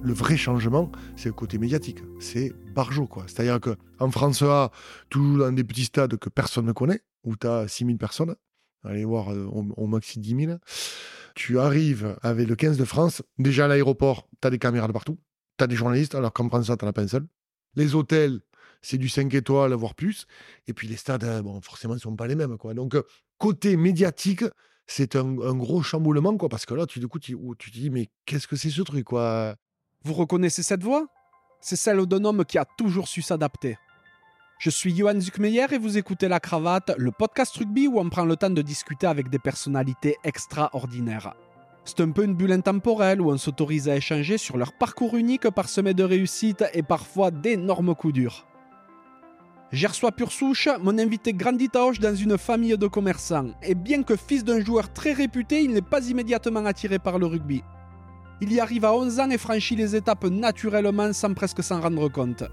Le 0.00 0.12
vrai 0.12 0.36
changement, 0.36 0.92
c'est 1.16 1.28
le 1.28 1.34
côté 1.34 1.58
médiatique. 1.58 1.98
C'est 2.20 2.52
Barjo, 2.72 3.06
quoi. 3.06 3.24
C'est-à-dire 3.26 3.58
qu'en 3.60 4.10
France 4.10 4.42
A, 4.42 4.70
toujours 5.10 5.38
dans 5.38 5.52
des 5.52 5.64
petits 5.64 5.86
stades 5.86 6.16
que 6.16 6.28
personne 6.28 6.66
ne 6.66 6.72
connaît, 6.72 7.00
où 7.24 7.36
tu 7.36 7.48
as 7.48 7.66
6000 7.66 7.98
personnes, 7.98 8.36
allez 8.84 9.04
voir 9.04 9.32
euh, 9.32 9.46
au, 9.46 9.86
maxi 9.88 10.20
10 10.20 10.46
000, 10.46 10.58
tu 11.34 11.58
arrives 11.58 12.16
avec 12.22 12.46
le 12.48 12.54
15 12.54 12.78
de 12.78 12.84
France, 12.84 13.22
déjà 13.38 13.64
à 13.64 13.68
l'aéroport, 13.68 14.28
tu 14.40 14.46
as 14.46 14.50
des 14.50 14.58
caméras 14.58 14.86
de 14.86 14.92
partout, 14.92 15.18
tu 15.58 15.64
as 15.64 15.66
des 15.66 15.76
journalistes, 15.76 16.14
alors 16.14 16.32
qu'en 16.32 16.48
France 16.48 16.70
A, 16.70 16.76
tu 16.76 16.84
as 16.84 16.92
pas 16.92 17.16
un. 17.16 17.26
Les 17.74 17.96
hôtels, 17.96 18.40
c'est 18.82 18.98
du 18.98 19.08
5 19.08 19.34
étoiles, 19.34 19.72
voire 19.74 19.96
plus. 19.96 20.26
Et 20.68 20.74
puis 20.74 20.86
les 20.86 20.96
stades, 20.96 21.24
euh, 21.24 21.42
bon, 21.42 21.60
forcément, 21.60 21.94
ne 21.94 21.98
sont 21.98 22.14
pas 22.14 22.28
les 22.28 22.36
mêmes. 22.36 22.56
Quoi. 22.56 22.72
Donc, 22.72 22.96
côté 23.36 23.76
médiatique, 23.76 24.44
c'est 24.86 25.16
un, 25.16 25.34
gros 25.34 25.82
chamboulement, 25.82 26.36
quoi, 26.36 26.48
parce 26.48 26.66
que 26.66 26.74
là, 26.74 26.86
tu, 26.86 27.00
du 27.00 27.08
coup, 27.08 27.18
te 27.18 27.70
dis, 27.70 27.90
mais 27.90 28.08
qu'est-ce 28.26 28.46
que 28.46 28.56
c'est 28.56 28.70
ce 28.70 28.82
truc, 28.82 29.04
quoi? 29.04 29.56
Vous 30.08 30.14
reconnaissez 30.14 30.62
cette 30.62 30.82
voix? 30.82 31.06
C'est 31.60 31.76
celle 31.76 32.06
d'un 32.06 32.24
homme 32.24 32.42
qui 32.46 32.56
a 32.56 32.64
toujours 32.78 33.08
su 33.08 33.20
s'adapter. 33.20 33.76
Je 34.58 34.70
suis 34.70 34.96
Johan 34.96 35.20
Zuckmeyer 35.20 35.66
et 35.70 35.76
vous 35.76 35.98
écoutez 35.98 36.28
La 36.28 36.40
Cravate, 36.40 36.94
le 36.96 37.10
podcast 37.10 37.54
rugby 37.58 37.88
où 37.88 38.00
on 38.00 38.08
prend 38.08 38.24
le 38.24 38.34
temps 38.34 38.48
de 38.48 38.62
discuter 38.62 39.06
avec 39.06 39.28
des 39.28 39.38
personnalités 39.38 40.16
extraordinaires. 40.24 41.34
C'est 41.84 42.00
un 42.00 42.10
peu 42.10 42.24
une 42.24 42.34
bulle 42.34 42.52
intemporelle 42.52 43.20
où 43.20 43.30
on 43.30 43.36
s'autorise 43.36 43.86
à 43.90 43.96
échanger 43.96 44.38
sur 44.38 44.56
leur 44.56 44.72
parcours 44.72 45.14
unique 45.14 45.50
parsemé 45.50 45.92
de 45.92 46.04
réussites 46.04 46.64
et 46.72 46.82
parfois 46.82 47.30
d'énormes 47.30 47.94
coups 47.94 48.14
durs. 48.14 48.46
Gersois 49.72 50.12
pur 50.12 50.32
souche, 50.32 50.70
mon 50.80 50.98
invité 50.98 51.34
grandit 51.34 51.68
à 51.74 51.80
Auch 51.80 51.98
dans 52.00 52.14
une 52.14 52.38
famille 52.38 52.78
de 52.78 52.86
commerçants, 52.86 53.50
et 53.62 53.74
bien 53.74 54.02
que 54.02 54.16
fils 54.16 54.42
d'un 54.42 54.64
joueur 54.64 54.90
très 54.90 55.12
réputé, 55.12 55.64
il 55.64 55.72
n'est 55.72 55.82
pas 55.82 56.08
immédiatement 56.08 56.64
attiré 56.64 56.98
par 56.98 57.18
le 57.18 57.26
rugby. 57.26 57.62
Il 58.40 58.52
y 58.52 58.60
arrive 58.60 58.84
à 58.84 58.94
11 58.94 59.18
ans 59.18 59.30
et 59.30 59.38
franchit 59.38 59.74
les 59.74 59.96
étapes 59.96 60.26
naturellement 60.26 61.12
sans 61.12 61.34
presque 61.34 61.62
s'en 61.62 61.80
rendre 61.80 62.08
compte. 62.08 62.44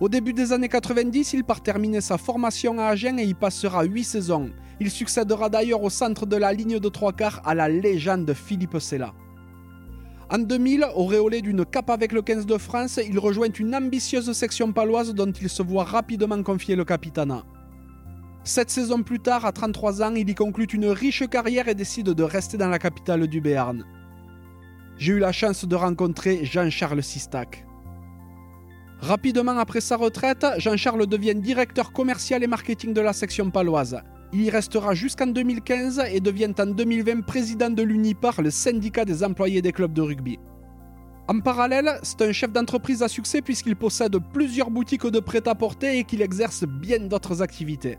Au 0.00 0.08
début 0.08 0.34
des 0.34 0.52
années 0.52 0.68
90, 0.68 1.32
il 1.32 1.44
part 1.44 1.62
terminer 1.62 2.02
sa 2.02 2.18
formation 2.18 2.78
à 2.78 2.86
Agen 2.86 3.18
et 3.18 3.24
y 3.24 3.32
passera 3.32 3.84
8 3.84 4.04
saisons. 4.04 4.50
Il 4.80 4.90
succédera 4.90 5.48
d'ailleurs 5.48 5.82
au 5.82 5.88
centre 5.88 6.26
de 6.26 6.36
la 6.36 6.52
ligne 6.52 6.78
de 6.78 6.88
trois 6.90 7.12
quarts 7.12 7.40
à 7.46 7.54
la 7.54 7.68
légende 7.68 8.34
Philippe 8.34 8.78
Sella. 8.80 9.14
En 10.28 10.38
2000, 10.38 10.86
auréolé 10.94 11.40
d'une 11.40 11.64
cape 11.64 11.88
avec 11.88 12.12
le 12.12 12.20
15 12.20 12.46
de 12.46 12.58
France, 12.58 12.98
il 13.06 13.18
rejoint 13.18 13.52
une 13.58 13.74
ambitieuse 13.74 14.32
section 14.32 14.72
paloise 14.72 15.14
dont 15.14 15.30
il 15.30 15.48
se 15.48 15.62
voit 15.62 15.84
rapidement 15.84 16.42
confier 16.42 16.76
le 16.76 16.84
capitanat. 16.84 17.44
Sept 18.44 18.70
saisons 18.70 19.02
plus 19.02 19.20
tard, 19.20 19.46
à 19.46 19.52
33 19.52 20.02
ans, 20.02 20.14
il 20.16 20.28
y 20.28 20.34
conclut 20.34 20.64
une 20.64 20.86
riche 20.86 21.26
carrière 21.28 21.68
et 21.68 21.74
décide 21.74 22.10
de 22.10 22.22
rester 22.22 22.58
dans 22.58 22.68
la 22.68 22.78
capitale 22.78 23.26
du 23.26 23.40
Béarn. 23.40 23.84
J'ai 25.02 25.14
eu 25.14 25.18
la 25.18 25.32
chance 25.32 25.64
de 25.64 25.74
rencontrer 25.74 26.44
Jean-Charles 26.44 27.02
Sistac. 27.02 27.66
Rapidement 29.00 29.58
après 29.58 29.80
sa 29.80 29.96
retraite, 29.96 30.46
Jean-Charles 30.58 31.08
devient 31.08 31.34
directeur 31.34 31.92
commercial 31.92 32.44
et 32.44 32.46
marketing 32.46 32.94
de 32.94 33.00
la 33.00 33.12
section 33.12 33.50
paloise. 33.50 34.00
Il 34.32 34.42
y 34.42 34.48
restera 34.48 34.94
jusqu'en 34.94 35.26
2015 35.26 36.04
et 36.08 36.20
devient 36.20 36.54
en 36.56 36.66
2020 36.66 37.22
président 37.22 37.68
de 37.68 37.82
l'UNIPAR, 37.82 38.42
le 38.42 38.52
syndicat 38.52 39.04
des 39.04 39.24
employés 39.24 39.60
des 39.60 39.72
clubs 39.72 39.92
de 39.92 40.02
rugby. 40.02 40.38
En 41.26 41.40
parallèle, 41.40 41.98
c'est 42.04 42.22
un 42.22 42.30
chef 42.30 42.52
d'entreprise 42.52 43.02
à 43.02 43.08
succès 43.08 43.42
puisqu'il 43.42 43.74
possède 43.74 44.16
plusieurs 44.32 44.70
boutiques 44.70 45.08
de 45.08 45.18
prêt-à-porter 45.18 45.98
et 45.98 46.04
qu'il 46.04 46.22
exerce 46.22 46.62
bien 46.62 47.00
d'autres 47.00 47.42
activités. 47.42 47.98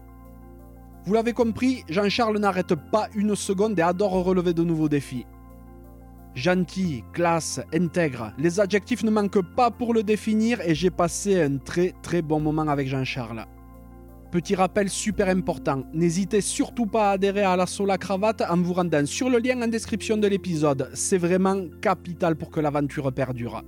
Vous 1.03 1.13
l'avez 1.13 1.33
compris, 1.33 1.83
Jean-Charles 1.89 2.37
n'arrête 2.37 2.75
pas 2.93 3.09
une 3.13 3.35
seconde 3.35 3.77
et 3.77 3.81
adore 3.81 4.23
relever 4.23 4.53
de 4.53 4.63
nouveaux 4.63 4.87
défis. 4.87 5.25
Gentil, 6.35 7.03
classe, 7.13 7.61
intègre, 7.71 8.33
les 8.39 8.59
adjectifs 8.59 9.03
ne 9.03 9.11
manquent 9.11 9.45
pas 9.55 9.69
pour 9.69 9.93
le 9.93 10.01
définir 10.01 10.61
et 10.61 10.73
j'ai 10.73 10.89
passé 10.89 11.39
un 11.39 11.57
très 11.57 11.93
très 12.01 12.23
bon 12.23 12.39
moment 12.39 12.67
avec 12.67 12.87
Jean-Charles. 12.87 13.45
Petit 14.31 14.55
rappel 14.55 14.89
super 14.89 15.29
important, 15.29 15.83
n'hésitez 15.93 16.41
surtout 16.41 16.87
pas 16.87 17.09
à 17.09 17.11
adhérer 17.11 17.43
à 17.43 17.55
l'assaut 17.55 17.85
La 17.85 17.99
Cravate 17.99 18.41
en 18.49 18.57
vous 18.57 18.73
rendant 18.73 19.05
sur 19.05 19.29
le 19.29 19.37
lien 19.37 19.61
en 19.61 19.67
description 19.67 20.17
de 20.17 20.27
l'épisode. 20.27 20.89
C'est 20.95 21.19
vraiment 21.19 21.65
capital 21.79 22.35
pour 22.35 22.49
que 22.49 22.59
l'aventure 22.59 23.13
perdure. 23.13 23.61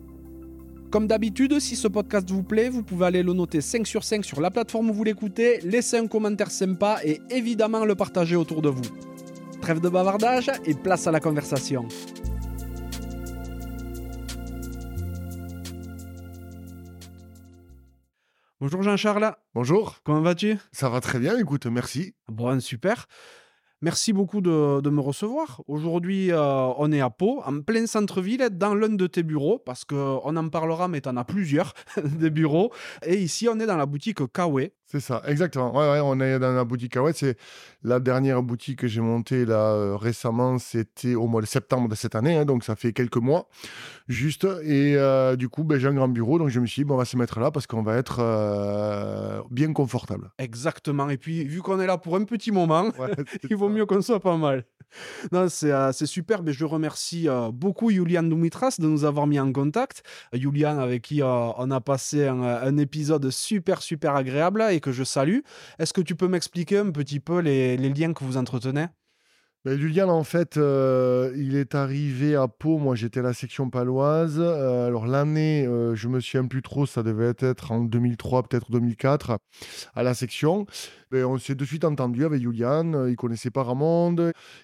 Comme 0.90 1.06
d'habitude, 1.06 1.60
si 1.60 1.76
ce 1.76 1.88
podcast 1.88 2.28
vous 2.32 2.42
plaît, 2.42 2.70
vous 2.70 2.82
pouvez 2.82 3.06
aller 3.06 3.22
le 3.22 3.34
noter 3.34 3.62
5 3.62 3.86
sur 3.86 4.04
5 4.04 4.26
sur 4.26 4.42
la 4.42 4.50
plateforme 4.50 4.90
où 4.90 4.94
vous 4.94 5.04
l'écoutez, 5.04 5.60
laisser 5.60 5.98
un 5.98 6.08
commentaire 6.08 6.50
sympa 6.50 6.98
et 7.04 7.22
évidemment 7.30 7.86
le 7.86 7.94
partager 7.94 8.36
autour 8.36 8.64
de 8.64 8.70
vous. 8.70 8.82
Trêve 9.62 9.82
de 9.82 9.90
bavardage 9.90 10.50
et 10.66 10.74
place 10.74 11.06
à 11.06 11.12
la 11.12 11.20
conversation. 11.20 11.88
Bonjour 18.62 18.84
Jean-Charles. 18.84 19.36
Bonjour. 19.54 19.98
Comment 20.06 20.22
vas-tu? 20.22 20.58
Ça 20.72 20.88
va 20.88 21.02
très 21.02 21.20
bien, 21.20 21.38
écoute, 21.38 21.66
merci. 21.66 22.16
Bon, 22.30 22.62
super. 22.62 23.06
Merci 23.82 24.14
beaucoup 24.14 24.40
de, 24.40 24.90
me 24.90 25.02
recevoir. 25.02 25.62
Aujourd'hui, 25.68 26.32
euh, 26.32 26.72
on 26.78 26.90
est 26.94 27.02
à 27.02 27.10
Pau, 27.10 27.42
en 27.46 27.60
plein 27.60 27.86
centre-ville, 27.86 28.48
dans 28.54 28.74
l'un 28.74 28.88
de 28.88 29.08
tes 29.08 29.24
bureaux, 29.24 29.60
parce 29.60 29.84
qu'on 29.84 30.38
en 30.38 30.48
parlera, 30.48 30.88
mais 30.88 31.02
tu 31.02 31.10
en 31.10 31.18
as 31.18 31.26
plusieurs, 31.26 31.74
des 32.04 32.30
bureaux. 32.30 32.72
Et 33.06 33.22
ici, 33.22 33.50
on 33.50 33.60
est 33.60 33.66
dans 33.66 33.76
la 33.76 33.86
boutique 33.86 34.26
Kawe. 34.32 34.70
C'est 34.96 35.02
ça, 35.02 35.22
exactement. 35.28 35.76
Ouais, 35.76 35.92
ouais, 35.92 36.00
on 36.02 36.22
est 36.22 36.40
dans 36.40 36.54
la 36.54 36.64
boutique 36.64 36.94
Kawe. 36.94 37.12
C'est 37.14 37.38
la 37.84 38.00
dernière 38.00 38.42
boutique 38.42 38.80
que 38.80 38.88
j'ai 38.88 39.02
montée 39.02 39.44
là 39.44 39.74
euh, 39.74 39.98
récemment. 39.98 40.58
C'était 40.58 41.16
au 41.16 41.28
mois 41.28 41.42
de 41.42 41.46
septembre 41.46 41.90
de 41.90 41.96
cette 41.96 42.16
année, 42.16 42.38
hein, 42.38 42.46
donc 42.46 42.64
ça 42.64 42.78
fait 42.78 42.94
quelques 42.94 43.18
mois, 43.18 43.50
juste. 44.08 44.46
Et 44.64 44.96
euh, 44.96 45.36
du 45.36 45.50
coup, 45.50 45.66
ben, 45.66 45.78
j'ai 45.78 45.90
un 45.90 45.94
grand 45.94 46.08
bureau, 46.08 46.40
donc 46.40 46.48
je 46.48 46.62
me 46.62 46.66
suis 46.66 46.84
dit, 46.84 46.86
bon, 46.86 46.94
on 46.94 46.98
va 46.98 47.04
se 47.04 47.18
mettre 47.18 47.42
là 47.42 47.52
parce 47.52 47.68
qu'on 47.68 47.84
va 47.84 47.98
être 47.98 49.44
bien 49.52 49.74
confortable. 49.74 50.32
Exactement. 50.38 51.10
Et 51.10 51.18
puis, 51.18 51.44
vu 51.44 51.62
qu'on 51.62 51.82
est 51.82 51.88
là 51.88 51.98
pour 51.98 52.16
un 52.16 52.24
petit 52.24 52.54
moment, 52.54 52.90
il 53.50 53.58
vaut 53.58 53.68
mieux 53.68 53.86
qu'on 53.86 54.02
soit 54.02 54.22
pas 54.22 54.38
mal. 54.38 54.64
Non, 55.32 55.48
c'est 55.50 55.72
euh, 55.72 55.92
super. 55.92 56.44
Mais 56.44 56.54
je 56.54 56.66
remercie 56.66 57.28
euh, 57.28 57.52
beaucoup 57.52 57.90
Julian 57.92 58.24
Dumitras 58.24 58.76
de 58.80 58.88
nous 58.88 59.06
avoir 59.06 59.28
mis 59.28 59.40
en 59.40 59.52
contact. 59.52 60.04
Julian, 60.34 60.78
avec 60.80 61.04
qui 61.04 61.22
euh, 61.22 61.52
on 61.58 61.72
a 61.72 61.82
passé 61.82 62.28
un, 62.28 62.78
épisode 62.78 63.30
super, 63.30 63.82
super 63.82 64.16
agréable 64.16 64.64
et 64.70 64.82
que 64.86 64.92
je 64.92 65.04
salue. 65.04 65.40
Est-ce 65.80 65.94
que 65.94 66.02
tu 66.02 66.16
peux 66.16 66.28
m'expliquer 66.28 66.78
un 66.78 66.92
petit 66.92 67.20
peu 67.20 67.40
les, 67.40 67.76
les 67.76 67.90
liens 67.90 68.14
que 68.14 68.24
vous 68.24 68.38
entretenez? 68.38 68.86
Ben, 69.66 69.80
Julian, 69.80 70.10
en 70.10 70.24
fait, 70.24 70.58
euh, 70.58 71.34
il 71.36 71.56
est 71.56 71.74
arrivé 71.74 72.36
à 72.36 72.48
Pau. 72.48 72.78
Moi, 72.78 72.94
j'étais 72.94 73.22
à 73.22 73.24
la 73.24 73.34
section 73.34 73.72
paloise. 73.72 74.36
Euh, 74.38 74.86
alors, 74.86 75.08
l'année, 75.08 75.66
euh, 75.66 75.96
je 75.96 76.08
me 76.08 76.20
souviens 76.20 76.46
plus 76.46 76.62
trop, 76.62 76.86
ça 76.86 77.02
devait 77.02 77.34
être 77.40 77.72
en 77.72 77.80
2003, 77.80 78.44
peut-être 78.44 78.70
2004, 78.70 79.40
à 79.96 80.04
la 80.04 80.14
section. 80.14 80.68
Ben, 81.10 81.26
on 81.26 81.40
s'est 81.40 81.56
de 81.56 81.66
suite 81.66 81.84
entendu 81.84 82.26
avec 82.26 82.44
Julian. 82.44 83.08
Il 83.08 83.16
connaissait 83.16 83.50
pas 83.50 83.64
Ramon. 83.64 84.16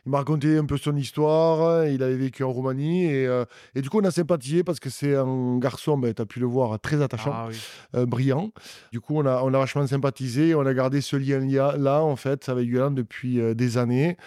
Il 0.05 0.11
m'a 0.11 0.19
raconté 0.19 0.55
un 0.55 0.65
peu 0.65 0.77
son 0.77 0.95
histoire. 0.95 1.87
Il 1.87 2.03
avait 2.03 2.17
vécu 2.17 2.43
en 2.43 2.51
Roumanie. 2.51 3.05
Et, 3.05 3.43
et 3.73 3.81
du 3.81 3.89
coup, 3.89 4.01
on 4.01 4.05
a 4.05 4.11
sympathisé 4.11 4.63
parce 4.63 4.79
que 4.79 4.91
c'est 4.91 5.15
un 5.15 5.57
garçon, 5.57 5.97
ben, 5.97 6.13
tu 6.13 6.21
as 6.21 6.27
pu 6.27 6.39
le 6.39 6.45
voir, 6.45 6.79
très 6.79 7.01
attachant, 7.01 7.49
ah 7.93 8.05
brillant. 8.05 8.51
Du 8.91 8.99
coup, 8.99 9.17
on 9.17 9.25
a, 9.25 9.41
on 9.43 9.53
a 9.53 9.57
vachement 9.57 9.87
sympathisé. 9.87 10.53
On 10.53 10.65
a 10.65 10.73
gardé 10.75 11.01
ce 11.01 11.15
lien-là, 11.15 12.03
en 12.03 12.15
fait, 12.15 12.49
avec 12.49 12.67
Julian 12.67 12.91
depuis 12.91 13.39
des 13.55 13.77
années 13.79 14.17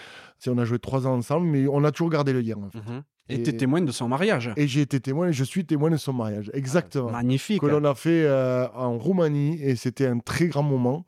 on 0.50 0.59
a 0.59 0.65
joué 0.65 0.78
trois 0.78 1.06
ans 1.06 1.15
ensemble, 1.15 1.47
mais 1.47 1.66
on 1.69 1.84
a 1.84 1.93
toujours 1.93 2.10
gardé 2.10 2.32
le 2.32 2.41
lien. 2.41 2.56
Mhm. 2.75 3.03
Et 3.31 3.43
tu 3.43 3.50
es 3.50 3.53
témoin 3.55 3.81
de 3.81 3.91
son 3.91 4.06
mariage. 4.06 4.53
Et 4.56 4.69
j'ai 4.69 4.82
été 4.82 5.00
témoin, 5.00 5.28
et 5.28 5.32
je 5.32 5.44
suis 5.44 5.65
témoin 5.65 5.91
de 5.91 5.97
son 5.97 6.12
mariage. 6.12 6.50
Exactement. 6.53 7.10
magnifique. 7.10 7.62
Que 7.62 7.66
l'on 7.66 7.84
a 7.84 7.94
fait 7.94 8.25
euh, 8.25 8.69
en 8.75 8.99
Roumanie, 8.99 9.59
et 9.62 9.77
c'était 9.77 10.06
un 10.06 10.19
très 10.19 10.49
grand 10.49 10.62
moment. 10.62 11.06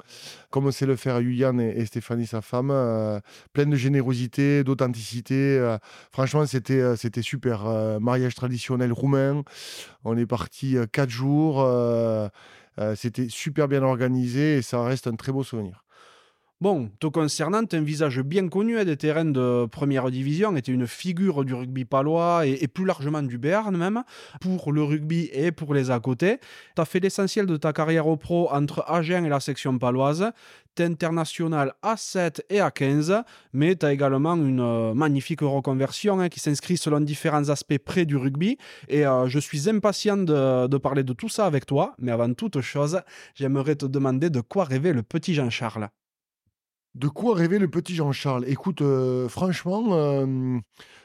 Comme 0.48 0.72
c'est 0.72 0.86
le 0.86 0.96
faire 0.96 1.20
Yulian 1.20 1.58
et, 1.58 1.84
Stéphanie, 1.84 2.26
sa 2.26 2.40
femme, 2.40 2.70
euh, 2.70 3.20
pleine 3.52 3.68
de 3.68 3.76
générosité, 3.76 4.64
d'authenticité. 4.64 5.34
Euh, 5.34 5.76
franchement, 6.10 6.46
c'était 6.46 6.96
c'était 6.96 7.20
super. 7.20 7.64
mariage 8.00 8.34
traditionnel 8.34 8.92
roumain. 8.92 9.42
On 10.04 10.16
est 10.16 10.26
parti 10.26 10.76
quatre 10.92 11.10
jours. 11.10 11.66
c'était 12.94 13.28
super 13.28 13.68
bien 13.68 13.82
organisé, 13.82 14.56
et 14.56 14.62
ça 14.62 14.82
reste 14.82 15.06
un 15.06 15.16
très 15.16 15.32
beau 15.32 15.42
souvenir. 15.42 15.85
Bon, 16.62 16.90
te 17.00 17.06
concernant, 17.06 17.64
un 17.70 17.82
visage 17.82 18.22
bien 18.22 18.48
connu 18.48 18.82
des 18.82 18.96
terrains 18.96 19.26
de 19.26 19.66
première 19.66 20.10
division, 20.10 20.56
était 20.56 20.72
une 20.72 20.86
figure 20.86 21.44
du 21.44 21.52
rugby 21.52 21.84
palois 21.84 22.46
et, 22.46 22.66
plus 22.66 22.86
largement 22.86 23.22
du 23.22 23.36
Béarn 23.36 23.76
même, 23.76 24.04
pour 24.40 24.72
le 24.72 24.82
rugby 24.82 25.28
et 25.34 25.52
pour 25.52 25.74
les 25.74 25.90
à 25.90 26.00
côté. 26.00 26.38
Tu 26.74 26.80
as 26.80 26.86
fait 26.86 26.98
l'essentiel 26.98 27.44
de 27.44 27.58
ta 27.58 27.74
carrière 27.74 28.06
au 28.06 28.16
pro 28.16 28.48
entre 28.50 28.82
Agen 28.88 29.26
et 29.26 29.28
la 29.28 29.38
section 29.40 29.78
paloise. 29.78 30.32
Tu 30.76 30.82
es 30.82 30.86
international 30.86 31.74
à 31.82 31.98
7 31.98 32.46
et 32.48 32.60
à 32.60 32.70
15, 32.70 33.22
mais 33.52 33.76
tu 33.76 33.84
as 33.84 33.92
également 33.92 34.34
une 34.34 34.60
euh, 34.60 34.94
magnifique 34.94 35.42
reconversion 35.42 36.20
hein, 36.20 36.30
qui 36.30 36.40
s'inscrit 36.40 36.78
selon 36.78 37.00
différents 37.00 37.50
aspects 37.50 37.76
près 37.76 38.06
du 38.06 38.16
rugby. 38.16 38.56
Et 38.88 39.06
euh, 39.06 39.28
je 39.28 39.38
suis 39.38 39.68
impatient 39.68 40.16
de, 40.16 40.68
de 40.68 40.76
parler 40.78 41.04
de 41.04 41.12
tout 41.12 41.28
ça 41.28 41.44
avec 41.44 41.66
toi, 41.66 41.94
mais 41.98 42.12
avant 42.12 42.32
toute 42.32 42.62
chose, 42.62 43.02
j'aimerais 43.34 43.76
te 43.76 43.84
demander 43.84 44.30
de 44.30 44.40
quoi 44.40 44.64
rêver 44.64 44.94
le 44.94 45.02
petit 45.02 45.34
Jean-Charles. 45.34 45.90
De 46.96 47.08
quoi 47.08 47.34
rêver 47.34 47.58
le 47.58 47.68
petit 47.68 47.94
Jean-Charles? 47.94 48.44
Écoute, 48.48 48.80
euh, 48.80 49.28
franchement, 49.28 49.84
euh, 49.92 50.58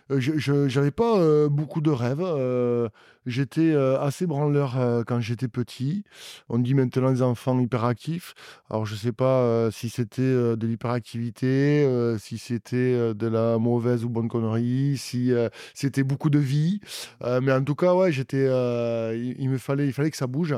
je 0.10 0.74
n'avais 0.74 0.92
pas 0.92 1.50
beaucoup 1.50 1.82
de 1.82 1.90
rêves. 1.90 2.24
j'étais 3.26 3.76
assez 3.76 4.26
branleur 4.26 5.04
quand 5.06 5.20
j'étais 5.20 5.50
petit. 5.50 6.06
On 6.48 6.60
dit 6.60 6.76
maintenant 6.76 7.10
les 7.10 7.22
enfants 7.22 7.60
hyperactifs. 7.60 8.36
Alors 8.70 8.86
je 8.86 8.94
ne 8.94 9.00
sais 9.00 9.12
pas 9.12 9.70
si 9.72 9.90
c'était 9.90 10.22
de 10.22 10.68
l'hyperactivité, 10.68 11.86
si 12.20 12.38
c'était 12.38 13.14
de 13.14 13.28
la 13.28 13.58
mauvaise 13.58 14.06
ou 14.06 14.10
bonne 14.10 14.30
connerie, 14.30 14.96
si 14.98 15.32
c'était 15.74 16.04
beaucoup 16.04 16.30
de 16.30 16.40
vie. 16.40 16.80
mais 17.42 17.52
en 17.52 17.64
tout 17.64 17.76
cas, 17.76 17.94
ouais, 17.96 18.14
j'étais, 18.14 18.46
il, 18.46 19.50
me 19.50 19.58
fallait, 19.58 19.88
il 19.88 19.94
fallait 19.94 20.12
que 20.12 20.18
ça 20.18 20.28
bouge. 20.28 20.56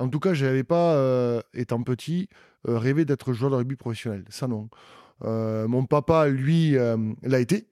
En 0.00 0.08
tout 0.08 0.20
cas, 0.20 0.34
je 0.34 0.46
n'avais 0.46 0.64
pas, 0.64 1.42
étant 1.52 1.82
petit, 1.82 2.28
rêvé 2.64 3.04
d'être 3.04 3.32
joueur 3.32 3.50
de 3.50 3.56
rugby 3.56 3.76
professionnel. 3.76 4.24
Ça 4.28 4.48
non. 4.48 4.68
mon 5.22 5.86
papa, 5.86 6.28
lui, 6.28 6.76
l'a 7.22 7.40
été. 7.40 7.68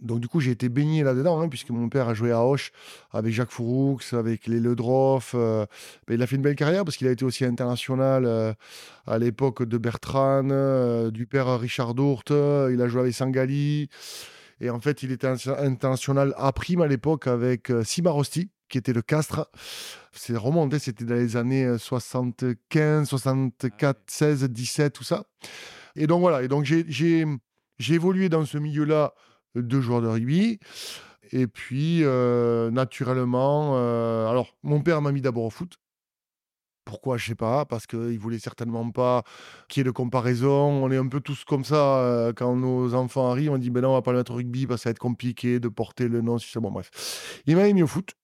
Donc, 0.00 0.20
du 0.20 0.28
coup, 0.28 0.38
j'ai 0.40 0.52
été 0.52 0.68
baigné 0.68 1.02
là-dedans, 1.02 1.40
hein, 1.40 1.48
puisque 1.48 1.70
mon 1.70 1.88
père 1.88 2.08
a 2.08 2.14
joué 2.14 2.30
à 2.30 2.44
Hoche 2.44 2.70
avec 3.10 3.32
Jacques 3.32 3.50
Fouroux, 3.50 3.98
avec 4.12 4.46
les 4.46 4.60
Ledroff. 4.60 5.32
Euh, 5.34 5.66
ben, 6.06 6.14
il 6.14 6.22
a 6.22 6.26
fait 6.26 6.36
une 6.36 6.42
belle 6.42 6.54
carrière 6.54 6.84
parce 6.84 6.96
qu'il 6.96 7.08
a 7.08 7.10
été 7.10 7.24
aussi 7.24 7.44
international 7.44 8.24
euh, 8.24 8.52
à 9.06 9.18
l'époque 9.18 9.64
de 9.64 9.76
Bertrand, 9.76 10.48
euh, 10.50 11.10
du 11.10 11.26
père 11.26 11.58
Richard 11.58 11.94
Dourte. 11.94 12.30
Il 12.30 12.80
a 12.80 12.88
joué 12.88 13.00
avec 13.00 13.14
Sangali. 13.14 13.88
Et 14.60 14.70
en 14.70 14.80
fait, 14.80 15.02
il 15.02 15.10
était 15.10 15.26
international 15.26 16.34
à 16.36 16.52
prime 16.52 16.80
à 16.80 16.86
l'époque 16.86 17.26
avec 17.26 17.72
Simarosti, 17.84 18.50
qui 18.68 18.78
était 18.78 18.92
le 18.92 19.02
castre. 19.02 19.50
C'est 20.12 20.36
remonté, 20.36 20.78
c'était 20.78 21.04
dans 21.04 21.14
les 21.14 21.36
années 21.36 21.78
75, 21.78 23.08
64, 23.08 24.00
16, 24.06 24.44
17, 24.44 24.92
tout 24.92 25.04
ça. 25.04 25.24
Et 25.96 26.06
donc, 26.06 26.20
voilà. 26.20 26.42
Et 26.42 26.48
donc, 26.48 26.64
j'ai 26.64 27.24
évolué 27.88 28.28
dans 28.28 28.44
ce 28.44 28.58
milieu-là 28.58 29.14
deux 29.54 29.80
joueurs 29.80 30.02
de 30.02 30.08
rugby. 30.08 30.58
Et 31.32 31.46
puis, 31.46 32.04
euh, 32.04 32.70
naturellement, 32.70 33.72
euh, 33.76 34.28
alors, 34.28 34.56
mon 34.62 34.80
père 34.80 35.02
m'a 35.02 35.12
mis 35.12 35.20
d'abord 35.20 35.44
au 35.44 35.50
foot. 35.50 35.76
Pourquoi, 36.84 37.18
je 37.18 37.26
sais 37.26 37.34
pas, 37.34 37.66
parce 37.66 37.86
qu'il 37.86 38.18
voulait 38.18 38.38
certainement 38.38 38.90
pas 38.90 39.22
qu'il 39.68 39.80
y 39.80 39.82
ait 39.82 39.84
de 39.84 39.90
comparaison. 39.90 40.82
On 40.82 40.90
est 40.90 40.96
un 40.96 41.06
peu 41.06 41.20
tous 41.20 41.44
comme 41.44 41.64
ça. 41.64 41.98
Euh, 41.98 42.32
quand 42.34 42.56
nos 42.56 42.94
enfants 42.94 43.30
arrivent, 43.30 43.52
on 43.52 43.58
dit, 43.58 43.68
ben 43.68 43.82
non, 43.82 43.90
on 43.90 43.94
va 43.94 44.00
pas 44.00 44.12
le 44.12 44.18
mettre 44.18 44.32
au 44.32 44.36
rugby 44.36 44.66
parce 44.66 44.80
que 44.80 44.82
ça 44.84 44.88
va 44.88 44.92
être 44.92 44.98
compliqué 44.98 45.60
de 45.60 45.68
porter 45.68 46.08
le 46.08 46.22
nom. 46.22 46.38
Si 46.38 46.58
bon, 46.58 46.70
bref. 46.70 47.42
Il 47.46 47.56
m'a 47.56 47.70
mis 47.70 47.82
au 47.82 47.86
foot. 47.86 48.14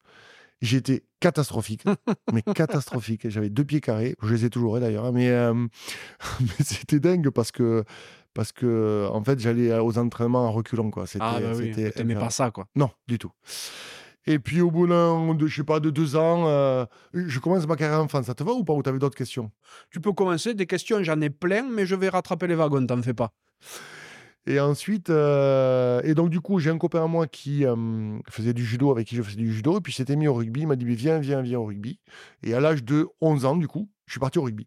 J'étais 0.65 1.05
catastrophique, 1.21 1.85
mais 2.33 2.43
catastrophique. 2.55 3.29
J'avais 3.29 3.51
deux 3.51 3.65
pieds 3.65 3.81
carrés, 3.81 4.17
je 4.23 4.33
les 4.33 4.45
ai 4.47 4.51
toujours 4.51 4.81
d'ailleurs, 4.81 5.05
hein, 5.05 5.13
mais, 5.13 5.31
mais 6.41 6.65
c'était 6.65 7.01
dingue 7.01 7.31
parce 7.31 7.53
que 7.53 7.85
parce 8.33 8.51
que 8.51 9.07
en 9.13 9.23
fait 9.23 9.39
j'allais 9.39 9.79
aux 9.79 9.99
entraînements 9.99 10.49
en 10.49 10.53
reculant 10.53 10.91
quoi. 10.91 11.05
Ah 11.21 11.39
bah 11.41 11.53
oui, 11.55 11.73
t'aimais 11.95 12.15
pas 12.15 12.31
ça 12.31 12.51
quoi. 12.51 12.67
Non, 12.75 12.91
du 13.07 13.19
tout. 13.19 13.31
Et 14.27 14.39
puis 14.39 14.61
au 14.61 14.71
bout 14.71 14.87
de, 14.87 15.47
je 15.47 15.55
sais 15.55 15.65
pas, 15.65 15.81
de 15.81 15.91
deux 15.91 16.17
ans, 16.17 16.49
euh, 16.49 16.87
je 17.13 17.39
commence 17.41 17.67
ma 17.67 17.77
carrière 17.77 18.01
en 18.01 18.09
France. 18.09 18.27
Ça 18.27 18.35
te 18.35 18.43
va 18.43 18.53
ou 18.53 18.65
pas 18.65 18.73
Ou 18.73 18.83
t'avais 18.83 18.99
d'autres 18.99 19.17
questions? 19.17 19.51
Tu 19.91 20.01
peux 20.01 20.13
commencer. 20.13 20.55
Des 20.55 20.67
questions, 20.67 21.03
j'en 21.03 21.21
ai 21.21 21.31
plein, 21.31 21.63
mais 21.63 21.85
je 21.85 21.95
vais 21.95 22.09
rattraper 22.09 22.47
les 22.47 22.55
wagons, 22.55 22.87
t'en 22.87 23.03
fais 23.03 23.15
pas. 23.15 23.33
Et 24.47 24.61
ensuite, 24.61 25.09
euh, 25.09 26.03
et 26.05 26.15
donc 26.15 26.29
du 26.29 26.41
coup, 26.41 26.59
j'ai 26.59 26.71
un 26.71 26.77
copain 26.77 27.05
à 27.05 27.07
moi 27.07 27.27
qui 27.27 27.65
euh, 27.65 28.19
faisait 28.29 28.53
du 28.53 28.65
judo, 28.65 28.91
avec 28.91 29.07
qui 29.07 29.17
je 29.17 29.23
faisais 29.23 29.37
du 29.37 29.53
judo, 29.53 29.79
et 29.79 29.81
puis 29.81 29.93
s'était 29.93 30.17
mis 30.17 30.29
au 30.29 30.35
rugby. 30.35 30.61
Il 30.61 30.67
m'a 30.67 30.77
dit, 30.77 30.85
viens, 30.85 31.19
viens, 31.19 31.41
viens 31.41 31.59
au 31.59 31.65
rugby. 31.65 31.99
Et 32.43 32.53
à 32.55 32.61
l'âge 32.61 32.85
de 32.85 33.09
11 33.23 33.47
ans, 33.47 33.57
du 33.57 33.69
coup, 33.69 33.89
je 34.07 34.13
suis 34.13 34.21
parti 34.21 34.39
au 34.39 34.43
rugby. 34.43 34.67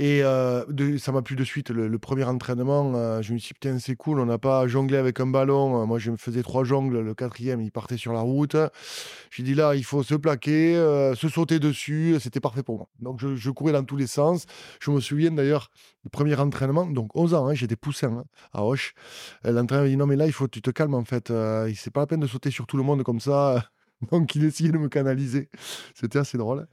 Et 0.00 0.24
euh, 0.24 0.96
ça 0.96 1.12
m'a 1.12 1.20
plu 1.20 1.36
de 1.36 1.44
suite. 1.44 1.68
Le, 1.68 1.98
premier 1.98 2.24
entraînement, 2.24 2.94
euh, 2.94 3.20
je 3.20 3.34
me 3.34 3.38
suis 3.38 3.48
dit, 3.48 3.54
putain, 3.60 3.78
c'est 3.78 3.96
cool, 3.96 4.18
on 4.18 4.24
n'a 4.24 4.38
pas 4.38 4.66
jonglé 4.66 4.96
avec 4.96 5.20
un 5.20 5.26
ballon. 5.26 5.86
Moi, 5.86 5.98
je 5.98 6.10
me 6.10 6.16
faisais 6.16 6.42
trois 6.42 6.64
jongles. 6.64 7.00
Le 7.00 7.14
quatrième, 7.14 7.60
il 7.60 7.70
partait 7.70 7.98
sur 7.98 8.14
la 8.14 8.20
route. 8.20 8.56
J'ai 9.30 9.42
dit, 9.42 9.54
là, 9.54 9.74
il 9.74 9.84
faut 9.84 10.02
se 10.02 10.14
plaquer, 10.14 10.74
euh, 10.74 11.14
se 11.14 11.28
sauter 11.28 11.58
dessus. 11.58 12.16
C'était 12.18 12.40
parfait 12.40 12.62
pour 12.62 12.78
moi. 12.78 12.88
Donc, 13.00 13.20
je, 13.20 13.50
courais 13.50 13.72
dans 13.72 13.84
tous 13.84 13.96
les 13.96 14.06
sens. 14.06 14.46
Je 14.80 14.90
me 14.90 15.00
souviens 15.00 15.32
d'ailleurs, 15.32 15.70
le 16.04 16.08
premier 16.08 16.34
entraînement, 16.36 16.86
donc 16.86 17.14
11 17.14 17.34
ans, 17.34 17.48
hein, 17.48 17.52
j'étais 17.52 17.76
poussin 17.76 18.20
hein, 18.20 18.24
à 18.54 18.64
Hoche. 18.64 18.94
L'entraîneur 19.44 19.84
dit, 19.86 19.98
non, 19.98 20.06
mais 20.06 20.16
là, 20.16 20.24
il 20.24 20.32
faut 20.32 20.48
tu 20.48 20.62
te 20.62 20.70
calmes, 20.70 20.94
en 20.94 21.04
fait. 21.04 21.30
c'est 21.76 21.92
pas 21.92 22.00
la 22.00 22.06
peine 22.06 22.20
de 22.20 22.26
sauter 22.26 22.50
sur 22.50 22.66
tout 22.66 22.78
le 22.78 22.84
monde 22.84 23.02
comme 23.02 23.20
ça. 23.20 23.66
donc, 24.10 24.34
il 24.34 24.46
essayait 24.46 24.72
de 24.72 24.78
me 24.78 24.88
canaliser. 24.88 25.50
C'était 25.94 26.20
assez 26.20 26.38
drôle. 26.38 26.66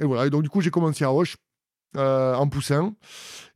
Et 0.00 0.06
voilà. 0.06 0.24
Et 0.24 0.30
donc, 0.30 0.42
du 0.42 0.48
coup, 0.48 0.62
j'ai 0.62 0.70
commencé 0.70 1.04
à 1.04 1.12
Hoche 1.12 1.36
euh, 1.96 2.34
en 2.34 2.48
poussin 2.48 2.94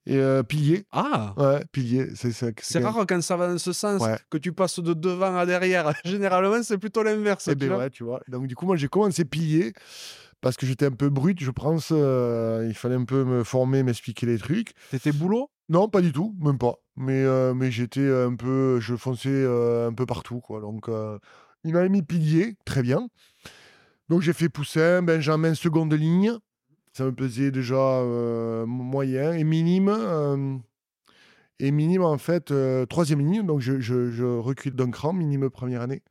et 0.05 0.19
euh, 0.19 0.43
pilier. 0.43 0.87
Ah 0.93 1.35
Ouais, 1.39 1.65
pilier. 1.73 2.09
C'est 2.15 2.79
rare 2.85 3.05
quand 3.09 3.23
ça 3.23 3.37
va 3.37 3.49
dans 3.49 3.59
ce 3.59 3.73
sens 3.73 4.03
que 4.31 4.39
tu 4.39 4.53
passes 4.53 4.79
de 4.79 4.93
devant 4.93 5.37
à 5.37 5.47
derrière. 5.47 5.93
Généralement, 6.05 6.63
c'est 6.63 6.79
plutôt 6.79 7.03
l'inverse. 7.03 7.49
Eh 7.49 7.55
ben 7.55 7.73
ouais, 7.73 7.91
tu 7.91 8.05
vois. 8.05 8.21
Donc, 8.29 8.47
du 8.47 8.55
coup, 8.55 8.67
moi, 8.67 8.77
j'ai 8.77 8.89
commencé 8.89 9.25
pilier 9.25 9.73
parce 10.43 10.57
que 10.57 10.67
j'étais 10.67 10.87
un 10.87 10.93
peu 10.93 11.09
brut, 11.09 11.41
je 11.41 11.51
pense. 11.51 11.89
Euh, 11.93 12.67
il 12.69 12.75
fallait 12.75 12.95
un 12.95 13.05
peu 13.05 13.25
me 13.25 13.43
former, 13.43 13.83
m'expliquer 13.83 14.27
les 14.27 14.39
trucs. 14.39 14.75
T'étais 14.91 15.13
boulot? 15.13 15.51
Non, 15.69 15.89
pas 15.89 16.03
du 16.03 16.13
tout, 16.13 16.37
même 16.41 16.59
pas. 16.59 16.75
Mais, 16.97 17.25
mais 17.55 17.71
j'étais 17.71 18.07
un 18.07 18.37
peu. 18.37 18.81
Je 18.81 18.95
fonçais 18.97 19.47
un 19.47 19.95
peu 19.95 20.05
partout, 20.05 20.41
quoi. 20.41 20.61
Donc, 20.61 20.89
il 21.65 21.73
m'avait 21.73 21.89
mis 21.89 22.03
pilier, 22.03 22.57
très 22.67 22.83
bien. 22.83 23.09
Donc, 24.09 24.21
j'ai 24.23 24.33
fait 24.33 24.49
poussin, 24.49 25.03
Benjamin, 25.03 25.55
seconde 25.55 25.93
ligne 25.95 26.39
ça 26.97 27.05
me 27.05 27.13
pesait 27.13 27.51
déjà 27.51 27.75
euh, 27.77 28.65
moyen 28.65 29.33
et 29.33 29.45
minime. 29.45 29.91
Euh, 29.91 30.57
et 31.59 31.71
minime, 31.71 32.03
en 32.03 32.17
fait, 32.17 32.51
euh, 32.51 32.87
troisième 32.87 33.21
ligne. 33.21 33.45
Donc, 33.45 33.61
je, 33.61 33.81
je, 33.81 34.25
recule 34.25 34.75
d'un 34.75 34.91
cran, 34.91 35.13
minime 35.13 35.51
première 35.51 35.83
année. 35.83 36.03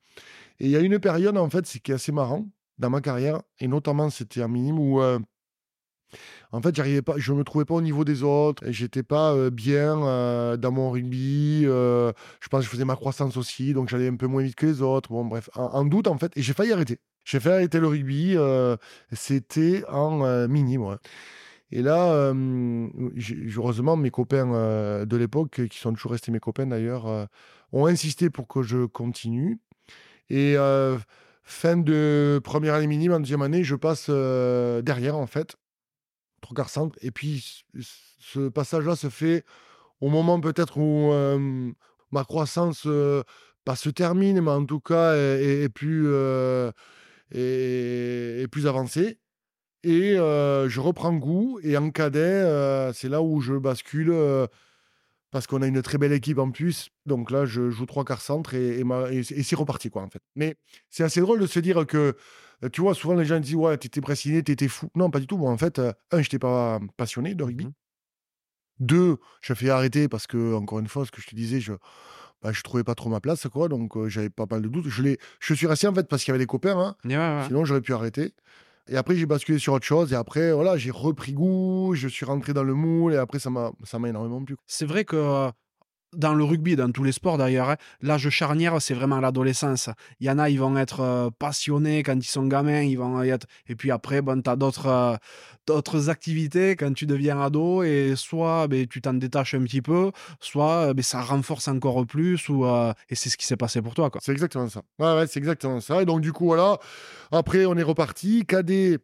Et 0.59 0.65
il 0.65 0.69
y 0.69 0.75
a 0.75 0.81
une 0.81 0.99
période, 0.99 1.37
en 1.37 1.49
fait, 1.49 1.65
qui 1.65 1.91
est 1.91 1.95
assez 1.95 2.11
marrant 2.11 2.47
dans 2.77 2.91
ma 2.91 3.01
carrière, 3.01 3.41
et 3.59 3.67
notamment, 3.67 4.11
c'était 4.11 4.43
un 4.43 4.47
minime 4.47 4.77
où. 4.77 5.01
En 6.51 6.61
fait, 6.61 6.75
j'arrivais 6.75 7.01
pas, 7.01 7.15
je 7.17 7.33
me 7.33 7.43
trouvais 7.43 7.65
pas 7.65 7.75
au 7.75 7.81
niveau 7.81 8.05
des 8.05 8.23
autres, 8.23 8.63
j'étais 8.67 9.03
pas 9.03 9.49
bien 9.49 9.97
dans 10.57 10.71
mon 10.71 10.91
rugby. 10.91 11.63
je 11.63 12.47
pense 12.49 12.61
que 12.61 12.65
je 12.65 12.69
faisais 12.69 12.85
ma 12.85 12.95
croissance 12.95 13.37
aussi, 13.37 13.73
donc 13.73 13.89
j'allais 13.89 14.07
un 14.07 14.15
peu 14.15 14.27
moins 14.27 14.43
vite 14.43 14.55
que 14.55 14.65
les 14.65 14.81
autres. 14.81 15.09
Bon, 15.09 15.25
bref, 15.25 15.49
en 15.55 15.83
doute 15.85 16.07
en 16.07 16.17
fait, 16.17 16.31
et 16.35 16.41
j'ai 16.41 16.53
failli 16.53 16.71
arrêter. 16.71 16.99
J'ai 17.25 17.39
fait 17.39 17.51
arrêter 17.51 17.79
le 17.79 17.87
rugby, 17.87 18.37
euh, 18.37 18.77
c'était 19.11 19.83
en 19.89 20.23
euh, 20.23 20.47
mini. 20.47 20.77
Et 21.71 21.81
là, 21.81 22.13
euh, 22.13 22.87
heureusement, 23.57 23.97
mes 23.97 24.11
copains 24.11 25.05
de 25.05 25.17
l'époque, 25.17 25.67
qui 25.67 25.79
sont 25.79 25.91
toujours 25.93 26.11
restés 26.11 26.31
mes 26.31 26.39
copains 26.39 26.67
d'ailleurs, 26.67 27.27
ont 27.73 27.87
insisté 27.87 28.29
pour 28.29 28.47
que 28.47 28.61
je 28.61 28.85
continue. 28.85 29.59
Et 30.29 30.55
fin 31.43 31.77
de 31.77 32.39
première 32.43 32.75
année 32.75 32.87
minime, 32.87 33.13
en 33.13 33.19
deuxième 33.19 33.41
année, 33.41 33.63
je 33.63 33.75
passe 33.75 34.09
derrière, 34.09 35.17
en 35.17 35.27
fait, 35.27 35.55
quarts 36.53 36.69
centre. 36.69 36.97
Et 37.01 37.11
puis, 37.11 37.65
ce 38.19 38.49
passage-là 38.49 38.95
se 38.95 39.09
fait 39.09 39.43
au 40.01 40.09
moment 40.09 40.39
peut-être 40.39 40.77
où 40.77 41.11
ma 42.11 42.23
croissance, 42.23 42.87
pas 43.63 43.75
se 43.75 43.89
termine, 43.89 44.41
mais 44.41 44.51
en 44.51 44.65
tout 44.65 44.79
cas 44.79 45.15
est 45.15 45.69
plus 45.69 46.07
et, 47.31 48.47
plus 48.51 48.67
avancé. 48.67 49.19
Et 49.83 50.17
euh, 50.17 50.67
je 50.67 50.79
reprends 50.81 51.13
goût. 51.13 51.59
Et 51.63 51.77
en 51.77 51.91
cadet, 51.91 52.19
euh, 52.19 52.91
c'est 52.91 53.09
là 53.09 53.21
où 53.21 53.39
je 53.39 53.53
bascule 53.53 54.09
euh, 54.11 54.47
parce 55.29 55.45
qu'on 55.45 55.61
a 55.61 55.67
une 55.67 55.81
très 55.83 55.99
belle 55.99 56.11
équipe 56.11 56.39
en 56.39 56.49
plus. 56.49 56.89
Donc 57.05 57.29
là, 57.29 57.45
je 57.45 57.69
joue 57.69 57.85
trois 57.85 58.03
quarts 58.03 58.21
centre 58.21 58.55
et, 58.55 58.81
et, 59.11 59.43
c'est 59.43 59.55
reparti, 59.55 59.91
quoi, 59.91 60.01
en 60.01 60.09
fait. 60.09 60.21
Mais 60.35 60.55
c'est 60.89 61.03
assez 61.03 61.21
drôle 61.21 61.39
de 61.39 61.45
se 61.45 61.59
dire 61.59 61.85
que, 61.85 62.15
tu 62.71 62.81
vois, 62.81 62.93
souvent 62.93 63.15
les 63.15 63.25
gens 63.25 63.39
disent, 63.39 63.55
ouais, 63.55 63.77
t'étais 63.77 64.01
tu 64.01 64.43
t'étais 64.43 64.67
fou. 64.67 64.89
Non, 64.95 65.09
pas 65.09 65.19
du 65.19 65.27
tout. 65.27 65.37
Moi, 65.37 65.51
en 65.51 65.57
fait, 65.57 65.79
un, 65.79 66.21
j'étais 66.21 66.39
pas 66.39 66.79
passionné 66.97 67.35
de 67.35 67.43
rugby. 67.43 67.65
Mmh 67.65 67.73
Deux, 68.79 69.17
je 69.41 69.53
fait 69.53 69.69
arrêter 69.69 70.07
parce 70.07 70.27
que, 70.27 70.53
encore 70.53 70.79
une 70.79 70.87
fois, 70.87 71.05
ce 71.05 71.11
que 71.11 71.21
je 71.21 71.27
te 71.27 71.35
disais, 71.35 71.59
je 71.59 71.73
bah, 72.41 72.51
je 72.51 72.61
trouvais 72.61 72.83
pas 72.83 72.95
trop 72.95 73.09
ma 73.09 73.21
place, 73.21 73.47
quoi. 73.47 73.69
Donc, 73.69 74.07
j'avais 74.07 74.29
pas 74.29 74.45
mal 74.49 74.61
de 74.61 74.67
doutes. 74.67 74.87
Je, 74.87 75.15
je 75.39 75.53
suis 75.53 75.67
resté, 75.67 75.87
en 75.87 75.93
fait, 75.93 76.07
parce 76.07 76.23
qu'il 76.23 76.31
y 76.31 76.35
avait 76.35 76.43
des 76.43 76.47
copains. 76.47 76.77
Hein. 76.77 77.43
Sinon, 77.47 77.65
j'aurais 77.65 77.81
pu 77.81 77.93
arrêter. 77.93 78.33
Et 78.87 78.97
après, 78.97 79.15
j'ai 79.15 79.25
basculé 79.25 79.57
sur 79.57 79.73
autre 79.73 79.85
chose. 79.85 80.13
Et 80.13 80.15
après, 80.15 80.51
voilà, 80.53 80.77
j'ai 80.77 80.91
repris 80.91 81.33
goût. 81.33 81.93
Je 81.95 82.07
suis 82.07 82.25
rentré 82.25 82.53
dans 82.53 82.63
le 82.63 82.75
moule. 82.75 83.13
Et 83.13 83.17
après, 83.17 83.39
ça 83.39 83.49
m'a 83.49 83.71
énormément 84.07 84.43
plu. 84.43 84.57
C'est 84.67 84.85
vrai 84.85 85.05
que 85.05 85.49
dans 86.13 86.33
le 86.33 86.43
rugby, 86.43 86.75
dans 86.75 86.91
tous 86.91 87.03
les 87.03 87.11
sports 87.11 87.37
d'ailleurs, 87.37 87.71
hein, 87.71 87.75
l'âge 88.01 88.29
charnière, 88.29 88.81
c'est 88.81 88.93
vraiment 88.93 89.19
l'adolescence. 89.19 89.89
Il 90.19 90.27
y 90.27 90.29
en 90.29 90.39
a, 90.39 90.49
ils 90.49 90.59
vont 90.59 90.77
être 90.77 91.01
euh, 91.01 91.29
passionnés 91.37 92.03
quand 92.03 92.15
ils 92.15 92.23
sont 92.23 92.47
gamins, 92.47 92.81
ils 92.81 92.97
vont 92.97 93.21
être... 93.23 93.47
et 93.67 93.75
puis 93.75 93.91
après, 93.91 94.21
bon, 94.21 94.41
tu 94.41 94.49
as 94.49 94.55
d'autres, 94.55 94.87
euh, 94.87 95.15
d'autres 95.67 96.09
activités 96.09 96.75
quand 96.75 96.93
tu 96.93 97.05
deviens 97.05 97.41
ado, 97.41 97.83
et 97.83 98.13
soit 98.15 98.67
ben, 98.67 98.87
tu 98.87 99.01
t'en 99.01 99.13
détaches 99.13 99.55
un 99.55 99.63
petit 99.63 99.81
peu, 99.81 100.11
soit 100.39 100.93
ben, 100.93 101.03
ça 101.03 101.21
renforce 101.21 101.67
encore 101.67 102.05
plus, 102.05 102.47
ou, 102.49 102.65
euh, 102.65 102.93
et 103.09 103.15
c'est 103.15 103.29
ce 103.29 103.37
qui 103.37 103.45
s'est 103.45 103.57
passé 103.57 103.81
pour 103.81 103.93
toi. 103.93 104.09
C'est 104.21 104.31
exactement 104.31 104.69
ça. 104.69 104.81
Ouais, 104.99 105.25
c'est 105.27 105.39
exactement 105.39 105.79
ça. 105.79 106.01
Et 106.01 106.05
donc, 106.05 106.21
du 106.21 106.31
coup, 106.31 106.45
voilà, 106.45 106.77
après, 107.31 107.65
on 107.65 107.75
est 107.75 107.83
reparti. 107.83 108.45
Cadet, 108.45 108.99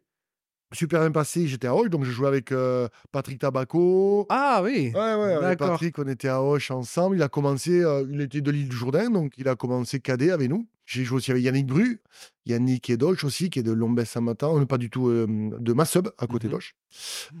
super 0.72 1.00
bien 1.00 1.10
passé. 1.10 1.46
J'étais 1.46 1.66
à 1.66 1.74
Auch, 1.74 1.88
donc 1.88 2.04
je 2.04 2.10
jouais 2.10 2.28
avec 2.28 2.52
euh, 2.52 2.88
Patrick 3.10 3.38
Tabaco. 3.38 4.26
Ah 4.28 4.60
oui. 4.62 4.92
Ouais, 4.94 5.14
ouais, 5.14 5.34
avec. 5.34 5.58
Patrick, 5.58 5.98
on 5.98 6.06
était 6.08 6.28
à 6.28 6.42
Auch 6.42 6.70
ensemble. 6.70 7.16
Il 7.16 7.22
a 7.22 7.28
commencé, 7.28 7.82
euh, 7.82 8.04
il 8.10 8.20
était 8.20 8.40
de 8.40 8.50
l'île 8.50 8.68
du 8.68 8.76
Jourdain, 8.76 9.10
donc 9.10 9.32
il 9.38 9.48
a 9.48 9.56
commencé 9.56 10.00
cadet 10.00 10.30
avec 10.30 10.48
nous. 10.48 10.66
J'ai 10.84 11.04
joué 11.04 11.18
aussi 11.18 11.30
avec 11.30 11.42
Yannick 11.44 11.66
Bru, 11.66 12.00
Yannick 12.46 12.90
et 12.90 12.96
Doch 12.96 13.22
aussi, 13.24 13.50
qui 13.50 13.60
est 13.60 13.62
de 13.62 13.72
Lombès 13.72 14.04
Samatan, 14.04 14.54
on 14.56 14.66
pas 14.66 14.78
du 14.78 14.90
tout 14.90 15.08
euh, 15.08 15.26
de 15.58 15.72
Massub, 15.72 16.08
à 16.18 16.26
côté 16.26 16.48
Mhm. 16.48 16.52
d'Auch, 16.54 16.74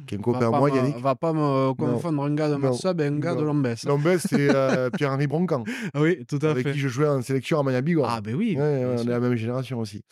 qui 0.06 0.14
est 0.14 0.18
un 0.18 0.20
copain 0.20 0.46
à 0.52 0.58
moi, 0.58 0.70
Yannick. 0.70 0.96
Va 0.98 1.14
pas 1.16 1.32
me 1.32 1.72
confondre 1.74 2.22
un 2.22 2.34
gars 2.34 2.48
de 2.48 2.54
Non. 2.54 2.58
Marsub 2.60 3.00
et 3.00 3.06
un 3.06 3.18
gars 3.18 3.34
de. 3.34 3.42
Lombès. 3.42 3.84
Lombès, 3.84 4.18
c'est 4.18 4.48
euh, 4.54 4.90
Pierre-Henri 4.90 5.26
Broncan, 5.26 5.64
Oui, 5.96 6.24
tout 6.26 6.38
à 6.42 6.50
avec 6.50 6.66
fait. 6.66 6.72
qui 6.72 6.78
je 6.78 6.88
jouais 6.88 7.08
en 7.08 7.20
sélection 7.22 7.58
à 7.66 7.80
Bigorre. 7.80 8.08
Ah 8.10 8.20
ben 8.20 8.34
oui. 8.34 8.54
Ouais, 8.56 8.62
ouais, 8.62 8.78
bien 8.78 8.88
on 8.96 9.06
est 9.06 9.10
la 9.10 9.20
même 9.20 9.34
génération 9.34 9.80
aussi. 9.80 10.04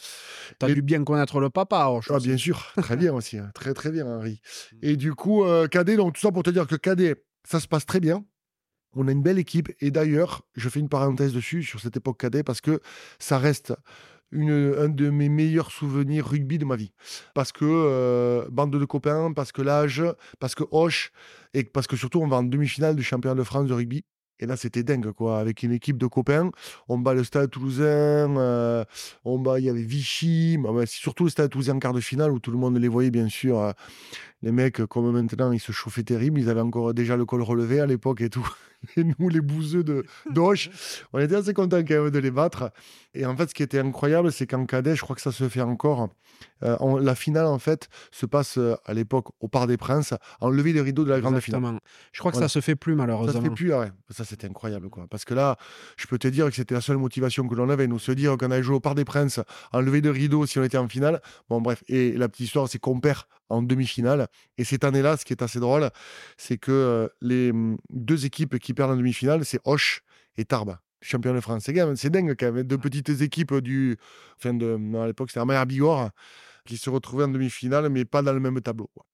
T'as 0.58 0.68
Et- 0.68 0.74
dû 0.74 0.82
bien 0.82 1.04
connaître 1.04 1.38
le 1.40 1.50
papa. 1.50 1.84
Auch, 1.86 2.02
Ah, 2.10 2.18
bien 2.18 2.36
sûr, 2.36 2.72
très 2.76 2.96
bien 2.96 3.14
aussi, 3.14 3.38
hein. 3.38 3.50
très 3.54 3.74
très 3.74 3.90
bien, 3.92 4.06
Henri. 4.06 4.40
Et 4.82 4.96
du 4.96 5.14
coup, 5.14 5.44
euh, 5.44 5.68
Cadet, 5.68 5.96
donc 5.96 6.14
tout 6.14 6.20
ça 6.20 6.32
pour 6.32 6.42
te 6.42 6.50
dire 6.50 6.66
que 6.66 6.74
Cadet, 6.76 7.14
ça 7.44 7.60
se 7.60 7.68
passe 7.68 7.86
très 7.86 8.00
bien. 8.00 8.24
On 8.96 9.06
a 9.06 9.12
une 9.12 9.22
belle 9.22 9.38
équipe. 9.38 9.70
Et 9.80 9.92
d'ailleurs, 9.92 10.42
je 10.56 10.68
fais 10.68 10.80
une 10.80 10.88
parenthèse 10.88 11.32
dessus, 11.32 11.62
sur 11.62 11.78
cette 11.78 11.96
époque 11.96 12.18
Cadet, 12.18 12.42
parce 12.42 12.60
que 12.60 12.80
ça 13.20 13.38
reste 13.38 13.72
un 14.32 14.88
de 14.88 15.10
mes 15.10 15.28
meilleurs 15.28 15.70
souvenirs 15.70 16.26
rugby 16.26 16.58
de 16.58 16.64
ma 16.64 16.76
vie. 16.76 16.92
Parce 17.34 17.52
que 17.52 17.64
euh, 17.64 18.46
bande 18.50 18.70
de 18.70 18.84
copains, 18.84 19.32
parce 19.32 19.52
que 19.52 19.62
l'âge, 19.62 20.02
parce 20.38 20.54
que 20.54 20.64
Hoche, 20.70 21.12
et 21.54 21.64
parce 21.64 21.86
que 21.86 21.96
surtout, 21.96 22.20
on 22.20 22.28
va 22.28 22.36
en 22.36 22.42
demi-finale 22.42 22.96
du 22.96 23.02
championnat 23.02 23.34
de 23.34 23.42
France 23.42 23.66
de 23.66 23.74
rugby. 23.74 24.04
Et 24.42 24.46
là, 24.46 24.56
c'était 24.56 24.82
dingue, 24.82 25.12
quoi. 25.12 25.38
Avec 25.38 25.62
une 25.62 25.72
équipe 25.72 25.98
de 25.98 26.06
copains, 26.06 26.50
on 26.88 26.96
bat 26.96 27.12
le 27.12 27.24
Stade 27.24 27.50
Toulousain, 27.50 28.34
euh, 28.38 28.84
on 29.24 29.38
bat, 29.38 29.58
il 29.58 29.66
y 29.66 29.68
avait 29.68 29.82
Vichy, 29.82 30.56
bah, 30.56 30.70
c'est 30.80 30.98
surtout 30.98 31.24
le 31.24 31.30
Stade 31.30 31.50
Toulousain 31.50 31.78
quart 31.78 31.92
de 31.92 32.00
finale 32.00 32.32
où 32.32 32.38
tout 32.38 32.50
le 32.50 32.56
monde 32.56 32.78
les 32.78 32.88
voyait, 32.88 33.10
bien 33.10 33.28
sûr. 33.28 33.58
euh, 33.58 33.72
les 34.42 34.52
mecs, 34.52 34.84
comme 34.86 35.10
maintenant, 35.12 35.52
ils 35.52 35.60
se 35.60 35.72
chauffaient 35.72 36.02
terrible. 36.02 36.40
Ils 36.40 36.48
avaient 36.48 36.60
encore 36.60 36.94
déjà 36.94 37.16
le 37.16 37.24
col 37.24 37.42
relevé 37.42 37.80
à 37.80 37.86
l'époque 37.86 38.20
et 38.22 38.30
tout. 38.30 38.48
Et 38.96 39.04
nous, 39.04 39.28
les 39.28 39.42
bouseux 39.42 39.84
de 39.84 40.06
d'Auch, 40.30 40.70
on 41.12 41.18
était 41.18 41.34
assez 41.34 41.52
contents 41.52 41.76
quand 41.86 42.02
même 42.04 42.08
de 42.10 42.18
les 42.18 42.30
battre. 42.30 42.72
Et 43.12 43.26
en 43.26 43.36
fait, 43.36 43.50
ce 43.50 43.54
qui 43.54 43.62
était 43.62 43.78
incroyable, 43.78 44.32
c'est 44.32 44.46
qu'en 44.46 44.64
cadet, 44.64 44.96
je 44.96 45.02
crois 45.02 45.14
que 45.14 45.20
ça 45.20 45.32
se 45.32 45.46
fait 45.50 45.60
encore. 45.60 46.08
euh, 46.62 47.00
la 47.02 47.14
finale, 47.14 47.44
en 47.44 47.58
fait, 47.58 47.90
se 48.10 48.24
passe 48.24 48.56
euh, 48.56 48.76
à 48.86 48.94
l'époque 48.94 49.26
au 49.40 49.48
Parc 49.48 49.66
des 49.68 49.76
Princes, 49.76 50.14
en 50.40 50.48
levée 50.48 50.72
des 50.72 50.80
rideaux 50.80 51.04
de 51.04 51.10
la 51.10 51.20
grande 51.20 51.38
finale. 51.40 51.78
Je 52.12 52.20
crois 52.20 52.30
que 52.32 52.36
Voilà. 52.38 52.48
ça 52.48 52.54
se 52.54 52.60
fait 52.60 52.74
plus 52.74 52.94
Ça 52.94 52.96
malheureusement. 52.96 53.38
se 53.38 53.44
fait 53.48 53.54
plus, 53.54 53.70
ah 53.74 53.80
ouais. 53.80 53.92
Ça, 54.08 54.24
c'était 54.24 54.46
incroyable, 54.46 54.88
quoi. 54.88 55.06
Parce 55.10 55.26
que 55.26 55.34
là, 55.34 55.58
je 55.98 56.06
peux 56.06 56.16
te 56.18 56.28
dire 56.28 56.48
que 56.48 56.54
c'était 56.54 56.74
la 56.74 56.80
seule 56.80 56.96
motivation 56.96 57.46
que 57.46 57.54
l'on 57.54 57.68
avait, 57.68 57.86
nous 57.86 57.98
se 57.98 58.12
dire 58.12 58.38
qu'on 58.38 58.50
allait 58.50 58.62
jouer 58.62 58.76
au 58.76 58.80
Parc 58.80 58.96
des 58.96 59.04
Princes, 59.04 59.40
en 59.72 59.82
levée 59.82 60.00
de 60.00 60.08
rideau 60.08 60.46
si 60.46 60.58
on 60.58 60.64
était 60.64 60.78
en 60.78 60.88
finale. 60.88 61.20
Bon, 61.50 61.60
bref. 61.60 61.84
Et 61.88 62.12
la 62.12 62.30
petite 62.30 62.46
histoire, 62.46 62.66
c'est 62.66 62.78
qu'on 62.78 62.98
perd 62.98 63.24
en 63.50 63.60
demi-finale. 63.60 64.28
Et 64.58 64.64
cette 64.64 64.84
année-là, 64.84 65.16
ce 65.16 65.24
qui 65.24 65.32
est 65.32 65.42
assez 65.42 65.60
drôle, 65.60 65.90
c'est 66.36 66.58
que 66.58 66.72
euh, 66.72 67.08
les 67.20 67.50
hum, 67.50 67.78
deux 67.90 68.26
équipes 68.26 68.58
qui 68.58 68.74
perdent 68.74 68.92
en 68.92 68.96
demi-finale, 68.96 69.44
c'est 69.44 69.60
Hoche 69.64 70.02
et 70.36 70.44
Tarbes. 70.44 70.76
Champion 71.02 71.32
de 71.32 71.40
France. 71.40 71.64
C'est 71.96 72.10
dingue 72.10 72.36
quand 72.38 72.52
même. 72.52 72.62
Deux 72.64 72.76
petites 72.76 73.08
équipes 73.22 73.54
du. 73.54 73.96
Enfin, 74.36 74.52
de, 74.52 74.78
à 74.98 75.06
l'époque, 75.06 75.30
c'était 75.30 75.40
Amaya 75.40 75.64
Bigorre 75.64 76.10
qui 76.66 76.76
se 76.76 76.90
retrouvaient 76.90 77.24
en 77.24 77.28
demi-finale, 77.28 77.88
mais 77.88 78.04
pas 78.04 78.20
dans 78.22 78.34
le 78.34 78.40
même 78.40 78.60
tableau. 78.60 78.90
quoi. 78.94 79.06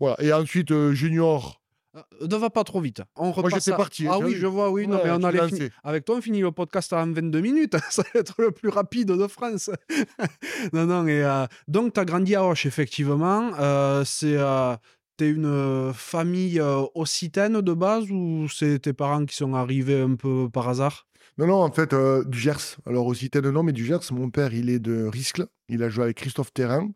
Voilà. 0.00 0.16
Et 0.20 0.32
ensuite, 0.32 0.70
euh, 0.72 0.92
Junior. 0.92 1.60
Euh, 1.96 2.02
Ne 2.28 2.36
va 2.36 2.50
pas 2.50 2.62
trop 2.64 2.80
vite. 2.80 3.02
On 3.16 3.32
repasse 3.32 3.54
j'étais 3.54 3.72
à- 3.72 3.76
parti, 3.76 4.06
Ah 4.08 4.18
oui, 4.18 4.34
je 4.36 4.46
vois, 4.46 4.70
oui. 4.70 4.86
non, 4.86 5.00
mais 5.04 5.10
on 5.10 5.22
allait 5.24 5.46
fini-. 5.48 5.68
Avec 5.82 6.04
toi, 6.04 6.16
on 6.16 6.20
finit 6.20 6.40
le 6.40 6.52
podcast 6.52 6.92
en 6.92 7.10
22 7.10 7.40
minutes. 7.40 7.76
Ça 7.90 8.02
va 8.14 8.20
être 8.20 8.34
le 8.40 8.50
plus 8.52 8.68
rapide 8.68 9.08
de 9.08 9.26
France. 9.26 9.70
non, 10.72 10.86
non. 10.86 11.06
Et, 11.06 11.22
euh, 11.24 11.46
donc, 11.68 11.94
tu 11.94 12.00
as 12.00 12.04
grandi 12.04 12.34
à 12.36 12.44
Auch, 12.44 12.64
effectivement. 12.66 13.50
Euh, 13.58 14.04
c'est. 14.04 14.36
euh, 14.36 14.76
T'es 15.16 15.28
une 15.28 15.92
famille 15.92 16.62
occitane 16.94 17.60
de 17.60 17.72
base 17.74 18.10
ou 18.10 18.46
c'est 18.48 18.78
tes 18.78 18.94
parents 18.94 19.26
qui 19.26 19.36
sont 19.36 19.52
arrivés 19.52 20.00
un 20.00 20.14
peu 20.14 20.48
par 20.50 20.66
hasard? 20.70 21.06
Non, 21.36 21.46
non, 21.46 21.62
en 21.62 21.70
fait, 21.70 21.92
euh, 21.92 22.24
du 22.24 22.38
Gers. 22.38 22.76
Alors, 22.86 23.04
aussi 23.06 23.28
tel 23.28 23.46
nom, 23.50 23.62
mais 23.62 23.72
du 23.72 23.84
Gers. 23.84 24.00
Mon 24.12 24.30
père, 24.30 24.54
il 24.54 24.70
est 24.70 24.78
de 24.78 25.04
Riscle. 25.04 25.46
Il 25.68 25.82
a 25.82 25.90
joué 25.90 26.04
avec 26.04 26.16
Christophe 26.16 26.54
Terrain 26.54 26.88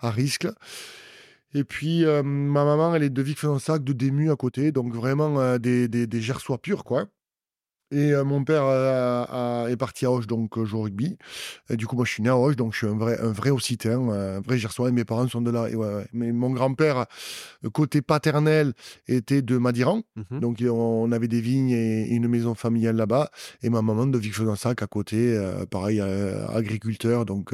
à 0.00 0.10
Riscle. 0.10 0.52
Et 1.54 1.64
puis, 1.64 2.04
euh, 2.04 2.22
ma 2.22 2.64
maman, 2.64 2.94
elle 2.94 3.02
est 3.02 3.10
de 3.10 3.22
Vic-Fezensac, 3.22 3.82
de 3.82 3.92
Dému 3.92 4.30
à 4.30 4.36
côté. 4.36 4.70
Donc, 4.72 4.94
vraiment 4.94 5.40
euh, 5.40 5.58
des, 5.58 5.88
des, 5.88 6.06
des 6.06 6.20
Gersois 6.20 6.58
purs, 6.58 6.84
quoi. 6.84 7.06
Et 7.92 8.12
euh, 8.12 8.22
mon 8.22 8.44
père 8.44 8.62
a- 8.62 9.66
est 9.68 9.76
parti 9.76 10.06
à 10.06 10.12
Auch, 10.12 10.24
donc 10.24 10.62
jouer 10.62 10.78
au 10.78 10.82
rugby. 10.84 11.18
Et 11.70 11.76
du 11.76 11.88
coup, 11.88 11.96
moi, 11.96 12.04
je 12.04 12.12
suis 12.12 12.22
né 12.22 12.28
à 12.28 12.36
Auch, 12.36 12.54
donc 12.54 12.72
je 12.72 12.78
suis 12.78 12.86
un 12.86 12.96
vrai, 12.96 13.18
un 13.20 13.32
vrai 13.32 13.50
Occitan, 13.50 14.12
un 14.12 14.40
vrai 14.40 14.58
Gersois. 14.58 14.90
Et 14.90 14.92
mes 14.92 15.04
parents 15.04 15.26
sont 15.26 15.40
de 15.40 15.50
là. 15.50 15.68
Et 15.68 15.74
ouais, 15.74 15.92
ouais. 15.92 16.06
Mais 16.12 16.30
mon 16.30 16.50
grand-père, 16.50 17.06
côté 17.72 18.00
paternel, 18.00 18.74
était 19.08 19.42
de 19.42 19.56
Madiran. 19.58 20.02
Mhm. 20.14 20.38
Donc, 20.38 20.62
on 20.62 21.10
avait 21.10 21.26
des 21.26 21.40
vignes 21.40 21.70
et 21.70 22.06
une 22.14 22.28
maison 22.28 22.54
familiale 22.54 22.94
là-bas. 22.94 23.28
Et 23.64 23.70
ma 23.70 23.82
maman 23.82 24.06
de 24.06 24.18
Vic-Fezensac 24.18 24.82
à 24.82 24.86
côté, 24.86 25.36
pareil, 25.70 26.00
agriculteur. 26.00 27.24
Donc, 27.24 27.52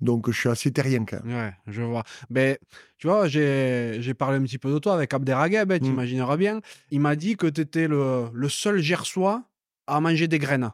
donc, 0.00 0.30
je 0.30 0.38
suis 0.40 0.48
assez 0.48 0.72
terrien 0.72 1.04
quand 1.04 1.22
même. 1.22 1.36
Ouais, 1.36 1.52
je 1.66 1.82
vois. 1.82 2.04
Mais 2.30 2.58
tu 2.98 3.06
vois, 3.08 3.28
j'ai 3.28 4.14
parlé 4.18 4.38
un 4.38 4.42
petit 4.42 4.58
peu 4.58 4.72
de 4.72 4.78
toi 4.78 4.94
avec 4.94 5.12
Abderrageb, 5.12 5.72
tu 5.78 5.84
Mm. 5.84 5.92
imagineras 5.92 6.36
bien. 6.36 6.60
Il 6.90 7.00
m'a 7.00 7.14
dit 7.16 7.36
que 7.36 7.46
tu 7.46 7.60
étais 7.60 7.88
le, 7.88 8.26
le 8.32 8.48
seul 8.48 8.78
Gersois 8.80 9.42
à 9.86 10.00
manger 10.00 10.28
des 10.28 10.38
graines. 10.38 10.70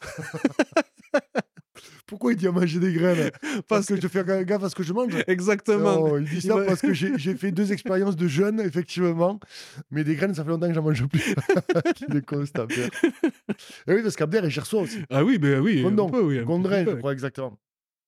Pourquoi 2.06 2.32
il 2.32 2.36
dit 2.36 2.46
à 2.46 2.52
manger 2.52 2.78
des 2.80 2.92
graines? 2.94 3.30
Parce 3.42 3.64
Parce 3.68 3.86
que 3.86 4.00
je 4.00 4.08
fais 4.08 4.24
gaffe 4.44 4.62
à 4.64 4.70
ce 4.70 4.74
que 4.74 4.82
je 4.82 4.94
mange. 4.94 5.12
Exactement. 5.26 6.08
Non, 6.08 6.16
il 6.18 6.24
dit 6.24 6.40
ça 6.40 6.56
parce 6.66 6.80
que 6.80 6.94
j'ai 6.94 7.34
fait 7.36 7.52
deux 7.52 7.70
expériences 7.72 8.16
de 8.16 8.26
jeûne, 8.26 8.60
effectivement. 8.60 9.38
Mais 9.90 10.04
des 10.04 10.14
graines, 10.14 10.34
ça 10.34 10.42
fait 10.42 10.48
longtemps 10.48 10.68
que 10.68 10.74
j'en 10.74 10.82
mange 10.82 11.06
plus. 11.06 11.34
il 12.08 12.16
est 12.16 12.24
con, 12.24 12.46
cet 12.46 12.58
Abder. 12.58 12.88
Et 13.86 13.92
oui, 13.94 14.02
parce 14.02 14.16
qu'Abder 14.16 14.38
est 14.38 14.48
gersois 14.50 14.82
aussi. 14.82 15.00
Ah 15.10 15.22
oui, 15.22 15.36
ben 15.38 15.60
oui. 15.60 15.82
peu. 16.84 16.92
je 16.92 16.96
crois 16.96 17.12
exactement. 17.12 17.58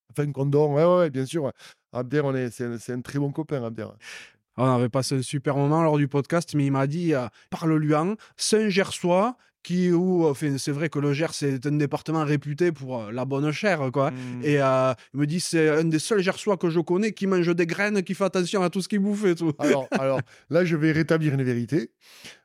Enfin, 0.09 0.25
Gondon, 0.25 0.73
ouais, 0.75 0.83
ouais, 0.83 0.97
ouais, 0.97 1.09
bien 1.11 1.25
sûr. 1.27 1.51
Abder, 1.93 2.21
on 2.23 2.33
est, 2.35 2.49
c'est, 2.51 2.65
un- 2.65 2.95
un 2.97 3.01
très 3.01 3.19
bon 3.19 3.31
copain, 3.31 3.63
Abder. 3.63 3.87
On 4.57 4.65
avait 4.65 4.89
passé 4.89 5.17
un 5.17 5.21
super 5.21 5.55
moment 5.55 5.81
lors 5.81 5.97
du 5.97 6.07
podcast, 6.07 6.53
mais 6.55 6.65
il 6.65 6.71
m'a 6.71 6.85
dit 6.87 7.13
euh, 7.13 7.27
parle-lui 7.49 7.95
en, 7.95 8.15
c'est 8.35 8.65
un 8.65 8.69
Gersois 8.69 9.37
qui, 9.63 9.91
où, 9.91 10.25
enfin, 10.25 10.57
c'est 10.57 10.71
vrai 10.71 10.89
que 10.89 10.99
le 10.99 11.13
Gers 11.13 11.33
c'est 11.33 11.65
un 11.65 11.71
département 11.71 12.23
réputé 12.23 12.71
pour 12.71 12.99
euh, 12.99 13.11
la 13.11 13.25
bonne 13.25 13.51
chair, 13.51 13.89
quoi. 13.91 14.11
Mm. 14.11 14.15
Et 14.43 14.61
euh, 14.61 14.93
il 15.13 15.19
me 15.19 15.27
dit 15.27 15.39
c'est 15.39 15.69
un 15.69 15.85
des 15.85 15.99
seuls 15.99 16.21
Gersois 16.21 16.57
que 16.57 16.69
je 16.69 16.79
connais 16.79 17.11
qui 17.11 17.27
mange 17.27 17.53
des 17.55 17.65
graines, 17.65 18.01
qui 18.03 18.13
fait 18.13 18.23
attention 18.23 18.61
à 18.63 18.69
tout 18.69 18.81
ce 18.81 18.87
qu'il 18.87 18.99
bouffe 18.99 19.25
et 19.25 19.35
tout. 19.35 19.53
Alors, 19.59 19.87
alors, 19.99 20.21
là, 20.49 20.65
je 20.65 20.75
vais 20.75 20.91
rétablir 20.91 21.33
une 21.33 21.43
vérité. 21.43 21.91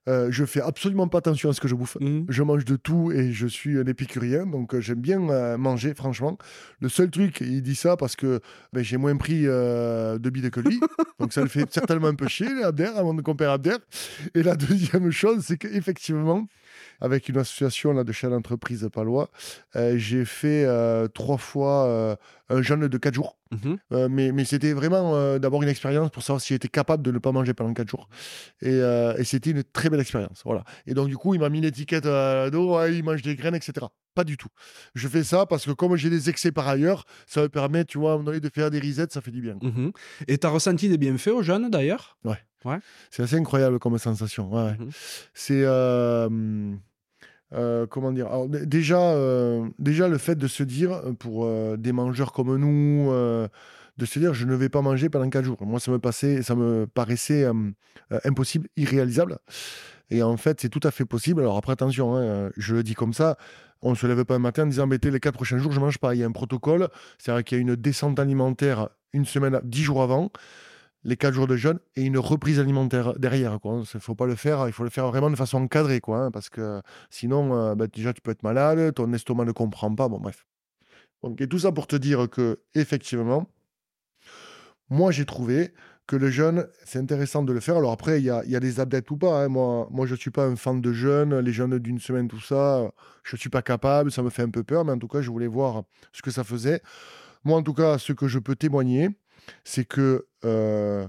Euh, 0.08 0.28
je 0.30 0.44
fais 0.44 0.60
absolument 0.60 1.08
pas 1.08 1.18
attention 1.18 1.50
à 1.50 1.52
ce 1.52 1.60
que 1.60 1.66
je 1.66 1.74
bouffe. 1.74 1.96
Mhm. 2.00 2.26
Je 2.28 2.42
mange 2.42 2.64
de 2.64 2.76
tout 2.76 3.10
et 3.10 3.32
je 3.32 3.46
suis 3.46 3.76
un 3.76 3.86
épicurien, 3.86 4.46
donc 4.46 4.74
euh, 4.74 4.80
j'aime 4.80 5.00
bien 5.00 5.28
euh, 5.30 5.58
manger, 5.58 5.94
franchement. 5.94 6.38
Le 6.80 6.88
seul 6.88 7.10
truc, 7.10 7.40
il 7.40 7.62
dit 7.62 7.74
ça 7.74 7.96
parce 7.96 8.14
que 8.14 8.40
ben, 8.72 8.84
j'ai 8.84 8.98
moins 8.98 9.16
pris 9.16 9.42
euh, 9.46 10.18
de 10.18 10.30
bide 10.30 10.50
que 10.50 10.60
lui, 10.60 10.78
donc 11.18 11.32
ça 11.32 11.40
le 11.40 11.48
fait 11.48 11.72
certainement 11.72 12.06
un 12.06 12.14
peu 12.14 12.28
chier, 12.28 12.62
Abder, 12.62 12.92
à 12.96 13.02
mon 13.02 13.16
compère 13.16 13.50
Abder. 13.50 13.76
Et 14.34 14.44
la 14.44 14.54
deuxième 14.54 15.10
chose, 15.10 15.44
c'est 15.44 15.56
qu'effectivement, 15.56 16.46
avec 17.00 17.28
une 17.28 17.38
association 17.38 17.92
là, 17.92 18.04
de 18.04 18.12
chefs 18.12 18.30
d'entreprise 18.30 18.88
palois, 18.92 19.30
euh, 19.76 19.96
j'ai 19.96 20.24
fait 20.24 20.64
euh, 20.64 21.08
trois 21.08 21.38
fois 21.38 21.86
euh, 21.86 22.16
un 22.48 22.62
jeûne 22.62 22.88
de 22.88 22.98
4 22.98 23.14
jours. 23.14 23.36
Mhm. 23.52 23.78
Euh, 23.92 24.08
mais 24.10 24.32
mais 24.32 24.44
c'était 24.44 24.72
vraiment 24.72 25.14
euh, 25.14 25.38
d'abord 25.38 25.62
une 25.62 25.68
expérience 25.68 26.10
pour 26.10 26.22
savoir 26.22 26.40
si 26.40 26.52
j'étais 26.52 26.68
capable 26.68 27.02
de 27.02 27.12
ne 27.12 27.18
pas 27.18 27.32
manger 27.32 27.54
pendant 27.54 27.72
4 27.74 27.88
jours. 27.88 28.08
Et, 28.60 28.70
euh, 28.70 29.14
et 29.16 29.24
c'était 29.24 29.50
une 29.50 29.62
très 29.62 29.88
belle 29.88 30.00
expérience. 30.00 30.42
Voilà. 30.44 30.64
Et 30.86 30.94
donc, 30.94 31.08
du 31.08 31.16
coup, 31.16 31.34
il 31.34 31.40
m'a 31.40 31.48
mis 31.48 31.60
l'étiquette 31.60 32.06
à 32.06 32.50
dos, 32.50 32.76
ouais, 32.76 32.94
il 32.94 33.04
mange 33.04 33.22
des 33.22 33.36
graines, 33.36 33.54
etc. 33.54 33.86
Pas 34.14 34.24
du 34.24 34.36
tout. 34.36 34.48
Je 34.94 35.06
fais 35.08 35.22
ça 35.22 35.46
parce 35.46 35.66
que 35.66 35.72
comme 35.72 35.94
j'ai 35.96 36.10
des 36.10 36.28
excès 36.30 36.50
par 36.50 36.66
ailleurs, 36.66 37.04
ça 37.26 37.42
me 37.42 37.48
permet, 37.48 37.84
tu 37.84 37.98
vois, 37.98 38.12
à 38.12 38.14
un 38.14 38.16
moment 38.16 38.26
donné, 38.26 38.40
de 38.40 38.48
faire 38.48 38.70
des 38.70 38.78
risettes, 38.78 39.12
ça 39.12 39.20
fait 39.20 39.30
du 39.30 39.42
bien. 39.42 39.58
Mhm. 39.62 39.92
Et 40.26 40.38
tu 40.38 40.46
as 40.46 40.50
ressenti 40.50 40.88
des 40.88 40.98
bienfaits 40.98 41.28
aux 41.28 41.42
jeunes 41.42 41.70
d'ailleurs? 41.70 42.18
C'est 43.10 43.22
assez 43.22 43.36
incroyable 43.36 43.78
comme 43.78 43.96
sensation. 43.98 44.52
ouais, 44.52 44.62
ouais. 44.62 44.76
Mhm. 44.78 44.90
C'est. 45.34 45.64
Euh, 47.52 47.86
comment 47.86 48.12
dire? 48.12 48.26
Alors, 48.26 48.48
déjà, 48.48 49.00
euh, 49.00 49.68
déjà, 49.78 50.08
le 50.08 50.18
fait 50.18 50.36
de 50.36 50.46
se 50.46 50.62
dire, 50.62 50.92
euh, 50.92 51.12
pour 51.12 51.48
des 51.78 51.92
mangeurs 51.92 52.32
comme 52.32 52.56
nous, 52.56 53.10
de 53.10 54.04
se 54.04 54.18
dire, 54.18 54.34
je 54.34 54.46
ne 54.46 54.54
vais 54.54 54.68
pas 54.68 54.82
manger 54.82 55.08
pendant 55.08 55.28
4 55.28 55.44
jours. 55.44 55.58
Moi, 55.62 55.80
ça 55.80 55.90
me, 55.90 55.98
passait, 55.98 56.42
ça 56.42 56.54
me 56.54 56.86
paraissait 56.86 57.46
impossible, 58.24 58.68
irréalisable. 58.76 59.38
Et 60.10 60.22
en 60.22 60.36
fait, 60.36 60.60
c'est 60.60 60.68
tout 60.68 60.80
à 60.84 60.90
fait 60.90 61.04
possible. 61.04 61.40
Alors 61.40 61.56
après, 61.56 61.72
attention, 61.72 62.16
hein, 62.16 62.50
je 62.56 62.74
le 62.74 62.82
dis 62.82 62.94
comme 62.94 63.12
ça. 63.12 63.36
On 63.82 63.90
ne 63.90 63.96
se 63.96 64.06
lève 64.06 64.24
pas 64.24 64.36
un 64.36 64.38
matin 64.38 64.64
en 64.64 64.66
disant, 64.66 64.86
mettez 64.86 65.10
les 65.10 65.20
4 65.20 65.34
prochains 65.34 65.58
jours, 65.58 65.72
je 65.72 65.80
ne 65.80 65.84
mange 65.84 65.98
pas. 65.98 66.14
Il 66.14 66.20
y 66.20 66.24
a 66.24 66.26
un 66.26 66.32
protocole. 66.32 66.88
C'est-à-dire 67.18 67.44
qu'il 67.44 67.58
y 67.58 67.60
a 67.60 67.62
une 67.62 67.76
descente 67.76 68.18
alimentaire 68.18 68.88
une 69.12 69.24
semaine, 69.24 69.60
10 69.64 69.82
jours 69.82 70.02
avant 70.02 70.30
les 71.06 71.16
4 71.16 71.32
jours 71.34 71.46
de 71.46 71.56
jeûne 71.56 71.78
et 71.94 72.02
une 72.02 72.18
reprise 72.18 72.58
alimentaire 72.58 73.16
derrière. 73.18 73.58
Il 73.64 73.70
ne 73.78 74.00
faut 74.00 74.16
pas 74.16 74.26
le 74.26 74.34
faire, 74.34 74.66
il 74.66 74.72
faut 74.72 74.82
le 74.84 74.90
faire 74.90 75.06
vraiment 75.06 75.30
de 75.30 75.36
façon 75.36 75.58
encadrée, 75.62 76.00
quoi, 76.00 76.18
hein, 76.18 76.30
parce 76.32 76.48
que 76.50 76.82
sinon, 77.10 77.54
euh, 77.56 77.74
bah, 77.76 77.86
déjà, 77.86 78.12
tu 78.12 78.20
peux 78.20 78.32
être 78.32 78.42
malade, 78.42 78.92
ton 78.94 79.12
estomac 79.12 79.44
ne 79.44 79.52
comprend 79.52 79.94
pas, 79.94 80.08
bon, 80.08 80.18
bref. 80.18 80.44
Donc, 81.22 81.40
et 81.40 81.48
tout 81.48 81.60
ça 81.60 81.72
pour 81.72 81.86
te 81.86 81.96
dire 81.96 82.28
que, 82.28 82.58
effectivement, 82.74 83.48
moi, 84.90 85.12
j'ai 85.12 85.24
trouvé 85.24 85.72
que 86.06 86.16
le 86.16 86.30
jeûne, 86.30 86.66
c'est 86.84 86.98
intéressant 86.98 87.42
de 87.42 87.52
le 87.52 87.60
faire. 87.60 87.76
Alors 87.76 87.92
après, 87.92 88.20
il 88.20 88.24
y 88.24 88.30
a, 88.30 88.44
y 88.44 88.54
a 88.56 88.60
des 88.60 88.78
adeptes 88.80 89.10
ou 89.10 89.16
pas. 89.16 89.44
hein. 89.44 89.48
Moi, 89.48 89.88
moi, 89.90 90.06
je 90.06 90.14
ne 90.14 90.18
suis 90.18 90.30
pas 90.30 90.46
un 90.46 90.54
fan 90.56 90.80
de 90.80 90.92
jeûne. 90.92 91.38
Les 91.40 91.52
jeûnes 91.52 91.78
d'une 91.78 91.98
semaine, 91.98 92.28
tout 92.28 92.40
ça, 92.40 92.88
je 93.24 93.34
ne 93.34 93.38
suis 93.38 93.50
pas 93.50 93.62
capable. 93.62 94.12
Ça 94.12 94.22
me 94.22 94.30
fait 94.30 94.42
un 94.42 94.50
peu 94.50 94.62
peur. 94.62 94.84
Mais 94.84 94.92
en 94.92 94.98
tout 94.98 95.08
cas, 95.08 95.20
je 95.20 95.30
voulais 95.30 95.48
voir 95.48 95.82
ce 96.12 96.22
que 96.22 96.30
ça 96.30 96.44
faisait. 96.44 96.80
Moi, 97.42 97.58
en 97.58 97.62
tout 97.62 97.74
cas, 97.74 97.98
ce 97.98 98.12
que 98.12 98.28
je 98.28 98.38
peux 98.38 98.54
témoigner, 98.54 99.10
c'est 99.64 99.84
que 99.84 100.26
euh, 100.46 101.06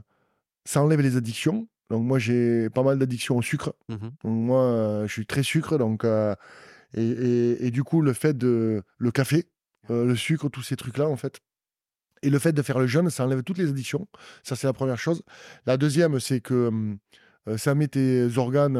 ça 0.65 0.82
enlève 0.82 1.01
les 1.01 1.15
addictions. 1.15 1.67
Donc 1.89 2.03
moi, 2.03 2.20
j'ai 2.20 2.70
pas 2.72 2.84
mal 2.84 3.00
d'addictions 3.00 3.38
au 3.38 3.41
sucre. 3.41 3.74
Donc 4.24 4.34
moi, 4.38 4.62
euh, 4.63 5.08
je 5.08 5.13
suis 5.13 5.25
très 5.25 5.44
sucre. 5.44 5.77
Donc, 5.77 6.03
euh, 6.03 6.36
et, 6.94 7.03
et- 7.03 7.65
et 7.67 7.72
du 7.72 7.84
coup, 7.84 8.01
le 8.01 8.13
fait 8.13 8.38
de... 8.38 8.84
Le 8.98 9.12
café, 9.12 9.46
le 9.89 10.15
sucre, 10.15 10.50
tous 10.50 10.63
ces 10.63 10.75
trucs-là, 10.75 11.08
en 11.08 11.15
fait. 11.15 11.39
Et 12.24 12.29
le 12.29 12.39
fait 12.39 12.51
de 12.51 12.62
faire 12.62 12.79
le 12.79 12.88
jeûne, 12.88 13.10
ça 13.10 13.24
enlève 13.25 13.44
toutes 13.44 13.58
les 13.60 13.70
addictions. 13.70 14.08
Ça, 14.44 14.56
c'est 14.56 14.67
la 14.67 14.74
première 14.74 14.98
chose. 15.00 15.22
La 15.65 15.77
deuxième, 15.77 16.20
c'est 16.20 16.41
que 16.41 16.67
hum, 16.67 16.98
ça 17.58 17.74
met 17.75 17.88
tes 17.88 18.38
organes 18.38 18.77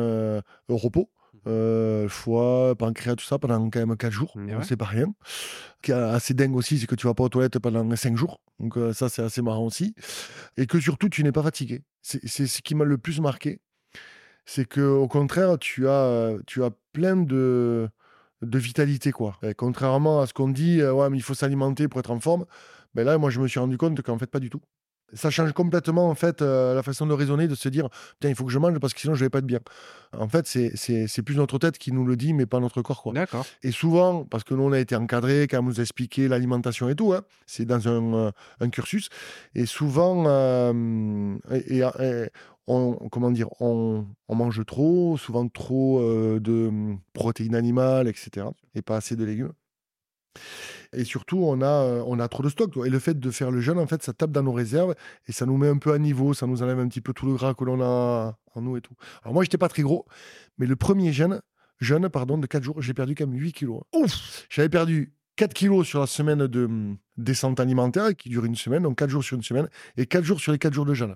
au 0.68 0.76
repos. 0.78 1.10
Euh, 1.48 2.10
foie, 2.10 2.76
pancréas, 2.76 3.16
tout 3.16 3.26
ça, 3.26 3.40
pendant 3.40 3.70
quand 3.70 3.80
même 3.80 3.96
4 3.96 4.12
jours. 4.12 4.36
Ouais. 4.36 4.58
C'est 4.64 4.78
pas 4.78 4.86
rien. 4.86 5.14
Ce 5.26 5.82
qui 5.82 5.92
est 5.92 5.96
assez 5.96 6.34
dingue 6.34 6.56
aussi, 6.56 6.78
c'est 6.78 6.88
que 6.88 6.96
tu 6.96 7.08
vas 7.08 7.14
pas 7.14 7.24
aux 7.24 7.30
toilettes 7.30 7.60
pendant 7.60 7.96
5 7.96 8.18
jours. 8.18 8.42
Donc 8.60 8.78
euh, 8.78 8.94
ça, 8.94 9.10
c'est 9.10 9.22
assez 9.22 9.42
marrant 9.42 9.66
aussi. 9.66 9.96
Et 10.58 10.66
que 10.66 10.80
surtout, 10.80 11.10
tu 11.10 11.24
n'es 11.24 11.32
pas 11.32 11.44
fatigué. 11.44 11.84
C'est 12.02 12.26
c'est 12.28 12.48
ce 12.48 12.62
qui 12.62 12.76
m'a 12.76 12.84
le 12.86 12.98
plus 12.98 13.22
marqué. 13.22 13.60
C'est 14.46 14.66
que 14.66 14.82
au 14.82 15.08
contraire, 15.08 15.58
tu 15.60 15.88
as, 15.88 15.92
euh, 15.92 16.40
tu 16.48 16.64
as 16.64 16.72
plein 16.94 17.16
de, 17.18 17.90
de 18.42 18.58
vitalité. 18.60 19.12
Quoi. 19.12 19.38
Et 19.44 19.54
contrairement 19.54 20.22
à 20.22 20.28
ce 20.28 20.34
qu'on 20.34 20.50
dit, 20.50 20.82
euh, 20.82 20.94
ouais, 20.94 21.10
mais 21.10 21.18
il 21.18 21.24
faut 21.24 21.34
s'alimenter 21.34 21.88
pour 21.88 22.00
être 22.00 22.12
en 22.12 22.20
forme. 22.20 22.46
Ben 22.96 23.04
là, 23.04 23.18
moi, 23.18 23.30
je 23.30 23.40
me 23.40 23.48
suis 23.48 23.60
rendu 23.60 23.78
compte 23.78 24.02
qu'en 24.02 24.18
fait, 24.18 24.28
pas 24.28 24.40
du 24.40 24.50
tout. 24.50 24.62
Ça 25.14 25.30
change 25.30 25.54
complètement 25.54 26.10
en 26.10 26.16
fait 26.16 26.42
euh, 26.42 26.76
la 26.76 26.84
façon 26.84 27.06
de 27.08 27.14
raisonner, 27.14 27.48
de 27.48 27.56
se 27.56 27.70
dire 27.70 27.90
putain 28.20 28.30
il 28.30 28.36
faut 28.36 28.44
que 28.46 28.52
je 28.52 28.60
mange 28.60 28.78
parce 28.80 28.94
que 28.94 29.00
sinon 29.00 29.16
je 29.16 29.24
vais 29.24 29.30
pas 29.30 29.40
être 29.40 29.46
bien. 29.46 29.60
En 30.18 30.28
fait 30.28 30.46
c'est- 30.48 31.22
plus 31.24 31.36
notre 31.38 31.58
tête 31.60 31.78
qui 31.78 31.92
nous 31.94 32.06
le 32.06 32.16
dit 32.18 32.34
mais 32.34 32.46
pas 32.46 32.60
notre 32.60 32.82
corps 32.82 33.02
quoi. 33.04 33.14
D'accord. 33.14 33.46
Et 33.64 33.72
souvent, 33.72 34.24
parce 34.26 34.44
que 34.44 34.54
nous, 34.54 34.64
on 34.64 34.72
a 34.74 34.80
été 34.80 34.96
encadrés 34.96 35.48
quand 35.50 35.60
on 35.60 35.64
nous 35.64 35.80
a 35.80 35.84
expliqué 35.84 36.28
l'alimentation 36.28 36.90
et 36.90 36.96
tout, 36.96 37.14
hein, 37.14 37.22
c'est 37.46 37.66
dans 37.66 37.88
un, 37.88 38.14
euh, 38.14 38.32
un 38.60 38.70
cursus. 38.70 39.10
Et 39.56 39.66
souvent, 39.66 40.26
euh, 40.28 41.38
et, 41.52 41.78
et- 41.78 41.84
et 42.04 42.30
on, 42.68 42.94
comment 43.10 43.32
dire, 43.32 43.48
on, 43.62 44.06
on 44.28 44.36
mange 44.36 44.66
trop, 44.66 45.18
souvent 45.18 45.48
trop 45.48 46.02
de 46.02 46.68
hum, 46.68 47.00
protéines 47.14 47.56
animales, 47.56 48.08
etc. 48.10 48.48
Et 48.76 48.82
pas 48.82 48.98
assez 48.98 49.16
de 49.16 49.24
légumes. 49.24 49.54
Et 50.94 51.04
surtout, 51.04 51.40
on 51.40 51.62
a, 51.62 51.66
euh, 51.66 52.04
on 52.06 52.20
a 52.20 52.28
trop 52.28 52.44
de 52.44 52.50
stock. 52.50 52.72
Et 52.86 52.90
le 52.90 53.00
fait 53.00 53.20
de 53.20 53.32
faire 53.32 53.52
le 53.52 53.62
jeûne, 53.62 53.80
en 53.80 53.88
fait, 53.88 54.04
ça 54.04 54.14
tape 54.14 54.32
dans 54.32 54.44
nos 54.44 54.54
réserves 54.54 54.96
et 55.28 55.32
ça 55.32 55.46
nous 55.46 55.58
met 55.58 55.68
un 55.68 55.78
peu 55.78 55.94
à 55.94 56.00
niveau, 56.00 56.34
ça 56.34 56.48
nous 56.48 56.64
enlève 56.64 56.80
un 56.80 56.88
petit 56.88 57.02
peu 57.02 57.14
tout 57.14 57.26
le 57.26 57.34
gras 57.34 57.54
que 57.54 57.64
l'on 57.64 57.82
a 57.82 58.38
en 58.56 58.62
nous 58.62 58.78
et 58.78 58.82
tout. 58.82 58.96
Alors 59.24 59.34
moi, 59.34 59.44
j'étais 59.44 59.58
pas 59.58 59.70
très 59.70 59.84
gros, 59.84 60.06
mais 60.58 60.66
le 60.66 60.76
premier 60.76 61.12
jeûne, 61.14 61.42
jeûne 61.80 62.10
pardon, 62.10 62.38
de 62.38 62.48
4 62.48 62.64
jours, 62.64 62.82
j'ai 62.82 62.94
perdu 62.94 63.16
quand 63.16 63.28
même 63.28 63.40
8 63.40 63.54
kilos. 63.54 63.82
Ouf 63.94 64.46
J'avais 64.50 64.70
perdu 64.70 65.14
4 65.36 65.54
kilos 65.54 65.88
sur 65.88 66.00
la 66.00 66.08
semaine 66.08 66.48
de 66.48 66.66
hum, 66.66 66.98
descente 67.18 67.60
alimentaire 67.60 68.16
qui 68.16 68.30
dure 68.30 68.46
une 68.46 68.56
semaine, 68.56 68.84
donc 68.84 68.98
4 68.98 69.10
jours 69.10 69.24
sur 69.24 69.36
une 69.36 69.44
semaine, 69.44 69.70
et 69.98 70.06
4 70.06 70.24
jours 70.24 70.40
sur 70.40 70.52
les 70.52 70.58
4 70.58 70.74
jours 70.74 70.86
de 70.86 70.94
jeûne. 70.94 71.16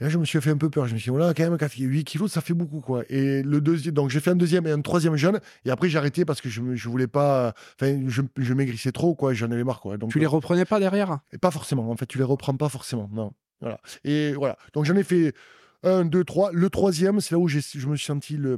Et 0.00 0.04
là, 0.04 0.08
je 0.10 0.18
me 0.18 0.24
suis 0.24 0.40
fait 0.40 0.50
un 0.50 0.56
peu 0.56 0.70
peur. 0.70 0.86
Je 0.86 0.94
me 0.94 0.98
suis 0.98 1.10
dit, 1.10 1.16
voilà, 1.16 1.34
quand 1.34 1.42
même, 1.42 1.58
4 1.58 1.76
8 1.78 2.04
kilos, 2.04 2.32
ça 2.32 2.40
fait 2.40 2.54
beaucoup, 2.54 2.80
quoi. 2.80 3.02
Et 3.10 3.42
le 3.42 3.60
deuxième, 3.60 3.94
donc 3.94 4.08
j'ai 4.10 4.20
fait 4.20 4.30
un 4.30 4.36
deuxième 4.36 4.66
et 4.66 4.70
un 4.70 4.80
troisième 4.80 5.16
jeûne, 5.16 5.40
et 5.64 5.70
après 5.70 5.88
j'ai 5.88 5.98
arrêté 5.98 6.24
parce 6.24 6.40
que 6.40 6.48
je, 6.48 6.74
je 6.74 6.88
voulais 6.88 7.06
pas, 7.06 7.54
enfin, 7.80 8.00
je, 8.08 8.22
je 8.38 8.54
maigrissais 8.54 8.92
trop, 8.92 9.14
quoi, 9.14 9.34
j'en 9.34 9.50
avais 9.50 9.64
marre, 9.64 9.80
quoi. 9.80 9.98
Donc, 9.98 10.10
Tu 10.10 10.18
les 10.18 10.26
reprenais 10.26 10.64
pas 10.64 10.80
derrière? 10.80 11.20
et 11.32 11.38
pas 11.38 11.50
forcément, 11.50 11.90
en 11.90 11.96
fait, 11.96 12.06
tu 12.06 12.18
les 12.18 12.24
reprends 12.24 12.56
pas 12.56 12.68
forcément. 12.68 13.08
Non. 13.12 13.32
Voilà. 13.60 13.78
Et 14.04 14.32
voilà. 14.32 14.56
Donc 14.72 14.86
j'en 14.86 14.96
ai 14.96 15.02
fait 15.04 15.34
un, 15.82 16.04
deux, 16.06 16.24
trois. 16.24 16.50
Le 16.52 16.70
troisième, 16.70 17.20
c'est 17.20 17.34
là 17.34 17.38
où 17.38 17.46
je 17.46 17.58
me 17.86 17.94
suis 17.96 18.06
senti 18.06 18.38
le, 18.38 18.56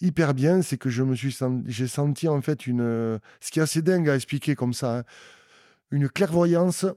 hyper 0.00 0.32
bien, 0.32 0.62
c'est 0.62 0.78
que 0.78 0.88
je 0.88 1.02
me 1.02 1.14
suis 1.14 1.36
j'ai 1.66 1.86
senti 1.86 2.28
en 2.28 2.40
fait 2.40 2.66
une. 2.66 2.80
euh, 2.80 3.18
Ce 3.40 3.50
qui 3.50 3.58
est 3.58 3.62
assez 3.62 3.82
dingue 3.82 4.08
à 4.08 4.14
expliquer 4.14 4.54
comme 4.54 4.72
ça, 4.72 5.00
hein, 5.00 5.04
une 5.90 6.08
clairvoyance 6.08 6.84
euh, 6.84 6.92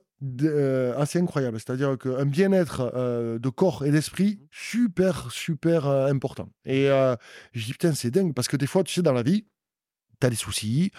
assez 0.97 1.19
incroyable. 1.19 1.59
C'est-à-dire 1.59 1.97
qu'un 1.97 2.25
bien-être 2.25 2.91
euh, 2.95 3.39
de 3.39 3.49
corps 3.49 3.85
et 3.85 3.91
d'esprit 3.91 4.39
super, 4.51 5.31
super 5.31 5.87
euh, 5.87 6.07
important. 6.07 6.49
Et 6.65 6.89
euh, 6.89 7.15
je 7.53 7.65
dis 7.65 7.71
putain, 7.73 7.93
c'est 7.93 8.11
dingue 8.11 8.33
parce 8.33 8.47
que 8.47 8.57
des 8.57 8.67
fois, 8.67 8.83
tu 8.83 8.93
sais, 8.93 9.01
dans 9.01 9.13
la 9.13 9.23
vie, 9.23 9.45
tu 10.19 10.27
as 10.27 10.29
des 10.29 10.35
soucis 10.35 10.91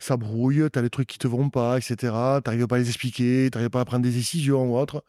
ça 0.00 0.16
brouille, 0.16 0.68
tu 0.72 0.78
as 0.78 0.82
des 0.82 0.90
trucs 0.90 1.06
qui 1.08 1.18
te 1.18 1.28
vont 1.28 1.50
pas, 1.50 1.76
etc. 1.78 1.96
Tu 2.42 2.50
n'arrives 2.50 2.66
pas 2.66 2.76
à 2.76 2.78
les 2.78 2.88
expliquer, 2.88 3.50
tu 3.52 3.56
n'arrives 3.58 3.70
pas 3.70 3.80
à 3.80 3.84
prendre 3.84 4.02
des 4.02 4.10
décisions 4.10 4.72
ou 4.72 4.78
autre. 4.78 5.04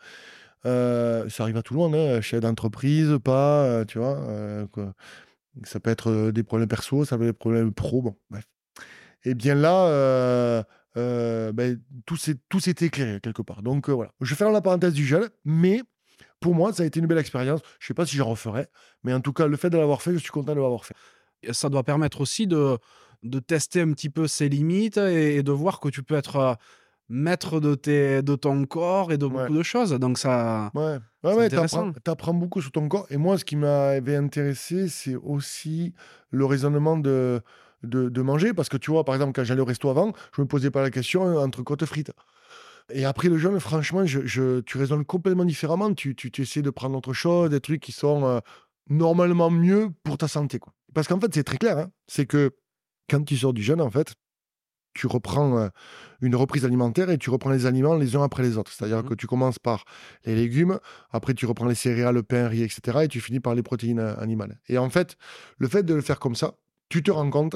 Euh, 0.66 1.28
ça 1.30 1.44
arrive 1.44 1.58
à 1.58 1.64
tout 1.64 1.74
le 1.74 1.80
monde, 1.80 1.96
hein, 1.96 2.22
chef 2.22 2.42
d'entreprise, 2.42 3.18
pas, 3.24 3.64
euh, 3.66 3.86
tu 3.86 3.98
vois. 4.00 4.20
euh, 4.30 4.68
quoi. 4.68 4.94
Ça 5.64 5.80
peut 5.80 5.90
être 5.90 6.12
euh, 6.12 6.32
des 6.32 6.44
problèmes 6.44 6.70
perso, 6.70 7.06
ça 7.06 7.18
peut 7.18 7.24
être 7.24 7.30
des 7.32 7.34
problèmes 7.34 7.74
pro, 7.74 8.02
bon, 8.02 8.18
bref. 8.30 8.46
Et 9.24 9.36
bien 9.36 9.56
là, 9.56 10.66
euh, 10.98 11.52
ben, 11.52 11.80
tout 12.06 12.18
s'est 12.18 12.76
éclairé 12.82 13.20
quelque 13.22 13.42
part. 13.42 13.64
Donc 13.64 13.90
euh, 13.90 13.94
voilà. 13.94 14.12
Je 14.22 14.36
ferme 14.36 14.54
la 14.54 14.62
parenthèse 14.62 14.94
du 14.94 15.06
gel, 15.06 15.30
mais 15.46 15.82
pour 16.40 16.56
moi, 16.56 16.74
ça 16.74 16.84
a 16.84 16.86
été 16.86 17.00
une 17.00 17.08
belle 17.08 17.18
expérience. 17.18 17.62
Je 17.80 17.88
sais 17.88 17.94
pas 17.94 18.06
si 18.06 18.18
j'en 18.18 18.30
referai, 18.30 18.68
mais 19.04 19.14
en 19.14 19.22
tout 19.22 19.34
cas, 19.34 19.48
le 19.48 19.58
fait 19.58 19.70
de 19.70 19.78
l'avoir 19.78 20.02
fait, 20.02 20.14
je 20.14 20.18
suis 20.18 20.32
content 20.32 20.54
de 20.54 20.60
l'avoir 20.60 20.86
fait. 20.86 20.96
Et 21.44 21.54
Ça 21.54 21.70
doit 21.70 21.84
permettre 21.84 22.22
aussi 22.22 22.48
de, 22.48 22.78
de 23.24 23.40
tester 23.40 23.82
un 23.82 23.92
petit 23.94 24.10
peu 24.10 24.28
ses 24.28 24.50
limites 24.50 24.98
et, 24.98 25.38
et 25.38 25.44
de 25.44 25.52
voir 25.52 25.80
que 25.80 25.90
tu 25.90 26.04
peux 26.04 26.16
être 26.16 26.36
euh, 26.36 26.54
maître 27.10 27.60
de, 27.60 27.76
tes, 27.76 28.22
de 28.22 28.36
ton 28.36 28.66
corps 28.66 29.12
et 29.12 29.18
de 29.18 29.28
beaucoup 29.28 29.54
de 29.54 29.64
choses. 29.64 29.92
Donc 29.92 30.18
ça... 30.18 30.72
Ouais, 30.74 30.98
ouais, 31.24 31.34
ouais 31.34 31.50
t'apprends, 31.50 31.92
t'apprends 31.94 32.34
beaucoup 32.34 32.62
sur 32.62 32.72
ton 32.72 32.88
corps. 32.88 33.06
Et 33.10 33.18
moi, 33.18 33.38
ce 33.38 33.46
qui 33.46 33.56
m'avait 33.56 34.16
intéressé, 34.16 34.88
c'est 34.88 35.16
aussi 35.16 35.94
le 36.32 36.46
raisonnement 36.46 36.98
de, 36.98 37.42
de, 37.84 38.10
de 38.10 38.22
manger. 38.22 38.54
Parce 38.54 38.70
que 38.70 38.78
tu 38.78 38.92
vois, 38.92 39.04
par 39.06 39.16
exemple, 39.16 39.34
quand 39.34 39.44
j'allais 39.44 39.62
au 39.62 39.66
resto 39.66 39.90
avant, 39.90 40.14
je 40.36 40.42
me 40.42 40.48
posais 40.48 40.72
pas 40.72 40.82
la 40.82 40.92
question 40.92 41.28
euh, 41.28 41.40
entre 41.46 41.64
côtes 41.64 41.86
frites. 41.86 42.12
Et 42.94 43.06
après 43.06 43.30
le 43.30 43.38
jeûne, 43.38 43.60
franchement, 43.60 44.06
je, 44.06 44.26
je- 44.26 44.60
tu 44.62 44.78
raisonnes 44.78 45.06
complètement 45.06 45.46
différemment. 45.46 45.94
Tu, 45.94 46.16
tu, 46.16 46.32
tu 46.32 46.42
essaies 46.42 46.62
de 46.62 46.70
prendre 46.70 46.98
autre 46.98 47.14
chose, 47.14 47.50
des 47.50 47.62
trucs 47.62 47.82
qui 47.82 47.92
sont 47.92 48.26
euh, 48.26 48.40
normalement 48.90 49.50
mieux 49.50 49.90
pour 50.04 50.18
ta 50.18 50.28
santé. 50.28 50.60
Quoi. 50.60 50.74
Parce 50.94 51.08
qu'en 51.08 51.20
fait, 51.20 51.34
c'est 51.34 51.44
très 51.44 51.58
clair. 51.58 51.78
hein. 51.78 51.92
C'est 52.08 52.26
que 52.26 52.52
quand 53.10 53.24
tu 53.24 53.38
sors 53.38 53.54
du 53.54 53.64
jeûne, 53.64 53.82
en 53.82 53.90
fait, 53.92 54.16
tu 54.94 55.08
reprends 55.08 55.58
euh, 55.58 55.70
une 56.20 56.36
reprise 56.36 56.66
alimentaire 56.66 57.10
et 57.10 57.18
tu 57.18 57.30
reprends 57.30 57.50
les 57.52 57.66
aliments 57.66 57.96
les 57.96 58.18
uns 58.18 58.24
après 58.24 58.44
les 58.44 58.58
autres. 58.58 58.72
C'est-à-dire 58.74 59.04
Mhm. 59.04 59.10
que 59.10 59.14
tu 59.14 59.26
commences 59.26 59.58
par 59.60 59.86
les 60.26 60.36
légumes, 60.36 60.80
après 61.12 61.34
tu 61.34 61.46
reprends 61.46 61.66
les 61.68 61.76
céréales, 61.76 62.16
le 62.16 62.24
pain, 62.24 62.48
riz, 62.50 62.64
etc. 62.64 63.04
Et 63.04 63.08
tu 63.08 63.22
finis 63.22 63.40
par 63.40 63.56
les 63.56 63.64
protéines 63.64 64.00
animales. 64.02 64.60
Et 64.68 64.78
en 64.78 64.90
fait, 64.90 65.16
le 65.60 65.70
fait 65.70 65.84
de 65.84 65.94
le 65.94 66.02
faire 66.02 66.20
comme 66.20 66.36
ça, 66.36 66.56
tu 66.90 67.04
te 67.04 67.12
rends 67.12 67.30
compte 67.30 67.56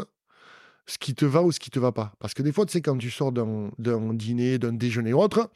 ce 0.88 0.98
qui 0.98 1.16
te 1.16 1.26
va 1.26 1.42
ou 1.44 1.52
ce 1.52 1.60
qui 1.60 1.70
te 1.70 1.80
va 1.80 1.92
pas. 1.92 2.14
Parce 2.20 2.34
que 2.34 2.44
des 2.44 2.52
fois, 2.52 2.66
tu 2.66 2.74
sais, 2.74 2.82
quand 2.82 2.98
tu 2.98 3.12
sors 3.12 3.32
d'un 3.32 3.70
d'un 3.80 4.14
dîner, 4.14 4.58
d'un 4.60 4.74
déjeuner 4.74 5.14
ou 5.14 5.22
autre, 5.22 5.50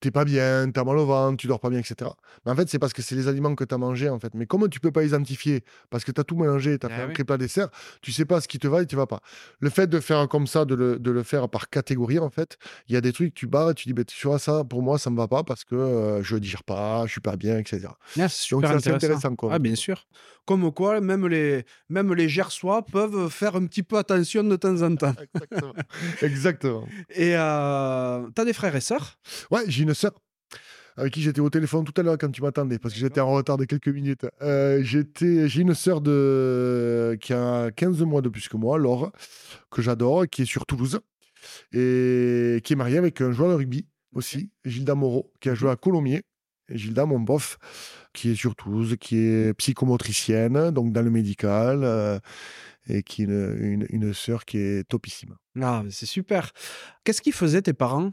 t'es 0.00 0.10
pas 0.10 0.24
bien, 0.24 0.70
t'as 0.70 0.82
mal 0.82 0.96
au 0.96 1.04
ventre, 1.04 1.36
tu 1.36 1.46
dors 1.46 1.60
pas 1.60 1.68
bien, 1.68 1.78
etc. 1.80 2.10
Mais 2.46 2.52
en 2.52 2.56
fait, 2.56 2.70
c'est 2.70 2.78
parce 2.78 2.94
que 2.94 3.02
c'est 3.02 3.14
les 3.14 3.28
aliments 3.28 3.54
que 3.54 3.64
tu 3.64 3.74
as 3.74 3.78
mangés, 3.78 4.08
en 4.08 4.18
fait. 4.18 4.32
Mais 4.34 4.46
comme 4.46 4.66
tu 4.70 4.80
peux 4.80 4.90
pas 4.90 5.04
identifier, 5.04 5.62
parce 5.90 6.04
que 6.04 6.10
tu 6.12 6.18
as 6.18 6.24
tout 6.24 6.36
mélangé, 6.36 6.78
tu 6.78 6.86
as 6.86 6.90
Ah 6.90 6.96
fait 6.96 7.02
un 7.02 7.06
oui. 7.08 7.12
pré 7.12 7.24
plat 7.24 7.36
dessert, 7.36 7.68
tu 8.00 8.10
sais 8.10 8.24
pas 8.24 8.40
ce 8.40 8.48
qui 8.48 8.58
te 8.58 8.66
va 8.66 8.80
et 8.80 8.86
tu 8.86 8.96
vas 8.96 9.06
pas. 9.06 9.20
Le 9.58 9.68
fait 9.68 9.88
de 9.88 10.00
faire 10.00 10.26
comme 10.28 10.46
ça, 10.46 10.64
de 10.64 10.74
le, 10.74 10.98
de 10.98 11.10
le 11.10 11.22
faire 11.22 11.50
par 11.50 11.68
catégorie, 11.68 12.18
en 12.18 12.30
fait, 12.30 12.56
il 12.88 12.94
y 12.94 12.96
a 12.96 13.02
des 13.02 13.12
trucs, 13.12 13.34
tu 13.34 13.46
barres 13.46 13.72
et 13.72 13.74
tu 13.74 13.88
dis, 13.88 13.92
bah, 13.92 14.04
tu 14.04 14.26
vois, 14.26 14.38
ça, 14.38 14.64
pour 14.64 14.82
moi, 14.82 14.98
ça 14.98 15.10
me 15.10 15.18
va 15.18 15.28
pas 15.28 15.44
parce 15.44 15.64
que 15.64 15.74
euh, 15.74 16.22
je 16.22 16.36
digère 16.36 16.64
pas, 16.64 17.04
je 17.06 17.12
suis 17.12 17.20
pas 17.20 17.36
bien, 17.36 17.58
etc. 17.58 17.88
Ah, 18.18 18.28
c'est 18.28 18.48
Donc, 18.52 18.64
super 18.64 18.68
c'est 18.68 18.74
assez 18.74 18.90
intéressant. 18.90 19.28
intéressant, 19.28 19.36
quoi. 19.36 19.54
Ah, 19.54 19.58
bien 19.58 19.74
sûr. 19.74 20.06
Comme 20.50 20.72
quoi, 20.72 21.00
même 21.00 21.28
les, 21.28 21.64
même 21.88 22.12
les 22.12 22.28
gersois 22.28 22.84
peuvent 22.84 23.30
faire 23.30 23.54
un 23.54 23.66
petit 23.66 23.84
peu 23.84 23.98
attention 23.98 24.42
de 24.42 24.56
temps 24.56 24.82
en 24.82 24.96
temps. 24.96 25.14
Exactement. 25.22 25.72
Exactement. 26.22 26.88
Et 27.14 27.36
euh, 27.36 28.28
t'as 28.34 28.44
des 28.44 28.52
frères 28.52 28.74
et 28.74 28.80
sœurs? 28.80 29.20
Ouais, 29.52 29.60
j'ai 29.68 29.84
une 29.84 29.94
sœur 29.94 30.10
avec 30.96 31.12
qui 31.12 31.22
j'étais 31.22 31.40
au 31.40 31.50
téléphone 31.50 31.84
tout 31.84 31.92
à 32.00 32.02
l'heure 32.02 32.18
quand 32.18 32.32
tu 32.32 32.42
m'attendais, 32.42 32.80
parce 32.80 32.94
que 32.94 32.98
j'étais 32.98 33.20
en 33.20 33.30
retard 33.30 33.58
de 33.58 33.64
quelques 33.64 33.90
minutes. 33.90 34.26
Euh, 34.42 34.82
j'étais, 34.82 35.48
j'ai 35.48 35.60
une 35.60 35.72
sœur 35.72 36.00
de... 36.00 37.16
qui 37.20 37.32
a 37.32 37.70
15 37.70 38.02
mois 38.02 38.20
de 38.20 38.28
plus 38.28 38.48
que 38.48 38.56
moi, 38.56 38.76
Laure, 38.76 39.12
que 39.70 39.82
j'adore, 39.82 40.26
qui 40.26 40.42
est 40.42 40.46
sur 40.46 40.66
Toulouse, 40.66 40.98
et 41.72 42.60
qui 42.64 42.72
est 42.72 42.76
mariée 42.76 42.98
avec 42.98 43.20
un 43.20 43.30
joueur 43.30 43.50
de 43.50 43.54
rugby 43.54 43.86
aussi, 44.16 44.50
Gilda 44.64 44.96
Moreau, 44.96 45.32
qui 45.38 45.48
a 45.48 45.54
joué 45.54 45.70
à 45.70 45.76
Colomiers. 45.76 46.22
Gilda, 46.70 47.06
mon 47.06 47.20
bof, 47.20 47.58
qui 48.12 48.30
est 48.30 48.34
sur 48.34 48.54
Toulouse, 48.56 48.96
qui 49.00 49.16
est 49.16 49.54
psychomotricienne, 49.54 50.70
donc 50.70 50.92
dans 50.92 51.02
le 51.02 51.10
médical, 51.10 51.80
euh, 51.84 52.18
et 52.88 53.02
qui 53.02 53.22
est 53.22 53.24
une, 53.26 53.56
une, 53.60 53.86
une 53.90 54.14
sœur 54.14 54.44
qui 54.44 54.58
est 54.58 54.88
topissime. 54.88 55.36
Ah, 55.60 55.82
c'est 55.90 56.06
super. 56.06 56.50
Qu'est-ce 57.04 57.22
qu'ils 57.22 57.32
faisaient 57.32 57.62
tes 57.62 57.72
parents? 57.72 58.12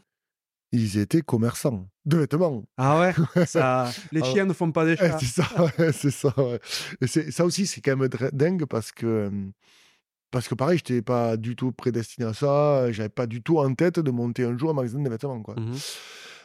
Ils 0.73 0.97
étaient 0.97 1.21
commerçants 1.21 1.87
de 2.05 2.17
vêtements. 2.17 2.65
Ah 2.77 2.99
ouais? 2.99 3.13
Ça, 3.47 3.89
Les 4.11 4.21
Ah. 4.21 4.25
chiens 4.25 4.45
ne 4.45 4.53
font 4.53 4.71
pas 4.71 4.85
des 4.85 4.97
chats. 4.97 5.17
c'est 5.17 5.25
ça, 5.41 5.47
c'est 5.93 6.11
ça. 6.11 6.33
ouais. 6.37 6.59
Et 7.01 7.07
c'est- 7.07 7.31
ça 7.31 7.45
aussi, 7.45 7.65
c'est 7.65 7.79
quand 7.81 7.95
même 7.95 8.09
dingue 8.33 8.65
parce 8.65 8.91
que, 8.91 9.05
euh, 9.05 9.29
parce 10.29 10.49
que 10.49 10.55
pareil, 10.55 10.77
je 10.77 10.93
n'étais 10.93 11.01
pas 11.01 11.37
du 11.37 11.55
tout 11.55 11.71
prédestiné 11.71 12.27
à 12.27 12.33
ça. 12.33 12.91
J'avais 12.91 13.07
pas 13.09 13.27
du 13.27 13.41
tout 13.41 13.59
en 13.59 13.73
tête 13.73 13.99
de 14.01 14.11
monter 14.11 14.43
un 14.43 14.57
jour 14.57 14.71
un 14.71 14.73
magasin 14.73 14.99
de 15.01 15.09
vêtements. 15.09 15.41
Quoi. 15.41 15.55
Mhm. 15.57 15.73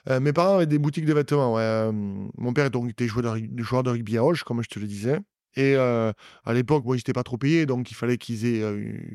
Euh, 0.09 0.21
mes 0.21 0.33
parents 0.33 0.57
avaient 0.57 0.67
des 0.67 0.79
boutiques 0.79 1.07
de 1.07 1.13
vêtements. 1.13 1.59
Euh, 1.59 1.93
mon 1.93 2.53
père 2.53 2.71
donc, 2.71 2.91
était 2.91 3.07
joueur 3.07 3.35
de, 3.37 3.63
joueur 3.63 3.83
de 3.83 3.91
rugby 3.91 4.19
à 4.19 4.25
Auch, 4.25 4.43
comme 4.45 4.63
je 4.63 4.69
te 4.69 4.79
le 4.79 4.87
disais. 4.87 5.19
Et 5.55 5.77
euh, 5.77 6.13
à 6.45 6.55
l'époque, 6.55 6.85
moi, 6.85 6.97
ils 6.97 7.01
n'étaient 7.01 7.13
pas 7.13 7.23
trop 7.23 7.37
payés, 7.37 7.67
donc 7.67 7.91
il 7.91 7.95
fallait 7.95 8.17
qu'ils 8.17 8.47
aient 8.47 8.65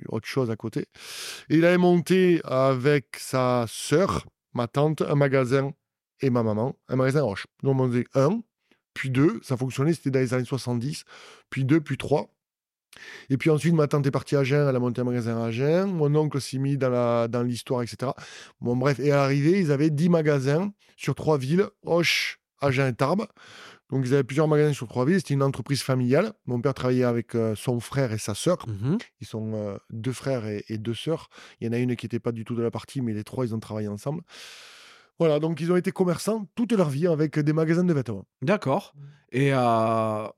autre 0.07 0.27
chose 0.27 0.51
à 0.51 0.55
côté. 0.55 0.85
Et 1.49 1.57
il 1.57 1.65
avait 1.65 1.79
monté 1.79 2.41
avec 2.43 3.15
sa 3.17 3.65
sœur, 3.67 4.27
ma 4.53 4.67
tante, 4.67 5.01
un 5.01 5.15
magasin 5.15 5.71
et 6.21 6.29
ma 6.29 6.43
maman, 6.43 6.75
un 6.89 6.95
magasin 6.95 7.23
Auch. 7.23 7.45
Donc 7.63 7.79
on 7.79 7.87
faisait 7.89 8.05
un, 8.13 8.41
puis 8.93 9.09
deux, 9.09 9.39
ça 9.43 9.57
fonctionnait, 9.57 9.93
c'était 9.93 10.11
dans 10.11 10.19
les 10.19 10.33
années 10.33 10.45
70, 10.45 11.03
puis 11.49 11.65
deux, 11.65 11.81
puis 11.81 11.97
trois. 11.97 12.29
Et 13.29 13.37
puis 13.37 13.49
ensuite, 13.49 13.73
ma 13.73 13.87
tante 13.87 14.05
est 14.07 14.11
partie 14.11 14.35
à 14.35 14.39
Agen, 14.39 14.67
elle 14.69 14.75
a 14.75 14.79
monté 14.79 15.01
un 15.01 15.03
magasin 15.03 15.37
à 15.41 15.45
Agen. 15.47 15.85
Mon 15.87 16.13
oncle 16.15 16.39
s'est 16.41 16.57
mis 16.57 16.77
dans 16.77 16.89
la- 16.89 17.27
dans 17.27 17.43
l'histoire, 17.43 17.81
etc. 17.83 18.11
Bon, 18.61 18.75
bref, 18.75 18.99
et 18.99 19.11
à 19.11 19.17
l'arrivée, 19.17 19.59
ils 19.59 19.71
avaient 19.71 19.89
10 19.89 20.09
magasins 20.09 20.71
sur 20.95 21.15
trois 21.15 21.37
villes, 21.37 21.65
Auch, 21.85 22.37
Agen 22.61 22.87
et 22.87 22.93
Tarbes. 22.93 23.25
Donc, 23.89 24.03
ils 24.05 24.13
avaient 24.13 24.23
plusieurs 24.25 24.49
magasins 24.49 24.73
sur 24.73 24.87
trois 24.89 25.05
villes. 25.05 25.17
C'était 25.19 25.33
une 25.35 25.43
entreprise 25.43 25.81
familiale. 25.81 26.33
Mon 26.45 26.59
père 26.59 26.73
travaillait 26.73 27.05
avec 27.05 27.35
euh, 27.35 27.55
son 27.55 27.79
frère 27.79 28.11
et 28.11 28.17
sa 28.17 28.35
sœur. 28.35 28.57
Mhm. 28.67 28.97
Ils 29.21 29.27
sont 29.27 29.53
euh, 29.53 29.77
deux 29.91 30.11
frères 30.11 30.45
et, 30.45 30.65
et 30.67 30.77
deux 30.77 30.93
sœurs. 30.93 31.29
Il 31.61 31.67
y 31.67 31.69
en 31.69 31.73
a 31.73 31.77
une 31.77 31.95
qui 31.95 32.05
n'était 32.05 32.19
pas 32.19 32.33
du 32.33 32.43
tout 32.43 32.53
de 32.55 32.61
la 32.61 32.69
partie, 32.71 32.99
mais 33.01 33.13
les 33.13 33.23
trois, 33.23 33.45
ils 33.45 33.55
ont 33.55 33.59
travaillé 33.61 33.87
ensemble. 33.87 34.23
Voilà, 35.19 35.39
donc 35.39 35.59
ils 35.61 35.71
ont 35.71 35.75
été 35.75 35.91
commerçants 35.91 36.47
toute 36.55 36.71
leur 36.73 36.89
vie 36.89 37.07
avec 37.07 37.39
des 37.39 37.53
magasins 37.53 37.83
de 37.83 37.93
vêtements. 37.93 38.25
D'accord. 38.41 38.93
Et 39.31 39.53
euh, 39.53 39.57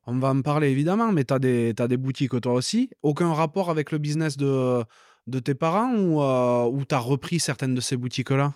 on 0.08 0.20
va 0.20 0.30
en 0.30 0.42
parler 0.42 0.70
évidemment, 0.70 1.12
mais 1.12 1.26
tu 1.26 1.34
as, 1.34 1.40
des 1.40 1.98
boutiques 1.98 2.40
toi 2.42 2.54
aussi. 2.54 2.90
Aucun 3.04 3.34
rapport 3.34 3.70
avec 3.70 3.92
le 3.92 3.98
business 3.98 4.38
de, 4.38 4.84
de 5.28 5.40
tes 5.40 5.54
parents 5.54 5.94
ou, 5.96 6.22
euh, 6.22 6.66
ou 6.66 6.86
tu 6.86 6.96
as 6.96 7.00
repris 7.00 7.40
certaines 7.40 7.76
de 7.76 7.82
ces 7.82 7.98
boutiques-là? 7.98 8.54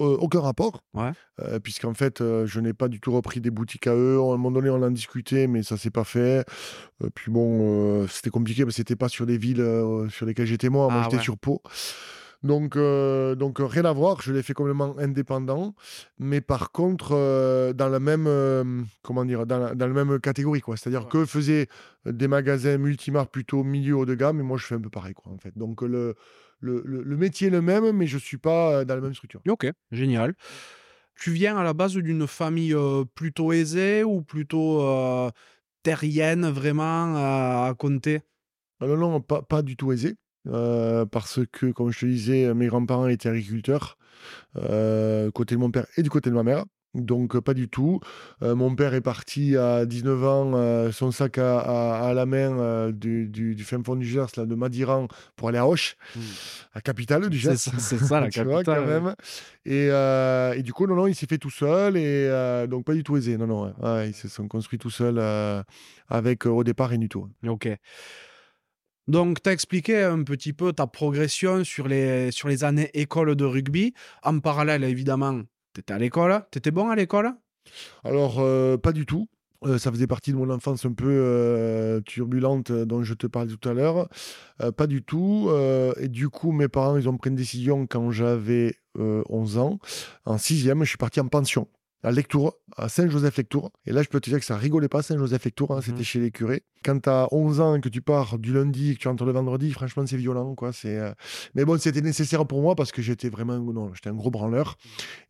Euh, 0.00 0.16
aucun 0.16 0.40
rapport, 0.40 0.82
Ouais. 0.92 1.12
Euh, 1.40 1.60
puisqu'en 1.60 1.94
fait, 1.94 2.20
euh, 2.20 2.46
je 2.46 2.58
n'ai 2.58 2.72
pas 2.72 2.88
du 2.88 3.00
tout 3.00 3.12
repris 3.12 3.40
des 3.40 3.50
boutiques 3.50 3.86
à 3.86 3.94
eux. 3.94 4.18
À 4.18 4.22
un 4.22 4.36
moment 4.36 4.50
donné, 4.50 4.68
on 4.68 4.82
en 4.82 4.90
discutait, 4.90 5.46
mais 5.46 5.62
ça 5.62 5.76
s'est 5.76 5.90
pas 5.90 6.02
fait. 6.02 6.44
Puis 7.14 7.30
bon, 7.30 8.06
c'était 8.08 8.30
compliqué 8.30 8.64
parce 8.64 8.74
que 8.74 8.78
c'était 8.78 8.96
pas 8.96 9.08
sur 9.08 9.24
les 9.24 9.38
villes 9.38 9.64
sur 10.10 10.26
lesquelles 10.26 10.46
j'étais 10.46 10.68
moi. 10.68 10.88
Moi, 10.88 10.96
Ah 11.00 11.02
j'étais 11.04 11.18
ouais. 11.18 11.22
sur 11.22 11.38
Pau. 11.38 11.62
Donc, 12.44 12.76
euh, 12.76 13.34
donc 13.34 13.58
euh, 13.60 13.64
rien 13.64 13.84
à 13.86 13.92
voir. 13.92 14.22
Je 14.22 14.32
l'ai 14.32 14.42
fait 14.42 14.52
complètement 14.52 14.94
indépendant, 14.98 15.74
mais 16.18 16.40
par 16.40 16.70
contre, 16.70 17.12
euh, 17.12 17.72
dans 17.72 17.88
la 17.88 17.98
même, 17.98 18.26
euh, 18.28 18.82
comment 19.02 19.24
dire, 19.24 19.46
dans 19.46 19.58
la, 19.58 19.74
dans 19.74 19.86
la 19.88 20.04
même 20.04 20.20
catégorie, 20.20 20.60
quoi. 20.60 20.76
C'est-à-dire 20.76 21.04
Ouais. 21.04 21.10
que 21.10 21.24
faisaient 21.24 21.68
des 22.04 22.28
magasins 22.28 22.76
multimarques 22.78 23.32
plutôt 23.32 23.64
milieu 23.64 23.96
haut 23.96 24.06
de 24.06 24.14
gamme, 24.14 24.38
et 24.40 24.42
moi, 24.42 24.58
je 24.58 24.66
fais 24.66 24.74
un 24.74 24.80
peu 24.80 24.90
pareil, 24.90 25.14
quoi, 25.14 25.32
en 25.32 25.38
fait. 25.38 25.56
Donc 25.56 25.82
le 25.82 26.14
le, 26.60 26.82
le- 26.86 27.02
le 27.02 27.16
métier 27.16 27.48
est 27.48 27.50
le 27.50 27.60
même, 27.60 27.90
mais 27.92 28.06
je 28.06 28.16
suis 28.16 28.38
pas 28.38 28.84
dans 28.84 28.94
la 28.94 29.00
même 29.00 29.14
structure. 29.14 29.40
Ok, 29.48 29.66
génial. 29.90 30.34
Tu 31.16 31.30
viens 31.32 31.56
à 31.56 31.62
la 31.62 31.72
base 31.74 31.94
d'une 31.94 32.26
famille 32.26 32.74
plutôt 33.14 33.52
aisée 33.52 34.02
ou 34.04 34.22
plutôt 34.22 34.80
terrienne 35.82 36.46
vraiment 36.48 37.14
à, 37.16 37.68
à 37.68 37.74
compter? 37.74 38.20
Ah 38.80 38.86
Non, 38.86 38.96
non, 38.96 39.20
pas, 39.20 39.42
pas 39.42 39.62
du 39.62 39.76
tout 39.76 39.92
aisé. 39.92 40.16
Euh, 40.48 41.04
parce 41.06 41.40
que, 41.52 41.66
comme 41.72 41.90
je 41.92 42.00
te 42.00 42.06
disais, 42.06 42.52
mes 42.54 42.66
grands-parents 42.66 43.08
étaient 43.08 43.28
agriculteurs, 43.28 43.96
euh, 44.56 45.30
côté 45.30 45.54
de 45.54 45.60
mon 45.60 45.70
père 45.70 45.86
et 45.96 46.02
du 46.02 46.10
côté 46.10 46.30
de 46.30 46.34
ma 46.34 46.42
mère. 46.42 46.64
Donc, 46.94 47.34
euh, 47.34 47.40
pas 47.40 47.54
du 47.54 47.68
tout. 47.68 47.98
Euh, 48.42 48.54
mon 48.54 48.72
père 48.76 48.94
est 48.94 49.00
parti 49.00 49.56
à 49.56 49.84
19 49.84 50.22
ans, 50.24 50.92
son 50.92 51.10
sac 51.10 51.38
à, 51.38 51.58
à- 51.58 52.08
à 52.10 52.14
la 52.14 52.24
main 52.24 52.92
du, 52.92 53.26
du, 53.28 53.56
du 53.56 53.64
fin 53.64 53.82
fond 53.82 53.96
du 53.96 54.06
Gers, 54.06 54.28
là, 54.36 54.46
de 54.46 54.54
Madiran, 54.54 55.08
pour 55.34 55.48
aller 55.48 55.58
à 55.58 55.66
Auch, 55.66 55.96
la 56.72 56.80
capitale 56.80 57.28
du 57.30 57.36
Gers. 57.36 57.56
c'est 57.56 57.98
ça, 57.98 58.20
la 58.20 58.28
vois, 58.44 58.62
capitale. 58.62 58.62
quand 58.64 58.86
même. 58.86 59.14
Et, 59.64 59.86
et 60.56 60.62
du 60.62 60.72
coup, 60.72 60.86
non, 60.86 60.94
non, 60.94 61.08
il 61.08 61.16
s'est 61.16 61.26
fait 61.26 61.38
tout 61.38 61.50
seul 61.50 61.96
et 61.96 62.28
donc 62.68 62.84
pas 62.84 62.94
du 62.94 63.02
tout 63.02 63.16
aisé. 63.16 63.36
Non, 63.38 63.48
non, 63.48 63.64
ouais. 63.64 63.72
Ouais, 63.82 64.10
ils 64.10 64.14
se 64.14 64.28
sont 64.28 64.46
construits 64.46 64.78
tout 64.78 64.90
seuls 64.90 65.20
avec 66.08 66.46
au 66.46 66.62
départ 66.62 66.90
rien 66.90 66.98
du 66.98 67.08
tout. 67.08 67.28
Ok. 67.44 67.68
Donc, 69.06 69.42
tu 69.42 69.50
as 69.50 69.52
expliqué 69.52 70.02
un 70.02 70.22
petit 70.22 70.52
peu 70.52 70.72
ta 70.72 70.86
progression 70.86 71.64
sur 71.64 71.88
les, 71.88 72.30
années 72.64 72.90
école 72.94 73.36
de 73.36 73.44
rugby. 73.44 73.94
En 74.22 74.40
parallèle, 74.40 74.84
évidemment, 74.84 75.42
tu 75.74 75.80
étais 75.80 75.92
à 75.92 75.98
l'école. 75.98 76.44
Tu 76.50 76.58
étais 76.58 76.70
bon 76.70 76.88
à 76.88 76.96
l'école? 76.96 77.32
Alors, 78.04 78.40
euh, 78.40 78.76
pas 78.76 78.92
du 78.92 79.06
tout. 79.06 79.28
Euh, 79.64 79.78
ça 79.78 79.90
faisait 79.90 80.06
partie 80.06 80.30
de 80.30 80.36
mon 80.36 80.50
enfance 80.50 80.84
un 80.84 80.92
peu 80.92 81.08
euh, 81.08 82.00
turbulente 82.02 82.70
dont 82.70 83.02
je 83.02 83.14
te 83.14 83.26
parlais 83.26 83.54
tout 83.54 83.68
à 83.68 83.72
l'heure. 83.72 84.08
Pas 84.76 84.86
du 84.86 85.02
tout. 85.02 85.50
Et 85.98 86.08
du 86.08 86.28
coup, 86.28 86.52
mes 86.52 86.68
parents, 86.68 86.96
ils 86.96 87.08
ont 87.08 87.16
pris 87.16 87.30
une 87.30 87.36
décision 87.36 87.86
quand 87.86 88.10
j'avais 88.10 88.76
euh, 88.98 89.22
11 89.28 89.58
ans. 89.58 89.78
En 90.24 90.38
sixième, 90.38 90.84
je 90.84 90.88
suis 90.88 90.98
parti 90.98 91.20
en 91.20 91.26
pension 91.26 91.68
à 92.04 92.12
Lectoure, 92.12 92.54
à 92.76 92.88
Saint-Joseph-Lectoure. 92.88 93.72
Et 93.86 93.92
là, 93.92 94.02
je 94.02 94.08
peux 94.08 94.20
te 94.20 94.28
dire 94.30 94.38
que 94.38 94.44
ça 94.44 94.56
rigolait 94.56 94.88
pas, 94.88 95.02
Saint-Joseph-Lectoure. 95.02 95.72
hein, 95.72 95.76
Mhm. 95.76 95.82
C'était 95.82 96.04
chez 96.04 96.20
les 96.20 96.30
curés. 96.30 96.62
Quand 96.84 97.00
tu 97.00 97.08
as 97.08 97.28
11 97.32 97.60
ans 97.60 97.76
et 97.76 97.80
que 97.80 97.88
tu 97.88 98.02
pars 98.02 98.38
du 98.38 98.52
lundi 98.52 98.90
et 98.90 98.94
que 98.94 99.00
tu 99.00 99.08
rentres 99.08 99.24
le 99.24 99.32
vendredi, 99.32 99.72
franchement, 99.72 100.04
c'est 100.06 100.18
violent. 100.18 100.54
Quoi. 100.54 100.72
C'est, 100.72 100.98
euh, 100.98 101.12
Mais 101.54 101.64
bon, 101.64 101.78
c'était 101.80 102.02
nécessaire 102.02 102.46
pour 102.46 102.60
moi 102.60 102.74
parce 102.76 102.92
que 102.92 103.00
j'étais 103.00 103.30
vraiment 103.30 103.58
non, 103.58 103.92
j'étais 103.94 104.10
un 104.10 104.14
gros 104.14 104.30
branleur. 104.30 104.76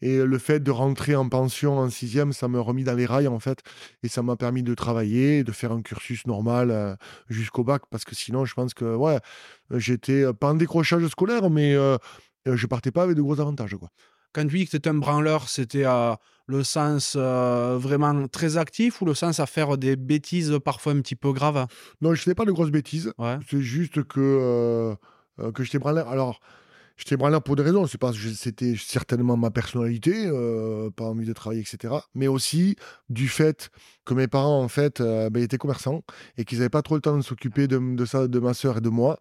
Et 0.02 0.18
le 0.18 0.38
fait 0.38 0.60
de 0.60 0.70
rentrer 0.72 1.14
en 1.14 1.28
pension 1.28 1.78
en 1.78 1.88
sixième, 1.90 2.32
ça 2.32 2.48
m'a 2.48 2.58
remis 2.60 2.82
dans 2.84 2.94
les 2.94 3.06
rails, 3.06 3.28
en 3.28 3.38
fait. 3.38 3.60
Et 4.02 4.08
ça 4.08 4.22
m'a 4.22 4.34
permis 4.36 4.64
de 4.64 4.74
travailler, 4.74 5.44
de 5.44 5.52
faire 5.52 5.70
un 5.70 5.80
cursus 5.80 6.26
normal 6.26 6.70
euh, 6.72 6.96
jusqu'au 7.28 7.62
bac. 7.62 7.82
Parce 7.90 8.04
que 8.04 8.16
sinon, 8.16 8.44
je 8.44 8.54
pense 8.54 8.74
que, 8.74 8.96
ouais, 8.96 9.18
j'étais 9.70 10.24
euh, 10.24 10.32
pas 10.32 10.50
en 10.50 10.54
décrochage 10.56 11.06
scolaire, 11.06 11.50
mais 11.50 11.74
euh, 11.76 11.96
je 12.46 12.66
partais 12.66 12.90
pas 12.90 13.04
avec 13.04 13.16
de 13.16 13.22
gros 13.22 13.40
avantages, 13.40 13.76
quoi. 13.76 13.90
Quand 14.34 14.46
tu 14.48 14.58
dis 14.58 14.64
que 14.66 14.70
tu 14.70 14.76
étais 14.76 14.90
un 14.90 14.94
branleur, 14.94 15.48
c'était 15.48 15.86
euh, 15.86 16.14
le 16.46 16.64
sens 16.64 17.14
euh, 17.16 17.78
vraiment 17.78 18.26
très 18.26 18.56
actif 18.56 19.00
ou 19.00 19.04
le 19.04 19.14
sens 19.14 19.38
à 19.38 19.46
faire 19.46 19.78
des 19.78 19.94
bêtises 19.94 20.58
parfois 20.64 20.92
un 20.92 21.00
petit 21.00 21.14
peu 21.14 21.32
graves? 21.32 21.66
Non, 22.00 22.14
je 22.14 22.20
faisais 22.20 22.34
pas 22.34 22.44
de 22.44 22.50
grosses 22.50 22.72
bêtises. 22.72 23.12
Ouais. 23.16 23.38
C'est 23.48 23.60
juste 23.60 24.02
que, 24.02 24.96
euh, 25.38 25.52
que 25.52 25.62
j'étais 25.62 25.78
branleur. 25.78 26.08
Alors, 26.08 26.40
j'étais 26.96 27.16
branleur 27.16 27.42
pour 27.42 27.56
des 27.56 27.62
raisons. 27.62 27.86
C'est 27.86 27.98
parce 27.98 28.18
que 28.18 28.28
c'était 28.30 28.74
certainement 28.76 29.36
ma 29.36 29.50
personnalité, 29.50 30.26
euh, 30.26 30.90
pas 30.90 31.04
envie 31.04 31.26
de 31.26 31.32
travailler, 31.32 31.62
etc. 31.62 31.94
Mais 32.14 32.26
aussi 32.28 32.76
du 33.08 33.28
fait 33.28 33.70
que 34.04 34.14
mes 34.14 34.28
parents, 34.28 34.62
en 34.62 34.68
fait, 34.68 35.00
euh, 35.00 35.30
ben, 35.30 35.42
étaient 35.42 35.56
commerçants 35.58 36.02
et 36.36 36.44
qu'ils 36.44 36.58
n'avaient 36.58 36.68
pas 36.68 36.82
trop 36.82 36.94
le 36.94 37.00
temps 37.00 37.16
de 37.16 37.22
s'occuper 37.22 37.66
de, 37.68 38.04
ça, 38.04 38.28
de 38.28 38.38
ma 38.38 38.52
soeur 38.54 38.78
et 38.78 38.80
de 38.80 38.88
moi. 38.90 39.18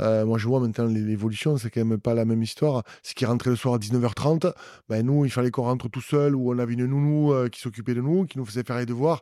Euh, 0.00 0.24
moi, 0.24 0.38
je 0.38 0.46
vois 0.48 0.60
maintenant 0.60 0.86
l'é- 0.86 1.00
l'évolution, 1.00 1.58
c'est 1.58 1.70
quand 1.70 1.84
même 1.84 2.00
pas 2.00 2.14
la 2.14 2.24
même 2.24 2.42
histoire. 2.42 2.82
C'est 3.02 3.14
qu'ils 3.14 3.26
rentraient 3.26 3.50
le 3.50 3.56
soir 3.56 3.74
à 3.74 3.78
19h30. 3.78 4.52
Ben, 4.88 5.04
nous, 5.04 5.24
il 5.24 5.30
fallait 5.30 5.50
qu'on 5.50 5.62
rentre 5.64 5.88
tout 5.88 6.00
seul 6.00 6.34
ou 6.34 6.50
on 6.52 6.58
avait 6.58 6.72
une 6.74 6.86
nounou 6.86 7.32
euh, 7.32 7.48
qui 7.48 7.60
s'occupait 7.60 7.94
de 7.94 8.00
nous, 8.00 8.24
qui 8.26 8.38
nous 8.38 8.44
faisait 8.46 8.64
faire 8.64 8.78
les 8.78 8.86
devoirs. 8.86 9.20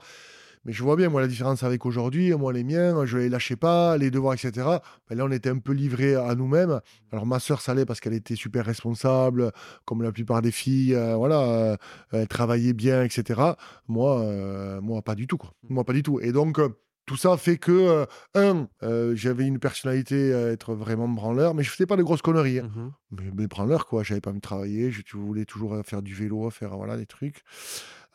Mais 0.64 0.72
je 0.72 0.82
vois 0.82 0.96
bien, 0.96 1.08
moi, 1.08 1.20
la 1.22 1.26
différence 1.26 1.62
avec 1.62 1.86
aujourd'hui, 1.86 2.32
moi, 2.34 2.52
les 2.52 2.64
miens, 2.64 3.06
je 3.06 3.16
les 3.16 3.28
lâchais 3.30 3.56
pas, 3.56 3.96
les 3.96 4.10
devoirs, 4.10 4.34
etc. 4.34 4.66
Ben 5.08 5.16
là, 5.16 5.24
on 5.24 5.30
était 5.30 5.48
un 5.48 5.58
peu 5.58 5.72
livrés 5.72 6.14
à 6.14 6.34
nous-mêmes. 6.34 6.80
Alors, 7.12 7.24
ma 7.24 7.38
sœur, 7.40 7.60
ça 7.62 7.72
allait 7.72 7.86
parce 7.86 8.00
qu'elle 8.00 8.12
était 8.14 8.36
super 8.36 8.66
responsable, 8.66 9.52
comme 9.86 10.02
la 10.02 10.12
plupart 10.12 10.42
des 10.42 10.50
filles, 10.50 10.94
euh, 10.94 11.16
voilà, 11.16 11.40
euh, 11.40 11.76
elle 12.12 12.28
travaillait 12.28 12.74
bien, 12.74 13.02
etc. 13.02 13.40
Moi, 13.88 14.20
euh, 14.20 14.80
moi, 14.82 15.00
pas 15.02 15.14
du 15.14 15.26
tout, 15.26 15.38
quoi. 15.38 15.54
Moi, 15.68 15.84
pas 15.84 15.94
du 15.94 16.02
tout. 16.02 16.20
Et 16.20 16.32
donc, 16.32 16.60
tout 17.06 17.16
ça 17.16 17.36
fait 17.38 17.56
que, 17.56 18.06
un, 18.34 18.68
j'avais 19.14 19.46
une 19.46 19.58
personnalité 19.58 20.34
à 20.34 20.48
être 20.48 20.74
vraiment 20.74 21.08
branleur, 21.08 21.54
mais 21.54 21.62
je 21.62 21.70
faisais 21.70 21.86
pas 21.86 21.96
de 21.96 22.02
grosses 22.02 22.22
conneries. 22.22 22.58
hein. 22.60 22.70
Mhm. 22.76 22.92
Mais, 23.12 23.30
mais 23.34 23.46
branleur, 23.46 23.86
quoi. 23.86 24.02
J'avais 24.02 24.20
pas 24.20 24.30
envie 24.30 24.38
de 24.38 24.42
travailler, 24.42 24.90
je 24.90 25.02
voulais 25.16 25.46
toujours 25.46 25.80
faire 25.84 26.02
du 26.02 26.14
vélo, 26.14 26.50
faire 26.50 26.76
voilà, 26.76 26.96
des 26.96 27.06
trucs. 27.06 27.42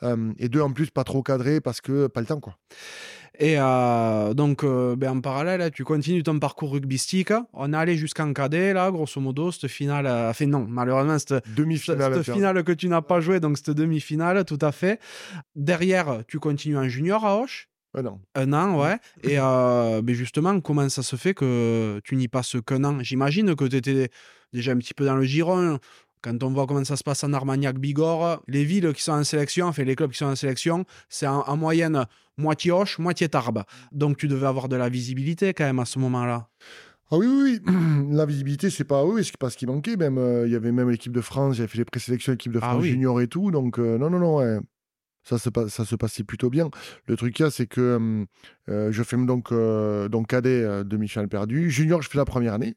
Euh, 0.02 0.32
et 0.38 0.48
deux, 0.48 0.60
en 0.60 0.72
plus, 0.72 0.90
pas 0.90 1.04
trop 1.04 1.22
cadré 1.22 1.60
parce 1.60 1.80
que 1.80 2.06
pas 2.06 2.20
le 2.20 2.26
temps, 2.26 2.40
quoi. 2.40 2.56
Et 3.38 3.56
euh, 3.58 4.32
donc, 4.32 4.64
euh, 4.64 4.96
ben, 4.96 5.10
en 5.10 5.20
parallèle, 5.20 5.70
tu 5.70 5.84
continues 5.84 6.22
ton 6.22 6.38
parcours 6.38 6.72
rugbystique. 6.72 7.32
On 7.52 7.72
est 7.72 7.76
allé 7.76 7.96
jusqu'en 7.96 8.32
cadet, 8.32 8.72
là, 8.72 8.90
grosso 8.90 9.20
modo, 9.20 9.52
cette 9.52 9.70
finale. 9.70 10.06
euh, 10.06 10.30
Enfin, 10.30 10.46
non, 10.46 10.66
malheureusement, 10.68 11.18
cette, 11.18 11.44
Demi-finale. 11.54 12.14
cette 12.14 12.24
tiens. 12.24 12.34
finale 12.34 12.64
que 12.64 12.72
tu 12.72 12.88
n'as 12.88 13.02
pas 13.02 13.20
jouée, 13.20 13.38
donc 13.40 13.58
cette 13.58 13.70
demi-finale, 13.72 14.44
tout 14.46 14.58
à 14.62 14.72
fait. 14.72 15.00
Derrière, 15.54 16.22
tu 16.26 16.38
continues 16.38 16.78
en 16.78 16.88
junior 16.88 17.24
à 17.24 17.36
Auch. 17.36 17.68
Ouais, 17.94 18.02
non. 18.02 18.20
Un 18.34 18.52
an, 18.52 18.78
ouais. 18.80 18.96
Et 19.22 19.38
euh, 19.38 20.02
ben 20.02 20.14
justement, 20.14 20.60
comment 20.60 20.88
ça 20.88 21.02
se 21.02 21.16
fait 21.16 21.32
que 21.34 22.00
tu 22.04 22.16
n'y 22.16 22.28
passes 22.28 22.56
qu'un 22.66 22.84
an? 22.84 22.98
J'imagine 23.02 23.54
que 23.56 23.64
tu 23.64 23.76
étais 23.76 24.10
déjà 24.52 24.72
un 24.72 24.76
petit 24.78 24.92
peu 24.94 25.04
dans 25.06 25.16
le 25.16 25.24
giron. 25.24 25.78
Quand 26.26 26.42
on 26.42 26.50
voit 26.50 26.66
comment 26.66 26.82
ça 26.84 26.96
se 26.96 27.04
passe 27.04 27.22
en 27.22 27.32
Armagnac, 27.32 27.78
Bigorre, 27.78 28.42
les 28.48 28.64
villes 28.64 28.92
qui 28.94 29.00
sont 29.02 29.12
en 29.12 29.22
sélection, 29.22 29.68
enfin 29.68 29.84
les 29.84 29.94
clubs 29.94 30.10
qui 30.10 30.18
sont 30.18 30.26
en 30.26 30.34
sélection, 30.34 30.84
c'est 31.08 31.28
en, 31.28 31.42
en 31.42 31.56
moyenne 31.56 32.04
moitié 32.36 32.72
Hoche, 32.72 32.98
moitié 32.98 33.28
Tarbes. 33.28 33.62
Donc 33.92 34.16
tu 34.16 34.26
devais 34.26 34.48
avoir 34.48 34.68
de 34.68 34.74
la 34.74 34.88
visibilité 34.88 35.54
quand 35.54 35.62
même 35.62 35.78
à 35.78 35.84
ce 35.84 36.00
moment-là. 36.00 36.48
Ah 37.12 37.16
oui, 37.18 37.28
oui, 37.28 37.60
oui. 37.64 37.74
La 38.10 38.26
visibilité, 38.26 38.70
c'est 38.70 38.82
pas 38.82 39.04
oui, 39.04 39.22
c'est 39.24 39.36
pas 39.36 39.50
ce 39.50 39.56
qui 39.56 39.66
manquait. 39.66 39.96
Même, 39.96 40.18
euh, 40.18 40.48
il 40.48 40.52
y 40.52 40.56
avait 40.56 40.72
même 40.72 40.90
l'équipe 40.90 41.12
de 41.12 41.20
France, 41.20 41.54
j'avais 41.54 41.68
fait 41.68 41.78
les 41.78 41.84
présélections 41.84 42.32
équipe 42.32 42.50
de 42.50 42.58
Ah 42.60 42.70
France 42.70 42.82
oui. 42.82 42.88
junior 42.88 43.20
et 43.20 43.28
tout. 43.28 43.52
Donc, 43.52 43.78
euh, 43.78 43.96
non, 43.96 44.10
non, 44.10 44.18
non, 44.18 44.36
ouais. 44.38 44.58
Ça 45.22 45.38
se, 45.38 45.48
ça 45.68 45.84
se 45.84 45.94
passait 45.94 46.24
plutôt 46.24 46.50
bien. 46.50 46.70
Le 47.06 47.16
truc, 47.16 47.34
qu'il 47.34 47.44
y 47.44 47.46
a, 47.46 47.50
c'est 47.52 47.66
que 47.68 48.26
euh, 48.68 48.92
je 48.92 49.02
fais 49.04 49.16
donc, 49.16 49.52
euh, 49.52 50.08
donc 50.08 50.26
cadet, 50.26 50.62
euh, 50.62 50.82
demi-finale 50.82 51.28
perdue. 51.28 51.70
Junior, 51.70 52.02
je 52.02 52.10
fais 52.10 52.18
la 52.18 52.24
première 52.24 52.54
année. 52.54 52.74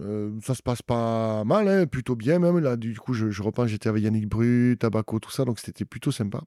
Euh, 0.00 0.38
ça 0.42 0.54
se 0.54 0.62
passe 0.62 0.82
pas 0.82 1.44
mal, 1.44 1.68
hein, 1.68 1.86
plutôt 1.86 2.16
bien 2.16 2.38
même. 2.38 2.58
Là, 2.58 2.76
du 2.76 2.98
coup, 2.98 3.14
je, 3.14 3.30
je 3.30 3.42
repense, 3.42 3.68
j'étais 3.68 3.88
avec 3.88 4.02
Yannick 4.02 4.28
Bru, 4.28 4.76
Tabaco, 4.78 5.18
tout 5.18 5.30
ça, 5.30 5.44
donc 5.44 5.58
c'était 5.58 5.84
plutôt 5.84 6.12
sympa. 6.12 6.42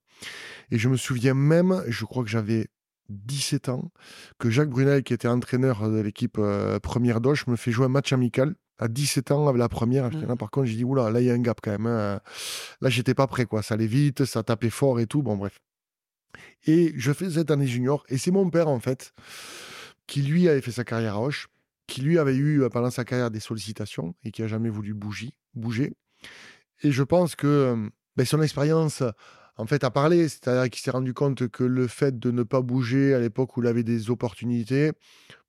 Et 0.71 0.77
je 0.77 0.89
me 0.89 0.97
souviens 0.97 1.33
même, 1.33 1.83
je 1.87 2.05
crois 2.05 2.23
que 2.23 2.29
j'avais 2.29 2.67
17 3.09 3.69
ans, 3.69 3.91
que 4.39 4.49
Jacques 4.49 4.69
Brunel, 4.69 5.03
qui 5.03 5.13
était 5.13 5.27
entraîneur 5.27 5.89
de 5.89 5.99
l'équipe 5.99 6.37
euh, 6.39 6.79
première 6.79 7.21
d'Oche, 7.21 7.47
me 7.47 7.55
fait 7.55 7.71
jouer 7.71 7.85
un 7.85 7.89
match 7.89 8.13
amical 8.13 8.55
à 8.77 8.87
17 8.87 9.31
ans 9.31 9.47
avec 9.47 9.59
la 9.59 9.69
première. 9.69 10.11
Mmh. 10.11 10.25
Là, 10.27 10.35
par 10.35 10.49
contre, 10.49 10.67
j'ai 10.67 10.75
dit, 10.77 10.83
oula, 10.83 11.09
là, 11.11 11.21
il 11.21 11.27
y 11.27 11.29
a 11.29 11.33
un 11.33 11.39
gap 11.39 11.59
quand 11.61 11.71
même. 11.71 11.87
hein. 11.87 12.19
Là, 12.81 12.89
j'étais 12.89 13.13
pas 13.13 13.27
prêt, 13.27 13.45
quoi. 13.45 13.61
Ça 13.61 13.75
allait 13.75 13.85
vite, 13.87 14.25
ça 14.25 14.43
tapait 14.43 14.69
fort 14.69 14.99
et 14.99 15.07
tout. 15.07 15.21
Bon, 15.21 15.37
bref. 15.37 15.59
Et 16.65 16.93
je 16.95 17.11
fais 17.11 17.29
cette 17.29 17.51
année 17.51 17.67
junior. 17.67 18.03
Et 18.09 18.17
c'est 18.17 18.31
mon 18.31 18.49
père, 18.49 18.67
en 18.67 18.79
fait, 18.79 19.13
qui 20.07 20.21
lui 20.21 20.47
avait 20.47 20.61
fait 20.61 20.71
sa 20.71 20.83
carrière 20.83 21.15
à 21.15 21.19
Auch, 21.21 21.47
qui 21.91 21.99
lui 21.99 22.17
avait 22.17 22.35
eu 22.35 22.63
euh, 22.63 22.69
pendant 22.69 22.89
sa 22.89 23.03
carrière 23.03 23.29
des 23.29 23.41
sollicitations 23.41 24.15
et 24.23 24.31
qui 24.31 24.41
a 24.43 24.47
jamais 24.47 24.69
voulu 24.69 24.93
bouger. 24.93 25.33
bouger. 25.53 25.93
Et 26.83 26.91
je 26.91 27.03
pense 27.03 27.35
que 27.35 27.89
ben, 28.15 28.25
son 28.25 28.41
expérience, 28.41 29.03
en 29.57 29.65
fait, 29.65 29.83
a 29.83 29.91
parlé. 29.91 30.29
C'est-à-dire 30.29 30.69
qu'il 30.69 30.81
s'est 30.81 30.91
rendu 30.91 31.13
compte 31.13 31.49
que 31.49 31.65
le 31.65 31.87
fait 31.87 32.17
de 32.17 32.31
ne 32.31 32.43
pas 32.43 32.61
bouger 32.61 33.13
à 33.13 33.19
l'époque 33.19 33.57
où 33.57 33.61
il 33.61 33.67
avait 33.67 33.83
des 33.83 34.09
opportunités, 34.09 34.93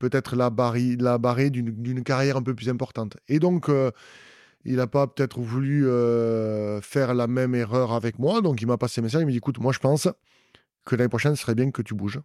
peut-être 0.01 0.35
l'a 0.35 0.51
barré, 0.51 0.97
barré 0.97 1.51
d'une, 1.51 2.03
carrière 2.03 2.37
un 2.37 2.43
peu 2.43 2.55
plus 2.55 2.69
importante. 2.69 3.17
Et 3.29 3.39
donc, 3.39 3.69
euh, 3.69 3.93
il 4.65 4.77
n'a 4.77 4.89
pas 4.89 5.07
peut-être 5.07 5.39
voulu 5.39 5.85
faire 6.83 7.15
la 7.15 7.29
même 7.29 7.55
erreur 7.55 7.93
avec 7.93 8.19
moi. 8.19 8.41
Donc, 8.41 8.61
il 8.63 8.67
m'a 8.67 8.79
passé 8.79 9.01
un 9.01 9.05
message. 9.05 9.23
Il 9.23 9.27
m'a 9.27 9.31
dit 9.31 9.39
écoute, 9.39 9.61
moi, 9.61 9.73
je 9.73 9.79
pense 9.79 10.09
que 10.85 10.97
l'année 10.97 11.09
prochaine, 11.09 11.37
ce 11.37 11.43
serait 11.43 11.55
bien 11.55 11.71
que 11.71 11.83
tu 11.83 11.95
bouges. 11.95 12.21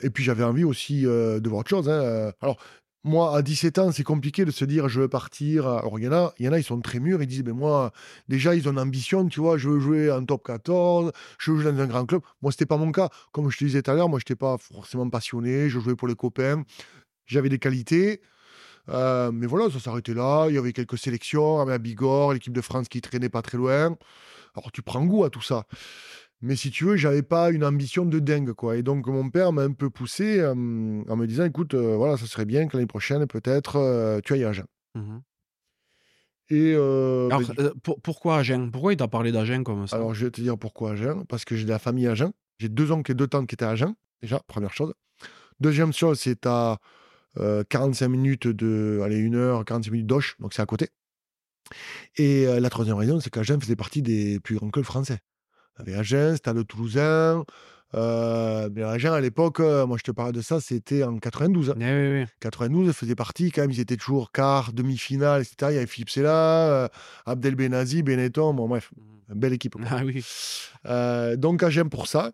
Et 0.00 0.10
puis, 0.10 0.22
j'avais 0.22 0.44
envie 0.44 0.64
aussi 0.64 1.02
de 1.02 1.48
voir 1.48 1.60
autre 1.60 1.70
chose. 1.70 1.88
hein. 1.88 2.32
Alors, 2.40 2.58
moi, 3.04 3.36
à 3.36 3.42
17 3.42 3.78
ans, 3.78 3.90
c'est 3.92 4.04
compliqué 4.04 4.44
de 4.44 4.52
se 4.52 4.64
dire 4.64 4.88
je 4.88 5.00
veux 5.00 5.08
partir. 5.08 5.66
Alors, 5.66 5.98
il 5.98 6.04
y 6.04 6.08
en 6.08 6.12
a, 6.12 6.32
ils 6.38 6.64
sont 6.64 6.80
très 6.80 7.00
mûrs. 7.00 7.20
Ils 7.22 7.26
disent 7.26 7.42
mais 7.44 7.52
moi, 7.52 7.92
déjà, 8.28 8.54
ils 8.54 8.68
ont 8.68 8.76
ambition, 8.76 9.26
tu 9.28 9.40
vois, 9.40 9.58
je 9.58 9.68
veux 9.68 9.80
jouer 9.80 10.10
en 10.10 10.24
top 10.24 10.46
14, 10.46 11.12
je 11.38 11.50
veux 11.50 11.60
jouer 11.60 11.72
dans 11.72 11.80
un 11.80 11.86
grand 11.86 12.06
club. 12.06 12.22
Moi, 12.42 12.52
c'était 12.52 12.66
pas 12.66 12.76
mon 12.76 12.92
cas. 12.92 13.08
Comme 13.32 13.50
je 13.50 13.58
te 13.58 13.64
disais 13.64 13.82
tout 13.82 13.90
à 13.90 13.94
l'heure, 13.94 14.08
moi, 14.08 14.20
je 14.20 14.22
n'étais 14.22 14.36
pas 14.38 14.56
forcément 14.58 15.08
passionné. 15.10 15.68
Je 15.68 15.80
jouais 15.80 15.96
pour 15.96 16.06
les 16.06 16.14
copains. 16.14 16.62
J'avais 17.26 17.48
des 17.48 17.58
qualités. 17.58 18.20
Euh, 18.88 19.32
mais 19.32 19.46
voilà, 19.46 19.70
ça 19.70 19.80
s'arrêtait 19.80 20.14
là. 20.14 20.46
Il 20.48 20.54
y 20.54 20.58
avait 20.58 20.72
quelques 20.72 20.98
sélections 20.98 21.60
avec 21.60 21.82
Bigorre, 21.82 22.34
l'équipe 22.34 22.52
de 22.52 22.60
France 22.60 22.88
qui 22.88 23.00
traînait 23.00 23.28
pas 23.28 23.42
très 23.42 23.58
loin. 23.58 23.96
Alors, 24.54 24.70
tu 24.72 24.82
prends 24.82 25.04
goût 25.04 25.24
à 25.24 25.30
tout 25.30 25.42
ça. 25.42 25.64
Mais 26.42 26.56
si 26.56 26.70
tu 26.72 26.84
veux, 26.84 26.96
j'avais 26.96 27.22
pas 27.22 27.50
une 27.50 27.64
ambition 27.64 28.04
de 28.04 28.18
dingue, 28.18 28.52
quoi. 28.52 28.76
Et 28.76 28.82
donc, 28.82 29.06
mon 29.06 29.30
père 29.30 29.52
m'a 29.52 29.62
un 29.62 29.72
peu 29.72 29.90
poussé 29.90 30.40
euh, 30.40 30.50
en 30.52 31.16
me 31.16 31.26
disant, 31.26 31.44
écoute, 31.44 31.74
euh, 31.74 31.96
voilà, 31.96 32.16
ça 32.16 32.26
serait 32.26 32.44
bien 32.44 32.66
que 32.66 32.76
l'année 32.76 32.88
prochaine, 32.88 33.26
peut-être, 33.28 33.76
euh, 33.76 34.20
tu 34.24 34.32
ailles 34.32 34.44
à 34.44 34.48
Agen. 34.48 34.66
Mmh. 34.96 35.18
Et 36.50 36.74
Alors, 36.74 37.40
ben, 37.56 37.70
pour- 37.82 38.00
pourquoi 38.00 38.38
Agen? 38.38 38.70
Pourquoi 38.72 38.92
il 38.92 38.96
t'a 38.96 39.08
parlé 39.08 39.30
d'Agen 39.30 39.62
comme 39.62 39.86
ça? 39.86 39.96
Alors, 39.96 40.14
je 40.14 40.24
vais 40.26 40.30
te 40.32 40.40
dire 40.40 40.58
pourquoi 40.58 40.92
Agen. 40.92 41.24
Parce 41.28 41.44
que 41.44 41.56
j'ai 41.56 41.64
de 41.64 41.70
la 41.70 41.78
famille 41.78 42.08
à 42.08 42.12
Agen. 42.12 42.32
J'ai 42.58 42.68
deux 42.68 42.90
oncles 42.90 43.12
et 43.12 43.14
deux 43.14 43.28
tantes 43.28 43.46
qui 43.46 43.54
étaient 43.54 43.64
à 43.64 43.70
Agen, 43.70 43.94
déjà, 44.20 44.40
première 44.48 44.72
chose. 44.72 44.92
Deuxième 45.60 45.92
chose, 45.92 46.18
c'est 46.18 46.44
à 46.44 46.78
euh, 47.38 47.62
45 47.68 48.08
minutes 48.08 48.48
de. 48.48 49.00
Allez, 49.04 49.18
une 49.18 49.36
heure, 49.36 49.64
45 49.64 49.92
minutes 49.92 50.06
d'Auch, 50.08 50.36
donc 50.40 50.52
c'est 50.54 50.62
à 50.62 50.66
côté. 50.66 50.88
Et 52.16 52.44
la 52.46 52.68
troisième 52.68 52.96
raison, 52.96 53.20
c'est 53.20 53.30
qu'Agen 53.30 53.58
faisait 53.60 53.76
partie 53.76 54.02
des 54.02 54.38
plus 54.40 54.56
grands 54.56 54.70
clubs 54.70 54.84
français. 54.84 55.20
Il 55.84 55.90
y 55.90 55.92
avait 55.92 56.00
Agen, 56.00 56.34
c'était 56.34 56.52
le 56.52 56.64
Toulousain. 56.64 57.44
Euh, 57.94 58.70
mais 58.72 58.82
Agen, 58.82 59.12
à 59.12 59.20
l'époque, 59.20 59.60
euh, 59.60 59.86
moi 59.86 59.98
je 59.98 60.02
te 60.02 60.10
parle 60.10 60.32
de 60.32 60.40
ça, 60.40 60.60
c'était 60.60 61.02
en 61.02 61.18
92. 61.18 61.70
hein. 61.70 61.74
Eh 61.78 61.84
oui, 61.84 62.20
oui. 62.22 62.26
92 62.40 62.92
faisait 62.94 63.14
partie, 63.14 63.50
quand 63.50 63.62
même, 63.62 63.70
ils 63.70 63.80
étaient 63.80 63.96
toujours 63.96 64.32
quart, 64.32 64.72
demi-finale, 64.72 65.42
etc. 65.42 65.72
Il 65.72 65.74
y 65.74 65.76
avait 65.76 65.86
Philippe 65.86 66.10
Sella, 66.10 66.68
euh, 66.70 66.88
Abdel 67.26 67.54
Benazi, 67.54 68.02
Benetton, 68.02 68.54
bon 68.54 68.68
bref, 68.68 68.90
une 69.28 69.38
belle 69.38 69.52
équipe. 69.52 69.76
Ah 69.90 70.02
oui. 70.04 70.24
Euh, 70.86 71.36
donc 71.36 71.62
Agen 71.62 71.88
pour 71.88 72.06
ça. 72.06 72.32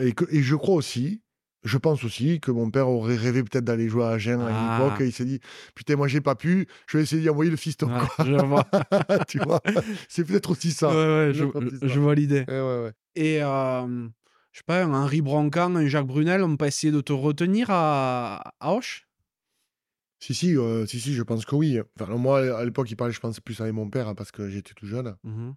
Et, 0.00 0.12
que, 0.12 0.24
et 0.30 0.42
je 0.42 0.56
crois 0.56 0.74
aussi, 0.74 1.22
je 1.66 1.78
pense 1.78 2.04
aussi 2.04 2.40
que 2.40 2.50
mon 2.50 2.70
père 2.70 2.88
aurait 2.88 3.16
rêvé 3.16 3.42
peut-être 3.42 3.64
d'aller 3.64 3.88
jouer 3.88 4.04
à 4.04 4.08
Agen 4.10 4.40
à 4.40 4.48
Ah. 4.50 4.78
l'époque. 4.78 5.00
Et 5.00 5.06
il 5.06 5.12
s'est 5.12 5.24
dit, 5.24 5.40
putain, 5.74 5.96
moi 5.96 6.08
j'ai 6.08 6.20
pas 6.20 6.34
pu, 6.34 6.66
je 6.86 6.96
vais 6.96 7.02
essayer 7.02 7.20
d'y 7.20 7.28
envoyer 7.28 7.50
le 7.50 7.56
fiston. 7.56 7.88
Quoi. 7.88 8.24
je 8.24 8.44
vois. 8.44 8.64
tu 9.28 9.38
vois 9.40 9.60
C'est 10.08 10.24
peut-être 10.24 10.50
aussi 10.50 10.70
ça. 10.70 10.88
Ouais, 10.88 10.94
ouais, 10.94 11.32
je, 11.34 11.98
vois 11.98 12.14
l'idée. 12.14 12.44
Ouais, 12.48 12.60
ouais, 12.60 12.82
ouais. 12.84 12.92
Et 13.16 13.42
euh, 13.42 14.08
je 14.52 14.58
sais 14.58 14.64
pas, 14.64 14.82
un 14.84 14.94
Henri 14.94 15.20
Broncan, 15.20 15.74
un 15.76 15.86
Jacques 15.86 16.06
Brunel, 16.06 16.42
on 16.42 16.56
peut 16.56 16.66
essayer 16.66 16.92
de 16.92 17.00
te 17.00 17.12
retenir 17.12 17.66
à, 17.70 18.52
à 18.60 18.70
Auch? 18.72 19.02
Si, 20.18 20.34
si, 20.34 20.56
euh, 20.56 20.86
si, 20.86 20.98
si, 20.98 21.14
je 21.14 21.22
pense 21.22 21.44
que 21.44 21.54
oui. 21.54 21.78
Enfin, 22.00 22.14
moi, 22.16 22.56
à 22.58 22.64
l'époque, 22.64 22.90
il 22.90 22.96
parlait, 22.96 23.12
je 23.12 23.20
pense, 23.20 23.38
plus 23.38 23.60
avec 23.60 23.74
mon 23.74 23.90
père 23.90 24.14
parce 24.14 24.30
que 24.32 24.48
j'étais 24.48 24.72
tout 24.74 24.86
jeune. 24.86 25.14
Mhm. 25.24 25.54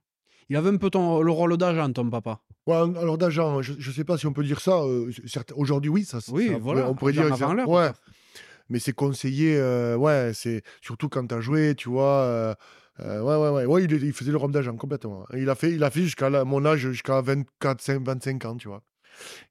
Il 0.49 0.55
avait 0.55 0.69
un 0.69 0.77
peu 0.77 0.89
ton, 0.89 1.21
le 1.21 1.31
rôle 1.31 1.55
d'agent, 1.57 1.91
ton 1.93 2.09
papa. 2.09 2.39
Ouais, 2.67 2.75
alors 2.75 3.17
d'agent, 3.17 3.61
je 3.61 3.73
ne 3.73 3.93
sais 3.93 4.03
pas 4.03 4.17
si 4.17 4.27
on 4.27 4.33
peut 4.33 4.43
dire 4.43 4.59
ça. 4.61 4.81
euh, 4.81 5.11
Aujourd'hui, 5.55 5.89
oui, 5.89 6.05
ça, 6.05 6.19
Oui, 6.31 6.47
ça- 6.49 6.57
voilà, 6.57 6.89
on 6.89 6.95
pourrait 6.95 7.13
dire. 7.13 7.23
l'heure, 7.53 7.67
Ouais, 7.69 7.91
mais 8.69 8.79
c'est 8.79 8.93
conseillé. 8.93 9.57
euh, 9.57 9.95
ouais, 9.95 10.31
c'est 10.33 10.63
surtout 10.81 11.09
quand 11.09 11.25
tu 11.27 11.35
as 11.35 11.41
joué, 11.41 11.75
tu 11.75 11.89
vois. 11.89 12.21
euh, 12.23 12.53
euh, 12.99 13.21
ouais, 13.21 13.35
ouais, 13.35 13.65
ouais, 13.65 13.65
ouais. 13.65 13.83
Il, 13.85 13.91
il 14.03 14.13
faisait 14.13 14.31
le 14.31 14.37
rôle 14.37 14.51
d'agent 14.51 14.75
complètement. 14.75 15.25
Il 15.35 15.49
a 15.49 15.55
fait, 15.55 15.71
il 15.71 15.83
a 15.83 15.89
fait 15.89 16.01
jusqu'à 16.01 16.29
mon 16.43 16.65
âge, 16.65 16.79
jusqu'à 16.79 17.21
24, 17.21 17.81
5, 17.81 18.01
25 18.05 18.45
ans, 18.45 18.57
tu 18.57 18.67
vois. 18.67 18.81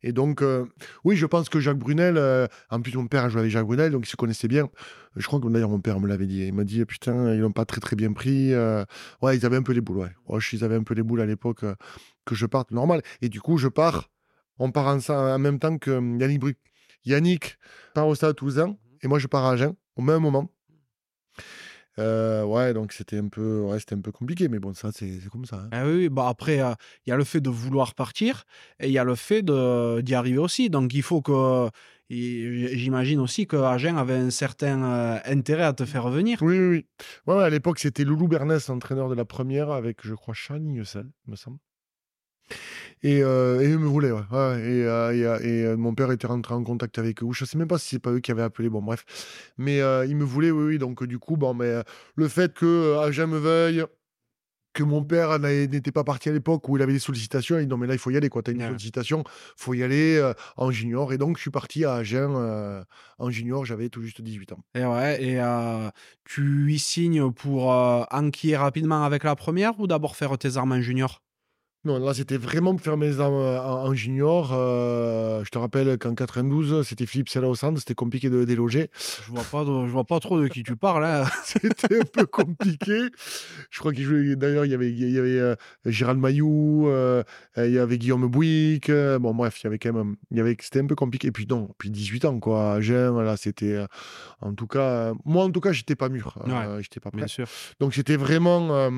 Et 0.03 0.13
donc, 0.13 0.43
euh, 0.43 0.65
oui, 1.05 1.17
je 1.17 1.27
pense 1.27 1.49
que 1.49 1.61
Jacques 1.61 1.79
Brunel, 1.79 2.17
euh, 2.17 2.47
en 2.71 2.81
plus, 2.81 2.95
mon 2.97 3.07
père 3.07 3.25
a 3.25 3.29
joué 3.29 3.41
avec 3.41 3.51
Jacques 3.51 3.67
Brunel, 3.67 3.93
donc 3.93 4.07
il 4.07 4.11
se 4.11 4.17
connaissait 4.17 4.49
bien. 4.49 4.69
Je 5.17 5.27
crois 5.27 5.41
que 5.41 5.49
d'ailleurs, 5.49 5.71
mon 5.71 5.81
père 5.81 6.01
me 6.01 6.07
l'avait 6.07 6.27
dit. 6.27 6.47
Il 6.47 6.55
m'a 6.55 6.65
dit, 6.65 6.85
putain, 6.85 7.35
ils 7.35 7.41
l'ont 7.41 7.53
pas 7.53 7.65
très, 7.65 7.81
très 7.81 7.97
bien 7.97 8.13
pris. 8.13 8.53
euh, 8.53 8.85
ouais, 9.23 9.37
ils 9.37 9.45
avaient 9.45 9.57
un 9.57 9.63
peu 9.63 9.73
les 9.73 9.81
boules, 9.81 9.99
ouais. 9.99 10.41
Ils 10.53 10.65
avaient 10.65 10.77
un 10.77 10.83
peu 10.83 10.95
les 10.95 11.03
boules 11.03 11.21
à 11.21 11.27
l'époque 11.27 11.65
que 12.25 12.35
je 12.35 12.47
parte, 12.47 12.71
normal. 12.71 13.03
Et 13.23 13.29
du 13.29 13.41
coup, 13.41 13.59
je 13.59 13.69
pars, 13.69 14.11
on 14.59 14.71
part 14.71 14.87
en, 14.87 14.99
en 15.11 15.39
même 15.39 15.59
temps 15.59 15.79
que 15.79 15.91
euh, 15.91 16.17
Yannick 16.21 16.41
Bru. 16.41 16.55
Yannick 17.05 17.59
part 17.95 18.07
au 18.07 18.15
Stade 18.15 18.37
Toulousain, 18.37 18.77
et 19.03 19.09
moi, 19.09 19.19
je 19.19 19.27
pars 19.27 19.45
à 19.45 19.53
Agen, 19.53 19.75
au 19.97 20.03
même 20.03 20.21
moment. 20.21 20.51
Euh, 21.99 22.45
ouais, 22.45 22.75
donc 22.75 22.93
c'était 22.93 23.19
un 23.19 23.29
peu, 23.29 23.61
ouais, 23.63 23.79
c'était 23.81 23.95
un 23.97 24.01
peu 24.01 24.13
compliqué, 24.13 24.49
mais 24.49 24.59
bon, 24.61 24.73
ça, 24.75 24.91
c'est 24.93 25.19
c'est 25.21 25.29
comme 25.29 25.45
ça. 25.45 25.57
hein. 25.65 25.69
Ah 25.73 25.85
oui, 25.87 26.09
bah 26.09 26.29
après, 26.29 26.61
euh, 26.61 26.73
il 27.07 27.11
y 27.11 27.13
a 27.13 27.17
le 27.17 27.25
fait 27.25 27.41
de 27.41 27.51
vouloir 27.51 27.95
partir 27.95 28.45
et 28.79 28.87
il 28.87 28.93
y 28.93 28.99
a 28.99 29.05
le 29.05 29.15
fait 29.17 29.43
de- 29.43 30.01
d'y 30.01 30.15
arriver 30.15 30.39
aussi. 30.39 30.71
Donc 30.71 30.95
il 30.95 31.03
faut 31.03 31.23
que. 31.23 31.69
et 32.11 32.77
J'imagine 32.79 33.19
aussi 33.21 33.47
que 33.47 33.57
Agen 33.57 33.97
avait 33.99 34.15
un 34.15 34.31
certain 34.31 34.83
euh, 34.85 35.19
intérêt 35.25 35.65
à 35.65 35.73
te 35.73 35.85
faire 35.85 36.09
venir. 36.09 36.39
Oui, 36.43 36.59
oui, 36.59 36.69
oui. 36.69 36.87
Ouais, 37.27 37.43
à 37.43 37.51
l'époque, 37.51 37.79
c'était 37.81 38.05
Loulou 38.05 38.29
Bernès, 38.29 38.69
entraîneur 38.71 39.09
de 39.09 39.15
la 39.15 39.25
première, 39.25 39.71
avec, 39.71 39.99
je 40.07 40.15
crois, 40.15 40.35
Charles 40.35 40.61
Nieussel, 40.63 41.07
me 41.27 41.37
semble. 41.37 41.59
Et, 43.03 43.23
euh, 43.23 43.61
et 43.61 43.69
eux 43.73 43.79
me 43.79 43.87
voulaient, 43.87 44.11
ouais. 44.11 44.23
ouais, 44.33 44.61
et 44.61 44.85
euh, 44.85 45.15
et, 45.15 45.25
euh, 45.25 45.39
et, 45.41 45.65
euh, 45.67 45.77
mon 45.77 45.95
père 45.95 46.11
était 46.11 46.27
rentré 46.27 46.55
en 46.55 46.65
contact 46.65 46.99
avec 46.99 47.23
eux. 47.23 47.29
Je 47.33 47.45
sais 47.45 47.59
même 47.59 47.69
pas 47.69 47.79
si 47.79 47.91
c'est 47.91 47.99
pas 48.01 48.11
eux 48.11 48.21
qui 48.21 48.31
avaient 48.33 48.43
appelé, 48.43 48.69
bon, 48.69 48.83
bref. 48.83 49.05
Mais 49.57 49.81
euh, 49.81 50.05
ils 50.07 50.17
me 50.17 50.25
voulaient, 50.25 50.51
oui, 50.51 50.65
oui. 50.65 50.79
Donc, 50.79 51.05
du 51.05 51.19
coup, 51.19 51.37
bon, 51.37 51.55
mais 51.55 51.73
le 52.17 52.29
fait 52.29 52.55
que 52.55 52.97
Agen 52.99 53.27
me 53.29 53.39
veuille, 53.39 53.85
que 54.75 54.83
mon 54.85 55.03
père 55.03 55.39
n'était 55.41 55.91
pas 55.93 56.05
parti 56.05 56.29
à 56.29 56.33
l'époque 56.33 56.69
où 56.69 56.77
il 56.77 56.83
avait 56.83 56.93
des 56.93 56.99
sollicitations, 56.99 57.59
il 57.59 57.63
dit 57.63 57.67
non, 57.69 57.77
mais 57.79 57.87
là, 57.87 57.95
il 57.95 57.99
faut 57.99 58.11
y 58.11 58.17
aller, 58.17 58.29
quoi. 58.29 58.43
T'as 58.43 58.53
une 58.53 58.59
Ouais. 58.61 58.67
sollicitation, 58.67 59.25
faut 59.57 59.75
y 59.75 59.83
aller 59.83 60.21
en 60.57 60.71
junior. 60.71 61.13
Et 61.13 61.19
donc, 61.19 61.37
je 61.37 61.43
suis 61.43 61.51
parti 61.51 61.85
à 61.85 61.95
Agen 61.95 62.85
en 63.19 63.31
junior, 63.31 63.65
j'avais 63.65 63.89
tout 63.89 64.03
juste 64.03 64.21
18 64.23 64.53
ans. 64.53 64.61
Et 64.75 64.85
ouais, 64.85 65.23
et 65.23 65.41
tu 66.25 66.73
y 66.73 66.79
signes 66.79 67.33
pour 67.33 67.69
enquiller 67.71 68.57
rapidement 68.57 69.05
avec 69.05 69.25
la 69.25 69.35
première 69.37 69.79
ou 69.81 69.87
d'abord 69.87 70.17
faire 70.17 70.37
tes 70.39 70.57
armes 70.57 70.73
en 70.73 70.81
junior? 70.81 71.23
Non, 71.89 71.99
là, 72.05 72.13
c'était 72.15 72.37
vraiment 72.37 72.73
pour 72.75 72.83
faire 72.85 72.97
mes 72.97 73.19
armes 73.19 73.35
en, 73.35 73.85
en 73.87 73.95
junior. 73.95 74.51
Euh, 74.53 75.43
je 75.45 75.49
te 75.51 75.59
rappelle 75.59 75.97
qu'en 75.99 76.15
92, 76.15 76.87
c'était 76.87 77.07
Philippe 77.07 77.29
Sella 77.31 77.49
au 77.49 77.55
centre, 77.55 77.79
c'était 77.79 77.95
compliqué 77.95 78.29
de 78.31 78.45
déloger. 78.45 78.91
Je 79.27 79.31
vois 79.33 79.43
pas, 79.51 79.65
de- 79.65 79.87
je 79.87 79.91
vois 79.91 80.05
pas 80.05 80.21
trop 80.21 80.41
de 80.41 80.49
qui 80.49 80.63
tu 80.63 80.77
parles. 80.77 81.05
hein. 81.05 81.25
C'était 81.45 81.99
un 82.01 82.05
peu 82.05 82.27
compliqué. 82.27 82.99
Je 83.71 83.79
crois 83.81 83.93
qu'il 83.93 84.05
jouait. 84.05 84.37
D'ailleurs, 84.37 84.65
il 84.67 84.71
y 84.71 84.75
avait, 84.75 84.91
il 84.93 85.11
y 85.11 85.19
avait 85.19 85.39
euh, 85.39 85.55
Gérald 85.87 86.21
Mayou, 86.21 86.89
euh, 86.89 87.23
il 87.57 87.71
y 87.71 87.79
avait 87.79 87.97
Guillaume 87.99 88.27
Bouygues. 88.29 88.91
euh, 88.91 89.19
bon, 89.19 89.35
bref, 89.35 89.61
il 89.63 89.65
y 89.65 89.67
avait 89.69 89.79
quand 89.79 89.93
même. 89.93 90.17
Il 90.31 90.37
y 90.37 90.41
avait, 90.41 90.57
c'était 90.61 90.81
un 90.81 90.87
peu 90.87 90.95
compliqué. 90.95 91.29
Et 91.29 91.33
puis, 91.33 91.47
non, 91.49 91.71
puis 91.79 91.91
18 91.91 92.25
ans, 92.27 92.39
quoi. 92.39 92.75
Agen, 92.75 93.19
là, 93.23 93.37
c'était. 93.37 93.73
euh, 93.73 93.87
en 94.41 94.53
tout 94.55 94.67
cas, 94.67 95.13
moi, 95.25 95.45
en 95.45 95.51
tout 95.51 95.61
cas, 95.61 95.73
j'étais 95.73 95.97
pas 95.97 96.09
mûr. 96.11 96.35
J'étais 96.81 97.01
pas 97.01 97.11
prêt. 97.11 97.19
Bien 97.21 97.27
sûr. 97.27 97.47
Donc 97.81 97.95
c'était 97.95 98.17
vraiment 98.17 98.91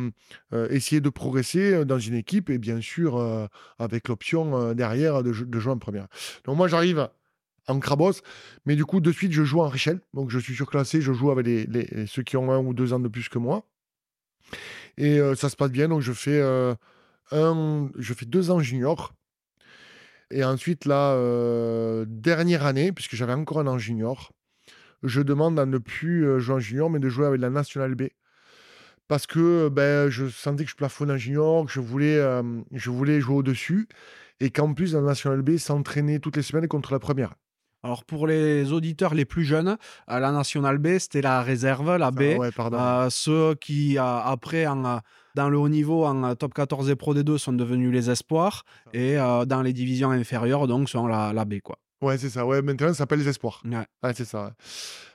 essayer 0.71 1.01
de 1.01 1.09
progresser 1.09 1.85
dans 1.85 1.99
une 1.99 2.15
équipe 2.15 2.51
et 2.51 2.59
bien 2.59 2.80
sûr 2.81 3.17
euh, 3.17 3.47
avec 3.79 4.09
l'option 4.09 4.57
euh, 4.59 4.75
derrière 4.75 5.23
de, 5.23 5.33
jou- 5.33 5.45
de 5.45 5.59
jouer 5.59 5.73
en 5.73 5.79
première. 5.79 6.07
Donc 6.45 6.57
moi 6.57 6.69
j'arrive 6.69 7.09
en 7.69 7.79
Crabos, 7.79 8.15
mais 8.67 8.77
du 8.77 8.85
coup 8.85 9.01
de 9.01 9.13
suite 9.13 9.33
je 9.33 9.45
joue 9.45 9.61
en 9.61 9.69
Richel, 9.69 10.01
donc 10.15 10.31
je 10.31 10.39
suis 10.39 10.55
surclassé, 10.55 11.01
je 11.01 11.13
joue 11.13 11.31
avec 11.31 11.47
les, 11.47 12.07
ceux 12.07 12.23
qui 12.23 12.37
ont 12.37 12.51
un 12.51 12.59
ou 12.59 12.75
deux 12.75 12.93
ans 12.93 13.01
de 13.01 13.09
plus 13.09 13.29
que 13.29 13.39
moi. 13.39 13.65
Et 14.97 15.21
euh, 15.21 15.35
ça 15.35 15.49
se 15.49 15.57
passe 15.57 15.71
bien, 15.71 15.89
donc 15.89 16.01
je 16.01 16.13
fais, 16.13 16.41
un, 17.31 17.91
je 17.97 18.15
fais 18.15 18.27
deux 18.27 18.51
ans 18.51 18.61
junior. 18.61 19.15
Et 20.33 20.45
ensuite, 20.45 20.85
la 20.85 21.17
dernière 22.07 22.65
année, 22.65 22.93
puisque 22.93 23.17
j'avais 23.17 23.33
encore 23.33 23.61
un 23.61 23.67
an 23.67 23.79
junior, 23.79 24.33
je 25.03 25.23
demande 25.23 25.59
à 25.59 25.67
ne 25.67 25.79
plus 25.79 26.41
jouer 26.41 26.57
en 26.57 26.59
junior, 26.61 26.91
mais 26.91 26.99
de 26.99 27.09
jouer 27.09 27.27
avec 27.27 27.41
la 27.41 27.51
National 27.51 27.95
B. 27.95 28.09
Parce 29.11 29.27
que 29.27 29.69
ben, 29.69 30.09
je 30.09 30.29
sentais 30.29 30.63
que 30.63 30.71
je 30.71 30.77
plafonnais 30.77 31.15
en 31.15 31.17
junior, 31.17 31.67
que 31.67 31.73
je 31.73 31.81
voulais, 31.81 32.17
euh, 32.17 32.43
je 32.71 32.91
voulais 32.91 33.21
jouer 33.21 33.35
au-dessus. 33.39 33.89
Et 34.39 34.51
qu'en 34.51 34.73
plus, 34.73 34.95
la 34.95 35.01
National 35.01 35.43
B 35.43 35.57
s'entraînait 35.57 36.21
toutes 36.21 36.37
les 36.37 36.43
semaines 36.43 36.69
contre 36.69 36.93
la 36.93 37.01
première. 37.01 37.35
Alors 37.83 38.05
pour 38.05 38.29
les 38.29 38.73
auditeurs 38.73 39.15
les 39.15 39.25
plus 39.25 39.43
jeunes, 39.43 39.79
à 40.07 40.21
la 40.21 40.31
National 40.31 40.79
B, 40.79 40.99
c'était 40.99 41.23
la 41.23 41.43
réserve, 41.43 41.97
la 41.97 42.13
B. 42.13 42.23
Ah 42.35 42.39
ouais, 42.39 42.53
pardon. 42.53 42.79
Euh, 42.79 43.09
ceux 43.11 43.57
qui, 43.57 43.99
euh, 43.99 44.03
après, 44.03 44.69
en, 44.69 44.85
euh, 44.85 44.99
dans 45.35 45.49
le 45.49 45.59
haut 45.59 45.69
niveau, 45.69 46.05
en 46.05 46.23
euh, 46.23 46.35
top 46.35 46.55
14 46.55 46.89
et 46.91 46.95
pro 46.97 47.13
D2, 47.13 47.37
sont 47.39 47.53
devenus 47.53 47.91
les 47.93 48.11
espoirs. 48.11 48.65
Et 48.93 49.19
euh, 49.19 49.45
dans 49.45 49.63
les 49.63 49.73
divisions 49.73 50.11
inférieures, 50.11 50.69
donc, 50.69 50.89
sont 50.89 51.07
la, 51.07 51.33
la 51.33 51.45
B. 51.45 51.61
Quoi. 51.61 51.79
Ouais, 52.03 52.17
c'est 52.17 52.31
ça. 52.31 52.47
Ouais, 52.47 52.63
maintenant, 52.63 52.89
ça 52.89 52.95
s'appelle 52.95 53.19
les 53.19 53.29
espoirs. 53.29 53.63
Ouais. 53.65 53.87
Ouais, 54.03 54.15
c'est 54.15 54.25
ça. 54.25 54.45
ouais. 54.47 54.51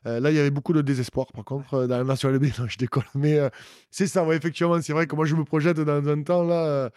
Euh, 0.08 0.20
là, 0.20 0.30
il 0.30 0.36
y 0.38 0.40
avait 0.40 0.52
beaucoup 0.52 0.72
de 0.74 0.82
désespoir, 0.82 1.26
par 1.34 1.44
contre, 1.44 1.74
euh, 1.74 1.88
dans 1.88 1.98
la 1.98 2.04
National 2.04 2.38
B. 2.40 2.46
Non, 2.60 2.68
je 2.68 2.78
déconne. 2.78 3.04
Mais 3.16 3.40
euh, 3.40 3.50
c'est 3.90 4.06
ça, 4.08 4.24
ouais, 4.24 4.38
effectivement. 4.38 4.80
C'est 4.82 4.94
vrai 4.94 5.08
que 5.08 5.16
moi, 5.16 5.26
je 5.26 5.36
me 5.36 5.44
projette 5.44 5.80
dans 5.80 6.08
un 6.08 6.22
temps, 6.24 6.44
là. 6.44 6.92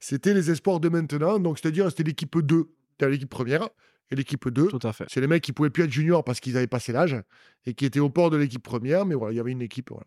c'était 0.00 0.32
les 0.32 0.50
espoirs 0.50 0.80
de 0.80 0.88
maintenant. 0.88 1.38
Donc, 1.38 1.58
c'est-à-dire, 1.58 1.90
c'était 1.90 2.04
l'équipe 2.04 2.38
2. 2.38 2.64
C'était 2.92 3.10
l'équipe 3.10 3.28
première 3.28 3.68
et 4.10 4.16
l'équipe 4.16 4.48
2. 4.48 4.68
Tout 4.68 4.78
à 4.82 4.92
fait. 4.92 5.04
C'est 5.08 5.20
les 5.20 5.26
mecs 5.26 5.42
qui 5.42 5.52
pouvaient 5.52 5.70
plus 5.70 5.84
être 5.84 5.92
juniors 5.92 6.24
parce 6.24 6.40
qu'ils 6.40 6.56
avaient 6.56 6.66
passé 6.66 6.92
l'âge 6.92 7.16
et 7.66 7.74
qui 7.74 7.84
étaient 7.84 8.00
au 8.00 8.08
port 8.10 8.30
de 8.30 8.38
l'équipe 8.38 8.62
première. 8.62 9.04
Mais 9.04 9.14
voilà, 9.14 9.34
il 9.34 9.36
y 9.36 9.40
avait 9.40 9.52
une 9.52 9.62
équipe. 9.62 9.90
voilà. 9.90 10.06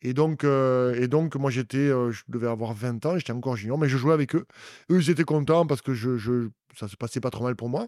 Et 0.00 0.14
donc, 0.14 0.44
euh, 0.44 0.94
et 0.94 1.08
donc 1.08 1.36
moi, 1.36 1.50
j'étais, 1.50 1.76
euh, 1.78 2.10
je 2.10 2.22
devais 2.28 2.48
avoir 2.48 2.72
20 2.74 3.04
ans, 3.06 3.16
j'étais 3.18 3.32
encore 3.32 3.56
junior, 3.56 3.78
mais 3.78 3.88
je 3.88 3.96
jouais 3.96 4.12
avec 4.14 4.34
eux. 4.34 4.46
Eux, 4.90 5.00
ils 5.00 5.10
étaient 5.10 5.22
contents 5.24 5.64
parce 5.66 5.80
que 5.82 5.94
je, 5.94 6.16
je, 6.16 6.48
ça 6.76 6.88
se 6.88 6.96
passait 6.96 7.20
pas 7.20 7.30
trop 7.30 7.44
mal 7.44 7.54
pour 7.54 7.68
moi. 7.68 7.86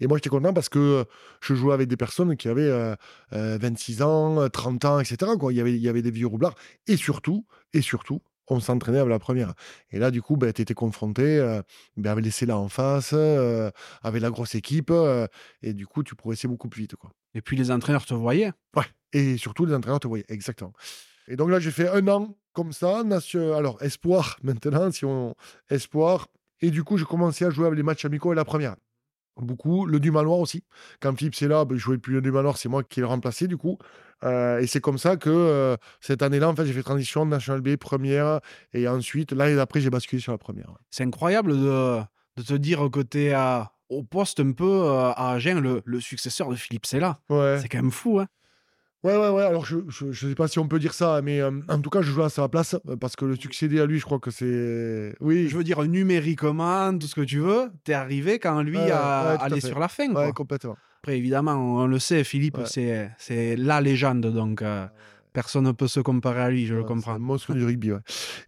Et 0.00 0.06
moi, 0.06 0.18
j'étais 0.18 0.30
content 0.30 0.52
parce 0.52 0.68
que 0.68 0.78
euh, 0.78 1.04
je 1.40 1.54
jouais 1.54 1.74
avec 1.74 1.88
des 1.88 1.96
personnes 1.96 2.36
qui 2.36 2.48
avaient 2.48 2.62
euh, 2.62 2.94
euh, 3.32 3.58
26 3.60 4.02
ans, 4.02 4.40
euh, 4.40 4.48
30 4.48 4.84
ans, 4.84 5.00
etc. 5.00 5.32
Quoi. 5.38 5.52
Il, 5.52 5.56
y 5.56 5.60
avait, 5.60 5.74
il 5.74 5.82
y 5.82 5.88
avait 5.88 6.02
des 6.02 6.10
vieux 6.10 6.26
roublards. 6.26 6.54
Et 6.86 6.96
surtout, 6.96 7.46
et 7.72 7.82
surtout, 7.82 8.20
on 8.50 8.60
s'entraînait 8.60 8.98
avec 8.98 9.10
la 9.10 9.18
première. 9.18 9.54
Et 9.90 9.98
là, 9.98 10.10
du 10.10 10.22
coup, 10.22 10.36
ben, 10.36 10.52
tu 10.52 10.62
étais 10.62 10.74
confronté 10.74 11.22
euh, 11.38 11.62
ben, 11.96 12.10
avec 12.10 12.24
les 12.24 12.46
là 12.46 12.58
en 12.58 12.68
face, 12.68 13.12
euh, 13.12 13.70
avec 14.02 14.20
la 14.20 14.30
grosse 14.30 14.54
équipe. 14.54 14.90
euh, 14.90 15.26
et 15.62 15.72
du 15.72 15.86
coup, 15.86 16.02
tu 16.02 16.14
progressais 16.14 16.48
beaucoup 16.48 16.68
plus 16.68 16.82
vite. 16.82 16.96
Quoi. 16.96 17.10
Et 17.34 17.40
puis 17.40 17.56
les 17.56 17.70
entraîneurs 17.70 18.04
te 18.04 18.14
voyaient. 18.14 18.52
Ouais. 18.76 18.84
Et 19.12 19.36
surtout, 19.36 19.66
les 19.66 19.74
entraîneurs 19.74 20.00
te 20.00 20.08
voyaient. 20.08 20.26
Exactement. 20.28 20.72
Et 21.28 21.36
donc 21.36 21.50
là, 21.50 21.60
j'ai 21.60 21.70
fait 21.70 21.88
un 21.88 22.06
an 22.08 22.36
comme 22.52 22.72
ça. 22.72 23.02
Alors, 23.34 23.80
espoir 23.82 24.38
maintenant, 24.42 24.90
si 24.90 25.04
on. 25.04 25.34
Espoir. 25.70 26.28
Et 26.60 26.70
du 26.70 26.84
coup, 26.84 26.98
j'ai 26.98 27.06
commencé 27.06 27.44
à 27.44 27.50
jouer 27.50 27.66
avec 27.66 27.76
les 27.76 27.82
matchs 27.82 28.04
amicaux 28.04 28.32
et 28.32 28.36
la 28.36 28.44
première. 28.44 28.76
Beaucoup. 29.36 29.86
Le 29.86 30.00
du 30.00 30.10
manoir 30.10 30.38
aussi. 30.38 30.64
Quand 31.00 31.16
Philippe 31.16 31.34
c'est 31.34 31.48
là, 31.48 31.64
ben, 31.64 31.76
je 31.76 31.80
jouais 31.82 31.98
plus 31.98 32.14
le 32.14 32.20
du 32.20 32.30
manoir, 32.30 32.56
c'est 32.56 32.68
moi 32.68 32.82
qui 32.82 33.00
l'ai 33.00 33.06
remplacé 33.06 33.46
du 33.46 33.56
coup. 33.56 33.78
Euh, 34.22 34.58
et 34.58 34.66
c'est 34.66 34.80
comme 34.80 34.98
ça 34.98 35.16
que 35.16 35.30
euh, 35.30 35.76
cette 36.00 36.22
année-là, 36.22 36.48
en 36.50 36.54
fait, 36.54 36.66
j'ai 36.66 36.74
fait 36.74 36.82
transition 36.82 37.24
de 37.24 37.30
National 37.30 37.62
B 37.62 37.76
première. 37.76 38.40
Et 38.74 38.86
ensuite, 38.86 39.32
l'année 39.32 39.56
d'après, 39.56 39.80
j'ai 39.80 39.90
basculé 39.90 40.20
sur 40.20 40.32
la 40.32 40.38
première. 40.38 40.74
C'est 40.90 41.04
incroyable 41.04 41.52
de, 41.52 42.00
de 42.36 42.42
te 42.42 42.54
dire 42.54 42.90
que 42.92 43.00
tu 43.00 43.24
es 43.26 43.34
au 43.88 44.02
poste 44.02 44.40
un 44.40 44.52
peu 44.52 44.70
euh, 44.70 45.10
à 45.16 45.32
Agen, 45.32 45.58
le, 45.60 45.82
le 45.84 46.00
successeur 46.00 46.50
de 46.50 46.54
Philippe 46.54 46.86
Sella. 46.86 47.18
Ouais. 47.30 47.58
C'est 47.62 47.68
quand 47.68 47.78
même 47.78 47.90
fou. 47.90 48.20
Hein 48.20 48.26
Ouais, 49.02 49.16
ouais, 49.16 49.30
ouais. 49.30 49.42
Alors, 49.44 49.64
je, 49.64 49.78
je 49.88 50.28
sais 50.28 50.34
pas 50.34 50.46
si 50.46 50.58
on 50.58 50.68
peut 50.68 50.78
dire 50.78 50.92
ça, 50.92 51.22
mais 51.22 51.40
euh, 51.40 51.50
en 51.68 51.80
tout 51.80 51.88
cas, 51.88 52.02
je 52.02 52.10
joue 52.12 52.22
à 52.22 52.28
sa 52.28 52.48
place 52.48 52.76
euh, 52.88 52.96
parce 52.96 53.16
que 53.16 53.24
le 53.24 53.34
succéder 53.36 53.80
à 53.80 53.86
lui, 53.86 53.98
je 53.98 54.04
crois 54.04 54.18
que 54.18 54.30
c'est. 54.30 55.14
Oui, 55.20 55.48
Je 55.48 55.56
veux 55.56 55.64
dire, 55.64 55.82
numériquement, 55.84 56.96
tout 56.98 57.06
ce 57.06 57.14
que 57.14 57.22
tu 57.22 57.38
veux, 57.38 57.70
t'es 57.84 57.94
arrivé 57.94 58.38
quand 58.38 58.60
lui 58.62 58.76
Ouais, 58.76 58.90
a 58.90 59.32
ouais, 59.36 59.38
allé 59.40 59.60
sur 59.60 59.78
la 59.78 59.88
fin. 59.88 60.12
quoi. 60.12 60.26
ouais, 60.26 60.32
complètement. 60.32 60.76
Après, 61.02 61.16
évidemment, 61.16 61.52
on 61.54 61.86
le 61.86 61.98
sait, 61.98 62.24
Philippe, 62.24 62.58
c'est, 62.66 63.10
c'est 63.16 63.56
la 63.56 63.80
légende, 63.80 64.26
donc 64.26 64.60
euh, 64.60 64.86
personne 65.32 65.64
ne 65.64 65.72
peut 65.72 65.88
se 65.88 66.00
comparer 66.00 66.42
à 66.42 66.50
lui, 66.50 66.66
je 66.66 66.74
le 66.74 66.82
C'est 66.82 66.86
comprends. 66.88 67.14
un 67.14 67.18
monstre 67.18 67.54
du 67.54 67.64
rugby, 67.64 67.92
ouais. 67.92 68.00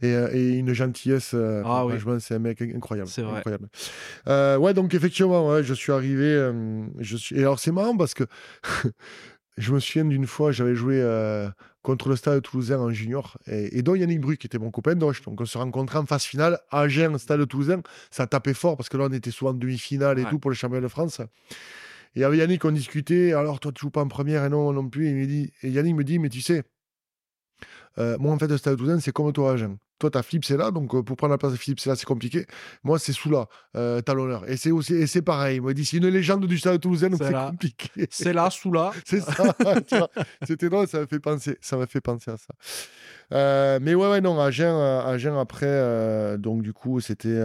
Et, 0.03 0.13
euh, 0.15 0.29
et 0.35 0.59
une 0.59 0.75
gentillesse. 0.75 1.35
Ah 1.65 1.87
oui. 1.87 1.93
franchement, 1.99 2.19
c'est 2.21 2.35
un 2.35 2.41
mec 2.41 2.61
incroyable. 2.61 3.09
C'est 3.09 3.23
vrai. 3.23 3.39
incroyable. 3.39 3.69
Ouais, 4.63 4.75
donc 4.75 4.93
effectivement, 4.93 5.49
ouais, 5.49 5.63
je 5.65 5.73
suis 5.73 5.93
arrivé. 5.93 6.51
je 6.99 7.17
suis... 7.17 7.37
Et 7.37 7.41
alors, 7.41 7.59
c'est 7.59 7.73
marrant 7.73 7.97
parce 7.97 8.13
que 8.13 8.25
je 9.63 9.73
me 9.73 9.81
souviens 9.81 10.05
d'une 10.05 10.27
fois, 10.27 10.53
j'avais 10.53 10.75
joué 10.75 11.01
euh, 11.01 11.49
contre 11.83 12.09
le 12.09 12.17
Stade 12.17 12.43
Toulousain 12.43 12.79
en 12.79 12.91
junior, 12.91 13.39
et, 13.47 13.79
et 13.79 13.83
dont 13.83 13.95
Yannick 13.95 14.21
Bru, 14.21 14.37
qui 14.37 14.47
était 14.47 14.59
mon 14.59 14.71
copain 14.71 14.95
d'Oche. 14.95 15.23
Donc, 15.23 15.41
on 15.41 15.45
se 15.45 15.57
rencontrait 15.59 15.99
en 15.99 16.07
phase 16.07 16.25
finale 16.25 16.59
à 16.71 16.81
Agen, 16.81 17.17
Stade 17.19 17.47
Toulousain. 17.49 17.83
Ça 18.11 18.27
tapait 18.27 18.55
fort 18.55 18.77
parce 18.77 18.89
que 18.89 18.97
là, 18.97 19.07
on 19.09 19.13
était 19.13 19.31
souvent 19.31 19.53
en 19.53 19.55
demi-finale 19.55 20.19
et 20.19 20.25
Ouais. 20.25 20.31
tout 20.31 20.39
pour 20.39 20.51
le 20.51 20.55
championnat 20.57 20.83
de 20.83 20.89
France. 20.89 21.21
Et 22.15 22.25
avec 22.25 22.39
Yannick, 22.41 22.65
on 22.65 22.73
discutait. 22.73 23.33
Alors, 23.33 23.59
toi, 23.59 23.73
tu 23.73 23.81
joues 23.83 23.91
pas 23.91 24.03
en 24.03 24.09
première 24.09 24.45
et 24.45 24.49
non, 24.51 24.73
non 24.73 24.89
plus. 24.89 25.07
Et, 25.07 25.11
il 25.11 25.17
me 25.17 25.27
dit, 25.27 25.53
et 25.63 25.71
Yannick 25.71 25.95
me 25.97 26.05
dit, 26.05 26.19
mais 26.19 26.29
tu 26.29 26.41
sais, 26.41 26.63
euh, 27.99 28.17
moi, 28.19 28.33
en 28.33 28.39
fait, 28.39 28.49
le 28.49 28.57
Stade 28.59 28.77
Toulousain, 28.77 29.01
c'est 29.01 29.13
comme 29.13 29.33
toi, 29.33 29.53
Agen. 29.53 29.77
Toi, 30.03 30.11
tu 30.11 30.19
as 30.19 30.23
Philippe 30.25 30.45
Sella, 30.45 30.73
donc 30.73 30.93
euh, 30.97 31.03
pour 31.05 31.17
prendre 31.17 31.31
la 31.31 31.39
place 31.39 31.53
de 31.53 31.57
Philippe 31.57 31.79
Sella, 31.79 31.95
c'est 31.95 32.07
compliqué. 32.07 32.45
Moi, 32.83 32.99
c'est 32.99 33.13
Soula, 33.13 33.47
euh, 33.77 34.01
talonneur. 34.01 34.51
Et 34.51 34.57
c'est 34.57 34.73
aussi, 34.73 34.95
et 34.95 35.07
c'est 35.07 35.23
pareil. 35.23 35.59
Il 35.59 35.63
m'a 35.63 35.73
dit, 35.75 35.85
c'est 35.85 35.99
une 35.99 36.09
légende 36.09 36.45
du 36.45 36.59
Stade 36.59 36.81
Toulousain, 36.81 37.09
donc 37.09 37.23
c'est 37.23 37.33
compliqué. 37.33 38.09
C'est 38.11 38.33
là, 38.33 38.51
sous 38.51 38.73
là. 38.73 38.91
C'est 39.05 39.21
ça. 39.21 39.55
C'était 40.45 40.69
drôle, 40.69 40.89
ça 40.89 40.99
m'a 40.99 41.07
fait 41.07 41.21
penser, 41.21 41.57
ça 41.61 41.77
m'a 41.77 41.87
fait 41.87 42.01
penser 42.01 42.33
à 42.33 42.37
ça. 42.37 42.53
Euh, 43.33 43.79
mais 43.81 43.95
ouais, 43.95 44.11
ouais, 44.11 44.21
non, 44.21 44.41
Agen, 44.41 44.75
euh, 44.75 45.05
Agen 45.05 45.37
après, 45.39 45.67
euh, 45.69 46.37
donc 46.37 46.63
du 46.63 46.73
coup, 46.73 46.99
c'était 46.99 47.41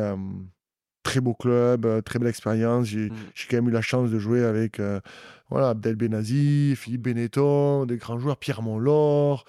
très 1.03 1.21
beau 1.21 1.35
club, 1.35 2.03
très 2.03 2.17
belle 2.17 2.27
expérience. 2.27 2.87
J'ai 2.87 3.09
Mm. 3.11 3.15
j'ai 3.35 3.47
quand 3.49 3.57
même 3.57 3.69
eu 3.69 3.71
la 3.71 3.81
chance 3.81 4.09
de 4.09 4.17
jouer 4.19 4.43
avec 4.43 4.79
euh, 4.79 4.99
voilà, 5.49 5.69
Abdel 5.69 5.95
Benazi, 5.95 6.75
Philippe 6.75 7.03
Benetton, 7.03 7.85
des 7.85 7.97
grands 7.97 8.19
joueurs, 8.19 8.37
Pierre 8.37 8.61
Monlor, 8.61 9.45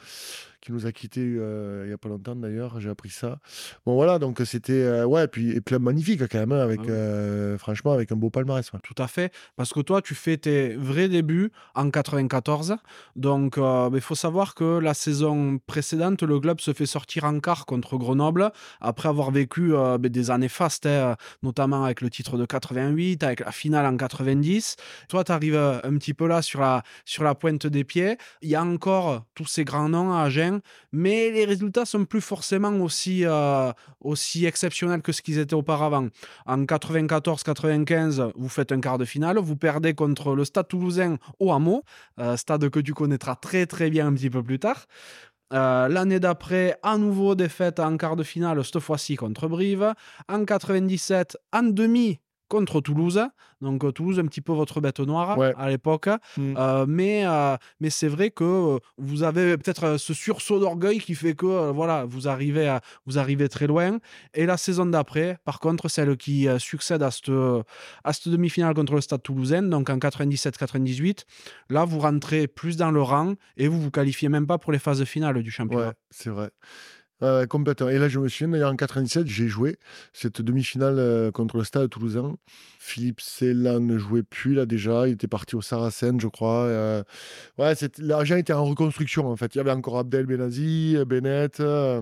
qui 0.68 0.72
nous 0.74 0.84
a 0.84 0.92
quittés 0.92 1.24
euh, 1.24 1.84
il 1.86 1.90
y 1.90 1.94
a 1.94 1.96
pas 1.98 2.10
longtemps 2.10 2.36
d'ailleurs, 2.36 2.78
j'ai 2.78 2.90
appris 2.90 3.08
ça. 3.08 3.38
Bon 3.86 3.94
voilà, 3.94 4.18
donc 4.18 4.42
c'était, 4.44 4.72
euh, 4.74 5.06
ouais, 5.06 5.26
puis 5.26 5.52
et 5.52 5.62
club 5.62 5.80
magnifique 5.80 6.20
quand 6.28 6.38
même, 6.38 6.52
hein, 6.52 6.60
avec, 6.60 6.80
Ah 6.80 6.84
oui. 6.84 6.90
euh, 6.90 7.56
franchement, 7.56 7.92
avec 7.92 8.12
un 8.12 8.16
beau 8.16 8.28
palmarès. 8.28 8.70
ouais. 8.70 8.78
Tout 8.82 9.02
à 9.02 9.08
fait, 9.08 9.32
parce 9.56 9.72
que 9.72 9.80
toi, 9.80 10.02
tu 10.02 10.14
fais 10.14 10.36
tes 10.36 10.76
vrais 10.76 11.08
débuts 11.08 11.50
en 11.74 11.90
94. 11.90 12.76
Donc, 13.16 13.56
il 13.56 14.00
faut 14.02 14.14
savoir 14.14 14.54
que 14.54 14.78
la 14.78 14.92
saison 14.92 15.58
précédente, 15.66 16.22
le 16.22 16.38
club 16.38 16.60
se 16.60 16.74
fait 16.74 16.84
sortir 16.84 17.24
en 17.24 17.40
quart 17.40 17.64
contre 17.64 17.96
Grenoble, 17.96 18.52
après 18.82 19.08
avoir 19.08 19.30
vécu 19.30 19.70
ben, 19.70 19.98
des 19.98 20.30
années 20.30 20.48
fastes, 20.50 20.84
hein, 20.84 21.16
notamment 21.42 21.84
avec 21.84 22.02
le 22.02 22.10
titre 22.10 22.36
de 22.36 22.44
88, 22.44 23.22
avec 23.22 23.40
la 23.40 23.52
finale 23.52 23.86
en 23.86 23.96
90. 23.96 24.76
Toi, 25.08 25.24
tu 25.24 25.32
arrives 25.32 25.56
un 25.56 25.96
petit 25.96 26.12
peu 26.12 26.26
là 26.26 26.42
sur 26.42 26.60
la, 26.60 26.82
sur 27.06 27.24
la 27.24 27.34
pointe 27.34 27.66
des 27.66 27.84
pieds. 27.84 28.18
Il 28.42 28.50
y 28.50 28.54
a 28.54 28.62
encore 28.62 29.24
tous 29.34 29.46
ces 29.46 29.64
grands 29.64 29.88
noms 29.88 30.12
à 30.12 30.24
Agen, 30.24 30.57
mais 30.92 31.30
les 31.30 31.44
résultats 31.44 31.84
sont 31.84 32.04
plus 32.04 32.20
forcément 32.20 32.72
aussi, 32.80 33.24
euh, 33.24 33.72
aussi 34.00 34.46
exceptionnels 34.46 35.02
que 35.02 35.12
ce 35.12 35.22
qu'ils 35.22 35.38
étaient 35.38 35.54
auparavant. 35.54 36.08
En 36.46 36.64
94-95, 36.64 38.32
vous 38.34 38.48
faites 38.48 38.72
un 38.72 38.80
quart 38.80 38.98
de 38.98 39.04
finale, 39.04 39.38
vous 39.38 39.56
perdez 39.56 39.94
contre 39.94 40.34
le 40.34 40.44
Stade 40.44 40.68
toulousain 40.68 41.16
au 41.38 41.52
Hameau, 41.52 41.82
euh, 42.18 42.36
stade 42.36 42.68
que 42.70 42.80
tu 42.80 42.94
connaîtras 42.94 43.36
très 43.36 43.66
très 43.66 43.90
bien 43.90 44.06
un 44.06 44.14
petit 44.14 44.30
peu 44.30 44.42
plus 44.42 44.58
tard. 44.58 44.86
Euh, 45.52 45.88
L'année 45.88 46.20
d'après, 46.20 46.78
à 46.82 46.98
nouveau 46.98 47.34
défaite 47.34 47.80
en 47.80 47.96
quart 47.96 48.16
de 48.16 48.22
finale, 48.22 48.62
cette 48.64 48.80
fois-ci 48.80 49.16
contre 49.16 49.48
Brive. 49.48 49.94
En 50.28 50.44
97, 50.44 51.38
en 51.52 51.62
demi 51.62 52.20
contre 52.48 52.80
Toulouse. 52.80 53.20
Donc 53.60 53.84
euh, 53.84 53.92
Toulouse, 53.92 54.18
un 54.18 54.26
petit 54.26 54.40
peu 54.40 54.52
votre 54.52 54.80
bête 54.80 55.00
noire 55.00 55.36
Ouais. 55.38 55.52
à 55.56 55.68
l'époque. 55.68 56.08
Mm. 56.36 56.54
Euh, 56.56 56.86
mais 56.88 57.26
euh, 57.26 57.56
mais 57.80 57.90
c'est 57.90 58.08
vrai 58.08 58.30
que 58.30 58.78
vous 58.96 59.22
avez 59.22 59.56
peut-être 59.56 59.96
ce 59.98 60.14
sursaut 60.14 60.58
d'orgueil 60.60 60.98
qui 61.00 61.14
fait 61.14 61.34
que 61.34 61.46
euh, 61.46 61.72
voilà, 61.72 62.04
vous 62.04 62.28
arrivez, 62.28 62.68
à, 62.68 62.80
vous 63.06 63.18
arrivez 63.18 63.48
très 63.48 63.66
loin. 63.66 63.98
Et 64.34 64.46
la 64.46 64.56
saison 64.56 64.86
d'après, 64.86 65.38
par 65.44 65.60
contre, 65.60 65.88
celle 65.88 66.16
qui 66.16 66.46
succède 66.58 67.02
à 67.02 67.10
cette, 67.10 67.30
à 68.04 68.12
cette 68.12 68.28
demi-finale 68.28 68.74
contre 68.74 68.94
le 68.94 69.00
Stade 69.00 69.22
toulousain, 69.22 69.62
donc 69.62 69.90
en 69.90 69.98
97-98, 69.98 71.24
là, 71.70 71.84
vous 71.84 71.98
rentrez 71.98 72.46
plus 72.46 72.76
dans 72.76 72.90
le 72.90 73.02
rang 73.02 73.34
et 73.56 73.68
vous 73.68 73.80
vous 73.80 73.90
qualifiez 73.90 74.28
même 74.28 74.46
pas 74.46 74.58
pour 74.58 74.72
les 74.72 74.78
phases 74.78 75.04
finales 75.04 75.42
du 75.42 75.50
championnat. 75.50 75.88
Ouais, 75.88 75.92
c'est 76.10 76.30
vrai. 76.30 76.50
Ouais, 77.20 77.46
complètement. 77.48 77.88
Et 77.88 77.98
là, 77.98 78.08
je 78.08 78.20
me 78.20 78.28
souviens, 78.28 78.48
d'ailleurs, 78.48 78.70
en 78.70 78.76
97, 78.76 79.26
j'ai 79.26 79.48
joué 79.48 79.76
cette 80.12 80.40
demi-finale 80.40 80.98
euh, 80.98 81.30
contre 81.32 81.56
le 81.56 81.64
Stade 81.64 81.90
toulousain. 81.90 82.36
Philippe 82.78 83.20
Sella 83.20 83.80
ne 83.80 83.98
jouait 83.98 84.22
plus, 84.22 84.54
là, 84.54 84.66
déjà. 84.66 85.08
Il 85.08 85.14
était 85.14 85.26
parti 85.26 85.56
au 85.56 85.60
Saracen, 85.60 86.20
je 86.20 86.28
crois. 86.28 86.62
Euh, 86.66 87.02
ouais, 87.58 87.74
l'argent 87.98 88.36
était 88.36 88.52
en 88.52 88.64
reconstruction, 88.64 89.26
en 89.28 89.34
fait. 89.36 89.54
Il 89.54 89.58
y 89.58 89.60
avait 89.60 89.72
encore 89.72 89.98
Abdel 89.98 90.26
Benazi, 90.26 90.94
euh, 90.96 91.04
Bennett, 91.04 91.58
euh, 91.58 92.00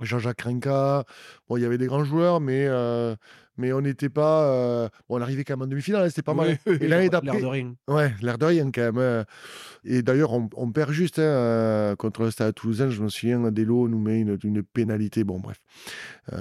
Jean-Jacques 0.00 0.42
Rinka. 0.42 1.04
Bon, 1.48 1.56
il 1.56 1.62
y 1.62 1.64
avait 1.66 1.78
des 1.78 1.86
grands 1.86 2.04
joueurs, 2.04 2.40
mais, 2.40 2.66
euh, 2.68 3.14
mais 3.56 3.72
on 3.72 3.80
n'était 3.80 4.08
pas... 4.08 4.44
euh, 4.52 4.88
Bon, 5.08 5.18
on 5.18 5.20
arrivait 5.20 5.44
quand 5.44 5.54
même 5.54 5.62
en 5.62 5.66
demi-finale, 5.66 6.04
hein, 6.04 6.08
c'était 6.08 6.22
pas 6.22 6.34
mal. 6.34 6.58
Oui, 6.66 6.76
Et 6.80 6.86
l'année 6.88 7.08
l'air 7.10 7.20
d'après... 7.22 7.40
de 7.40 7.46
rien. 7.46 7.74
Ouais, 7.88 8.12
l'air 8.22 8.38
de 8.38 8.44
rien 8.46 8.70
quand 8.70 8.80
même. 8.82 8.98
euh. 8.98 9.24
Et 9.84 10.02
d'ailleurs, 10.02 10.32
on, 10.32 10.48
on 10.56 10.70
perd 10.70 10.90
juste 10.92 11.18
hein, 11.18 11.22
euh, 11.22 11.96
contre 11.96 12.22
le 12.22 12.30
Stade 12.30 12.54
Toulousain. 12.54 12.90
Je 12.90 13.02
me 13.02 13.08
souviens, 13.08 13.50
Delo 13.50 13.88
nous 13.88 13.98
met 13.98 14.20
une, 14.20 14.38
une 14.44 14.62
pénalité. 14.62 15.24
Bon, 15.24 15.40
bref. 15.40 15.58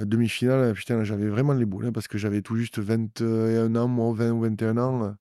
Demi-finale, 0.03 0.74
putain, 0.74 1.03
j'avais 1.03 1.28
vraiment 1.30 1.53
les 1.53 1.66
boules 1.66 1.86
hein, 1.88 1.91
parce 1.91 2.08
que 2.08 2.18
j'avais 2.18 2.41
tout 2.41 2.55
juste 2.58 2.80
21 2.80 3.76
ans, 3.76 3.88
moi, 3.88 4.14
20 4.16 4.32
ou 4.32 4.41
21 4.41 4.78
ans. 4.78 5.16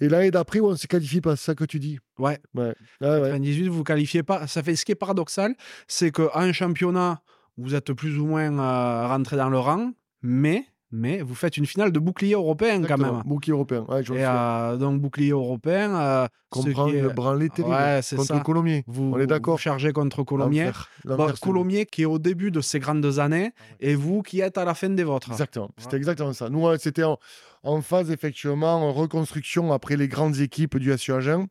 Et 0.00 0.08
l'année 0.08 0.30
d'après, 0.30 0.60
on 0.60 0.70
ne 0.70 0.76
se 0.76 0.86
qualifie 0.86 1.20
pas, 1.20 1.36
c'est 1.36 1.46
ça 1.46 1.54
que 1.54 1.64
tu 1.64 1.78
dis? 1.78 1.98
Ouais. 2.18 2.38
Ouais. 2.54 2.74
Ah 3.00 3.20
ouais. 3.20 3.30
98, 3.30 3.62
vous 3.62 3.64
ne 3.64 3.70
vous 3.70 3.84
qualifiez 3.84 4.22
pas. 4.22 4.46
Ça 4.46 4.62
fait 4.62 4.76
ce 4.76 4.84
qui 4.84 4.92
est 4.92 4.96
paradoxal, 4.96 5.54
c'est 5.86 6.10
qu'en 6.10 6.52
championnat, 6.52 7.22
vous 7.56 7.74
êtes 7.74 7.92
plus 7.92 8.18
ou 8.18 8.26
moins 8.26 8.56
euh, 8.58 9.08
rentré 9.08 9.36
dans 9.36 9.50
le 9.50 9.58
rang, 9.58 9.92
mais 10.22 10.64
mais 10.90 11.20
vous 11.20 11.34
faites 11.34 11.58
une 11.58 11.66
finale 11.66 11.92
de 11.92 11.98
bouclier 11.98 12.32
européen 12.32 12.82
quand 12.82 12.96
même. 12.96 13.22
Bouclier 13.26 13.52
européen, 13.52 13.84
ouais, 13.88 14.02
je 14.02 14.14
Et 14.14 14.24
euh, 14.24 14.76
donc 14.76 15.00
bouclier 15.00 15.32
européen. 15.32 15.94
Euh, 15.94 16.26
Comprendre 16.48 16.94
est... 16.94 17.02
le 17.02 17.10
branlé 17.10 17.50
terrible 17.50 17.74
ouais, 17.74 18.00
contre 18.16 18.24
ça. 18.24 18.40
Colomiers. 18.40 18.84
Vous, 18.86 19.12
On 19.14 19.18
est 19.18 19.26
d'accord. 19.26 19.56
Vous 19.56 19.60
chargez 19.60 19.92
contre 19.92 20.22
Colomiers. 20.22 20.70
Bon, 21.04 21.30
Colomiers 21.42 21.84
qui 21.84 22.02
est 22.02 22.06
au 22.06 22.18
début 22.18 22.50
de 22.50 22.62
ses 22.62 22.78
grandes 22.78 23.18
années 23.18 23.52
Ah 23.54 23.74
et 23.80 23.94
vous 23.94 24.22
qui 24.22 24.40
êtes 24.40 24.56
à 24.56 24.64
la 24.64 24.72
fin 24.72 24.88
des 24.88 25.04
vôtres. 25.04 25.30
Exactement. 25.30 25.70
C'était 25.76 25.98
exactement 25.98 26.32
ça. 26.32 26.48
Nous, 26.48 26.64
c'était 26.78 27.04
en, 27.04 27.18
en, 27.62 27.80
phase 27.82 28.10
effectivement 28.10 28.74
en 28.74 28.92
reconstruction 28.92 29.72
après 29.72 29.96
les 29.96 30.08
grandes 30.08 30.38
équipes 30.38 30.78
du 30.78 30.96
SU 30.96 31.12
Agen. 31.12 31.46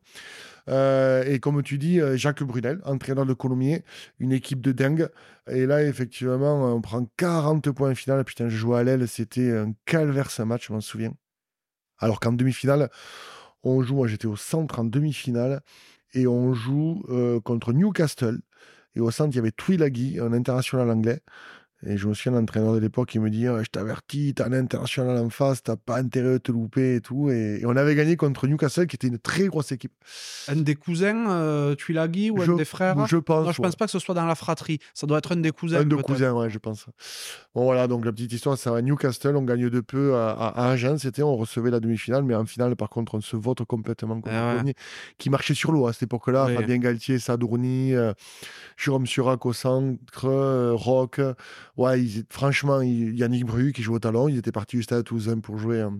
Euh, 0.68 1.24
et 1.24 1.38
comme 1.38 1.62
tu 1.62 1.78
dis, 1.78 2.00
Jacques 2.14 2.42
Brunel, 2.42 2.80
entraîneur 2.84 3.24
de 3.24 3.32
Colomiers, 3.32 3.82
une 4.18 4.32
équipe 4.32 4.60
de 4.60 4.72
dingue. 4.72 5.08
Et 5.50 5.66
là, 5.66 5.82
effectivement, 5.82 6.74
on 6.74 6.80
prend 6.80 7.06
40 7.16 7.70
points 7.70 7.92
en 7.92 7.94
finale. 7.94 8.24
Putain, 8.24 8.48
je 8.48 8.56
jouais 8.56 8.78
à 8.78 8.84
l'aile, 8.84 9.08
c'était 9.08 9.50
un 9.56 9.72
calvaire 9.86 10.30
ce 10.30 10.42
match, 10.42 10.68
je 10.68 10.72
m'en 10.72 10.80
souviens. 10.80 11.14
Alors 11.98 12.20
qu'en 12.20 12.32
demi-finale, 12.32 12.90
on 13.62 13.82
joue, 13.82 13.96
moi 13.96 14.06
j'étais 14.06 14.26
au 14.26 14.36
centre 14.36 14.78
en 14.78 14.84
demi-finale, 14.84 15.60
et 16.14 16.26
on 16.26 16.54
joue 16.54 17.04
euh, 17.08 17.40
contre 17.40 17.72
Newcastle. 17.72 18.40
Et 18.94 19.00
au 19.00 19.10
centre, 19.10 19.32
il 19.32 19.36
y 19.36 19.38
avait 19.40 19.52
Twilaghi, 19.52 20.18
un 20.20 20.32
international 20.32 20.90
anglais. 20.90 21.20
Et 21.86 21.96
je 21.96 22.08
me 22.08 22.14
souviens, 22.14 22.32
l'entraîneur 22.32 22.74
de 22.74 22.78
l'époque, 22.78 23.14
il 23.14 23.20
me 23.20 23.30
dit 23.30 23.44
Je 23.44 23.70
t'avertis, 23.70 24.34
t'as 24.34 24.46
un 24.46 24.52
international 24.52 25.16
en 25.18 25.30
face, 25.30 25.62
t'as 25.62 25.76
pas 25.76 25.98
intérêt 25.98 26.32
de 26.32 26.38
te 26.38 26.50
louper 26.50 26.96
et 26.96 27.00
tout. 27.00 27.30
Et, 27.30 27.60
et, 27.60 27.66
on 27.66 27.76
avait 27.76 27.94
gagné 27.94 28.16
contre 28.16 28.48
Newcastle, 28.48 28.88
qui 28.88 28.96
était 28.96 29.06
une 29.06 29.18
très 29.18 29.46
grosse 29.46 29.70
équipe. 29.70 29.92
Un 30.48 30.56
des 30.56 30.74
cousins, 30.74 31.30
euh, 31.30 31.76
Tuilagi, 31.76 32.30
ou 32.32 32.42
je, 32.42 32.50
un 32.50 32.56
des 32.56 32.64
frères? 32.64 33.06
Je 33.06 33.16
pense. 33.16 33.46
Non, 33.46 33.52
je 33.52 33.60
ouais. 33.62 33.68
pense 33.68 33.76
pas 33.76 33.84
que 33.84 33.92
ce 33.92 34.00
soit 34.00 34.14
dans 34.14 34.26
la 34.26 34.34
fratrie. 34.34 34.80
Ça 34.92 35.06
doit 35.06 35.18
être 35.18 35.32
un 35.32 35.36
des 35.36 35.52
cousins. 35.52 35.80
Un 35.80 35.84
de 35.84 35.94
cousins, 35.96 36.32
ouais, 36.32 36.50
je 36.50 36.58
pense. 36.58 36.86
Bon, 37.54 37.62
voilà, 37.62 37.86
donc 37.86 38.04
la 38.04 38.10
petite 38.10 38.32
histoire, 38.32 38.58
c'est 38.58 38.70
à 38.70 38.82
Newcastle, 38.82 39.36
on 39.36 39.42
gagne 39.42 39.70
de 39.70 39.80
peu 39.80 40.16
à, 40.16 40.30
à, 40.30 40.48
à 40.48 40.70
Agen, 40.70 40.98
c'était, 40.98 41.22
on 41.22 41.36
recevait 41.36 41.70
la 41.70 41.78
demi-finale, 41.78 42.24
mais 42.24 42.34
en 42.34 42.44
finale, 42.44 42.74
par 42.74 42.88
contre, 42.88 43.14
on 43.14 43.20
se 43.20 43.36
vote 43.36 43.64
complètement 43.64 44.20
contre 44.20 44.34
Ah 44.34 44.62
ouais. 44.64 44.74
qui 45.16 45.30
marchait 45.30 45.54
sur 45.54 45.70
l'eau 45.70 45.86
à 45.86 45.92
cette 45.92 46.04
époque-là. 46.04 46.46
Oui. 46.48 46.56
Fabien 46.56 46.78
Galtier, 46.78 47.20
Sadourny, 47.20 47.94
euh, 47.94 48.12
Jérôme 48.76 49.06
Surac 49.06 49.46
au 49.46 49.52
centre, 49.52 50.24
euh, 50.24 50.72
Rock. 50.74 51.20
Ouais, 51.78 52.02
ils, 52.02 52.24
franchement, 52.28 52.82
Yannick 52.82 53.46
Bru 53.46 53.72
qui 53.72 53.82
joue 53.82 53.94
au 53.94 53.98
talon, 53.98 54.28
il 54.28 54.36
était 54.36 54.52
parti 54.52 54.76
du 54.76 54.82
stade 54.82 55.04
Toulousain 55.04 55.38
pour 55.40 55.56
jouer. 55.58 55.80
euh, 55.80 55.90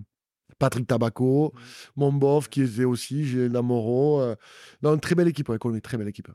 Patrick 0.59 0.85
Tabaco, 0.87 1.53
Mombov 1.95 2.49
qui 2.49 2.61
était 2.63 2.83
aussi, 2.83 3.23
Gilles 3.25 3.45
Lamoro. 3.51 4.19
euh, 4.21 4.35
non, 4.83 4.93
une 4.93 4.99
très 4.99 5.15
belle 5.15 5.29
équipe, 5.29 5.47
ouais, 5.49 5.57
Colombie, 5.57 5.81
très 5.81 5.97
belle 5.97 6.09
équipe. 6.09 6.27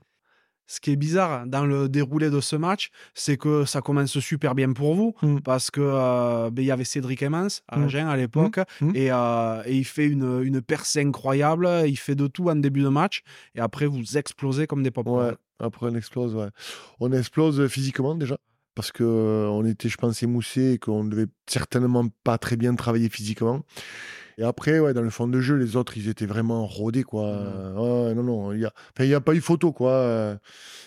Ce 0.67 0.81
qui 0.81 0.93
est 0.93 0.97
bizarre 0.97 1.47
dans 1.47 1.67
le 1.67 1.91
déroulé 1.91 2.31
de 2.31 2.41
ce 2.41 2.57
match, 2.57 2.89
c'est 3.13 3.37
que 3.37 3.67
ça 3.67 3.83
commence 3.83 4.19
super 4.19 4.55
bien 4.55 4.73
pour 4.73 4.95
vous 4.95 5.15
Mm. 5.21 5.41
parce 5.41 5.71
que 5.71 5.83
euh, 5.83 6.49
ben, 6.51 6.63
il 6.63 6.69
y 6.69 6.71
avait 6.71 6.85
Cédric 6.85 7.23
Emmons 7.23 7.49
à 7.69 7.79
Mm. 7.79 7.85
Agen 7.85 8.07
à 8.09 8.17
l'époque 8.17 8.61
Mm. 8.81 8.93
et, 8.95 9.13
euh, 9.13 9.63
et 9.67 9.77
il 9.77 9.85
fait 9.85 10.07
une, 10.07 10.41
une 10.43 10.63
percée 10.63 11.03
incroyable. 11.03 11.69
Il 11.87 11.97
fait 11.99 12.15
de 12.15 12.27
tout 12.29 12.49
en 12.49 12.57
début 12.57 12.81
de 12.83 12.89
match 12.89 13.21
et 13.55 13.61
après 13.61 13.85
vous 13.85 14.17
explosez 14.17 14.67
comme 14.67 14.83
des 14.83 14.91
pop 14.91 15.07
Ouais, 15.07 15.33
après 15.59 15.89
on 15.91 15.95
explose, 15.97 16.35
ouais. 16.35 16.49
On 16.99 17.13
explose 17.13 17.67
physiquement 17.69 18.15
déjà, 18.15 18.39
parce 18.75 18.93
que 18.93 19.05
on 19.51 19.65
était, 19.65 19.89
je 19.89 19.97
pense, 19.97 20.23
émoussé 20.23 20.73
et 20.73 20.79
qu'on 20.79 21.05
devait 21.05 21.29
certainement 21.47 22.07
pas 22.25 22.39
très 22.39 22.57
bien 22.57 22.75
travailler 22.75 23.09
physiquement. 23.09 23.63
Et 24.39 24.43
après, 24.45 24.79
ouais, 24.81 24.95
dans 24.95 25.03
le 25.03 25.11
fond 25.11 25.27
de 25.29 25.41
jeu, 25.41 25.57
les 25.57 25.77
autres, 25.77 25.97
ils 25.97 26.09
étaient 26.09 26.27
vraiment 26.27 26.67
rodés, 26.67 27.03
quoi. 27.05 27.31
Ouais, 27.75 28.15
non, 28.15 28.23
non, 28.23 28.53
il 28.53 28.59
n'y 28.61 28.65
a, 28.65 28.73
enfin, 28.99 29.11
a 29.13 29.21
pas 29.21 29.35
eu 29.35 29.41
photo, 29.41 29.73
quoi. 29.73 29.93
Euh, 29.93 30.37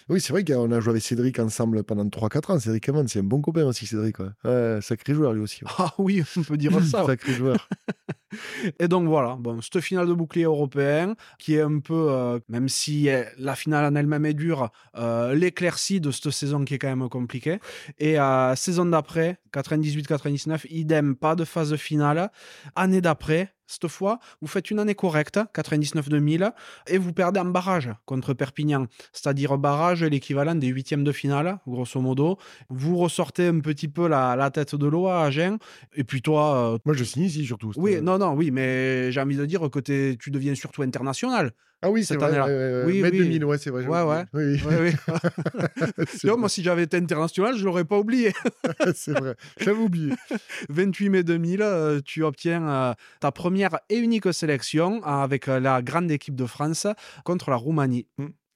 Oui, 0.09 0.21
c'est 0.21 0.31
vrai 0.33 0.43
qu'on 0.43 0.71
a 0.71 0.79
joué 0.79 0.91
avec 0.91 1.03
Cédric 1.03 1.37
ensemble 1.39 1.83
pendant 1.83 2.05
3-4 2.05 2.51
ans. 2.53 2.59
Cédric 2.59 2.87
Eman, 2.89 3.07
c'est 3.07 3.19
un 3.19 3.23
bon 3.23 3.41
copain 3.41 3.65
aussi, 3.65 3.85
Cédric. 3.85 4.17
Quoi. 4.17 4.31
Ouais, 4.45 4.79
sacré 4.81 5.13
joueur, 5.13 5.33
lui 5.33 5.41
aussi. 5.41 5.63
ouais. 5.63 5.71
Ah 5.77 5.93
oui, 5.97 6.23
on 6.37 6.41
peut 6.43 6.57
dire 6.57 6.71
ça. 6.83 7.01
ouais. 7.01 7.07
Sacré 7.07 7.33
joueur. 7.33 7.67
Et 8.79 8.89
donc 8.89 9.07
voilà, 9.07 9.37
bon, 9.39 9.61
cette 9.61 9.79
finale 9.79 10.05
de 10.07 10.13
bouclier 10.13 10.43
européen 10.43 11.15
qui 11.39 11.55
est 11.55 11.61
un 11.61 11.79
peu, 11.79 12.07
euh, 12.11 12.39
même 12.49 12.67
si 12.67 13.09
euh, 13.09 13.23
la 13.37 13.55
finale 13.55 13.85
en 13.85 13.95
elle-même 13.95 14.25
est 14.25 14.33
dure, 14.33 14.69
euh, 14.97 15.33
l'éclaircie 15.33 16.01
de 16.01 16.11
cette 16.11 16.31
saison 16.31 16.65
qui 16.65 16.73
est 16.73 16.77
quand 16.77 16.93
même 16.93 17.07
compliquée. 17.07 17.59
Et 17.99 18.19
euh, 18.19 18.53
saison 18.55 18.85
d'après, 18.85 19.39
98-99, 19.53 20.65
idem, 20.69 21.15
pas 21.15 21.35
de 21.35 21.45
phase 21.45 21.75
finale. 21.77 22.29
Année 22.75 22.99
d'après, 23.01 23.36
cette 23.68 23.88
fois, 23.89 24.20
vous 24.41 24.47
faites 24.47 24.72
une 24.72 24.80
année 24.80 24.95
correcte, 24.95 25.39
99-2000, 25.53 26.51
et 26.88 26.97
vous 26.97 27.13
perdez 27.13 27.39
en 27.39 27.45
barrage 27.45 27.89
contre 28.05 28.34
Perpignan. 28.34 28.86
C'est-à-dire 29.13 29.57
barrage, 29.57 30.03
l'équivalent 30.03 30.55
des 30.55 30.68
huitièmes 30.68 31.03
de 31.03 31.11
finale, 31.11 31.59
grosso 31.68 31.99
modo. 32.01 32.38
Vous 32.70 32.97
ressortez 32.97 33.47
un 33.47 33.59
petit 33.59 33.88
peu 33.88 34.07
la, 34.07 34.36
la 34.36 34.49
tête 34.51 34.76
de 34.76 34.88
l'eau 34.88 35.07
à 35.07 35.24
Agen. 35.26 35.57
Et 35.95 36.03
puis 36.03 36.22
toi, 36.22 36.74
euh, 36.74 36.78
Moi, 36.86 36.95
je 36.95 37.03
signe 37.03 37.24
ici, 37.24 37.45
surtout. 37.45 37.72
oui, 37.78 37.91
C'était- 37.91 38.01
non, 38.03 38.18
non, 38.18 38.34
oui, 38.34 38.51
mais 38.51 39.11
j'ai 39.11 39.22
envie 39.22 39.36
de 39.38 39.45
dire 39.45 39.70
que 39.70 39.80
tu 40.15 40.32
deviens 40.32 40.55
surtout 40.55 40.82
international. 40.82 41.51
Ah 41.82 41.91
oui, 41.91 42.03
c'est 42.03 42.15
vrai. 42.15 42.32
ouais, 42.32 42.47
ouais. 42.47 42.84
Oui, 42.86 43.01
Mai 43.01 43.11
oui. 43.11 43.17
2000, 43.19 43.45
ouais, 43.45 43.57
c'est 43.59 43.69
vrai. 43.69 43.86
Ouais. 43.86 44.25
Oui, 44.34 44.59
Oui, 44.65 46.32
moi, 46.38 46.49
si 46.49 46.63
j'avais 46.63 46.84
été 46.84 46.97
international, 46.97 47.55
je 47.55 47.63
l'aurais 47.63 47.86
pas 47.86 47.99
oublié. 47.99 48.34
c'est 48.95 49.11
vrai. 49.11 49.36
J'avais 49.59 49.80
oublié. 49.80 50.13
28 50.69 51.09
mai 51.09 51.23
2000, 51.23 51.61
euh, 51.61 52.01
tu 52.03 52.23
obtiens 52.23 52.67
euh, 52.67 52.93
ta 53.19 53.32
première 53.32 53.80
et 53.89 53.97
unique 53.97 54.34
sélection 54.34 55.01
euh, 55.03 55.07
avec 55.07 55.45
la 55.45 55.84
grande 55.84 56.09
équipe 56.09 56.36
de 56.36 56.45
France 56.45 56.88
contre 57.23 57.51
la 57.51 57.57
Roumanie. 57.57 58.07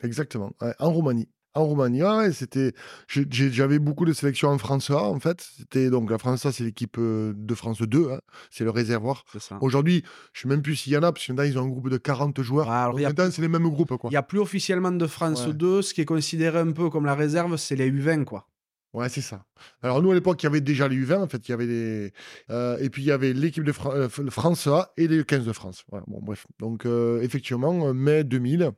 Exactement. 0.03 0.51
ouais, 0.61 0.73
en 0.79 0.91
Roumanie. 0.91 1.29
En 1.53 1.65
Roumanie, 1.65 2.01
c'était. 2.33 2.73
J'avais 3.07 3.79
beaucoup 3.79 4.05
de 4.05 4.13
sélections 4.13 4.49
en 4.49 4.57
France 4.57 4.89
A, 4.89 5.01
en 5.03 5.19
fait. 5.19 5.41
C'était 5.57 5.89
donc 5.89 6.09
la 6.09 6.17
France 6.17 6.45
A, 6.45 6.51
c'est 6.51 6.63
l'équipe 6.63 6.97
euh, 6.97 7.33
de 7.35 7.55
France 7.55 7.81
2, 7.81 8.09
hein, 8.11 8.19
c'est 8.49 8.63
le 8.63 8.69
réservoir. 8.69 9.23
Aujourd'hui, 9.59 10.03
je 10.33 10.41
sais 10.41 10.47
même 10.47 10.61
plus 10.61 10.75
s'il 10.77 10.93
y 10.93 10.97
en 10.97 11.03
a, 11.03 11.11
parce 11.11 11.25
que 11.27 11.33
maintenant, 11.33 11.43
ils 11.49 11.59
ont 11.59 11.63
un 11.63 11.67
groupe 11.69 11.89
de 11.89 11.97
40 11.97 12.41
joueurs. 12.41 12.69
Alors, 12.71 12.97
maintenant, 12.97 13.29
c'est 13.31 13.41
les 13.41 13.47
mêmes 13.49 13.67
groupes, 13.69 13.97
quoi. 13.97 14.09
Il 14.09 14.13
n'y 14.13 14.17
a 14.17 14.23
plus 14.23 14.39
officiellement 14.39 14.91
de 14.91 15.07
France 15.07 15.45
Ouais. 15.45 15.53
2, 15.53 15.81
ce 15.81 15.93
qui 15.93 16.01
est 16.01 16.05
considéré 16.05 16.59
un 16.59 16.71
peu 16.71 16.89
comme 16.89 17.05
la 17.05 17.15
réserve, 17.15 17.57
c'est 17.57 17.75
les 17.75 17.91
U20, 17.91 18.23
quoi. 18.23 18.47
Ouais, 18.93 19.07
c'est 19.09 19.21
ça. 19.21 19.45
Alors, 19.81 20.01
nous, 20.01 20.11
à 20.11 20.13
l'époque, 20.13 20.41
il 20.43 20.45
y 20.45 20.47
avait 20.47 20.59
déjà 20.61 20.87
les 20.87 20.97
U20, 20.97 21.21
en 21.23 21.27
fait. 21.27 21.47
Il 21.47 21.51
y 21.51 21.53
avait 21.53 21.65
les... 21.65 22.13
euh, 22.49 22.77
et 22.79 22.89
puis, 22.89 23.01
il 23.03 23.05
y 23.05 23.11
avait 23.11 23.31
l'équipe 23.33 23.63
de 23.63 23.71
Fra- 23.71 23.93
euh, 23.95 24.09
France 24.09 24.67
A 24.67 24.91
et 24.97 25.07
les 25.07 25.23
15 25.23 25.45
de 25.45 25.53
France. 25.53 25.83
Voilà, 25.89 26.03
bon, 26.07 26.19
bref. 26.21 26.45
Donc, 26.59 26.85
euh, 26.85 27.21
effectivement, 27.21 27.93
mai 27.93 28.23
2000, 28.25 28.63
euh, 28.63 28.71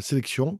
sélection 0.00 0.58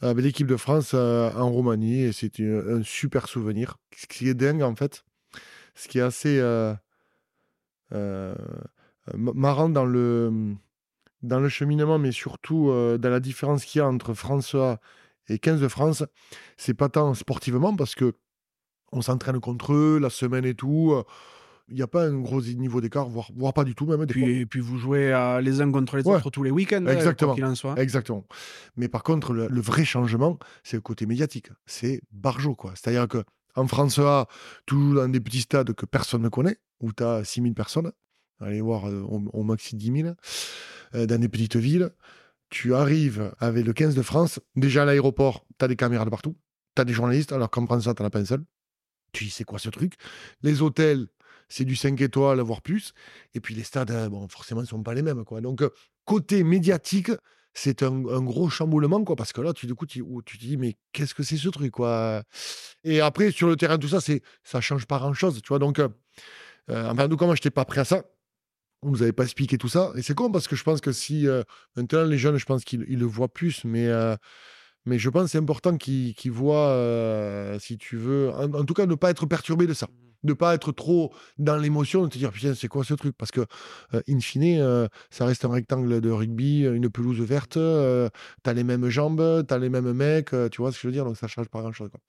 avec 0.00 0.24
l'équipe 0.24 0.46
de 0.46 0.56
France 0.56 0.92
euh, 0.94 1.30
en 1.32 1.50
Roumanie. 1.50 2.02
Et 2.02 2.12
c'était 2.12 2.44
un, 2.44 2.82
super 2.82 3.28
souvenir. 3.28 3.76
Ce 3.96 4.06
qui 4.06 4.28
est 4.28 4.34
dingue, 4.34 4.62
en 4.62 4.74
fait, 4.74 5.04
ce 5.74 5.88
qui 5.88 5.98
est 5.98 6.02
assez 6.02 6.38
euh, 6.38 6.74
euh, 7.92 8.34
marrant 9.14 9.68
dans 9.68 9.84
le, 9.84 10.54
dans 11.22 11.38
le 11.38 11.48
cheminement, 11.48 11.98
mais 11.98 12.12
surtout 12.12 12.70
euh, 12.70 12.98
dans 12.98 13.10
la 13.10 13.20
différence 13.20 13.64
qu'il 13.64 13.78
y 13.78 13.82
a 13.82 13.86
entre 13.86 14.14
France 14.14 14.54
A 14.54 14.80
et 15.28 15.38
15 15.38 15.60
de 15.60 15.68
France, 15.68 16.04
c'est 16.56 16.74
pas 16.74 16.88
tant 16.88 17.14
sportivement 17.14 17.74
parce 17.76 17.94
que 17.94 18.14
on 18.92 19.02
s'entraîne 19.02 19.40
contre 19.40 19.74
eux 19.74 19.98
la 20.00 20.10
semaine 20.10 20.44
et 20.44 20.54
tout. 20.54 20.94
Euh, 21.68 21.72
Il 21.72 21.74
n'y 21.76 21.82
a 21.82 21.86
pas 21.86 22.06
un 22.06 22.18
gros 22.20 22.40
niveau 22.42 22.80
d'écart, 22.80 23.08
voire, 23.08 23.30
voire 23.34 23.52
pas 23.52 23.64
du 23.64 23.74
tout 23.74 23.86
même. 23.86 24.04
Des 24.06 24.14
fois. 24.14 24.22
Puis, 24.22 24.46
puis 24.46 24.60
vous 24.60 24.78
jouez 24.78 25.12
euh, 25.12 25.40
les 25.40 25.60
uns 25.60 25.70
contre 25.70 25.96
les 25.96 26.04
Ouais. 26.06 26.16
autres 26.16 26.30
tous 26.30 26.42
les 26.42 26.50
week-ends, 26.50 26.84
hein, 26.86 26.92
Exactement. 26.92 27.30
quoi 27.32 27.34
qu'il 27.36 27.44
en 27.44 27.54
soit. 27.54 27.74
Exactement. 27.80 28.24
Mais 28.76 28.88
par 28.88 29.02
contre, 29.02 29.32
le, 29.32 29.48
le 29.48 29.60
vrai 29.60 29.84
changement, 29.84 30.38
c'est 30.62 30.76
le 30.76 30.82
côté 30.82 31.06
médiatique. 31.06 31.48
C'est 31.66 32.00
Barjo, 32.12 32.54
quoi. 32.54 32.72
C'est-à-dire 32.74 33.08
que 33.08 33.22
en 33.54 33.66
France 33.66 33.98
A, 33.98 34.26
toujours 34.66 34.94
dans 34.96 35.08
des 35.08 35.20
petits 35.20 35.40
stades 35.40 35.72
que 35.72 35.86
personne 35.86 36.22
ne 36.22 36.28
connaît, 36.28 36.58
où 36.80 36.92
tu 36.92 37.02
as 37.02 37.24
6000 37.24 37.54
personnes, 37.54 37.90
allez 38.40 38.60
voir 38.60 38.86
euh, 38.88 39.00
au, 39.00 39.22
au 39.32 39.42
maxi 39.44 39.76
10 39.76 40.02
000, 40.02 40.14
euh, 40.94 41.06
dans 41.06 41.18
des 41.20 41.28
petites 41.28 41.56
villes, 41.56 41.90
tu 42.50 42.74
arrives 42.74 43.32
avec 43.40 43.64
le 43.64 43.72
15 43.72 43.94
de 43.94 44.02
France, 44.02 44.40
déjà 44.56 44.82
à 44.82 44.84
l'aéroport, 44.84 45.46
tu 45.58 45.64
as 45.64 45.68
des 45.68 45.74
caméras 45.76 46.04
de 46.04 46.10
partout, 46.10 46.36
tu 46.74 46.82
as 46.82 46.84
des 46.84 46.92
journalistes, 46.92 47.32
alors 47.32 47.50
qu'en 47.50 47.64
France, 47.66 47.84
tu 47.84 47.88
n'en 48.02 48.06
as 48.06 48.10
pas 48.10 48.20
un 48.20 48.24
seul. 48.26 48.44
Tu 49.12 49.24
dis, 49.24 49.30
c'est 49.30 49.44
quoi 49.44 49.58
ce 49.58 49.70
truc? 49.70 49.94
Les 50.42 50.60
hôtels, 50.60 51.06
c'est 51.48 51.64
du 51.64 51.76
5 51.76 52.00
étoiles, 52.00 52.40
voire 52.40 52.62
plus. 52.62 52.92
Et 53.34 53.40
puis 53.40 53.54
les 53.54 53.62
stades, 53.62 53.90
euh, 53.90 54.08
bon, 54.08 54.26
forcément, 54.28 54.60
ne 54.60 54.66
sont 54.66 54.82
pas 54.82 54.94
les 54.94 55.02
mêmes. 55.02 55.24
Quoi. 55.24 55.40
Donc, 55.40 55.62
euh, 55.62 55.70
côté 56.04 56.44
médiatique, 56.44 57.10
c'est 57.54 57.82
un, 57.82 58.00
gros 58.00 58.50
chamboulement, 58.50 59.02
quoi, 59.02 59.16
parce 59.16 59.32
que 59.32 59.40
là, 59.40 59.54
tu, 59.54 59.66
du 59.66 59.74
coup, 59.74 59.86
tu, 59.86 60.02
te 60.02 60.36
dis, 60.38 60.56
mais 60.58 60.76
qu'est-ce 60.92 61.14
que 61.14 61.22
c'est 61.22 61.38
ce 61.38 61.48
truc, 61.48 61.72
quoi? 61.72 62.22
Et 62.84 63.00
après, 63.00 63.30
sur 63.30 63.48
le 63.48 63.56
terrain, 63.56 63.78
tout 63.78 63.88
ça, 63.88 64.00
c'est, 64.00 64.22
ça 64.44 64.60
change 64.60 64.86
pas 64.86 64.98
grand-chose, 64.98 65.40
tu 65.42 65.48
vois? 65.48 65.58
Donc, 65.58 65.78
euh, 65.78 65.88
euh, 66.70 66.90
enfin, 66.90 67.08
nous, 67.08 67.16
comment 67.16 67.34
je 67.34 67.40
n'étais 67.40 67.50
pas 67.50 67.64
prêt 67.64 67.80
à 67.80 67.84
ça 67.84 68.04
on 68.82 68.90
nous 68.90 69.02
avait 69.02 69.12
pas 69.12 69.24
expliqué 69.24 69.56
tout 69.56 69.70
ça. 69.70 69.90
Et 69.96 70.02
c'est 70.02 70.14
con 70.14 70.30
parce 70.30 70.46
que 70.46 70.54
je 70.54 70.62
pense 70.62 70.82
que 70.82 70.92
si 70.92 71.26
maintenant 71.76 72.04
les 72.04 72.18
jeunes, 72.18 72.36
je 72.36 72.44
pense 72.44 72.62
qu'ils 72.62 72.84
ils 72.88 72.98
le 72.98 73.06
voient 73.06 73.32
plus, 73.32 73.64
mais, 73.64 73.88
Mais 74.86 74.98
je 74.98 75.10
pense 75.10 75.24
que 75.24 75.30
c'est 75.30 75.38
important 75.38 75.76
qu'il 75.76 76.14
qu'il 76.14 76.30
voit, 76.30 76.68
euh, 76.68 77.58
si 77.58 77.76
tu 77.76 77.96
veux, 77.96 78.30
en, 78.30 78.52
en 78.54 78.64
tout 78.64 78.74
cas, 78.74 78.86
ne 78.86 78.94
pas 78.94 79.10
être 79.10 79.26
perturbé 79.26 79.66
de 79.66 79.74
ça. 79.74 79.88
Ne 80.22 80.32
pas 80.32 80.54
être 80.54 80.72
trop 80.72 81.12
dans 81.38 81.56
l'émotion, 81.56 82.02
de 82.04 82.08
te 82.08 82.18
dire, 82.18 82.32
putain, 82.32 82.54
c'est 82.54 82.68
quoi 82.68 82.84
ce 82.84 82.94
truc? 82.94 83.14
Parce 83.16 83.30
que, 83.30 83.42
euh, 83.94 84.00
in 84.08 84.18
fine, 84.20 84.60
euh, 84.60 84.88
ça 85.10 85.26
reste 85.26 85.44
un 85.44 85.50
rectangle 85.50 86.00
de 86.00 86.10
rugby, 86.10 86.62
une 86.62 86.88
pelouse 86.88 87.20
verte, 87.20 87.52
tu 87.52 87.60
as 88.50 88.52
les 88.54 88.64
mêmes 88.64 88.88
jambes, 88.88 89.44
tu 89.46 89.54
as 89.54 89.58
les 89.58 89.68
mêmes 89.68 89.92
mecs, 89.92 90.30
tu 90.50 90.62
vois 90.62 90.72
ce 90.72 90.76
que 90.76 90.82
je 90.82 90.86
veux 90.88 90.92
dire? 90.92 91.04
Donc 91.04 91.16
ça 91.16 91.26
change 91.28 91.48
pas 91.48 91.60
grand-chose. 91.60 91.90
quoi. 91.90 92.00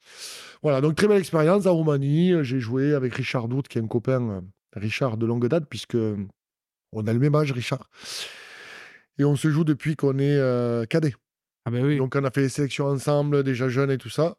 Voilà, 0.63 0.81
donc 0.81 0.95
très 0.95 1.07
belle 1.07 1.19
expérience 1.19 1.65
en 1.65 1.73
Roumanie. 1.73 2.33
J'ai 2.43 2.59
joué 2.59 2.93
avec 2.93 3.13
Richard 3.13 3.47
Dout, 3.49 3.63
qui 3.63 3.77
est 3.77 3.81
un 3.81 3.87
copain, 3.87 4.43
Richard 4.73 5.17
de 5.17 5.25
longue 5.25 5.47
date, 5.47 5.65
puisque 5.69 5.97
on 6.93 7.05
a 7.07 7.13
le 7.13 7.19
même 7.19 7.35
âge, 7.35 7.51
Richard. 7.51 7.89
Et 9.19 9.25
on 9.25 9.35
se 9.35 9.49
joue 9.49 9.63
depuis 9.63 9.95
qu'on 9.95 10.17
est 10.17 10.87
cadet. 10.89 11.13
Ah 11.67 11.69
ben. 11.69 11.97
Donc 11.97 12.15
on 12.15 12.23
a 12.23 12.31
fait 12.31 12.39
les 12.39 12.49
sélections 12.49 12.85
ensemble, 12.85 13.43
déjà 13.43 13.67
jeunes 13.67 13.91
et 13.91 13.97
tout 13.97 14.07
ça. 14.07 14.37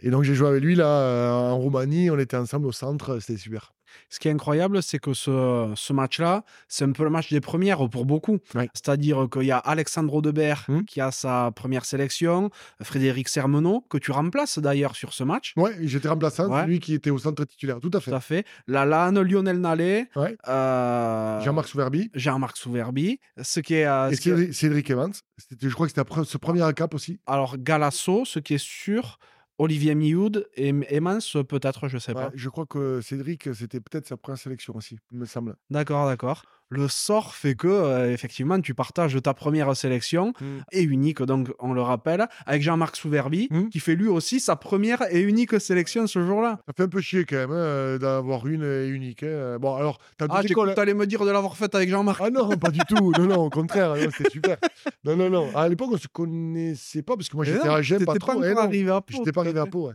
Et 0.00 0.08
donc 0.08 0.22
j'ai 0.22 0.34
joué 0.34 0.48
avec 0.48 0.62
lui 0.62 0.74
là 0.74 0.86
euh, 0.86 1.30
en 1.30 1.58
Roumanie, 1.58 2.08
on 2.08 2.18
était 2.18 2.38
ensemble 2.38 2.66
au 2.66 2.72
centre, 2.72 3.18
c'était 3.18 3.38
super. 3.38 3.74
Ce 4.08 4.18
qui 4.18 4.28
est 4.28 4.30
incroyable, 4.32 4.82
c'est 4.82 4.98
que 4.98 5.14
ce, 5.14 5.72
ce 5.74 5.92
match-là, 5.92 6.44
c'est 6.68 6.84
un 6.84 6.92
peu 6.92 7.04
le 7.04 7.10
match 7.10 7.30
des 7.30 7.40
premières 7.40 7.88
pour 7.88 8.04
beaucoup. 8.04 8.38
Ouais. 8.54 8.68
C'est-à-dire 8.74 9.26
qu'il 9.32 9.42
y 9.44 9.52
a 9.52 9.58
Alexandre 9.58 10.20
Debert 10.22 10.64
Hmm. 10.68 10.82
qui 10.84 11.00
a 11.00 11.10
sa 11.10 11.50
première 11.54 11.84
sélection, 11.84 12.50
Frédéric 12.82 13.28
Sermenot, 13.28 13.84
que 13.88 13.98
tu 13.98 14.10
remplaces 14.12 14.58
d'ailleurs 14.58 14.94
sur 14.96 15.12
ce 15.12 15.24
match. 15.24 15.52
Ouais, 15.56 15.74
j'étais 15.82 16.08
remplaçant, 16.08 16.48
Ouais. 16.50 16.66
lui 16.66 16.78
qui 16.80 16.94
était 16.94 17.10
au 17.10 17.18
centre 17.18 17.44
titulaire, 17.44 17.80
tout 17.80 17.90
à 17.92 18.00
fait. 18.00 18.10
Tout 18.10 18.16
à 18.16 18.20
fait. 18.20 18.44
Lalanne, 18.66 19.20
Lionel 19.20 19.58
Nallet, 19.60 20.08
Ouais. 20.16 20.36
euh, 20.48 21.40
Jean-Marc 21.40 21.68
Souverbi 21.68 22.10
Jean-Marc 22.14 22.56
Souverbi. 22.56 23.18
Ce 23.40 23.60
qui 23.60 23.74
est. 23.74 23.86
euh, 23.86 24.10
et 24.10 24.16
ce 24.16 24.52
Cédric, 24.52 24.90
Evans. 24.90 25.12
Je 25.60 25.68
crois 25.74 25.86
que 25.88 25.92
c'était 25.96 26.24
ce 26.24 26.38
premier 26.38 26.62
cap 26.74 26.94
aussi. 26.94 27.18
alors, 27.26 27.56
Galasso, 27.58 28.24
ce 28.24 28.38
qui 28.38 28.54
est 28.54 28.62
sûr. 28.62 29.18
Olivier 29.58 29.94
Mioud 29.94 30.48
et 30.54 30.70
Emmans, 30.96 31.18
peut-être, 31.48 31.88
je 31.88 31.98
sais 31.98 32.14
Ouais, 32.14 32.28
pas. 32.28 32.32
je 32.34 32.48
crois 32.48 32.66
que 32.66 33.00
Cédric, 33.00 33.54
c'était 33.54 33.80
peut-être 33.80 34.06
sa 34.06 34.16
première 34.16 34.38
sélection 34.38 34.74
aussi, 34.76 34.98
il 35.10 35.18
me 35.18 35.26
semble. 35.26 35.56
D'accord, 35.70 36.06
d'accord. 36.06 36.44
Le 36.74 36.88
sort 36.88 37.34
fait 37.34 37.54
que, 37.54 37.68
euh, 37.68 38.10
effectivement, 38.12 38.58
tu 38.60 38.72
partages 38.72 39.20
ta 39.22 39.34
première 39.34 39.76
sélection 39.76 40.32
et 40.72 40.82
unique, 40.82 41.20
donc 41.22 41.50
on 41.58 41.74
le 41.74 41.82
rappelle, 41.82 42.26
avec 42.46 42.62
Jean-Marc 42.62 42.96
Souverbi, 42.96 43.48
Mm. 43.50 43.68
qui 43.68 43.78
fait 43.78 43.94
lui 43.94 44.08
aussi 44.08 44.40
sa 44.40 44.56
première 44.56 45.02
et 45.14 45.20
unique 45.20 45.60
sélection 45.60 46.06
ce 46.06 46.24
jour-là. 46.24 46.60
Ça 46.66 46.72
fait 46.74 46.84
un 46.84 46.88
peu 46.88 47.02
chier 47.02 47.26
quand 47.26 47.36
même 47.36 47.50
hein, 47.50 47.54
euh, 47.56 47.98
d'avoir 47.98 48.46
une 48.46 48.62
et 48.62 48.86
unique. 48.88 49.22
hein. 49.22 49.58
Bon, 49.60 49.74
alors, 49.74 49.98
t'as 50.16 50.26
deux 50.28 50.34
Ah, 50.34 50.42
écoles. 50.42 50.72
t'allais 50.74 50.94
me 50.94 51.06
dire 51.06 51.24
de 51.26 51.30
l'avoir 51.30 51.56
faite 51.58 51.74
avec 51.74 51.90
Jean-Marc. 51.90 52.20
Ah 52.24 52.30
non, 52.30 52.48
pas 52.56 52.70
du 52.70 52.80
tout. 52.88 53.12
Non, 53.18 53.26
non, 53.26 53.36
au 53.44 53.50
contraire, 53.50 53.94
c'était 54.16 54.30
super. 54.32 54.56
Non, 55.04 55.14
non, 55.16 55.28
non. 55.28 55.54
À 55.54 55.68
l'époque, 55.68 55.90
on 55.92 55.98
se 55.98 56.08
connaissait 56.08 57.02
pas 57.02 57.16
parce 57.16 57.28
que 57.28 57.36
moi, 57.36 57.44
Eh 57.46 57.52
j'étais 57.52 57.68
à 57.68 57.82
Gênes, 57.82 58.04
pas 58.06 58.14
trop. 58.14 58.40
pas 58.40 58.48
eh 58.48 58.56
arrivé 58.56 58.90
à 58.90 59.00
Pau. 59.02 59.12
J'étais 59.18 59.32
pas 59.32 59.42
arrivé 59.42 59.60
à. 59.60 59.66
Pau, 59.66 59.88
ouais. 59.88 59.94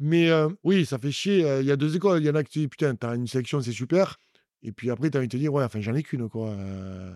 Mais 0.00 0.28
euh, 0.30 0.48
oui, 0.64 0.84
ça 0.86 0.98
fait 0.98 1.12
chier. 1.12 1.46
Il 1.60 1.66
y 1.66 1.70
a 1.70 1.76
deux 1.76 1.94
écoles. 1.94 2.20
Il 2.20 2.26
y 2.26 2.30
en 2.30 2.34
a 2.34 2.42
que 2.42 2.48
tu 2.48 2.58
dis, 2.60 2.68
putain, 2.68 2.94
t'as 2.96 3.14
une 3.14 3.26
sélection, 3.26 3.60
c'est 3.60 3.72
super. 3.72 4.16
Et 4.62 4.72
puis 4.72 4.90
après, 4.90 5.10
t'as 5.10 5.18
envie 5.18 5.28
de 5.28 5.32
te 5.32 5.36
dire, 5.36 5.52
ouais, 5.52 5.64
enfin, 5.64 5.80
j'en 5.80 5.94
ai 5.94 6.02
qu'une, 6.02 6.28
quoi. 6.28 6.50
euh. 6.50 7.12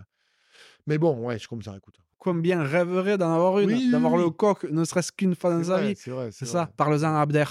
Mais 0.86 0.98
bon, 0.98 1.26
ouais, 1.26 1.38
c'est 1.38 1.46
comme 1.46 1.62
ça, 1.62 1.76
écoute. 1.76 1.96
Combien 2.18 2.62
rêverait 2.62 3.18
d'en 3.18 3.34
avoir 3.34 3.58
une, 3.58 3.72
Oui, 3.72 3.90
d'avoir 3.90 4.14
oui. 4.14 4.22
le 4.22 4.30
coq, 4.30 4.64
ne 4.64 4.84
serait-ce 4.84 5.12
qu'une 5.12 5.34
fois 5.34 5.50
dans 5.50 5.62
sa 5.64 5.82
vie? 5.82 5.94
c'est 5.96 6.46
ça, 6.46 6.70
parle-en 6.76 7.14
à 7.14 7.20
Abder. 7.20 7.44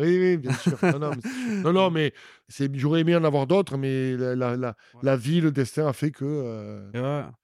Oui, 0.00 0.18
oui, 0.18 0.36
bien 0.38 0.52
sûr. 0.54 0.78
Non, 0.82 0.98
non, 0.98 1.10
mais, 1.14 1.20
c'est- 1.22 1.62
non, 1.62 1.72
non, 1.72 1.90
mais 1.90 2.12
c'est- 2.48 2.74
j'aurais 2.74 3.00
aimé 3.00 3.14
en 3.16 3.24
avoir 3.24 3.46
d'autres, 3.46 3.76
mais 3.76 4.16
la, 4.16 4.34
la, 4.34 4.56
la, 4.56 4.76
la 5.02 5.16
vie, 5.16 5.40
le 5.40 5.52
destin 5.52 5.86
a 5.86 5.92
fait 5.92 6.10
que. 6.10 6.24
euh. 6.24 6.90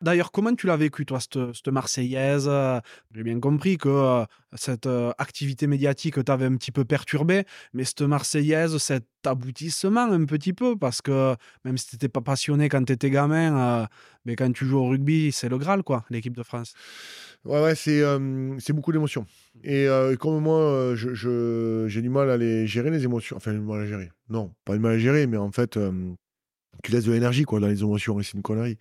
D'ailleurs, 0.00 0.32
comment 0.32 0.54
tu 0.54 0.66
l'as 0.66 0.76
vécu, 0.76 1.04
toi, 1.06 1.20
cette, 1.20 1.38
cette 1.54 1.68
Marseillaise? 1.68 2.50
J'ai 3.14 3.22
bien 3.22 3.38
compris 3.40 3.78
que 3.78 3.88
euh, 3.88 4.24
cette 4.54 4.86
euh, 4.86 5.12
activité 5.18 5.66
médiatique 5.66 6.22
t'avait 6.24 6.46
un 6.46 6.56
petit 6.56 6.72
peu 6.72 6.84
perturbé, 6.84 7.44
mais 7.72 7.84
cette 7.84 8.02
Marseillaise, 8.02 8.76
cet 8.78 9.04
aboutissement 9.24 10.02
un 10.10 10.24
petit 10.24 10.52
peu, 10.52 10.76
parce 10.76 11.02
que 11.02 11.34
même 11.64 11.76
si 11.78 11.88
t'étais 11.90 12.08
pas 12.08 12.20
passionné 12.20 12.68
quand 12.68 12.84
t'étais 12.84 13.10
gamin, 13.10 13.88
mais 14.24 14.36
quand 14.36 14.52
tu 14.52 14.64
joues 14.66 14.78
au 14.78 14.88
rugby, 14.88 15.32
c'est 15.32 15.48
le 15.48 15.58
Graal, 15.58 15.82
quoi, 15.82 16.04
l'équipe 16.10 16.36
de 16.36 16.42
France. 16.44 16.74
Ouais, 17.46 17.62
ouais, 17.62 17.74
c'est 17.74 18.02
euh, 18.02 18.58
c'est 18.58 18.72
beaucoup 18.72 18.92
d'émotions. 18.92 19.24
Et 19.62 19.86
euh, 19.88 20.16
comme 20.16 20.40
moi, 20.42 20.58
euh, 20.60 21.86
j'ai 21.88 22.02
du 22.02 22.08
mal 22.08 22.28
à 22.30 22.36
les 22.36 22.66
gérer, 22.66 22.90
les 22.90 23.04
émotions. 23.04 23.36
Enfin, 23.36 23.52
du 23.52 23.60
mal 23.60 23.82
à 23.82 23.86
gérer. 23.86 24.10
Non, 24.28 24.52
pas 24.64 24.74
du 24.74 24.80
mal 24.80 24.92
à 24.92 24.98
gérer, 24.98 25.26
mais 25.26 25.36
en 25.36 25.52
fait, 25.52 25.76
euh, 25.76 25.92
tu 26.82 26.92
laisses 26.92 27.04
de 27.04 27.12
l'énergie 27.12 27.44
quoi, 27.44 27.60
dans 27.60 27.68
les 27.68 27.80
émotions 27.82 28.18
et 28.18 28.24
c'est 28.24 28.34
une 28.34 28.42
connerie. 28.42 28.78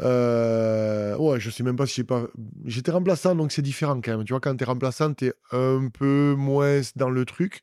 Euh, 0.00 1.16
ouais, 1.16 1.40
je 1.40 1.50
sais 1.50 1.62
même 1.62 1.76
pas 1.76 1.86
si 1.86 1.96
j'ai 1.96 2.04
pas. 2.04 2.26
J'étais 2.64 2.90
remplaçant, 2.90 3.34
donc 3.34 3.52
c'est 3.52 3.62
différent 3.62 4.00
quand 4.00 4.16
même. 4.16 4.24
Tu 4.24 4.32
vois, 4.32 4.40
quand 4.40 4.54
t'es 4.56 4.64
remplaçant, 4.64 5.12
t'es 5.12 5.32
un 5.52 5.88
peu 5.92 6.34
moins 6.36 6.80
dans 6.96 7.10
le 7.10 7.24
truc. 7.24 7.62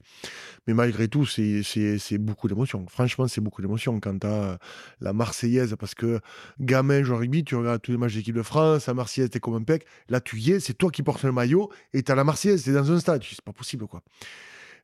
Mais 0.68 0.74
malgré 0.74 1.08
tout, 1.08 1.26
c'est- 1.26 2.18
beaucoup 2.18 2.48
d'émotions. 2.48 2.86
Franchement, 2.90 3.28
c'est 3.28 3.42
beaucoup 3.42 3.62
d'émotions 3.62 4.00
quand 4.00 4.20
t'as 4.20 4.28
euh, 4.28 4.58
la 5.00 5.14
Marseillaise. 5.14 5.76
Parce 5.80 5.96
que 5.96 6.20
gamin, 6.60 7.04
joueur 7.04 7.20
rugby, 7.20 7.44
tu 7.44 7.56
regardes 7.56 7.82
tous 7.82 7.92
les 7.92 7.98
matchs 7.98 8.16
d'équipe 8.16 8.36
de 8.36 8.42
France, 8.44 8.88
la 8.88 8.94
Marseillaise, 8.94 9.30
t'es 9.30 9.40
comme 9.40 9.56
un 9.56 9.64
pec. 9.64 9.86
Là, 10.10 10.20
tu 10.22 10.38
y 10.40 10.52
es, 10.52 10.60
c'est 10.60 10.74
toi 10.74 10.90
qui 10.92 11.04
portes 11.04 11.24
le 11.24 11.32
maillot 11.32 11.72
et 11.94 12.04
t'as 12.04 12.16
la 12.16 12.24
Marseillaise, 12.24 12.64
t'es 12.64 12.74
dans 12.74 12.92
un 12.92 13.00
stade. 13.00 13.24
C'est 13.24 13.42
pas 13.42 13.54
possible, 13.54 13.88
quoi. 13.88 14.02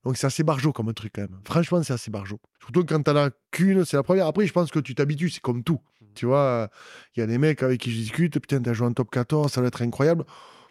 Donc, 0.04 0.18
c'est 0.18 0.26
assez 0.28 0.44
barjot 0.44 0.72
comme 0.74 0.90
un 0.90 0.94
truc, 0.94 1.14
quand 1.14 1.22
même. 1.22 1.40
Franchement, 1.46 1.84
c'est 1.84 1.94
assez 1.94 2.10
barjot. 2.10 2.40
Surtout 2.60 2.84
quand 2.86 3.04
t'en 3.04 3.16
as 3.18 3.30
qu'une, 3.52 3.86
c'est 3.86 3.98
la 3.98 4.04
première. 4.04 4.26
Après, 4.28 4.48
je 4.48 4.54
pense 4.54 4.72
que 4.72 4.80
tu 4.80 4.96
t'habitues, 4.96 5.30
c'est 5.30 5.42
comme 5.42 5.64
tout. 5.64 5.80
Tu 6.14 6.26
vois, 6.26 6.70
il 7.16 7.20
y 7.20 7.24
a 7.24 7.28
des 7.28 7.38
mecs 7.38 7.64
avec 7.64 7.82
qui 7.82 7.92
je 7.92 7.98
discute, 7.98 8.34
putain, 8.40 8.62
t'as 8.62 8.74
joué 8.74 8.88
en 8.88 8.94
top 8.94 9.10
14, 9.12 9.52
ça 9.52 9.62
va 9.62 9.68
être 9.68 9.82
incroyable. 9.82 10.26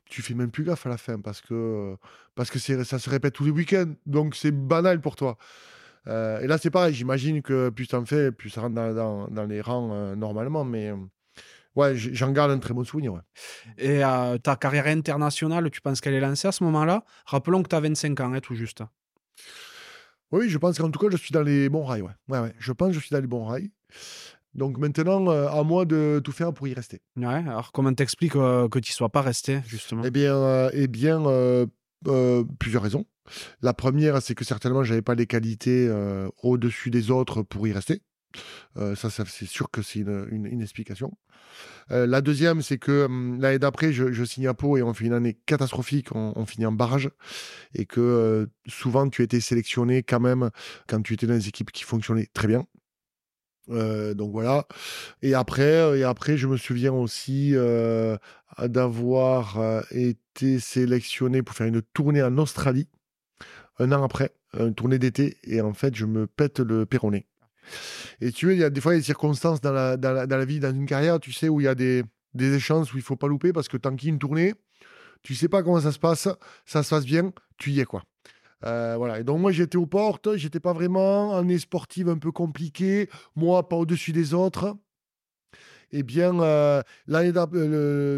Tu 0.07 0.23
fais 0.23 0.35
même 0.35 0.51
plus 0.51 0.65
gaffe 0.65 0.87
à 0.87 0.89
la 0.91 0.97
fin 0.99 1.21
parce 1.21 1.41
que, 1.41 1.97
parce 2.35 2.51
que 2.51 2.59
ça 2.59 2.99
se 2.99 3.11
répète 3.11 3.35
tous 3.35 3.45
les 3.45 3.51
week-ends. 3.53 3.93
Donc, 4.07 4.35
c'est 4.35 4.51
banal 4.53 5.01
pour 5.01 5.15
toi. 5.17 5.37
Euh, 6.09 6.41
et 6.41 6.47
là, 6.47 6.59
c'est 6.59 6.71
pareil. 6.71 6.95
J'imagine 6.95 7.43
que 7.43 7.69
plus 7.71 7.87
t'en 7.89 8.05
fais, 8.05 8.33
plus 8.33 8.51
ça 8.51 8.63
rentre 8.63 8.75
dans, 8.75 8.93
dans- 8.95 9.29
dans 9.29 9.45
les 9.47 9.61
rangs 9.61 9.91
euh, 9.93 10.17
normalement. 10.17 10.65
Mais 10.65 10.93
ouais, 11.77 11.97
j'en 11.97 12.33
garde 12.33 12.51
un 12.51 12.59
très 12.59 12.75
bon 12.75 12.85
souvenir. 12.85 13.13
ouais. 13.15 13.21
Et 13.79 14.05
euh, 14.05 14.39
ta 14.39 14.57
carrière 14.57 14.87
internationale, 14.89 15.71
tu 15.71 15.81
penses 15.81 16.01
qu'elle 16.01 16.15
est 16.15 16.21
lancée 16.21 16.49
à 16.49 16.53
ce 16.53 16.65
moment-là? 16.65 17.05
Rappelons 17.27 17.63
que 17.63 17.69
tu 17.69 17.77
as 17.77 17.81
25 17.81 18.19
ans, 18.21 18.33
hein, 18.33 18.41
tout 18.41 18.55
juste. 18.55 18.83
Oui, 20.33 20.49
je 20.49 20.59
pense 20.59 20.79
qu'en 20.79 20.91
tout 20.91 20.99
cas, 21.01 21.09
je 21.11 21.17
suis 21.17 21.33
dans 21.33 21.43
les 21.43 21.69
bons 21.69 21.85
rails. 21.85 22.03
Ouais. 22.03 22.13
Ouais, 22.29 22.39
ouais. 22.39 22.55
Je 22.59 22.73
pense 22.73 22.89
que 22.89 22.95
je 22.95 23.01
suis 23.01 23.11
dans 23.15 23.21
les 23.21 23.27
bons 23.27 23.45
rails. 23.45 23.71
Donc 24.55 24.79
maintenant, 24.79 25.29
euh, 25.31 25.49
à 25.49 25.63
moi 25.63 25.85
de 25.85 26.21
tout 26.25 26.33
faire 26.33 26.53
pour 26.53 26.67
y 26.67 26.75
rester. 26.75 27.01
Ouais, 27.17 27.27
alors 27.27 27.71
comment 27.73 27.93
t'expliques 27.95 28.37
euh, 28.37 28.69
que 28.69 28.79
tu 28.79 28.93
sois 28.93 29.09
pas 29.11 29.23
resté, 29.23 29.61
justement? 29.67 30.03
Eh 30.05 30.11
bien, 30.11 30.35
euh, 30.35 30.71
eh 30.73 30.89
bien 30.89 31.23
plusieurs 32.59 32.83
raisons. 32.83 33.05
La 33.63 33.75
première, 33.75 34.21
c'est 34.23 34.35
que 34.35 34.45
certainement, 34.45 34.83
j'avais 34.83 35.03
pas 35.03 35.15
les 35.15 35.27
qualités 35.27 35.89
au-dessus 36.43 36.91
des 36.91 37.11
autres 37.11 37.43
pour 37.43 37.69
y 37.69 37.73
rester. 37.73 38.03
Ça, 38.77 39.11
ça, 39.11 39.25
c'est 39.27 39.47
sûr 39.47 39.71
que 39.71 39.83
c'est 39.83 40.01
une, 40.01 40.27
une- 40.31 40.47
une 40.47 40.63
explication. 40.63 41.17
La 41.91 42.21
deuxième, 42.23 42.63
c'est 42.63 42.79
que 42.79 43.05
hum, 43.05 43.41
l'année 43.41 43.59
d'après, 43.59 43.93
je, 43.93 44.13
je 44.13 44.25
signe 44.25 44.47
à 44.47 44.55
Pau 44.55 44.77
et 44.79 44.83
on 44.83 44.95
fait 44.95 45.05
une 45.05 45.13
année 45.13 45.39
catastrophique. 45.47 46.15
On, 46.15 46.33
on 46.37 46.47
finit 46.47 46.67
en 46.67 46.73
barrage. 46.73 47.11
Et 47.75 47.85
que 47.87 48.49
souvent, 48.67 49.09
tu 49.11 49.23
étais 49.23 49.41
sélectionné 49.41 50.03
quand 50.03 50.21
même 50.21 50.51
quand 50.89 51.03
tu 51.03 51.15
étais 51.15 51.27
dans 51.27 51.35
des 51.35 51.49
équipes 51.49 51.71
qui 51.73 51.85
fonctionnaient 51.85 52.29
très 52.33 52.49
bien. 52.49 52.67
Euh, 53.71 54.15
donc 54.15 54.33
voilà. 54.33 54.67
Et 55.23 55.35
après, 55.35 55.63
euh, 55.63 55.99
et 55.99 56.05
après, 56.05 56.37
je 56.37 56.47
me 56.47 56.57
souviens 56.57 56.93
aussi 56.93 57.53
euh, 57.55 58.17
d'avoir 58.59 59.83
été 59.91 60.59
sélectionné 60.59 61.43
pour 61.43 61.55
faire 61.55 61.67
une 61.67 61.83
tournée 61.83 62.23
en 62.23 62.37
Australie 62.39 62.89
un 63.79 63.93
an 63.93 64.03
après, 64.05 64.35
une 64.59 64.75
tournée 64.75 64.99
d'été, 64.99 65.39
et 65.45 65.63
en 65.63 65.73
fait, 65.73 65.95
je 65.95 66.05
me 66.05 66.27
pète 66.27 66.61
le 66.61 66.85
péroné. 66.85 67.27
Et 68.21 68.31
tu 68.31 68.47
vois, 68.47 68.55
il 68.55 68.61
y 68.61 68.65
a 68.65 68.69
des 68.69 68.81
fois 68.81 68.95
des 68.95 69.03
circonstances 69.03 69.61
dans 69.63 69.73
la, 69.73 69.97
dans 69.97 70.27
dans 70.27 70.37
la 70.37 70.45
vie, 70.45 70.61
dans 70.61 70.75
une 70.75 70.89
chances 70.89 71.21
tu 71.21 71.33
sais, 71.33 71.49
où 71.49 71.61
il 71.61 71.65
y 71.65 71.69
a 71.69 71.75
des, 71.75 72.05
des 72.35 72.55
échanges 72.55 72.93
où 72.95 72.99
il 72.99 73.03
faut 73.03 73.17
pas 73.17 73.29
louper 73.29 73.53
parce 73.53 73.69
que 73.69 73.77
tant 73.77 73.95
qu'il 73.97 74.09
y 74.09 74.11
a 74.11 74.15
une 74.15 74.19
tournée, 74.19 74.55
tu 75.23 75.35
sais 75.35 75.49
pas 75.49 75.63
comment 75.63 75.81
ça 75.81 75.93
se 75.93 75.99
passe, 75.99 76.29
ça 76.67 76.83
se 76.83 76.91
passe 76.91 77.07
bien, 77.07 77.33
tu 77.59 77.71
y 77.71 77.81
es 77.81 77.85
quoi. 77.85 78.03
Euh, 78.65 78.95
voilà. 78.97 79.21
Et 79.21 79.25
donc 79.25 79.41
moi 79.41 79.53
j'étais 79.53 79.77
aux 79.77 79.87
portes, 79.87 80.37
j'étais 80.37 80.61
pas 80.61 80.73
vraiment 80.73 81.37
année 81.37 81.59
sportive 81.59 82.09
un 82.09 82.19
peu 82.19 82.33
compliquée, 82.33 83.09
moi 83.37 83.69
pas 83.69 83.77
au-dessus 83.77 84.13
des 84.13 84.35
autres. 84.35 84.77
Eh 85.93 86.05
bien, 86.05 86.39
euh, 86.41 86.83
l'année 87.09 87.33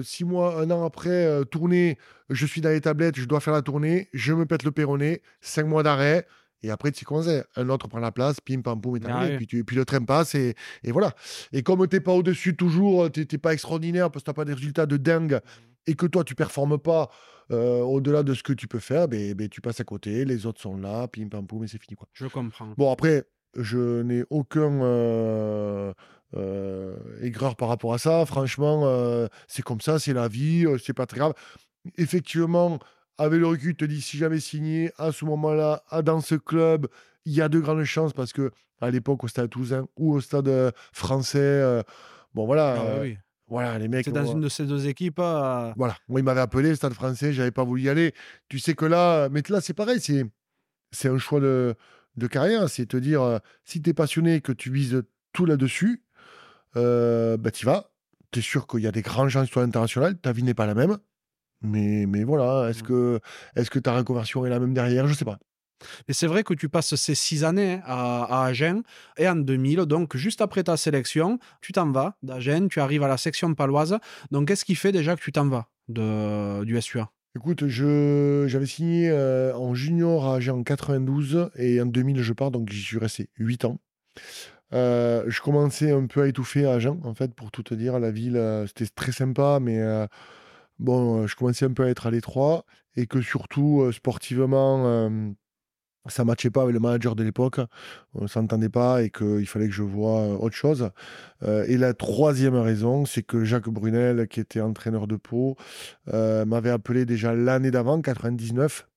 six 0.04 0.24
mois, 0.24 0.60
un 0.60 0.70
an 0.70 0.84
après, 0.84 1.24
euh, 1.24 1.44
tournée, 1.44 1.96
je 2.28 2.44
suis 2.44 2.60
dans 2.60 2.68
les 2.68 2.82
tablettes, 2.82 3.16
je 3.16 3.24
dois 3.24 3.40
faire 3.40 3.54
la 3.54 3.62
tournée, 3.62 4.08
je 4.12 4.34
me 4.34 4.44
pète 4.44 4.64
le 4.64 4.72
péroné, 4.72 5.22
cinq 5.40 5.66
mois 5.66 5.82
d'arrêt, 5.82 6.26
et 6.62 6.70
après, 6.70 6.92
tu 6.92 7.04
sais 7.04 7.22
c'est, 7.22 7.44
un 7.60 7.68
autre 7.68 7.88
prend 7.88 7.98
la 7.98 8.12
place, 8.12 8.40
pim, 8.40 8.60
pam, 8.60 8.80
poum, 8.80 8.96
et 8.96 9.00
Ah 9.08 9.26
oui. 9.28 9.36
puis, 9.36 9.46
tu, 9.46 9.64
puis 9.64 9.76
le 9.76 9.84
train 9.84 10.02
passe, 10.02 10.34
et, 10.34 10.54
et 10.84 10.92
voilà. 10.92 11.14
Et 11.52 11.62
comme 11.62 11.86
t'es 11.88 12.00
pas 12.00 12.12
au-dessus 12.12 12.56
toujours, 12.56 13.10
t'es 13.10 13.24
t'es 13.24 13.38
pas 13.38 13.52
extraordinaire 13.52 14.10
parce 14.10 14.22
que 14.22 14.26
t'as 14.26 14.34
pas 14.34 14.44
des 14.44 14.54
résultats 14.54 14.86
de 14.86 14.96
dingue, 14.96 15.40
et 15.86 15.94
que 15.94 16.06
toi, 16.06 16.22
tu 16.24 16.34
performes 16.34 16.78
pas 16.78 17.10
euh, 17.50 17.80
au-delà 17.80 18.22
de 18.22 18.34
ce 18.34 18.42
que 18.42 18.52
tu 18.52 18.68
peux 18.68 18.78
faire, 18.78 19.08
ben, 19.08 19.34
ben, 19.34 19.48
tu 19.48 19.60
passes 19.60 19.80
à 19.80 19.84
côté, 19.84 20.24
les 20.24 20.46
autres 20.46 20.60
sont 20.60 20.76
là, 20.76 21.08
pim, 21.08 21.28
pam, 21.28 21.46
poum, 21.46 21.64
et 21.64 21.68
c'est 21.68 21.82
fini, 21.82 21.96
quoi. 21.96 22.08
Je 22.12 22.26
comprends. 22.26 22.72
Bon, 22.76 22.92
après, 22.92 23.24
je 23.58 24.02
n'ai 24.02 24.24
aucun 24.30 24.80
euh, 24.82 25.92
euh, 26.36 26.96
aigreur 27.20 27.56
par 27.56 27.68
rapport 27.68 27.92
à 27.92 27.98
ça. 27.98 28.24
Franchement, 28.24 28.82
euh, 28.86 29.26
c'est 29.48 29.62
comme 29.62 29.80
ça, 29.80 29.98
c'est 29.98 30.14
la 30.14 30.28
vie, 30.28 30.64
euh, 30.66 30.78
c'est 30.78 30.94
pas 30.94 31.04
très 31.06 31.18
grave. 31.18 31.34
Effectivement, 31.98 32.78
avec 33.18 33.38
le 33.40 33.46
recul, 33.46 33.74
te 33.76 33.84
dis 33.84 34.00
si 34.00 34.16
j'avais 34.16 34.40
signé 34.40 34.92
à 34.98 35.12
ce 35.12 35.24
moment-là, 35.24 35.82
dans 36.04 36.20
ce 36.20 36.34
club, 36.34 36.86
il 37.24 37.32
y 37.34 37.40
a 37.40 37.48
de 37.48 37.60
grandes 37.60 37.84
chances 37.84 38.12
parce 38.12 38.32
que 38.32 38.50
à 38.80 38.90
l'époque, 38.90 39.22
au 39.22 39.28
stade 39.28 39.48
Toulousain 39.48 39.86
ou 39.96 40.14
au 40.14 40.20
stade 40.20 40.48
euh, 40.48 40.70
français, 40.92 41.38
euh, 41.38 41.82
bon 42.34 42.46
voilà. 42.46 42.74
Ah 42.78 42.82
euh, 42.82 43.02
oui. 43.02 43.18
voilà, 43.46 43.78
les 43.78 43.86
mecs. 43.86 44.04
C'est 44.04 44.10
dans 44.12 44.26
une 44.26 44.40
de 44.40 44.48
ces 44.48 44.64
deux 44.66 44.88
équipes. 44.88 45.20
euh, 45.20 45.72
Voilà, 45.76 45.96
moi, 46.08 46.18
il 46.18 46.24
m'avait 46.24 46.40
appelé, 46.40 46.70
le 46.70 46.74
stade 46.74 46.92
français, 46.94 47.32
j'avais 47.32 47.52
pas 47.52 47.62
voulu 47.62 47.82
y 47.82 47.88
aller. 47.88 48.12
Tu 48.48 48.58
sais 48.58 48.74
que 48.74 48.84
là, 48.84 49.28
mais 49.28 49.42
là, 49.48 49.60
c'est 49.60 49.74
pareil, 49.74 50.00
c'est, 50.00 50.24
c'est 50.90 51.08
un 51.08 51.18
choix 51.18 51.38
de, 51.38 51.76
de 52.16 52.26
carrière. 52.26 52.68
C'est 52.68 52.86
te 52.86 52.96
dire, 52.96 53.40
si 53.64 53.80
tu 53.80 53.90
es 53.90 53.94
passionné, 53.94 54.40
que 54.40 54.50
tu 54.52 54.72
vises 54.72 55.02
tout 55.32 55.44
là-dessus, 55.46 56.02
bah, 56.74 57.50
tu 57.52 57.66
vas. 57.66 57.90
Tu 58.32 58.38
es 58.40 58.42
sûr 58.42 58.66
qu'il 58.66 58.80
y 58.80 58.86
a 58.86 58.92
des 58.92 59.02
grands 59.02 59.28
gens 59.28 59.44
sur 59.44 59.60
l'international, 59.60 60.16
ta 60.18 60.32
vie 60.32 60.42
n'est 60.42 60.54
pas 60.54 60.66
la 60.66 60.74
même. 60.74 60.96
Mais, 61.62 62.06
mais 62.06 62.24
voilà, 62.24 62.68
est-ce 62.70 62.82
Mm. 62.82 62.86
que, 62.86 63.20
est-ce 63.56 63.70
que 63.70 63.78
ta 63.78 63.94
reconversion 63.96 64.44
est 64.46 64.50
la 64.50 64.58
même 64.60 64.74
derrière? 64.74 65.06
Je 65.06 65.14
sais 65.14 65.24
pas. 65.24 65.38
Et 66.06 66.12
c'est 66.12 66.28
vrai 66.28 66.44
que 66.44 66.54
tu 66.54 66.68
passes 66.68 66.94
ces 66.94 67.14
six 67.16 67.42
années 67.42 67.74
hein, 67.74 67.82
à, 67.86 68.42
à 68.42 68.46
Agen 68.46 68.82
et 69.16 69.28
en 69.28 69.34
2000, 69.34 69.80
donc 69.86 70.16
juste 70.16 70.40
après 70.40 70.62
ta 70.62 70.76
sélection, 70.76 71.38
tu 71.60 71.72
t'en 71.72 71.90
vas 71.90 72.16
d'Agen, 72.22 72.68
tu 72.68 72.78
arrives 72.80 73.02
à 73.02 73.08
la 73.08 73.16
section 73.16 73.52
paloise. 73.54 73.98
Donc 74.30 74.46
qu'est-ce 74.48 74.64
qui 74.64 74.76
fait 74.76 74.92
déjà 74.92 75.16
que 75.16 75.20
tu 75.20 75.32
t'en 75.32 75.48
vas 75.48 75.66
de, 75.88 76.62
du 76.64 76.80
SUA 76.80 77.10
Écoute, 77.34 77.66
je, 77.66 78.44
j'avais 78.46 78.66
signé 78.66 79.08
euh, 79.10 79.56
en 79.56 79.74
junior 79.74 80.26
à 80.28 80.36
Agen 80.36 80.54
en 80.58 80.62
92 80.62 81.50
et 81.56 81.80
en 81.80 81.86
2000, 81.86 82.22
je 82.22 82.32
pars, 82.32 82.50
donc 82.52 82.70
j'y 82.70 82.82
suis 82.82 82.98
resté 82.98 83.30
8 83.38 83.64
ans. 83.64 83.78
Euh, 84.74 85.24
je 85.26 85.40
commençais 85.40 85.90
un 85.92 86.06
peu 86.06 86.22
à 86.22 86.28
étouffer 86.28 86.64
à 86.64 86.74
Agen, 86.74 86.98
en 87.04 87.14
fait, 87.14 87.34
pour 87.34 87.50
tout 87.50 87.62
te 87.62 87.74
dire. 87.74 87.98
La 87.98 88.10
ville, 88.10 88.36
euh, 88.36 88.66
c'était 88.66 88.86
très 88.86 89.12
sympa, 89.12 89.58
mais 89.60 89.78
euh, 89.80 90.06
bon, 90.78 91.22
euh, 91.22 91.26
je 91.26 91.36
commençais 91.36 91.66
un 91.66 91.72
peu 91.72 91.84
à 91.84 91.88
être 91.88 92.06
à 92.06 92.10
l'étroit 92.10 92.64
et 92.96 93.06
que 93.06 93.20
surtout, 93.20 93.82
euh, 93.82 93.92
sportivement, 93.92 94.86
euh, 94.86 95.30
ça 96.08 96.24
matchait 96.24 96.50
pas 96.50 96.62
avec 96.62 96.74
le 96.74 96.80
manager 96.80 97.14
de 97.16 97.22
l'époque. 97.22 97.60
On 98.14 98.26
s'entendait 98.26 98.68
pas 98.68 99.02
et 99.02 99.10
qu'il 99.10 99.46
fallait 99.46 99.68
que 99.68 99.74
je 99.74 99.82
voie 99.82 100.36
autre 100.40 100.56
chose. 100.56 100.90
Et 101.44 101.76
la 101.76 101.94
troisième 101.94 102.56
raison, 102.56 103.04
c'est 103.06 103.22
que 103.22 103.44
Jacques 103.44 103.68
Brunel, 103.68 104.26
qui 104.26 104.40
était 104.40 104.60
entraîneur 104.60 105.06
de 105.06 105.14
Pau, 105.14 105.56
m'avait 106.08 106.70
appelé 106.70 107.04
déjà 107.04 107.34
l'année 107.36 107.70
d'avant, 107.70 108.00
99. 108.02 108.88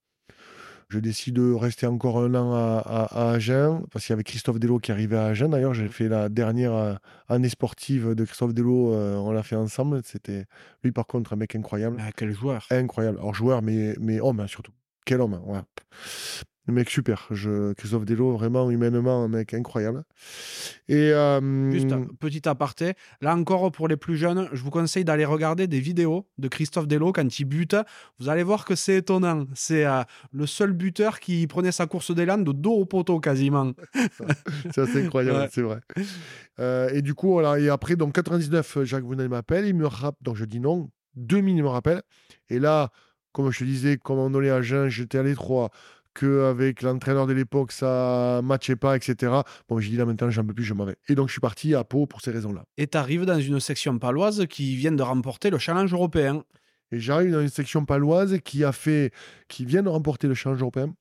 Je 0.89 0.99
décide 0.99 1.35
de 1.35 1.51
rester 1.53 1.87
encore 1.87 2.19
un 2.19 2.33
an 2.35 2.53
à, 2.53 2.77
à- 2.85 3.29
à 3.29 3.31
Agen, 3.33 3.81
parce 3.91 4.05
qu'il 4.05 4.13
y 4.13 4.15
avait 4.15 4.23
Christophe 4.23 4.59
Delot 4.59 4.79
qui 4.79 4.91
arrivait 4.91 5.17
à 5.17 5.25
Agen. 5.25 5.49
D'ailleurs, 5.49 5.73
j'ai 5.73 5.87
fait 5.87 6.07
la 6.07 6.29
dernière 6.29 6.73
euh, 6.73 6.93
année 7.27 7.49
sportive 7.49 8.13
de 8.13 8.23
Christophe 8.25 8.53
Delot, 8.53 8.93
euh, 8.93 9.15
on 9.15 9.31
l'a 9.31 9.43
fait 9.43 9.55
ensemble. 9.55 10.01
C'était 10.03 10.45
lui, 10.83 10.91
par 10.91 11.07
contre, 11.07 11.33
un 11.33 11.35
mec 11.37 11.55
incroyable. 11.55 11.97
Ah, 11.99 12.11
Quel 12.15 12.31
joueur 12.31 12.67
Incroyable. 12.69 13.17
Alors, 13.19 13.33
joueur, 13.33 13.61
mais, 13.61 13.95
mais 13.99 14.19
homme, 14.19 14.39
hein, 14.39 14.47
surtout. 14.47 14.71
Quel 15.05 15.21
homme. 15.21 15.33
hein, 15.33 15.41
ouais. 15.45 15.59
Le 16.67 16.73
mec 16.73 16.89
super. 16.89 17.27
Je... 17.29 17.73
Christophe 17.73 18.05
Delot, 18.05 18.31
vraiment, 18.33 18.71
humainement, 18.71 19.23
un 19.23 19.27
mec 19.27 19.53
incroyable. 19.53 20.03
Et. 20.87 21.11
euh, 21.11 21.69
Juste 21.71 21.91
un 21.91 22.05
petit 22.19 22.47
aparté. 22.49 22.93
Là 23.21 23.35
encore, 23.35 23.71
pour 23.71 23.87
les 23.87 23.97
plus 23.97 24.17
jeunes, 24.17 24.49
je 24.51 24.63
vous 24.63 24.71
conseille 24.71 25.05
d'aller 25.05 25.25
regarder 25.25 25.67
des 25.67 25.79
vidéos 25.79 26.27
de 26.39 26.47
Christophe 26.47 26.87
Delot 26.87 27.11
quand 27.13 27.39
il 27.39 27.45
bute. 27.45 27.75
Vous 28.19 28.29
allez 28.29 28.41
voir 28.43 28.65
que 28.65 28.73
c'est 28.75 28.95
étonnant. 28.97 29.45
C'est 29.53 29.85
euh, 29.85 30.01
le 30.31 30.47
seul 30.47 30.71
buteur 30.73 31.19
qui 31.19 31.45
prenait 31.45 31.71
sa 31.71 31.85
course 31.85 32.09
d'élan 32.15 32.39
de 32.39 32.51
dos 32.51 32.73
au 32.73 32.85
poteau 32.85 33.19
quasiment. 33.19 33.71
C'est 34.73 34.81
assez 34.81 35.03
incroyable, 35.05 35.37
Ouais. 35.39 35.49
c'est 35.51 35.61
vrai. 35.61 35.79
Euh, 36.59 36.89
et 36.93 37.01
du 37.01 37.13
coup, 37.13 37.31
voilà, 37.33 37.59
et 37.59 37.69
après, 37.69 37.95
donc 37.95 38.13
99, 38.13 38.79
Jacques 38.83 39.03
Brunel 39.03 39.29
m'appelle, 39.29 39.65
il 39.65 39.75
me 39.75 39.85
rappelle, 39.87 40.17
donc 40.21 40.35
je 40.35 40.45
dis 40.45 40.59
non, 40.59 40.89
2000, 41.15 41.57
il 41.57 41.63
me 41.63 41.67
rappelle. 41.69 42.01
Et 42.49 42.59
là, 42.59 42.89
comme 43.33 43.51
je 43.51 43.59
te 43.59 43.63
disais, 43.65 43.97
comme 43.97 44.17
on 44.17 44.33
allait 44.35 44.49
à 44.49 44.61
Jeun, 44.61 44.87
j'étais 44.87 45.17
à 45.17 45.23
l'étroit, 45.23 45.69
qu'avec 46.15 46.81
l'entraîneur 46.81 47.27
de 47.27 47.33
l'époque, 47.33 47.71
ça 47.71 48.41
matchait 48.43 48.75
pas, 48.75 48.95
etc. 48.95 49.31
Bon, 49.69 49.79
j'ai 49.79 49.91
dit 49.91 49.97
là 49.97 50.05
maintenant, 50.05 50.29
j'en 50.29 50.43
peux 50.43 50.53
plus, 50.53 50.63
je 50.63 50.73
m'en 50.73 50.85
vais. 50.85 50.95
Et 51.07 51.15
donc, 51.15 51.27
je 51.27 51.33
suis 51.33 51.41
parti 51.41 51.75
à 51.75 51.83
Pau 51.83 52.07
pour 52.07 52.21
ces 52.21 52.31
raisons-là. 52.31 52.63
Et 52.77 52.87
tu 52.87 52.97
arrives 52.97 53.25
dans 53.25 53.39
une 53.39 53.59
section 53.59 53.99
paloise 53.99 54.45
qui 54.47 54.75
vient 54.75 54.91
de 54.91 55.03
remporter 55.03 55.49
le 55.49 55.59
challenge 55.59 55.93
européen. 55.93 56.43
Et 56.91 56.99
j'arrive 56.99 57.31
dans 57.31 57.41
une 57.41 57.49
section 57.49 57.85
paloise 57.85 58.39
qui 58.43 58.63
a 58.63 58.71
fait, 58.71 59.11
qui 59.47 59.65
vient 59.65 59.83
de 59.83 59.89
remporter 59.89 60.27
le 60.27 60.33
challenge 60.33 60.61
européen, 60.61 60.93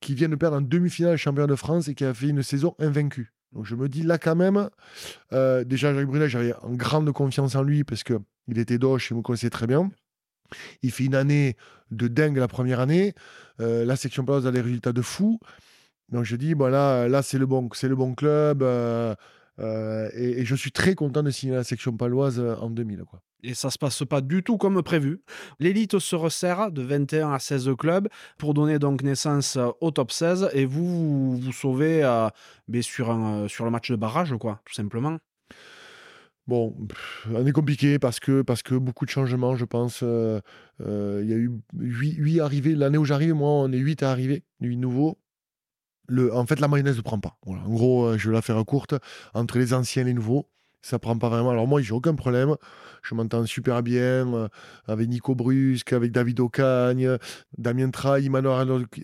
qui 0.00 0.14
vient 0.14 0.28
de 0.28 0.36
perdre 0.36 0.56
en 0.56 0.60
demi-finale 0.60 1.12
le 1.12 1.16
championnat 1.16 1.46
de 1.46 1.54
France 1.54 1.88
et 1.88 1.94
qui 1.94 2.04
a 2.04 2.12
fait 2.12 2.28
une 2.28 2.42
saison 2.42 2.74
invaincue. 2.78 3.32
Donc 3.52 3.64
je 3.64 3.74
me 3.74 3.88
dis 3.88 4.02
là 4.02 4.18
quand 4.18 4.36
même, 4.36 4.68
euh, 5.32 5.64
déjà 5.64 5.94
Jacques 5.94 6.06
Brunel, 6.06 6.28
j'avais 6.28 6.52
en 6.62 6.74
grande 6.74 7.10
confiance 7.12 7.54
en 7.54 7.62
lui 7.62 7.82
parce 7.82 8.02
que 8.02 8.14
il 8.46 8.58
était 8.58 8.78
doche, 8.78 9.10
il 9.10 9.16
me 9.16 9.22
connaissait 9.22 9.50
très 9.50 9.66
bien. 9.66 9.90
Il 10.82 10.90
fait 10.90 11.04
une 11.04 11.14
année 11.14 11.56
de 11.90 12.08
dingue 12.08 12.36
la 12.36 12.48
première 12.48 12.80
année. 12.80 13.14
Euh, 13.60 13.84
la 13.84 13.96
section 13.96 14.24
paloise 14.24 14.46
a 14.46 14.50
des 14.50 14.60
résultats 14.60 14.92
de 14.92 15.02
fou. 15.02 15.40
Donc 16.10 16.24
je 16.24 16.36
dis, 16.36 16.54
bon 16.54 16.70
là, 16.70 17.08
là 17.08 17.22
c'est 17.22 17.38
le 17.38 17.46
bon, 17.46 17.68
le 17.82 17.96
bon 17.96 18.14
club. 18.14 18.62
euh, 18.62 19.14
euh, 19.60 20.08
et, 20.14 20.44
je 20.44 20.54
suis 20.54 20.70
très 20.70 20.94
content 20.94 21.24
de 21.24 21.30
signer 21.30 21.54
la 21.54 21.64
section 21.64 21.96
paloise 21.96 22.38
en 22.38 22.70
2000. 22.70 23.02
Quoi. 23.04 23.20
Et 23.42 23.54
ça 23.54 23.70
se 23.70 23.78
passe 23.78 24.04
pas 24.04 24.20
du 24.20 24.44
tout 24.44 24.56
comme 24.56 24.80
prévu. 24.82 25.20
L'élite 25.58 25.98
se 25.98 26.14
resserre 26.14 26.70
de 26.70 26.82
21 26.82 27.32
à 27.32 27.38
16 27.40 27.70
clubs 27.76 28.08
pour 28.38 28.54
donner 28.54 28.78
donc 28.78 29.02
naissance 29.02 29.58
au 29.80 29.90
top 29.90 30.12
16 30.12 30.50
et 30.52 30.64
vous 30.64 30.86
vous, 30.86 31.36
vous 31.38 31.52
sauvez 31.52 32.02
ben, 32.68 32.82
sur, 32.82 33.46
sur 33.48 33.64
le 33.64 33.70
match 33.72 33.90
de 33.90 33.96
barrage, 33.96 34.34
quoi, 34.38 34.60
tout 34.64 34.74
simplement. 34.74 35.18
Bon, 36.48 36.74
pff, 36.88 37.28
année 37.36 37.52
compliquée 37.52 37.98
parce 37.98 38.20
que, 38.20 38.40
parce 38.40 38.62
que 38.62 38.74
beaucoup 38.74 39.04
de 39.04 39.10
changements, 39.10 39.54
je 39.54 39.66
pense. 39.66 40.00
Euh, 40.02 40.40
euh, 40.80 41.20
Il 41.22 41.28
y 41.30 41.34
a 41.34 41.36
eu 41.36 41.50
8, 41.74 42.40
arrivés. 42.40 42.74
L'année 42.74 42.96
où 42.96 43.04
j'arrive, 43.04 43.34
moi, 43.34 43.50
on 43.50 43.70
est 43.70 43.76
8 43.76 44.02
à 44.02 44.10
arriver, 44.10 44.44
8 44.62 44.78
nouveaux. 44.78 45.18
En 46.32 46.46
fait, 46.46 46.58
la 46.58 46.68
mayonnaise 46.68 46.96
ne 46.96 47.02
prend 47.02 47.20
pas. 47.20 47.36
En 47.46 47.68
gros, 47.68 48.06
euh, 48.06 48.18
je 48.18 48.30
vais 48.30 48.34
la 48.34 48.40
faire 48.40 48.64
courte. 48.64 48.94
Entre 49.34 49.58
les 49.58 49.74
anciens 49.74 50.02
et 50.02 50.06
les 50.06 50.14
nouveaux, 50.14 50.48
ça 50.82 50.98
prend 50.98 51.18
pas 51.18 51.28
vraiment. 51.28 51.50
Alors 51.50 51.66
moi, 51.66 51.80
j'ai 51.82 51.92
aucun 51.92 52.14
problème. 52.14 52.54
Je 53.02 53.14
m'entends 53.14 53.44
super 53.46 53.82
bien 53.82 54.32
euh, 54.34 54.48
avec 54.86 55.08
Nico 55.08 55.34
Brusque, 55.34 55.92
avec 55.92 56.12
David 56.12 56.40
Ocagne, 56.40 57.16
Damien 57.56 57.90
Traille, 57.90 58.28
Mano 58.28 58.54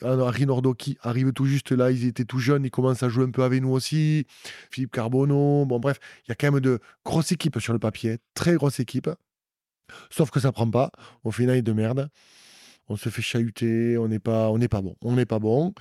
Rinordo 0.02 0.74
qui 0.74 0.98
arrivent 1.02 1.32
tout 1.32 1.46
juste 1.46 1.72
là. 1.72 1.90
Ils 1.90 2.06
étaient 2.06 2.24
tout 2.24 2.38
jeunes, 2.38 2.64
ils 2.64 2.70
commencent 2.70 3.02
à 3.02 3.08
jouer 3.08 3.24
un 3.24 3.30
peu 3.30 3.42
avec 3.42 3.62
nous 3.62 3.70
aussi. 3.70 4.26
Philippe 4.70 4.92
Carbonneau. 4.92 5.66
Bon, 5.66 5.78
bref, 5.80 5.98
il 6.26 6.30
y 6.30 6.32
a 6.32 6.34
quand 6.34 6.50
même 6.50 6.60
de 6.60 6.78
grosses 7.04 7.32
équipes 7.32 7.60
sur 7.60 7.72
le 7.72 7.78
papier. 7.78 8.18
Très 8.34 8.54
grosse 8.54 8.80
équipe. 8.80 9.10
Sauf 10.10 10.30
que 10.30 10.40
ça 10.40 10.52
prend 10.52 10.70
pas. 10.70 10.90
Une 11.38 11.50
année 11.50 11.62
de 11.62 11.72
merde. 11.72 12.08
On 12.88 12.96
se 12.96 13.08
fait 13.08 13.22
chahuter, 13.22 13.96
on 13.96 14.08
n'est 14.08 14.18
pas, 14.18 14.50
on 14.50 14.58
n'est 14.58 14.68
pas 14.68 14.82
bon, 14.82 14.94
on 15.00 15.12
n'est 15.14 15.24
pas 15.26 15.38
bon, 15.38 15.72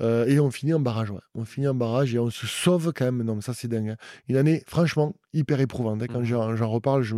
Euh, 0.00 0.26
et 0.26 0.38
on 0.38 0.50
finit 0.50 0.74
en 0.74 0.80
barrage. 0.80 1.10
Ouais. 1.10 1.20
On 1.34 1.44
finit 1.44 1.66
en 1.68 1.74
barrage 1.74 2.14
et 2.14 2.18
on 2.18 2.30
se 2.30 2.46
sauve 2.46 2.92
quand 2.94 3.04
même. 3.04 3.22
Non, 3.22 3.34
mais 3.34 3.42
ça 3.42 3.52
c'est 3.54 3.68
dingue. 3.68 3.90
hein. 3.90 3.96
Une 4.28 4.36
année, 4.36 4.62
franchement, 4.66 5.14
hyper 5.32 5.60
éprouvante. 5.60 6.02
hein. 6.02 6.06
Quand 6.08 6.20
Mhm. 6.20 6.56
j'en 6.56 6.68
reparle, 6.70 7.02
je, 7.02 7.16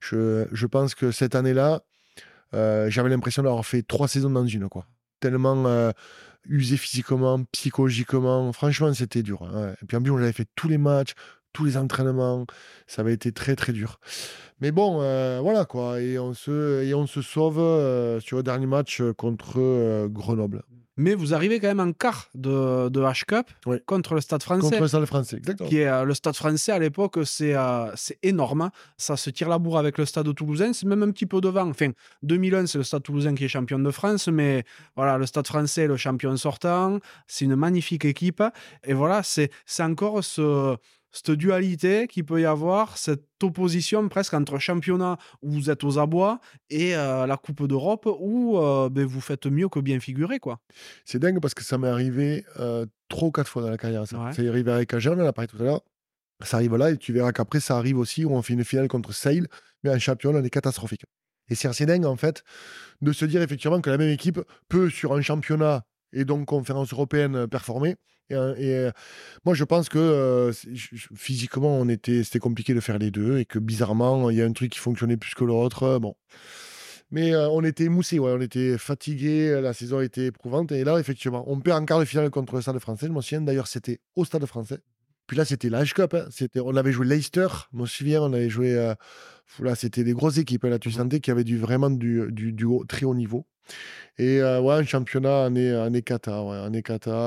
je, 0.00 0.46
je 0.52 0.66
pense 0.66 0.94
que 0.94 1.10
cette 1.12 1.34
année-là, 1.34 1.82
euh, 2.54 2.90
j'avais 2.90 3.08
l'impression 3.08 3.42
d'avoir 3.42 3.64
fait 3.64 3.82
trois 3.82 4.06
saisons 4.08 4.30
dans 4.30 4.46
une, 4.46 4.68
quoi. 4.68 4.86
Tellement 5.20 5.64
euh, 5.66 5.90
usé 6.46 6.76
physiquement, 6.76 7.42
psychologiquement. 7.52 8.52
Franchement, 8.52 8.92
c'était 8.92 9.22
dur. 9.22 9.42
hein. 9.42 9.74
Et 9.82 9.86
puis 9.86 9.96
en 9.96 10.02
plus, 10.02 10.10
on 10.12 10.18
avait 10.18 10.32
fait 10.32 10.46
tous 10.54 10.68
les 10.68 10.78
matchs, 10.78 11.14
tous 11.54 11.64
les 11.64 11.78
entraînements. 11.78 12.44
Ça 12.86 13.00
avait 13.00 13.14
été 13.14 13.32
très, 13.32 13.56
très 13.56 13.72
dur. 13.72 13.98
Mais 14.60 14.70
bon, 14.72 14.98
euh, 15.00 15.40
voilà 15.42 15.64
quoi. 15.64 16.00
Et 16.00 16.18
on 16.18 16.34
se, 16.34 16.82
et 16.84 16.92
on 16.94 17.06
se 17.06 17.22
sauve 17.22 17.58
euh, 17.58 18.20
sur 18.20 18.36
le 18.36 18.42
dernier 18.42 18.66
match 18.66 19.00
euh, 19.00 19.12
contre 19.14 19.54
euh, 19.58 20.08
Grenoble. 20.08 20.62
Mais 20.96 21.14
vous 21.16 21.34
arrivez 21.34 21.58
quand 21.58 21.66
même 21.66 21.80
en 21.80 21.92
quart 21.92 22.28
de, 22.36 22.88
de 22.88 23.00
H-Cup 23.00 23.46
Ouais. 23.66 23.82
contre 23.84 24.14
le 24.14 24.20
Stade 24.20 24.44
français. 24.44 24.60
Contre 24.62 24.80
le 24.80 24.86
Stade 24.86 25.06
français, 25.06 25.36
exactement. 25.38 25.68
qui 25.68 25.78
est 25.78 26.04
le 26.04 26.14
stade 26.14 26.36
français 26.36 26.70
à 26.70 26.78
l'époque, 26.78 27.18
c'est 27.24 27.54
c'est 27.96 28.16
énorme. 28.22 28.70
Ça 28.96 29.16
se 29.16 29.28
tire 29.30 29.48
la 29.48 29.58
bourre 29.58 29.78
avec 29.78 29.98
le 29.98 30.04
stade 30.04 30.32
toulousain, 30.36 30.72
c'est 30.72 30.86
même 30.86 31.02
un 31.02 31.10
petit 31.10 31.26
peu 31.26 31.40
devant. 31.40 31.68
Enfin, 31.68 31.90
2001, 32.22 32.66
c'est 32.66 32.78
le 32.78 32.84
stade 32.84 33.02
toulousain 33.02 33.34
qui 33.34 33.44
est 33.44 33.48
champion 33.48 33.80
de 33.80 33.90
France, 33.90 34.28
mais 34.28 34.62
voilà, 34.94 35.18
le 35.18 35.26
stade 35.26 35.48
français 35.48 35.82
est 35.82 35.88
le 35.88 35.96
champion 35.96 36.36
sortant. 36.36 37.00
C'est 37.26 37.44
une 37.46 37.56
magnifique 37.56 38.04
équipe. 38.04 38.44
Et 38.84 38.92
voilà, 38.94 39.22
c'est 39.24 39.50
encore 39.80 40.22
ce, 40.22 40.76
cette 41.14 41.30
dualité 41.30 42.08
qu'il 42.08 42.24
peut 42.24 42.40
y 42.40 42.44
avoir, 42.44 42.98
cette 42.98 43.24
opposition 43.42 44.08
presque 44.08 44.34
entre 44.34 44.58
championnat 44.58 45.16
où 45.42 45.52
vous 45.52 45.70
êtes 45.70 45.84
aux 45.84 45.98
abois 45.98 46.40
et 46.70 46.96
euh, 46.96 47.26
la 47.26 47.36
Coupe 47.36 47.66
d'Europe 47.68 48.08
où 48.18 48.58
euh, 48.58 48.88
ben, 48.90 49.06
vous 49.06 49.20
faites 49.20 49.46
mieux 49.46 49.68
que 49.68 49.78
bien 49.78 50.00
figurer. 50.00 50.40
quoi. 50.40 50.58
C'est 51.04 51.20
dingue 51.20 51.40
parce 51.40 51.54
que 51.54 51.62
ça 51.62 51.78
m'est 51.78 51.88
arrivé 51.88 52.44
euh, 52.58 52.84
trois 53.08 53.28
ou 53.28 53.30
quatre 53.30 53.48
fois 53.48 53.62
dans 53.62 53.70
la 53.70 53.78
carrière. 53.78 54.06
Ça, 54.08 54.18
Ouais. 54.18 54.32
ça 54.32 54.42
est 54.42 54.48
arrivé 54.48 54.72
avec 54.72 54.92
Agen, 54.92 55.18
on 55.18 55.22
en 55.22 55.26
a 55.26 55.32
parlé 55.32 55.46
tout 55.48 55.56
à 55.60 55.64
l'heure. 55.64 55.82
Ça 56.42 56.56
arrive 56.56 56.74
là 56.76 56.90
et 56.90 56.96
tu 56.96 57.12
verras 57.12 57.32
qu'après, 57.32 57.60
ça 57.60 57.76
arrive 57.76 57.96
aussi 57.98 58.24
où 58.24 58.32
on 58.34 58.42
fait 58.42 58.54
une 58.54 58.64
finale 58.64 58.88
contre 58.88 59.12
Sale, 59.14 59.46
mais 59.84 59.90
un 59.90 59.98
champion, 60.00 60.32
on 60.34 60.42
est 60.42 60.50
catastrophique. 60.50 61.04
Et 61.48 61.54
c'est 61.54 61.68
assez 61.68 61.86
dingue, 61.86 62.06
en 62.06 62.16
fait, 62.16 62.42
de 63.02 63.12
se 63.12 63.24
dire 63.24 63.40
effectivement 63.40 63.80
que 63.80 63.88
la 63.90 63.98
même 63.98 64.10
équipe 64.10 64.40
peut, 64.68 64.90
sur 64.90 65.12
un 65.12 65.20
championnat 65.20 65.84
et 66.14 66.24
donc 66.24 66.46
conférence 66.46 66.92
européenne, 66.92 67.36
euh, 67.36 67.46
performer. 67.46 67.96
Et, 68.30 68.34
euh, 68.34 68.54
et, 68.56 68.74
euh, 68.74 68.90
moi, 69.44 69.54
je 69.54 69.64
pense 69.64 69.88
que 69.88 69.98
euh, 69.98 70.52
physiquement, 71.14 71.76
on 71.78 71.88
était, 71.88 72.24
c'était 72.24 72.38
compliqué 72.38 72.72
de 72.72 72.80
faire 72.80 72.98
les 72.98 73.10
deux 73.10 73.38
et 73.38 73.44
que 73.44 73.58
bizarrement, 73.58 74.30
il 74.30 74.38
y 74.38 74.42
a 74.42 74.46
un 74.46 74.52
truc 74.52 74.72
qui 74.72 74.78
fonctionnait 74.78 75.18
plus 75.18 75.34
que 75.34 75.44
l'autre. 75.44 75.98
Bon. 75.98 76.14
Mais 77.10 77.34
euh, 77.34 77.48
on 77.50 77.62
était 77.62 77.84
émoussés, 77.84 78.18
ouais, 78.18 78.32
on 78.32 78.40
était 78.40 78.78
fatigués, 78.78 79.60
la 79.60 79.74
saison 79.74 80.00
était 80.00 80.26
éprouvante. 80.26 80.72
Et 80.72 80.84
là, 80.84 80.98
effectivement, 80.98 81.44
on 81.46 81.60
perd 81.60 81.82
en 81.82 81.84
quart 81.84 82.00
de 82.00 82.04
finale 82.06 82.30
contre 82.30 82.54
le 82.54 82.62
Stade 82.62 82.78
français. 82.78 83.06
Je 83.06 83.12
me 83.12 83.20
souviens, 83.20 83.42
d'ailleurs, 83.42 83.66
c'était 83.66 84.00
au 84.16 84.24
Stade 84.24 84.46
français. 84.46 84.78
Puis 85.26 85.36
là, 85.36 85.44
c'était 85.44 85.70
l'Age 85.70 85.94
Cup. 85.94 86.14
Hein. 86.14 86.26
C'était, 86.30 86.60
on 86.60 86.76
avait 86.76 86.92
joué 86.92 87.06
Leicester, 87.06 87.46
je 87.72 87.78
me 87.78 87.86
souviens, 87.86 88.22
on 88.22 88.32
avait 88.32 88.50
joué. 88.50 88.74
Euh, 88.74 88.94
là, 89.60 89.74
c'était 89.74 90.04
des 90.04 90.12
grosses 90.12 90.38
équipes. 90.38 90.64
Là, 90.64 90.78
tu 90.78 90.88
mmh 90.88 90.92
sentais 90.92 91.20
qu'il 91.20 91.30
y 91.30 91.32
avait 91.32 91.44
du, 91.44 91.58
vraiment 91.58 91.90
du, 91.90 92.30
du, 92.30 92.52
du 92.52 92.66
très 92.88 93.04
haut 93.04 93.14
niveau. 93.14 93.46
Et 94.16 94.40
euh, 94.40 94.60
ouais, 94.60 94.74
un 94.74 94.84
championnat 94.84 95.46
en, 95.46 95.56
est, 95.56 95.76
en 95.76 95.92
Ekata, 95.92 96.44
ouais, 96.44 96.62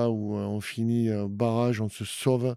où 0.09 0.38
euh, 0.38 0.45
on 0.45 0.61
finit 0.61 1.09
euh, 1.09 1.27
barrage, 1.29 1.81
on 1.81 1.89
se 1.89 2.05
sauve. 2.05 2.55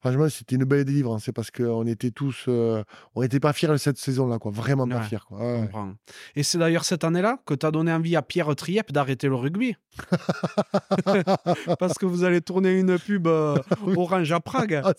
Franchement, 0.00 0.28
c'était 0.28 0.56
une 0.56 0.64
belle 0.64 0.84
délivrance. 0.84 1.24
C'est 1.24 1.32
parce 1.32 1.50
qu'on 1.50 1.86
était 1.86 2.10
tous. 2.10 2.48
on 2.48 3.22
n'était 3.22 3.40
pas 3.40 3.54
fiers 3.54 3.68
de 3.68 3.78
cette 3.78 3.96
saison-là, 3.96 4.38
quoi. 4.38 4.50
Vraiment 4.50 4.86
pas 4.86 5.00
fiers. 5.02 5.24
Quoi. 5.26 5.68
Et 6.36 6.42
c'est 6.42 6.58
d'ailleurs 6.58 6.84
cette 6.84 7.04
année-là 7.04 7.38
que 7.46 7.54
tu 7.54 7.64
as 7.64 7.70
donné 7.70 7.92
envie 7.92 8.14
à 8.14 8.20
Pierre 8.20 8.54
Triep 8.56 8.92
d'arrêter 8.92 9.28
le 9.28 9.36
rugby. 9.36 9.74
parce 11.78 11.94
que 11.94 12.04
vous 12.04 12.24
allez 12.24 12.42
tourner 12.42 12.78
une 12.78 12.98
pub 12.98 13.26
orange 13.96 14.32
à 14.32 14.40
Prague. 14.40 14.82
Ah, 14.84 14.92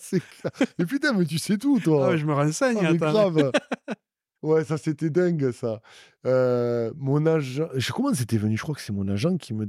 mais 0.78 0.86
putain, 0.86 1.12
mais 1.12 1.26
tu 1.26 1.38
sais 1.38 1.58
tout, 1.58 1.78
toi. 1.78 2.10
Ah, 2.12 2.16
je 2.16 2.24
me 2.26 2.32
renseigne. 2.32 2.78
Ah, 2.84 2.94
grave. 2.94 3.52
Ouais, 4.44 4.62
ça 4.62 4.76
c'était 4.76 5.08
dingue 5.08 5.52
ça. 5.52 5.80
Euh, 6.26 6.92
mon 6.98 7.24
agent, 7.24 7.66
je 7.76 7.92
comment 7.92 8.12
c'était 8.12 8.36
venu? 8.36 8.58
Je 8.58 8.62
crois 8.62 8.74
que 8.74 8.82
c'est 8.82 8.92
mon 8.92 9.08
agent 9.08 9.38
qui 9.38 9.54
me 9.54 9.66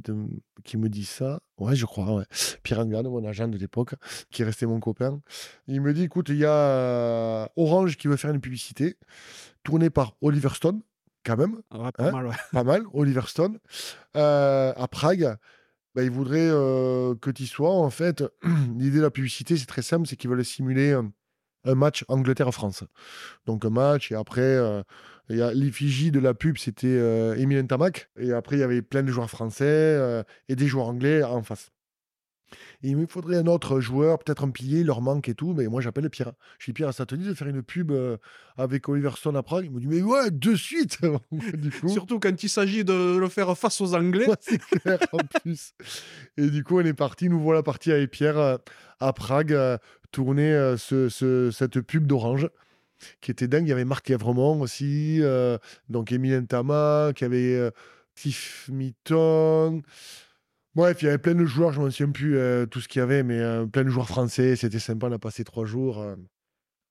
qui 0.65 0.75
me 0.75 0.89
dit 0.89 1.05
ça. 1.05 1.39
Ouais, 1.57 1.77
je 1.77 1.85
crois. 1.85 2.13
Ouais. 2.13 2.25
Pierre 2.61 2.79
Angade, 2.79 3.05
mon 3.05 3.23
agent 3.23 3.47
de 3.47 3.57
l'époque, 3.57 3.95
qui 4.31 4.43
restait 4.43 4.65
mon 4.65 4.81
copain. 4.81 5.21
Il 5.67 5.79
me 5.79 5.93
dit, 5.93 6.03
écoute, 6.03 6.27
il 6.27 6.39
y 6.39 6.45
a 6.45 7.49
Orange 7.55 7.95
qui 7.95 8.09
veut 8.09 8.17
faire 8.17 8.31
une 8.31 8.41
publicité 8.41 8.97
tournée 9.63 9.89
par 9.89 10.17
Oliver 10.19 10.49
Stone, 10.53 10.81
quand 11.23 11.37
même. 11.37 11.61
Ouais, 11.71 11.91
pas 11.93 12.09
hein, 12.09 12.11
mal, 12.11 12.27
ouais. 12.27 12.35
Pas 12.51 12.63
mal, 12.65 12.83
Oliver 12.91 13.27
Stone, 13.27 13.59
euh, 14.17 14.73
à 14.75 14.87
Prague. 14.89 15.37
Bah, 15.95 16.03
il 16.03 16.11
voudrait 16.11 16.49
que 17.21 17.31
tu 17.31 17.47
sois. 17.47 17.71
En 17.71 17.89
fait, 17.89 18.25
l'idée 18.77 18.97
de 18.97 19.03
la 19.03 19.11
publicité, 19.11 19.55
c'est 19.55 19.67
très 19.67 19.83
simple, 19.83 20.05
c'est 20.05 20.17
qu'ils 20.17 20.29
veulent 20.29 20.43
simuler 20.43 20.99
un 21.65 21.75
match 21.75 22.05
Angleterre-France. 22.07 22.83
Donc 23.45 23.65
un 23.65 23.69
match, 23.69 24.11
et 24.11 24.15
après, 24.15 24.41
euh, 24.41 24.83
il 25.29 25.37
y 25.37 25.41
a 25.41 25.53
l'effigie 25.53 26.11
de 26.11 26.19
la 26.19 26.33
pub, 26.33 26.57
c'était 26.57 26.87
euh, 26.87 27.35
Emile 27.35 27.65
Tamac, 27.67 28.09
et 28.17 28.31
après, 28.31 28.57
il 28.57 28.59
y 28.59 28.63
avait 28.63 28.81
plein 28.81 29.03
de 29.03 29.11
joueurs 29.11 29.29
français 29.29 29.65
euh, 29.65 30.23
et 30.47 30.55
des 30.55 30.67
joueurs 30.67 30.87
anglais 30.87 31.23
en 31.23 31.41
face. 31.41 31.71
il 32.83 32.95
me 32.95 33.07
faudrait 33.07 33.37
un 33.37 33.47
autre 33.47 33.79
joueur, 33.79 34.19
peut-être 34.19 34.43
un 34.43 34.51
pilier, 34.51 34.81
il 34.81 34.85
leur 34.85 35.01
manque 35.01 35.27
et 35.27 35.33
tout, 35.33 35.53
mais 35.53 35.67
moi 35.67 35.81
j'appelle 35.81 36.09
Pierre. 36.11 36.33
Je 36.59 36.65
dis 36.65 36.73
Pierre, 36.73 36.93
ça 36.93 37.07
te 37.07 37.15
dit 37.15 37.25
de 37.25 37.33
faire 37.33 37.47
une 37.47 37.63
pub 37.63 37.91
avec 38.55 38.87
Oliver 38.87 39.11
Stone 39.15 39.35
à 39.35 39.41
Prague? 39.41 39.65
Il 39.65 39.71
me 39.71 39.79
dit 39.79 39.87
mais 39.87 40.03
ouais, 40.03 40.29
de 40.29 40.55
suite 40.55 40.99
du 41.31 41.71
coup, 41.71 41.89
Surtout 41.89 42.19
quand 42.19 42.43
il 42.43 42.49
s'agit 42.49 42.85
de 42.85 43.17
le 43.17 43.27
faire 43.27 43.57
face 43.57 43.81
aux 43.81 43.95
Anglais. 43.95 44.27
c'est 44.39 44.59
clair 44.59 44.99
en 45.11 45.17
plus. 45.41 45.73
Et 46.37 46.49
du 46.51 46.63
coup, 46.63 46.79
on 46.79 46.85
est 46.85 46.93
parti, 46.93 47.29
nous 47.29 47.39
voilà 47.39 47.63
partis 47.63 47.91
avec 47.91 48.11
Pierre 48.11 48.59
à 48.99 49.13
Prague 49.13 49.79
tourner 50.15 50.53
euh, 50.53 50.77
ce, 50.77 51.51
cette 51.51 51.81
pub 51.81 52.07
d'Orange 52.07 52.49
qui 53.19 53.31
était 53.31 53.49
dingue. 53.49 53.65
Il 53.65 53.69
y 53.69 53.73
avait 53.73 53.83
Marc 53.83 54.09
Evremont 54.09 54.61
aussi, 54.61 55.19
euh, 55.21 55.57
donc 55.89 56.13
Emile 56.13 56.45
Tama, 56.47 57.11
qui 57.13 57.25
avait 57.25 57.55
euh, 57.55 57.71
Tiff 58.15 58.69
Mitton. 58.71 59.81
Bref, 60.73 61.01
il 61.01 61.05
y 61.05 61.07
avait 61.09 61.17
plein 61.17 61.35
de 61.35 61.43
joueurs, 61.43 61.73
je 61.73 61.81
ne 61.81 61.85
me 61.85 61.89
souviens 61.89 62.11
plus 62.11 62.37
tout 62.69 62.81
ce 62.81 62.87
qu'il 62.87 62.99
y 62.99 63.01
avait, 63.01 63.23
mais 63.23 63.39
plein 63.67 63.83
de 63.83 63.89
joueurs 63.89 64.07
français. 64.07 64.57
C'était 64.57 64.79
sympa, 64.79 65.07
on 65.07 65.11
a 65.13 65.19
passé 65.19 65.45
trois 65.45 65.63
jours 65.63 66.05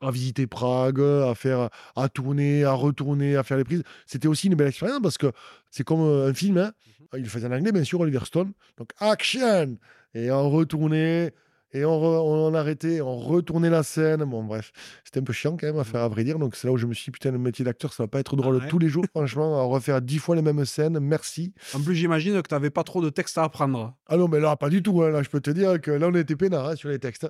à 0.01 0.11
visiter 0.11 0.47
Prague, 0.47 1.01
à 1.01 1.35
faire, 1.35 1.69
à 1.95 2.09
tourner, 2.09 2.65
à 2.65 2.73
retourner, 2.73 3.37
à 3.37 3.43
faire 3.43 3.59
les 3.59 3.65
prises. 3.65 3.83
C'était 4.07 4.29
aussi 4.29 4.47
une 4.47 4.55
belle 4.55 4.69
expérience 4.69 5.01
parce 5.03 5.19
que 5.19 5.33
c'est 5.71 5.85
comme 5.85 6.01
un 6.01 6.33
film. 6.33 6.57
Hein. 6.57 6.73
Mhm. 7.13 7.21
Il 7.21 7.29
faisait 7.29 7.47
en 7.47 7.53
anglais, 7.53 7.73
bien 7.73 7.85
sûr, 7.85 8.01
Oliver 8.01 8.25
Stone. 8.25 8.53
Donc, 8.79 8.89
action 9.01 9.77
Et 10.15 10.31
on 10.31 10.49
retournait, 10.49 11.35
et 11.75 11.85
on, 11.85 11.91
on, 11.93 12.55
arrêtait, 12.55 13.01
on 13.01 13.17
retournait 13.17 13.69
la 13.69 13.83
scène. 13.83 14.23
Bon, 14.25 14.45
bref, 14.45 14.73
c'était 15.05 15.19
un 15.19 15.25
peu 15.25 15.33
chiant 15.33 15.57
quand 15.57 15.67
même 15.67 15.79
à 15.79 15.85
faire, 15.85 16.03
à 16.03 16.09
vrai 16.09 16.23
dire. 16.23 16.39
Donc, 16.39 16.55
c'est 16.55 16.69
là 16.69 16.73
où 16.73 16.77
je 16.77 16.87
me 16.87 16.95
suis 16.95 17.07
dit, 17.07 17.11
putain, 17.11 17.33
le 17.33 17.39
métier 17.39 17.65
d'acteur, 17.65 17.93
ça 17.93 18.05
va 18.05 18.07
pas 18.07 18.21
être 18.21 18.37
drôle 18.37 18.65
tous 18.69 18.79
les 18.79 18.89
jours, 18.89 19.05
franchement, 19.11 19.61
à 19.61 19.65
refaire 19.65 20.01
dix 20.01 20.19
fois 20.19 20.37
les 20.37 20.43
mêmes 20.43 20.65
scènes. 20.65 21.01
Merci. 21.01 21.53
En 21.75 21.81
plus, 21.81 21.97
j'imagine 21.97 22.41
que 22.41 22.49
tu 22.49 22.55
n'avais 22.55 22.71
pas 22.71 22.85
trop 22.85 23.03
de 23.03 23.11
textes 23.11 23.39
à 23.39 23.43
apprendre. 23.43 23.93
Ah 24.07 24.17
non, 24.17 24.29
mais 24.29 24.39
là, 24.39 24.55
pas 24.55 24.71
du 24.71 24.85
tout. 24.85 25.03
Hein. 25.03 25.11
Là, 25.11 25.25
je 25.25 25.29
peux 25.29 25.41
te 25.41 25.51
dire 25.51 25.81
que 25.81 25.91
là, 25.91 26.07
on 26.09 26.15
était 26.15 26.37
peinard 26.37 26.69
hein, 26.69 26.77
sur 26.77 26.91
les 26.91 27.01
textes. 27.01 27.27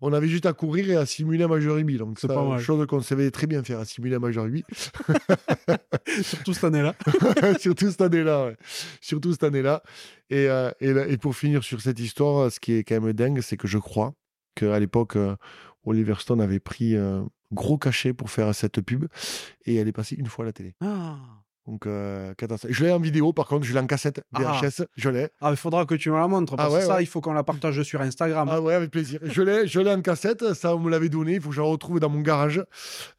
On 0.00 0.12
avait 0.12 0.28
juste 0.28 0.46
à 0.46 0.52
courir 0.52 0.90
et 0.90 0.96
à 0.96 1.06
simuler 1.06 1.44
un 1.44 1.48
Major 1.48 1.76
Rugby. 1.76 1.96
Donc, 1.96 2.18
c'est 2.18 2.28
une 2.28 2.58
chose 2.58 2.84
qu'on 2.88 3.00
savait 3.00 3.30
très 3.30 3.46
bien 3.46 3.62
faire, 3.62 3.78
à 3.78 3.84
simuler 3.84 4.16
un 4.16 4.20
Major 4.20 4.44
Rugby. 4.44 4.64
Surtout 6.22 6.54
cette 6.54 6.64
année-là. 6.64 6.94
Surtout 7.60 7.90
cette 7.90 8.00
année-là, 8.00 8.50
Surtout 9.00 9.30
cette 9.30 9.44
année-là. 9.44 9.82
Et, 10.28 10.48
euh, 10.48 10.72
et, 10.80 11.16
pour 11.18 11.36
finir 11.36 11.62
sur 11.62 11.80
cette 11.80 12.00
histoire, 12.00 12.50
ce 12.50 12.58
qui 12.58 12.72
est 12.72 12.82
quand 12.82 13.00
même 13.00 13.12
dingue, 13.12 13.40
c'est 13.42 13.56
que 13.56 13.68
je 13.68 13.75
crois 13.78 14.14
qu'à 14.54 14.78
l'époque, 14.78 15.16
euh, 15.16 15.36
Oliver 15.84 16.14
Stone 16.18 16.40
avait 16.40 16.60
pris 16.60 16.96
un 16.96 17.28
gros 17.52 17.78
cachet 17.78 18.12
pour 18.12 18.30
faire 18.30 18.52
cette 18.54 18.80
pub 18.80 19.06
et 19.64 19.76
elle 19.76 19.88
est 19.88 19.92
passée 19.92 20.16
une 20.16 20.26
fois 20.26 20.44
à 20.44 20.46
la 20.46 20.52
télé. 20.52 20.74
Ah. 20.80 21.16
Donc, 21.66 21.86
euh, 21.86 22.32
Je 22.68 22.84
l'ai 22.84 22.92
en 22.92 23.00
vidéo, 23.00 23.32
par 23.32 23.46
contre, 23.46 23.66
je 23.66 23.72
l'ai 23.72 23.80
en 23.80 23.86
cassette 23.86 24.22
VHS, 24.32 24.82
ah. 24.82 24.84
je 24.96 25.08
l'ai. 25.10 25.28
Ah, 25.40 25.50
il 25.50 25.56
faudra 25.56 25.84
que 25.84 25.96
tu 25.96 26.10
me 26.10 26.16
la 26.16 26.28
montres, 26.28 26.54
parce 26.54 26.72
ah 26.72 26.78
que 26.78 26.84
ça, 26.84 27.02
il 27.02 27.06
faut 27.06 27.20
qu'on 27.20 27.32
la 27.32 27.42
partage 27.42 27.82
sur 27.82 28.00
Instagram. 28.00 28.48
Ah 28.50 28.60
ouais, 28.60 28.74
avec 28.74 28.92
plaisir. 28.92 29.18
je 29.24 29.42
l'ai, 29.42 29.66
je 29.66 29.80
l'ai 29.80 29.92
en 29.92 30.00
cassette, 30.00 30.54
ça, 30.54 30.76
on 30.76 30.78
me 30.78 30.90
l'avait 30.90 31.08
donné, 31.08 31.34
il 31.34 31.40
faut 31.40 31.48
que 31.48 31.56
je 31.56 31.60
la 31.60 31.66
retrouve 31.66 31.98
dans 31.98 32.08
mon 32.08 32.20
garage. 32.20 32.62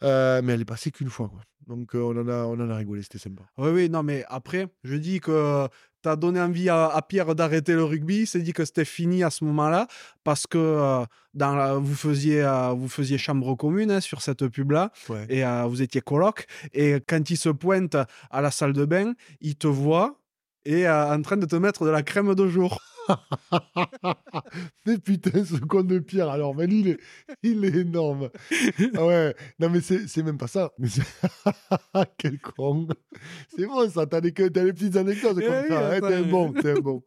mais 0.01 0.53
elle 0.53 0.62
est 0.62 0.66
passée 0.66 0.91
qu'une 0.91 1.10
fois, 1.10 1.28
quoi. 1.28 1.41
Donc, 1.68 1.91
on, 1.93 2.18
en 2.18 2.28
a, 2.28 2.45
on 2.45 2.59
en 2.59 2.70
a 2.70 2.76
rigolé, 2.76 3.01
c'était 3.01 3.18
sympa. 3.18 3.43
Oui, 3.57 3.70
oui, 3.72 3.89
non, 3.89 4.01
mais 4.01 4.24
après, 4.30 4.68
je 4.84 4.95
dis 4.95 5.20
que 5.20 5.68
tu 6.01 6.09
as 6.09 6.15
donné 6.15 6.39
envie 6.39 6.70
à, 6.70 6.99
Pierre 7.07 7.36
d'arrêter 7.36 7.74
le 7.74 7.84
rugby. 7.84 8.22
Il 8.22 8.28
s'est 8.28 8.39
dit 8.39 8.53
que 8.53 8.63
c'était 8.63 8.86
fini 8.86 9.24
à 9.24 9.30
ce 9.30 9.43
moment-là 9.43 9.88
parce 10.24 10.47
que 10.47 10.57
euh, 10.57 11.05
dans 11.34 11.80
vous, 11.80 11.95
faisiez, 11.95 12.41
euh, 12.43 12.70
vous 12.70 12.88
faisiez 12.88 13.18
chambre 13.18 13.55
commune 13.55 13.91
hein, 13.91 13.99
sur 13.99 14.22
cette 14.22 14.47
pub-là 14.47 14.91
et 15.30 15.43
vous 15.68 15.82
étiez 15.82 16.01
coloc. 16.01 16.45
Et 16.74 17.01
quand 17.07 17.30
il 17.30 17.38
se 17.38 17.49
pointe 17.49 17.95
à 18.32 18.41
la 18.41 18.51
salle 18.51 18.74
de 18.74 18.86
bain, 18.86 19.13
il 19.41 19.55
te 19.55 19.68
voit 19.68 20.20
et 20.65 20.88
en 20.89 21.22
train 21.22 21.38
de 21.38 21.45
te 21.45 21.55
mettre 21.55 21.86
de 21.86 21.89
la 21.89 22.03
crème 22.03 22.36
de 22.36 22.47
jour. 22.47 22.80
mais 24.86 24.97
putain, 24.97 25.43
ce 25.43 25.55
con 25.55 25.84
de 25.84 25.99
Pierre, 25.99 26.30
alors, 26.30 26.55
il 26.64 26.88
est, 26.89 26.99
il 27.43 27.64
est 27.66 27.76
énorme. 27.76 28.30
Ah 28.95 29.05
ouais, 29.05 29.36
non, 29.60 29.70
mais 29.70 29.82
c'est 29.82 30.24
même 30.24 30.38
pas 30.38 30.47
ça. 30.47 30.72
Mais 30.78 30.88
Quel 32.18 32.39
con. 32.39 32.88
C'est 33.55 33.66
bon, 33.66 33.89
ça, 33.89 34.05
t'as 34.05 34.22
des, 34.22 34.32
petites 34.32 34.95
anecdotes 34.95 35.39
comme 35.39 35.64
eh 35.66 35.70
ça. 35.70 35.91
Hein, 35.91 35.99
t'es 36.01 36.24
bon, 36.24 36.53
t'es 36.53 36.82
bon. 36.82 37.03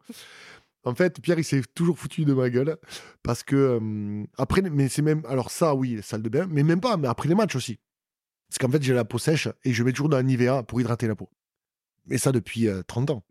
En 0.83 0.95
fait, 0.95 1.21
Pierre, 1.21 1.37
il 1.37 1.43
s'est 1.43 1.61
toujours 1.75 1.97
foutu 1.97 2.25
de 2.25 2.33
ma 2.33 2.49
gueule 2.49 2.77
parce 3.21 3.43
que 3.43 3.55
euh, 3.55 4.23
après, 4.37 4.61
mais 4.61 4.89
c'est 4.89 5.03
même, 5.03 5.23
alors 5.27 5.51
ça, 5.51 5.75
oui, 5.75 5.99
salle 6.01 6.23
de 6.23 6.29
bain, 6.29 6.47
mais 6.49 6.63
même 6.63 6.81
pas, 6.81 6.97
mais 6.97 7.07
après 7.07 7.29
les 7.29 7.35
matchs 7.35 7.55
aussi. 7.55 7.79
Parce 8.49 8.57
qu'en 8.57 8.69
fait, 8.69 8.81
j'ai 8.81 8.93
la 8.93 9.05
peau 9.05 9.19
sèche 9.19 9.47
et 9.63 9.73
je 9.73 9.83
mets 9.83 9.91
toujours 9.91 10.09
dans 10.09 10.17
un 10.17 10.23
Nivea 10.23 10.63
pour 10.63 10.81
hydrater 10.81 11.07
la 11.07 11.15
peau. 11.15 11.29
Et 12.09 12.17
ça 12.17 12.31
depuis 12.31 12.67
30 12.87 13.09
euh, 13.09 13.13
ans. 13.13 13.23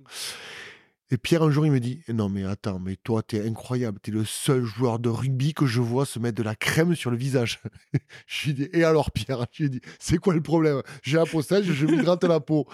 Et 1.13 1.19
Pierre, 1.19 1.43
un 1.43 1.51
jour, 1.51 1.67
il 1.67 1.73
me 1.73 1.81
dit 1.81 2.03
Non, 2.09 2.29
mais 2.29 2.45
attends, 2.45 2.79
mais 2.79 2.97
toi, 2.97 3.23
t'es 3.23 3.47
incroyable. 3.47 3.99
T'es 4.01 4.13
le 4.13 4.25
seul 4.25 4.65
joueur 4.65 5.01
de 5.01 5.09
rugby 5.09 5.55
que 5.55 5.67
je 5.67 5.81
vois 5.81 6.07
se 6.07 6.19
mettre 6.19 6.37
de 6.37 6.43
la 6.45 6.55
crème 6.55 6.95
sur 6.95 7.11
le 7.11 7.17
visage. 7.17 7.61
Et 8.73 8.85
alors, 8.85 9.11
Pierre? 9.11 9.47
Je 9.53 9.65
lui 9.65 9.71
dis 9.71 9.81
C'est 9.99 10.19
quoi 10.19 10.35
le 10.35 10.43
problème? 10.43 10.83
J'ai 11.03 11.19
un 11.19 11.25
sèche, 11.25 11.67
je 11.67 11.87
m'hydrate 11.87 12.23
la 12.25 12.39
peau. 12.39 12.67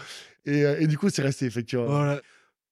Et, 0.45 0.65
euh, 0.65 0.79
et, 0.79 0.87
du 0.87 0.99
coup, 0.99 1.09
c'est 1.09 1.23
resté, 1.23 1.47
effectivement. 1.47 2.19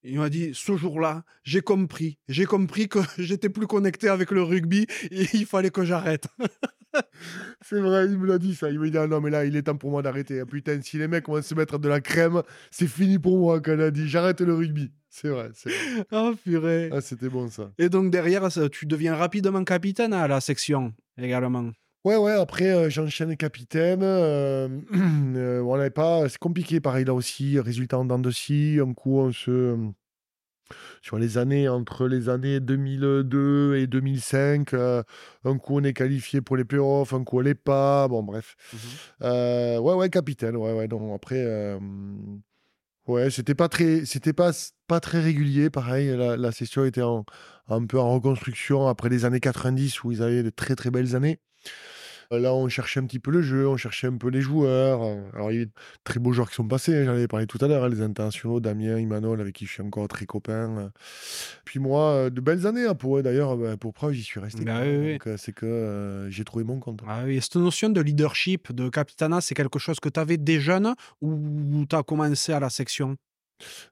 Il 0.07 0.19
m'a 0.19 0.29
dit, 0.29 0.51
ce 0.53 0.77
jour-là, 0.77 1.25
j'ai 1.45 1.63
compris. 1.63 2.19
J'ai 2.29 2.45
compris 2.45 2.89
que 2.89 2.99
j'étais 3.19 3.49
plus 3.49 3.67
connecté 3.67 4.09
avec 4.09 4.31
le 4.31 4.43
rugby 4.43 4.87
et 5.11 5.27
il 5.33 5.47
fallait 5.47 5.71
que 5.71 5.85
j'arrête. 5.85 6.29
c'est 7.63 7.81
vrai, 7.81 8.07
il 8.07 8.19
me 8.19 8.27
l'a 8.27 8.39
dit 8.39 8.55
ça. 8.55 8.71
Il 8.71 8.79
m'a 8.79 8.89
dit, 8.89 8.99
ah 8.99 9.07
non, 9.07 9.21
mais 9.21 9.31
là, 9.31 9.45
il 9.45 9.57
est 9.57 9.63
temps 9.63 9.77
pour 9.77 9.91
moi 9.91 10.03
d'arrêter. 10.03 10.41
Ah, 10.41 10.47
putain, 10.47 10.81
si 10.83 10.99
les 10.99 11.09
mecs 11.09 11.29
vont 11.29 11.41
se 11.43 11.55
mettre 11.55 11.79
de 11.79 11.89
la 11.89 12.01
crème, 12.01 12.43
c'est 12.71 12.87
fini 12.87 13.19
pour 13.19 13.39
moi, 13.39 13.61
quand 13.61 13.75
il 13.75 13.81
a 13.81 13.91
dit, 13.91 14.09
j'arrête 14.09 14.41
le 14.41 14.55
rugby. 14.55 14.93
C'est 15.11 15.29
vrai. 15.29 15.51
Ah, 16.11 16.31
oh, 16.31 16.35
purée. 16.35 16.91
Ah, 16.93 17.01
c'était 17.01 17.29
bon, 17.29 17.49
ça. 17.49 17.71
Et 17.79 17.89
donc, 17.89 18.11
derrière, 18.11 18.49
tu 18.71 18.87
deviens 18.87 19.15
rapidement 19.15 19.65
capitaine 19.65 20.13
à 20.13 20.27
la 20.29 20.41
section, 20.41 20.93
également. 21.19 21.71
Ouais, 22.05 22.17
ouais, 22.17 22.33
après, 22.33 22.71
euh, 22.71 22.91
j'enchaîne 22.91 23.35
capitaine. 23.35 24.03
Euh, 24.03 24.69
euh, 25.37 25.63
on 25.63 25.77
n'avait 25.77 25.89
pas. 25.89 26.29
C'est 26.29 26.39
compliqué, 26.39 26.79
pareil, 26.79 27.07
là 27.07 27.15
aussi. 27.15 27.59
Résultat 27.59 27.99
en 27.99 28.05
dents 28.05 28.19
de 28.19 28.31
scie. 28.31 28.79
Un 28.79 28.93
coup, 28.93 29.19
on 29.21 29.33
se. 29.33 29.77
Sur 31.03 31.19
les 31.19 31.39
années, 31.39 31.69
entre 31.69 32.07
les 32.09 32.29
années 32.29 32.61
2002 32.61 33.77
et 33.77 33.87
2005, 33.87 34.73
un 34.75 35.59
coup 35.59 35.79
on 35.79 35.85
est 35.85 35.93
qualifié 35.93 36.41
pour 36.41 36.57
les 36.57 36.65
playoffs, 36.65 37.13
un 37.13 37.23
coup 37.25 37.39
on 37.39 37.41
l'est 37.41 37.55
pas. 37.55 38.09
Bon, 38.09 38.23
bref. 38.23 38.57
Mmh 38.73 39.27
ouais, 39.79 39.95
ouais, 39.95 40.11
capitaine. 40.11 40.57
Ouais, 40.57 40.73
ouais. 40.73 40.89
Non, 40.89 41.15
après. 41.15 41.45
Ouais, 43.07 43.31
c'était 43.31 43.55
pas 43.55 43.69
très, 43.69 44.07
c'était 44.07 44.33
pas, 44.33 44.53
pas 44.87 44.99
très 44.99 45.21
régulier. 45.21 45.69
Pareil, 45.69 46.09
la, 46.17 46.39
la 46.39 46.53
session 46.53 46.87
était 46.87 47.03
en, 47.03 47.27
un 47.69 47.85
peu 47.85 47.99
en 47.99 48.15
reconstruction 48.15 48.89
après 48.89 49.11
les 49.11 49.27
années 49.27 49.41
90 49.41 50.05
où 50.05 50.13
ils 50.13 50.23
avaient 50.23 50.43
de 50.43 50.51
très 50.51 50.75
très 50.75 50.91
belles 50.91 51.15
années. 51.15 51.39
Là, 52.31 52.55
on 52.55 52.69
cherchait 52.69 53.01
un 53.01 53.07
petit 53.07 53.19
peu 53.19 53.31
le 53.31 53.43
jeu, 53.43 53.69
on 53.69 53.77
cherchait 53.77 54.07
un 54.07 54.17
peu 54.17 54.29
les 54.29 54.41
joueurs. 54.41 55.03
Alors, 55.35 55.53
il 55.53 55.59
y 55.59 55.63
a 55.63 55.65
de 55.65 55.71
très 56.05 56.21
beaux 56.21 56.33
joueurs 56.33 56.49
qui 56.49 56.57
sont 56.57 56.67
passés, 56.67 56.95
hein, 56.97 57.05
j'en 57.05 57.13
avais 57.13 57.29
parlé 57.29 57.47
tout 57.47 57.59
à 57.61 57.69
l'heure, 57.69 57.85
hein, 57.85 57.89
les 57.89 58.01
internationaux, 58.03 58.61
Damien, 58.61 58.99
Imanol, 58.99 59.41
avec 59.41 59.55
qui 59.55 59.67
je 59.67 59.73
suis 59.73 59.83
encore 59.83 60.09
très 60.09 60.27
copain. 60.27 60.91
Puis 61.65 61.79
moi, 61.79 62.31
de 62.31 62.41
belles 62.41 62.67
années 62.67 62.87
hein, 62.87 62.95
pour 62.95 63.19
eux, 63.19 63.23
d'ailleurs, 63.23 63.57
bah, 63.57 63.77
pour 63.77 63.93
preuve, 63.93 64.13
j'y 64.13 64.23
suis 64.23 64.41
resté. 64.41 64.65
Bah 64.65 64.81
oui, 64.83 64.97
oui. 64.97 65.19
Donc, 65.19 65.39
c'est 65.39 65.53
que 65.53 66.27
j'ai 66.31 66.45
trouvé 66.45 66.65
mon 66.65 66.79
compte. 66.81 67.01
Ah 67.07 67.23
oui, 67.25 67.41
cette 67.41 67.57
notion 67.57 67.89
de 67.89 68.01
leadership, 68.01 68.73
de 68.73 68.89
capitana, 68.89 69.41
c'est 69.41 69.55
quelque 69.55 69.79
chose 69.79 70.01
que 70.01 70.09
tu 70.09 70.21
avais 70.21 70.37
dès 70.37 70.61
jeune 70.61 70.95
ou 71.21 71.85
tu 71.89 71.97
as 71.97 72.03
commencé 72.03 72.53
à 72.53 72.61
la 72.61 72.71
section? 72.71 73.17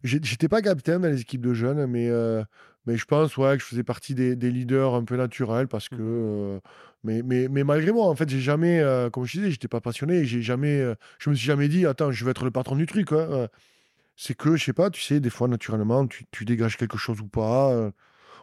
J'étais 0.02 0.48
pas 0.48 0.60
capitaine 0.60 1.02
dans 1.02 1.08
les 1.08 1.20
équipes 1.20 1.42
de 1.42 1.54
jeunes, 1.54 1.86
mais, 1.86 2.10
mais 2.86 2.96
je 2.96 3.04
pense 3.04 3.36
ouais, 3.36 3.56
que 3.56 3.62
je 3.62 3.68
faisais 3.68 3.84
partie 3.84 4.14
des, 4.14 4.34
des 4.36 4.50
leaders 4.50 4.94
un 4.94 5.04
peu 5.04 5.16
naturels 5.16 5.68
parce 5.68 5.90
Mmh. 5.90 5.96
que. 5.96 6.60
Mais, 7.04 7.22
malgré 7.48 7.92
moi, 7.92 8.06
en 8.06 8.14
fait, 8.14 8.28
j'ai 8.28 8.40
jamais, 8.40 8.82
comme 9.12 9.24
je 9.24 9.38
disais, 9.38 9.50
j'étais 9.50 9.68
pas 9.68 9.80
passionné. 9.80 10.24
J'ai 10.24 10.42
jamais, 10.42 10.84
je 11.18 11.30
me 11.30 11.34
suis 11.34 11.46
jamais 11.46 11.68
dit, 11.68 11.86
attends, 11.86 12.12
je 12.12 12.24
vais 12.24 12.30
être 12.30 12.44
le 12.44 12.50
patron 12.50 12.76
du 12.76 12.86
truc. 12.86 13.12
hein, 13.12 13.48
C'est 14.16 14.36
que, 14.36 14.56
je 14.56 14.64
sais 14.64 14.72
pas, 14.72 14.90
tu 14.90 15.00
sais, 15.02 15.20
des 15.20 15.30
fois, 15.30 15.48
naturellement, 15.48 16.06
tu, 16.06 16.44
dégages 16.44 16.76
quelque 16.76 16.98
chose 16.98 17.20
ou 17.20 17.26
pas. 17.26 17.92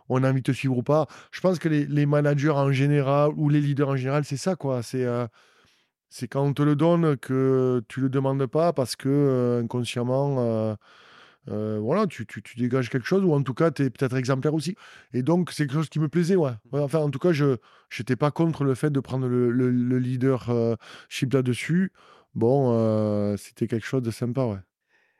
on 0.10 0.24
a 0.24 0.30
envie 0.30 0.42
de 0.42 0.52
te 0.52 0.56
suivre 0.56 0.78
ou 0.78 0.84
pas. 0.84 1.08
Je 1.32 1.42
pense 1.42 1.60
que 1.60 1.70
les, 1.70 2.06
managers 2.06 2.50
en 2.50 2.72
général 2.72 3.32
ou 3.38 3.50
les 3.50 3.62
leaders 3.62 3.90
en 3.90 3.96
général, 3.96 4.26
c'est 4.26 4.38
ça, 4.38 4.56
quoi. 4.56 4.84
C'est. 4.84 5.06
c'est 6.10 6.28
quand 6.28 6.44
on 6.44 6.54
te 6.54 6.64
le 6.64 6.76
donne 6.76 7.18
que 7.18 7.84
tu 7.88 8.02
le 8.02 8.10
demandes 8.10 8.46
pas 8.48 8.74
parce 8.74 8.96
que 8.96 9.62
inconsciemment, 9.64 10.78
euh, 11.50 11.80
voilà, 11.82 12.08
tu, 12.08 12.26
tu, 12.26 12.42
tu 12.42 12.58
dégages 12.58 12.90
quelque 12.90 13.08
chose, 13.08 13.24
ou 13.24 13.34
en 13.34 13.42
tout 13.42 13.54
cas, 13.54 13.72
tu 13.72 13.84
es 13.84 13.90
peut-être 13.90 14.16
exemplaire 14.16 14.54
aussi. 14.54 14.76
Et 15.14 15.24
donc, 15.24 15.52
c'est 15.52 15.66
quelque 15.66 15.74
chose 15.74 15.90
qui 15.90 16.00
me 16.00 16.08
plaisait, 16.10 16.36
ouais. 16.36 16.52
Ouais, 16.72 16.82
Enfin, 16.82 17.00
en 17.00 17.10
tout 17.10 17.20
cas, 17.20 17.32
je 17.32 17.58
n'étais 17.98 18.16
pas 18.16 18.32
contre 18.32 18.64
le 18.64 18.76
fait 18.76 18.90
de 18.90 19.00
prendre 19.00 19.28
le, 19.28 19.52
le, 19.52 19.72
le 19.72 20.00
leadership 20.00 21.34
là-dessus. 21.34 21.92
Bon, 22.36 22.74
euh, 22.74 23.36
c'était 23.38 23.68
quelque 23.68 23.86
chose 23.86 24.04
de 24.04 24.12
sympa, 24.12 24.46
ouais. 24.46 24.60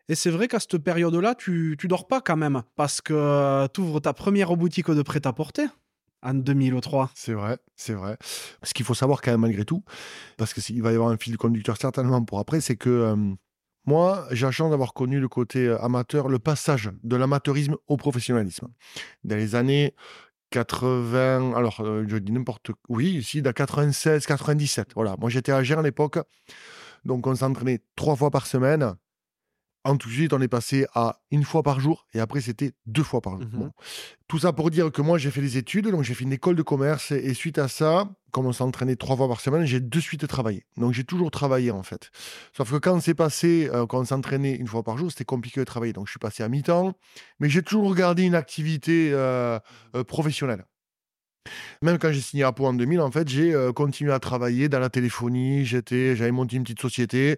Et 0.08 0.16
c'est 0.16 0.32
vrai 0.32 0.48
qu'à 0.48 0.60
cette 0.60 0.78
période-là, 0.78 1.36
tu, 1.36 1.76
tu 1.80 1.88
dors 1.88 2.08
pas 2.08 2.20
quand 2.22 2.38
même, 2.38 2.64
parce 2.76 3.00
que 3.00 3.68
tu 3.74 3.82
ouvres 3.82 4.00
ta 4.00 4.14
première 4.14 4.56
boutique 4.56 4.90
de 4.90 5.02
prêt-à-porter 5.04 5.68
en 6.24 6.34
2003. 6.34 7.12
C'est 7.14 7.34
vrai, 7.34 7.58
c'est 7.76 7.94
vrai. 7.94 8.18
Ce 8.64 8.74
qu'il 8.74 8.86
faut 8.86 8.96
savoir 8.96 9.22
quand 9.22 9.32
même 9.32 9.42
malgré 9.42 9.66
tout, 9.66 9.84
parce 10.38 10.54
qu'il 10.54 10.82
va 10.82 10.92
y 10.92 10.96
avoir 10.96 11.12
un 11.12 11.18
fil 11.18 11.38
conducteur 11.38 11.78
certainement 11.78 12.24
pour 12.24 12.40
après, 12.40 12.60
c'est 12.60 12.76
que 12.76 12.90
euh, 12.90 13.16
moi, 13.90 14.28
j'ai 14.30 14.46
la 14.46 14.52
chance 14.52 14.70
d'avoir 14.70 14.94
connu 14.94 15.20
le 15.20 15.28
côté 15.28 15.66
euh, 15.66 15.82
amateur, 15.82 16.28
le 16.28 16.38
passage 16.38 16.92
de 17.02 17.16
l'amateurisme 17.16 17.76
au 17.88 17.98
professionnalisme. 17.98 18.68
Dans 19.24 19.36
les 19.36 19.56
années 19.56 19.96
80, 20.52 21.56
alors 21.56 21.82
euh, 21.82 22.06
je 22.08 22.18
dis 22.18 22.32
n'importe 22.32 22.70
oui, 22.88 23.08
ici, 23.14 23.42
dans 23.42 23.52
96, 23.52 24.28
97, 24.28 24.92
voilà. 24.94 25.16
Moi, 25.20 25.32
j'étais 25.32 25.52
à 25.52 25.64
Gers 25.64 25.80
à 25.80 25.82
l'époque, 25.82 26.20
donc 27.04 27.26
on 27.26 27.34
s'entraînait 27.34 27.80
trois 27.96 28.16
fois 28.16 28.30
par 28.30 28.46
semaine. 28.46 28.94
En 29.86 29.96
tout 29.96 30.10
de 30.10 30.14
suite, 30.14 30.34
on 30.34 30.42
est 30.42 30.50
passé 30.50 30.86
à 30.94 31.20
une 31.32 31.44
fois 31.44 31.64
par 31.64 31.80
jour 31.80 32.06
et 32.14 32.20
après, 32.20 32.42
c'était 32.42 32.74
deux 32.86 33.04
fois 33.04 33.22
par 33.22 33.38
jour. 33.38 33.48
Bon. 33.52 33.72
Tout 34.28 34.40
ça 34.40 34.54
pour 34.54 34.70
dire 34.70 34.92
que 34.92 35.02
moi, 35.02 35.18
j'ai 35.18 35.32
fait 35.32 35.42
des 35.42 35.58
études, 35.58 35.88
donc 35.88 36.04
j'ai 36.04 36.14
fait 36.14 36.26
une 36.26 36.34
école 36.34 36.56
de 36.56 36.62
commerce 36.62 37.12
et, 37.12 37.18
et 37.18 37.34
suite 37.34 37.58
à 37.58 37.68
ça, 37.68 38.10
comme 38.32 38.46
on 38.46 38.54
s'entraînait 38.54 38.96
trois 38.96 39.16
fois 39.16 39.28
par 39.28 39.40
semaine, 39.42 39.66
j'ai 39.66 39.80
de 39.80 40.00
suite 40.00 40.28
travaillé. 40.28 40.66
Donc 40.78 40.94
j'ai 40.94 41.04
toujours 41.04 41.32
travaillé 41.32 41.72
en 41.72 41.84
fait. 41.84 42.12
Sauf 42.56 42.72
que 42.72 42.78
quand 42.78 43.00
c'est 43.00 43.14
passé, 43.14 43.70
euh, 43.74 43.86
quand 43.86 44.00
on 44.00 44.06
s'entraînait 44.06 44.56
une 44.56 44.68
fois 44.68 44.84
par 44.84 44.98
jour, 44.98 45.10
c'était 45.10 45.26
compliqué 45.26 45.60
de 45.60 45.66
travailler. 45.66 45.94
Donc 45.94 46.08
je 46.08 46.12
suis 46.12 46.20
passé 46.20 46.44
à 46.44 46.50
mi-temps, 46.50 46.94
mais 47.40 47.50
j'ai 47.50 47.64
toujours 47.64 47.96
gardé 47.96 48.24
une 48.24 48.36
activité 48.36 49.12
euh, 49.14 49.60
euh, 49.96 50.04
professionnelle. 50.04 50.66
Même 51.82 51.98
quand 51.98 52.12
j'ai 52.12 52.22
signé 52.22 52.44
à 52.44 52.52
Pau 52.52 52.66
en 52.66 52.74
2000, 52.74 53.00
en 53.00 53.12
fait, 53.12 53.28
j'ai 53.28 53.54
euh, 53.54 53.72
continué 53.72 54.12
à 54.12 54.20
travailler 54.20 54.70
dans 54.70 54.80
la 54.80 54.90
téléphonie. 54.90 55.66
J'étais, 55.66 56.16
j'avais 56.16 56.32
monté 56.32 56.58
une 56.58 56.64
petite 56.64 56.82
société 56.82 57.38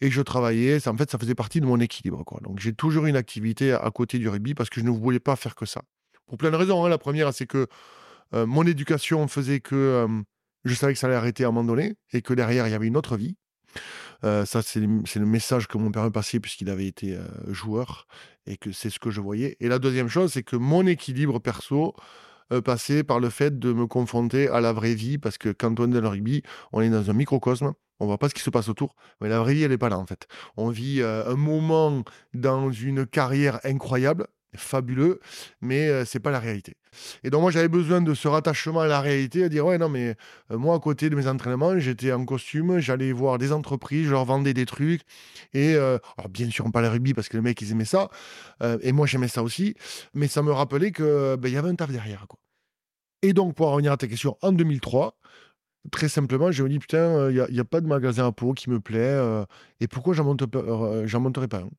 et 0.00 0.10
je 0.10 0.22
travaillais. 0.22 0.80
Ça, 0.80 0.92
en 0.92 0.96
fait, 0.96 1.10
ça 1.10 1.18
faisait 1.18 1.34
partie 1.34 1.60
de 1.60 1.66
mon 1.66 1.78
équilibre. 1.78 2.24
Donc, 2.42 2.58
j'ai 2.58 2.72
toujours 2.72 3.06
une 3.06 3.16
activité 3.16 3.72
à 3.72 3.90
côté 3.90 4.18
du 4.18 4.28
rugby 4.28 4.54
parce 4.54 4.70
que 4.70 4.80
je 4.80 4.86
ne 4.86 4.90
voulais 4.90 5.20
pas 5.20 5.36
faire 5.36 5.54
que 5.54 5.66
ça. 5.66 5.82
Pour 6.26 6.38
plein 6.38 6.50
de 6.50 6.56
raisons. 6.56 6.84
hein. 6.84 6.88
La 6.88 6.98
première, 6.98 7.32
c'est 7.34 7.46
que 7.46 7.66
euh, 8.34 8.46
mon 8.46 8.66
éducation 8.66 9.28
faisait 9.28 9.60
que 9.60 9.74
euh, 9.74 10.08
je 10.64 10.74
savais 10.74 10.94
que 10.94 10.98
ça 10.98 11.06
allait 11.06 11.16
arrêter 11.16 11.44
à 11.44 11.48
un 11.48 11.50
moment 11.50 11.68
donné 11.68 11.96
et 12.12 12.22
que 12.22 12.32
derrière, 12.32 12.66
il 12.66 12.70
y 12.70 12.74
avait 12.74 12.86
une 12.86 12.96
autre 12.96 13.16
vie. 13.16 13.36
Ça, 14.22 14.62
c'est 14.62 14.78
le, 14.78 15.26
message 15.26 15.66
que 15.66 15.76
mon 15.76 15.90
père 15.90 16.04
me 16.04 16.10
passait 16.10 16.38
puisqu'il 16.38 16.70
avait 16.70 16.86
été 16.86 17.18
joueur 17.48 18.06
et 18.46 18.56
que 18.56 18.70
c'est 18.70 18.88
ce 18.88 19.00
que 19.00 19.10
je 19.10 19.20
voyais. 19.20 19.56
Et 19.58 19.66
la 19.66 19.80
deuxième 19.80 20.06
chose, 20.06 20.32
c'est 20.32 20.44
que 20.44 20.54
mon 20.54 20.86
équilibre 20.86 21.40
perso 21.40 21.96
euh, 22.52 22.60
passait 22.60 23.02
par 23.02 23.20
le 23.20 23.30
fait 23.30 23.58
de 23.58 23.72
me 23.72 23.86
confronter 23.86 24.48
à 24.48 24.60
la 24.60 24.72
vraie 24.72 24.94
vie 24.94 25.18
parce 25.18 25.38
que 25.38 25.48
quand 25.50 25.80
on 25.80 25.86
est 25.90 25.94
dans 25.94 26.00
le 26.00 26.08
rugby, 26.08 26.42
on 26.72 26.80
est 26.80 26.90
dans 26.90 27.10
un 27.10 27.14
microcosme. 27.14 27.72
On 28.02 28.06
voit 28.06 28.18
pas 28.18 28.28
ce 28.28 28.34
qui 28.34 28.42
se 28.42 28.50
passe 28.50 28.68
autour, 28.68 28.96
mais 29.20 29.28
la 29.28 29.38
vraie 29.38 29.54
vie, 29.54 29.62
elle 29.62 29.70
n'est 29.70 29.78
pas 29.78 29.88
là 29.88 29.96
en 29.96 30.06
fait. 30.06 30.26
On 30.56 30.70
vit 30.70 31.00
euh, 31.00 31.24
un 31.30 31.36
moment 31.36 32.02
dans 32.34 32.72
une 32.72 33.06
carrière 33.06 33.60
incroyable, 33.62 34.26
fabuleux, 34.56 35.20
mais 35.60 35.88
euh, 35.88 36.04
c'est 36.04 36.18
pas 36.18 36.32
la 36.32 36.40
réalité. 36.40 36.74
Et 37.22 37.30
donc 37.30 37.42
moi 37.42 37.52
j'avais 37.52 37.68
besoin 37.68 38.00
de 38.00 38.12
ce 38.12 38.26
rattachement 38.26 38.80
à 38.80 38.88
la 38.88 39.00
réalité, 39.00 39.44
à 39.44 39.48
dire 39.48 39.64
ouais 39.66 39.78
non 39.78 39.88
mais 39.88 40.16
euh, 40.50 40.58
moi 40.58 40.74
à 40.74 40.80
côté 40.80 41.10
de 41.10 41.14
mes 41.14 41.28
entraînements, 41.28 41.78
j'étais 41.78 42.10
en 42.12 42.24
costume, 42.24 42.80
j'allais 42.80 43.12
voir 43.12 43.38
des 43.38 43.52
entreprises, 43.52 44.06
je 44.06 44.10
leur 44.10 44.24
vendais 44.24 44.52
des 44.52 44.66
trucs 44.66 45.02
et 45.54 45.76
bien 46.28 46.50
sûr 46.50 46.66
on 46.66 46.72
parlait 46.72 46.88
rugby 46.88 47.14
parce 47.14 47.28
que 47.28 47.36
les 47.36 47.42
mecs 47.42 47.60
ils 47.62 47.70
aimaient 47.70 47.84
ça 47.84 48.08
et 48.82 48.90
moi 48.90 49.06
j'aimais 49.06 49.28
ça 49.28 49.44
aussi, 49.44 49.74
mais 50.12 50.26
ça 50.26 50.42
me 50.42 50.50
rappelait 50.50 50.90
que 50.90 51.36
ben, 51.36 51.48
il 51.48 51.54
y 51.54 51.56
avait 51.56 51.68
un 51.70 51.76
taf 51.76 51.90
derrière 51.92 52.26
quoi. 52.28 52.41
Et 53.22 53.32
donc 53.32 53.54
pour 53.54 53.68
en 53.68 53.72
revenir 53.72 53.92
à 53.92 53.96
ta 53.96 54.06
question, 54.08 54.36
en 54.42 54.52
2003, 54.52 55.16
très 55.90 56.08
simplement, 56.08 56.50
je 56.52 56.62
me 56.62 56.68
dis 56.68 56.78
putain, 56.78 57.30
il 57.30 57.34
n'y 57.50 57.58
a, 57.58 57.62
a 57.62 57.64
pas 57.64 57.80
de 57.80 57.86
magasin 57.86 58.26
à 58.26 58.32
Pau 58.32 58.52
qui 58.52 58.70
me 58.70 58.80
plaît 58.80 58.98
euh, 59.00 59.44
et 59.80 59.88
pourquoi 59.88 60.14
j'en 60.14 60.24
monte, 60.24 60.42
euh, 60.54 61.06
j'en 61.06 61.20
monterais 61.20 61.48
pas 61.48 61.58
un? 61.58 61.70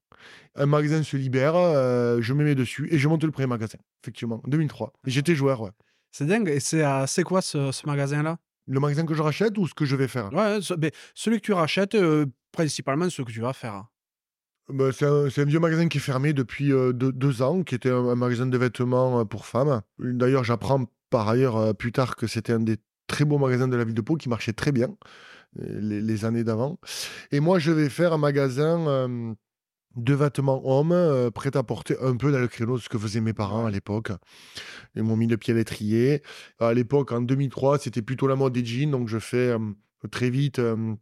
Un 0.56 0.66
magasin 0.66 1.04
se 1.04 1.18
libère, 1.18 1.56
euh, 1.56 2.20
je 2.22 2.34
me 2.34 2.44
mets 2.46 2.56
dessus 2.56 2.88
et 2.92 2.98
je 2.98 3.08
monte 3.08 3.24
le 3.24 3.32
premier 3.32 3.48
magasin, 3.48 3.78
effectivement, 4.04 4.42
en 4.46 4.48
2003. 4.48 4.94
Et 5.06 5.12
j'étais 5.12 5.36
joueur, 5.36 5.62
ouais. 5.62 5.72
C'est 6.12 6.26
dingue. 6.26 6.48
Et 6.48 6.60
c'est 6.60 6.86
euh, 6.86 7.06
quoi 7.26 7.42
ce, 7.42 7.72
ce 7.72 7.86
magasin-là? 7.88 8.38
Le 8.68 8.80
magasin 8.80 9.06
que 9.06 9.14
je 9.16 9.22
rachète 9.22 9.58
ou 9.58 9.68
ce 9.68 9.74
que 9.74 9.84
je 9.84 9.96
vais 9.98 10.08
faire? 10.08 10.32
Ouais, 10.32 10.60
ce- 10.62 10.76
mais 10.76 10.92
celui 11.16 11.42
que 11.42 11.46
tu 11.46 11.54
rachètes, 11.54 11.96
euh, 11.96 12.26
principalement 12.54 13.10
ce 13.10 13.22
que 13.22 13.32
tu 13.32 13.42
vas 13.42 13.52
faire. 13.52 13.86
Bah, 14.70 14.92
c'est 14.94 15.06
un, 15.06 15.26
un 15.26 15.46
vieux 15.46 15.60
magasin 15.60 15.90
qui 15.90 15.98
est 15.98 16.02
fermé 16.02 16.32
depuis 16.32 16.72
euh, 16.72 16.94
deux, 16.94 17.12
deux 17.12 17.42
ans, 17.42 17.64
qui 17.64 17.76
était 17.76 17.90
un, 17.90 18.08
un 18.08 18.16
magasin 18.16 18.46
de 18.46 18.58
vêtements 18.58 19.20
euh, 19.20 19.26
pour 19.26 19.46
femmes. 19.46 19.82
D'ailleurs, 20.00 20.46
j'apprends 20.46 20.86
par 21.14 21.30
ailleurs 21.30 21.58
euh, 21.58 21.74
plus 21.74 21.92
tard 21.92 22.16
que 22.16 22.28
c'était 22.28 22.54
un 22.54 22.60
des 22.60 22.78
très 23.08 23.26
beaux 23.26 23.38
magasins 23.38 23.68
de 23.68 23.78
la 23.78 23.86
ville 23.86 23.94
de 23.94 24.02
Pau 24.02 24.16
qui 24.16 24.30
marchait 24.30 24.54
très 24.54 24.72
bien 24.72 24.90
euh, 25.62 25.80
les, 25.80 26.02
les 26.02 26.26
années 26.26 26.44
d'avant. 26.44 26.80
Et 27.32 27.40
moi, 27.40 27.60
je 27.60 27.72
vais 27.72 27.90
faire 27.90 28.14
un 28.14 28.18
magasin 28.18 29.16
de 29.96 30.14
vêtements 30.14 30.62
hommes, 30.66 30.92
euh, 30.92 31.30
prêt 31.30 31.56
à 31.56 31.64
porter 31.64 31.96
un 32.02 32.16
peu 32.18 32.32
dans 32.32 32.40
le 32.40 32.48
créneau 32.48 32.78
de 32.78 32.82
ce 32.82 32.90
que 32.90 32.98
faisaient 32.98 33.22
mes 33.22 33.34
parents 33.34 33.66
à 33.66 33.72
l'époque. 33.72 34.12
Ils 34.96 35.04
m'ont 35.04 35.16
mis 35.16 35.28
le 35.28 35.38
pied 35.38 35.54
à 35.54 35.58
l'étrier. 35.58 36.22
À 36.60 36.74
l'époque, 36.74 37.12
en 37.12 37.22
2003, 37.22 37.80
c'était 37.80 38.02
plutôt 38.02 38.28
la 38.28 38.36
mode 38.36 38.54
des 38.54 38.66
jeans, 38.66 38.92
donc 38.92 39.08
je 39.08 39.20
fais 39.20 39.50
euh, 39.50 39.60
très 40.12 40.30
vite 40.30 40.60
euh, 40.60 40.96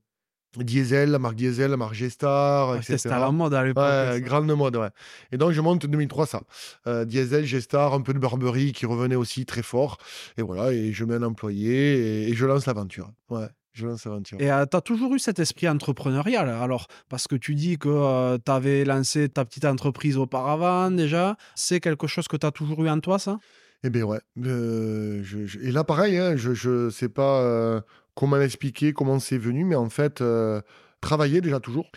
Diesel, 0.57 1.11
la 1.11 1.19
marque 1.19 1.35
Diesel, 1.35 1.71
la 1.71 1.77
marque 1.77 1.93
G-Star, 1.93 2.71
Ouais, 2.71 2.77
etc. 2.79 2.97
C'était 2.97 3.13
à 3.15 3.19
la 3.19 3.31
mode 3.31 3.53
à 3.53 3.63
l'époque. 3.63 3.83
Ouais, 3.83 4.19
grande 4.21 4.51
mode, 4.53 4.75
ouais. 4.75 4.89
Et 5.31 5.37
donc, 5.37 5.51
je 5.51 5.61
monte 5.61 5.85
2003 5.85 6.25
ça. 6.25 6.41
Euh, 6.87 7.05
Diesel, 7.05 7.45
G-Star, 7.45 7.93
un 7.93 8.01
peu 8.01 8.13
de 8.13 8.19
Burberry 8.19 8.73
qui 8.73 8.85
revenait 8.85 9.15
aussi 9.15 9.45
très 9.45 9.63
fort. 9.63 9.97
Et 10.37 10.41
voilà, 10.41 10.73
et 10.73 10.91
je 10.91 11.05
mets 11.05 11.15
un 11.15 11.23
employé 11.23 12.25
et, 12.25 12.29
et 12.29 12.33
je 12.33 12.45
lance 12.45 12.65
l'aventure. 12.65 13.09
Ouais, 13.29 13.47
je 13.71 13.87
lance 13.87 14.03
l'aventure. 14.05 14.37
Et 14.41 14.47
tu 14.47 14.75
as 14.77 14.81
toujours 14.81 15.13
eu 15.15 15.19
cet 15.19 15.39
esprit 15.39 15.69
entrepreneurial, 15.69 16.49
alors, 16.49 16.87
parce 17.07 17.27
que 17.27 17.35
tu 17.37 17.55
dis 17.55 17.77
que 17.77 18.37
tu 18.37 18.51
avais 18.51 18.83
lancé 18.83 19.29
ta 19.29 19.45
petite 19.45 19.63
entreprise 19.65 20.17
auparavant 20.17 20.91
déjà. 20.91 21.37
C'est 21.55 21.79
quelque 21.79 22.07
chose 22.07 22.27
que 22.27 22.35
tu 22.35 22.45
as 22.45 22.51
toujours 22.51 22.83
eu 22.83 22.89
en 22.89 22.99
toi, 22.99 23.19
ça? 23.19 23.39
Eh 23.83 23.89
bien, 23.89 24.03
ouais. 24.03 24.19
Euh, 24.45 25.21
je- 25.23 25.45
je- 25.47 25.59
et 25.59 25.71
là, 25.71 25.83
pareil, 25.83 26.15
hein, 26.17 26.35
je 26.35 26.85
ne 26.85 26.89
sais 26.91 27.09
pas 27.09 27.41
euh, 27.41 27.81
comment 28.15 28.37
l'expliquer, 28.37 28.93
comment 28.93 29.19
c'est 29.19 29.37
venu, 29.37 29.65
mais 29.65 29.75
en 29.75 29.89
fait, 29.89 30.21
euh, 30.21 30.61
travailler 31.01 31.41
déjà 31.41 31.59
toujours. 31.59 31.89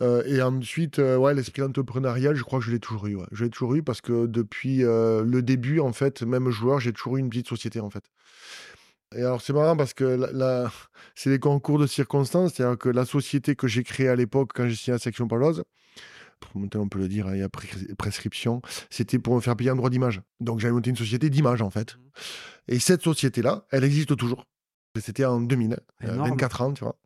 Euh, 0.00 0.22
et 0.26 0.40
ensuite, 0.42 1.00
euh, 1.00 1.16
ouais, 1.16 1.34
l'esprit 1.34 1.62
entrepreneurial, 1.62 2.36
je 2.36 2.42
crois 2.44 2.60
que 2.60 2.64
je 2.64 2.70
l'ai 2.70 2.78
toujours 2.78 3.06
eu. 3.08 3.16
ouais. 3.16 3.26
Je 3.32 3.44
l'ai 3.44 3.50
toujours 3.50 3.74
eu 3.74 3.82
parce 3.82 4.00
que 4.00 4.26
depuis 4.26 4.84
euh, 4.84 5.24
le 5.24 5.42
début, 5.42 5.80
en 5.80 5.92
fait, 5.92 6.22
même 6.22 6.50
joueur, 6.50 6.78
j'ai 6.80 6.92
toujours 6.92 7.16
eu 7.16 7.20
une 7.20 7.28
petite 7.30 7.48
société, 7.48 7.80
en 7.80 7.90
fait. 7.90 8.04
Et 9.14 9.20
alors, 9.22 9.40
c'est 9.40 9.52
marrant 9.52 9.76
parce 9.76 9.94
que 9.94 10.04
la, 10.04 10.30
la- 10.32 10.72
c'est 11.14 11.30
des 11.30 11.38
concours 11.40 11.78
de 11.78 11.86
circonstances. 11.86 12.54
C'est-à-dire 12.54 12.78
que 12.78 12.88
la 12.88 13.04
société 13.06 13.56
que 13.56 13.66
j'ai 13.66 13.82
créée 13.82 14.08
à 14.08 14.14
l'époque, 14.16 14.50
quand 14.54 14.68
j'ai 14.68 14.76
signé 14.76 14.92
la 14.92 14.98
section 14.98 15.26
paloise, 15.26 15.64
pour 16.40 16.60
maintenant 16.60 16.82
on 16.82 16.88
peut 16.88 17.00
le 17.00 17.08
dire, 17.08 17.26
hein, 17.26 17.34
il 17.34 17.40
y 17.40 17.42
a 17.42 17.48
prescription, 17.96 18.62
c'était 18.90 19.18
pour 19.18 19.34
me 19.34 19.40
faire 19.40 19.56
payer 19.56 19.70
un 19.70 19.76
droit 19.76 19.90
d'image. 19.90 20.20
Donc, 20.38 20.60
j'avais 20.60 20.72
monté 20.74 20.90
une 20.90 20.96
société 20.96 21.28
d'image, 21.30 21.60
en 21.62 21.70
fait. 21.70 21.96
Et 22.68 22.78
cette 22.78 23.02
société-là, 23.02 23.66
elle 23.70 23.82
existe 23.82 24.16
toujours. 24.16 24.44
C'était 25.00 25.24
en 25.24 25.40
2000, 25.40 25.72
euh, 26.04 26.12
Énorme. 26.12 26.30
24 26.30 26.62
ans, 26.62 26.72
tu 26.72 26.84
vois. 26.84 26.96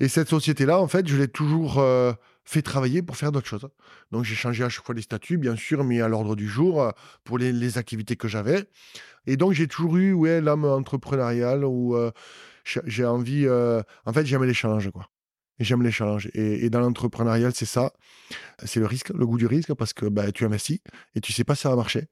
Et 0.00 0.08
cette 0.08 0.28
société-là, 0.28 0.80
en 0.80 0.88
fait, 0.88 1.06
je 1.06 1.16
l'ai 1.16 1.28
toujours 1.28 1.78
euh, 1.78 2.12
fait 2.44 2.62
travailler 2.62 3.02
pour 3.02 3.16
faire 3.16 3.32
d'autres 3.32 3.46
choses. 3.46 3.68
Donc, 4.10 4.24
j'ai 4.24 4.34
changé 4.34 4.64
à 4.64 4.68
chaque 4.68 4.84
fois 4.84 4.94
les 4.94 5.02
statuts, 5.02 5.36
bien 5.36 5.56
sûr, 5.56 5.84
mais 5.84 6.00
à 6.00 6.08
l'ordre 6.08 6.36
du 6.36 6.48
jour 6.48 6.82
euh, 6.82 6.90
pour 7.24 7.38
les, 7.38 7.52
les 7.52 7.78
activités 7.78 8.16
que 8.16 8.28
j'avais. 8.28 8.64
Et 9.26 9.36
donc, 9.36 9.52
j'ai 9.52 9.68
toujours 9.68 9.96
eu 9.98 10.12
ouais, 10.12 10.40
l'âme 10.40 10.64
entrepreneuriale 10.64 11.64
où 11.64 11.94
euh, 11.94 12.10
j'ai 12.64 13.04
envie. 13.04 13.46
en 13.48 14.12
fait, 14.12 14.24
j'aime 14.24 14.44
les 14.44 14.54
challenges, 14.54 14.90
quoi. 14.90 15.06
J'aime 15.60 15.82
les 15.82 15.92
challenges. 15.92 16.28
Et, 16.34 16.70
dans 16.70 16.80
l'entrepreneurial, 16.80 17.52
c'est 17.54 17.66
ça. 17.66 17.92
C'est 18.64 18.80
le 18.80 18.86
risque, 18.86 19.10
le 19.10 19.26
goût 19.26 19.38
du 19.38 19.46
risque, 19.46 19.72
parce 19.74 19.92
que 19.92 20.06
bah, 20.06 20.32
tu 20.32 20.44
investis 20.44 20.80
et 21.14 21.20
tu 21.20 21.32
sais 21.32 21.44
pas 21.44 21.54
si 21.54 21.62
ça 21.62 21.70
va 21.70 21.76
marcher. 21.76 22.08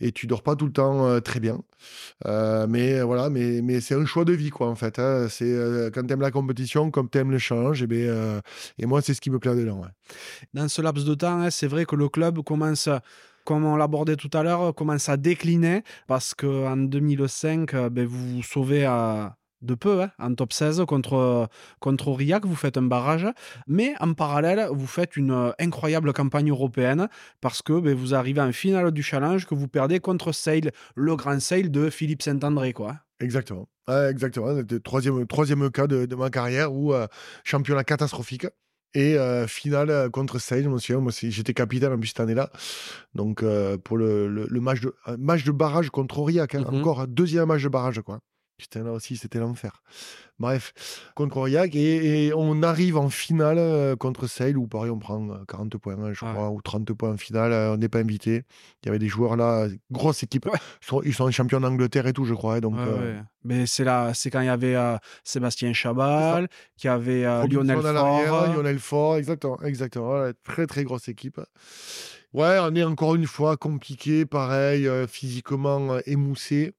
Et 0.00 0.12
tu 0.12 0.26
dors 0.26 0.42
pas 0.42 0.56
tout 0.56 0.66
le 0.66 0.72
temps 0.72 1.20
très 1.20 1.40
bien. 1.40 1.60
mais 2.24 3.02
voilà, 3.02 3.30
mais, 3.30 3.80
c'est 3.80 3.94
un 3.94 4.06
choix 4.06 4.24
de 4.24 4.32
vie, 4.32 4.50
quoi, 4.50 4.68
en 4.68 4.74
fait. 4.74 4.98
Hein. 4.98 5.26
C'est 5.28 5.90
quand 5.92 6.06
tu 6.06 6.12
aimes 6.12 6.20
la 6.20 6.30
compétition, 6.30 6.90
comme 6.90 7.10
tu 7.10 7.18
aimes 7.18 7.30
le 7.30 7.38
challenge, 7.38 7.82
et, 7.82 7.86
ben, 7.86 8.40
et 8.78 8.86
moi, 8.86 9.02
c'est 9.02 9.14
ce 9.14 9.20
qui 9.20 9.30
me 9.30 9.38
plaît 9.38 9.54
dedans. 9.54 9.82
Dans 10.52 10.68
ce 10.68 10.80
laps 10.80 11.04
de 11.04 11.14
temps, 11.14 11.40
hein, 11.40 11.50
c'est 11.50 11.66
vrai 11.66 11.84
que 11.84 11.96
le 11.96 12.08
club 12.08 12.42
commence 12.42 12.88
comme 13.44 13.64
on 13.64 13.76
l'abordait 13.76 14.16
tout 14.16 14.30
à 14.32 14.42
l'heure, 14.42 14.74
commence 14.74 15.08
à 15.08 15.16
décliner 15.16 15.82
parce 16.06 16.34
qu'en 16.34 16.76
2005, 16.76 17.74
euh, 17.74 17.90
ben, 17.90 18.06
vous 18.06 18.36
vous 18.36 18.42
sauvez 18.42 18.84
à, 18.84 19.36
de 19.62 19.74
peu 19.74 20.02
hein, 20.02 20.10
en 20.18 20.34
top 20.34 20.52
16 20.52 20.84
contre, 20.86 21.48
contre 21.80 22.08
Aurillac, 22.08 22.44
vous 22.46 22.54
faites 22.54 22.76
un 22.76 22.82
barrage, 22.82 23.26
mais 23.66 23.94
en 24.00 24.14
parallèle, 24.14 24.68
vous 24.70 24.86
faites 24.86 25.16
une 25.16 25.32
euh, 25.32 25.50
incroyable 25.58 26.12
campagne 26.12 26.50
européenne 26.50 27.08
parce 27.40 27.62
que 27.62 27.80
ben, 27.80 27.94
vous 27.94 28.14
arrivez 28.14 28.40
en 28.40 28.52
finale 28.52 28.90
du 28.92 29.02
challenge 29.02 29.46
que 29.46 29.54
vous 29.54 29.68
perdez 29.68 30.00
contre 30.00 30.32
Sale, 30.32 30.72
le 30.94 31.16
grand 31.16 31.40
Sale 31.40 31.70
de 31.70 31.90
Philippe 31.90 32.22
Saint-André. 32.22 32.72
quoi. 32.72 32.96
Exactement. 33.20 33.68
exactement. 33.88 34.62
Troisième, 34.82 35.26
troisième 35.26 35.70
cas 35.70 35.86
de, 35.86 36.14
ma 36.14 36.30
carrière 36.30 36.72
où 36.72 36.92
euh, 36.92 37.06
championnat 37.44 37.84
catastrophique. 37.84 38.46
Et 38.96 39.18
euh, 39.18 39.48
finale 39.48 40.08
contre 40.12 40.38
Sale, 40.38 40.64
souviens, 40.78 41.00
moi 41.00 41.10
j'étais 41.12 41.52
capitaine 41.52 41.92
en 41.92 41.98
plus 41.98 42.08
cette 42.08 42.20
année-là. 42.20 42.50
Donc 43.14 43.44
pour 43.82 43.96
le, 43.96 44.28
le, 44.28 44.60
match, 44.60 44.82
de, 44.82 44.94
match 45.18 45.42
de 45.42 45.50
barrage 45.50 45.90
contre 45.90 46.20
Aurillac, 46.20 46.54
hein, 46.54 46.60
mmh 46.60 46.76
encore 46.76 47.00
un 47.00 47.08
deuxième 47.08 47.46
match 47.46 47.64
de 47.64 47.68
barrage. 47.68 48.00
quoi. 48.02 48.20
Putain, 48.56 48.84
là 48.84 48.92
aussi, 48.92 49.16
c'était 49.16 49.40
l'enfer. 49.40 49.82
Bref, 50.38 50.72
contre 51.16 51.38
Aurillac. 51.38 51.74
Et, 51.74 52.32
on 52.36 52.62
arrive 52.62 52.96
en 52.96 53.08
finale 53.08 53.58
euh, 53.58 53.96
contre 53.96 54.28
Sale, 54.28 54.56
où 54.56 54.68
pareil, 54.68 54.90
on 54.90 54.98
prend 54.98 55.26
40 55.48 55.74
euh, 55.74 55.78
points, 55.78 55.98
hein, 55.98 56.12
je 56.12 56.24
crois, 56.24 56.50
ou 56.50 56.62
30 56.62 56.92
points 56.92 57.12
en 57.12 57.16
finale. 57.16 57.52
Euh, 57.52 57.74
on 57.74 57.76
n'est 57.76 57.88
pas 57.88 57.98
invité. 57.98 58.44
Il 58.82 58.86
y 58.86 58.88
avait 58.90 59.00
des 59.00 59.08
joueurs 59.08 59.36
là, 59.36 59.66
grosse 59.90 60.22
équipe. 60.22 60.48
Ils, 61.04 61.14
sont, 61.14 61.30
champions 61.32 61.60
d'Angleterre 61.60 62.06
et 62.06 62.12
tout, 62.12 62.26
je 62.26 62.34
crois. 62.34 62.56
Hein, 62.56 62.60
donc, 62.60 62.76
Mais 63.42 63.66
c'est 63.66 63.84
là, 63.84 64.14
c'est 64.14 64.30
quand 64.30 64.40
il 64.40 64.46
y 64.46 64.48
avait 64.48 64.76
Sébastien 65.24 65.72
Chabal, 65.72 66.48
qui 66.76 66.86
avait 66.86 67.22
Lionel 67.48 67.80
Faure. 67.80 68.54
Lionel 68.54 68.78
Faure, 68.78 69.16
exactement. 69.16 69.60
exactement. 69.62 70.30
très, 70.44 70.68
très 70.68 70.84
grosse 70.84 71.08
équipe. 71.08 71.40
Ouais, 72.32 72.58
on 72.60 72.74
est 72.74 72.84
encore 72.84 73.16
une 73.16 73.26
fois 73.26 73.56
compliqué, 73.56 74.26
pareil, 74.26 74.88
physiquement 75.08 75.98
émoussé 76.06 76.72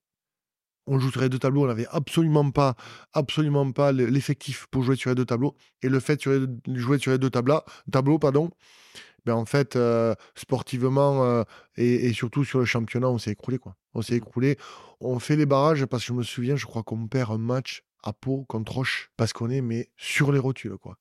on 0.87 0.99
joue 0.99 1.11
sur 1.11 1.21
les 1.21 1.29
deux 1.29 1.39
tableaux, 1.39 1.63
on 1.63 1.67
n'avait 1.67 1.87
absolument 1.91 2.51
pas, 2.51 2.75
absolument 3.13 3.71
pas 3.71 3.91
l'effectif 3.91 4.67
pour 4.71 4.83
jouer 4.83 4.95
sur 4.95 5.09
les 5.09 5.15
deux 5.15 5.25
tableaux. 5.25 5.55
Et 5.81 5.89
le 5.89 5.99
fait 5.99 6.27
de 6.27 6.49
jouer 6.75 6.99
sur 6.99 7.11
les 7.11 7.17
deux 7.17 7.29
tableaux, 7.29 7.61
tableaux 7.91 8.19
pardon, 8.19 8.49
ben 9.25 9.33
en 9.33 9.45
fait, 9.45 9.75
euh, 9.75 10.13
sportivement 10.35 11.23
euh, 11.23 11.43
et, 11.77 12.13
surtout 12.13 12.43
sur 12.43 12.59
le 12.59 12.65
championnat, 12.65 13.09
on 13.09 13.17
s'est 13.17 13.31
écroulé. 13.31 13.57
Quoi. 13.57 13.75
On 13.93 14.01
s'est 14.01 14.15
écroulé. 14.15 14.57
On 14.99 15.19
fait 15.19 15.35
les 15.35 15.45
barrages 15.45 15.85
parce 15.85 16.03
que 16.03 16.07
je 16.09 16.13
me 16.13 16.23
souviens, 16.23 16.55
je 16.55 16.65
crois 16.65 16.83
qu'on 16.83 17.07
perd 17.07 17.31
un 17.31 17.37
match 17.37 17.83
à 18.03 18.13
Pau 18.13 18.45
contre 18.47 18.73
Roche 18.73 19.11
parce 19.17 19.33
qu'on 19.33 19.49
est 19.49 19.61
mais 19.61 19.89
sur 19.97 20.31
les 20.31 20.39
rotules. 20.39 20.77
Quoi. 20.77 20.97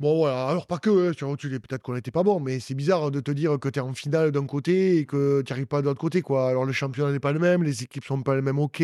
Bon, 0.00 0.16
voilà. 0.16 0.46
Alors, 0.48 0.66
pas 0.66 0.78
que, 0.78 1.12
tu 1.12 1.26
tu 1.36 1.60
peut-être 1.60 1.82
qu'on 1.82 1.92
n'était 1.92 2.10
pas 2.10 2.22
bon, 2.22 2.40
mais 2.40 2.58
c'est 2.58 2.74
bizarre 2.74 3.10
de 3.10 3.20
te 3.20 3.30
dire 3.30 3.58
que 3.60 3.68
tu 3.68 3.80
en 3.80 3.92
finale 3.92 4.32
d'un 4.32 4.46
côté 4.46 4.96
et 4.96 5.04
que 5.04 5.42
tu 5.42 5.52
n'arrives 5.52 5.66
pas 5.66 5.82
de 5.82 5.86
l'autre 5.86 6.00
côté, 6.00 6.22
quoi. 6.22 6.48
Alors, 6.48 6.64
le 6.64 6.72
championnat 6.72 7.12
n'est 7.12 7.20
pas 7.20 7.32
le 7.32 7.38
même, 7.38 7.62
les 7.62 7.82
équipes 7.82 8.04
sont 8.04 8.22
pas 8.22 8.34
les 8.34 8.40
mêmes, 8.40 8.58
ok 8.58 8.82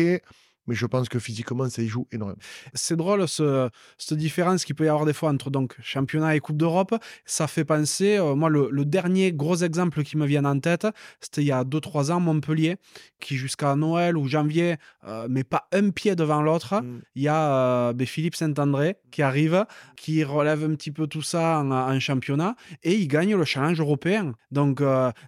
mais 0.67 0.75
je 0.75 0.85
pense 0.85 1.09
que 1.09 1.19
physiquement, 1.19 1.69
ça 1.69 1.81
y 1.81 1.87
joue 1.87 2.07
énormément. 2.11 2.39
C'est 2.73 2.95
drôle, 2.95 3.27
ce, 3.27 3.69
cette 3.97 4.17
différence 4.17 4.65
qu'il 4.65 4.75
peut 4.75 4.85
y 4.85 4.89
avoir 4.89 5.05
des 5.05 5.13
fois 5.13 5.29
entre 5.29 5.49
donc, 5.49 5.75
championnat 5.81 6.35
et 6.35 6.39
Coupe 6.39 6.57
d'Europe. 6.57 6.95
Ça 7.25 7.47
fait 7.47 7.65
penser, 7.65 8.17
euh, 8.17 8.35
moi, 8.35 8.49
le, 8.49 8.85
dernier 8.85 9.33
gros 9.33 9.57
exemple 9.57 10.03
qui 10.03 10.17
me 10.17 10.25
vient 10.25 10.45
en 10.45 10.59
tête, 10.59 10.87
c'était 11.19 11.41
il 11.41 11.47
y 11.47 11.51
a 11.51 11.63
2-3 11.63 12.11
ans, 12.11 12.19
Montpellier, 12.19 12.77
qui 13.19 13.35
jusqu'à 13.35 13.75
Noël 13.75 14.17
ou 14.17 14.27
janvier, 14.27 14.75
euh, 15.05 15.27
mais 15.29 15.43
pas 15.43 15.67
un 15.71 15.89
pied 15.89 16.15
devant 16.15 16.41
l'autre. 16.41 16.81
Mm. 16.81 17.01
Il 17.15 17.23
y 17.23 17.27
a 17.27 17.89
euh, 17.89 17.93
ben, 17.93 18.07
Philippe 18.07 18.35
Saint-André 18.35 18.97
qui 19.11 19.21
arrive, 19.21 19.65
qui 19.95 20.23
relève 20.23 20.63
un 20.63 20.75
petit 20.75 20.91
peu 20.91 21.07
tout 21.07 21.21
ça 21.21 21.59
en, 21.59 21.71
en 21.71 21.99
championnat, 21.99 22.55
et 22.83 22.95
il 22.95 23.07
gagne 23.07 23.35
le 23.35 23.45
challenge 23.45 23.79
européen. 23.79 24.33
Donc, 24.51 24.81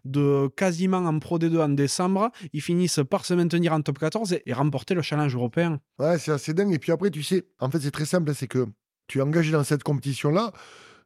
de 0.06 0.48
quasiment 0.56 0.98
en 0.98 1.20
Pro 1.20 1.40
D2 1.40 1.60
en 1.60 1.70
décembre, 1.70 2.30
ils 2.54 2.62
finissent 2.62 3.02
par 3.10 3.26
se 3.26 3.34
maintenir 3.34 3.74
en 3.74 3.82
top 3.82 4.00
14 4.00 4.38
et 4.46 4.54
remporter 4.54 4.94
le 4.94 5.02
challenge 5.02 5.29
européen. 5.36 5.80
Ouais, 5.98 6.18
c'est 6.18 6.32
assez 6.32 6.54
dingue. 6.54 6.74
Et 6.74 6.80
puis 6.80 6.92
après, 6.92 7.12
tu 7.12 7.24
sais, 7.24 7.46
en 7.60 7.70
fait, 7.70 7.80
c'est 7.80 7.92
très 7.92 8.06
simple, 8.06 8.34
c'est 8.34 8.48
que 8.48 8.68
tu 9.08 9.20
es 9.20 9.22
engagé 9.22 9.52
dans 9.52 9.64
cette 9.64 9.84
compétition-là, 9.84 10.54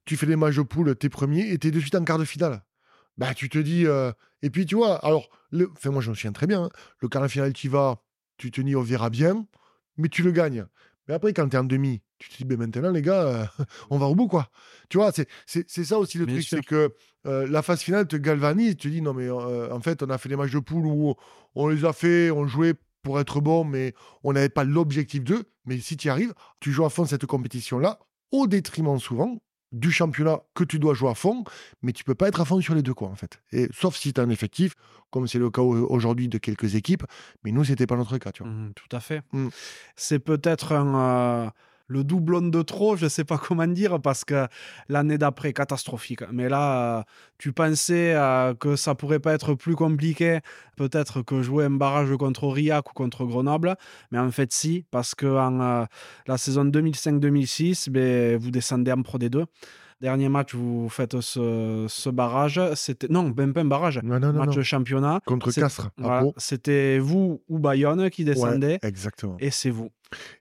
tu 0.05 0.17
fais 0.17 0.25
les 0.25 0.35
matchs 0.35 0.57
de 0.57 0.61
poule, 0.61 0.95
t'es 0.95 1.09
premier, 1.09 1.51
et 1.51 1.57
t'es 1.57 1.71
de 1.71 1.79
suite 1.79 1.95
en 1.95 2.03
quart 2.03 2.19
de 2.19 2.25
finale. 2.25 2.63
Bah, 3.17 3.33
tu 3.33 3.49
te 3.49 3.57
dis. 3.57 3.85
Euh, 3.85 4.11
et 4.41 4.49
puis, 4.49 4.65
tu 4.65 4.75
vois, 4.75 4.95
alors, 5.05 5.29
le... 5.51 5.69
enfin, 5.71 5.91
moi, 5.91 6.01
je 6.01 6.09
me 6.09 6.15
souviens 6.15 6.31
très 6.31 6.47
bien. 6.47 6.65
Hein. 6.65 6.69
Le 6.99 7.07
quart 7.07 7.21
de 7.21 7.27
finale, 7.27 7.53
tu 7.53 7.69
vas, 7.69 8.03
tu 8.37 8.51
te 8.51 8.61
dis, 8.61 8.75
on 8.75 8.81
verra 8.81 9.09
bien, 9.09 9.45
mais 9.97 10.09
tu 10.09 10.23
le 10.23 10.31
gagnes. 10.31 10.65
Mais 11.07 11.13
après, 11.13 11.33
quand 11.33 11.47
tu 11.49 11.55
es 11.55 11.59
en 11.59 11.63
demi, 11.63 12.01
tu 12.17 12.29
te 12.29 12.37
dis, 12.37 12.45
ben 12.45 12.57
maintenant, 12.57 12.91
les 12.91 13.01
gars, 13.01 13.23
euh, 13.23 13.45
on 13.89 13.97
va 13.97 14.07
au 14.07 14.15
bout, 14.15 14.27
quoi. 14.27 14.49
Tu 14.89 14.97
vois, 14.97 15.11
c'est 15.45 15.67
ça 15.67 15.97
aussi 15.97 16.17
le 16.17 16.25
truc, 16.25 16.43
c'est 16.43 16.63
que 16.63 16.93
euh, 17.25 17.47
la 17.47 17.61
phase 17.61 17.81
finale 17.81 18.07
te 18.07 18.15
galvanise. 18.15 18.75
Tu 18.75 18.89
te 18.89 18.93
dis, 18.93 19.01
non, 19.01 19.13
mais 19.13 19.29
en 19.29 19.79
fait, 19.79 20.03
on 20.03 20.09
a 20.09 20.17
fait 20.17 20.29
les 20.29 20.35
matchs 20.35 20.53
de 20.53 20.59
poule 20.59 20.85
où 20.85 21.15
on 21.55 21.67
les 21.67 21.85
a 21.85 21.93
fait, 21.93 22.31
on 22.31 22.47
jouait 22.47 22.73
pour 23.03 23.19
être 23.19 23.41
bon, 23.41 23.63
mais 23.63 23.93
on 24.23 24.33
n'avait 24.33 24.49
pas 24.49 24.63
l'objectif 24.63 25.23
d'eux. 25.23 25.43
Mais 25.65 25.79
si 25.79 25.97
tu 25.97 26.07
y 26.07 26.09
arrives, 26.09 26.33
tu 26.59 26.71
joues 26.71 26.85
à 26.85 26.89
fond 26.89 27.05
cette 27.05 27.25
compétition-là, 27.25 27.99
au 28.31 28.47
détriment 28.47 28.99
souvent 28.99 29.37
du 29.71 29.91
championnat 29.91 30.39
que 30.53 30.63
tu 30.63 30.79
dois 30.79 30.93
jouer 30.93 31.09
à 31.09 31.15
fond, 31.15 31.43
mais 31.81 31.93
tu 31.93 32.03
peux 32.03 32.15
pas 32.15 32.27
être 32.27 32.39
à 32.39 32.45
fond 32.45 32.61
sur 32.61 32.75
les 32.75 32.83
deux, 32.83 32.93
quoi, 32.93 33.09
en 33.09 33.15
fait. 33.15 33.41
Et, 33.51 33.67
sauf 33.73 33.95
si 33.95 34.13
tu 34.13 34.21
as 34.21 34.23
un 34.23 34.29
effectif, 34.29 34.75
comme 35.09 35.27
c'est 35.27 35.39
le 35.39 35.49
cas 35.49 35.61
aujourd'hui 35.61 36.29
de 36.29 36.37
quelques 36.37 36.75
équipes, 36.75 37.03
mais 37.43 37.51
nous, 37.51 37.63
c'était 37.63 37.87
pas 37.87 37.95
notre 37.95 38.17
cas, 38.19 38.31
tu 38.31 38.43
vois. 38.43 38.51
Mmh, 38.51 38.73
tout 38.75 38.95
à 38.95 38.99
fait. 38.99 39.21
Mmh. 39.33 39.47
C'est 39.95 40.19
peut-être 40.19 40.71
un. 40.73 40.95
Euh, 40.95 41.49
le 41.93 42.03
doublon 42.03 42.41
de 42.41 42.61
trop, 42.61 42.97
je 42.97 43.05
ne 43.05 43.09
sais 43.09 43.23
pas 43.23 43.37
comment 43.47 43.67
dire, 43.67 44.01
parce 44.01 44.25
que 44.25 44.47
l'année 44.89 45.17
d'après, 45.17 45.53
catastrophique. 45.53 46.23
Mais 46.31 46.49
là, 46.49 46.99
euh, 46.99 47.03
tu 47.37 47.53
pensais 47.53 48.13
euh, 48.15 48.53
que 48.55 48.75
ça 48.75 48.95
pourrait 48.95 49.19
pas 49.19 49.33
être 49.33 49.53
plus 49.53 49.75
compliqué, 49.75 50.39
peut-être 50.75 51.21
que 51.21 51.41
jouer 51.41 51.65
un 51.65 51.69
barrage 51.69 52.15
contre 52.17 52.43
Aurillac 52.45 52.89
ou 52.89 52.93
contre 52.93 53.25
Grenoble, 53.25 53.75
mais 54.11 54.19
en 54.19 54.31
fait, 54.31 54.51
si, 54.51 54.85
parce 54.91 55.15
que 55.15 55.27
en 55.27 55.61
euh, 55.61 55.85
la 56.27 56.37
saison 56.37 56.65
2005-2006, 56.65 57.89
ben, 57.89 58.37
vous 58.37 58.51
descendez 58.51 58.91
en 58.91 59.01
Pro 59.03 59.19
D2 59.19 59.45
dernier 60.03 60.29
match, 60.29 60.53
vous 60.53 60.89
faites 60.89 61.19
ce, 61.21 62.09
barrage. 62.09 62.61
C'était 62.75 63.07
non, 63.09 63.33
même 63.35 63.53
pas 63.53 63.61
un 63.61 63.65
barrage. 63.65 63.99
match 64.03 64.55
de 64.55 64.61
championnat 64.61 65.21
contre 65.25 65.51
Castres. 65.51 65.89
C'était 66.37 66.99
vous 66.99 67.41
ou 67.47 67.57
Bayonne 67.57 68.09
qui 68.09 68.25
descendait. 68.25 68.79
exactement. 68.83 69.37
Et 69.39 69.49
c'est 69.49 69.71
vous. 69.71 69.89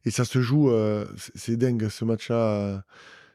Et 0.05 0.11
ça 0.11 0.27
se 0.27 0.43
joue, 0.43 0.71
euh, 0.71 1.07
c'est 1.35 1.57
dingue 1.57 1.89
ce 1.89 2.05
match-là. 2.05 2.83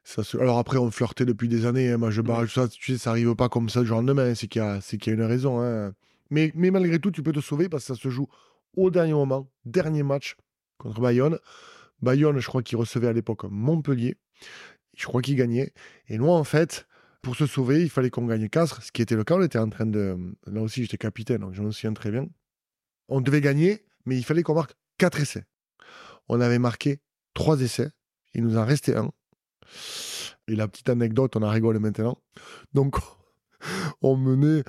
Ça 0.03 0.21
Alors 0.39 0.59
après, 0.59 0.77
on 0.77 0.91
flirtait 0.91 1.25
depuis 1.25 1.47
des 1.47 1.65
années. 1.65 1.91
Hein, 1.91 2.09
je 2.09 2.21
barrage 2.21 2.53
ça, 2.53 2.67
tu 2.67 2.93
sais, 2.93 2.97
ça 2.97 3.09
arrive 3.09 3.35
pas 3.35 3.49
comme 3.49 3.69
ça 3.69 3.81
du 3.81 3.87
jour 3.87 3.97
au 3.97 4.01
lendemain. 4.01 4.35
C'est 4.35 4.47
qu'il 4.47 4.61
y, 4.61 4.65
a... 4.65 4.79
y 4.79 5.09
a 5.09 5.13
une 5.13 5.23
raison. 5.23 5.61
Hein. 5.61 5.93
Mais, 6.29 6.51
mais 6.55 6.71
malgré 6.71 6.99
tout, 6.99 7.11
tu 7.11 7.23
peux 7.23 7.33
te 7.33 7.39
sauver 7.39 7.69
parce 7.69 7.85
que 7.85 7.95
ça 7.95 8.01
se 8.01 8.09
joue 8.09 8.27
au 8.75 8.91
dernier 8.91 9.13
moment. 9.13 9.49
Dernier 9.65 10.03
match 10.03 10.35
contre 10.77 11.01
Bayonne. 11.01 11.39
Bayonne, 12.01 12.39
je 12.39 12.47
crois 12.47 12.61
qu'il 12.61 12.77
recevait 12.77 13.07
à 13.07 13.13
l'époque 13.13 13.43
Montpellier. 13.49 14.15
Je 14.97 15.05
crois 15.05 15.21
qu'il 15.21 15.35
gagnait. 15.35 15.71
Et 16.09 16.17
moi, 16.17 16.35
en 16.35 16.43
fait, 16.43 16.87
pour 17.21 17.35
se 17.35 17.45
sauver, 17.45 17.83
il 17.83 17.89
fallait 17.89 18.09
qu'on 18.09 18.25
gagne 18.25 18.49
4, 18.49 18.81
ce 18.81 18.91
qui 18.91 19.01
était 19.01 19.15
le 19.15 19.23
cas. 19.23 19.35
On 19.35 19.43
était 19.43 19.59
en 19.59 19.69
train 19.69 19.85
de. 19.85 20.17
Là 20.47 20.61
aussi, 20.61 20.81
j'étais 20.81 20.97
capitaine, 20.97 21.41
donc 21.41 21.53
je 21.53 21.61
me 21.61 21.71
souviens 21.71 21.93
très 21.93 22.11
bien. 22.11 22.27
On 23.07 23.21
devait 23.21 23.39
gagner, 23.39 23.85
mais 24.05 24.17
il 24.17 24.23
fallait 24.23 24.43
qu'on 24.43 24.55
marque 24.55 24.73
4 24.97 25.21
essais. 25.21 25.45
On 26.27 26.41
avait 26.41 26.59
marqué 26.59 26.99
3 27.35 27.61
essais. 27.61 27.91
Il 28.33 28.43
nous 28.43 28.57
en 28.57 28.65
restait 28.65 28.95
un. 28.95 29.11
Et 30.47 30.55
la 30.55 30.67
petite 30.67 30.89
anecdote, 30.89 31.35
on 31.35 31.43
en 31.43 31.49
rigole 31.49 31.77
maintenant. 31.77 32.17
Donc, 32.73 32.95
on 34.01 34.17
menait. 34.17 34.63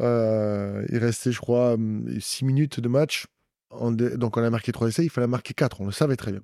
Euh, 0.00 0.84
il 0.90 0.98
restait, 0.98 1.32
je 1.32 1.40
crois, 1.40 1.76
6 2.18 2.44
minutes 2.44 2.80
de 2.80 2.88
match. 2.88 3.26
donc, 3.72 4.36
on 4.36 4.42
a 4.42 4.50
marqué 4.50 4.72
3 4.72 4.88
essais. 4.88 5.04
Il 5.04 5.10
fallait 5.10 5.26
marquer 5.26 5.54
4. 5.54 5.80
On 5.80 5.86
le 5.86 5.92
savait 5.92 6.16
très 6.16 6.32
bien. 6.32 6.42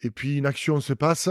Et 0.00 0.10
puis, 0.10 0.38
une 0.38 0.46
action 0.46 0.80
se 0.80 0.94
passe. 0.94 1.28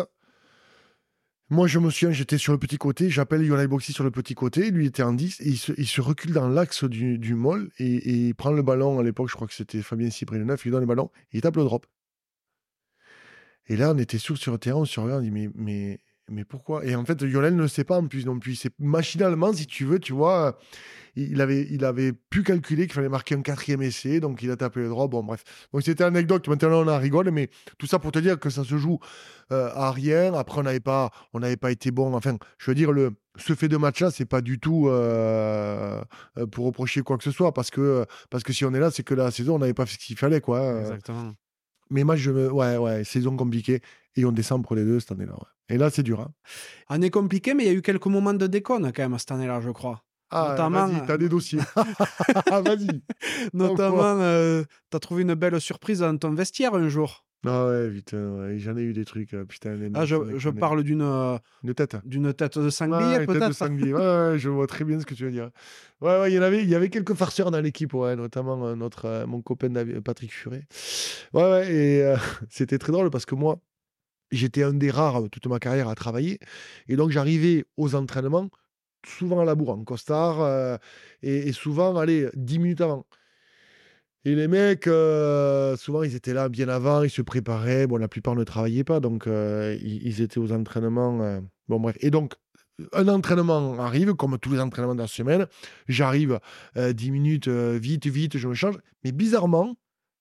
Moi, 1.49 1.67
je 1.67 1.79
me 1.79 1.89
souviens, 1.89 2.11
j'étais 2.11 2.37
sur 2.37 2.51
le 2.51 2.59
petit 2.59 2.77
côté, 2.77 3.09
j'appelle 3.09 3.41
Yonai 3.41 3.67
Boxy 3.67 3.93
sur 3.93 4.03
le 4.03 4.11
petit 4.11 4.35
côté, 4.35 4.69
lui 4.69 4.85
était 4.85 5.03
en 5.03 5.13
10, 5.13 5.39
et 5.39 5.47
il 5.47 5.87
se, 5.87 6.01
recule 6.01 6.33
dans 6.33 6.49
l'axe 6.49 6.83
du, 6.83 7.17
du 7.17 7.37
et, 7.79 8.27
il 8.27 8.35
prend 8.35 8.51
le 8.51 8.61
ballon, 8.61 8.99
à 8.99 9.03
l'époque, 9.03 9.29
je 9.29 9.35
crois 9.35 9.47
que 9.47 9.53
c'était 9.53 9.81
Fabien 9.81 10.09
Cyprien 10.09 10.43
9, 10.43 10.65
il 10.65 10.71
donne 10.71 10.81
le 10.81 10.85
ballon, 10.85 11.09
et 11.31 11.37
il 11.37 11.41
tape 11.41 11.55
le 11.55 11.63
drop. 11.63 11.85
Et 13.67 13.77
là, 13.77 13.93
on 13.93 13.97
était 13.97 14.17
sur, 14.17 14.37
sur 14.37 14.51
le 14.51 14.57
terrain, 14.57 14.79
on 14.79 14.85
se 14.85 14.99
regarde, 14.99 15.21
on 15.21 15.23
dit, 15.23 15.31
mais, 15.31 15.49
mais 15.55 16.01
mais 16.30 16.43
pourquoi? 16.43 16.86
Et 16.86 16.95
en 16.95 17.05
fait, 17.05 17.21
Lionel 17.21 17.55
ne 17.55 17.67
sait 17.67 17.84
pas 17.84 17.97
en 17.97 18.07
plus 18.07 18.25
non 18.25 18.39
plus. 18.39 18.55
C'est 18.55 18.73
machinalement, 18.80 19.53
si 19.53 19.65
tu 19.65 19.86
veux, 19.86 19.99
tu 19.99 20.13
vois, 20.13 20.57
il 21.15 21.41
avait, 21.41 21.67
il 21.71 21.84
avait 21.86 22.11
pu 22.11 22.43
calculer 22.43 22.84
qu'il 22.84 22.93
fallait 22.93 23.09
marquer 23.09 23.36
un 23.36 23.41
quatrième 23.41 23.82
essai, 23.82 24.19
donc 24.19 24.43
il 24.43 24.51
a 24.51 24.57
tapé 24.57 24.82
le 24.82 24.89
droit. 24.89 25.07
Bon, 25.07 25.23
bref. 25.23 25.43
Donc 25.73 25.84
c'était 25.84 26.03
anecdote. 26.03 26.47
Maintenant, 26.47 26.84
on 26.84 26.88
en 26.88 26.99
rigole, 26.99 27.32
mais 27.32 27.49
tout 27.78 27.88
ça 27.88 27.97
pour 27.97 28.11
te 28.11 28.19
dire 28.19 28.39
que 28.39 28.49
ça 28.49 28.63
se 28.63 28.78
joue 28.78 28.99
euh, 29.51 29.69
à 29.73 29.91
rien. 29.91 30.34
Après, 30.34 30.59
on 30.59 30.63
n'avait 30.63 30.80
pas, 30.80 31.11
on 31.34 31.39
n'avait 31.39 31.57
pas 31.57 31.71
été 31.71 31.91
bon. 31.91 32.13
Enfin, 32.13 32.38
je 32.57 32.71
veux 32.71 32.75
dire, 32.75 32.91
le, 32.91 33.13
ce 33.38 33.55
fait 33.55 33.69
de 33.69 33.78
match-là, 33.78 34.11
c'est 34.11 34.25
pas 34.25 34.41
du 34.41 34.59
tout 34.59 34.89
euh, 34.89 36.01
euh, 36.38 36.45
pour 36.45 36.65
reprocher 36.65 37.01
quoi 37.01 37.17
que 37.17 37.23
ce 37.23 37.32
soit, 37.32 37.53
parce 37.53 37.71
que, 37.71 38.05
parce 38.30 38.43
que 38.43 38.51
si 38.53 38.65
on 38.65 38.73
est 38.73 38.80
là, 38.80 38.91
c'est 38.91 39.03
que 39.03 39.13
la 39.13 39.32
saison, 39.32 39.55
on 39.55 39.59
n'avait 39.59 39.73
pas 39.73 39.86
fait 39.86 39.93
ce 39.93 40.05
qu'il 40.05 40.17
fallait, 40.17 40.41
quoi. 40.41 40.82
Exactement. 40.82 41.32
Mais 41.89 42.03
moi, 42.03 42.17
je 42.17 42.32
me... 42.32 42.51
ouais, 42.51 42.75
ouais, 42.75 43.03
saison 43.05 43.38
compliquée. 43.38 43.82
Et 44.18 44.26
on 44.26 44.32
descend 44.32 44.63
pour 44.63 44.76
les 44.76 44.84
deux 44.84 44.99
cette 44.99 45.11
année-là. 45.11 45.38
Et 45.70 45.78
là, 45.78 45.89
c'est 45.89 46.03
dur. 46.03 46.22
Hein. 46.22 46.32
Année 46.88 47.11
compliquée, 47.11 47.53
mais 47.53 47.63
il 47.63 47.68
y 47.68 47.70
a 47.70 47.74
eu 47.74 47.82
quelques 47.82 48.07
moments 48.07 48.34
de 48.34 48.47
déconne 48.47 48.91
quand 48.91 49.07
même 49.07 49.18
cette 49.20 49.32
année-là, 49.32 49.61
je 49.61 49.70
crois. 49.70 50.03
Ah, 50.30 50.49
Notamment, 50.49 50.88
vas-y, 50.88 51.05
t'as 51.05 51.18
des 51.18 51.30
dossiers. 51.30 51.59
vas-y. 52.51 53.01
Notamment, 53.53 54.20
euh, 54.20 54.63
t'as 54.89 54.99
trouvé 54.99 55.22
une 55.22 55.36
belle 55.36 55.61
surprise 55.61 55.99
dans 55.99 56.18
ton 56.18 56.34
vestiaire 56.34 56.74
un 56.74 56.89
jour. 56.89 57.24
Ah 57.45 57.68
ouais, 57.68 57.89
putain, 57.91 58.57
j'en 58.57 58.76
ai 58.76 58.82
eu 58.82 58.93
des 58.93 59.05
trucs. 59.05 59.34
Euh, 59.34 59.45
putain, 59.45 59.78
ah, 59.93 60.05
je, 60.05 60.15
je 60.38 60.49
parle 60.49 60.84
d'une 60.84 61.03
euh, 61.03 61.38
tête. 61.76 61.95
D'une 62.03 62.34
tête 62.34 62.57
de 62.57 62.70
sanglier, 62.70 63.26
peut-être. 63.26 63.39
Tête 63.39 63.49
de 63.49 63.53
sanglier. 63.53 63.93
ouais, 63.93 63.99
ouais, 63.99 64.39
je 64.39 64.49
vois 64.49 64.68
très 64.68 64.84
bien 64.84 64.99
ce 64.99 65.05
que 65.05 65.13
tu 65.13 65.24
veux 65.24 65.32
dire. 65.32 65.51
Ouais, 66.01 66.20
ouais, 66.20 66.32
il 66.32 66.36
y 66.36 66.39
en 66.39 66.41
avait, 66.41 66.63
il 66.63 66.70
y 66.70 66.76
avait 66.76 66.89
quelques 66.89 67.13
farceurs 67.13 67.51
dans 67.51 67.61
l'équipe, 67.61 67.93
ouais, 67.93 68.15
notamment 68.15 68.76
notre, 68.76 69.26
mon 69.28 69.41
copain 69.41 69.72
Patrick 70.03 70.34
Furet. 70.34 70.68
Ouais, 71.32 71.43
ouais, 71.43 71.74
et 71.74 72.15
c'était 72.49 72.80
très 72.80 72.91
drôle 72.91 73.11
parce 73.11 73.26
que 73.26 73.36
moi, 73.36 73.59
j'étais 74.32 74.63
un 74.63 74.73
des 74.73 74.91
rares 74.91 75.30
toute 75.32 75.47
ma 75.47 75.59
carrière 75.59 75.89
à 75.89 75.95
travailler. 75.95 76.39
Et 76.88 76.95
donc, 76.95 77.11
j'arrivais 77.11 77.65
aux 77.78 77.95
entraînements, 77.95 78.49
souvent 79.05 79.41
à 79.41 79.45
la 79.45 79.55
bourre, 79.55 79.71
en 79.71 79.84
costard, 79.84 80.41
euh, 80.41 80.78
et, 81.21 81.51
souvent, 81.53 81.97
allez, 81.97 82.28
10 82.36 82.59
minutes 82.59 82.82
avant. 82.82 83.05
Et 84.25 84.36
les 84.36 84.47
mecs, 84.47 84.88
euh, 84.88 85.78
souvent, 85.78 86.03
ils 86.03 86.15
étaient 86.15 86.34
là 86.34 86.49
bien 86.49 86.67
avant, 86.67 87.03
ils 87.03 87.09
se 87.09 87.21
préparaient. 87.21 87.88
Bon, 87.88 87.97
la 87.97 88.09
plupart 88.09 88.36
ne 88.36 88.43
travaillaient 88.43 88.84
pas, 88.84 88.99
donc 88.99 89.25
euh, 89.28 89.78
ils, 89.82 90.21
étaient 90.21 90.39
aux 90.39 90.51
entraînements. 90.51 91.41
bon, 91.69 91.80
bref. 91.80 91.95
Et 92.01 92.11
donc, 92.11 92.34
un 92.93 93.07
entraînement 93.07 93.80
arrive, 93.80 94.13
comme 94.15 94.38
tous 94.38 94.51
les 94.51 94.59
entraînements 94.59 94.95
de 94.95 95.01
la 95.01 95.07
semaine. 95.07 95.47
J'arrive 95.88 96.39
10 96.75 97.11
minutes, 97.11 97.47
vite, 97.47 98.07
vite, 98.07 98.38
je 98.38 98.47
me 98.47 98.53
change. 98.53 98.78
Mais 99.03 99.13
bizarrement, 99.13 99.75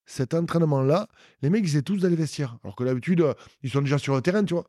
cet 0.06 0.34
entraînement-là, 0.34 1.08
les 1.42 1.50
mecs, 1.50 1.64
ils 1.64 1.76
étaient 1.76 1.82
tous 1.82 1.98
dans 1.98 2.08
les 2.08 2.16
vestiaires. 2.16 2.58
Alors 2.62 2.76
que 2.76 2.84
d'habitude, 2.84 3.20
euh, 3.20 3.34
ils 3.62 3.70
sont 3.70 3.82
déjà 3.82 3.98
sur 3.98 4.14
le 4.14 4.22
terrain, 4.22 4.44
tu 4.44 4.54
vois. 4.54 4.66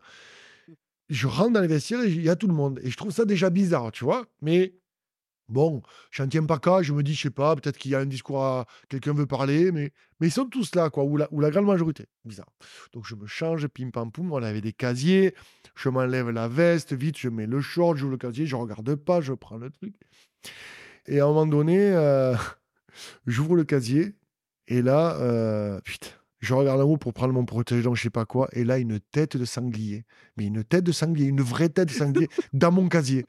Je 1.10 1.28
rentre 1.28 1.54
dans 1.54 1.62
les 1.62 1.68
vestiaires 1.68 2.02
et 2.02 2.10
il 2.10 2.24
y 2.24 2.30
a 2.30 2.36
tout 2.36 2.48
le 2.48 2.54
monde. 2.54 2.80
Et 2.84 2.90
je 2.90 2.98
trouve 2.98 3.12
ça 3.12 3.24
déjà 3.24 3.50
bizarre, 3.50 3.92
tu 3.92 4.04
vois. 4.04 4.26
Mais 4.42 4.74
bon, 5.48 5.82
j'en 6.12 6.28
tiens 6.28 6.44
pas 6.44 6.60
cas. 6.60 6.82
Je 6.82 6.92
me 6.92 7.04
dis, 7.04 7.14
je 7.14 7.22
sais 7.22 7.30
pas, 7.30 7.56
peut-être 7.56 7.78
qu'il 7.78 7.92
y 7.92 7.96
a 7.96 8.00
un 8.00 8.06
discours 8.06 8.44
à. 8.44 8.66
Quelqu'un 8.90 9.14
veut 9.14 9.28
parler, 9.28 9.72
mais, 9.72 9.92
mais 10.20 10.28
ils 10.28 10.32
sont 10.32 10.48
tous 10.48 10.76
là, 10.76 10.90
quoi. 10.90 11.04
Ou 11.06 11.18
la, 11.18 11.52
grande 11.52 11.66
majorité. 11.66 12.08
Bizarre. 12.26 12.52
Donc 12.94 13.06
je 13.06 13.16
me 13.16 13.28
change, 13.28 13.68
pim 13.68 13.92
pam 13.92 14.12
poum. 14.12 14.34
On 14.34 14.44
avait 14.44 14.62
des 14.62 14.74
casiers. 14.74 15.34
Je 15.76 15.90
m'enlève 15.90 16.30
la 16.32 16.48
veste, 16.48 16.94
vite, 16.94 17.18
je 17.20 17.30
mets 17.30 17.46
le 17.46 17.62
short, 17.62 17.96
j'ouvre 17.96 18.12
le 18.14 18.18
casier, 18.18 18.48
je 18.48 18.56
regarde 18.56 18.96
pas, 18.96 19.22
je 19.22 19.34
prends 19.34 19.58
le 19.58 19.70
truc. 19.70 19.94
Et 21.06 21.20
à 21.20 21.26
un 21.26 21.28
moment 21.28 21.46
donné, 21.46 21.78
euh, 21.80 22.36
j'ouvre 23.28 23.56
le 23.56 23.64
casier 23.64 24.16
et 24.68 24.82
là, 24.82 25.18
euh, 25.20 25.80
putain, 25.82 26.10
je 26.40 26.54
regarde 26.54 26.82
en 26.82 26.84
haut 26.84 26.98
pour 26.98 27.14
prendre 27.14 27.34
mon 27.34 27.46
protège-dents, 27.46 27.96
je 27.96 28.04
sais 28.04 28.10
pas 28.10 28.26
quoi. 28.26 28.48
Et 28.54 28.64
là, 28.64 28.78
une 28.78 29.00
tête 29.00 29.38
de 29.38 29.46
sanglier. 29.46 30.06
Mais 30.38 30.46
une 30.46 30.64
tête 30.64 30.84
de 30.84 30.92
sanglier, 30.92 31.26
une 31.26 31.42
vraie 31.42 31.70
tête 31.70 31.88
de 31.88 31.94
sanglier 31.94 32.28
dans 32.54 32.72
mon 32.72 32.90
casier. 32.90 33.26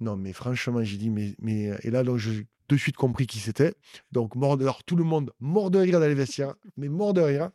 Non, 0.00 0.16
mais 0.16 0.32
franchement, 0.32 0.82
j'ai 0.82 0.96
dit, 0.96 1.10
mais, 1.10 1.34
mais. 1.40 1.78
Et 1.82 1.90
là, 1.90 2.02
donc, 2.02 2.16
j'ai 2.16 2.46
de 2.68 2.76
suite 2.76 2.96
compris 2.96 3.26
qui 3.26 3.38
c'était. 3.38 3.74
Donc, 4.12 4.34
mort 4.34 4.56
de... 4.56 4.62
Alors, 4.62 4.82
tout 4.84 4.96
le 4.96 5.04
monde 5.04 5.32
mort 5.40 5.70
de 5.70 5.78
rire 5.78 6.00
dans 6.00 6.06
les 6.06 6.14
vestiaires, 6.14 6.54
mais 6.76 6.88
mort 6.88 7.12
de 7.12 7.20
rire. 7.20 7.50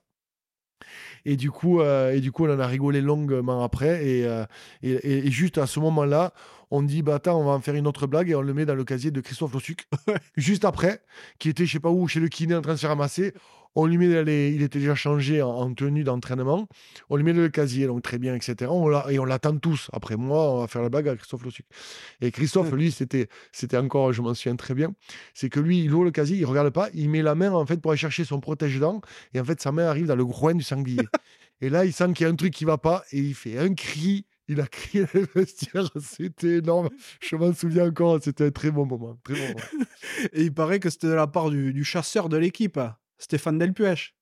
Et 1.25 1.37
du 1.37 1.51
coup, 1.51 1.81
euh, 1.81 2.13
et 2.13 2.21
du 2.21 2.31
coup, 2.31 2.45
on 2.45 2.53
en 2.53 2.59
a 2.59 2.67
rigolé 2.67 3.01
longuement 3.01 3.63
après. 3.63 4.05
Et, 4.07 4.25
euh, 4.25 4.45
et, 4.83 5.27
et, 5.27 5.31
juste 5.31 5.57
à 5.57 5.67
ce 5.67 5.79
moment-là, 5.79 6.33
on 6.71 6.83
dit 6.83 7.01
bah 7.01 7.15
attends, 7.15 7.39
on 7.39 7.45
va 7.45 7.51
en 7.51 7.61
faire 7.61 7.75
une 7.75 7.87
autre 7.87 8.07
blague 8.07 8.29
et 8.29 8.35
on 8.35 8.41
le 8.41 8.53
met 8.53 8.65
dans 8.65 8.75
le 8.75 8.83
casier 8.83 9.11
de 9.11 9.21
Christophe 9.21 9.53
Lossuc. 9.53 9.87
juste 10.37 10.65
après, 10.65 11.01
qui 11.39 11.49
était 11.49 11.65
je 11.65 11.73
sais 11.73 11.79
pas 11.79 11.89
où 11.89 12.07
chez 12.07 12.19
le 12.19 12.27
kiné 12.27 12.55
en 12.55 12.61
train 12.61 12.73
de 12.73 12.79
se 12.79 12.87
ramasser. 12.87 13.33
On 13.75 13.85
lui 13.85 13.97
met 13.97 14.05
il 14.53 14.61
était 14.61 14.79
déjà 14.79 14.95
changé 14.95 15.41
en, 15.41 15.73
tenue 15.73 16.03
d'entraînement. 16.03 16.67
On 17.09 17.17
lui 17.17 17.23
met 17.23 17.33
le 17.33 17.49
casier, 17.49 17.87
donc 17.87 18.01
très 18.01 18.17
bien, 18.17 18.33
etc. 18.35 18.71
On 18.71 19.09
et 19.09 19.19
on 19.19 19.25
l'attend 19.25 19.57
tous. 19.57 19.89
Après 19.93 20.15
moi, 20.15 20.51
on 20.53 20.59
va 20.61 20.67
faire 20.67 20.81
la 20.81 20.89
blague 20.89 21.09
à 21.09 21.15
Christophe 21.15 21.43
Lossuc. 21.43 21.65
Et 22.21 22.31
Christophe, 22.31 22.71
lui, 22.71 22.91
c'était, 22.91 23.27
c'était 23.51 23.77
encore, 23.77 24.13
je 24.13 24.21
m'en 24.21 24.33
souviens 24.33 24.55
très 24.55 24.73
bien, 24.73 24.93
c'est 25.33 25.49
que 25.49 25.59
lui, 25.59 25.83
il 25.83 25.93
ouvre 25.93 26.05
le 26.05 26.11
casier, 26.11 26.37
il 26.37 26.45
regarde 26.45 26.69
pas, 26.69 26.89
il 26.93 27.09
met 27.09 27.21
la 27.21 27.35
main 27.35 27.51
en 27.51 27.65
fait 27.65 27.77
pour 27.81 27.91
aller 27.91 27.99
chercher 27.99 28.23
son 28.23 28.39
protège-dents, 28.39 29.01
et 29.33 29.39
en 29.39 29.45
fait 29.45 29.61
sa 29.61 29.71
main 29.71 29.87
arrive 29.87 30.07
dans 30.07 30.15
le 30.15 30.25
groin 30.25 30.55
du 30.55 30.63
sanglier. 30.63 31.07
et 31.61 31.69
là, 31.69 31.85
il 31.85 31.93
sent 31.93 32.13
qu'il 32.13 32.25
y 32.25 32.29
a 32.29 32.31
un 32.31 32.35
truc 32.35 32.53
qui 32.53 32.65
va 32.65 32.77
pas, 32.77 33.03
et 33.11 33.19
il 33.19 33.35
fait 33.35 33.57
un 33.57 33.73
cri 33.73 34.25
il 34.47 34.61
a 34.61 34.67
crié 34.67 35.05
le 35.13 35.27
vestiaire, 35.33 35.89
c'était 35.99 36.57
énorme. 36.57 36.89
Je 37.21 37.35
m'en 37.35 37.53
souviens 37.53 37.87
encore, 37.87 38.19
c'était 38.21 38.45
un 38.45 38.51
très 38.51 38.71
bon 38.71 38.85
moment. 38.85 39.17
Très 39.23 39.33
bon 39.33 39.47
moment. 39.47 39.85
Et 40.33 40.43
il 40.43 40.53
paraît 40.53 40.79
que 40.79 40.89
c'était 40.89 41.07
de 41.07 41.13
la 41.13 41.27
part 41.27 41.49
du, 41.49 41.83
chasseur 41.83 42.29
de 42.29 42.37
l'équipe, 42.37 42.79
Stéphane 43.17 43.57
Delpuech. 43.57 44.13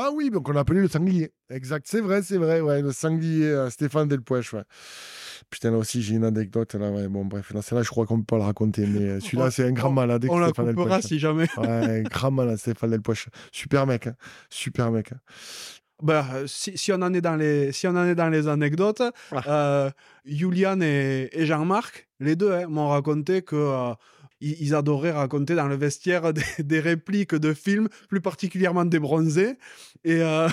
Ah 0.00 0.10
oui, 0.14 0.30
donc 0.30 0.48
on 0.48 0.52
l'appelait 0.52 0.80
le 0.80 0.88
sanglier. 0.88 1.32
Exact, 1.50 1.84
c'est 1.88 2.00
vrai, 2.00 2.22
c'est 2.22 2.36
vrai, 2.36 2.60
ouais, 2.60 2.82
le 2.82 2.92
sanglier 2.92 3.46
euh, 3.46 3.68
Stéphane 3.68 4.06
Delpuech, 4.06 4.52
ouais. 4.52 4.62
Putain, 5.50 5.72
là 5.72 5.78
aussi, 5.78 6.02
j'ai 6.02 6.14
une 6.14 6.24
anecdote. 6.24 6.74
Là, 6.74 6.90
ouais. 6.90 7.08
Bon, 7.08 7.24
bref, 7.24 7.52
là, 7.52 7.62
celle-là, 7.62 7.82
je 7.82 7.88
crois 7.88 8.06
qu'on 8.06 8.18
peut 8.18 8.36
pas 8.36 8.38
la 8.38 8.44
raconter, 8.44 8.86
mais 8.86 9.00
euh, 9.00 9.20
celui-là, 9.20 9.50
c'est 9.50 9.64
un 9.64 9.72
grand 9.72 9.90
malade. 9.90 10.24
On 10.28 10.38
la 10.38 10.52
coupera 10.52 11.02
si 11.02 11.18
jamais. 11.18 11.48
Ouais, 11.56 11.66
un 11.68 12.02
grand 12.02 12.30
malade, 12.30 12.58
Stéphane 12.58 12.90
Delpuech. 12.90 13.28
Super 13.50 13.86
mec, 13.86 14.06
hein. 14.06 14.14
super 14.50 14.92
mec. 14.92 15.12
Hein. 15.12 15.18
Bah, 16.00 16.24
si, 16.46 16.92
on 16.92 17.02
en 17.02 17.12
est 17.12 17.20
dans 17.20 17.34
les, 17.34 17.72
si 17.72 17.88
on 17.88 17.96
en 17.96 18.04
est 18.04 18.14
dans 18.14 18.28
les 18.28 18.46
anecdotes, 18.46 19.02
euh, 19.48 19.90
Julian 20.24 20.80
et, 20.80 21.28
Jean-Marc, 21.38 22.08
les 22.20 22.36
deux, 22.36 22.52
hein, 22.52 22.66
m'ont 22.68 22.88
raconté 22.88 23.42
que 23.42 23.56
euh, 23.56 23.94
ils, 24.40 24.74
adoraient 24.74 25.12
raconter 25.12 25.54
dans 25.54 25.68
le 25.68 25.76
vestiaire 25.76 26.32
des, 26.58 26.80
répliques 26.80 27.34
de 27.34 27.52
films, 27.54 27.88
plus 28.08 28.20
particulièrement 28.20 28.84
des 28.84 28.98
bronzés. 28.98 29.56
Et 30.04 30.22
euh, 30.22 30.48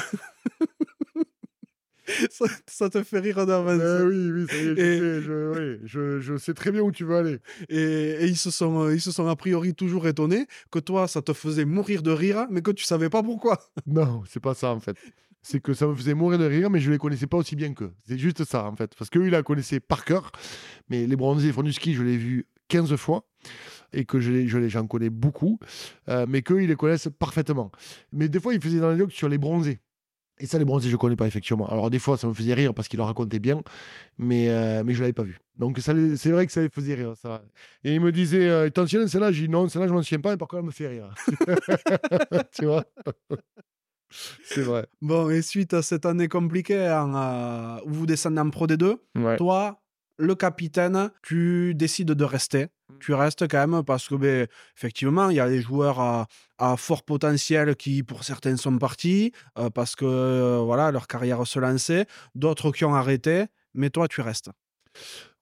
ça, 2.67 2.89
te 2.89 3.03
fait 3.03 3.19
rire 3.19 3.45
d'avance. 3.45 3.81
Eh 3.81 4.03
oui, 4.03 4.31
oui, 4.31 4.45
ça 4.49 4.55
y 4.55 4.69
est, 4.79 5.21
je, 5.21 6.19
je, 6.19 6.37
sais 6.37 6.53
très 6.53 6.71
bien 6.71 6.81
où 6.81 6.91
tu 6.91 7.03
veux 7.03 7.15
aller. 7.15 7.39
Et, 7.69 8.25
ils, 8.25 8.37
se 8.37 8.51
sont, 8.51 8.89
ils 8.89 9.01
se 9.01 9.11
sont 9.11 9.27
a 9.27 9.35
priori 9.35 9.73
toujours 9.73 10.07
étonnés 10.07 10.47
que 10.71 10.79
toi, 10.79 11.07
ça 11.07 11.21
te 11.21 11.33
faisait 11.33 11.65
mourir 11.65 12.01
de 12.01 12.11
rire, 12.11 12.47
mais 12.49 12.61
que 12.61 12.71
tu 12.71 12.83
savais 12.83 13.09
pas 13.09 13.23
pourquoi. 13.23 13.59
Non, 13.87 14.23
c'est 14.27 14.39
pas 14.39 14.55
ça 14.55 14.71
en 14.71 14.79
fait 14.79 14.97
c'est 15.47 15.59
que 15.59 15.75
ça 15.75 15.85
me 15.85 15.93
faisait 15.93 16.15
mourir 16.15 16.39
de 16.39 16.45
rire, 16.45 16.71
mais 16.71 16.79
je 16.79 16.89
les 16.89 16.97
connaissais 16.97 17.27
pas 17.27 17.37
aussi 17.37 17.55
bien 17.55 17.71
qu'eux. 17.75 17.93
C'est 18.07 18.17
juste 18.17 18.43
ça, 18.45 18.65
en 18.65 18.75
fait. 18.75 18.95
Parce 18.97 19.11
qu'eux, 19.11 19.27
ils 19.27 19.31
la 19.31 19.43
connaissaient 19.43 19.79
par 19.79 20.03
cœur. 20.03 20.31
Mais 20.89 21.05
les 21.05 21.15
bronzés 21.15 21.51
font 21.51 21.61
du 21.61 21.71
ski, 21.71 21.93
je 21.93 22.01
l'ai 22.01 22.17
vu 22.17 22.47
15 22.67 22.95
fois. 22.95 23.27
Et 23.93 24.03
que 24.03 24.19
je, 24.19 24.45
je 24.47 24.67
j'en 24.67 24.87
connais 24.87 25.09
beaucoup. 25.09 25.59
Euh, 26.09 26.25
mais 26.27 26.41
qu'eux, 26.41 26.61
ils 26.61 26.67
les 26.67 26.75
connaissent 26.75 27.09
parfaitement. 27.17 27.71
Mais 28.11 28.27
des 28.27 28.39
fois, 28.39 28.53
ils 28.53 28.61
faisaient 28.61 28.79
dans 28.79 28.91
les 28.91 29.09
sur 29.09 29.29
les 29.29 29.37
bronzés. 29.37 29.79
Et 30.37 30.47
ça, 30.47 30.59
les 30.59 30.65
bronzés, 30.65 30.89
je 30.89 30.93
ne 30.93 30.97
connais 30.97 31.15
pas, 31.15 31.27
effectivement. 31.27 31.65
Alors, 31.69 31.89
des 31.89 31.99
fois, 31.99 32.17
ça 32.17 32.27
me 32.27 32.33
faisait 32.33 32.53
rire 32.53 32.73
parce 32.73 32.89
qu'ils 32.89 32.97
le 32.97 33.03
racontaient 33.03 33.39
bien, 33.39 33.61
mais, 34.17 34.49
euh, 34.49 34.83
mais 34.83 34.93
je 34.93 34.97
ne 34.97 35.03
l'avais 35.03 35.13
pas 35.13 35.23
vu. 35.23 35.39
Donc, 35.57 35.79
c'est 35.79 36.29
vrai 36.31 36.45
que 36.45 36.51
ça 36.51 36.61
les 36.61 36.69
faisait 36.69 36.95
rire. 36.95 37.13
Ça. 37.15 37.41
Et 37.85 37.95
ils 37.95 38.01
me 38.01 38.11
disaient 38.11 38.49
euh, 38.49 38.65
Attention, 38.65 39.07
celle-là, 39.07 39.31
j'ai 39.31 39.43
dit 39.43 39.49
non, 39.49 39.69
celle-là, 39.69 39.87
je 39.87 39.93
ne 39.93 39.97
m'en 39.97 40.03
souviens 40.03 40.19
pas, 40.19 40.33
et 40.33 40.37
par 40.37 40.49
contre, 40.49 40.59
elle 40.59 40.65
me 40.65 40.71
fait 40.71 40.87
rire. 40.87 41.13
tu 42.51 42.65
vois? 42.65 42.83
C'est 44.43 44.61
vrai. 44.61 44.85
Bon, 45.01 45.29
et 45.29 45.41
suite 45.41 45.73
à 45.73 45.81
cette 45.81 46.05
année 46.05 46.27
compliquée 46.27 46.87
euh, 46.87 47.77
où 47.85 47.93
vous 47.93 48.05
descendez 48.05 48.39
en 48.39 48.49
Pro 48.49 48.67
D2, 48.67 48.97
toi, 49.37 49.81
le 50.17 50.35
capitaine, 50.35 51.11
tu 51.23 51.73
décides 51.75 52.11
de 52.11 52.23
rester. 52.23 52.65
Mmh. 52.65 52.93
Tu 52.99 53.13
restes 53.13 53.47
quand 53.47 53.67
même 53.67 53.83
parce 53.83 54.07
que, 54.07 54.15
ben, 54.15 54.47
effectivement, 54.77 55.29
il 55.29 55.37
y 55.37 55.39
a 55.39 55.49
des 55.49 55.61
joueurs 55.61 55.99
à, 55.99 56.27
fort 56.77 57.03
potentiel 57.03 57.75
qui, 57.75 58.03
pour 58.03 58.23
certains, 58.23 58.57
sont 58.57 58.77
partis 58.77 59.31
euh, 59.57 59.69
parce 59.69 59.95
que 59.95 60.05
euh, 60.05 60.61
voilà, 60.63 60.91
leur 60.91 61.07
carrière 61.07 61.45
se 61.45 61.59
lançait, 61.59 62.05
d'autres 62.33 62.71
qui 62.71 62.85
ont 62.85 62.95
arrêté, 62.95 63.45
mais 63.73 63.89
toi, 63.89 64.07
tu 64.07 64.21
restes. 64.21 64.51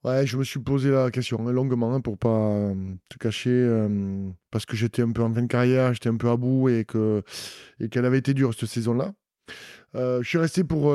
Ouais, 0.04 0.26
je 0.26 0.36
me 0.36 0.44
suis 0.44 0.60
posé 0.60 0.90
la 0.90 1.10
question 1.10 1.48
hein, 1.48 1.52
longuement 1.52 1.94
hein, 1.94 2.00
pour 2.02 2.18
pas 2.18 2.28
euh, 2.28 2.74
te 3.08 3.16
cacher, 3.16 3.50
euh, 3.50 4.28
parce 4.50 4.66
que 4.66 4.76
j'étais 4.76 5.00
un 5.00 5.12
peu 5.12 5.22
en 5.22 5.32
fin 5.32 5.40
de 5.40 5.46
carrière, 5.46 5.94
j'étais 5.94 6.10
un 6.10 6.16
peu 6.16 6.28
à 6.28 6.36
bout 6.36 6.68
et 6.68 6.84
que 6.84 7.22
et 7.80 7.88
qu'elle 7.88 8.04
avait 8.04 8.18
été 8.18 8.34
dure 8.34 8.52
cette 8.52 8.68
saison-là. 8.68 9.14
Euh, 9.94 10.22
je 10.22 10.28
suis 10.28 10.38
resté 10.38 10.64
pour, 10.64 10.94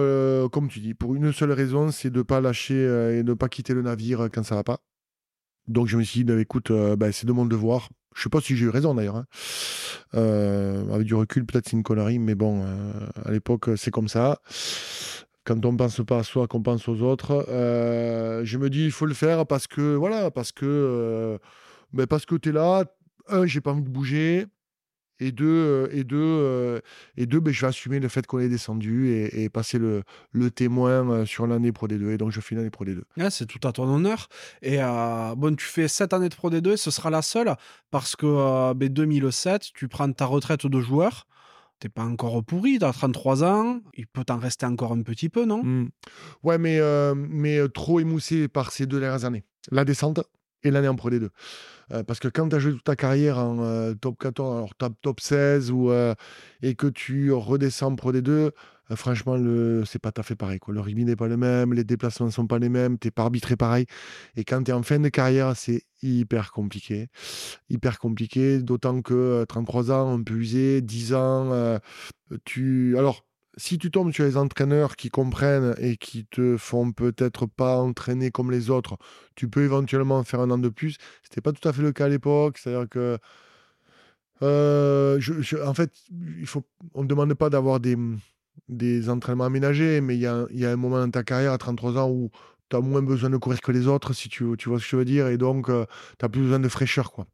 comme 0.52 0.68
tu 0.68 0.80
dis, 0.80 0.94
pour 0.94 1.16
une 1.16 1.32
seule 1.32 1.52
raison, 1.52 1.92
c'est 1.92 2.10
de 2.10 2.18
ne 2.18 2.24
pas 2.24 2.42
lâcher 2.42 2.76
et 2.76 3.24
de 3.24 3.30
ne 3.30 3.34
pas 3.34 3.50
quitter 3.50 3.74
le 3.74 3.82
navire 3.82 4.30
quand 4.34 4.44
ça 4.44 4.56
va 4.56 4.64
pas. 4.64 4.80
Donc 5.68 5.88
je 5.88 5.98
me 5.98 6.04
suis 6.04 6.20
dit, 6.20 6.24
bah, 6.26 6.40
écoute, 6.40 6.72
bah, 6.98 7.12
c'est 7.12 7.28
de 7.28 7.32
mon 7.32 7.46
devoir. 7.46 7.90
Je 8.16 8.24
sais 8.24 8.30
pas 8.30 8.42
si 8.42 8.58
j'ai 8.58 8.66
eu 8.66 8.70
raison 8.70 8.96
d'ailleurs. 8.96 9.16
Hein. 9.18 9.26
avec 10.92 11.06
du 11.06 11.16
recul, 11.16 11.46
peut-être 11.46 11.70
c'est 11.70 11.78
une 11.78 11.84
connerie, 11.84 12.20
mais 12.20 12.36
bon, 12.36 12.66
à 13.24 13.32
l'époque, 13.32 13.70
c'est 13.78 13.92
comme 13.92 14.10
ça. 14.10 14.40
quand 15.50 15.66
on 15.66 15.76
pense 15.76 16.02
pas 16.06 16.20
à 16.20 16.24
soi, 16.24 16.48
qu'on 16.48 16.62
pense 16.62 16.88
aux 16.88 17.02
autres. 17.02 17.46
Euh, 17.50 18.42
je 18.46 18.60
me 18.60 18.70
dis, 18.70 18.86
il 18.86 18.92
faut 18.92 19.08
le 19.08 19.16
faire 19.16 19.48
parce 19.48 19.66
que, 19.66 19.96
voilà, 19.96 20.30
parce 20.30 20.52
que, 20.52 20.66
euh, 20.66 21.38
ben 21.92 22.06
parce 22.06 22.26
que 22.28 22.36
tu 22.36 22.50
es 22.50 22.52
là. 22.52 22.86
Un, 23.28 23.48
j'ai 23.48 23.60
pas 23.62 23.72
envie 23.72 23.82
de 23.82 23.90
bouger. 23.90 24.46
Et 25.20 25.32
deux, 25.32 25.46
euh, 25.46 25.88
et 25.92 26.04
deux, 26.04 26.18
euh, 26.18 26.80
et 27.18 27.26
deux 27.26 27.40
ben, 27.40 27.54
je 27.54 27.62
vais 27.62 27.68
assumer 27.68 28.00
le 28.00 28.08
fait 28.08 28.26
qu'on 28.26 28.40
est 28.40 28.50
descendu 28.50 29.10
et, 29.10 29.44
et 29.44 29.50
passer 29.50 29.78
le, 29.78 30.04
le 30.32 30.52
témoin 30.52 31.10
euh, 31.10 31.26
sur 31.26 31.48
l'année 31.48 31.72
Pro 31.72 31.88
D2. 31.88 32.12
Et 32.12 32.18
donc, 32.18 32.32
je 32.32 32.40
fais 32.42 32.56
l'année 32.56 32.70
Pro 32.70 32.86
D2. 32.86 33.02
Ouais, 33.18 33.30
c'est 33.30 33.46
tout 33.46 33.66
à 33.68 33.72
ton 33.72 33.84
honneur. 33.84 34.28
Et 34.62 34.82
euh, 34.82 35.36
bon, 35.36 35.56
tu 35.56 35.66
fais 35.66 35.88
cette 35.88 36.14
année 36.14 36.30
de 36.30 36.36
Pro 36.36 36.50
D2 36.50 36.74
et 36.74 36.78
ce 36.78 36.92
sera 36.92 37.10
la 37.10 37.22
seule 37.22 37.54
parce 37.92 38.16
que 38.16 38.26
euh, 38.26 38.74
ben, 38.74 38.90
2007, 38.90 39.68
tu 39.74 39.88
prends 39.88 40.12
ta 40.12 40.26
retraite 40.26 40.66
de 40.66 40.80
joueur. 40.80 41.26
T'es 41.80 41.88
pas 41.88 42.04
encore 42.04 42.44
pourri, 42.44 42.78
t'as 42.78 42.92
33 42.92 43.44
ans, 43.46 43.80
il 43.94 44.06
peut 44.06 44.26
t'en 44.26 44.38
rester 44.38 44.66
encore 44.66 44.92
un 44.92 45.02
petit 45.02 45.30
peu, 45.30 45.46
non? 45.46 45.64
Mm. 45.64 45.90
Ouais, 46.44 46.58
mais, 46.58 46.78
euh, 46.80 47.16
mais 47.16 47.58
euh, 47.58 47.70
trop 47.70 48.02
émoussé 48.02 48.50
par 48.50 48.74
ces 48.74 48.86
deux 48.86 49.00
dernières 49.00 49.24
années. 49.24 49.46
La 49.72 49.86
descente 49.86 50.20
et 50.64 50.72
l'année 50.72 50.88
en 50.88 50.96
Pro 50.96 51.10
D2. 51.10 51.30
Euh, 51.92 52.04
parce 52.04 52.20
que 52.20 52.28
quand 52.28 52.50
tu 52.50 52.56
as 52.56 52.60
joué 52.60 52.72
toute 52.74 52.84
ta 52.84 52.96
carrière 52.96 53.38
en 53.40 53.60
euh, 53.64 53.94
top 53.94 54.18
14, 54.20 54.58
alors 54.58 54.76
top, 54.76 54.94
top 55.02 55.20
16, 55.20 55.72
ou, 55.72 55.92
euh, 55.92 56.14
et 56.62 56.76
que 56.76 56.88
tu 56.88 57.32
redescends 57.32 57.88
en 57.88 57.96
Pro 57.96 58.12
D2, 58.14 58.52
euh, 58.92 58.96
franchement, 58.96 59.36
le, 59.38 59.84
c'est 59.86 60.00
pas 60.00 60.12
tout 60.12 60.22
à 60.22 60.24
fait 60.24 60.36
pareil. 60.36 60.60
Quoi. 60.60 60.74
Le 60.74 60.82
rugby 60.82 61.06
n'est 61.06 61.16
pas 61.16 61.28
le 61.28 61.38
même, 61.38 61.74
les 61.74 61.84
déplacements 61.84 62.28
ne 62.28 62.32
sont 62.32 62.48
pas 62.48 62.60
les 62.60 62.70
mêmes, 62.70 62.98
tu 63.00 63.12
pas 63.12 63.24
arbitré 63.24 63.56
pareil. 63.56 63.86
Et 64.36 64.44
quand 64.44 64.64
tu 64.64 64.72
es 64.72 64.74
en 64.74 64.84
fin 64.84 65.00
de 65.00 65.10
carrière, 65.10 65.56
c'est 65.56 65.84
hyper 66.02 66.52
compliqué. 66.52 67.08
Hyper 67.70 68.00
compliqué, 68.00 68.60
d'autant 68.60 69.02
que 69.02 69.14
euh, 69.14 69.46
33 69.46 69.92
ans, 69.92 70.14
un 70.14 70.24
peu 70.24 70.36
usé, 70.36 70.82
10 70.82 71.14
ans, 71.14 71.80
tu... 72.46 72.98
Alors, 72.98 73.26
si 73.60 73.78
tu 73.78 73.92
tombes 73.92 74.14
sur 74.14 74.24
les 74.24 74.38
entraîneurs 74.38 74.96
qui 74.96 75.10
comprennent 75.10 75.76
et 75.80 75.98
qui 75.98 76.26
te 76.26 76.58
font 76.58 76.92
peut-être 76.92 77.46
pas 77.46 77.78
entraîner 77.78 78.32
comme 78.32 78.52
les 78.52 78.70
autres, 78.70 78.98
tu 79.36 79.50
peux 79.50 79.64
éventuellement 79.64 80.24
faire 80.24 80.40
un 80.40 80.50
an 80.50 80.58
de 80.58 80.70
plus. 80.70 80.98
C'était 81.24 81.42
pas 81.42 81.52
tout 81.52 81.68
à 81.68 81.74
fait 81.74 81.82
le 81.82 81.92
cas 81.92 82.06
à 82.06 82.10
l'époque. 82.10 82.58
C'est-à-dire 82.58 82.88
que, 82.90 83.18
euh, 84.42 85.20
en 85.66 85.74
fait, 85.74 85.92
on 86.94 87.04
ne 87.04 87.08
demande 87.08 87.34
pas 87.34 87.50
d'avoir 87.50 87.80
des, 87.82 89.10
entraînements 89.10 89.46
aménagés, 89.46 90.00
mais 90.02 90.16
il 90.16 90.22
y 90.22 90.26
a, 90.26 90.72
un 90.72 90.76
moment 90.78 91.00
dans 91.00 91.12
ta 91.12 91.24
carrière 91.24 91.52
à 91.52 91.58
33 91.58 91.98
ans 91.98 92.10
où 92.10 92.32
tu 92.70 92.78
as 92.78 92.82
moins 92.82 93.02
besoin 93.02 93.30
de 93.30 93.38
courir 93.38 93.60
que 93.60 93.72
les 93.74 93.88
autres, 93.88 94.14
si 94.14 94.30
tu, 94.30 94.46
vois 94.46 94.56
ce 94.58 94.66
que 94.66 94.90
je 94.90 94.96
veux 94.96 95.06
dire, 95.06 95.28
et 95.28 95.38
donc 95.38 95.68
tu 95.68 96.26
as 96.26 96.30
plus 96.30 96.42
besoin 96.44 96.60
de 96.60 96.70
fraîcheur, 96.70 97.12
quoi. 97.12 97.28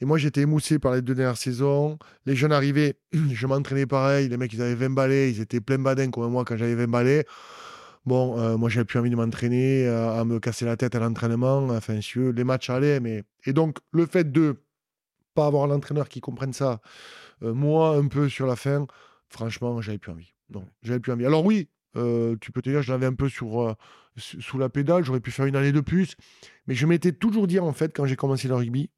Et 0.00 0.06
moi, 0.06 0.16
j'étais 0.16 0.42
émoussé 0.42 0.78
par 0.78 0.94
les 0.94 1.02
deux 1.02 1.14
dernières 1.14 1.36
saisons. 1.36 1.98
Les 2.24 2.34
jeunes 2.34 2.52
arrivaient, 2.52 2.94
je 3.12 3.46
m'entraînais 3.46 3.86
pareil. 3.86 4.28
Les 4.28 4.36
mecs, 4.36 4.52
ils 4.52 4.62
avaient 4.62 4.74
20 4.74 4.90
balais, 4.90 5.30
ils 5.30 5.40
étaient 5.40 5.60
plein 5.60 5.78
badin 5.78 6.10
comme 6.10 6.30
moi 6.32 6.44
quand 6.44 6.56
j'avais 6.56 6.74
20 6.74 6.88
balais. 6.88 7.26
Bon, 8.06 8.38
euh, 8.38 8.56
moi, 8.56 8.70
j'avais 8.70 8.86
plus 8.86 8.98
envie 8.98 9.10
de 9.10 9.16
m'entraîner, 9.16 9.86
euh, 9.86 10.18
à 10.18 10.24
me 10.24 10.40
casser 10.40 10.64
la 10.64 10.76
tête 10.76 10.94
à 10.94 11.00
l'entraînement. 11.00 11.68
Enfin, 11.68 12.00
si 12.00 12.18
les 12.18 12.44
matchs 12.44 12.70
allaient, 12.70 12.98
mais. 12.98 13.24
Et 13.44 13.52
donc, 13.52 13.78
le 13.92 14.06
fait 14.06 14.32
de 14.32 14.56
pas 15.34 15.46
avoir 15.46 15.66
l'entraîneur 15.66 16.08
qui 16.08 16.20
comprenne 16.20 16.54
ça, 16.54 16.80
euh, 17.42 17.52
moi, 17.52 17.96
un 17.96 18.08
peu 18.08 18.30
sur 18.30 18.46
la 18.46 18.56
fin, 18.56 18.86
franchement, 19.28 19.82
j'avais 19.82 19.98
plus 19.98 20.12
envie. 20.12 20.32
Non, 20.48 20.64
j'avais 20.82 20.98
plus 21.00 21.12
envie. 21.12 21.26
Alors, 21.26 21.44
oui, 21.44 21.68
euh, 21.96 22.36
tu 22.40 22.52
peux 22.52 22.62
te 22.62 22.70
dire, 22.70 22.80
je 22.80 22.90
l'avais 22.90 23.06
un 23.06 23.14
peu 23.14 23.28
sur, 23.28 23.76
sous 24.16 24.58
la 24.58 24.70
pédale, 24.70 25.04
j'aurais 25.04 25.20
pu 25.20 25.30
faire 25.30 25.44
une 25.44 25.56
année 25.56 25.72
de 25.72 25.80
plus. 25.80 26.16
Mais 26.66 26.74
je 26.74 26.86
m'étais 26.86 27.12
toujours 27.12 27.46
dit, 27.46 27.60
en 27.60 27.72
fait, 27.74 27.94
quand 27.94 28.06
j'ai 28.06 28.16
commencé 28.16 28.48
le 28.48 28.54
rugby, 28.54 28.88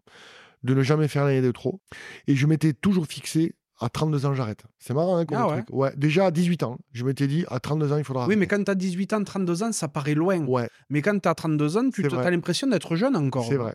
de 0.63 0.75
ne 0.75 0.83
jamais 0.83 1.09
faire 1.09 1.25
l'année 1.25 1.43
de 1.43 1.51
trop. 1.51 1.81
Et 2.27 2.37
je 2.37 2.47
m'étais 2.47 2.73
toujours 2.73 3.07
fixé 3.07 3.55
à 3.81 3.89
32 3.89 4.27
ans, 4.27 4.35
j'arrête. 4.35 4.63
C'est 4.79 4.95
marrant, 4.95 5.17
hein, 5.17 5.25
comme 5.27 5.39
Ah 5.39 5.49
ouais. 5.49 5.63
truc. 5.65 5.67
Ouais, 5.73 5.93
déjà 5.97 6.27
à 6.27 6.31
18 6.31 6.63
ans, 6.63 6.79
je 6.93 7.05
m'étais 7.05 7.27
dit, 7.27 7.45
à 7.49 7.59
32 7.59 7.93
ans, 7.93 7.97
il 7.97 8.05
faudra. 8.05 8.29
Oui, 8.29 8.37
mais 8.37 8.47
quand 8.47 8.63
t'as 8.63 8.77
18 8.77 9.13
ans, 9.15 9.25
32 9.25 9.65
ans, 9.65 9.73
ça 9.73 9.89
paraît 9.89 10.15
loin. 10.15 10.39
Ouais, 10.47 10.69
Mais 10.89 11.03
quand 11.03 11.19
t'as 11.21 11.35
32 11.35 11.77
ans, 11.79 11.91
tu 11.91 12.07
as 12.07 12.31
l'impression 12.31 12.69
d'être 12.69 12.95
jeune 12.95 13.17
encore. 13.17 13.45
c'est 13.45 13.57
vrai. 13.57 13.75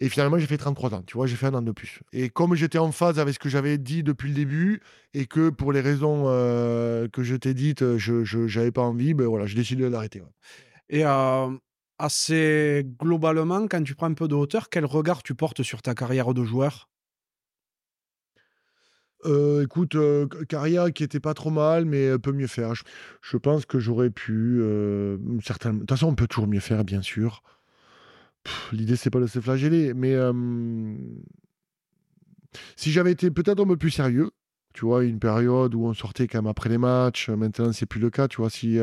Et 0.00 0.08
finalement, 0.08 0.38
j'ai 0.38 0.48
fait 0.48 0.56
33 0.58 0.94
ans. 0.94 1.02
Tu 1.06 1.16
vois, 1.16 1.28
j'ai 1.28 1.36
fait 1.36 1.46
un 1.46 1.54
an 1.54 1.62
de 1.62 1.70
plus. 1.70 2.00
Et 2.12 2.30
comme 2.30 2.56
j'étais 2.56 2.78
en 2.78 2.90
phase 2.90 3.20
avec 3.20 3.34
ce 3.34 3.38
que 3.38 3.48
j'avais 3.48 3.78
dit 3.78 4.02
depuis 4.02 4.28
le 4.30 4.34
début, 4.34 4.80
et 5.12 5.26
que 5.26 5.50
pour 5.50 5.70
les 5.70 5.82
raisons 5.82 6.24
euh, 6.26 7.06
que 7.06 7.22
je 7.22 7.36
t'ai 7.36 7.54
dites, 7.54 7.96
je 7.96 8.58
n'avais 8.58 8.72
pas 8.72 8.82
envie, 8.82 9.14
ben 9.14 9.26
voilà, 9.28 9.46
j'ai 9.46 9.54
décidé 9.54 9.84
de 9.84 9.88
l'arrêter. 9.88 10.20
ouais. 10.20 10.26
Et 10.88 11.04
euh, 11.06 11.46
assez 11.98 12.84
globalement, 13.00 13.66
quand 13.68 13.82
tu 13.82 13.94
prends 13.94 14.06
un 14.10 14.14
peu 14.14 14.28
de 14.28 14.34
hauteur, 14.34 14.68
quel 14.70 14.84
regard 14.84 15.22
tu 15.22 15.34
portes 15.34 15.62
sur 15.62 15.82
ta 15.82 15.94
carrière 15.94 16.34
de 16.34 16.44
joueur? 16.44 16.88
Euh, 19.26 19.62
écoute, 19.64 19.96
carrière 20.48 20.92
qui 20.92 21.02
était 21.02 21.20
pas 21.20 21.32
trop 21.32 21.50
mal, 21.50 21.86
mais 21.86 22.18
peut 22.18 22.32
mieux 22.32 22.46
faire. 22.46 22.74
Je, 22.74 22.82
je 23.22 23.36
pense 23.38 23.64
que 23.64 23.78
j'aurais 23.78 24.10
pu. 24.10 24.58
euh, 24.60 25.16
certainement- 25.42 25.76
De 25.78 25.80
toute 25.86 25.90
façon, 25.90 26.08
on 26.08 26.14
peut 26.14 26.26
toujours 26.26 26.46
mieux 26.46 26.60
faire, 26.60 26.84
bien 26.84 27.00
sûr. 27.00 27.42
L'idée, 28.72 28.96
c'est 28.96 29.10
pas 29.10 29.20
de 29.20 29.26
se 29.26 29.40
flageller, 29.40 29.94
mais 29.94 30.14
si 32.76 32.92
j'avais 32.92 33.12
été 33.12 33.30
peut-être 33.30 33.60
un 33.60 33.66
peu 33.66 33.76
plus 33.76 33.90
sérieux, 33.90 34.30
tu 34.72 34.84
vois, 34.84 35.04
une 35.04 35.18
période 35.20 35.74
où 35.74 35.84
on 35.86 35.94
sortait 35.94 36.26
quand 36.26 36.38
même 36.38 36.46
après 36.50 36.68
les 36.68 36.78
matchs, 36.78 37.28
maintenant, 37.30 37.72
c'est 37.72 37.86
plus 37.86 38.00
le 38.00 38.10
cas, 38.10 38.28
tu 38.28 38.38
vois, 38.38 38.50
si. 38.50 38.78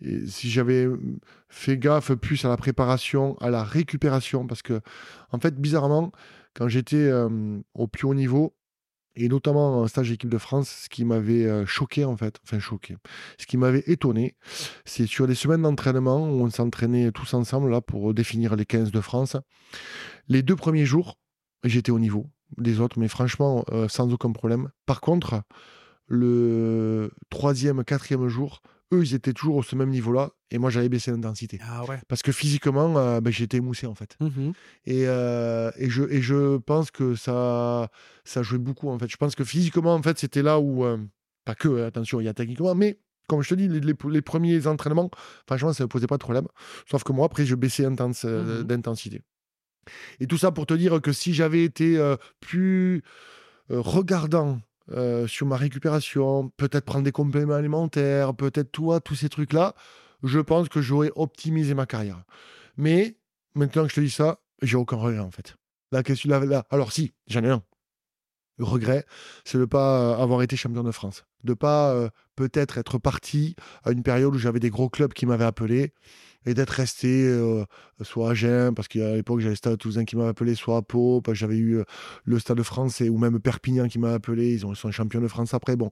Si 0.00 0.50
j'avais 0.50 0.86
fait 1.48 1.78
gaffe 1.78 2.12
plus 2.14 2.44
à 2.44 2.48
la 2.48 2.56
préparation, 2.56 3.36
à 3.40 3.50
la 3.50 3.64
récupération, 3.64 4.46
parce 4.46 4.62
que, 4.62 4.80
en 5.30 5.38
fait, 5.38 5.54
bizarrement, 5.56 6.12
quand 6.54 6.68
j'étais 6.68 6.96
euh, 6.96 7.58
au 7.74 7.86
plus 7.86 8.06
haut 8.06 8.14
niveau, 8.14 8.54
et 9.16 9.28
notamment 9.28 9.80
en 9.80 9.86
stage 9.86 10.10
d'équipe 10.10 10.30
de 10.30 10.38
France, 10.38 10.68
ce 10.84 10.88
qui 10.88 11.04
m'avait 11.04 11.46
euh, 11.46 11.66
choqué 11.66 12.04
en 12.04 12.16
fait, 12.16 12.38
enfin 12.42 12.58
choqué, 12.58 12.96
ce 13.38 13.46
qui 13.46 13.56
m'avait 13.56 13.84
étonné, 13.86 14.34
c'est 14.84 15.06
sur 15.06 15.26
les 15.26 15.36
semaines 15.36 15.62
d'entraînement 15.62 16.28
où 16.28 16.42
on 16.42 16.50
s'entraînait 16.50 17.12
tous 17.12 17.34
ensemble 17.34 17.70
là 17.70 17.80
pour 17.80 18.12
définir 18.12 18.56
les 18.56 18.64
15 18.64 18.90
de 18.90 19.00
France. 19.00 19.36
Les 20.28 20.42
deux 20.42 20.56
premiers 20.56 20.86
jours, 20.86 21.16
j'étais 21.62 21.92
au 21.92 22.00
niveau 22.00 22.26
des 22.58 22.80
autres, 22.80 22.98
mais 22.98 23.08
franchement, 23.08 23.64
euh, 23.70 23.88
sans 23.88 24.12
aucun 24.12 24.32
problème. 24.32 24.70
Par 24.86 25.00
contre, 25.00 25.42
le 26.06 27.12
troisième, 27.30 27.84
quatrième 27.84 28.28
jour, 28.28 28.62
eux, 28.94 29.02
ils 29.04 29.14
étaient 29.14 29.32
toujours 29.32 29.56
au 29.56 29.62
ce 29.62 29.76
même 29.76 29.90
niveau-là, 29.90 30.30
et 30.50 30.58
moi, 30.58 30.70
j'avais 30.70 30.88
baissé 30.88 31.10
l'intensité. 31.10 31.58
Ah 31.62 31.84
ouais. 31.86 31.98
Parce 32.08 32.22
que 32.22 32.32
physiquement, 32.32 32.96
euh, 32.98 33.20
ben, 33.20 33.32
j'étais 33.32 33.56
émoussé 33.58 33.86
en 33.86 33.94
fait. 33.94 34.16
Et, 34.86 35.06
euh, 35.06 35.70
et, 35.76 35.90
je, 35.90 36.02
et 36.04 36.22
je 36.22 36.56
pense 36.58 36.90
que 36.90 37.14
ça, 37.14 37.90
ça 38.24 38.42
jouait 38.42 38.58
beaucoup, 38.58 38.88
en 38.90 38.98
fait. 38.98 39.08
Je 39.08 39.16
pense 39.16 39.34
que 39.34 39.44
physiquement, 39.44 39.94
en 39.94 40.02
fait, 40.02 40.18
c'était 40.18 40.42
là 40.42 40.58
où... 40.60 40.84
euh, 40.84 40.98
pas 41.44 41.54
que, 41.54 41.68
hein, 41.82 41.86
attention, 41.86 42.20
il 42.20 42.24
y 42.24 42.28
a 42.28 42.34
techniquement, 42.34 42.74
mais 42.74 42.98
comme 43.28 43.42
je 43.42 43.48
te 43.50 43.54
dis, 43.54 43.68
les, 43.68 43.80
les- 43.80 43.94
les 44.10 44.22
premiers 44.22 44.66
entraînements, 44.66 45.10
franchement, 45.46 45.72
ça 45.72 45.84
ne 45.84 45.88
posait 45.88 46.06
pas 46.06 46.16
de 46.16 46.22
problème. 46.22 46.46
Sauf 46.90 47.04
que 47.04 47.12
moi, 47.12 47.26
après, 47.26 47.44
je 47.46 47.54
baissais 47.54 47.88
Mhm. 47.88 48.62
d'intensité. 48.64 49.22
Et 50.20 50.26
tout 50.26 50.38
ça 50.38 50.50
pour 50.52 50.64
te 50.66 50.72
dire 50.74 51.00
que 51.02 51.12
si 51.12 51.34
j'avais 51.34 51.64
été 51.64 51.98
plus 52.40 53.02
regardant 53.68 54.58
euh, 54.92 55.26
sur 55.26 55.46
ma 55.46 55.56
récupération, 55.56 56.50
peut-être 56.56 56.84
prendre 56.84 57.04
des 57.04 57.12
compléments 57.12 57.54
alimentaires, 57.54 58.34
peut-être 58.34 58.70
toi, 58.72 59.00
tous 59.00 59.14
ces 59.14 59.28
trucs-là, 59.28 59.74
je 60.22 60.40
pense 60.40 60.68
que 60.68 60.80
j'aurais 60.80 61.12
optimisé 61.16 61.74
ma 61.74 61.86
carrière. 61.86 62.22
Mais 62.76 63.16
maintenant 63.54 63.84
que 63.84 63.90
je 63.90 63.94
te 63.96 64.00
dis 64.00 64.10
ça, 64.10 64.40
j'ai 64.62 64.76
aucun 64.76 64.96
regret 64.96 65.20
en 65.20 65.30
fait. 65.30 65.56
La 65.92 66.02
question, 66.02 66.30
la- 66.30 66.44
la- 66.44 66.66
alors 66.70 66.92
si, 66.92 67.12
j'en 67.28 67.44
ai 67.44 67.50
un. 67.50 67.62
Regret, 68.58 69.04
c'est 69.44 69.58
de 69.58 69.62
ne 69.62 69.66
pas 69.66 70.00
euh, 70.00 70.22
avoir 70.22 70.42
été 70.42 70.56
champion 70.56 70.84
de 70.84 70.90
France. 70.92 71.24
De 71.42 71.52
ne 71.52 71.54
pas 71.54 71.92
euh, 71.92 72.08
peut-être 72.36 72.78
être 72.78 72.98
parti 72.98 73.56
à 73.82 73.90
une 73.90 74.02
période 74.02 74.34
où 74.34 74.38
j'avais 74.38 74.60
des 74.60 74.70
gros 74.70 74.88
clubs 74.88 75.12
qui 75.12 75.26
m'avaient 75.26 75.44
appelé 75.44 75.92
et 76.46 76.54
d'être 76.54 76.70
resté 76.70 77.26
euh, 77.26 77.64
soit 78.02 78.30
à 78.30 78.34
Gênes, 78.34 78.74
parce 78.74 78.86
qu'à 78.86 79.14
l'époque 79.14 79.40
j'avais 79.40 79.52
le 79.52 79.56
Stade 79.56 79.78
Toulousain 79.78 80.04
qui 80.04 80.14
m'avait 80.16 80.28
appelé, 80.28 80.54
soit 80.54 80.76
à 80.76 80.82
Pau, 80.82 81.20
parce 81.20 81.34
que 81.34 81.40
j'avais 81.40 81.56
eu 81.56 81.82
le 82.24 82.38
Stade 82.38 82.62
français 82.62 83.08
ou 83.08 83.18
même 83.18 83.40
Perpignan 83.40 83.88
qui 83.88 83.98
m'a 83.98 84.12
appelé, 84.12 84.52
ils, 84.52 84.66
ont, 84.66 84.74
sont 84.74 84.90
champions 84.92 85.22
de 85.22 85.28
France 85.28 85.54
après. 85.54 85.74
Bon, 85.74 85.90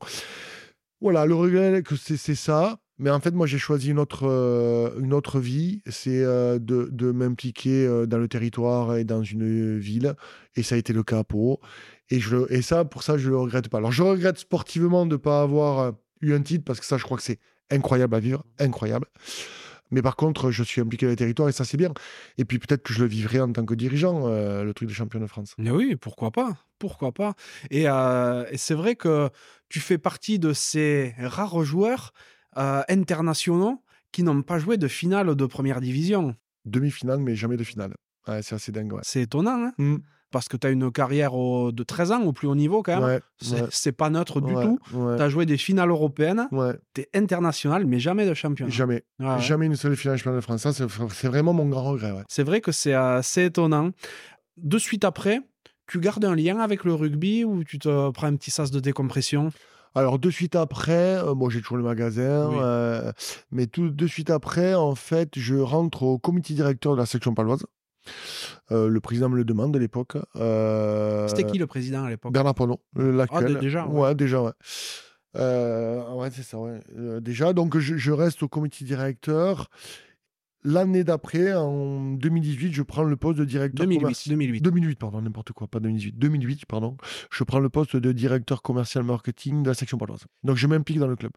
voilà, 1.01 1.27
le 1.27 1.35
regret, 1.35 1.83
c'est 1.97 2.35
ça. 2.35 2.79
Mais 3.03 3.11
en 3.11 3.19
fait, 3.19 3.33
moi, 3.33 3.49
j'ai 3.49 3.59
choisi 3.59 3.91
une 3.91 3.99
autre, 3.99 4.29
euh, 4.29 4.97
une 5.01 5.13
autre 5.13 5.41
vie, 5.41 5.83
c'est 5.91 6.23
euh, 6.23 6.61
de, 6.61 6.89
de 6.93 7.11
m'impliquer 7.11 7.85
euh, 7.85 8.07
dans 8.07 8.19
le 8.19 8.29
territoire 8.29 8.97
et 8.97 9.03
dans 9.03 9.25
une 9.25 9.77
ville. 9.77 10.15
Et 10.55 10.63
ça 10.63 10.77
a 10.77 10.79
été 10.79 10.93
le 10.93 11.03
cas 11.03 11.19
à 11.19 11.25
Pau. 11.25 11.61
Et, 12.11 12.21
je, 12.21 12.49
et 12.49 12.63
ça, 12.63 12.85
pour 12.85 13.03
ça, 13.03 13.19
je 13.19 13.27
ne 13.27 13.31
le 13.31 13.39
regrette 13.39 13.69
pas. 13.69 13.79
Alors, 13.79 13.91
je 13.91 14.05
regrette 14.05 14.39
sportivement 14.39 15.05
de 15.05 15.15
ne 15.15 15.17
pas 15.17 15.43
avoir 15.43 15.95
eu 16.21 16.33
un 16.33 16.43
titre, 16.43 16.65
parce 16.65 16.79
que 16.79 16.87
ça, 16.87 16.97
je 16.97 17.03
crois 17.03 17.17
que 17.17 17.25
c'est 17.25 17.41
incroyable 17.73 18.15
à 18.15 18.21
vivre, 18.21 18.45
incroyable. 18.61 19.07
Mais 19.91 20.01
par 20.01 20.15
contre, 20.15 20.53
je 20.53 20.63
suis 20.63 20.81
impliqué 20.81 21.07
dans 21.07 21.11
le 21.11 21.17
territoire 21.17 21.49
et 21.49 21.53
ça, 21.53 21.65
c'est 21.65 21.77
bien. 21.77 21.93
Et 22.39 22.45
puis 22.45 22.61
peut-être 22.61 22.85
que 22.85 22.95
je 22.95 23.03
le 23.03 23.09
vivrai 23.09 23.41
en 23.41 23.51
tant 23.51 23.65
que 23.67 23.75
dirigeant, 23.75 24.29
le 24.29 24.73
truc 24.73 24.89
de 24.89 24.95
champion 24.95 25.21
de 25.21 25.27
France. 25.27 25.55
Mais 25.59 25.71
oui, 25.71 25.97
pourquoi 25.97 26.31
pas? 26.31 26.57
Pourquoi 26.79 27.13
pas? 27.13 27.35
Et 27.71 27.87
c'est 28.57 28.75
vrai 28.75 28.95
que 28.95 29.29
tu 29.69 29.81
fais 29.81 29.99
partie 29.99 30.39
de 30.39 30.55
ces 30.55 31.15
rares 31.19 31.63
joueurs 31.65 32.15
euh, 32.59 32.83
internationaux 32.89 33.83
qui 34.13 34.23
n'ont 34.23 34.43
pas 34.43 34.59
joué 34.59 34.77
de 34.77 34.89
finale 34.89 35.35
de 35.35 35.47
première 35.47 35.81
division. 35.81 36.35
Demi-finale, 36.65 37.19
mais 37.19 37.35
jamais 37.35 37.57
de 37.57 37.65
finale. 37.65 37.95
Ouais, 38.29 38.43
c'est 38.43 38.55
assez 38.55 38.71
dingue, 38.73 38.93
ouais. 38.93 39.01
C'est 39.03 39.23
étonnant, 39.23 39.65
hein 39.67 39.73
Mm. 39.79 39.97
parce 40.31 40.49
que 40.49 40.57
tu 40.57 40.67
as 40.67 40.71
une 40.71 40.91
carrière 40.93 41.35
au- 41.35 41.73
de 41.73 41.83
13 41.83 42.13
ans 42.13 42.23
au 42.23 42.33
plus 42.33 42.47
haut 42.49 42.55
niveau 42.55 42.83
quand 42.83 43.01
même. 43.01 43.05
Ouais, 43.05 43.67
C'est 43.71 43.93
pas 43.93 44.09
neutre 44.11 44.41
du 44.41 44.53
tout. 44.55 44.79
Tu 44.91 45.23
as 45.23 45.29
joué 45.29 45.45
des 45.45 45.57
finales 45.59 45.91
européennes, 45.91 46.49
tu 46.95 47.01
es 47.03 47.09
international, 47.15 47.85
mais 47.87 47.99
jamais 47.99 48.27
de 48.27 48.33
championnat. 48.35 48.71
Jamais. 48.71 49.03
Ouais, 49.19 49.27
ouais. 49.27 49.41
Jamais 49.41 49.67
une 49.67 49.77
seule 49.77 49.97
finale 49.97 50.17
championnat 50.19 50.37
de 50.37 50.41
France. 50.43 50.63
Ça, 50.63 50.73
c'est 50.73 51.27
vraiment 51.29 51.53
mon 51.53 51.69
grand 51.69 51.83
regret. 51.85 52.13
C'est 52.29 52.45
vrai 52.45 52.61
que 52.61 52.71
c'est 52.73 52.95
assez 52.95 53.45
étonnant. 53.47 53.91
De 54.57 54.79
suite 54.79 55.05
après, 55.05 55.41
tu 55.87 55.99
gardes 56.01 56.25
un 56.25 56.35
lien 56.37 56.61
avec 56.61 56.85
le 56.85 56.95
rugby 56.95 57.45
ou 57.45 57.65
tu 57.65 57.79
te 57.79 58.11
prends 58.13 58.27
un 58.29 58.37
petit 58.37 58.51
sas 58.51 58.71
de 58.71 58.81
décompression? 58.81 59.51
Alors, 59.95 60.19
de 60.19 60.31
suite 60.31 60.57
après, 60.57 61.19
euh, 61.23 61.35
moi 61.35 61.51
j'ai 61.51 61.61
toujours 61.61 61.77
le 61.77 61.83
magasin, 61.83 62.49
Oui. 62.49 62.57
euh, 62.61 63.13
mais 63.51 63.67
tout 63.67 63.91
de 63.91 64.07
suite 64.07 64.31
après, 64.31 64.75
en 64.75 64.95
fait, 64.95 65.31
je 65.37 65.55
rentre 65.57 66.03
au 66.05 66.19
comité 66.19 66.55
directeur 66.55 66.93
de 66.93 66.99
la 66.99 67.07
section 67.07 67.35
paloise. 67.35 67.65
Euh, 68.73 68.89
le 68.89 69.01
président 69.01 69.29
me 69.29 69.37
le 69.37 69.45
demande 69.45 69.77
à 69.77 69.79
l'époque. 69.79 70.17
C'était 71.29 71.45
qui 71.45 71.59
le 71.59 71.67
président 71.67 72.05
à 72.05 72.11
l'époque? 72.11 72.33
Bernard 72.33 72.55
Ponnot, 72.55 72.81
l'actuel. 72.97 73.45
Ah, 73.45 73.55
dé- 73.55 73.61
déjà, 73.61 73.87
ouais. 73.87 74.01
Ouais, 74.01 74.15
déjà, 74.15 74.43
ouais. 74.43 74.53
Ouais, 75.35 76.31
c'est 76.33 76.43
ça, 76.43 76.59
ouais. 76.59 76.81
Déjà, 77.21 77.53
donc 77.53 77.79
je, 77.79 77.97
je 77.97 78.13
reste 78.13 78.43
au 78.43 78.49
comité 78.49 78.85
directeur. 78.85 79.69
L'année 80.65 81.03
d'après, 81.03 81.53
en 81.55 82.13
2018, 82.13 82.73
je 82.73 82.83
prends 82.83 83.03
le 83.03 83.17
poste 83.17 83.39
de 83.39 83.45
directeur 83.45 83.85
2008, 83.85 84.01
commercial. 84.01 84.33
2008. 84.37 84.61
2008, 84.61 84.99
pardon, 84.99 85.21
n'importe 85.21 85.53
quoi, 85.53 85.67
pas 85.67 85.81
2018. 85.81 86.19
2008, 86.19 86.67
pardon. 86.67 86.97
Je 87.31 87.43
prends 87.43 87.59
le 87.59 87.69
poste 87.69 87.97
de 87.97 88.13
directeur 88.13 88.63
commercial 88.63 89.03
marketing 89.05 89.63
de 89.65 89.69
la 89.69 89.75
section 89.75 89.99
paloise. 89.99 90.25
Donc, 90.45 90.57
je 90.57 90.67
m'implique 90.67 90.99
dans 90.99 91.09
le 91.09 91.17
club. 91.17 91.33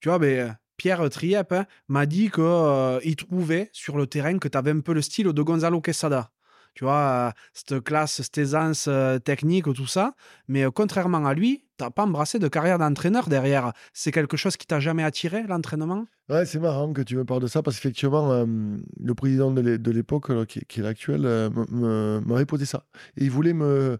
Tu 0.00 0.08
vois, 0.08 0.18
ben, 0.18 0.48
euh, 0.48 0.52
Pierre 0.76 1.08
Triep 1.10 1.52
hein, 1.52 1.66
m'a 1.88 2.06
dit 2.06 2.30
qu'il 2.30 3.16
trouvait 3.16 3.70
sur 3.72 3.96
le 3.96 4.08
terrain 4.08 4.38
que 4.38 4.48
tu 4.48 4.58
avais 4.58 4.72
un 4.72 4.80
peu 4.80 4.92
le 4.92 5.02
style 5.02 5.28
de 5.28 5.42
Gonzalo 5.42 5.80
Quesada. 5.80 6.32
Tu 6.74 6.84
vois, 6.84 7.32
cette 7.52 7.80
classe, 7.80 8.14
cette 8.22 8.38
aisance 8.38 8.88
technique, 9.24 9.72
tout 9.74 9.86
ça. 9.86 10.14
Mais 10.48 10.64
contrairement 10.74 11.24
à 11.26 11.34
lui, 11.34 11.64
tu 11.78 11.84
pas 11.90 12.04
embrassé 12.04 12.38
de 12.38 12.48
carrière 12.48 12.78
d'entraîneur 12.78 13.28
derrière. 13.28 13.72
C'est 13.92 14.12
quelque 14.12 14.36
chose 14.36 14.56
qui 14.56 14.66
t'a 14.66 14.80
jamais 14.80 15.02
attiré, 15.02 15.42
l'entraînement? 15.42 16.06
Ouais, 16.28 16.46
c'est 16.46 16.60
marrant 16.60 16.92
que 16.92 17.02
tu 17.02 17.16
me 17.16 17.24
parles 17.24 17.42
de 17.42 17.46
ça 17.46 17.62
parce 17.62 17.76
qu'effectivement, 17.76 18.44
le 18.46 19.14
président 19.14 19.50
de 19.50 19.60
l'é- 19.60 19.78
de 19.78 19.90
l'époque, 19.90 20.46
qui, 20.46 20.60
est 20.60 20.82
l'actuel, 20.82 21.50
m'avait 21.70 22.46
posé 22.46 22.64
ça. 22.64 22.84
Et 23.16 23.24
il 23.24 23.30
voulait 23.30 23.52
me. 23.52 23.98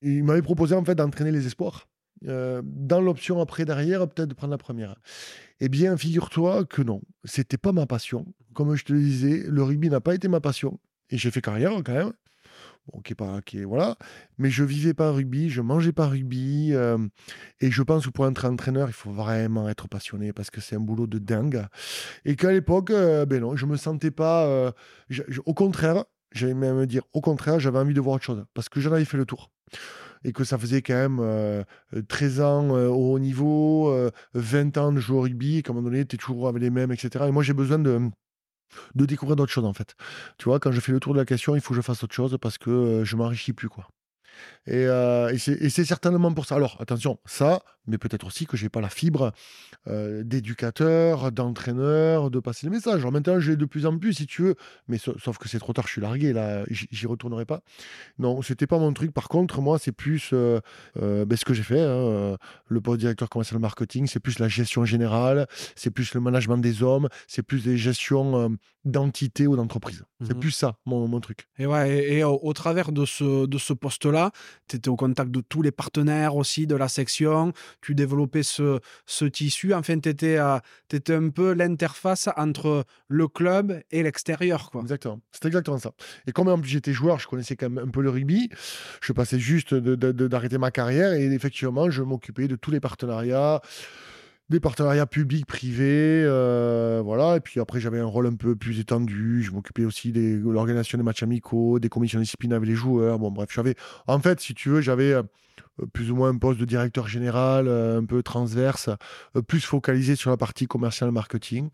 Il 0.00 0.24
m'avait 0.24 0.42
proposé 0.42 0.74
en 0.74 0.84
fait 0.84 0.94
d'entraîner 0.94 1.30
les 1.30 1.46
espoirs. 1.46 1.88
Dans 2.22 3.00
l'option 3.00 3.40
après 3.40 3.64
derrière, 3.64 4.08
peut-être 4.08 4.28
de 4.28 4.34
prendre 4.34 4.52
la 4.52 4.58
première. 4.58 4.96
Eh 5.60 5.68
bien, 5.68 5.96
figure-toi 5.96 6.64
que 6.64 6.82
non, 6.82 7.02
c'était 7.24 7.58
pas 7.58 7.72
ma 7.72 7.86
passion. 7.86 8.26
Comme 8.54 8.74
je 8.74 8.84
te 8.84 8.92
le 8.92 9.00
disais, 9.00 9.44
le 9.46 9.62
rugby 9.62 9.90
n'a 9.90 10.00
pas 10.00 10.14
été 10.14 10.28
ma 10.28 10.40
passion. 10.40 10.80
Et 11.12 11.18
j'ai 11.18 11.30
fait 11.30 11.40
carrière 11.40 11.72
quand 11.84 11.92
même. 11.92 12.12
Mais 14.38 14.50
je 14.50 14.64
vivais 14.64 14.94
pas 14.94 15.12
rugby, 15.12 15.50
je 15.50 15.60
mangeais 15.60 15.92
pas 15.92 16.08
rugby. 16.08 16.70
euh, 16.72 16.98
et 17.60 17.70
je 17.70 17.82
pense 17.82 18.06
que 18.06 18.10
pour 18.10 18.26
être 18.26 18.44
entraîneur, 18.44 18.88
il 18.88 18.92
faut 18.92 19.12
vraiment 19.12 19.68
être 19.68 19.86
passionné 19.86 20.32
parce 20.32 20.50
que 20.50 20.60
c'est 20.60 20.74
un 20.74 20.80
boulot 20.80 21.06
de 21.06 21.18
dingue. 21.18 21.64
Et 22.24 22.34
qu'à 22.34 22.50
l'époque, 22.50 22.90
euh, 22.90 23.24
ben 23.24 23.40
non, 23.40 23.54
je 23.54 23.66
me 23.66 23.76
sentais 23.76 24.10
pas. 24.10 24.46
euh, 24.46 24.72
au 25.46 25.54
contraire, 25.54 26.04
j'allais 26.32 26.54
même 26.54 26.84
dire, 26.86 27.02
au 27.12 27.20
contraire, 27.20 27.60
j'avais 27.60 27.78
envie 27.78 27.94
de 27.94 28.00
voir 28.00 28.16
autre 28.16 28.24
chose 28.24 28.44
parce 28.54 28.68
que 28.68 28.80
j'en 28.80 28.92
avais 28.92 29.04
fait 29.04 29.16
le 29.18 29.26
tour. 29.26 29.50
Et 30.24 30.32
que 30.32 30.44
ça 30.44 30.56
faisait 30.56 30.82
quand 30.82 30.94
même 30.94 31.18
euh, 31.20 31.64
euh, 31.96 32.02
13 32.02 32.40
ans 32.40 32.70
au 32.70 33.12
haut 33.14 33.18
niveau, 33.18 33.90
euh, 33.90 34.10
20 34.34 34.76
ans 34.78 34.92
de 34.92 35.00
jouer 35.00 35.16
au 35.18 35.20
rugby, 35.22 35.58
et 35.58 35.62
qu'à 35.62 35.72
un 35.72 35.74
moment 35.74 35.88
donné, 35.88 36.04
tu 36.06 36.14
es 36.14 36.18
toujours 36.18 36.48
avec 36.48 36.62
les 36.62 36.70
mêmes, 36.70 36.92
etc. 36.92 37.26
Et 37.28 37.32
moi, 37.32 37.42
j'ai 37.42 37.54
besoin 37.54 37.78
de, 37.80 38.08
de 38.94 39.06
découvrir 39.06 39.36
d'autres 39.36 39.52
choses, 39.52 39.64
en 39.64 39.72
fait. 39.74 39.94
Tu 40.38 40.44
vois, 40.44 40.60
quand 40.60 40.72
je 40.72 40.80
fais 40.80 40.92
le 40.92 41.00
tour 41.00 41.14
de 41.14 41.18
la 41.18 41.24
question, 41.24 41.54
il 41.54 41.60
faut 41.60 41.70
que 41.70 41.76
je 41.76 41.82
fasse 41.82 42.02
autre 42.04 42.14
chose 42.14 42.36
parce 42.40 42.58
que 42.58 42.70
euh, 42.70 43.04
je 43.04 43.16
m'enrichis 43.16 43.52
plus, 43.52 43.68
quoi. 43.68 43.88
Et, 44.66 44.86
euh, 44.86 45.28
et 45.32 45.38
c'est 45.38 45.84
certainement 45.84 46.32
pour 46.32 46.46
ça. 46.46 46.54
Alors, 46.54 46.76
attention, 46.80 47.18
ça, 47.24 47.62
mais 47.88 47.98
peut-être 47.98 48.24
aussi 48.26 48.46
que 48.46 48.56
j'ai 48.56 48.68
pas 48.68 48.80
la 48.80 48.88
fibre 48.90 49.32
euh, 49.88 50.22
d'éducateur, 50.22 51.32
d'entraîneur, 51.32 52.30
de 52.30 52.38
passer 52.38 52.66
le 52.66 52.70
message. 52.72 53.00
Alors 53.00 53.10
maintenant, 53.10 53.40
j'ai 53.40 53.56
de 53.56 53.64
plus 53.64 53.86
en 53.86 53.98
plus, 53.98 54.12
si 54.14 54.26
tu 54.26 54.42
veux, 54.42 54.54
mais 54.86 54.98
sa- 54.98 55.18
sauf 55.18 55.36
que 55.38 55.48
c'est 55.48 55.58
trop 55.58 55.72
tard, 55.72 55.86
je 55.88 55.92
suis 55.94 56.00
largué, 56.00 56.32
là, 56.32 56.62
j'y 56.70 57.06
retournerai 57.08 57.44
pas. 57.44 57.62
Non, 58.20 58.40
c'était 58.42 58.68
pas 58.68 58.78
mon 58.78 58.92
truc. 58.92 59.12
Par 59.12 59.28
contre, 59.28 59.60
moi, 59.60 59.80
c'est 59.80 59.90
plus 59.92 60.30
euh, 60.32 60.60
ben, 60.94 61.36
ce 61.36 61.44
que 61.44 61.54
j'ai 61.54 61.64
fait, 61.64 61.80
hein, 61.80 62.36
le 62.68 62.80
poste 62.80 63.00
directeur 63.00 63.28
commercial 63.28 63.58
marketing, 63.60 64.06
c'est 64.06 64.20
plus 64.20 64.38
la 64.38 64.46
gestion 64.46 64.84
générale, 64.84 65.48
c'est 65.74 65.90
plus 65.90 66.14
le 66.14 66.20
management 66.20 66.58
des 66.58 66.84
hommes, 66.84 67.08
c'est 67.26 67.42
plus 67.42 67.64
des 67.64 67.76
gestions 67.76 68.56
d'entités 68.84 69.46
ou 69.48 69.56
d'entreprises. 69.56 70.04
C'est 70.24 70.34
Mhm. 70.34 70.40
plus 70.40 70.50
ça, 70.52 70.76
mon, 70.86 71.08
mon 71.08 71.20
truc. 71.20 71.48
Et, 71.58 71.66
ouais, 71.66 71.90
et, 71.98 72.18
et 72.18 72.24
au, 72.24 72.38
au 72.42 72.52
travers 72.52 72.92
de 72.92 73.04
ce, 73.04 73.46
de 73.46 73.58
ce 73.58 73.72
poste-là, 73.72 74.30
tu 74.68 74.76
étais 74.76 74.88
au 74.88 74.96
contact 74.96 75.30
de 75.30 75.40
tous 75.40 75.62
les 75.62 75.70
partenaires 75.70 76.36
aussi 76.36 76.66
de 76.66 76.76
la 76.76 76.88
section, 76.88 77.52
tu 77.80 77.94
développais 77.94 78.42
ce, 78.42 78.80
ce 79.06 79.24
tissu, 79.24 79.74
enfin, 79.74 79.98
tu 79.98 80.08
étais, 80.08 80.38
un 80.38 81.30
peu 81.30 81.52
l'interface 81.52 82.28
entre 82.36 82.84
le 83.08 83.28
club 83.28 83.80
et 83.90 84.02
l'extérieur. 84.02 84.70
Exactement. 84.80 85.20
C'est 85.30 85.46
exactement 85.46 85.78
ça. 85.78 85.92
Et 86.26 86.32
comme 86.32 86.64
j'étais 86.64 86.92
joueur, 86.92 87.18
je 87.18 87.26
connaissais 87.26 87.56
quand 87.56 87.70
même 87.70 87.88
un 87.88 87.90
peu 87.90 88.02
le 88.02 88.10
rugby. 88.10 88.50
Je 89.00 89.12
passais 89.12 89.38
juste 89.38 89.74
d'arrêter 89.74 90.58
ma 90.58 90.70
carrière 90.70 91.12
et 91.12 91.24
effectivement, 91.24 91.90
je 91.90 92.02
m'occupais 92.02 92.48
de 92.48 92.56
tous 92.56 92.70
les 92.70 92.80
partenariats, 92.80 93.60
des 94.48 94.60
partenariats 94.60 95.06
publics, 95.06 95.46
privés, 95.46 96.22
euh, 96.26 97.00
voilà. 97.04 97.36
Et 97.36 97.40
puis 97.40 97.58
après, 97.60 97.80
j'avais 97.80 98.00
un 98.00 98.04
rôle 98.06 98.26
un 98.26 98.34
peu 98.34 98.54
plus 98.54 98.80
étendu. 98.80 99.42
Je 99.42 99.50
m'occupais 99.52 99.84
aussi 99.84 100.12
des- 100.12 100.36
de 100.36 100.50
l'organisation 100.50 100.98
des 100.98 101.04
matchs 101.04 101.22
amicaux, 101.22 101.78
des 101.78 101.88
commissions 101.88 102.20
disciplinaires 102.20 102.56
avec 102.58 102.68
les 102.68 102.74
joueurs. 102.74 103.18
Bon, 103.18 103.30
bref, 103.30 103.48
j'avais, 103.52 103.74
en 104.06 104.18
fait, 104.20 104.40
si 104.40 104.52
tu 104.54 104.68
veux, 104.68 104.80
j'avais 104.82 105.12
euh, 105.14 105.22
plus 105.94 106.10
ou 106.10 106.16
moins 106.16 106.28
un 106.28 106.36
poste 106.36 106.60
de 106.60 106.64
directeur 106.66 107.08
général, 107.08 107.66
euh, 107.66 107.98
un 108.00 108.04
peu 108.04 108.22
transverse, 108.22 108.90
plus 109.48 109.60
focalisé 109.60 110.16
sur 110.16 110.28
la 110.30 110.36
partie 110.36 110.66
commerciale 110.66 111.10
marketing. 111.12 111.70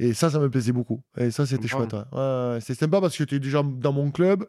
Et 0.00 0.12
ça, 0.12 0.28
ça 0.30 0.40
me 0.40 0.50
plaisait 0.50 0.72
beaucoup. 0.72 1.02
Et 1.16 1.30
ça, 1.30 1.46
c'était 1.46 1.68
chouette. 1.68 1.92
ouais. 1.92 2.00
Ouais, 2.12 2.58
c'est 2.60 2.74
sympa 2.74 3.00
parce 3.00 3.12
que 3.12 3.18
j'étais 3.18 3.38
déjà 3.38 3.62
dans 3.62 3.92
mon 3.92 4.10
club, 4.10 4.46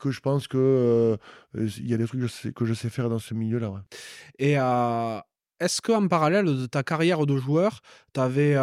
que 0.00 0.10
je 0.10 0.20
pense 0.20 0.48
que 0.48 0.56
euh, 0.58 1.66
il 1.78 1.86
y 1.88 1.94
a 1.94 1.98
des 1.98 2.06
trucs 2.06 2.20
que 2.20 2.26
je 2.26 2.32
sais, 2.32 2.52
que 2.52 2.64
je 2.64 2.72
sais 2.74 2.88
faire 2.88 3.08
dans 3.10 3.18
ce 3.18 3.34
milieu-là. 3.34 3.70
ouais. 3.70 3.80
Et 4.38 4.58
euh, 4.58 5.18
est-ce 5.64 5.80
qu'en 5.82 6.08
parallèle 6.08 6.46
de 6.46 6.66
ta 6.66 6.82
carrière 6.82 7.26
de 7.26 7.36
joueur, 7.36 7.80
tu 8.14 8.20
avais, 8.20 8.56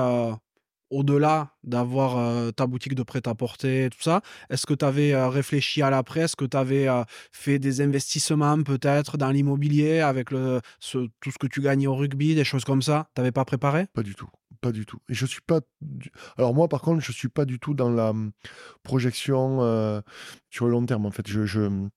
au-delà 0.90 1.52
d'avoir 1.64 2.18
euh, 2.18 2.52
ta 2.52 2.68
boutique 2.68 2.96
de 2.96 3.04
prêt-à-porter, 3.04 3.90
tout 3.92 4.02
ça, 4.02 4.22
est-ce 4.50 4.66
que 4.66 4.74
tu 4.74 4.84
avais 4.84 5.16
réfléchi 5.26 5.82
à 5.82 5.90
l'après? 5.90 6.22
Est-ce 6.22 6.36
que 6.36 6.46
tu 6.46 6.58
avais 6.58 6.88
fait 7.32 7.60
des 7.60 7.82
investissements 7.82 8.62
peut-être 8.64 9.18
dans 9.18 9.32
l'immobilier 9.32 10.02
avec 10.02 10.32
le, 10.32 10.60
tout 10.92 11.32
ce 11.32 11.38
que 11.40 11.48
tu 11.48 11.62
gagnais 11.62 11.88
au 11.88 11.96
rugby, 11.96 12.36
des 12.36 12.44
choses 12.44 12.66
comme 12.66 12.82
ça? 12.82 13.08
Tu 13.16 13.22
n'avais 13.22 13.32
pas 13.32 13.46
préparé? 13.46 13.88
Pas 13.94 14.04
du 14.04 14.16
tout. 14.16 14.30
Pas 14.60 14.72
du 14.74 14.86
tout. 14.86 15.00
Et 15.10 15.14
je 15.14 15.26
suis 15.26 15.42
pas. 15.42 15.62
du- 15.80 16.12
Alors, 16.38 16.54
moi, 16.54 16.68
par 16.68 16.82
contre, 16.82 17.02
je 17.04 17.12
suis 17.12 17.30
pas 17.30 17.46
du 17.46 17.58
tout 17.58 17.74
dans 17.74 17.90
la 17.90 18.10
hum, 18.12 18.32
projection 18.84 19.64
euh, 19.64 20.02
sur 20.50 20.66
le 20.66 20.72
long 20.72 20.86
terme. 20.86 21.06
En 21.06 21.12
fait, 21.12 21.28
je. 21.28 21.46
je... 21.46 21.88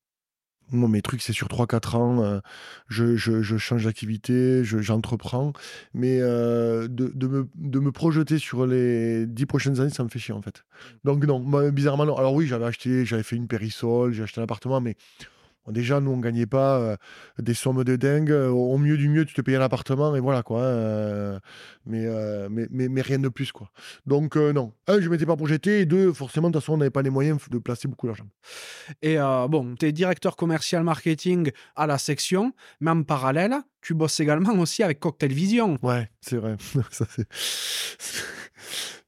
Moi, 0.71 0.89
mes 0.89 1.01
trucs, 1.03 1.21
c'est 1.21 1.31
sur 1.33 1.47
3-4 1.47 1.95
ans. 1.95 2.23
euh, 2.23 2.39
je, 2.87 3.15
je- 3.15 3.41
je 3.43 3.57
change 3.57 3.85
d'activité, 3.85 4.63
je- 4.63 4.79
j'entreprends. 4.79 5.53
Mais 5.93 6.19
euh, 6.21 6.87
de, 6.87 7.11
de 7.13 7.27
me, 7.27 7.47
de 7.55 7.79
me 7.79 7.91
projeter 7.91 8.39
sur 8.39 8.65
les 8.65 9.27
10 9.27 9.45
prochaines 9.45 9.79
années, 9.79 9.91
ça 9.91 10.03
me 10.03 10.09
fait 10.09 10.17
chier, 10.19 10.33
en 10.33 10.41
fait. 10.41 10.63
Donc, 11.03 11.23
non, 11.25 11.39
bizarrement, 11.71 12.05
non. 12.05 12.17
Alors, 12.17 12.33
oui, 12.33 12.47
j'avais 12.47 12.65
acheté, 12.65 13.05
j'avais 13.05 13.23
fait 13.23 13.35
une 13.35 13.47
périssole, 13.47 14.11
j'ai 14.13 14.23
acheté 14.23 14.41
un 14.41 14.43
appartement, 14.45 14.81
mais 14.81 14.95
déjà, 15.71 15.99
nous, 15.99 16.11
on 16.11 16.17
gagnait 16.17 16.45
pas 16.45 16.77
euh, 16.79 16.95
des 17.39 17.53
sommes 17.53 17.83
de 17.83 17.95
dingue. 17.95 18.31
Au 18.31 18.77
mieux 18.77 18.97
du 18.97 19.09
mieux, 19.09 19.25
tu 19.25 19.33
te 19.33 19.41
payais 19.41 19.57
un 19.57 19.61
appartement 19.61 20.15
et 20.15 20.19
voilà, 20.19 20.43
quoi. 20.43 20.61
hein, 20.61 20.63
euh, 20.65 21.39
mais, 21.85 22.05
euh, 22.05 22.49
mais, 22.49 23.01
rien 23.01 23.19
de 23.19 23.29
plus, 23.29 23.51
quoi. 23.51 23.69
Donc, 24.05 24.35
non. 24.35 24.73
Un, 24.87 25.01
je 25.01 25.09
m'étais 25.09 25.25
pas 25.25 25.35
projeté. 25.35 25.81
Et 25.81 25.85
deux, 25.85 26.13
forcément, 26.13 26.49
de 26.49 26.53
toute 26.53 26.61
façon, 26.61 26.73
on 26.73 26.77
n'avait 26.77 26.89
pas 26.89 27.01
les 27.01 27.09
moyens 27.09 27.39
de 27.49 27.57
placer 27.57 27.87
beaucoup 27.87 28.07
d'argent. 28.07 28.27
Et 29.01 29.17
bon, 29.49 29.75
tu 29.75 29.85
es 29.85 29.91
directeur 29.91 30.35
commercial 30.35 30.83
marketing 30.83 31.51
à 31.75 31.87
la 31.87 31.97
section, 31.97 32.53
mais 32.79 32.91
en 32.91 33.03
parallèle, 33.03 33.55
tu 33.85 33.93
bosses 33.93 34.19
également 34.19 34.57
aussi 34.57 34.81
avec 34.81 34.99
Cocktail 34.99 35.31
Vision. 35.31 35.77
Ouais, 35.83 36.09
c'est 36.19 36.37
vrai. 36.37 36.55
Ça. 36.89 37.05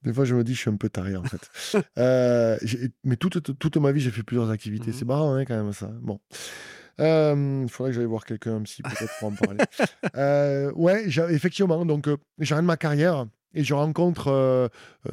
Des 0.03 0.13
fois, 0.13 0.23
je 0.23 0.35
me 0.35 0.43
dis, 0.43 0.53
je 0.53 0.59
suis 0.59 0.69
un 0.69 0.75
peu 0.75 0.87
taré, 0.87 1.15
en 1.15 1.23
fait. 1.23 1.49
Euh, 1.97 2.57
mais 3.03 3.15
toute, 3.15 3.57
toute, 3.57 3.77
ma 3.77 3.91
vie, 3.91 3.99
j'ai 3.99 4.11
fait 4.11 4.21
plusieurs 4.21 4.51
activités. 4.51 4.91
Mhm. 4.91 4.93
C'est 4.93 5.05
marrant, 5.05 5.33
hein, 5.33 5.45
quand 5.45 5.55
même, 5.55 5.73
ça. 5.73 5.87
Bon. 5.87 6.19
Euh, 6.99 7.61
Il 7.63 7.69
faudrait 7.69 7.91
que 7.91 7.95
j'aille 7.95 8.05
voir 8.05 8.23
quelqu'un, 8.23 8.57
un 8.57 8.61
psy, 8.61 8.83
peut-être, 8.83 9.11
pour 9.19 9.29
en 9.29 9.31
parler. 9.31 9.57
Euh, 10.15 10.71
ouais, 10.73 11.07
effectivement. 11.31 11.83
Donc, 11.83 12.07
j'arrête 12.37 12.63
ma 12.63 12.77
carrière 12.77 13.25
et 13.55 13.63
je 13.63 13.73
rencontre 13.73 14.27
euh, 14.27 14.67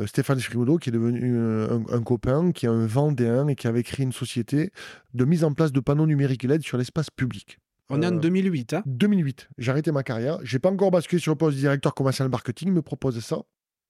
Stéphane 0.04 0.40
Frimudo, 0.40 0.76
qui 0.76 0.90
est 0.90 0.92
devenu 0.92 1.38
un, 1.38 1.84
un 1.90 2.02
copain, 2.02 2.52
qui 2.52 2.66
est 2.66 2.68
un 2.68 2.86
Vendéen 2.86 3.48
et 3.48 3.54
qui 3.54 3.66
avait 3.66 3.82
créé 3.82 4.04
une 4.04 4.12
société 4.12 4.72
de 5.14 5.24
mise 5.24 5.42
en 5.42 5.54
place 5.54 5.72
de 5.72 5.80
panneaux 5.80 6.06
numériques 6.06 6.42
LED 6.42 6.62
sur 6.62 6.76
l'espace 6.76 7.08
public. 7.08 7.58
On 7.90 8.02
est 8.02 8.06
en 8.06 8.16
Euh, 8.16 8.20
2008. 8.20 8.74
Hein 8.74 8.82
2008, 8.86 9.48
j'ai 9.58 9.70
arrêté 9.70 9.92
ma 9.92 10.02
carrière. 10.02 10.38
J'ai 10.42 10.58
pas 10.58 10.70
encore 10.70 10.90
basculé 10.90 11.20
sur 11.20 11.32
le 11.32 11.36
poste 11.36 11.56
de 11.56 11.60
directeur 11.60 11.94
commercial 11.94 12.28
marketing. 12.28 12.68
Il 12.68 12.74
me 12.74 12.82
propose 12.82 13.18
ça. 13.20 13.42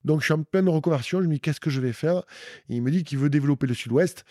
Donc 0.04 0.20
je 0.20 0.26
suis 0.26 0.34
en 0.34 0.42
pleine 0.42 0.68
reconversion, 0.68 1.22
je 1.22 1.26
me 1.26 1.32
dis 1.34 1.40
qu'est-ce 1.40 1.60
que 1.60 1.70
je 1.70 1.80
vais 1.80 1.94
faire? 1.94 2.24
Il 2.68 2.82
me 2.82 2.90
dit 2.90 3.04
qu'il 3.04 3.16
veut 3.18 3.30
développer 3.30 3.66
le 3.66 3.72
sud-ouest 3.72 4.24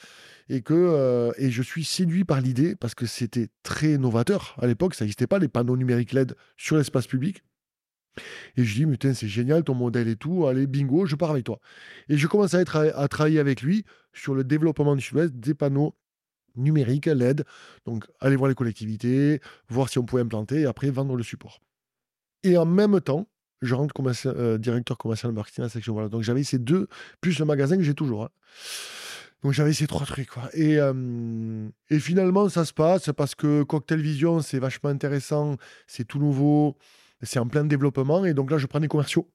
et 0.48 0.62
que 0.62 0.74
euh, 0.76 1.32
et 1.38 1.50
je 1.50 1.64
suis 1.64 1.84
séduit 1.84 2.26
par 2.26 2.42
l'idée 2.42 2.76
parce 2.76 2.94
que 2.94 3.08
c'était 3.08 3.48
très 3.64 3.98
novateur 3.98 4.56
à 4.62 4.68
l'époque, 4.68 4.94
ça 4.94 5.04
n'existait 5.04 5.26
pas 5.26 5.40
les 5.40 5.48
panneaux 5.48 5.76
numériques 5.76 6.14
LED 6.14 6.36
sur 6.58 6.78
l'espace 6.78 7.08
public. 7.08 7.42
Et 8.56 8.64
je 8.64 8.76
dis, 8.76 8.86
putain, 8.86 9.16
c'est 9.16 9.28
génial 9.28 9.64
ton 9.64 9.74
modèle 9.74 10.08
et 10.08 10.16
tout, 10.16 10.46
allez, 10.46 10.68
bingo, 10.68 11.08
je 11.08 11.16
pars 11.16 11.32
avec 11.32 11.46
toi. 11.46 11.60
Et 12.10 12.18
je 12.18 12.28
commence 12.28 12.54
à, 12.54 12.62
être 12.62 12.76
à, 12.78 13.08
travailler 13.08 13.40
avec 13.40 13.64
lui 13.64 13.86
sur 14.14 14.36
le 14.36 14.44
développement 14.44 14.96
du 14.96 15.02
sud-ouest 15.02 15.34
des 15.34 15.56
panneaux 15.56 15.96
numériques 16.56 17.08
LED. 17.08 17.46
Donc, 17.86 18.06
aller 18.20 18.36
voir 18.36 18.50
les 18.50 18.56
collectivités, 18.56 19.42
voir 19.70 19.90
si 19.90 20.00
on 20.00 20.06
pouvait 20.06 20.22
implanter 20.22 20.62
et 20.62 20.66
après 20.66 20.90
vendre 20.90 21.16
le 21.16 21.24
support. 21.24 21.60
Et 22.44 22.58
en 22.58 22.66
même 22.66 23.00
temps, 23.02 23.28
je 23.62 23.76
rentre 23.76 23.94
comme 23.94 24.12
euh, 24.26 24.58
directeur 24.58 24.98
commercial 24.98 25.32
marketing 25.32 25.64
à 25.64 25.70
section. 25.70 25.94
Voilà. 25.94 26.10
Donc, 26.10 26.24
j'avais 26.24 26.44
ces 26.44 26.60
deux, 26.60 26.88
plus 27.22 27.40
le 27.40 27.46
magasin 27.46 27.78
que 27.78 27.84
j'ai 27.84 27.94
toujours. 27.94 28.26
Hein. 28.26 28.30
Donc 29.44 29.52
j'avais 29.52 29.74
ces 29.74 29.88
trois 29.88 30.06
trucs. 30.06 30.30
Quoi. 30.30 30.50
Et, 30.54 30.78
et 31.90 32.00
finalement, 32.00 32.48
ça 32.48 32.64
se 32.64 32.72
passe 32.72 33.10
parce 33.16 33.36
que 33.36 33.64
Cocktail 33.64 34.00
Vision, 34.00 34.42
c'est 34.42 34.58
vachement 34.58 34.90
intéressant, 34.90 35.58
c'est 35.86 36.06
tout 36.06 36.18
nouveau, 36.20 36.78
c'est 37.22 37.40
en 37.40 37.48
plein 37.48 37.66
développement. 37.66 38.24
Et 38.24 38.34
donc 38.34 38.52
là, 38.52 38.58
je 38.58 38.68
prends 38.68 38.80
des 38.80 38.88
commerciaux. 38.88 39.30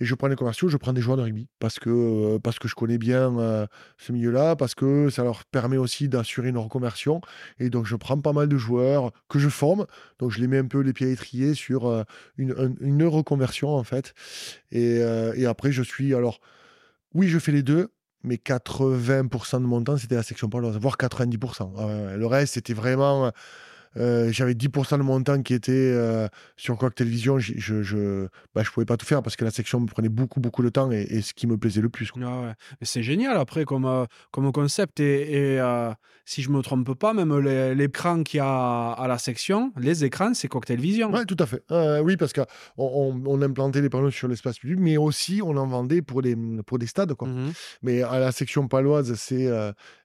Et 0.00 0.04
je 0.04 0.14
prends 0.14 0.28
des 0.28 0.36
commerciaux, 0.36 0.68
je 0.68 0.76
prends 0.76 0.92
des 0.92 1.00
joueurs 1.00 1.16
de 1.16 1.22
rugby 1.22 1.48
parce 1.60 1.78
que, 1.78 2.38
parce 2.38 2.58
que 2.58 2.68
je 2.68 2.74
connais 2.74 2.98
bien 2.98 3.66
ce 3.98 4.12
milieu-là, 4.12 4.56
parce 4.56 4.74
que 4.74 5.08
ça 5.10 5.22
leur 5.22 5.44
permet 5.44 5.76
aussi 5.76 6.08
d'assurer 6.08 6.48
une 6.48 6.58
reconversion. 6.58 7.20
Et 7.58 7.70
donc, 7.70 7.86
je 7.86 7.96
prends 7.96 8.18
pas 8.20 8.32
mal 8.32 8.48
de 8.48 8.56
joueurs 8.56 9.12
que 9.28 9.38
je 9.38 9.48
forme. 9.48 9.86
Donc, 10.18 10.32
je 10.32 10.40
les 10.40 10.48
mets 10.48 10.58
un 10.58 10.66
peu 10.66 10.80
les 10.80 10.92
pieds 10.92 11.12
à 11.12 11.54
sur 11.54 12.04
une, 12.36 12.76
une, 12.80 13.04
reconversion, 13.04 13.74
en 13.74 13.84
fait. 13.84 14.14
Et, 14.72 14.96
et, 15.36 15.46
après, 15.46 15.70
je 15.70 15.82
suis. 15.82 16.14
Alors, 16.14 16.40
oui, 17.12 17.28
je 17.28 17.38
fais 17.38 17.52
les 17.52 17.62
deux 17.62 17.90
mais 18.24 18.36
80% 18.36 19.60
de 19.60 19.66
mon 19.66 19.84
temps, 19.84 19.96
c'était 19.98 20.14
la 20.14 20.22
section 20.22 20.48
paloise, 20.48 20.78
voire 20.78 20.96
90%. 20.96 22.16
le 22.16 22.26
reste, 22.26 22.54
c'était 22.54 22.72
vraiment 22.72 23.30
euh, 23.96 24.30
j'avais 24.32 24.54
10% 24.54 24.98
de 24.98 25.02
mon 25.02 25.22
temps 25.22 25.40
qui 25.42 25.54
était 25.54 25.72
euh, 25.72 26.28
sur 26.56 26.76
Coq 26.76 26.94
Télévision. 26.94 27.38
Je 27.38 27.54
je, 27.58 28.26
bah, 28.54 28.62
je 28.64 28.70
pouvais 28.70 28.86
pas 28.86 28.96
tout 28.96 29.06
faire 29.06 29.22
parce 29.22 29.36
que 29.36 29.44
la 29.44 29.50
section 29.50 29.80
me 29.80 29.86
prenait 29.86 30.08
beaucoup, 30.08 30.40
beaucoup 30.40 30.62
de 30.62 30.68
temps 30.68 30.90
et, 30.90 31.22
ce 31.22 31.32
qui 31.34 31.46
me 31.46 31.56
plaisait 31.56 31.80
le 31.80 31.88
plus. 31.88 32.10
Ah 32.22 32.54
c'est 32.82 33.02
génial 33.02 33.36
après 33.36 33.64
comme, 33.64 33.86
euh, 33.86 34.04
comme 34.30 34.50
concept. 34.52 35.00
Et, 35.00 35.60
si 36.26 36.40
je 36.40 36.48
me 36.48 36.62
trompe 36.62 36.94
pas, 36.94 37.12
même 37.12 37.38
l'écran 37.38 38.22
qu'il 38.22 38.38
y 38.38 38.40
a 38.40 38.92
à 38.92 39.06
la 39.06 39.18
section, 39.18 39.72
les 39.76 40.04
écrans, 40.04 40.32
c'est 40.32 40.48
Cocktail 40.48 40.80
Vision. 40.80 41.12
Oui, 41.12 41.26
tout 41.26 41.36
à 41.38 41.46
fait. 41.46 41.62
oui, 42.02 42.16
parce 42.16 42.32
qu'on 42.32 42.46
on, 42.78 43.42
implantait 43.42 43.82
les 43.82 43.90
panneaux 43.90 44.10
sur 44.10 44.28
l'espace 44.28 44.58
public, 44.58 44.78
mais 44.80 44.96
aussi 44.96 45.42
on 45.42 45.56
en 45.56 45.66
vendait 45.66 46.00
pour 46.00 46.22
des, 46.22 46.34
pour 46.66 46.78
des 46.78 46.86
stades. 46.86 47.14
Quoi. 47.14 47.28
Mmh 47.28 47.52
mais 47.82 48.02
à 48.02 48.18
la 48.18 48.32
section 48.32 48.68
paloise, 48.68 49.14
c'est 49.14 49.48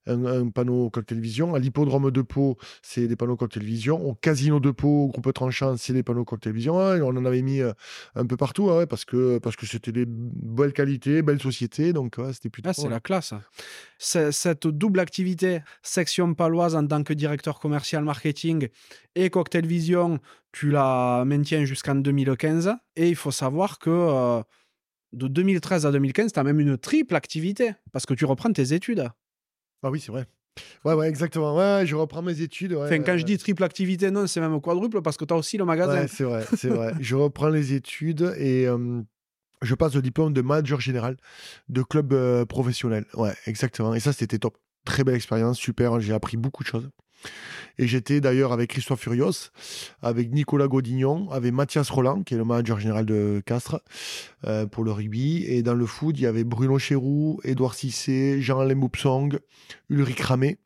un, 0.05 0.49
panneau 0.49 0.89
Cocktail 0.89 1.19
Vision. 1.19 1.55
À 1.55 1.59
l'hippodrome 1.59 2.11
de 2.11 2.21
Pau, 2.21 2.57
c'est 2.81 3.07
des 3.07 3.15
panneaux 3.15 3.37
Cocktail 3.37 3.63
Vision. 3.63 3.78
Au 3.87 4.13
casino 4.13 4.59
de 4.59 4.71
Pau, 4.71 5.05
au 5.05 5.07
groupe 5.07 5.31
tranchant, 5.33 5.77
c'est 5.77 5.93
les 5.93 6.03
panneaux 6.03 6.25
cocktail 6.25 6.53
vision. 6.53 6.75
on 6.75 7.15
en 7.15 7.25
avait 7.25 7.41
mis 7.41 7.61
euh, 7.61 7.71
un 8.15 8.25
peu 8.25 8.37
partout 8.37 8.69
parce 8.89 9.05
que 9.05 9.37
parce 9.39 9.55
que 9.55 9.65
c'était 9.65 9.91
des 9.91 10.05
belles 10.07 10.73
qualités, 10.73 11.21
belles 11.21 11.41
sociétés. 11.41 11.93
Donc 11.93 12.17
c'était 12.33 12.49
plutôt. 12.49 12.69
Ah, 12.69 12.73
c'est 12.73 12.89
la 12.89 12.99
classe. 12.99 13.33
Cette 13.97 14.67
double 14.67 14.99
activité, 14.99 15.61
section 15.81 16.33
paloise 16.33 16.75
en 16.75 16.85
tant 16.85 17.03
que 17.03 17.13
directeur 17.13 17.59
commercial 17.59 18.03
marketing 18.03 18.67
et 19.15 19.29
cocktail 19.29 19.65
vision, 19.65 20.19
tu 20.51 20.69
la 20.69 21.23
maintiens 21.25 21.65
jusqu'en 21.65 21.95
2015. 21.95 22.73
Et 22.95 23.09
il 23.09 23.15
faut 23.15 23.31
savoir 23.31 23.79
que. 23.79 23.89
Euh, 23.89 24.43
de 25.11 25.27
2013 25.27 25.85
à 25.85 25.91
2015, 25.91 26.33
tu 26.33 26.39
as 26.39 26.43
même 26.43 26.59
une 26.59 26.77
triple 26.77 27.15
activité 27.15 27.71
parce 27.91 28.05
que 28.05 28.13
tu 28.13 28.25
reprends 28.25 28.51
tes 28.51 28.73
études. 28.73 29.09
Ah 29.81 29.89
oui, 29.89 29.99
c'est 29.99 30.11
vrai. 30.11 30.27
Ouais, 30.85 30.93
ouais, 30.93 31.07
exactement. 31.09 31.55
Ouais, 31.57 31.85
je 31.85 31.95
reprends 31.95 32.21
mes 32.21 32.41
études. 32.41 32.73
enfin, 32.73 32.99
quand 32.99 33.17
je 33.17 33.25
dis 33.25 33.37
triple 33.37 33.63
activité, 33.63 34.11
non, 34.11 34.27
c'est 34.27 34.41
même 34.41 34.59
quadruple 34.61 35.01
parce 35.01 35.17
que 35.17 35.25
tu 35.25 35.33
as 35.33 35.37
aussi 35.37 35.57
le 35.57 35.65
magasin. 35.65 36.01
Ouais, 36.01 36.07
c'est 36.07 36.23
vrai, 36.23 36.45
c'est 36.57 36.69
vrai. 36.69 36.93
je 36.99 37.15
reprends 37.15 37.49
les 37.49 37.73
études 37.73 38.33
et 38.37 38.67
je 39.61 39.75
passe 39.75 39.95
le 39.95 40.01
diplôme 40.01 40.33
de 40.33 40.41
manager 40.41 40.79
général 40.79 41.17
de 41.67 41.81
club 41.83 42.13
professionnel. 42.45 43.05
Ouais, 43.15 43.33
exactement. 43.45 43.93
Et 43.93 43.99
ça, 43.99 44.13
c'était 44.13 44.39
top. 44.39 44.57
Très 44.85 45.03
belle 45.03 45.15
expérience, 45.15 45.57
super. 45.57 45.99
J'ai 45.99 46.13
appris 46.13 46.37
beaucoup 46.37 46.63
de 46.63 46.69
choses. 46.69 46.89
Et 47.77 47.87
j'étais 47.87 48.19
d'ailleurs 48.19 48.51
avec 48.51 48.71
Christophe 48.71 48.99
Furios, 48.99 49.51
avec 50.01 50.31
Nicolas 50.31 50.67
Godignon, 50.67 51.29
avec 51.31 51.53
Mathias 51.53 51.89
Roland, 51.89 52.23
qui 52.23 52.33
est 52.33 52.37
le 52.37 52.43
manager 52.43 52.77
général 52.77 53.05
de 53.05 53.41
Castres 53.45 53.81
euh, 54.45 54.65
pour 54.65 54.83
le 54.83 54.91
rugby. 54.91 55.45
Et 55.45 55.63
dans 55.63 55.75
le 55.75 55.85
foot, 55.85 56.15
il 56.17 56.23
y 56.23 56.25
avait 56.25 56.43
Bruno 56.43 56.77
Chéroux, 56.77 57.39
Édouard 57.45 57.75
Cissé, 57.75 58.41
Jean-Alain 58.41 58.79
Ulrich 59.89 60.19
Ramé. 60.19 60.59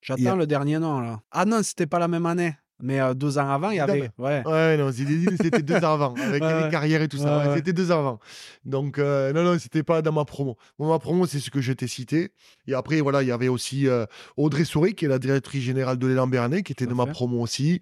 J'attends 0.00 0.36
le 0.36 0.46
dernier 0.46 0.78
nom 0.78 1.00
là. 1.00 1.22
Ah 1.30 1.44
non, 1.44 1.62
c'était 1.62 1.86
pas 1.86 1.98
la 1.98 2.08
même 2.08 2.26
année. 2.26 2.54
Mais 2.80 3.00
euh, 3.00 3.14
deux 3.14 3.38
ans 3.38 3.48
avant, 3.48 3.70
il 3.70 3.76
y 3.76 3.80
avait. 3.80 4.10
Ouais, 4.18 4.42
ouais 4.44 4.76
non, 4.76 4.90
c'était 4.92 5.62
deux 5.62 5.76
ans 5.76 5.94
avant, 5.94 6.14
avec 6.14 6.42
les 6.64 6.70
carrières 6.70 7.02
et 7.02 7.08
tout 7.08 7.18
ça. 7.18 7.54
c'était 7.54 7.72
deux 7.72 7.92
ans 7.92 8.00
avant. 8.00 8.20
Donc, 8.64 8.98
euh, 8.98 9.32
non, 9.32 9.44
non, 9.44 9.58
c'était 9.58 9.84
pas 9.84 10.02
dans 10.02 10.12
ma 10.12 10.24
promo. 10.24 10.56
ma 10.78 10.98
promo, 10.98 11.26
c'est 11.26 11.38
ce 11.38 11.50
que 11.50 11.60
je 11.60 11.72
t'ai 11.72 11.86
cité. 11.86 12.32
Et 12.66 12.74
après, 12.74 13.00
voilà, 13.00 13.22
il 13.22 13.28
y 13.28 13.32
avait 13.32 13.48
aussi 13.48 13.86
euh, 13.86 14.06
Audrey 14.36 14.64
Souris, 14.64 14.94
qui 14.94 15.04
est 15.04 15.08
la 15.08 15.20
directrice 15.20 15.62
générale 15.62 15.98
de 15.98 16.06
l'élan 16.06 16.26
Bernet, 16.26 16.62
qui 16.62 16.72
était 16.72 16.86
de 16.86 16.94
ma 16.94 17.06
promo 17.06 17.40
aussi. 17.40 17.80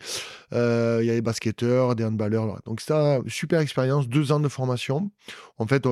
il 0.53 0.57
y 0.57 1.11
avait 1.11 1.23
basketteurs, 1.23 1.97
des 1.97 2.05
handballeurs. 2.05 2.61
Donc, 2.67 2.81
c'était 2.81 2.95
une 2.95 3.29
super 3.29 3.61
expérience, 3.61 4.09
deux 4.09 4.31
ans 4.31 4.41
de 4.41 4.49
formation. 4.49 5.11
En 5.57 5.67
fait, 5.67 5.87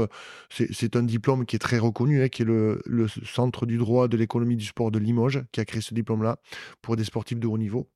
c'est 0.51 0.95
un 0.97 1.03
diplôme 1.03 1.47
qui 1.47 1.57
est 1.57 1.61
très 1.61 1.79
reconnu, 1.79 2.23
hein, 2.23 2.29
qui 2.29 2.43
est 2.43 2.47
le, 2.47 2.83
le 2.85 3.07
Centre 3.09 3.65
du 3.65 3.79
droit 3.79 4.09
de 4.09 4.17
l'économie 4.17 4.57
du 4.57 4.67
sport 4.67 4.91
de 4.91 4.99
Limoges, 4.99 5.43
qui 5.53 5.61
a 5.61 5.65
créé 5.65 5.81
ce 5.81 5.95
diplôme-là 5.95 6.37
pour 6.83 6.97
des 6.97 7.05
sportifs 7.05 7.39
de 7.39 7.47
haut 7.47 7.59
niveau 7.59 7.89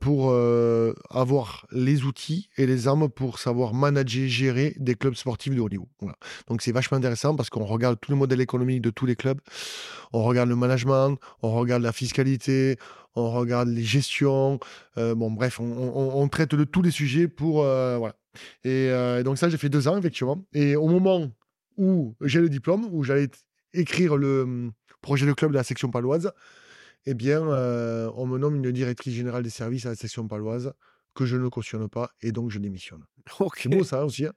pour 0.00 0.30
euh, 0.30 0.92
avoir 1.10 1.66
les 1.72 2.04
outils 2.04 2.48
et 2.56 2.66
les 2.66 2.88
armes 2.88 3.08
pour 3.08 3.38
savoir 3.38 3.74
manager, 3.74 4.28
gérer 4.28 4.74
des 4.78 4.94
clubs 4.94 5.14
sportifs 5.14 5.54
de 5.54 5.60
haut 5.60 5.68
niveau. 5.68 5.88
Donc 6.48 6.62
c'est 6.62 6.72
vachement 6.72 6.98
intéressant 6.98 7.36
parce 7.36 7.50
qu'on 7.50 7.64
regarde 7.64 7.98
tout 8.00 8.10
le 8.10 8.16
modèle 8.16 8.40
économique 8.40 8.82
de 8.82 8.90
tous 8.90 9.06
les 9.06 9.16
clubs, 9.16 9.40
on 10.12 10.22
regarde 10.22 10.48
le 10.48 10.56
management, 10.56 11.18
on 11.42 11.54
regarde 11.54 11.82
la 11.82 11.92
fiscalité, 11.92 12.76
on 13.14 13.30
regarde 13.30 13.68
les 13.68 13.84
gestions, 13.84 14.58
euh, 14.98 15.14
bon 15.14 15.30
bref, 15.30 15.60
on, 15.60 16.28
traite 16.28 16.54
de 16.54 16.64
tous 16.64 16.82
les 16.82 16.90
sujets 16.90 17.28
pour... 17.28 17.62
Euh, 17.62 17.96
voilà. 17.98 18.16
Et 18.64 18.90
donc 19.22 19.38
ça, 19.38 19.48
j'ai 19.48 19.56
fait 19.56 19.68
deux 19.68 19.86
ans, 19.86 19.96
effectivement. 19.96 20.44
Et 20.52 20.74
au 20.74 20.88
moment 20.88 21.30
où 21.76 22.14
j'ai 22.20 22.40
le 22.40 22.48
diplôme, 22.48 22.88
où 22.90 23.04
j'allais 23.04 23.28
écrire 23.72 24.16
le 24.16 24.42
hum, 24.42 24.72
projet 25.02 25.26
de 25.26 25.32
club 25.32 25.50
de 25.50 25.56
la 25.56 25.64
section 25.64 25.90
paloise, 25.90 26.32
eh 27.06 27.14
bien, 27.14 27.46
euh, 27.46 28.10
on 28.16 28.26
me 28.26 28.38
nomme 28.38 28.56
une 28.56 28.72
directrice 28.72 29.14
générale 29.14 29.42
des 29.42 29.50
services 29.50 29.86
à 29.86 29.90
la 29.90 29.94
section 29.94 30.26
paloise 30.26 30.72
que 31.14 31.26
je 31.26 31.36
ne 31.36 31.48
cautionne 31.48 31.88
pas 31.88 32.10
et 32.22 32.32
donc 32.32 32.50
je 32.50 32.58
démissionne. 32.58 33.04
C'est 33.56 33.68
beau 33.68 33.84
ça 33.84 34.04
aussi. 34.04 34.26
Hein. 34.26 34.32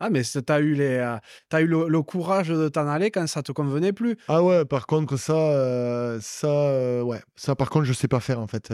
ah, 0.00 0.10
mais 0.10 0.22
tu 0.22 0.40
as 0.48 0.60
eu, 0.60 0.74
les, 0.74 0.96
euh, 0.96 1.16
as 1.52 1.60
eu 1.62 1.66
le, 1.66 2.02
courage 2.02 2.48
de 2.48 2.68
t'en 2.68 2.86
aller 2.86 3.10
quand 3.10 3.26
ça 3.26 3.42
te 3.42 3.52
convenait 3.52 3.92
plus? 3.92 4.16
Ah 4.28 4.42
ouais, 4.42 4.64
par 4.64 4.86
contre, 4.86 5.16
ça, 5.16 5.34
euh, 5.34 6.18
ça, 6.20 7.04
ouais, 7.04 7.22
ça, 7.36 7.54
par 7.54 7.70
contre, 7.70 7.84
je 7.84 7.92
sais 7.92 8.08
pas 8.08 8.20
faire 8.20 8.40
en 8.40 8.46
fait. 8.46 8.72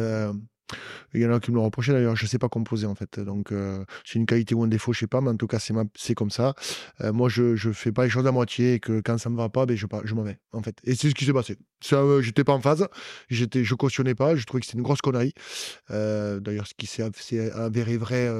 Il 1.14 1.20
y 1.20 1.26
en 1.26 1.32
a 1.32 1.40
qui 1.40 1.50
me 1.50 1.56
l'ont 1.56 1.64
reproché 1.64 1.92
d'ailleurs, 1.92 2.16
je 2.16 2.24
ne 2.24 2.28
sais 2.28 2.38
pas 2.38 2.48
composer 2.48 2.86
en 2.86 2.94
fait. 2.94 3.20
Donc 3.20 3.52
euh, 3.52 3.84
c'est 4.04 4.18
une 4.18 4.26
qualité 4.26 4.54
ou 4.54 4.62
un 4.62 4.68
défaut, 4.68 4.92
je 4.92 4.98
ne 4.98 5.00
sais 5.00 5.06
pas, 5.06 5.20
mais 5.20 5.30
en 5.30 5.36
tout 5.36 5.46
cas 5.46 5.58
c'est 5.58 6.14
comme 6.14 6.30
ça. 6.30 6.54
Euh, 7.00 7.12
moi 7.12 7.28
je 7.28 7.52
ne 7.68 7.72
fais 7.72 7.92
pas 7.92 8.04
les 8.04 8.10
choses 8.10 8.26
à 8.26 8.32
moitié 8.32 8.74
et 8.74 8.80
que 8.80 9.00
quand 9.00 9.18
ça 9.18 9.28
ne 9.28 9.34
me 9.34 9.40
va 9.40 9.48
pas, 9.48 9.66
ben, 9.66 9.76
je, 9.76 9.86
je 10.04 10.14
m'en 10.14 10.22
vais 10.22 10.38
en 10.52 10.62
fait. 10.62 10.76
Et 10.84 10.94
c'est 10.94 11.08
ce 11.08 11.14
qui 11.14 11.24
s'est 11.24 11.32
passé. 11.32 11.56
Ça, 11.84 11.96
euh, 11.96 12.22
j'étais 12.22 12.44
pas 12.44 12.52
en 12.52 12.60
phase, 12.60 12.88
j'étais, 13.28 13.64
je 13.64 13.74
cautionnais 13.74 14.14
pas, 14.14 14.36
je 14.36 14.44
trouvais 14.44 14.60
que 14.60 14.66
c'était 14.66 14.78
une 14.78 14.84
grosse 14.84 15.02
connerie. 15.02 15.34
d'ailleurs, 15.90 16.66
ce 16.66 16.74
qui 16.74 16.86
s'est 16.86 17.02
avéré 17.52 17.96
vrai 17.96 18.30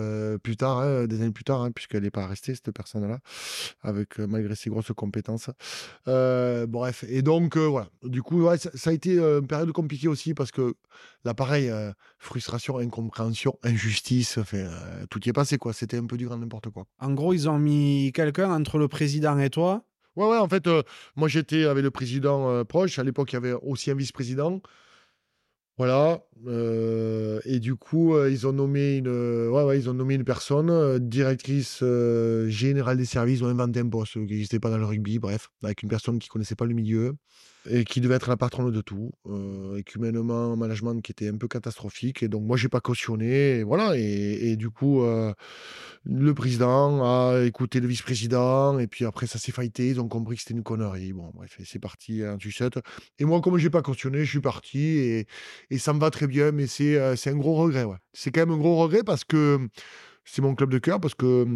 plus 0.43 0.57
tard, 0.57 0.79
hein, 0.79 1.07
des 1.07 1.21
années 1.21 1.31
plus 1.31 1.45
tard, 1.45 1.63
hein, 1.63 1.71
puisqu'elle 1.71 2.03
n'est 2.03 2.11
pas 2.11 2.27
restée 2.27 2.55
cette 2.55 2.71
personne-là, 2.71 3.19
avec 3.83 4.19
malgré 4.19 4.55
ses 4.55 4.71
grosses 4.71 4.93
compétences. 4.97 5.51
bref, 6.07 7.05
et 7.09 7.23
donc 7.23 7.57
voilà. 7.57 7.89
Du 8.03 8.23
coup, 8.23 8.49
ça, 8.57 8.71
ça, 8.75 8.91
a 8.91 8.93
été 8.93 9.19
une 9.19 9.47
période 9.47 9.73
compliquée 9.73 10.09
aussi 10.09 10.35
parce 10.35 10.51
que 10.51 10.75
là, 11.25 11.35
pareil 11.35 11.71
frustration, 12.25 12.79
incompréhension, 12.79 13.59
injustice, 13.63 14.39
euh, 14.55 15.07
tout 15.11 15.25
y 15.25 15.29
est 15.29 15.33
passé, 15.33 15.59
quoi. 15.59 15.73
C'était 15.73 15.99
un 15.99 16.07
peu 16.07 16.17
du 16.17 16.27
grand 16.27 16.39
n'importe 16.39 16.71
quoi. 16.71 16.87
En 16.99 17.13
gros, 17.13 17.33
ils 17.33 17.49
ont 17.49 17.59
mis 17.59 18.13
quelqu'un 18.13 18.51
entre 18.51 18.79
le 18.79 18.89
président 18.89 19.39
et 19.39 19.51
toi 19.51 19.85
Ouais, 20.17 20.27
ouais, 20.29 20.39
en 20.39 20.49
fait, 20.49 20.67
euh, 20.67 20.83
moi 21.17 21.29
j'étais 21.29 21.65
avec 21.65 21.83
le 21.83 21.91
président 21.91 22.49
euh, 22.51 22.65
proche. 22.65 22.99
À 22.99 23.05
l'époque, 23.05 23.33
il 23.33 23.35
y 23.35 23.39
avait 23.39 23.53
aussi 23.53 23.91
un 23.91 23.95
vice-président. 23.97 24.61
Voilà. 25.77 26.23
et 27.47 27.59
du 27.59 27.75
coup, 27.75 28.17
ils 28.27 28.47
ont 28.47 28.53
nommé 28.53 28.99
une, 28.99 29.09
ouais, 29.09 29.65
ouais, 29.65 29.77
ils 29.77 29.91
ont 29.91 29.95
nommé 29.95 30.15
une 30.15 30.25
personne, 30.25 31.01
directrice 31.01 31.83
générale 32.47 32.97
des 32.97 33.05
services. 33.05 33.41
Ils 33.41 33.45
ont 33.45 33.49
inventé 33.49 33.81
un 33.81 33.89
poste 33.89 34.13
qui 34.13 34.21
n'existait 34.21 34.61
pas 34.61 34.71
dans 34.71 34.79
le 34.79 34.85
rugby, 34.85 35.19
bref, 35.19 35.51
avec 35.65 35.83
une 35.83 35.89
personne 35.89 36.21
qui 36.21 36.29
connaissait 36.29 36.55
pas 36.55 36.65
le 36.65 36.75
milieu. 36.75 37.17
Et 37.69 37.85
qui 37.85 38.01
devait 38.01 38.15
être 38.15 38.29
la 38.29 38.37
patronne 38.37 38.71
de 38.71 38.81
tout. 38.81 39.11
Euh, 39.27 39.81
humainement, 39.95 40.57
management 40.57 41.01
qui 41.01 41.13
était 41.13 41.29
un 41.29 41.37
peu 41.37 41.49
catastrophique. 41.49 42.23
Et 42.23 42.29
donc, 42.29 42.43
moi, 42.45 42.57
j'ai 42.57 42.69
pas 42.69 42.81
cautionné. 42.81 43.59
Et 43.59 43.63
voilà. 43.63 43.97
Et, 43.97 44.57
du 44.57 44.71
coup, 44.71 45.03
euh, 45.03 45.33
le 46.05 46.35
président 46.35 47.03
a 47.05 47.43
écouté 47.45 47.81
le 47.81 47.89
vice-président. 47.89 48.79
Et 48.79 48.87
puis 48.87 49.05
après, 49.05 49.27
ça 49.27 49.39
s'est 49.39 49.53
faillité. 49.53 49.89
Ils 49.89 50.01
ont 50.01 50.09
compris 50.09 50.37
que 50.37 50.43
c'était 50.43 50.55
une 50.55 50.63
connerie. 50.63 51.13
Bon, 51.13 51.31
bref, 51.35 51.59
c'est 51.65 51.79
parti 51.79 52.27
en 52.27 52.39
sucette. 52.39 52.79
Et 53.19 53.25
moi, 53.25 53.41
comme 53.41 53.57
j'ai 53.59 53.71
pas 53.71 53.83
cautionné, 53.83 54.25
je 54.25 54.31
suis 54.31 54.41
parti. 54.41 55.27
Et, 55.71 55.79
ça 55.79 55.93
me 55.93 56.01
va 56.01 56.11
très 56.11 56.27
bien. 56.27 56.53
Mais 56.53 56.67
c'est 56.67 56.97
euh, 56.97 57.15
un 57.27 57.37
gros 57.37 57.55
regret. 57.55 57.87
C'est 58.13 58.31
quand 58.31 58.41
même 58.41 58.53
un 58.53 58.59
gros 58.59 58.77
regret 58.77 59.03
parce 59.05 59.25
que 59.25 59.69
c'est 60.25 60.43
mon 60.43 60.55
club 60.55 60.71
de 60.71 60.79
cœur. 60.79 61.01
Parce 61.01 61.15
que 61.15 61.47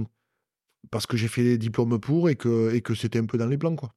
parce 0.90 1.06
que 1.06 1.16
j'ai 1.16 1.28
fait 1.28 1.42
les 1.42 1.58
diplômes 1.58 1.98
pour 1.98 2.30
et 2.30 2.36
que, 2.36 2.72
et 2.72 2.80
que 2.80 2.94
c'était 2.94 3.18
un 3.18 3.26
peu 3.26 3.36
dans 3.36 3.46
les 3.46 3.58
plans. 3.58 3.76
Quoi. 3.76 3.92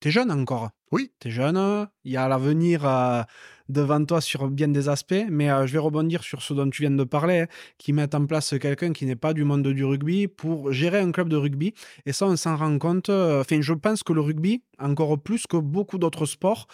T'es 0.00 0.10
jeune 0.10 0.30
encore? 0.30 0.70
Oui. 0.92 1.10
T'es 1.18 1.30
jeune, 1.30 1.88
il 2.04 2.12
y 2.12 2.16
a 2.16 2.28
l'avenir 2.28 2.86
euh, 2.86 3.22
devant 3.68 4.04
toi 4.04 4.20
sur 4.20 4.48
bien 4.48 4.68
des 4.68 4.88
aspects, 4.88 5.24
mais 5.28 5.50
euh, 5.50 5.66
je 5.66 5.72
vais 5.72 5.80
rebondir 5.80 6.22
sur 6.22 6.40
ce 6.40 6.54
dont 6.54 6.70
tu 6.70 6.82
viens 6.82 6.90
de 6.92 7.02
parler, 7.02 7.40
hein, 7.40 7.46
qui 7.78 7.92
met 7.92 8.14
en 8.14 8.26
place 8.26 8.54
quelqu'un 8.60 8.92
qui 8.92 9.04
n'est 9.06 9.16
pas 9.16 9.32
du 9.32 9.42
monde 9.42 9.66
du 9.66 9.84
rugby 9.84 10.28
pour 10.28 10.72
gérer 10.72 11.00
un 11.00 11.10
club 11.10 11.28
de 11.28 11.36
rugby. 11.36 11.74
Et 12.06 12.12
ça, 12.12 12.26
on 12.26 12.36
s'en 12.36 12.54
rend 12.56 12.78
compte. 12.78 13.08
Euh, 13.08 13.40
enfin, 13.40 13.60
je 13.60 13.72
pense 13.72 14.04
que 14.04 14.12
le 14.12 14.20
rugby, 14.20 14.62
encore 14.78 15.18
plus 15.18 15.48
que 15.48 15.56
beaucoup 15.56 15.98
d'autres 15.98 16.26
sports, 16.26 16.68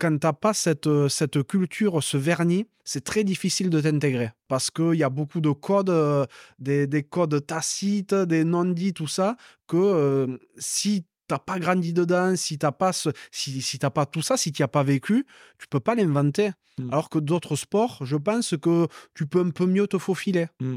quand 0.00 0.18
t'as 0.18 0.32
pas 0.32 0.52
cette, 0.52 0.88
cette 1.08 1.42
culture, 1.44 2.02
ce 2.02 2.16
vernis, 2.16 2.66
c'est 2.84 3.04
très 3.04 3.22
difficile 3.22 3.70
de 3.70 3.80
t'intégrer 3.80 4.30
parce 4.48 4.70
qu'il 4.70 4.94
y 4.94 5.04
a 5.04 5.10
beaucoup 5.10 5.40
de 5.40 5.50
codes, 5.50 6.26
des, 6.58 6.88
des, 6.88 7.04
codes 7.04 7.46
tacites, 7.46 8.14
des 8.14 8.42
non-dits, 8.42 8.94
tout 8.94 9.06
ça, 9.06 9.36
que 9.68 10.40
si 10.58 11.04
t'as 11.30 11.38
pas 11.38 11.60
grandi 11.60 11.92
dedans, 11.92 12.34
si 12.34 12.58
t'as 12.58 12.72
pas 12.72 12.90
si, 12.92 13.62
si 13.62 13.78
t'as 13.78 13.90
pas 13.90 14.04
tout 14.04 14.20
ça, 14.20 14.36
si 14.36 14.50
tu 14.50 14.64
as 14.64 14.68
pas 14.68 14.82
vécu, 14.82 15.26
tu 15.58 15.68
peux 15.68 15.78
pas 15.78 15.94
l'inventer. 15.94 16.50
Mmh. 16.78 16.88
Alors 16.90 17.08
que 17.08 17.20
d'autres 17.20 17.54
sports, 17.54 18.04
je 18.04 18.16
pense 18.16 18.56
que 18.60 18.88
tu 19.14 19.26
peux 19.26 19.40
un 19.40 19.50
peu 19.50 19.66
mieux 19.66 19.86
te 19.86 19.96
faufiler. 19.96 20.48
Mmh. 20.60 20.76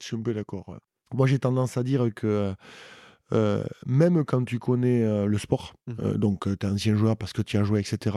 Je 0.00 0.04
suis 0.04 0.16
un 0.16 0.22
peu 0.22 0.34
d'accord. 0.34 0.76
Moi, 1.12 1.28
j'ai 1.28 1.38
tendance 1.38 1.76
à 1.76 1.84
dire 1.84 2.08
que 2.12 2.54
euh, 3.32 3.64
même 3.86 4.24
quand 4.24 4.44
tu 4.44 4.58
connais 4.58 5.04
euh, 5.04 5.26
le 5.26 5.38
sport, 5.38 5.74
mmh. 5.86 5.92
euh, 6.00 6.18
donc 6.18 6.44
tu 6.58 6.66
es 6.66 6.68
ancien 6.68 6.96
joueur 6.96 7.16
parce 7.16 7.32
que 7.32 7.42
tu 7.42 7.56
as 7.56 7.62
joué, 7.62 7.78
etc., 7.78 8.16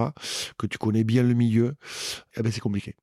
que 0.57 0.65
tu 0.65 0.79
connais 0.79 1.03
bien 1.03 1.21
le 1.21 1.35
milieu, 1.35 1.75
eh 2.35 2.41
ben, 2.41 2.51
c'est 2.51 2.59
compliqué. 2.59 2.95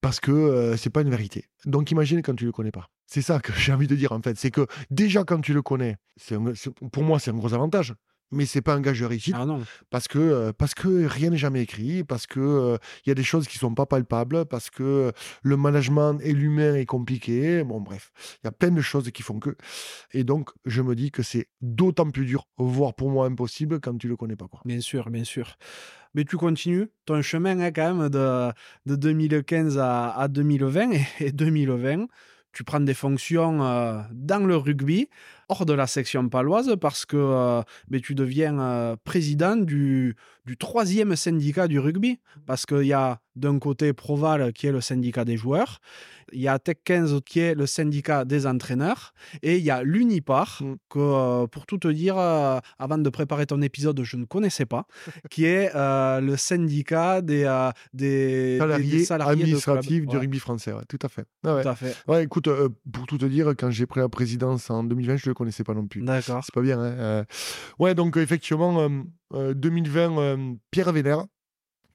Parce 0.00 0.18
que 0.18 0.74
c'est 0.76 0.90
pas 0.90 1.02
une 1.02 1.10
vérité. 1.10 1.46
Donc 1.64 1.92
imagine 1.92 2.22
quand 2.22 2.34
tu 2.34 2.44
le 2.44 2.52
connais 2.52 2.72
pas. 2.72 2.88
C'est 3.06 3.22
ça 3.22 3.38
que 3.38 3.52
j'ai 3.56 3.72
envie 3.72 3.86
de 3.86 3.94
dire 3.94 4.12
en 4.12 4.20
fait. 4.20 4.36
C'est 4.36 4.50
que 4.50 4.66
déjà 4.90 5.24
quand 5.24 5.40
tu 5.40 5.54
le 5.54 5.62
connais, 5.62 5.96
pour 6.92 7.02
moi 7.04 7.18
c'est 7.18 7.30
un 7.30 7.34
gros 7.34 7.54
avantage 7.54 7.94
mais 8.30 8.46
c'est 8.46 8.62
pas 8.62 8.74
un 8.74 8.80
gage 8.80 9.00
de 9.00 9.06
réussite 9.06 9.34
ah 9.36 9.46
non. 9.46 9.62
parce 9.90 10.08
que 10.08 10.50
parce 10.52 10.74
que 10.74 11.06
rien 11.06 11.30
n'est 11.30 11.36
jamais 11.36 11.62
écrit, 11.62 12.04
parce 12.04 12.26
que 12.26 12.78
il 13.04 13.08
y 13.08 13.12
a 13.12 13.14
des 13.14 13.22
choses 13.22 13.46
qui 13.46 13.58
sont 13.58 13.74
pas 13.74 13.86
palpables, 13.86 14.46
parce 14.46 14.70
que 14.70 15.12
le 15.42 15.56
management 15.56 16.18
et 16.22 16.32
l'humain 16.32 16.74
est 16.74 16.86
compliqué. 16.86 17.62
Bon 17.64 17.80
bref, 17.80 18.12
il 18.42 18.46
y 18.46 18.48
a 18.48 18.52
plein 18.52 18.70
de 18.70 18.80
choses 18.80 19.10
qui 19.10 19.22
font 19.22 19.38
que 19.38 19.56
et 20.12 20.24
donc 20.24 20.50
je 20.64 20.82
me 20.82 20.94
dis 20.94 21.10
que 21.10 21.22
c'est 21.22 21.48
d'autant 21.60 22.10
plus 22.10 22.26
dur, 22.26 22.46
voire 22.58 22.94
pour 22.94 23.10
moi 23.10 23.26
impossible 23.26 23.80
quand 23.80 23.96
tu 23.96 24.08
le 24.08 24.16
connais 24.16 24.36
pas 24.36 24.48
quoi. 24.48 24.60
Bien 24.64 24.80
sûr, 24.80 25.10
bien 25.10 25.24
sûr. 25.24 25.56
Mais 26.14 26.24
tu 26.24 26.36
continues 26.38 26.88
ton 27.04 27.20
chemin 27.20 27.60
hein, 27.60 27.70
quand 27.72 27.94
même 27.94 28.08
de, 28.08 28.50
de 28.86 28.96
2015 28.96 29.78
à, 29.78 30.16
à 30.16 30.28
2020 30.28 30.90
et 31.20 31.32
2020 31.32 32.06
tu 32.56 32.64
prends 32.64 32.80
des 32.80 32.94
fonctions 32.94 33.58
dans 34.12 34.46
le 34.46 34.56
rugby, 34.56 35.10
hors 35.48 35.66
de 35.66 35.72
la 35.72 35.86
section 35.86 36.28
paloise, 36.28 36.76
parce 36.80 37.04
que 37.04 37.62
mais 37.90 38.00
tu 38.00 38.14
deviens 38.14 38.96
président 39.04 39.56
du, 39.56 40.16
du 40.44 40.56
troisième 40.56 41.16
syndicat 41.16 41.68
du 41.68 41.78
rugby. 41.78 42.18
Parce 42.46 42.66
qu'il 42.66 42.86
y 42.86 42.92
a 42.92 43.20
d'un 43.34 43.58
côté 43.58 43.92
Proval, 43.92 44.52
qui 44.52 44.66
est 44.66 44.72
le 44.72 44.80
syndicat 44.80 45.24
des 45.24 45.36
joueurs, 45.36 45.80
il 46.32 46.40
y 46.40 46.48
a 46.48 46.58
Tech 46.58 46.76
15 46.84 47.20
qui 47.24 47.40
est 47.40 47.54
le 47.54 47.66
syndicat 47.66 48.24
des 48.24 48.46
entraîneurs. 48.46 49.12
Et 49.42 49.58
il 49.58 49.64
y 49.64 49.70
a 49.70 49.82
l'Unipar 49.82 50.60
mm. 50.60 50.74
que 50.88 50.98
euh, 50.98 51.46
pour 51.46 51.66
tout 51.66 51.78
te 51.78 51.88
dire 51.88 52.18
euh, 52.18 52.58
avant 52.78 52.98
de 52.98 53.08
préparer 53.10 53.46
ton 53.46 53.62
épisode 53.62 54.02
je 54.02 54.16
ne 54.16 54.24
connaissais 54.24 54.66
pas 54.66 54.86
qui 55.30 55.44
est 55.44 55.70
euh, 55.74 56.20
le 56.20 56.36
syndicat 56.36 57.22
des, 57.22 57.70
des, 57.92 58.58
salariés, 58.58 59.06
administratifs 59.12 60.06
du 60.06 60.16
rugby 60.16 60.38
français 60.38 60.72
tout 60.88 60.98
à 61.02 61.08
fait. 61.08 61.26
Ah 61.44 61.60
tout 61.62 61.68
à 61.68 61.74
fait. 61.74 61.96
Ouais 62.08 62.24
écoute 62.24 62.48
pour 62.92 63.06
tout 63.06 63.18
te 63.18 63.26
dire 63.26 63.52
quand 63.56 63.70
j'ai 63.70 63.86
pris 63.86 64.00
la 64.00 64.08
présidence 64.08 64.70
en 64.70 64.84
2020 64.84 65.16
je 65.16 65.28
le 65.28 65.34
connaissais 65.36 65.64
pas 65.64 65.74
non 65.74 65.86
plus 65.86 66.02
d'accord 66.02 66.42
c'est 66.42 66.54
pas 66.54 66.62
bien 66.62 66.80
hein, 66.80 67.24
ouais 67.78 67.94
donc 67.94 68.16
effectivement 68.16 68.88
2020 69.32 70.56
Pierre 70.70 70.92
Vénère 70.92 71.24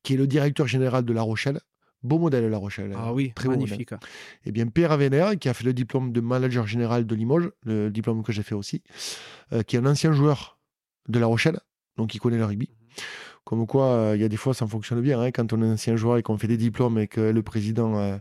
qui 0.03 0.13
est 0.13 0.17
le 0.17 0.27
directeur 0.27 0.67
général 0.67 1.05
de 1.05 1.13
La 1.13 1.21
Rochelle 1.21 1.59
Beau 2.03 2.17
modèle, 2.17 2.49
La 2.49 2.57
Rochelle. 2.57 2.93
Ah 2.97 3.13
oui, 3.13 3.31
très 3.35 3.47
magnifique. 3.47 3.91
Eh 4.45 4.51
bien, 4.51 4.65
Pierre 4.67 4.91
Avenère, 4.91 5.37
qui 5.37 5.49
a 5.49 5.53
fait 5.53 5.63
le 5.63 5.73
diplôme 5.73 6.11
de 6.11 6.19
manager 6.19 6.65
général 6.65 7.05
de 7.05 7.15
Limoges, 7.15 7.51
le 7.63 7.89
diplôme 7.89 8.23
que 8.23 8.31
j'ai 8.31 8.41
fait 8.41 8.55
aussi, 8.55 8.81
euh, 9.53 9.61
qui 9.61 9.75
est 9.75 9.79
un 9.79 9.85
ancien 9.85 10.11
joueur 10.11 10.57
de 11.09 11.19
La 11.19 11.27
Rochelle, 11.27 11.59
donc 11.97 12.15
il 12.15 12.19
connaît 12.19 12.37
le 12.37 12.45
rugby. 12.45 12.69
Mhm. 12.69 13.03
Comme 13.43 13.67
quoi, 13.67 13.85
euh, 13.87 14.15
il 14.15 14.21
y 14.21 14.23
a 14.23 14.29
des 14.29 14.37
fois, 14.37 14.53
ça 14.55 14.65
fonctionne 14.65 15.01
bien 15.01 15.19
hein, 15.19 15.31
quand 15.31 15.53
on 15.53 15.61
est 15.61 15.67
ancien 15.67 15.95
joueur 15.95 16.17
et 16.17 16.23
qu'on 16.23 16.37
fait 16.37 16.47
des 16.47 16.57
diplômes 16.57 16.97
et 16.97 17.07
que 17.07 17.21
le 17.21 17.43
président 17.43 17.97
euh, 17.97 18.17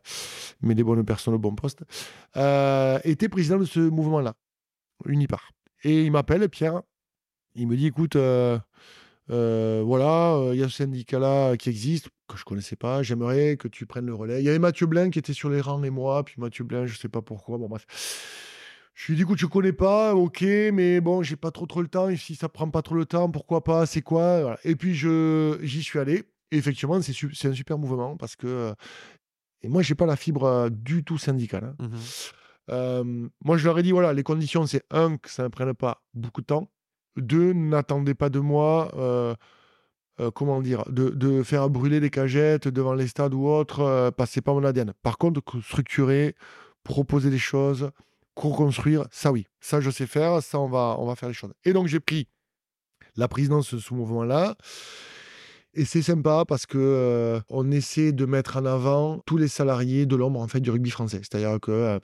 met 0.60 0.74
des 0.74 0.84
bonnes 0.84 1.05
personnes 1.05 1.34
au 1.34 1.38
bon 1.38 1.55
poste. 1.55 1.82
était 3.05 3.28
président 3.30 3.59
de 3.59 3.64
ce 3.64 3.80
mouvement-là, 3.80 4.34
Unipar. 5.06 5.51
Et 5.85 6.02
il 6.05 6.12
m'appelle, 6.12 6.48
Pierre. 6.48 6.82
Il 7.55 7.66
me 7.66 7.77
dit 7.77 7.86
écoute, 7.86 8.16
euh, 9.31 9.82
voilà, 9.85 10.35
euh, 10.35 10.55
il 10.55 10.60
y 10.60 10.62
a 10.64 10.68
ce 10.68 10.77
syndicat-là 10.77 11.56
qui 11.56 11.68
existe, 11.68 12.09
que 12.28 12.36
je 12.36 12.44
connaissais 12.44 12.77
pas, 12.77 13.02
j'aimerais 13.02 13.56
que 13.56 13.68
tu 13.68 13.86
prennes 13.86 14.06
le 14.06 14.14
relais. 14.14 14.40
Il 14.40 14.44
y 14.44 14.48
avait 14.48 14.59
Mathieu 14.59 14.86
Blain 14.86 15.10
qui 15.10 15.18
était 15.18 15.32
sur 15.32 15.51
les 15.51 15.60
rangs 15.60 15.82
et 15.85 15.90
moi, 15.90 16.24
puis 16.24 16.35
Mathieu 16.39 16.64
Blain, 16.64 16.86
je 16.86 16.98
sais 16.98 17.09
pas 17.09 17.22
pourquoi, 17.22 17.56
bon 17.59 17.68
bref. 17.68 17.86
Je 18.94 19.06
lui 19.06 19.16
dit, 19.16 19.22
écoute, 19.22 19.39
je 19.39 19.47
connais 19.47 19.72
pas, 19.72 20.14
ok, 20.14 20.43
mais 20.72 21.01
bon, 21.01 21.22
j'ai 21.22 21.36
pas 21.36 21.52
trop 21.52 21.66
trop 21.66 21.81
le 21.81 21.89
temps, 21.89 22.09
et 22.09 22.16
si 22.16 22.35
ça 22.35 22.48
prend 22.48 22.68
pas 22.70 22.82
trop 22.82 22.97
le 22.97 23.06
temps, 23.06 23.31
pourquoi 23.31 23.62
pas, 23.62 23.86
c'est 23.86 24.02
quoi 24.02 24.59
Et 24.64 24.74
puis 24.74 24.94
j'y 24.94 25.82
suis 25.82 25.98
allé, 25.98 26.24
et 26.51 26.56
effectivement, 26.56 27.01
c'est 27.01 27.48
un 27.48 27.55
super 27.55 27.78
mouvement, 27.78 28.16
parce 28.16 28.36
que... 28.36 28.47
Euh, 28.47 28.74
et 29.62 29.68
moi, 29.68 29.82
j'ai 29.82 29.94
pas 29.94 30.06
la 30.06 30.16
fibre 30.16 30.70
du 30.70 31.05
tout 31.05 31.18
syndicale. 31.18 31.74
Hein. 31.78 31.89
Mmh 31.89 31.97
moi, 32.70 33.56
je 33.56 33.64
leur 33.64 33.78
ai 33.78 33.82
dit, 33.82 33.92
voilà, 33.92 34.12
les 34.12 34.22
conditions, 34.22 34.66
c'est 34.66 34.84
un, 34.90 35.16
que 35.16 35.30
ça 35.30 35.44
ne 35.44 35.48
prenne 35.48 35.74
pas 35.74 36.02
beaucoup 36.14 36.40
de 36.40 36.47
temps, 36.47 36.70
deux, 37.16 37.52
n'attendez 37.52 38.14
pas 38.14 38.30
de 38.30 38.38
moi, 38.38 38.90
euh, 38.97 39.34
euh, 40.20 40.30
comment 40.30 40.60
dire, 40.60 40.84
de, 40.88 41.42
faire 41.42 41.70
brûler 41.70 42.01
des 42.01 42.10
cagettes 42.10 42.68
devant 42.68 42.94
les 42.94 43.06
stades 43.06 43.34
ou 43.34 43.47
autres, 43.47 43.80
euh, 43.80 44.10
passez 44.10 44.40
pas 44.40 44.52
mon 44.52 44.64
ADN. 44.64 44.92
Par 45.02 45.18
contre, 45.18 45.42
structurer, 45.62 46.34
proposer 46.84 47.30
des 47.30 47.38
choses, 47.38 47.90
co-construire, 48.34 49.06
ça 49.10 49.32
oui, 49.32 49.47
ça 49.60 49.80
je 49.80 49.90
sais 49.90 50.06
faire, 50.06 50.42
ça 50.42 50.59
on 50.59 50.68
va, 50.68 50.97
on 50.98 51.06
va 51.06 51.16
faire 51.16 51.28
les 51.28 51.34
choses. 51.34 51.52
Et 51.64 51.72
donc 51.72 51.86
j'ai 51.86 52.01
pris 52.01 52.28
la 53.16 53.28
présidence 53.28 53.74
de 53.74 53.80
ce 53.80 53.94
mouvement-là. 53.94 54.56
Et 55.74 55.84
c'est 55.84 56.02
sympa 56.02 56.44
parce 56.48 56.66
que 56.66 57.40
on 57.48 57.70
essaie 57.70 58.12
de 58.12 58.26
mettre 58.26 58.56
en 58.56 58.66
avant 58.66 59.20
tous 59.24 59.36
les 59.36 59.47
salariés 59.47 60.05
de 60.05 60.16
l'ombre 60.16 60.40
en 60.40 60.48
fait 60.48 60.60
du 60.60 60.70
rugby 60.70 60.90
français. 60.90 61.18
C'est-à-dire 61.18 61.60
que 61.60 62.01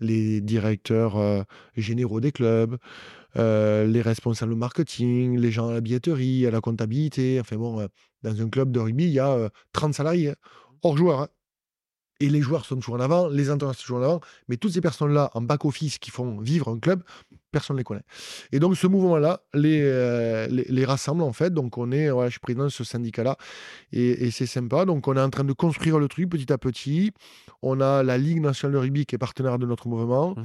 les 0.00 0.40
directeurs 0.40 1.44
généraux 1.76 2.20
des 2.20 2.32
clubs, 2.32 2.76
euh, 3.38 3.86
les 3.86 4.00
responsables 4.00 4.54
marketing, 4.54 5.38
les 5.38 5.50
gens 5.50 5.68
à 5.68 5.74
la 5.74 5.80
billetterie, 5.80 6.46
à 6.46 6.50
la 6.50 6.60
comptabilité. 6.60 7.38
Enfin 7.40 7.56
bon, 7.56 7.80
euh, 7.80 7.86
dans 8.22 8.40
un 8.40 8.48
club 8.48 8.72
de 8.72 8.80
rugby, 8.80 9.04
il 9.04 9.12
y 9.12 9.18
a 9.18 9.50
30 9.72 9.90
euh, 9.90 9.92
salariés, 9.92 10.30
hein, 10.30 10.34
hors 10.82 10.96
joueurs. 10.96 11.20
Hein. 11.20 11.28
Et 12.20 12.28
les 12.30 12.40
joueurs 12.40 12.64
sont 12.64 12.76
toujours 12.76 12.94
en 12.94 13.00
avant, 13.00 13.28
les 13.28 13.50
entraîneurs 13.50 13.74
sont 13.74 13.82
toujours 13.82 13.98
en 13.98 14.02
avant, 14.02 14.20
mais 14.48 14.56
toutes 14.56 14.72
ces 14.72 14.80
personnes-là 14.80 15.30
en 15.34 15.42
back-office 15.42 15.98
qui 15.98 16.10
font 16.10 16.38
vivre 16.40 16.68
un 16.68 16.78
club, 16.78 17.02
personne 17.52 17.76
ne 17.76 17.80
les 17.80 17.84
connaît. 17.84 18.04
Et 18.52 18.58
donc 18.58 18.76
ce 18.76 18.86
mouvement-là 18.86 19.40
les, 19.52 20.46
les, 20.48 20.84
rassemble 20.84 21.22
en 21.22 21.32
fait. 21.32 21.52
Donc 21.52 21.76
on 21.78 21.92
est, 21.92 22.08
je 22.08 22.30
suis 22.30 22.40
président 22.40 22.64
de 22.64 22.70
ce 22.70 22.84
syndicat-là 22.84 23.36
et, 23.92 24.30
c'est 24.30 24.46
sympa. 24.46 24.84
Donc 24.86 25.08
on 25.08 25.16
est 25.16 25.20
en 25.20 25.30
train 25.30 25.44
de 25.44 25.52
construire 25.52 25.98
le 25.98 26.08
truc 26.08 26.30
petit 26.30 26.50
à 26.52 26.58
petit. 26.58 27.12
On 27.62 27.80
a 27.80 28.02
la 28.02 28.18
Ligue 28.18 28.40
nationale 28.40 28.74
de 28.74 28.78
rugby 28.78 29.06
qui 29.06 29.14
est 29.14 29.18
partenaire 29.18 29.58
de 29.58 29.66
notre 29.66 29.88
mouvement. 29.88 30.30
Mmh. 30.30 30.44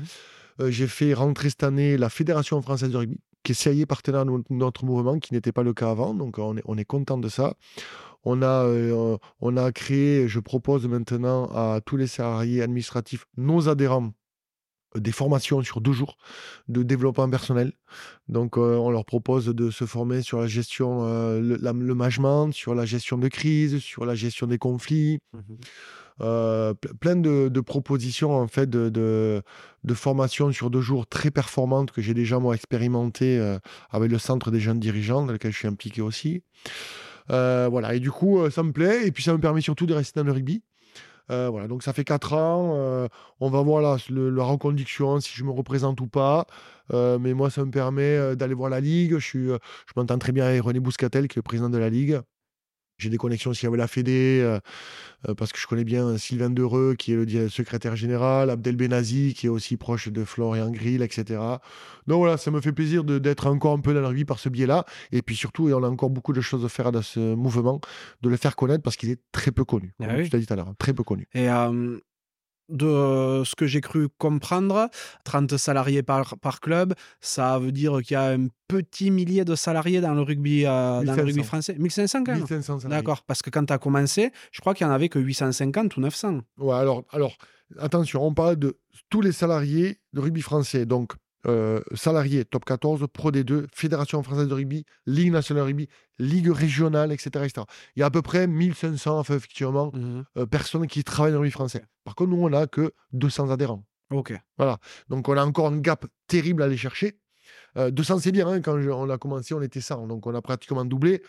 Euh, 0.60 0.72
j'ai 0.72 0.88
fait 0.88 1.14
rentrer 1.14 1.50
cette 1.50 1.64
année 1.64 1.98
la 1.98 2.10
Fédération 2.10 2.62
française 2.62 2.90
de 2.90 2.98
rugby, 2.98 3.20
qui 3.44 3.54
est 3.54 3.56
sérieux 3.56 3.86
partenaire 3.86 4.26
de 4.26 4.32
notre 4.50 4.86
mouvement, 4.86 5.20
qui 5.20 5.34
n'était 5.34 5.52
pas 5.52 5.64
le 5.64 5.74
cas 5.74 5.92
avant. 5.92 6.14
Donc 6.14 6.38
on 6.38 6.58
est, 6.58 6.64
on 6.66 6.78
est 6.78 6.86
content 6.86 7.18
de 7.18 7.30
ça. 7.30 7.56
On 8.24 8.42
a, 8.42 8.66
euh, 8.66 9.18
on 9.40 9.58
a 9.58 9.72
créé, 9.72 10.28
je 10.28 10.40
propose 10.40 10.88
maintenant 10.88 11.46
à 11.54 11.82
tous 11.86 11.98
les 11.98 12.08
salariés 12.08 12.62
administratifs, 12.62 13.26
nos 13.38 13.70
adhérents, 13.70 14.12
des 14.96 15.12
formations 15.12 15.62
sur 15.62 15.80
deux 15.80 15.94
jours 15.94 16.18
de 16.68 16.84
développement 16.84 17.30
personnel. 17.30 17.74
Donc, 18.28 18.58
euh, 18.58 18.76
on 18.76 18.92
leur 18.92 19.06
propose 19.06 19.46
de 19.46 19.72
se 19.72 19.86
former 19.86 20.22
sur 20.22 20.42
la 20.42 20.48
gestion, 20.48 21.06
le, 21.40 21.94
management, 21.94 22.52
sur 22.52 22.76
la 22.76 22.86
gestion 22.86 23.18
de 23.18 23.28
crise, 23.28 23.80
sur 23.80 24.06
la 24.06 24.16
gestion 24.16 24.48
des 24.48 24.58
conflits. 24.58 25.20
Mmh 25.34 25.40
euh, 26.22 26.74
plein 27.00 27.16
de, 27.16 27.62
propositions 27.62 28.36
en 28.36 28.48
fait 28.48 28.70
de, 28.70 28.90
de, 28.90 29.94
formations 29.94 30.52
sur 30.52 30.70
deux 30.70 30.82
jours 30.82 31.08
très 31.08 31.32
performantes 31.32 31.92
que 31.92 32.02
j'ai 32.02 32.14
déjà 32.14 32.38
moi 32.38 32.54
expérimenté 32.54 33.40
euh, 33.40 33.58
avec 33.90 34.12
le 34.12 34.20
centre 34.20 34.52
des 34.52 34.60
jeunes 34.60 34.80
dirigeants 34.80 35.26
dans 35.26 35.34
lequel 35.34 35.52
je 35.52 35.58
suis 35.58 35.68
impliqué 35.68 36.02
aussi. 36.02 36.44
Voilà, 37.70 37.96
et 37.96 38.00
du 38.00 38.12
coup, 38.12 38.50
ça 38.50 38.64
me 38.64 38.72
plaît. 38.72 39.08
Et 39.08 39.12
puis, 39.12 39.24
ça 39.24 39.34
me 39.34 39.40
permet 39.40 39.62
surtout 39.62 39.86
de 39.86 39.94
rester 39.94 40.20
dans 40.20 40.26
le 40.26 40.32
rugby. 40.32 40.62
voilà, 41.30 41.68
donc 41.68 41.84
ça 41.84 41.94
fait 41.94 42.04
4 42.04 42.34
ans. 42.34 43.08
on 43.40 43.50
va 43.50 43.62
voir 43.62 43.82
là, 43.82 43.98
le, 44.10 44.42
reconduction, 44.42 45.20
si 45.20 45.32
je 45.36 45.44
me 45.44 45.52
représente 45.52 46.02
ou 46.02 46.08
pas. 46.08 46.46
mais 46.92 47.34
moi, 47.34 47.50
ça 47.50 47.66
me 47.66 47.72
permet 47.72 48.36
d'aller 48.36 48.54
voir 48.54 48.70
la 48.70 48.80
Ligue. 48.82 49.18
Je, 49.18 49.58
je 49.58 49.94
m'entends 49.96 50.18
très 50.18 50.32
bien 50.32 50.46
avec 50.46 50.62
René 50.62 50.80
Bouscatel, 50.80 51.28
qui 51.28 51.40
est 51.40 51.40
le 51.40 51.44
président 51.44 51.70
de 51.70 51.78
la 51.78 51.90
Ligue. 51.90 52.22
J'ai 53.02 53.10
des 53.10 53.18
connexions 53.18 53.52
aussi 53.52 53.66
avec 53.66 53.80
la 53.80 53.88
Fédé, 53.88 54.40
euh, 54.42 54.60
euh, 55.28 55.34
parce 55.34 55.52
que 55.52 55.60
je 55.60 55.66
connais 55.66 55.84
bien 55.84 56.18
Sylvain 56.18 56.50
Dereux, 56.50 56.96
qui 56.98 57.14
est 57.14 57.16
le 57.16 57.50
secrétaire 57.50 57.96
général, 57.96 58.50
Abdel 58.50 58.76
Benazi, 58.76 59.34
qui 59.34 59.48
est 59.48 59.50
aussi 59.50 59.76
proche 59.76 60.10
de 60.10 60.24
Florian 60.24 60.70
Grill, 60.70 61.02
etc. 61.02 61.40
Donc 62.08 62.20
voilà, 62.20 62.38
ça 62.38 62.52
me 62.52 62.62
fait 62.62 62.72
plaisir 62.72 63.04
d'être 63.04 63.48
encore 63.48 63.74
un 63.74 63.80
peu 63.80 63.94
dans 63.94 64.02
la 64.02 64.12
vie 64.12 64.26
par 64.26 64.40
ce 64.40 64.50
biais-là. 64.50 64.86
Et 65.12 65.22
puis 65.22 65.36
surtout, 65.36 65.68
et 65.70 65.74
on 65.74 65.84
a 65.84 65.90
encore 65.90 66.12
beaucoup 66.12 66.34
de 66.34 66.42
choses 66.42 66.64
à 66.64 66.70
faire 66.70 66.92
dans 66.92 67.02
ce 67.02 67.34
mouvement, 67.36 67.82
de 68.22 68.30
le 68.30 68.38
faire 68.38 68.56
connaître 68.56 68.84
parce 68.84 68.96
qu'il 68.96 69.10
est 69.10 69.20
très 69.32 69.52
peu 69.52 69.66
connu. 69.66 69.94
Ah 70.00 70.06
tu 70.24 70.30
l'as 70.32 70.40
dit 70.40 70.46
tout 70.46 70.54
à 70.54 70.56
l'heure, 70.56 70.74
très 70.78 70.94
peu 70.94 71.04
connu. 71.04 71.28
Et 71.34 71.50
euh, 71.50 71.98
de 72.72 73.44
ce 73.46 73.56
que 73.56 73.68
j'ai 73.68 73.82
cru 73.82 74.08
comprendre, 74.18 74.90
30 75.26 75.58
salariés 75.58 76.04
par, 76.04 76.38
par 76.40 76.60
club, 76.60 76.94
ça 77.20 77.60
veut 77.60 77.72
dire 77.72 78.02
qu'il 78.02 78.14
y 78.14 78.16
a 78.16 78.30
un 78.30 78.48
petit 78.68 79.12
millier 79.12 79.46
de 79.46 79.56
salariés 79.56 80.02
dans 80.02 80.14
le 80.14 80.22
rugby, 80.22 80.66
euh, 80.66 81.04
dans 81.04 81.16
le 81.16 81.24
rugby 81.24 81.44
français. 81.44 81.76
1500 81.78 82.24
quand 82.24 82.32
même 82.32 82.42
1500 82.42 82.90
D'accord, 82.90 83.24
parce 83.24 83.42
que 83.42 83.50
quand 83.50 83.66
tu 83.66 83.74
as 83.74 83.78
commencé, 83.78 84.32
je 84.52 84.62
crois 84.62 84.74
qu'il 84.74 84.88
n'y 84.88 84.92
en 84.92 84.96
avait 84.96 85.10
que 85.10 85.20
850 85.20 85.98
ou 85.98 86.02
900. 86.02 86.42
Ouais, 86.58 86.76
alors, 86.76 87.04
alors 87.12 87.36
attention, 87.80 88.26
on 88.26 88.34
parle 88.34 88.56
de 88.58 88.78
tous 89.10 89.22
les 89.22 89.32
salariés 89.32 90.00
de 90.14 90.20
rugby 90.22 90.42
français. 90.42 90.86
Donc, 90.86 91.14
euh, 91.48 91.82
salariés 91.94 92.46
top 92.46 92.66
14, 92.66 93.06
Pro 93.12 93.32
D2, 93.32 93.66
Fédération 93.74 94.22
française 94.24 94.48
de 94.48 94.54
rugby, 94.54 94.86
Ligue 95.06 95.32
nationale 95.32 95.64
de 95.64 95.68
rugby, 95.68 95.90
Ligue 96.20 96.50
régionale, 96.50 97.12
etc., 97.12 97.30
etc. 97.46 97.64
Il 97.96 98.02
y 98.02 98.04
a 98.04 98.08
à 98.08 98.12
peu 98.12 98.22
près 98.22 98.48
1500 98.48 99.22
effectivement, 99.22 99.92
mmh 99.94 100.24
euh, 100.38 100.46
personnes 100.46 100.88
qui 100.88 101.04
travaillent 101.04 101.32
dans 101.32 101.40
le 101.40 101.42
rugby 101.42 101.52
français. 101.52 101.84
Par 102.04 102.16
contre, 102.16 102.32
nous, 102.32 102.44
on 102.44 102.50
n'a 102.50 102.68
que 102.68 102.94
200 103.14 103.50
adhérents. 103.50 103.84
Ok. 104.12 104.34
Voilà. 104.58 104.78
Donc, 105.10 105.28
on 105.30 105.38
a 105.38 105.44
encore 105.44 105.68
un 105.68 105.78
gap 105.78 106.06
terrible 106.28 106.62
à 106.62 106.66
aller 106.66 106.78
chercher. 106.78 107.18
200, 107.76 108.16
euh, 108.16 108.20
c'est 108.20 108.32
bien. 108.32 108.48
Hein, 108.48 108.62
quand 108.62 108.78
on 108.78 109.10
a 109.10 109.18
commencé, 109.18 109.54
on 109.54 109.62
était 109.62 109.82
100. 109.82 110.08
Donc, 110.08 110.28
on 110.28 110.36
a 110.36 110.42
pratiquement 110.42 110.86
doublé. 110.86 111.24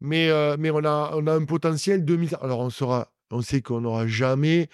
Mais, 0.00 0.28
mais 0.58 0.70
on, 0.70 0.84
a, 0.84 1.12
on 1.14 1.26
a 1.26 1.32
un 1.32 1.44
potentiel 1.44 2.00
de 2.00 2.06
2000. 2.06 2.36
Alors, 2.42 2.58
on 2.58 2.70
sera 2.70 3.12
on 3.34 3.42
sait 3.42 3.60
qu'on 3.62 3.80
n'aura 3.80 4.06
jamais. 4.06 4.68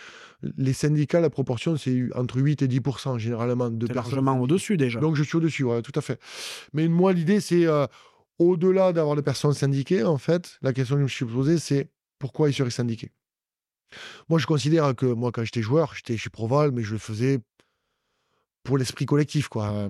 Les 0.57 0.73
syndicats, 0.73 1.21
la 1.21 1.31
proportion, 1.31 1.77
c'est 1.77 2.09
entre 2.15 2.39
8 2.39 2.63
et 2.63 2.69
10% 2.69 3.19
généralement 3.19 3.71
de 3.71 3.87
personnes. 3.87 3.97
largement 4.15 4.41
au-dessus 4.41 4.77
déjà. 4.77 5.01
Donc 5.01 5.17
je 5.17 5.23
suis 5.23 5.37
au-dessus, 5.37 5.65
ouais, 5.65 5.83
tout 5.83 5.93
à 5.95 6.01
fait. 6.01 6.21
Mais 6.73 6.89
moi, 6.89 7.13
l'idée, 7.13 7.41
c'est 7.41 7.67
euh, 7.67 7.87
au-delà 8.39 8.93
d'avoir 8.93 9.17
des 9.17 9.23
personnes 9.23 9.55
syndiquées, 9.55 10.05
en 10.05 10.19
fait, 10.19 10.59
la 10.63 10.73
question 10.73 10.97
que 10.97 11.01
je 11.01 11.05
me 11.05 11.09
suis 11.09 11.25
posée, 11.25 11.59
c'est 11.59 11.91
pourquoi 12.19 12.49
ils 12.51 12.55
seraient 12.55 12.71
syndiqués? 12.71 13.13
Moi, 14.29 14.39
je 14.39 14.47
considère 14.47 14.95
que 14.95 15.07
moi, 15.07 15.33
quand 15.33 15.43
j'étais 15.43 15.63
joueur, 15.63 15.95
j'étais 15.95 16.17
chez 16.17 16.31
Proval, 16.31 16.71
mais 16.71 16.83
je 16.83 16.93
le 16.93 16.99
faisais 16.99 17.41
pour 18.63 18.79
l'esprit 18.79 19.07
collectif. 19.07 19.49
Quoi. 19.49 19.89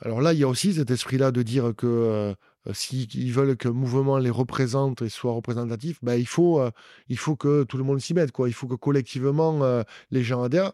Alors 0.00 0.20
là, 0.20 0.32
il 0.32 0.38
y 0.38 0.44
a 0.44 0.48
aussi 0.48 0.74
cet 0.74 0.90
esprit-là 0.90 1.30
de 1.30 1.42
dire 1.42 1.72
que 1.76 1.86
euh, 1.86 2.34
euh, 2.66 2.74
s'ils 2.74 3.32
veulent 3.32 3.56
le 3.62 3.72
mouvement 3.72 4.18
les 4.18 4.30
représente 4.30 5.02
et 5.02 5.08
soit 5.08 5.32
représentatif, 5.32 5.98
ben, 6.02 6.14
il, 6.14 6.26
faut, 6.26 6.60
euh, 6.60 6.70
il 7.08 7.18
faut 7.18 7.36
que 7.36 7.64
tout 7.64 7.78
le 7.78 7.84
monde 7.84 8.00
s'y 8.00 8.14
mette. 8.14 8.32
Quoi. 8.32 8.48
Il 8.48 8.52
faut 8.52 8.66
que 8.66 8.74
collectivement, 8.74 9.62
euh, 9.62 9.82
les 10.10 10.22
gens 10.22 10.42
adhèrent. 10.42 10.72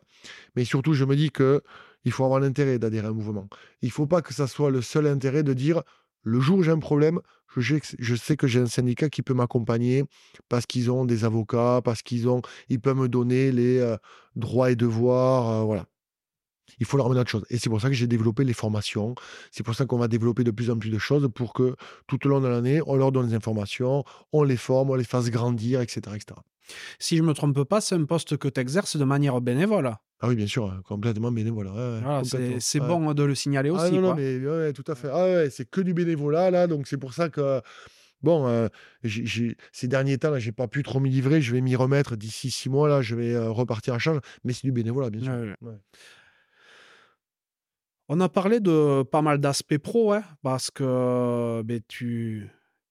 Mais 0.56 0.64
surtout, 0.64 0.94
je 0.94 1.04
me 1.04 1.16
dis 1.16 1.30
que 1.30 1.62
il 2.04 2.12
faut 2.12 2.24
avoir 2.24 2.40
l'intérêt 2.40 2.78
d'adhérer 2.78 3.06
à 3.06 3.10
un 3.10 3.12
mouvement. 3.12 3.48
Il 3.82 3.86
ne 3.86 3.92
faut 3.92 4.06
pas 4.06 4.22
que 4.22 4.32
ça 4.34 4.46
soit 4.46 4.70
le 4.70 4.80
seul 4.80 5.06
intérêt 5.06 5.42
de 5.42 5.52
dire 5.52 5.82
le 6.22 6.40
jour 6.40 6.58
où 6.58 6.62
j'ai 6.62 6.70
un 6.70 6.78
problème, 6.78 7.20
je, 7.56 7.76
je 7.98 8.14
sais 8.16 8.36
que 8.36 8.46
j'ai 8.46 8.60
un 8.60 8.66
syndicat 8.66 9.08
qui 9.08 9.22
peut 9.22 9.34
m'accompagner 9.34 10.04
parce 10.48 10.66
qu'ils 10.66 10.90
ont 10.90 11.04
des 11.04 11.24
avocats, 11.24 11.80
parce 11.84 12.02
qu'ils 12.02 12.28
ont, 12.28 12.42
ils 12.68 12.80
peuvent 12.80 12.96
me 12.96 13.08
donner 13.08 13.50
les 13.50 13.96
droits 14.36 14.70
et 14.70 14.76
devoirs. 14.76 15.64
voilà 15.66 15.86
il 16.78 16.86
faut 16.86 16.96
leur 16.96 17.06
amener 17.06 17.20
autre 17.20 17.30
chose. 17.30 17.44
Et 17.50 17.58
c'est 17.58 17.70
pour 17.70 17.80
ça 17.80 17.88
que 17.88 17.94
j'ai 17.94 18.06
développé 18.06 18.44
les 18.44 18.52
formations. 18.52 19.14
C'est 19.50 19.62
pour 19.62 19.74
ça 19.74 19.86
qu'on 19.86 19.98
va 19.98 20.08
développer 20.08 20.44
de 20.44 20.50
plus 20.50 20.70
en 20.70 20.78
plus 20.78 20.90
de 20.90 20.98
choses 20.98 21.28
pour 21.34 21.52
que 21.52 21.76
tout 22.06 22.24
au 22.26 22.30
long 22.30 22.40
de 22.40 22.48
l'année, 22.48 22.80
on 22.86 22.96
leur 22.96 23.12
donne 23.12 23.28
des 23.28 23.34
informations, 23.34 24.04
on 24.32 24.42
les 24.42 24.56
forme, 24.56 24.90
on 24.90 24.94
les 24.94 25.04
fasse 25.04 25.30
grandir, 25.30 25.80
etc. 25.80 26.00
etc. 26.14 26.40
Si 26.98 27.16
je 27.16 27.22
ne 27.22 27.28
me 27.28 27.32
trompe 27.32 27.62
pas, 27.64 27.80
c'est 27.80 27.94
un 27.94 28.04
poste 28.04 28.36
que 28.36 28.48
tu 28.48 28.60
exerces 28.60 28.96
de 28.96 29.04
manière 29.04 29.40
bénévole. 29.40 29.92
Ah 30.20 30.28
oui, 30.28 30.34
bien 30.34 30.46
sûr, 30.46 30.66
hein, 30.66 30.80
complètement 30.84 31.30
bénévole. 31.30 31.70
c'est 32.60 32.80
bon 32.80 33.12
de 33.14 33.22
le 33.22 33.34
signaler 33.34 33.70
ah 33.70 33.74
aussi. 33.74 33.96
Ah 33.96 34.00
non, 34.00 34.00
non, 34.00 34.14
mais 34.14 34.72
tout 34.72 34.84
à 34.86 34.94
fait. 34.94 35.08
Ah 35.12 35.48
c'est 35.50 35.68
que 35.68 35.80
du 35.80 35.94
bénévolat, 35.94 36.50
là. 36.50 36.66
Donc, 36.66 36.86
c'est 36.86 36.96
pour 36.96 37.14
ça 37.14 37.28
que 37.28 37.60
bon, 38.22 38.46
euh, 38.48 38.68
ces 39.72 39.88
derniers 39.88 40.18
temps, 40.18 40.30
là, 40.30 40.38
j'ai 40.38 40.52
pas 40.52 40.68
pu 40.68 40.82
trop 40.82 41.00
m'y 41.00 41.10
livrer. 41.10 41.40
Je 41.40 41.52
vais 41.52 41.60
m'y 41.60 41.76
remettre 41.76 42.16
d'ici 42.16 42.50
six 42.50 42.68
mois. 42.68 42.88
Là, 42.88 43.02
je 43.02 43.14
vais 43.14 43.34
euh, 43.34 43.50
repartir 43.50 43.94
à 43.94 43.98
charge. 43.98 44.20
Mais 44.44 44.52
c'est 44.52 44.64
du 44.64 44.72
bénévolat, 44.72 45.10
bien 45.10 45.22
sûr. 45.22 45.56
On 48.08 48.20
a 48.20 48.28
parlé 48.28 48.60
de 48.60 49.02
pas 49.02 49.20
mal 49.20 49.38
d'aspects 49.38 49.78
pro, 49.78 50.12
hein, 50.12 50.22
parce 50.42 50.70
que 50.70 51.62
ben, 51.62 51.80
tu, 51.88 52.48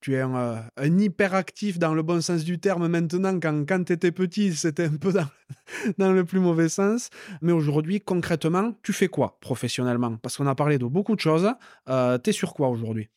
es 0.09 0.19
un, 0.19 0.67
hyperactif 0.77 1.79
dans 1.79 1.93
le 1.93 2.03
bon 2.03 2.21
sens 2.21 2.43
du 2.43 2.59
terme 2.59 2.89
maintenant. 2.89 3.39
Quand, 3.39 3.65
quand 3.65 3.83
tu 3.85 3.93
étais 3.93 4.11
petit, 4.11 4.53
c'était 4.53 4.85
un 4.85 4.97
peu 4.97 5.13
dans, 5.13 5.27
dans, 5.97 6.11
le 6.11 6.25
plus 6.25 6.41
mauvais 6.41 6.67
sens. 6.67 7.09
Mais 7.41 7.53
aujourd'hui, 7.53 8.01
concrètement, 8.01 8.73
tu 8.83 8.91
fais 8.91 9.07
quoi 9.07 9.37
professionnellement? 9.39 10.17
Parce 10.17 10.35
qu'on 10.35 10.47
a 10.47 10.55
parlé 10.55 10.77
de 10.77 10.85
beaucoup 10.85 11.15
de 11.15 11.21
choses. 11.21 11.49
Euh, 11.87 12.17
tu 12.21 12.31
es 12.31 12.33
sur 12.33 12.53
quoi 12.53 12.67
aujourd'hui? 12.67 13.07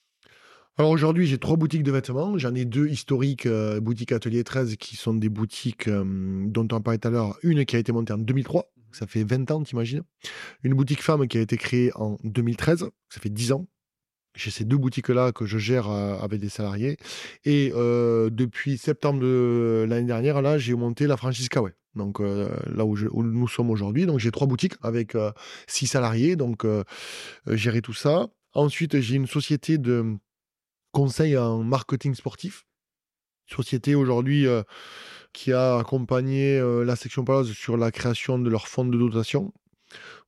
Alors 0.77 0.93
aujourd'hui, 0.93 1.27
j'ai 1.27 1.39
trois 1.39 1.57
boutiques 1.57 1.83
de 1.83 1.91
vêtements. 1.91 2.39
J'en 2.39 2.55
ai 2.55 2.65
deux 2.65 2.87
historiques, 2.87 3.47
euh, 3.47 3.81
boutique 3.81 4.13
Atelier 4.13 4.45
13, 4.45 4.77
qui 4.77 4.95
sont 4.95 5.15
des 5.15 5.29
boutiques 5.29 5.89
euh, 5.89 6.05
dont 6.47 6.69
on 6.71 6.81
parlait 6.81 6.99
tout 6.99 7.09
à 7.09 7.11
l'heure. 7.11 7.37
Une 7.43 7.65
qui 7.65 7.75
a 7.75 7.81
été 7.81 7.91
montée 7.91 8.13
en 8.13 8.19
2003, 8.19 8.71
ça 8.93 9.07
fait 9.07 9.25
20 9.25 9.51
ans, 9.51 9.63
t'imagines. 9.63 10.03
Une 10.63 10.75
boutique 10.75 11.03
femme 11.03 11.27
qui 11.29 11.39
a 11.39 11.41
été 11.41 11.57
créée 11.57 11.91
en 11.95 12.17
2013, 12.25 12.89
ça 13.09 13.21
fait 13.21 13.31
10 13.31 13.53
ans. 13.53 13.67
J'ai 14.39 14.53
ces 14.53 14.65
deux 14.65 14.77
boutiques-là 14.77 15.33
que 15.33 15.47
je 15.47 15.59
gère 15.59 15.91
euh, 15.91 16.17
avec 16.21 16.41
des 16.41 16.49
salariés. 16.49 16.97
Et 17.45 17.73
euh, 17.75 18.31
depuis 18.31 18.79
septembre 18.79 19.21
de 19.21 19.85
l'année 19.89 20.07
dernière, 20.07 20.43
là, 20.43 20.59
j'ai 20.59 20.75
monté 20.75 21.09
la 21.09 21.17
franchise 21.17 21.49
Kawaii. 21.49 21.75
Donc 21.97 22.21
euh, 22.21 22.49
là 22.67 22.85
où, 22.85 22.97
nous 22.97 23.49
sommes 23.49 23.71
aujourd'hui. 23.71 24.07
Donc 24.07 24.21
j'ai 24.21 24.31
trois 24.31 24.47
boutiques 24.47 24.75
avec 24.81 25.17
six 25.67 25.89
salariés. 25.89 26.37
Donc 26.37 26.65
gérer 27.49 27.83
tout 27.83 27.95
ça. 27.95 28.29
Ensuite, 28.53 29.01
j'ai 29.01 29.17
une 29.17 29.27
société 29.27 29.77
de 29.77 30.17
conseil 30.93 31.37
en 31.37 31.65
marketing 31.65 32.15
sportif. 32.15 32.65
Société 33.47 33.97
aujourd'hui 33.97 34.47
qui 35.33 35.53
a 35.53 35.79
accompagné 35.79 36.59
euh, 36.59 36.85
la 36.85 36.97
section 36.97 37.25
Palace 37.25 37.49
sur 37.49 37.77
la 37.77 37.91
création 37.91 38.39
de 38.39 38.51
leur 38.51 38.69
fonds 38.69 38.85
de 38.85 38.97
dotation. 38.97 39.53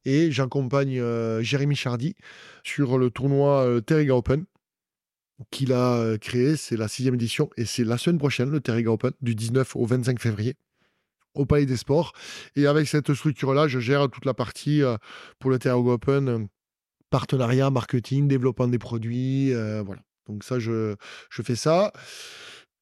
Et 0.04 0.30
j'accompagne 0.30 0.98
euh, 0.98 1.42
Jérémy 1.42 1.76
Chardy 1.76 2.16
sur 2.64 2.98
le 2.98 3.10
tournoi 3.10 3.64
euh, 3.64 3.80
Terriga 3.80 4.16
Open 4.16 4.44
qu'il 5.50 5.72
a 5.72 6.18
créé. 6.18 6.56
C'est 6.56 6.76
la 6.76 6.86
sixième 6.86 7.14
édition 7.14 7.48
et 7.56 7.64
c'est 7.64 7.84
la 7.84 7.96
semaine 7.96 8.18
prochaine, 8.18 8.50
le 8.50 8.60
Terriga 8.60 8.90
Open, 8.90 9.12
du 9.22 9.34
19 9.34 9.74
au 9.76 9.86
25 9.86 10.20
février 10.20 10.56
au 11.34 11.46
Palais 11.46 11.64
des 11.64 11.78
Sports. 11.78 12.12
Et 12.56 12.66
avec 12.66 12.88
cette 12.88 13.14
structure-là, 13.14 13.66
je 13.66 13.78
gère 13.78 14.10
toute 14.10 14.26
la 14.26 14.34
partie 14.34 14.82
pour 15.38 15.50
le 15.50 15.58
Terriga 15.58 15.92
Open, 15.92 16.48
partenariat, 17.08 17.70
marketing, 17.70 18.28
développement 18.28 18.68
des 18.68 18.78
produits. 18.78 19.54
voilà. 19.54 20.02
Donc 20.28 20.44
ça, 20.44 20.58
je, 20.58 20.94
je 21.30 21.42
fais 21.42 21.56
ça. 21.56 21.90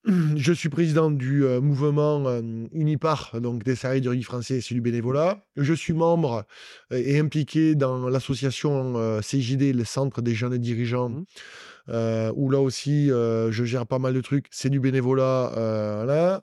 Je 0.37 0.53
suis 0.53 0.69
président 0.69 1.11
du 1.11 1.45
euh, 1.45 1.61
mouvement 1.61 2.25
euh, 2.27 2.41
Unipar, 2.73 3.41
donc 3.41 3.65
des 3.65 3.75
salariés 3.75 4.01
du 4.01 4.09
rugby 4.09 4.23
français, 4.23 4.61
c'est 4.61 4.75
du 4.75 4.81
bénévolat. 4.81 5.45
Je 5.57 5.75
suis 5.75 5.93
membre 5.93 6.47
euh, 6.93 7.03
et 7.05 7.19
impliqué 7.19 7.75
dans 7.75 8.09
l'association 8.09 9.21
CJD, 9.21 9.75
le 9.75 9.85
Centre 9.85 10.23
des 10.23 10.35
jeunes 10.35 10.57
dirigeants, 10.59 11.09
mmh. 11.09 12.33
où 12.35 12.51
là 12.51 12.61
aussi 12.61 13.09
je 13.09 13.65
gère 13.65 13.87
pas 13.87 13.99
mal 13.99 14.15
de 14.15 14.21
trucs. 14.21 14.47
C'est 14.51 14.71
du 14.71 14.81
bénévolat, 14.81 16.05
là. 16.07 16.43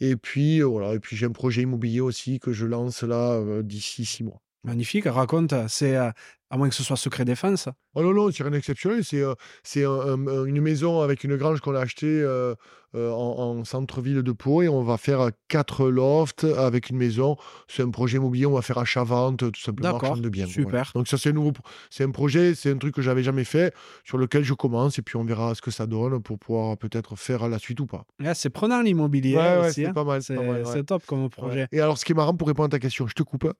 Et 0.00 0.16
puis 0.16 0.60
voilà. 0.60 0.94
Et 0.94 0.98
puis 0.98 1.16
j'ai 1.16 1.26
un 1.26 1.32
projet 1.32 1.62
immobilier 1.62 2.00
aussi 2.00 2.38
que 2.38 2.52
je 2.52 2.66
lance 2.66 3.02
là 3.02 3.62
d'ici 3.62 4.04
six 4.04 4.24
mois. 4.24 4.40
Magnifique, 4.64 5.06
raconte, 5.06 5.54
c'est 5.68 5.96
à 6.50 6.56
moins 6.56 6.68
que 6.68 6.74
ce 6.74 6.82
soit 6.82 6.96
secret 6.96 7.24
défense. 7.24 7.68
Oh 7.94 8.02
non, 8.02 8.12
non, 8.12 8.30
c'est 8.30 8.42
rien 8.42 8.52
d'exceptionnel. 8.52 9.04
C'est 9.04 9.22
c'est 9.62 9.84
une 9.84 10.60
maison 10.60 11.00
avec 11.00 11.24
une 11.24 11.36
grange 11.36 11.60
qu'on 11.60 11.74
a 11.74 11.80
achetée 11.80 12.24
en, 12.94 13.64
centre-ville 13.64 14.22
de 14.22 14.32
Pau 14.32 14.62
et 14.62 14.68
on 14.68 14.82
va 14.82 14.96
faire 14.96 15.30
quatre 15.48 15.88
lofts 15.88 16.44
avec 16.44 16.90
une 16.90 16.96
maison. 16.96 17.36
C'est 17.68 17.82
un 17.82 17.90
projet 17.90 18.16
immobilier, 18.16 18.46
on 18.46 18.54
va 18.54 18.62
faire 18.62 18.78
achat-vente, 18.78 19.52
tout 19.52 19.60
simplement, 19.60 19.92
D'accord, 19.92 20.16
de 20.16 20.28
bien. 20.28 20.46
Super. 20.46 20.90
Donc 20.94 21.06
ça, 21.06 21.16
c'est 21.18 21.30
un 21.30 21.32
nouveau, 21.32 21.52
c'est 21.88 22.04
un 22.04 22.10
projet, 22.10 22.54
c'est 22.54 22.72
un 22.72 22.78
truc 22.78 22.94
que 22.94 23.02
j'avais 23.02 23.22
jamais 23.22 23.44
fait, 23.44 23.72
sur 24.04 24.18
lequel 24.18 24.42
je 24.42 24.54
commence 24.54 24.98
et 24.98 25.02
puis 25.02 25.16
on 25.16 25.24
verra 25.24 25.54
ce 25.54 25.62
que 25.62 25.70
ça 25.70 25.86
donne 25.86 26.20
pour 26.20 26.38
pouvoir 26.38 26.76
peut-être 26.76 27.16
faire 27.16 27.48
la 27.48 27.58
suite 27.58 27.80
ou 27.80 27.86
pas. 27.86 28.04
c'est 28.34 28.50
prenant 28.50 28.82
l'immobilier 28.82 29.36
ouais, 29.36 29.72
c'est 29.72 29.86
hein. 29.86 29.92
pas 29.92 30.04
mal. 30.04 30.22
C'est 30.22 30.84
top 30.84 31.04
comme 31.06 31.28
projet. 31.30 31.68
Et 31.72 31.80
alors, 31.80 31.98
ce 31.98 32.04
qui 32.04 32.12
est 32.12 32.14
marrant 32.14 32.34
pour 32.34 32.48
répondre 32.48 32.66
à 32.66 32.70
ta 32.70 32.78
question, 32.78 33.06
je 33.06 33.14
te 33.14 33.22
coupe. 33.22 33.52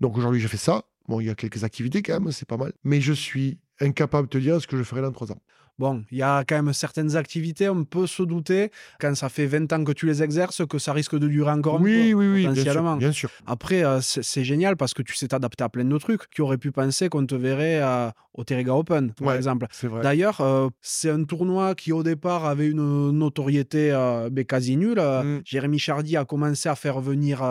Donc 0.00 0.16
aujourd'hui, 0.16 0.40
je 0.40 0.48
fais 0.48 0.56
ça. 0.56 0.84
Bon, 1.08 1.20
il 1.20 1.26
y 1.26 1.30
a 1.30 1.34
quelques 1.34 1.64
activités 1.64 2.02
quand 2.02 2.20
même, 2.20 2.32
c'est 2.32 2.48
pas 2.48 2.56
mal. 2.56 2.72
Mais 2.84 3.00
je 3.00 3.12
suis 3.12 3.58
incapable 3.80 4.28
de 4.28 4.32
te 4.32 4.38
dire 4.38 4.60
ce 4.60 4.66
que 4.66 4.76
je 4.76 4.82
ferai 4.82 5.00
dans 5.00 5.12
trois 5.12 5.32
ans. 5.32 5.40
Bon, 5.78 6.02
il 6.10 6.18
y 6.18 6.22
a 6.22 6.44
quand 6.44 6.56
même 6.62 6.72
certaines 6.72 7.16
activités, 7.16 7.68
on 7.68 7.84
peut 7.84 8.06
se 8.06 8.22
douter, 8.22 8.70
quand 9.00 9.14
ça 9.14 9.28
fait 9.28 9.46
20 9.46 9.72
ans 9.72 9.84
que 9.84 9.92
tu 9.92 10.06
les 10.06 10.22
exerces, 10.22 10.66
que 10.66 10.78
ça 10.78 10.92
risque 10.92 11.16
de 11.18 11.28
durer 11.28 11.52
encore 11.52 11.80
oui, 11.80 11.92
un 11.92 12.12
peu, 12.12 12.14
oui, 12.14 12.26
oui, 12.28 12.40
bien 12.40 12.50
potentiellement. 12.50 12.92
sûr, 12.94 12.98
bien 12.98 13.12
sûr. 13.12 13.30
Après, 13.46 13.84
euh, 13.84 14.00
c'est 14.00 14.44
génial 14.44 14.76
parce 14.76 14.94
que 14.94 15.02
tu 15.02 15.14
sais 15.14 15.28
t'adapter 15.28 15.64
à 15.64 15.68
plein 15.68 15.84
de 15.84 15.98
trucs. 15.98 16.28
Qui 16.30 16.42
aurait 16.42 16.58
pu 16.58 16.72
penser 16.72 17.08
qu'on 17.08 17.24
te 17.26 17.34
verrait 17.34 17.80
euh, 17.80 18.10
au 18.34 18.44
Terrega 18.44 18.74
Open, 18.74 19.12
par 19.12 19.28
Ouais, 19.28 19.36
exemple. 19.36 19.66
D'ailleurs, 20.02 20.40
euh, 20.40 20.68
c'est 20.80 21.10
un 21.10 21.22
tournoi 21.24 21.74
qui 21.74 21.92
au 21.92 22.02
départ 22.02 22.44
avait 22.44 22.68
une 22.68 23.10
notoriété 23.12 23.90
euh, 23.92 24.28
mais 24.32 24.44
quasi 24.44 24.76
nulle. 24.76 24.98
Mm. 25.00 25.40
Jérémy 25.44 25.78
Chardy 25.78 26.16
a 26.16 26.24
commencé 26.24 26.68
à 26.68 26.74
faire 26.74 27.00
venir 27.00 27.42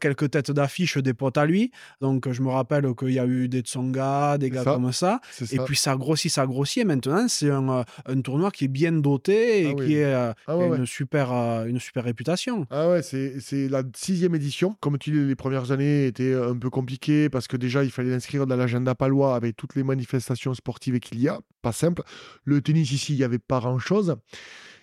quelques 0.00 0.30
têtes 0.30 0.50
d'affiche 0.50 0.96
des 0.98 1.14
potes 1.14 1.36
à 1.38 1.46
lui. 1.46 1.70
Donc 2.00 2.30
je 2.30 2.42
me 2.42 2.48
rappelle 2.48 2.94
qu'il 2.94 3.10
y 3.10 3.18
a 3.18 3.26
eu 3.26 3.48
des 3.48 3.60
Tsonga, 3.60 4.38
des 4.38 4.50
gars 4.50 4.64
ça. 4.64 4.72
comme 4.72 4.92
ça. 4.92 5.20
Et 5.40 5.44
ça. 5.46 5.64
puis 5.64 5.76
ça 5.76 5.92
a 5.92 5.96
grossi, 5.96 6.30
ça 6.30 6.42
a 6.42 6.46
grossi. 6.46 6.80
Et 6.80 6.84
maintenant, 6.84 7.26
c'est 7.28 7.50
un, 7.50 7.65
euh, 7.70 7.82
un 8.06 8.20
tournoi 8.20 8.50
qui 8.50 8.64
est 8.64 8.68
bien 8.68 8.92
doté 8.92 9.62
et 9.62 9.66
Ah 9.70 9.74
oui. 9.76 9.86
qui, 9.86 9.94
est, 9.96 10.04
euh, 10.04 10.32
Ah 10.46 10.56
qui 10.56 10.62
a 10.62 10.68
ouais. 10.68 10.76
une, 10.78 10.86
super, 10.86 11.32
euh, 11.32 11.64
une 11.66 11.78
super 11.80 12.04
réputation. 12.04 12.66
Ah 12.70 12.90
ouais, 12.90 13.02
c'est 13.02 13.68
la 13.68 13.82
sixième 13.94 14.34
édition. 14.34 14.76
Comme 14.80 14.98
tu 14.98 15.10
dis, 15.10 15.18
les 15.24 15.36
premières 15.36 15.72
années 15.72 16.06
étaient 16.06 16.34
un 16.34 16.56
peu 16.56 16.70
compliquées 16.70 17.28
parce 17.28 17.46
que 17.48 17.56
déjà, 17.56 17.84
il 17.84 17.90
fallait 17.90 18.10
l'inscrire 18.10 18.46
dans 18.46 18.56
l'agenda 18.56 18.94
palois 18.94 19.34
avec 19.36 19.56
toutes 19.56 19.74
les 19.76 19.82
manifestations 19.82 20.54
sportives 20.54 20.98
qu'il 21.00 21.20
y 21.20 21.28
a. 21.28 21.40
Pas 21.62 21.72
simple. 21.72 22.02
Le 22.44 22.60
tennis 22.60 22.92
ici, 22.92 23.14
il 23.14 23.18
n'y 23.18 23.24
avait 23.24 23.38
pas 23.38 23.58
grand-chose. 23.60 24.16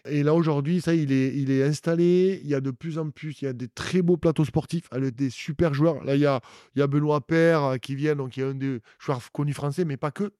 Et 0.05 0.21
là, 0.21 0.33
aujourd'hui, 0.33 0.81
ça, 0.81 0.93
il 0.93 1.13
est, 1.13 1.33
il 1.33 1.49
est 1.49 1.63
installé. 1.63 2.41
Il 2.43 2.49
y 2.49 2.55
a 2.55 2.59
de 2.59 2.71
plus 2.71 2.97
en 2.97 3.09
plus, 3.09 3.41
il 3.41 3.45
y 3.45 3.47
a 3.47 3.53
des 3.53 3.69
très 3.69 4.01
beaux 4.01 4.17
plateaux 4.17 4.43
sportifs 4.43 4.83
avec 4.91 5.15
des 5.15 5.29
super 5.29 5.73
joueurs. 5.73 6.03
Là, 6.03 6.15
il 6.15 6.21
y 6.21 6.25
a, 6.25 6.41
il 6.75 6.79
y 6.79 6.81
a 6.81 6.87
Benoît 6.87 7.21
Père 7.25 7.75
qui 7.81 7.95
vient, 7.95 8.13
donc 8.17 8.35
il 8.35 8.41
y 8.41 8.43
a 8.43 8.47
un 8.47 8.53
des 8.53 8.79
joueurs 8.99 9.21
connus 9.31 9.53
français, 9.53 9.85
mais 9.85 9.95
pas 9.95 10.11
que. 10.11 10.31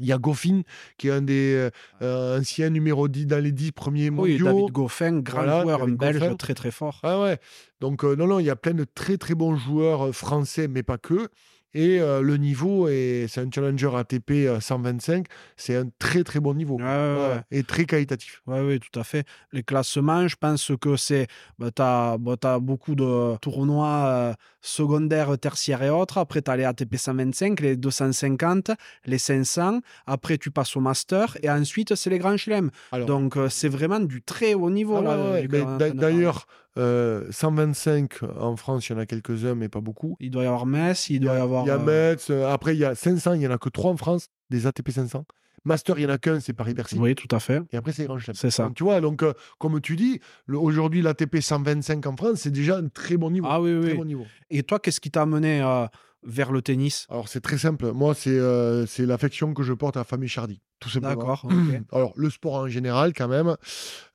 Il 0.00 0.06
y 0.06 0.12
a 0.12 0.18
Goffin, 0.18 0.62
qui 0.96 1.08
est 1.08 1.12
un 1.12 1.22
des 1.22 1.54
euh, 1.54 1.70
euh, 2.02 2.38
anciens 2.40 2.70
numéro 2.70 3.08
10 3.08 3.26
dans 3.26 3.42
les 3.42 3.52
10 3.52 3.72
premiers 3.72 4.10
Oui, 4.10 4.38
mondiaux. 4.38 4.44
David 4.46 4.70
Goffin, 4.72 5.18
grand 5.20 5.38
Voilà, 5.42 5.62
joueur, 5.62 5.82
un 5.82 5.88
belge 5.88 6.18
Goffin. 6.20 6.36
très 6.36 6.54
très 6.54 6.70
fort. 6.70 7.00
Ah 7.02 7.20
ouais. 7.20 7.38
Donc, 7.80 8.04
euh, 8.04 8.16
non, 8.16 8.26
non, 8.26 8.38
il 8.40 8.46
y 8.46 8.50
a 8.50 8.56
plein 8.56 8.74
de 8.74 8.84
très, 8.84 9.16
très 9.18 9.34
bons 9.34 9.56
joueurs 9.56 10.14
français, 10.14 10.68
mais 10.68 10.82
pas 10.82 10.98
que. 10.98 11.28
Et 11.74 12.00
euh, 12.00 12.22
le 12.22 12.36
niveau, 12.38 12.88
est, 12.88 13.26
c'est 13.28 13.40
un 13.40 13.50
challenger 13.54 13.90
ATP 13.94 14.30
euh, 14.30 14.60
125. 14.60 15.26
C'est 15.56 15.76
un 15.76 15.88
très, 15.98 16.24
très 16.24 16.40
bon 16.40 16.54
niveau. 16.54 16.76
Ouais, 16.76 16.84
Ouais. 16.84 17.40
Et 17.50 17.62
très 17.62 17.84
qualitatif. 17.84 18.42
Oui, 18.46 18.60
oui, 18.60 18.80
tout 18.80 18.98
à 18.98 19.04
fait. 19.04 19.26
Les 19.52 19.62
classements, 19.62 20.26
je 20.28 20.36
pense 20.36 20.72
que 20.80 20.96
c'est. 20.96 21.26
Bah, 21.58 21.70
tu 21.74 21.82
as, 21.82 22.58
beaucoup 22.58 22.94
de 22.94 23.36
tournois 23.38 24.04
euh, 24.06 24.34
secondaires, 24.60 25.38
tertiaires 25.38 25.82
et 25.82 25.90
autres. 25.90 26.18
Après, 26.18 26.42
tu 26.42 26.50
as 26.50 26.56
les 26.56 26.64
ATP 26.64 26.96
125, 26.96 27.60
les 27.60 27.76
250, 27.76 28.70
les 29.06 29.18
500. 29.18 29.80
Après, 30.06 30.38
tu 30.38 30.50
passes 30.50 30.76
au 30.76 30.80
Master. 30.80 31.36
Et 31.42 31.50
ensuite, 31.50 31.94
c'est 31.94 32.10
les 32.10 32.18
grands 32.18 32.36
chelems. 32.36 32.70
Donc, 33.06 33.36
euh, 33.36 33.48
c'est 33.48 33.68
vraiment 33.68 34.00
du 34.00 34.22
très 34.22 34.54
haut 34.54 34.70
niveau. 34.70 34.96
ah 34.96 35.32
ouais, 35.32 35.48
parler. 35.48 35.92
D'ailleurs, 35.92 36.46
euh, 36.76 37.26
125 37.30 38.20
en 38.38 38.56
France, 38.56 38.88
il 38.88 38.92
y 38.92 38.94
en 38.94 38.98
a 38.98 39.06
quelques-uns, 39.06 39.54
mais 39.54 39.68
pas 39.68 39.80
beaucoup. 39.80 40.16
Il 40.20 40.30
doit 40.30 40.44
y 40.44 40.46
avoir 40.46 40.66
Metz, 40.66 41.08
il 41.10 41.20
doit 41.20 41.34
y 41.34 41.40
avoir. 41.40 41.64
Il 41.64 41.68
y 41.68 41.70
a 41.70 41.76
euh, 41.76 41.78
Metz. 42.12 42.28
euh, 42.30 42.46
après, 42.52 42.74
il 42.76 42.78
y 42.78 42.84
a 42.84 42.94
500. 42.94 43.34
Il 43.34 43.40
n'y 43.40 43.46
en 43.46 43.50
a 43.52 43.58
que 43.58 43.68
3 43.68 43.90
en 43.92 43.96
France, 43.96 44.28
des 44.50 44.66
ATP 44.66 44.90
500. 44.90 45.24
Master, 45.64 45.98
il 45.98 46.06
n'y 46.06 46.10
en 46.10 46.14
a 46.14 46.18
qu'un, 46.18 46.38
c'est 46.40 46.52
Paris-Bercy. 46.52 46.98
Oui, 46.98 47.14
tout 47.16 47.26
à 47.34 47.40
fait. 47.40 47.60
Et 47.72 47.76
après, 47.76 47.92
c'est 47.92 48.04
Grand 48.06 48.18
Chelem. 48.18 48.34
C'est 48.36 48.50
ça. 48.50 48.64
Donc, 48.64 48.74
tu 48.76 48.84
vois, 48.84 49.00
donc, 49.00 49.22
euh, 49.22 49.32
comme 49.58 49.80
tu 49.80 49.96
dis, 49.96 50.20
aujourd'hui, 50.48 51.02
l'ATP 51.02 51.40
125 51.40 52.06
en 52.06 52.16
France, 52.16 52.34
c'est 52.42 52.52
déjà 52.52 52.76
un 52.78 52.88
très 52.88 53.16
bon 53.16 53.30
niveau. 53.30 53.48
Ah 53.50 53.60
oui, 53.60 53.78
Très 53.80 53.90
oui. 53.90 53.96
bon 53.96 54.04
niveau. 54.04 54.24
Et 54.50 54.62
toi, 54.62 54.78
qu'est-ce 54.78 55.00
qui 55.00 55.10
t'a 55.10 55.22
amené 55.22 55.60
euh, 55.60 55.86
vers 56.24 56.52
le 56.52 56.62
tennis? 56.62 57.06
Alors, 57.08 57.28
c'est 57.28 57.40
très 57.40 57.58
simple. 57.58 57.92
Moi, 57.92 58.14
c'est 58.14 58.30
euh, 58.30 58.86
c'est 58.86 59.06
l'affection 59.06 59.54
que 59.54 59.62
je 59.62 59.72
porte 59.72 59.96
à 59.96 60.00
la 60.00 60.04
famille 60.04 60.28
Chardy, 60.28 60.60
tout 60.80 60.88
simplement. 60.88 61.14
D'accord, 61.14 61.44
ok. 61.44 61.80
Alors, 61.92 62.12
le 62.16 62.28
sport 62.30 62.54
en 62.54 62.68
général, 62.68 63.12
quand 63.14 63.28
même. 63.28 63.56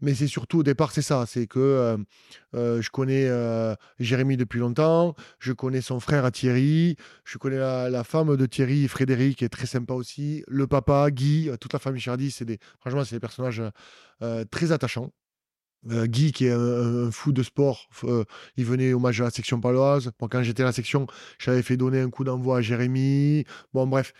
Mais 0.02 0.14
c'est 0.14 0.28
surtout, 0.28 0.60
au 0.60 0.64
départ, 0.64 0.92
c'est 0.92 1.02
ça. 1.02 1.26
C'est 1.26 1.48
que 1.48 1.60
euh, 1.60 1.98
euh, 2.56 2.82
je 2.82 2.90
connais 2.90 3.26
euh, 3.28 3.74
Jérémy 4.00 4.38
depuis 4.38 4.60
longtemps. 4.60 5.16
Je 5.40 5.54
connais 5.54 5.82
son 5.82 6.00
frère 6.00 6.30
Thierry. 6.32 6.98
Je 7.24 7.38
connais 7.38 7.58
la, 7.58 7.90
la 7.90 8.04
femme 8.04 8.36
de 8.36 8.46
Thierry, 8.46 8.88
Frédéric, 8.88 9.38
qui 9.38 9.46
est 9.46 9.50
très 9.50 9.68
sympa 9.68 9.94
aussi. 9.94 10.44
Le 10.48 10.68
papa, 10.68 11.10
Guy, 11.10 11.50
toute 11.60 11.74
la 11.74 11.80
famille 11.80 12.02
Chardy. 12.02 12.32
C'est 12.32 12.46
des, 12.46 12.60
franchement, 12.80 13.04
c'est 13.06 13.16
des 13.16 13.22
personnages 13.22 13.64
euh, 14.22 14.44
très 14.52 14.72
attachants. 14.72 15.12
Euh, 15.92 16.06
Guy, 16.06 16.32
qui 16.32 16.46
est 16.46 16.52
un, 16.52 17.08
un 17.08 17.12
fou 17.12 17.32
de 17.32 17.44
sport, 17.44 17.90
euh, 18.04 18.24
il 18.58 18.66
venait 18.66 18.94
hommage 18.94 19.22
à 19.22 19.26
la 19.26 19.30
section 19.30 19.60
paloise. 19.60 20.12
Quand 20.20 20.44
j'étais 20.44 20.64
à 20.64 20.68
la 20.68 20.72
section, 20.72 21.08
j'avais 21.40 21.62
fait 21.62 21.78
donner 21.78 22.00
un 22.00 22.10
coup 22.10 22.24
d'envoi 22.24 22.60
à 22.60 22.62
Jérémy. 22.62 23.46
Bon, 23.74 23.88
bref. 23.88 24.14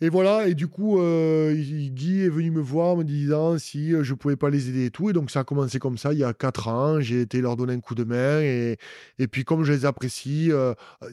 Et 0.00 0.08
voilà, 0.08 0.48
et 0.48 0.54
du 0.54 0.66
coup, 0.66 0.98
euh, 0.98 1.54
Guy 1.54 2.22
est 2.22 2.28
venu 2.28 2.50
me 2.50 2.60
voir 2.60 2.96
me 2.96 3.04
disant 3.04 3.56
si 3.56 3.92
je 4.02 4.14
pouvais 4.14 4.34
pas 4.34 4.50
les 4.50 4.68
aider 4.68 4.86
et 4.86 4.90
tout. 4.90 5.10
Et 5.10 5.12
donc, 5.12 5.30
ça 5.30 5.40
a 5.40 5.44
commencé 5.44 5.78
comme 5.78 5.96
ça, 5.96 6.12
il 6.12 6.18
y 6.18 6.24
a 6.24 6.32
4 6.32 6.68
ans. 6.68 7.00
J'ai 7.00 7.20
été 7.20 7.40
leur 7.40 7.56
donner 7.56 7.74
un 7.74 7.80
coup 7.80 7.94
de 7.94 8.02
main. 8.02 8.40
Et, 8.40 8.78
et 9.18 9.28
puis, 9.28 9.44
comme 9.44 9.62
je 9.62 9.72
les 9.72 9.84
apprécie, 9.84 10.50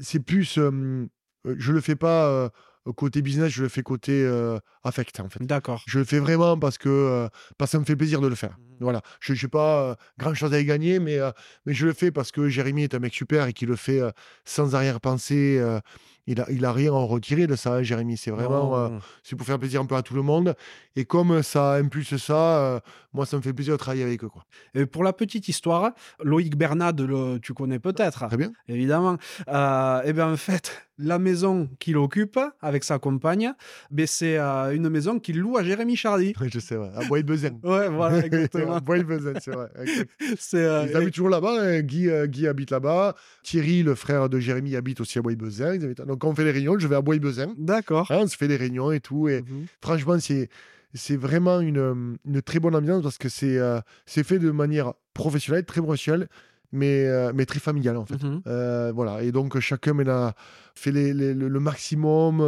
c'est 0.02 0.20
plus. 0.20 0.58
je 0.58 1.72
le 1.72 1.82
fais 1.82 1.96
pas 1.96 2.52
côté 2.94 3.22
business, 3.22 3.52
je 3.52 3.64
le 3.64 3.70
fais 3.70 3.84
côté 3.84 4.24
euh, 4.24 4.60
affect, 4.84 5.20
en 5.20 5.30
fait. 5.30 5.44
D'accord. 5.44 5.84
Je 5.88 6.00
le 6.00 6.06
fais 6.06 6.20
vraiment 6.20 6.58
parce 6.58 6.78
que, 6.78 6.90
euh, 6.90 7.28
parce 7.58 7.72
que 7.72 7.74
ça 7.74 7.80
me 7.80 7.86
fait 7.86 7.96
plaisir 7.96 8.22
de 8.22 8.28
le 8.28 8.36
faire. 8.36 8.58
Voilà. 8.80 9.02
Je 9.20 9.34
n'ai 9.34 9.50
pas 9.50 9.96
grand 10.18 10.34
chose 10.34 10.54
à 10.54 10.60
y 10.60 10.66
gagner, 10.66 11.00
mais, 11.00 11.18
euh, 11.20 11.32
mais 11.66 11.74
je 11.74 11.86
le 11.86 11.94
fais 11.94 12.12
parce 12.12 12.32
que 12.32 12.50
Jérémy 12.50 12.84
est 12.84 12.96
un 12.96 13.00
mec 13.00 13.14
super 13.14 13.48
et 13.48 13.54
qui 13.54 13.66
le 13.66 13.76
fait 13.76 14.00
euh, 14.02 14.12
sans 14.46 14.76
arrière-pensée. 14.76 15.58
euh, 15.60 15.80
il 16.28 16.40
a, 16.42 16.46
il 16.52 16.64
a 16.64 16.72
rien 16.72 16.92
à 16.92 16.96
en 16.96 17.08
retirer 17.08 17.48
de 17.48 17.56
ça, 17.56 17.74
hein, 17.78 17.82
Jérémy. 17.82 18.16
C'est 18.16 18.30
vraiment, 18.30 18.78
euh, 18.78 18.90
c'est 19.24 19.36
pour 19.36 19.48
faire 19.48 19.58
plaisir 19.58 19.82
un 19.82 19.86
peu 19.88 19.96
à 19.96 20.04
tout 20.04 20.14
le 20.14 20.22
monde. 20.22 20.54
Et 20.96 21.04
comme 21.04 21.42
ça 21.42 21.74
impulse 21.74 22.18
ça, 22.18 22.60
euh, 22.60 22.80
moi, 23.14 23.26
ça 23.26 23.36
me 23.38 23.42
fait 23.42 23.52
plaisir 23.54 23.74
de 23.74 23.80
travailler 23.80 24.04
avec 24.04 24.24
eux. 24.24 24.30
Quoi. 24.30 24.44
Et 24.76 24.86
pour 24.86 25.04
la 25.04 25.12
petite 25.12 25.48
histoire, 25.48 25.90
Loïc 26.24 26.56
Bernard, 26.56 26.94
le- 27.00 27.40
tu 27.40 27.56
connais 27.56 27.80
peut-être, 27.80 28.28
Très 28.28 28.38
bien. 28.38 28.52
évidemment. 28.68 29.18
Euh, 29.48 30.04
et 30.04 30.14
bien 30.14 30.32
en 30.32 30.38
fait, 30.38 30.86
la 31.00 31.18
maison 31.18 31.68
qu'il 31.80 31.98
occupe 31.98 32.40
avec 32.62 32.84
sa 32.84 33.00
compagne, 33.00 33.54
ben, 33.90 34.06
c'est 34.06 34.38
euh, 34.38 34.76
une 34.76 34.88
maison 34.90 35.20
qu'il 35.20 35.40
loue 35.40 35.58
à 35.58 35.64
Jérémy 35.64 35.96
Chardy. 35.96 36.34
Je 36.40 36.60
sais, 36.60 36.78
ouais. 36.78 36.92
À 36.96 37.06
Bois-de-Bezin. 37.06 37.58
Ouais, 37.64 37.90
voilà, 37.90 38.24
exactement. 38.26 38.69
Bois-de-Bezin, 38.82 39.34
c'est 39.42 39.52
vrai. 39.52 39.70
c'est, 40.40 40.64
euh, 40.64 40.86
Ils 40.90 40.96
habitent 40.96 41.14
toujours 41.14 41.30
là-bas. 41.30 41.56
hein. 41.62 41.82
Guy, 41.82 42.10
euh, 42.10 42.28
Guy 42.28 42.48
habite 42.48 42.72
là-bas. 42.72 43.16
Thierry, 43.44 43.84
le 43.84 43.96
frère 43.96 44.30
de 44.30 44.40
Jérémy, 44.40 44.76
habite 44.76 45.02
aussi 45.02 45.20
à. 45.20 45.74
Ils 45.76 45.84
habitent- 45.86 46.02
Donc, 46.02 46.20
quand 46.20 46.30
on 46.30 46.36
fait 46.36 46.44
les 46.46 46.52
réunions, 46.52 46.78
je 46.80 46.88
vais 46.88 46.96
à 46.96 47.02
Bois-de-Bezin. 47.02 47.54
D'accord. 47.58 48.10
Hein, 48.12 48.20
on 48.22 48.28
se 48.28 48.38
fait 48.38 48.48
des 48.48 48.58
réunions 48.58 48.92
et 48.92 49.00
tout. 49.00 49.28
Et 49.28 49.42
Mhm. 49.42 49.66
franchement, 49.82 50.20
c'est, 50.20 50.50
c'est 50.94 51.18
vraiment 51.18 51.60
une, 51.60 51.78
euh, 51.78 51.94
une 52.26 52.42
très 52.42 52.60
bonne 52.60 52.76
ambiance 52.76 53.04
parce 53.04 53.18
que 53.18 53.30
c'est, 53.30 53.58
euh, 53.58 53.80
c'est 54.06 54.24
fait 54.24 54.40
de 54.40 54.52
manière 54.52 54.94
professionnelle, 55.14 55.66
très 55.66 55.82
professionnelle, 55.82 56.28
mais, 56.72 57.06
euh, 57.08 57.32
mais 57.34 57.46
très 57.46 57.60
familiale 57.60 57.98
en 57.98 58.06
fait. 58.06 58.22
Mhm. 58.24 58.42
Euh, 58.48 58.92
voilà, 58.94 59.24
et 59.24 59.32
donc 59.32 59.60
chacun 59.60 59.94
à- 60.10 60.34
fait 60.76 60.92
les- 60.92 61.14
les- 61.14 61.34
le, 61.34 61.48
le 61.48 61.60
maximum 61.60 62.42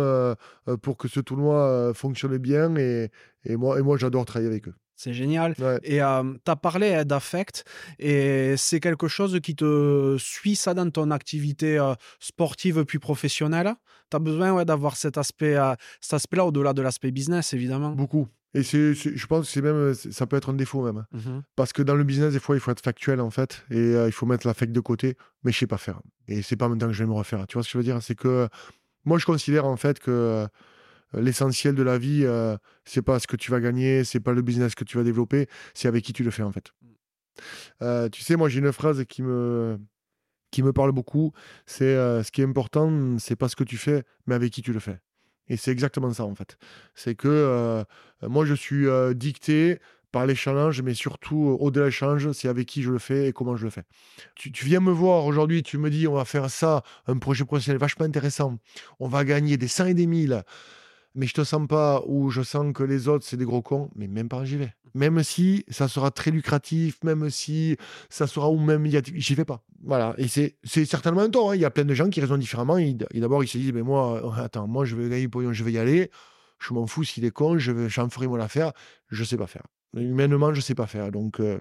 pour 0.82 0.96
que 0.98 1.08
ce 1.08 1.20
tournoi 1.20 1.92
fonctionne 1.94 2.38
bien 2.38 2.76
et, 2.78 3.10
et 3.46 3.56
moi, 3.58 3.78
et 3.80 3.82
moi 3.82 3.98
j'adore 3.98 4.26
travailler 4.26 4.50
avec 4.50 4.68
eux. 4.68 4.74
C'est 5.04 5.14
génial. 5.14 5.56
Ouais. 5.58 5.80
Et 5.84 5.98
tu 5.98 6.52
as 6.52 6.56
parlé 6.56 6.92
euh, 6.92 7.04
d'affect, 7.04 7.66
et 7.98 8.54
c'est 8.56 8.80
quelque 8.80 9.08
chose 9.08 9.40
qui 9.42 9.56
te 9.56 10.16
suit 10.20 10.56
ça 10.56 10.76
dans 10.76 10.88
ton 10.92 11.10
activité 11.10 11.80
euh, 11.80 11.96
sportive 12.20 12.86
puis 12.86 13.00
professionnelle? 13.00 13.74
Tu 14.12 14.18
as 14.18 14.20
besoin 14.20 14.52
ouais, 14.54 14.64
d'avoir 14.64 14.96
cet 14.98 15.18
aspect, 15.18 15.56
euh, 15.56 15.74
cet 16.02 16.14
aspect-là 16.14 16.46
au-delà 16.46 16.74
de 16.74 16.84
l'aspect 16.84 17.10
business, 17.10 17.54
évidemment. 17.54 17.94
Beaucoup. 17.94 18.28
Et 18.54 18.62
c'est, 18.62 18.94
je 18.94 19.26
pense 19.26 19.48
que 19.48 19.52
c'est 19.52 19.62
même, 19.64 19.94
c'est- 19.96 20.12
ça 20.12 20.28
peut 20.28 20.36
être 20.36 20.50
un 20.50 20.54
défaut 20.54 20.84
même. 20.84 21.04
Mhm. 21.14 21.42
Parce 21.56 21.74
que 21.74 21.82
dans 21.82 21.96
le 21.96 22.04
business, 22.04 22.34
des 22.34 22.40
fois, 22.40 22.56
il 22.56 22.60
faut 22.60 22.70
être 22.70 22.84
factuel, 22.84 23.22
en 23.22 23.32
fait, 23.32 23.64
et 23.72 23.78
euh, 23.78 24.08
il 24.08 24.12
faut 24.12 24.28
mettre 24.28 24.46
l'affect 24.46 24.72
de 24.72 24.80
côté, 24.82 25.18
mais 25.44 25.52
je 25.52 25.58
sais 25.58 25.68
pas 25.68 25.78
faire. 25.80 26.00
Et 26.28 26.44
c'est 26.44 26.58
pas 26.58 26.68
maintenant 26.70 26.88
que 26.88 26.94
je 26.94 27.04
vais 27.04 27.10
me 27.10 27.16
refaire. 27.16 27.48
Tu 27.48 27.54
vois 27.54 27.64
ce 27.64 27.70
que 27.70 27.74
je 27.74 27.78
veux 27.80 27.84
dire? 27.84 28.04
C'est 28.04 28.16
que 28.16 28.50
moi, 29.06 29.18
je 29.18 29.26
considère, 29.26 29.66
en 29.66 29.78
fait, 29.78 29.98
que 30.00 30.12
euh, 30.12 30.48
l'essentiel 31.14 31.76
de 31.76 31.84
la 31.84 31.98
vie, 31.98 32.22
euh, 32.24 32.58
c'est 32.86 33.02
pas 33.02 33.20
ce 33.20 33.28
que 33.28 33.36
tu 33.36 33.52
vas 33.52 33.60
gagner, 33.60 34.04
c'est 34.04 34.20
pas 34.20 34.34
le 34.34 34.42
business 34.42 34.76
que 34.76 34.84
tu 34.84 34.98
vas 34.98 35.04
développer, 35.04 35.48
c'est 35.74 35.88
avec 35.88 36.04
qui 36.04 36.14
tu 36.14 36.24
le 36.24 36.32
fais, 36.32 36.44
en 36.44 36.52
fait. 36.52 36.72
Euh, 37.82 38.10
tu 38.10 38.22
sais, 38.22 38.36
moi, 38.36 38.50
j'ai 38.50 38.60
une 38.60 38.72
phrase 38.72 39.04
qui 39.06 39.22
me, 39.22 39.80
qui 40.52 40.64
me 40.64 40.74
parle 40.74 40.92
beaucoup, 40.92 41.32
c'est 41.66 41.86
euh, 41.86 42.24
ce 42.24 42.32
qui 42.32 42.42
est 42.42 42.46
important, 42.46 43.18
c'est 43.20 43.36
pas 43.36 43.50
ce 43.50 43.56
que 43.56 43.64
tu 43.64 43.78
fais, 43.78 44.04
mais 44.28 44.36
avec 44.36 44.52
qui 44.52 44.62
tu 44.62 44.74
le 44.74 44.80
fais. 44.80 45.00
Et 45.48 45.58
c'est 45.58 45.72
exactement 45.72 46.12
ça, 46.14 46.26
en 46.26 46.36
fait. 46.36 46.58
C'est 46.96 47.16
que 47.16 47.28
euh, 47.28 47.84
moi, 48.22 48.46
je 48.46 48.54
suis 48.54 48.86
dicté 49.16 49.80
par 50.12 50.26
les 50.26 50.36
challenges, 50.36 50.82
mais 50.82 50.94
surtout 50.94 51.58
au-delà 51.60 51.86
des 51.86 51.92
challenges, 51.92 52.32
c'est 52.34 52.48
avec 52.48 52.68
qui 52.68 52.84
je 52.84 52.92
le 52.92 53.00
fais 53.00 53.30
et 53.30 53.34
comment 53.34 53.56
je 53.56 53.64
le 53.64 53.70
fais. 53.70 53.84
Tu, 54.36 54.52
tu 54.52 54.66
viens 54.66 54.82
me 54.82 54.92
voir 54.92 55.26
aujourd'hui, 55.26 55.64
tu 55.64 55.78
me 55.78 55.90
dis, 55.90 56.08
on 56.08 56.14
va 56.14 56.26
faire 56.26 56.50
ça, 56.50 56.84
un 57.08 57.18
projet 57.18 57.46
professionnel 57.46 57.80
vachement 57.80 58.06
intéressant, 58.06 58.58
on 59.00 59.08
va 59.08 59.24
gagner 59.24 59.58
des 59.58 59.70
100 59.70 59.88
et 59.88 59.94
des 59.94 60.08
1000, 60.08 60.44
mais 61.16 61.28
je 61.28 61.34
te 61.34 61.44
sens 61.44 61.68
pas, 61.68 62.02
ou 62.08 62.30
je 62.30 62.42
sens 62.42 62.74
que 62.74 62.84
les 62.84 63.08
autres, 63.08 63.26
c'est 63.26 63.38
des 63.38 63.46
gros 63.46 63.62
cons, 63.62 63.90
mais 63.96 64.08
même 64.08 64.30
pas, 64.30 64.46
j'y 64.46 64.58
vais. 64.58 64.74
Même 64.94 65.24
si 65.24 65.64
ça 65.70 65.88
sera 65.88 66.12
très 66.12 66.32
lucratif, 66.32 66.98
même 67.04 67.30
si 67.30 67.78
ça 68.10 68.28
sera 68.28 68.50
ou 68.50 68.60
même 68.60 68.86
j'y 68.86 69.36
vais 69.36 69.46
pas. 69.46 69.64
Voilà, 69.84 70.14
et 70.18 70.28
c'est 70.28 70.56
certainement 70.86 71.22
un 71.22 71.30
tort. 71.30 71.52
hein. 71.52 71.56
Il 71.56 71.62
y 71.62 71.66
a 71.66 71.72
plein 71.72 71.86
de 71.86 71.94
gens 71.94 72.10
qui 72.10 72.20
raisonnent 72.22 72.42
différemment. 72.42 72.78
Ils- 72.78 72.98
D'abord, 72.98 73.44
ils 73.44 73.48
se 73.48 73.58
disent, 73.58 73.72
mais 73.74 73.84
moi, 73.84 74.22
euh, 74.38 74.44
attends, 74.44 74.68
moi, 74.68 74.84
je 74.86 74.96
vais 74.96 75.10
gagner 75.10 75.28
pognon, 75.28 75.54
je 75.54 75.64
vais 75.64 75.72
y 75.72 75.78
aller. 75.78 76.12
Je 76.60 76.74
m'en 76.74 76.86
fous 76.88 77.04
s'il 77.04 77.26
est 77.26 77.32
con, 77.32 77.58
je 77.58 77.88
j'en 77.88 78.10
ferai 78.10 78.28
mon 78.28 78.40
affaire. 78.40 78.74
Je 79.10 79.24
sais 79.24 79.38
pas 79.38 79.48
faire. 79.48 79.64
Humainement, 79.96 80.54
je 80.54 80.62
sais 80.62 80.76
pas 80.76 80.88
faire. 80.88 81.12
Donc, 81.12 81.40
euh, 81.40 81.58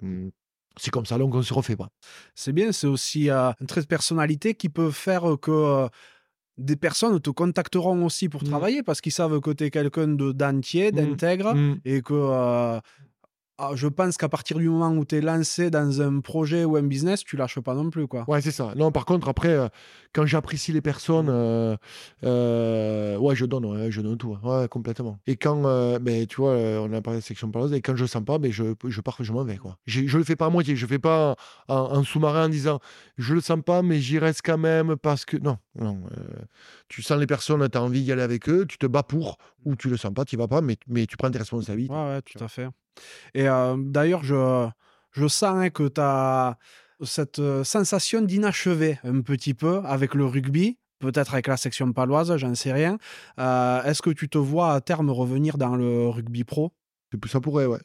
c'est 0.77 0.91
comme 0.91 1.05
ça. 1.05 1.17
Donc, 1.17 1.33
on 1.33 1.41
se 1.41 1.53
refait 1.53 1.75
pas. 1.75 1.89
C'est 2.35 2.53
bien, 2.53 2.71
c'est 2.71 2.87
aussi 2.87 3.29
euh, 3.29 3.49
un 3.49 3.65
trait 3.65 3.81
de 3.81 3.87
personnalité 3.87 4.53
qui 4.55 4.69
peut 4.69 4.91
faire 4.91 5.23
que 5.41 5.51
euh, 5.51 5.87
des 6.57 6.75
personnes 6.75 7.19
te 7.19 7.29
contacteront 7.29 8.05
aussi 8.05 8.29
pour 8.29 8.43
Mm. 8.43 8.47
travailler 8.47 8.83
parce 8.83 9.01
qu'ils 9.01 9.11
savent 9.13 9.39
que 9.39 9.51
tu 9.51 9.63
es 9.65 9.69
quelqu'un 9.71 10.07
de- 10.09 10.31
d'entier, 10.31 10.91
Mm. 10.91 10.95
d'intègre 10.95 11.53
Mm. 11.55 11.79
et 11.85 12.01
que 12.01 12.13
euh, 12.13 12.79
je 13.75 13.87
pense 13.87 14.17
qu'à 14.17 14.29
partir 14.29 14.57
du 14.57 14.69
moment 14.69 14.91
où 14.91 15.05
tu 15.05 15.15
es 15.15 15.21
lancé 15.21 15.69
dans 15.69 16.01
un 16.01 16.19
projet 16.19 16.65
ou 16.65 16.75
un 16.75 16.83
business, 16.83 17.23
tu 17.23 17.35
lâches 17.37 17.59
pas 17.59 17.73
non 17.73 17.89
plus. 17.89 18.07
quoi. 18.07 18.25
Ouais, 18.27 18.41
c'est 18.41 18.51
ça. 18.51 18.73
Non, 18.75 18.91
par 18.91 19.05
contre, 19.05 19.27
après, 19.29 19.49
euh, 19.49 19.67
quand 20.13 20.25
j'apprécie 20.25 20.71
les 20.71 20.81
personnes, 20.81 21.29
euh, 21.29 21.75
euh, 22.23 23.17
ouais, 23.17 23.35
je 23.35 23.45
donne, 23.45 23.65
ouais, 23.65 23.91
je 23.91 24.01
donne 24.01 24.17
tout. 24.17 24.37
Ouais, 24.43 24.67
complètement. 24.67 25.19
Et 25.27 25.35
quand, 25.35 25.61
ben, 25.99 26.25
tu 26.27 26.37
vois, 26.37 26.53
on 26.53 26.91
a 26.93 27.01
parlé 27.01 27.19
de 27.19 27.23
section 27.23 27.49
parleuse, 27.51 27.73
et 27.73 27.81
quand 27.81 27.95
je 27.95 28.05
sens 28.05 28.23
pas, 28.23 28.37
ben, 28.37 28.51
je, 28.51 28.63
je 28.87 29.01
pars, 29.01 29.17
je 29.19 29.31
m'en 29.33 29.43
vais, 29.43 29.57
quoi. 29.57 29.77
J'ai- 29.85 30.07
Je 30.07 30.17
le 30.17 30.23
fais 30.23 30.35
pas 30.35 30.45
à 30.47 30.49
moitié, 30.49 30.75
je 30.75 30.85
fais 30.85 30.99
pas 30.99 31.35
en, 31.67 31.75
en 31.75 32.03
sous-marin 32.03 32.45
en 32.45 32.49
disant, 32.49 32.79
je 33.17 33.33
le 33.33 33.41
sens 33.41 33.59
pas, 33.65 33.81
mais 33.81 33.99
j'y 33.99 34.19
reste 34.19 34.41
quand 34.43 34.57
même 34.57 34.95
parce 34.97 35.25
que, 35.25 35.37
non, 35.37 35.57
non. 35.79 36.01
tu 36.87 37.01
sens 37.01 37.19
les 37.19 37.27
personnes, 37.27 37.67
tu 37.69 37.77
as 37.77 37.81
envie 37.81 38.03
d'y 38.03 38.11
aller 38.11 38.21
avec 38.21 38.49
eux, 38.49 38.65
tu 38.67 38.77
te 38.77 38.85
bats 38.85 39.03
pour, 39.03 39.37
ou 39.65 39.75
tu 39.75 39.89
le 39.89 39.97
sens 39.97 40.13
pas, 40.13 40.25
tu 40.25 40.37
vas 40.37 40.47
pas, 40.47 40.61
mais, 40.61 40.77
mais 40.87 41.05
tu 41.05 41.17
prends 41.17 41.31
tes 41.31 41.39
responsabilités. 41.39 41.93
Ouais, 41.93 42.07
ouais, 42.15 42.21
tout 42.21 42.43
à 42.43 42.47
fait. 42.47 42.67
Et 43.33 43.47
euh, 43.47 43.75
d'ailleurs, 43.77 44.23
je, 44.23 44.67
je 45.11 45.27
sens 45.27 45.69
que 45.73 45.87
tu 45.87 46.01
as 46.01 46.57
cette 47.03 47.39
euh, 47.39 47.63
sensation 47.63 48.21
d'inachevé 48.21 48.99
un 49.03 49.21
petit 49.21 49.53
peu 49.53 49.81
avec 49.85 50.13
le 50.13 50.25
rugby, 50.25 50.77
peut-être 50.99 51.33
avec 51.33 51.47
la 51.47 51.57
section 51.57 51.91
paloise, 51.93 52.35
j'en 52.37 52.55
sais 52.55 52.71
rien. 52.71 52.97
Euh, 53.39 53.83
Est-ce 53.83 54.01
que 54.01 54.11
tu 54.11 54.29
te 54.29 54.37
vois 54.37 54.73
à 54.73 54.81
terme 54.81 55.09
revenir 55.09 55.57
dans 55.57 55.75
le 55.75 56.07
rugby 56.07 56.43
pro? 56.43 56.73
Ça 57.27 57.41
pourrait, 57.41 57.65
ouais. 57.65 57.79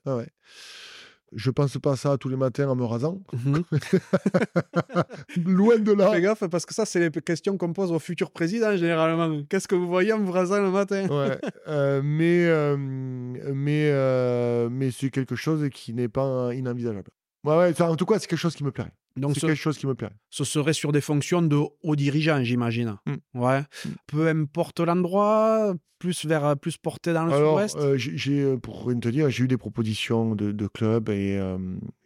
Je 1.36 1.50
pense 1.50 1.76
pas 1.76 1.92
à 1.92 1.96
ça 1.96 2.16
tous 2.16 2.30
les 2.30 2.36
matins 2.36 2.66
en 2.66 2.74
me 2.74 2.84
rasant. 2.84 3.20
Loin 5.36 5.78
de 5.78 5.92
là. 5.92 6.10
Fais 6.10 6.22
gaffe, 6.22 6.46
parce 6.46 6.64
que 6.64 6.72
ça, 6.72 6.86
c'est 6.86 6.98
les 6.98 7.10
questions 7.10 7.58
qu'on 7.58 7.74
pose 7.74 7.92
au 7.92 7.98
futur 7.98 8.30
président 8.30 8.74
généralement. 8.74 9.42
Qu'est-ce 9.46 9.68
que 9.68 9.74
vous 9.74 9.86
voyez 9.86 10.14
en 10.14 10.18
vous 10.18 10.32
rasant 10.32 10.62
le 10.62 10.70
matin? 10.70 11.06
Ouais, 11.08 11.38
euh, 11.68 12.00
mais 12.02 12.46
euh, 12.46 12.78
mais, 12.78 13.90
euh, 13.92 14.70
mais 14.70 14.90
c'est 14.90 15.10
quelque 15.10 15.36
chose 15.36 15.68
qui 15.70 15.92
n'est 15.92 16.08
pas 16.08 16.54
inenvisageable. 16.54 17.10
Ouais, 17.44 17.80
en 17.82 17.96
tout 17.96 18.06
cas, 18.06 18.18
c'est 18.18 18.26
quelque 18.26 18.38
chose 18.38 18.54
qui 18.56 18.64
me 18.64 18.70
plairait. 18.72 18.92
Donc, 19.16 19.34
C'est 19.34 19.40
ce, 19.40 19.46
quelque 19.46 19.56
chose 19.58 19.78
qui 19.78 19.86
me 19.86 19.94
plairait. 19.94 20.14
ce 20.30 20.44
serait 20.44 20.72
sur 20.74 20.92
des 20.92 21.00
fonctions 21.00 21.40
de 21.42 21.56
haut 21.56 21.96
dirigeant, 21.96 22.42
j'imagine. 22.44 22.96
Mm. 23.06 23.40
Ouais. 23.40 23.62
Peu 24.06 24.28
importe 24.28 24.80
l'endroit, 24.80 25.74
plus 25.98 26.26
vers 26.26 26.54
plus 26.58 26.76
porté 26.76 27.14
dans 27.14 27.24
le 27.24 27.32
sud-ouest. 27.32 27.76
euh, 27.78 27.96
j'ai- 27.96 28.42
euh, 28.42 28.56
pour 28.58 28.86
rien 28.86 28.98
te 28.98 29.08
dire, 29.08 29.30
j'ai 29.30 29.44
eu 29.44 29.48
des 29.48 29.56
propositions 29.56 30.34
de, 30.34 30.52
de 30.52 30.66
clubs 30.66 31.08
et, 31.08 31.38
euh, 31.38 31.56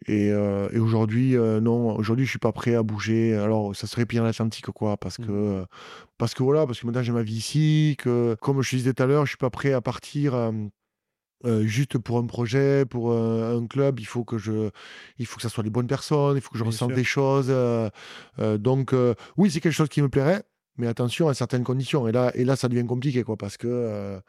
et, 0.07 0.31
euh, 0.31 0.69
et 0.71 0.79
aujourd'hui, 0.79 1.35
euh, 1.35 1.59
non, 1.59 1.93
aujourd'hui, 1.97 2.23
je 2.25 2.29
suis 2.29 2.39
pas 2.39 2.53
prêt 2.53 2.75
à 2.75 2.83
bouger. 2.83 3.33
Alors, 3.35 3.75
ça 3.75 3.87
serait 3.87 4.05
pire 4.05 4.23
en 4.23 4.27
Atlantique, 4.27 4.67
quoi, 4.67 4.95
parce 4.95 5.17
que, 5.17 5.23
Mhm. 5.23 5.29
euh, 5.31 5.65
parce 6.17 6.33
que 6.33 6.43
voilà, 6.43 6.65
parce 6.65 6.79
que 6.79 6.85
maintenant 6.85 7.03
j'ai 7.03 7.11
ma 7.11 7.23
vie 7.23 7.35
ici, 7.35 7.95
que 7.99 8.37
comme 8.39 8.61
je 8.61 8.69
te 8.71 8.75
disais 8.77 8.93
tout 8.93 9.03
à 9.03 9.07
l'heure, 9.07 9.25
je 9.25 9.31
suis 9.31 9.37
pas 9.37 9.49
prêt 9.49 9.73
à 9.73 9.81
partir. 9.81 10.33
Euh, 11.45 11.63
juste 11.65 11.97
pour 11.97 12.17
un 12.17 12.25
projet, 12.25 12.85
pour 12.85 13.11
euh, 13.11 13.57
un 13.59 13.67
club, 13.67 13.99
il 13.99 14.05
faut 14.05 14.23
que 14.23 14.37
je, 14.37 14.69
il 15.17 15.25
faut 15.25 15.37
que 15.37 15.41
ça 15.41 15.49
soit 15.49 15.63
les 15.63 15.69
bonnes 15.69 15.87
personnes, 15.87 16.37
il 16.37 16.41
faut 16.41 16.51
que 16.51 16.57
je 16.57 16.63
Bien 16.63 16.71
ressente 16.71 16.89
sûr. 16.89 16.95
des 16.95 17.03
choses. 17.03 17.47
euh, 17.49 17.89
donc 18.57 18.93
oui, 19.37 19.51
c'est 19.51 19.59
quelque 19.59 19.73
chose 19.73 19.89
qui 19.89 20.01
me 20.01 20.09
plairait, 20.09 20.43
mais 20.77 20.87
attention 20.87 21.27
à 21.27 21.33
certaines 21.33 21.63
conditions. 21.63 22.07
Et 22.07 22.11
là, 22.11 22.31
et 22.35 22.45
là, 22.45 22.55
ça 22.55 22.67
devient 22.69 22.85
compliqué, 22.85 23.23
quoi, 23.23 23.37
parce 23.37 23.57
que 23.57 24.19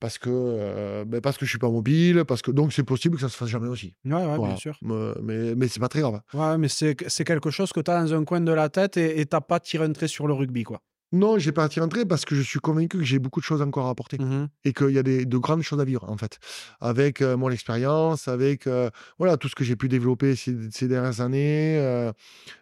parce 0.00 0.18
que 0.18 1.04
ben, 1.04 1.20
parce 1.20 1.36
que 1.38 1.44
je 1.46 1.50
suis 1.50 1.58
pas 1.58 1.70
mobile, 1.70 2.24
parce 2.26 2.42
que 2.42 2.50
donc 2.50 2.72
c'est 2.72 2.82
possible 2.84 3.16
que 3.16 3.20
ça 3.22 3.28
se 3.28 3.36
fasse 3.36 3.48
jamais 3.48 3.68
aussi. 3.68 3.94
Ouais, 4.04 4.12
ouais, 4.24 4.38
bien 4.38 4.56
sûr. 4.56 4.76
Me- 4.82 5.14
Mais 5.22 5.54
mais 5.54 5.68
c'est 5.68 5.80
pas 5.80 5.88
très 5.88 6.00
grave. 6.00 6.20
Ouais, 6.34 6.58
mais 6.58 6.68
c'est 6.68 6.94
quelque 7.24 7.50
chose 7.50 7.72
que 7.72 7.80
tu 7.80 7.90
as 7.90 8.02
dans 8.02 8.14
un 8.14 8.24
coin 8.24 8.40
de 8.40 8.52
la 8.52 8.68
tête 8.68 8.96
et 8.96 9.20
et 9.20 9.26
t'as 9.26 9.40
pas 9.40 9.60
tiré 9.60 9.84
un 9.84 9.92
trait 9.92 10.08
sur 10.08 10.26
le 10.26 10.34
rugby, 10.34 10.64
quoi. 10.64 10.80
Non, 11.12 11.38
j'ai 11.38 11.52
pas 11.52 11.64
à 11.64 11.68
tirer 11.68 11.84
entrer 11.86 12.04
parce 12.04 12.24
que 12.24 12.34
je 12.34 12.42
suis 12.42 12.58
convaincu 12.58 12.98
que 12.98 13.04
j'ai 13.04 13.18
beaucoup 13.18 13.40
de 13.40 13.44
choses 13.44 13.62
encore 13.62 13.86
à 13.86 13.90
apporter. 13.90 14.18
Mhm. 14.18 14.48
et 14.64 14.72
qu'il 14.72 14.90
y 14.90 14.98
a 14.98 15.02
des, 15.02 15.24
de 15.24 15.38
grandes 15.38 15.62
choses 15.62 15.80
à 15.80 15.84
vivre 15.84 16.04
en 16.10 16.16
fait 16.16 16.38
avec 16.80 17.22
euh, 17.22 17.36
mon 17.36 17.50
expérience 17.50 18.28
avec 18.28 18.66
euh, 18.66 18.90
voilà 19.18 19.36
tout 19.36 19.48
ce 19.48 19.54
que 19.54 19.62
j'ai 19.64 19.76
pu 19.76 19.88
développer 19.88 20.34
ces, 20.36 20.56
ces 20.70 20.88
dernières 20.88 21.20
années 21.20 21.78
euh, 21.78 22.12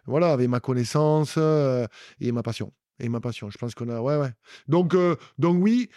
voilà 0.05 0.31
avec 0.31 0.47
ma 0.49 0.59
connaissance 0.59 1.37
et 1.37 2.31
ma 2.31 2.43
passion 2.43 2.71
et 2.99 3.09
ma 3.09 3.19
passion 3.19 3.49
je 3.49 3.57
pense 3.57 3.73
qu'on 3.75 3.89
a 3.89 3.99
ouais 4.01 4.17
ouais 4.17 4.31
donc 4.67 4.95
donc 5.39 5.63
oui 5.63 5.89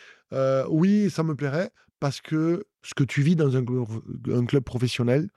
oui 0.69 1.11
ça 1.11 1.23
me 1.23 1.35
plairait 1.35 1.71
parce 2.01 2.21
que 2.21 2.65
ce 2.83 2.95
que 2.95 3.05
tu 3.05 3.23
vis 3.23 3.37
dans 3.37 3.57
un, 3.57 3.65
club- 3.65 3.87
un 4.33 4.45
club 4.47 4.65
professionnel 4.65 5.29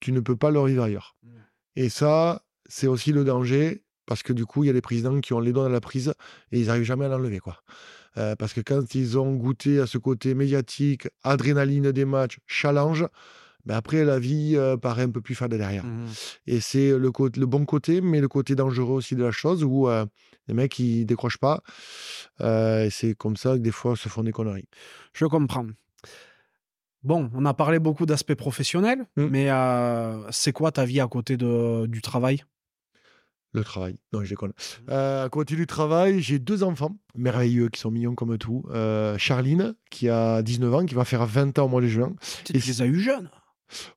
tu 0.00 0.12
ne 0.12 0.20
peux 0.20 0.36
pas 0.36 0.50
le 0.50 0.64
vivre 0.64 0.82
ailleurs 0.84 1.16
Ouais. 1.24 1.30
et 1.76 1.88
ça 1.88 2.42
c'est 2.66 2.86
aussi 2.86 3.12
le 3.12 3.24
danger 3.24 3.83
parce 4.06 4.22
que 4.22 4.32
du 4.32 4.46
coup 4.46 4.64
il 4.64 4.68
y 4.68 4.70
a 4.70 4.72
des 4.72 4.80
présidents 4.80 5.20
qui 5.20 5.32
ont 5.32 5.40
les 5.40 5.52
doigts 5.52 5.64
dans 5.64 5.70
la 5.70 5.80
prise 5.80 6.14
et 6.52 6.60
ils 6.60 6.66
n'arrivent 6.66 6.84
jamais 6.84 7.06
à 7.06 7.08
l'enlever 7.08 7.38
quoi 7.38 7.58
euh, 8.16 8.36
parce 8.36 8.52
que 8.52 8.60
quand 8.60 8.94
ils 8.94 9.18
ont 9.18 9.34
goûté 9.34 9.80
à 9.80 9.86
ce 9.86 9.98
côté 9.98 10.34
médiatique, 10.34 11.08
adrénaline 11.22 11.92
des 11.92 12.04
matchs, 12.04 12.38
challenge, 12.46 13.06
ben 13.64 13.76
après 13.76 14.04
la 14.04 14.18
vie 14.18 14.54
euh, 14.56 14.76
paraît 14.76 15.02
un 15.02 15.10
peu 15.10 15.20
plus 15.20 15.34
fade 15.34 15.54
derrière. 15.54 15.84
Mhm. 15.84 16.06
Et 16.46 16.60
c'est 16.60 16.90
le, 16.96 17.10
bon 17.46 17.64
côté, 17.64 18.00
mais 18.00 18.20
le 18.20 18.28
côté 18.28 18.54
dangereux 18.54 18.94
aussi 18.94 19.16
de 19.16 19.24
la 19.24 19.30
chose 19.30 19.64
où 19.64 19.88
euh, 19.88 20.04
les 20.48 20.54
mecs 20.54 20.78
ils 20.78 21.06
décrochent 21.06 21.38
pas. 21.38 21.62
Et 22.40 22.88
c'est 22.90 23.14
comme 23.14 23.36
ça 23.36 23.54
que 23.54 23.62
des 23.62 23.72
fois 23.72 23.96
se 23.96 24.08
font 24.08 24.22
des 24.22 24.32
conneries. 24.32 24.68
Je 25.12 25.24
comprends. 25.26 25.66
Bon, 27.02 27.30
on 27.34 27.44
a 27.44 27.52
parlé 27.52 27.78
beaucoup 27.78 28.06
d'aspects 28.06 28.34
professionnels, 28.34 29.06
Mm. 29.16 29.26
mais 29.26 29.48
c'est 30.30 30.52
quoi 30.52 30.70
ta 30.70 30.84
vie 30.84 31.00
à 31.00 31.06
côté 31.06 31.36
de, 31.36 31.86
du 31.86 32.00
travail? 32.00 32.44
Le 33.54 33.62
travail. 33.62 33.94
Non, 34.12 34.24
je 34.24 34.30
déconne. 34.30 34.52
Euh, 34.90 35.24
à 35.24 35.28
côté 35.28 35.54
du 35.54 35.66
travail, 35.68 36.20
j'ai 36.20 36.40
deux 36.40 36.64
enfants 36.64 36.96
merveilleux 37.14 37.68
qui 37.68 37.80
sont 37.80 37.92
mignons 37.92 38.16
comme 38.16 38.36
tout. 38.36 38.64
Euh, 38.70 39.16
Charline, 39.16 39.74
qui 39.90 40.08
a 40.08 40.42
19 40.42 40.74
ans, 40.74 40.84
qui 40.84 40.96
va 40.96 41.04
faire 41.04 41.24
20 41.24 41.58
ans 41.60 41.66
au 41.66 41.68
mois 41.68 41.80
de 41.80 41.86
juin. 41.86 42.14
Tu 42.44 42.52
les 42.52 42.82
as 42.82 42.86
eu 42.86 42.98
jeunes? 42.98 43.30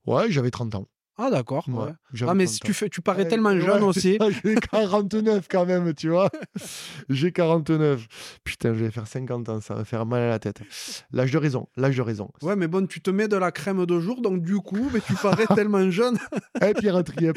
Ouais, 0.05 0.29
j'avais 0.29 0.51
30 0.51 0.75
ans. 0.75 0.88
Ah, 1.19 1.31
d'accord. 1.31 1.65
Ouais, 1.68 1.91
Ah, 2.27 2.35
mais 2.35 2.45
30 2.45 2.53
si 2.53 2.60
ans. 2.64 2.65
tu, 2.65 2.73
fais, 2.73 2.89
tu 2.89 3.02
parais 3.02 3.23
Ouais, 3.23 3.27
tellement 3.27 3.60
jeune 3.60 3.81
aussi. 3.84 4.19
J'ai 4.44 4.53
49 4.72 5.48
quand 5.49 5.65
même, 5.65 5.94
tu 5.95 6.10
vois. 6.10 6.30
J'ai 7.10 7.31
49. 7.31 8.06
Putain, 8.44 8.73
je 8.76 8.84
vais 8.85 8.91
faire 8.91 9.07
50 9.07 9.49
ans, 9.49 9.60
ça 9.60 9.73
va 9.73 9.84
faire 9.84 10.06
mal 10.06 10.22
à 10.22 10.30
la 10.30 10.38
tête. 10.39 10.60
L'âge 11.11 11.31
de 11.31 11.38
raison, 11.39 11.68
l'âge 11.76 11.98
de 11.98 12.02
raison. 12.03 12.30
Ouais, 12.44 12.56
mais 12.56 12.68
bon, 12.68 12.85
tu 12.85 13.02
te 13.02 13.10
mets 13.10 13.27
de 13.27 13.35
la 13.35 13.52
crème 13.52 13.85
de 13.85 13.99
jour, 13.99 14.22
donc 14.22 14.44
du 14.44 14.57
coup, 14.57 14.89
mais 14.94 14.99
tu 15.02 15.15
parais 15.15 15.48
tellement 15.56 15.89
jeune. 15.89 16.18
Et 16.61 16.73
Pierre 16.76 17.03
Triep. 17.03 17.35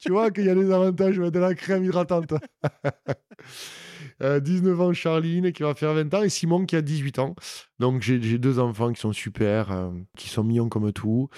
tu 0.00 0.12
vois 0.12 0.30
qu'il 0.30 0.46
y 0.46 0.50
a 0.50 0.54
des 0.54 0.70
avantages 0.72 1.16
de 1.18 1.38
la 1.38 1.54
crème 1.54 1.84
hydratante. 1.84 2.32
Euh, 4.22 4.40
19 4.40 4.80
ans, 4.80 4.92
Charline, 4.92 5.52
qui 5.52 5.62
va 5.62 5.74
faire 5.74 5.94
20 5.94 6.12
ans, 6.14 6.22
et 6.22 6.28
Simon, 6.28 6.66
qui 6.66 6.76
a 6.76 6.82
18 6.82 7.18
ans. 7.18 7.34
Donc, 7.78 8.02
j'ai 8.02 8.38
deux 8.38 8.58
enfants 8.58 8.92
qui 8.92 9.00
sont 9.00 9.12
super, 9.12 9.72
euh, 9.72 9.90
qui 10.16 10.28
sont 10.28 10.44
mignons 10.44 10.68
comme 10.68 10.92
tout. 10.92 11.28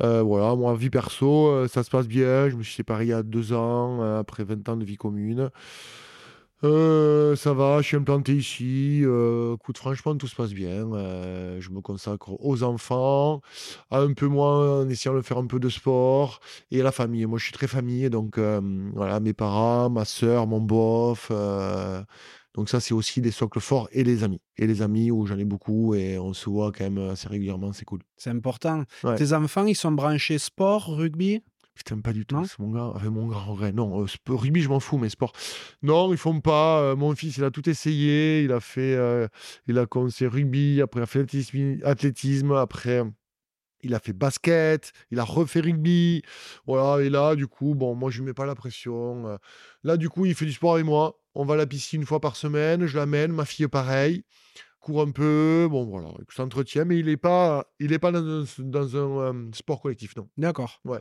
Euh, 0.00 0.22
voilà, 0.22 0.54
moi, 0.56 0.74
vie 0.74 0.90
perso, 0.90 1.48
euh, 1.48 1.68
ça 1.68 1.82
se 1.82 1.90
passe 1.90 2.08
bien. 2.08 2.48
Je 2.48 2.56
me 2.56 2.62
suis 2.62 2.74
séparé 2.74 3.04
il 3.04 3.08
y 3.08 3.12
a 3.12 3.22
deux 3.22 3.52
ans, 3.52 4.02
euh, 4.02 4.20
après 4.20 4.44
20 4.44 4.68
ans 4.68 4.76
de 4.76 4.84
vie 4.84 4.96
commune. 4.96 5.50
Euh, 6.64 7.34
ça 7.34 7.52
va, 7.54 7.80
je 7.82 7.88
suis 7.88 7.96
implanté 7.96 8.36
ici. 8.36 9.00
Euh, 9.02 9.54
écoute, 9.56 9.78
franchement, 9.78 10.16
tout 10.16 10.28
se 10.28 10.36
passe 10.36 10.52
bien. 10.52 10.92
Euh, 10.92 11.60
je 11.60 11.70
me 11.70 11.80
consacre 11.80 12.30
aux 12.38 12.62
enfants, 12.62 13.40
un 13.90 14.12
peu 14.12 14.28
moins 14.28 14.82
en 14.82 14.88
essayant 14.88 15.14
de 15.14 15.22
faire 15.22 15.38
un 15.38 15.46
peu 15.46 15.58
de 15.58 15.68
sport 15.68 16.38
et 16.70 16.80
à 16.80 16.84
la 16.84 16.92
famille. 16.92 17.26
Moi, 17.26 17.38
je 17.38 17.44
suis 17.44 17.52
très 17.52 17.66
famille, 17.66 18.08
donc 18.10 18.38
voilà, 18.38 19.18
mes 19.18 19.32
parents, 19.32 19.90
ma 19.90 20.04
soeur, 20.04 20.46
mon 20.46 20.60
bof. 20.60 21.28
euh, 21.32 22.02
donc 22.54 22.68
ça, 22.68 22.80
c'est 22.80 22.94
aussi 22.94 23.20
des 23.20 23.30
socles 23.30 23.60
forts 23.60 23.88
et 23.92 24.04
les 24.04 24.22
amis. 24.22 24.40
Et 24.56 24.66
les 24.66 24.82
amis 24.82 25.10
où 25.10 25.26
j'en 25.26 25.38
ai 25.38 25.44
beaucoup 25.44 25.94
et 25.94 26.18
on 26.18 26.32
se 26.34 26.48
voit 26.50 26.70
quand 26.70 26.84
même 26.84 27.10
assez 27.10 27.26
régulièrement, 27.26 27.72
c'est 27.72 27.86
cool. 27.86 28.00
C'est 28.16 28.30
important. 28.30 28.84
Ouais. 29.02 29.16
Tes 29.16 29.32
enfants, 29.32 29.66
ils 29.66 29.74
sont 29.74 29.92
branchés 29.92 30.38
sport, 30.38 30.86
rugby? 30.86 31.42
Putain, 31.74 32.00
pas 32.00 32.12
du 32.12 32.26
tout. 32.26 32.44
C'est 32.44 32.58
mon 32.58 32.70
gars, 32.70 32.92
avec 32.94 33.10
mon 33.10 33.26
grand 33.26 33.52
regret. 33.52 33.72
Non, 33.72 34.02
euh, 34.02 34.04
sp- 34.06 34.18
rugby, 34.36 34.60
je 34.60 34.68
m'en 34.68 34.78
fous, 34.80 34.98
mais 34.98 35.08
sport. 35.08 35.32
Non, 35.82 36.12
ils 36.12 36.18
font 36.18 36.40
pas. 36.40 36.80
Euh, 36.82 36.96
mon 36.96 37.14
fils, 37.14 37.38
il 37.38 37.44
a 37.44 37.50
tout 37.50 37.68
essayé. 37.68 38.42
Il 38.42 38.52
a 38.52 38.60
fait, 38.60 38.94
euh, 38.94 39.26
il 39.66 39.78
a 39.78 39.86
commencé 39.86 40.26
rugby, 40.26 40.82
après 40.82 41.00
il 41.00 41.02
a 41.04 41.06
fait 41.06 41.20
athlétisme, 41.20 41.78
athlétisme, 41.84 42.52
après 42.52 43.02
il 43.82 43.94
a 43.94 44.00
fait 44.00 44.12
basket, 44.12 44.92
il 45.10 45.18
a 45.18 45.24
refait 45.24 45.60
rugby. 45.60 46.22
Voilà, 46.66 47.02
et 47.04 47.10
là, 47.10 47.34
du 47.36 47.46
coup, 47.48 47.74
bon, 47.74 47.94
moi, 47.96 48.10
je 48.10 48.18
lui 48.18 48.26
mets 48.26 48.34
pas 48.34 48.46
la 48.46 48.54
pression. 48.54 49.26
Euh, 49.28 49.36
Là, 49.82 49.96
du 49.96 50.08
coup, 50.08 50.26
il 50.26 50.34
fait 50.34 50.46
du 50.46 50.52
sport 50.52 50.74
avec 50.74 50.86
moi. 50.86 51.18
On 51.34 51.44
va 51.44 51.54
à 51.54 51.56
la 51.56 51.66
piscine 51.66 52.02
une 52.02 52.06
fois 52.06 52.20
par 52.20 52.36
semaine. 52.36 52.86
Je 52.86 52.96
l'amène. 52.98 53.32
Ma 53.32 53.44
fille, 53.44 53.66
pareil. 53.68 54.24
Court 54.80 55.02
un 55.02 55.10
peu. 55.12 55.68
Bon, 55.70 55.84
voilà, 55.86 56.08
il 56.18 56.34
s'entretient, 56.34 56.84
mais 56.84 56.98
il 56.98 57.06
n'est 57.06 57.16
pas, 57.16 57.66
il 57.80 57.92
est 57.92 57.98
pas 57.98 58.12
dans 58.12 58.42
un, 58.42 58.44
dans 58.58 58.96
un 59.30 59.50
sport 59.52 59.80
collectif, 59.82 60.14
non. 60.16 60.28
D'accord. 60.36 60.80
Ouais. 60.84 60.98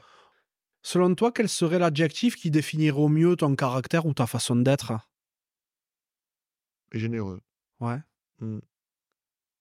Selon 0.84 1.14
toi, 1.16 1.32
quel 1.32 1.48
serait 1.48 1.80
l'adjectif 1.80 2.36
qui 2.36 2.52
définirait 2.52 2.98
au 2.98 3.08
mieux 3.08 3.36
ton 3.36 3.56
caractère 3.56 4.06
ou 4.06 4.14
ta 4.14 4.26
façon 4.26 4.56
d'être? 4.56 4.94
Généreux. 6.91 7.41
Ouais. 7.80 7.99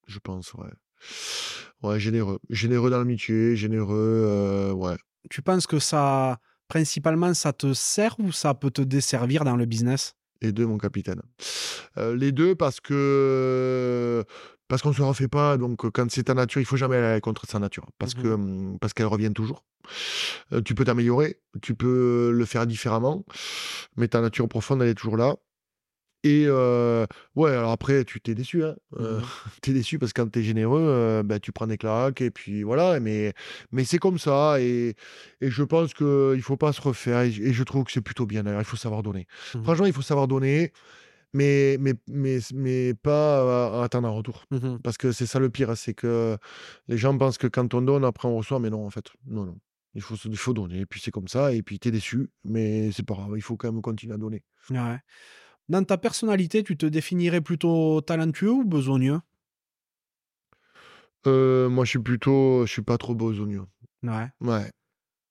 Je 0.07 0.19
pense, 0.19 0.55
ouais. 0.55 0.71
Ouais, 1.83 2.01
généreux. 2.01 2.41
Généreux 2.51 2.91
dans 2.91 2.99
l'amitié, 2.99 3.57
généreux, 3.57 4.25
euh, 4.27 4.73
ouais. 4.73 4.97
Tu 5.31 5.43
penses 5.43 5.67
que 5.67 5.79
ça, 5.79 6.39
principalement, 6.69 7.35
ça 7.35 7.53
te 7.53 7.73
sert 7.75 8.19
ou 8.19 8.33
ça 8.33 8.55
peut 8.55 8.71
te 8.71 8.83
desservir 8.83 9.45
dans 9.45 9.57
le 9.57 9.67
business? 9.67 10.15
Les 10.43 10.53
deux, 10.53 10.67
mon 10.67 10.79
capitaine. 10.79 11.21
Euh, 11.99 12.17
les 12.17 12.33
deux, 12.33 12.55
parce 12.55 12.81
que 12.81 14.25
parce 14.71 14.83
qu'on 14.83 14.91
ne 14.91 14.95
se 14.95 15.03
refait 15.03 15.29
pas. 15.29 15.59
Donc, 15.59 15.91
quand 15.91 16.11
c'est 16.11 16.25
ta 16.25 16.35
nature, 16.35 16.63
il 16.63 16.65
faut 16.67 16.79
jamais 16.79 16.97
aller 16.97 17.21
contre 17.21 17.47
sa 17.47 17.59
nature, 17.59 17.87
parce 17.99 18.17
Mmh 18.17 18.23
que 18.23 18.29
hum, 18.29 18.79
parce 18.81 18.95
qu'elle 18.95 19.07
revient 19.07 19.33
toujours. 19.35 19.65
Euh, 20.53 20.63
tu 20.63 20.75
peux 20.75 20.85
t'améliorer, 20.85 21.41
tu 21.63 21.75
peux 21.75 22.31
le 22.33 22.45
faire 22.47 22.67
différemment, 22.67 23.25
mais 23.97 24.09
ta 24.09 24.21
nature 24.23 24.49
profonde, 24.49 24.83
elle 24.83 24.89
est 24.91 24.95
toujours 24.95 25.17
là. 25.19 25.37
Et 26.23 26.45
euh, 26.49 27.07
ouais, 27.35 27.51
alors 27.51 27.71
après, 27.71 28.05
tu 28.05 28.21
t'es 28.21 28.35
déçu, 28.35 28.63
hein. 28.63 28.77
Euh, 28.99 29.21
Mmh 29.21 29.25
t'es 29.63 29.73
déçu 29.73 29.99
parce 29.99 30.13
que 30.13 30.21
quand 30.21 30.29
t'es 30.31 30.43
généreux, 30.43 30.83
euh, 30.83 31.23
bah, 31.23 31.41
tu 31.41 31.51
prends 31.53 31.67
des 31.67 31.79
claques 31.79 32.21
et 32.21 32.31
puis 32.31 32.63
voilà. 32.63 33.01
Mais, 33.01 33.33
mais 33.73 33.85
c'est 33.85 33.99
comme 33.99 34.19
ça 34.19 34.61
et, 34.61 34.97
et 35.41 35.51
je 35.51 35.63
pense 35.63 35.95
qu'il 35.95 36.43
faut 36.43 36.59
pas 36.59 36.73
se 36.75 36.83
refaire 36.83 37.21
et, 37.23 37.29
et 37.31 37.53
je 37.55 37.63
trouve 37.65 37.85
que 37.85 37.93
c'est 37.93 38.03
plutôt 38.03 38.27
bien 38.27 38.43
d'ailleurs. 38.43 38.61
Il 38.61 38.67
faut 38.67 38.77
savoir 38.77 39.03
donner. 39.03 39.27
Franchement, 39.63 39.87
il 39.87 39.95
faut 39.95 40.03
savoir 40.03 40.29
donner, 40.29 40.73
mais, 41.33 41.77
mais, 41.81 41.95
mais, 42.09 42.39
mais 42.55 42.95
pas 42.95 43.69
à- 43.69 43.81
à 43.81 43.85
attendre 43.85 44.09
un 44.09 44.11
retour. 44.13 44.45
Mmh 44.51 44.79
Parce 44.83 44.97
que 44.99 45.13
c'est 45.13 45.27
ça 45.27 45.39
le 45.39 45.51
pire, 45.51 45.77
c'est 45.77 45.95
que 45.95 46.37
les 46.89 46.97
gens 46.99 47.17
pensent 47.17 47.39
que 47.39 47.47
quand 47.47 47.73
on 47.75 47.83
donne, 47.83 48.05
après 48.05 48.29
on 48.29 48.37
reçoit, 48.37 48.59
mais 48.61 48.71
non, 48.71 48.85
en 48.87 48.91
fait, 48.91 49.07
non, 49.27 49.45
non. 49.45 49.59
Il 49.95 50.03
faut, 50.03 50.15
il 50.15 50.37
faut 50.37 50.53
donner, 50.55 50.81
et 50.81 50.87
puis 50.87 51.01
c'est 51.01 51.11
comme 51.11 51.27
ça, 51.29 51.53
et 51.53 51.63
puis 51.63 51.81
t'es 51.81 51.91
déçu, 51.91 52.31
mais 52.45 52.93
c'est 52.93 53.05
pas 53.05 53.15
grave, 53.15 53.33
il 53.35 53.43
faut 53.43 53.57
quand 53.57 53.73
même 53.73 53.83
continuer 53.83 54.15
à 54.15 54.19
donner. 54.19 54.45
Ouais. 54.71 54.99
Dans 55.69 55.85
ta 55.85 55.99
personnalité, 55.99 56.63
tu 56.65 56.77
te 56.77 56.87
définirais 56.87 57.41
plutôt 57.41 58.01
talentueux 58.01 58.51
ou 58.53 58.65
besogneux? 58.65 59.21
Euh, 61.27 61.69
moi, 61.69 61.85
je 61.85 61.91
suis 61.91 61.99
plutôt, 61.99 62.65
je 62.67 62.73
suis 62.73 62.83
pas 62.83 62.99
trop 62.99 63.15
besogneux. 63.15 63.65
Ouais. 64.03 64.29
Ouais, 64.41 64.71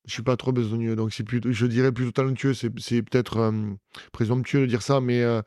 je 0.09 0.15
suis 0.15 0.23
pas 0.23 0.35
trop 0.37 0.51
besogneux, 0.51 0.95
donc 0.95 1.13
c'est 1.13 1.23
plutôt, 1.23 1.51
je 1.51 1.65
dirais 1.67 1.91
plutôt 1.91 2.11
talentueux. 2.11 2.55
C'est, 2.55 2.71
c'est 2.79 3.03
peut-être 3.03 3.37
euh, 3.37 3.51
présomptueux 4.11 4.61
de 4.61 4.65
dire 4.65 4.81
ça, 4.81 4.99
mais 4.99 5.21
euh, 5.21 5.41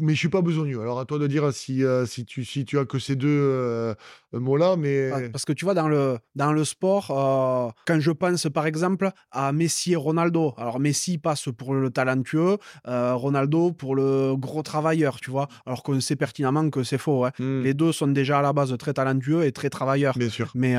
mais 0.00 0.14
je 0.14 0.18
suis 0.18 0.28
pas 0.28 0.42
besogneux. 0.42 0.80
Alors 0.80 0.98
à 1.00 1.04
toi 1.04 1.18
de 1.18 1.26
dire 1.26 1.52
si 1.52 1.84
euh, 1.84 2.06
si 2.06 2.24
tu 2.24 2.44
si 2.44 2.64
tu 2.64 2.78
as 2.78 2.84
que 2.84 2.98
ces 2.98 3.16
deux 3.16 3.28
euh, 3.28 3.94
mots-là, 4.32 4.76
mais 4.76 5.10
Ah, 5.12 5.20
Parce 5.32 5.44
que 5.44 5.52
tu 5.52 5.64
vois, 5.64 5.74
dans 5.74 5.88
le, 5.88 6.18
dans 6.34 6.52
le 6.52 6.64
sport, 6.64 7.10
euh, 7.10 7.70
quand 7.86 8.00
je 8.00 8.10
pense 8.10 8.48
par 8.52 8.66
exemple 8.66 9.10
à 9.30 9.52
Messi 9.52 9.92
et 9.92 9.96
Ronaldo, 9.96 10.54
alors 10.58 10.80
Messi 10.80 11.18
passe 11.18 11.48
pour 11.56 11.74
le 11.74 11.90
talentueux, 11.90 12.58
Ronaldo 12.86 13.72
pour 13.72 13.94
le 13.94 14.34
gros 14.36 14.62
travailleur, 14.62 15.20
tu 15.20 15.30
vois, 15.30 15.48
alors 15.66 15.82
qu'on 15.82 16.00
sait 16.00 16.16
pertinemment 16.16 16.70
que 16.70 16.82
c'est 16.82 16.98
faux. 16.98 17.24
hein. 17.24 17.30
Hmm, 17.38 17.62
Les 17.62 17.74
deux 17.74 17.92
sont 17.92 18.08
déjà 18.08 18.38
à 18.38 18.42
la 18.42 18.52
base 18.52 18.76
très 18.78 18.92
talentueux 18.94 19.44
et 19.44 19.52
très 19.52 19.70
travailleurs. 19.70 20.16
bien 20.18 20.28
sûr. 20.28 20.50
Mais, 20.54 20.74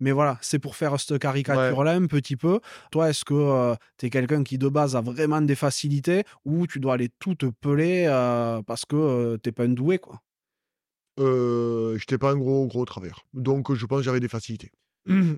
mais 0.00 0.12
voilà, 0.12 0.38
c'est 0.40 0.58
pour 0.58 0.76
faire 0.76 0.98
cette 1.00 1.18
caricature-là 1.18 1.92
un 1.92 2.06
petit 2.06 2.36
peu. 2.36 2.60
Toi, 2.90 3.10
est-ce 3.10 3.24
que 3.24 3.74
tu 3.98 4.06
es 4.06 4.10
quelqu'un 4.10 4.42
qui 4.42 4.58
de 4.58 4.68
base 4.68 4.96
a 4.96 5.00
vraiment 5.00 5.40
des 5.40 5.54
facilités 5.54 6.24
ou 6.44 6.66
tu 6.66 6.80
dois 6.80 6.94
aller 6.94 7.10
tout 7.18 7.34
te 7.34 7.46
peler 7.46 8.06
parce 8.62 8.84
que 8.84 8.96
euh, 8.96 9.36
t'es 9.38 9.52
pas 9.52 9.64
un 9.64 9.68
doué, 9.68 9.98
quoi 9.98 10.20
Euh, 11.20 11.96
j'étais 11.98 12.18
pas 12.18 12.32
un 12.32 12.36
gros 12.36 12.66
gros 12.66 12.84
travailleur, 12.84 13.24
donc 13.34 13.72
je 13.72 13.86
pense 13.86 13.98
que 13.98 14.04
j'avais 14.04 14.20
des 14.20 14.28
facilités. 14.28 14.72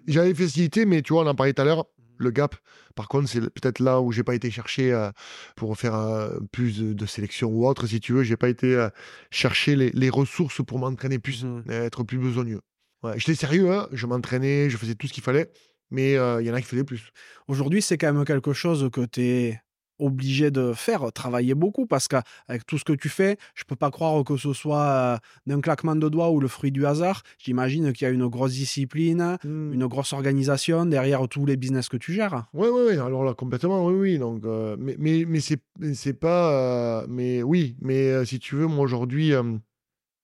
J'avais 0.07 0.33
des 0.33 0.45
facilités, 0.45 0.87
mais 0.87 1.03
tu 1.03 1.13
vois, 1.13 1.25
on 1.25 1.27
en 1.27 1.35
parlait 1.35 1.53
tout 1.53 1.63
à 1.63 1.65
l'heure. 1.65 1.87
Le 2.19 2.31
gap, 2.31 2.55
par 2.95 3.09
contre, 3.09 3.29
c'est 3.29 3.41
peut-être 3.41 3.79
là 3.79 4.01
où 4.01 4.11
j'ai 4.11 4.23
pas 4.23 4.35
été 4.35 4.51
chercher 4.51 4.91
euh, 4.95 5.11
pour 5.55 5.77
faire 5.77 5.95
euh, 5.95 6.39
plus 6.51 6.79
de, 6.79 6.93
de 6.95 7.05
sélection 7.07 7.49
ou 7.51 7.67
autre, 7.69 7.87
si 7.87 8.01
tu 8.01 8.15
veux. 8.15 8.23
J'ai 8.23 8.39
pas 8.39 8.49
été 8.49 8.89
chercher 9.31 9.77
les, 9.77 9.91
les 9.91 10.09
ressources 10.09 10.65
pour 10.65 10.79
m'entraîner 10.79 11.19
plus, 11.19 11.45
Mhm. 11.45 11.65
être 11.69 12.05
plus 12.05 12.17
besogneux. 12.19 12.61
Ouais, 13.03 13.19
J'étais 13.19 13.35
sérieux, 13.35 13.71
hein, 13.71 13.87
je 13.93 14.07
m'entraînais, 14.07 14.71
je 14.71 14.79
faisais 14.79 14.95
tout 14.95 15.07
ce 15.09 15.13
qu'il 15.13 15.23
fallait, 15.23 15.51
mais 15.91 16.13
il 16.13 16.47
y 16.47 16.51
en 16.51 16.55
a 16.55 16.61
qui 16.63 16.67
faisaient 16.69 16.85
plus. 16.85 17.11
Aujourd'hui, 17.49 17.83
c'est 17.83 17.99
quand 17.99 18.11
même 18.15 18.25
quelque 18.25 18.55
chose 18.55 18.89
que 18.91 19.05
tu 19.05 19.21
es 19.21 19.61
obligé 19.99 20.51
de 20.51 20.73
faire, 20.75 21.13
travailler 21.13 21.55
beaucoup, 21.55 21.87
parce 21.87 22.09
qu'avec 22.09 22.67
tout 22.67 22.79
ce 22.79 22.85
que 22.85 22.93
tu 22.93 23.09
fais, 23.09 23.37
je 23.55 23.65
peux 23.65 23.77
pas 23.77 23.91
croire 23.91 24.23
que 24.25 24.37
ce 24.37 24.53
soit 24.53 24.79
euh, 24.81 25.17
d'un 25.47 25.61
claquement 25.61 25.97
de 25.97 26.09
doigts 26.09 26.31
ou 26.31 26.41
le 26.41 26.49
fruit 26.49 26.73
du 26.73 26.85
hasard. 26.87 27.23
J'imagine 27.39 27.93
qu'il 27.93 28.07
y 28.07 28.11
a 28.11 28.13
une 28.13 28.27
grosse 28.29 28.53
discipline, 28.53 29.39
Hmm. 29.45 29.73
une 29.73 29.87
grosse 29.87 30.13
organisation 30.13 30.87
derrière 30.87 31.27
tous 31.29 31.45
les 31.47 31.57
business 31.57 31.89
que 31.89 31.97
tu 31.97 32.13
gères. 32.13 32.47
Ouais, 32.53 32.69
ouais, 32.69 32.85
ouais, 32.87 32.99
alors 32.99 33.25
là, 33.25 33.35
complètement, 33.35 33.85
oui, 33.87 33.95
oui. 33.95 34.19
Donc, 34.19 34.45
euh, 34.45 34.77
mais 34.79 34.97
mais, 34.99 35.25
mais 35.27 35.41
c'est 35.41 35.61
mais 35.79 35.95
c'est 35.95 36.15
pas. 36.15 37.03
euh, 37.03 37.07
mais 37.09 37.43
oui, 37.43 37.77
mais 37.81 38.09
euh, 38.09 38.25
si 38.25 38.39
tu 38.39 38.55
veux, 38.57 38.67
moi 38.67 38.85
aujourd'hui, 38.85 39.33
euh, 39.33 39.43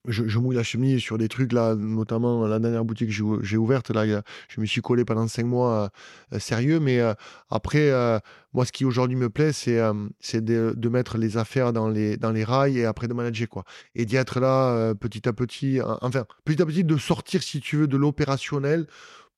je, 0.07 0.39
mouille 0.39 0.57
la 0.57 0.63
chemise 0.63 1.01
sur 1.01 1.17
des 1.19 1.29
trucs, 1.29 1.53
là, 1.53 1.75
notamment 1.75 2.47
la 2.47 2.59
dernière 2.59 2.85
boutique 2.85 3.09
que 3.09 3.15
j'ai 3.15 3.23
ou- 3.23 3.43
j'ai 3.43 3.57
ouverte, 3.57 3.91
là, 3.91 4.23
je 4.49 4.61
me 4.61 4.67
suis 4.67 4.81
collé 4.81 5.05
pendant 5.05 5.29
cinq 5.29 5.45
mois 5.45 5.73
euh, 5.73 6.37
euh, 6.37 6.39
sérieux. 6.39 6.81
Mais 6.81 7.01
euh, 7.01 7.15
après, 7.51 7.91
euh, 7.91 8.19
moi, 8.53 8.65
ce 8.65 8.73
qui 8.73 8.85
aujourd'hui 8.85 9.17
me 9.17 9.31
plaît, 9.31 9.53
c'est 9.53 9.79
euh, 9.79 9.93
de, 10.35 10.89
mettre 10.89 11.19
les 11.19 11.37
affaires 11.37 11.73
dans 11.73 11.89
les, 11.89 12.19
rails 12.45 12.79
et 12.79 12.85
après 12.85 13.09
de 13.09 13.15
manager, 13.15 13.49
quoi. 13.49 13.65
Et 13.95 14.05
d'y 14.05 14.17
être 14.17 14.41
là 14.41 14.71
euh, 14.71 14.95
petit 14.95 15.29
à 15.29 15.33
petit, 15.33 15.81
euh, 15.81 15.95
enfin, 16.01 16.25
petit 16.45 16.61
à 16.61 16.67
petit, 16.67 16.85
de 16.85 16.97
sortir, 16.97 17.43
si 17.43 17.61
tu 17.61 17.77
veux, 17.77 17.87
de 17.87 17.97
l'opérationnel 17.97 18.87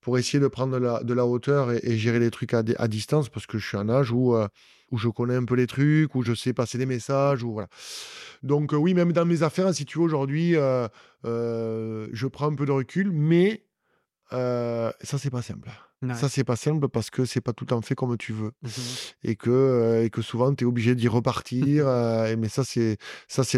pour 0.01 0.19
essayer 0.19 0.39
de 0.39 0.49
prendre 0.49 0.79
de 1.03 1.15
la, 1.15 1.27
hauteur 1.27 1.73
et, 1.73 1.97
gérer 1.97 2.19
les 2.21 2.31
trucs 2.31 2.53
à, 2.53 2.63
di- 2.63 2.75
à 2.79 2.89
distance 2.89 3.31
parce 3.31 3.47
que 3.47 3.59
je 3.59 3.67
suis 3.67 3.79
un 3.79 3.89
âge 3.89 4.13
où, 4.13 4.35
euh, 4.35 4.49
où 4.95 4.99
je 4.99 5.09
connais 5.09 5.35
un 5.37 5.45
peu 5.45 5.57
les 5.57 5.67
trucs, 5.67 6.15
où 6.15 6.23
je 6.23 6.35
sais 6.35 6.53
passer 6.53 6.79
des 6.79 6.87
messages, 6.87 7.43
où 7.43 7.53
voilà. 7.53 7.69
Donc 8.43 8.73
euh, 8.73 8.77
oui, 8.77 8.95
même 8.95 9.13
dans 9.13 9.25
mes 9.27 9.43
affaires, 9.43 9.75
si 9.75 9.85
tu 9.85 9.99
veux, 9.99 10.05
aujourd'hui, 10.05 10.55
euh, 10.57 10.87
euh, 11.25 12.09
je 12.13 12.27
prends 12.29 12.51
un 12.51 12.55
peu 12.55 12.67
de 12.67 12.73
recul, 12.73 13.11
mais 13.13 13.65
ça, 14.31 14.93
c'est 15.19 15.31
pas 15.31 15.43
simple. 15.43 15.71
Ouais. 16.03 16.15
Ça, 16.15 16.29
c'est 16.29 16.45
pas 16.45 16.57
simple 16.57 16.89
parce 16.89 17.09
que 17.09 17.25
c'est 17.25 17.41
pas 17.41 17.53
tout 17.55 17.65
le 17.65 17.69
temps 17.71 17.81
fait 17.81 17.95
comme 17.95 18.17
tu 18.19 18.33
veux 18.35 18.51
Mhm. 18.63 18.71
et 19.23 19.37
que, 19.37 20.03
et 20.05 20.11
que 20.11 20.21
souvent, 20.21 20.55
tu 20.55 20.65
es 20.65 20.67
obligé 20.67 20.95
d'y 20.95 21.09
repartir. 21.09 21.87
et- 22.29 22.37
mais 22.37 22.49
ça, 22.49 22.63
c'est 22.65 22.99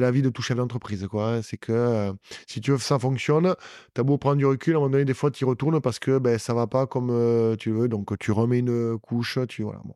la 0.01 0.11
vie 0.13 0.23
de 0.23 0.31
tout 0.31 0.43
chef 0.43 0.57
d'entreprise. 0.57 1.07
quoi, 1.11 1.37
hein. 1.37 1.43
C'est 1.43 1.57
que 1.57 2.13
si 2.47 2.61
tu 2.61 2.71
veux 2.71 2.77
que 2.77 2.83
ça 2.85 2.99
fonctionne, 3.01 3.55
tu 3.95 4.01
as 4.01 4.05
beau 4.05 4.17
prendre 4.19 4.37
du 4.37 4.47
recul, 4.47 4.75
à 4.75 4.77
un 4.77 4.81
moment 4.81 4.91
donné, 4.93 5.05
des 5.05 5.15
fois, 5.15 5.31
tu 5.33 5.45
y 5.45 5.47
retournes 5.47 5.81
parce 5.81 5.99
que 5.99 6.19
ben, 6.19 6.39
ça 6.39 6.55
va 6.55 6.67
pas 6.69 6.87
comme 6.87 7.57
tu 7.59 7.71
veux. 7.73 7.89
Donc, 7.89 8.17
tu 8.19 8.31
remets 8.31 8.61
une 8.61 8.97
couche. 8.99 9.39
Tu, 9.49 9.63
voilà, 9.65 9.81
bon. 9.85 9.95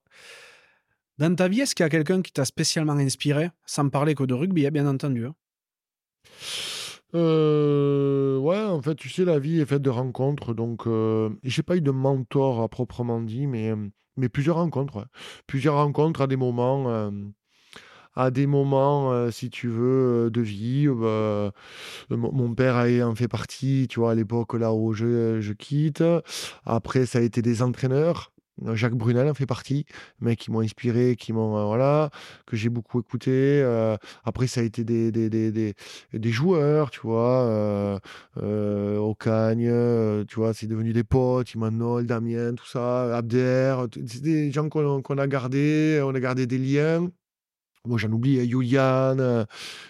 Dans 1.21 1.35
ta 1.35 1.49
vie, 1.49 1.61
est-ce 1.61 1.75
qu'il 1.75 1.85
y 1.85 1.87
a 1.87 1.91
quelqu'un 1.91 2.23
qui 2.23 2.33
t'a 2.33 2.47
spécialement 2.47 2.95
inspiré, 2.95 3.51
sans 3.67 3.91
parler 3.91 4.15
que 4.15 4.25
de 4.25 4.33
rugby, 4.33 4.67
hein, 4.67 4.71
bien 4.71 4.87
entendu 4.87 5.27
hein? 5.27 5.35
Euh, 7.15 8.39
ouais, 8.39 8.63
en 8.63 8.81
fait, 8.81 8.95
tu 8.95 9.11
sais, 9.11 9.27
la 9.27 9.39
vie 9.39 9.61
est 9.61 9.67
faite 9.67 9.83
de 9.83 9.91
rencontres. 9.91 10.55
Donc, 10.55 10.87
euh, 10.87 11.29
j'ai 11.43 11.63
pas 11.63 11.77
eu 11.77 11.83
de 11.83 11.91
mentor 11.91 12.63
à 12.63 12.69
proprement 12.69 13.21
dit, 13.21 13.47
mais, 13.47 13.71
euh, 13.71 14.29
plusieurs 14.33 14.57
rencontres. 14.57 14.97
ouais. 14.97 15.05
Plusieurs 15.47 15.75
rencontres 15.75 16.23
à 16.23 16.27
des 16.27 16.37
moments, 16.37 16.89
euh, 16.89 17.11
à 18.15 18.31
des 18.31 18.47
moments, 18.47 19.31
si 19.31 19.51
tu 19.51 19.69
veux, 19.69 20.31
de 20.31 20.41
vie. 20.41 20.87
euh, 20.89 21.51
mon, 22.09 22.55
père 22.55 22.77
en 23.07 23.15
fait 23.15 23.29
partie, 23.29 23.89
tu 23.91 24.01
vois, 24.01 24.13
à 24.13 24.15
l'époque 24.15 24.55
là 24.55 24.73
où 24.73 24.95
je, 24.95 25.43
je 25.43 25.53
quitte. 25.53 26.03
Après, 26.65 27.05
ça 27.05 27.19
a 27.19 27.23
été 27.23 27.43
des 27.43 27.61
entraîneurs. 27.61 28.33
Jacques 28.75 28.95
Brunel 28.95 29.29
en 29.29 29.35
fait 29.35 29.47
partie, 29.47 29.87
mecs 30.21 30.39
qui 30.39 30.51
m'ont 30.51 30.61
inspiré, 30.61 31.17
qui 31.17 31.33
m'ont 31.33 31.57
euh, 31.57 31.65
voilà, 31.65 32.11
que 32.47 32.57
j'ai 32.57 32.69
beaucoup 32.69 33.01
écouté. 33.01 33.31
euh, 33.63 33.97
après, 34.25 34.47
ça 34.47 34.61
a 34.61 34.65
été 34.65 34.85
des, 34.85 35.75
joueurs, 36.31 36.91
tu 36.91 37.01
vois, 37.01 38.01
euh, 38.39 38.99
Ocagne, 38.99 39.69
euh, 39.69 40.25
tu 40.27 40.37
vois, 40.37 40.55
c'est 40.55 40.67
devenu 40.67 40.93
des 40.93 41.05
potes, 41.05 41.55
Imanol, 41.55 42.07
Damien, 42.07 42.55
tout 42.55 42.67
ça, 42.67 43.17
Abder, 43.17 43.77
des 43.97 44.53
gens 44.53 44.69
qu'on 44.69 45.03
qu'on 45.03 45.19
a 45.19 45.27
gardés, 45.27 46.01
on 46.05 46.15
a 46.15 46.21
gardé 46.21 46.47
des 46.47 46.59
liens. 46.59 47.11
Moi, 47.87 47.97
j'en 47.97 48.13
oublie, 48.13 48.39
euh, 48.39 48.45
Yulian, 48.45 49.19
euh, 49.19 49.45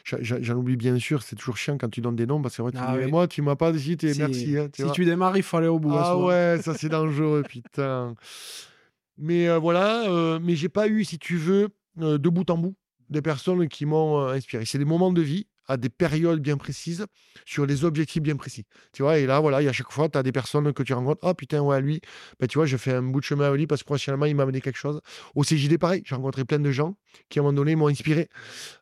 j'en 0.05 0.55
oublie 0.57 0.77
bien 0.77 0.97
sûr, 0.99 1.23
c'est 1.25 1.35
toujours 1.35 1.57
chiant 1.57 1.77
quand 1.77 1.89
tu 1.89 2.01
donnes 2.01 2.15
des 2.15 2.27
noms 2.27 2.41
parce 2.41 2.57
que 2.57 2.63
vrai, 2.63 2.71
tu 2.71 2.79
Ah 2.79 2.93
dis, 2.93 2.99
mais 2.99 3.07
oui. 3.07 3.11
moi, 3.11 3.27
tu 3.27 3.43
m'as 3.43 3.57
pas 3.57 3.73
Si- 4.13 4.19
merci. 4.21 4.57
hein, 4.57 4.69
tu 4.73 4.83
Si 4.83 4.87
vois? 4.87 4.93
tu 4.93 5.05
démarres, 5.05 5.37
il 5.37 5.43
faut 5.43 5.57
aller 5.57 5.67
au 5.67 5.81
bout. 5.81 5.91
hein, 5.91 6.03
Ah 6.05 6.17
ouais, 6.17 6.59
ça 6.63 6.75
c'est 6.75 6.89
dangereux, 6.89 7.43
putain. 7.43 8.15
Mais 9.19 9.49
euh, 9.49 9.59
voilà, 9.59 10.09
euh, 10.09 10.39
mais 10.41 10.55
j'ai 10.55 10.69
pas 10.69 10.87
eu, 10.89 11.05
si 11.05 11.19
tu 11.19 11.37
veux, 11.37 11.69
euh, 12.01 12.17
de 12.19 12.29
bout 12.29 12.49
en 12.51 12.57
bout, 12.59 12.77
des 13.11 13.23
personnes 13.23 13.69
qui 13.69 13.87
m'ont 13.87 14.25
inspiré. 14.29 14.65
C'est 14.65 14.79
des 14.79 14.85
moments 14.85 15.13
de 15.13 15.21
vie 15.21 15.47
à 15.71 15.77
des 15.77 15.89
périodes 15.89 16.41
bien 16.41 16.57
précises, 16.57 17.07
sur 17.45 17.67
des 17.67 17.85
objectifs 17.85 18.23
bien 18.23 18.37
précis. 18.37 18.65
Tu 18.93 19.03
vois, 19.03 19.19
et 19.19 19.27
là, 19.27 19.41
voilà, 19.41 19.63
il 19.63 19.67
y 19.67 19.69
a 19.69 19.73
chaque 19.73 19.93
fois, 19.93 20.09
tu 20.09 20.19
as 20.19 20.23
des 20.23 20.33
personnes 20.33 20.73
que 20.73 20.83
tu 20.83 20.93
rencontres. 20.93 21.21
Ah 21.23 21.35
putain, 21.35 21.61
ouais, 21.61 21.81
lui, 21.81 22.01
ben, 22.39 22.47
tu 22.47 22.59
vois, 22.59 22.67
je 22.67 22.77
fais 22.77 22.93
un 22.95 23.03
bout 23.03 23.21
de 23.21 23.25
chemin 23.25 23.47
avec 23.47 23.59
lui 23.59 23.67
parce 23.67 23.83
que 23.83 23.87
professionnellement, 23.87 24.27
il 24.27 24.35
m'a 24.37 24.43
amené 24.45 24.61
quelque 24.61 24.79
chose. 24.79 25.01
Au 25.35 25.45
CJD, 25.45 25.79
pareil, 25.79 26.03
j'ai 26.05 26.15
rencontré 26.15 26.45
plein 26.45 26.59
de 26.59 26.71
gens 26.71 26.97
qui, 27.29 27.39
à 27.39 27.43
un 27.43 27.45
moment 27.45 27.57
donné, 27.57 27.77
m'ont 27.77 27.89
inspiré. 27.89 28.29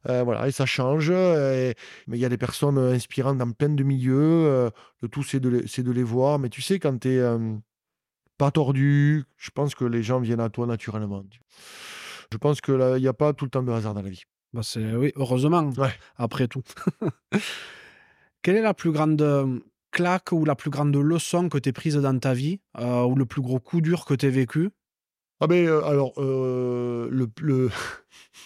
Euh, 0.08 0.22
voilà, 0.24 0.48
et 0.48 0.52
ça 0.52 0.66
change. 0.66 1.10
euh, 1.10 1.70
et- 1.70 1.74
Mais 2.06 2.18
il 2.18 2.20
y 2.20 2.24
a 2.24 2.28
des 2.28 2.38
personnes 2.38 2.78
euh, 2.78 2.94
inspirantes 2.94 3.38
dans 3.38 3.50
plein 3.52 3.68
de 3.70 3.82
milieux. 3.84 4.70
le 5.02 5.08
tout, 5.08 5.22
c'est 5.22 5.40
de, 5.40 5.48
les- 5.48 5.92
les 5.94 6.02
voir. 6.02 6.38
Mais 6.38 6.48
tu 6.48 6.62
sais, 6.62 6.78
quand 6.78 6.98
tu 6.98 7.08
es 7.08 7.22
pas 8.36 8.50
tordu, 8.50 9.24
je 9.36 9.50
pense 9.50 9.74
que 9.74 9.84
les 9.84 10.02
gens 10.02 10.20
viennent 10.20 10.40
à 10.40 10.48
toi 10.48 10.66
naturellement. 10.66 11.24
Je 12.32 12.36
pense 12.38 12.60
que 12.60 12.72
là, 12.72 12.96
il 12.98 13.00
n'y 13.02 13.08
a 13.08 13.12
pas 13.14 13.32
tout 13.32 13.44
le 13.44 13.50
temps 13.50 13.62
de 13.62 13.72
hasard 13.72 13.94
dans 13.94 14.02
la 14.02 14.10
vie. 14.10 14.22
Bah, 14.52 14.62
c'est 14.62 14.94
oui, 14.94 15.12
heureusement. 15.16 15.70
Ouais. 15.76 15.92
Après 16.16 16.48
tout. 16.48 16.62
Quelle 18.42 18.56
est 18.56 18.62
la 18.62 18.74
plus 18.74 18.92
grande 18.92 19.62
claque 19.90 20.32
ou 20.32 20.44
la 20.44 20.54
plus 20.54 20.70
grande 20.70 20.96
leçon 20.96 21.48
que 21.48 21.58
tu 21.58 21.72
prise 21.72 21.96
dans 21.96 22.18
ta 22.18 22.34
vie 22.34 22.60
euh, 22.78 23.02
ou 23.04 23.14
le 23.14 23.26
plus 23.26 23.42
gros 23.42 23.58
coup 23.58 23.80
dur 23.80 24.04
que 24.04 24.14
tu 24.14 24.28
vécu? 24.28 24.70
Ah 25.40 25.46
ben 25.46 25.68
alors 25.84 26.14
le, 26.18 27.30
le, 27.40 27.70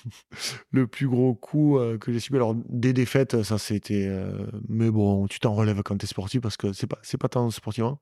le, 0.70 0.86
plus 0.86 1.08
gros 1.08 1.34
coup 1.34 1.78
que 1.98 2.12
j'ai 2.12 2.20
subi, 2.20 2.36
alors 2.36 2.54
des 2.68 2.92
défaites, 2.92 3.42
ça 3.44 3.56
c'était, 3.56 4.10
mais 4.68 4.90
bon, 4.90 5.26
tu 5.26 5.40
t'en 5.40 5.54
relèves 5.54 5.82
quand 5.82 5.96
tu 5.96 6.04
es 6.04 6.06
sportif 6.06 6.42
parce 6.42 6.58
que 6.58 6.74
c'est 6.74 6.86
pas 6.86 6.98
c'est 7.02 7.16
pas 7.16 7.30
tant 7.30 7.48
sportivement, 7.48 7.98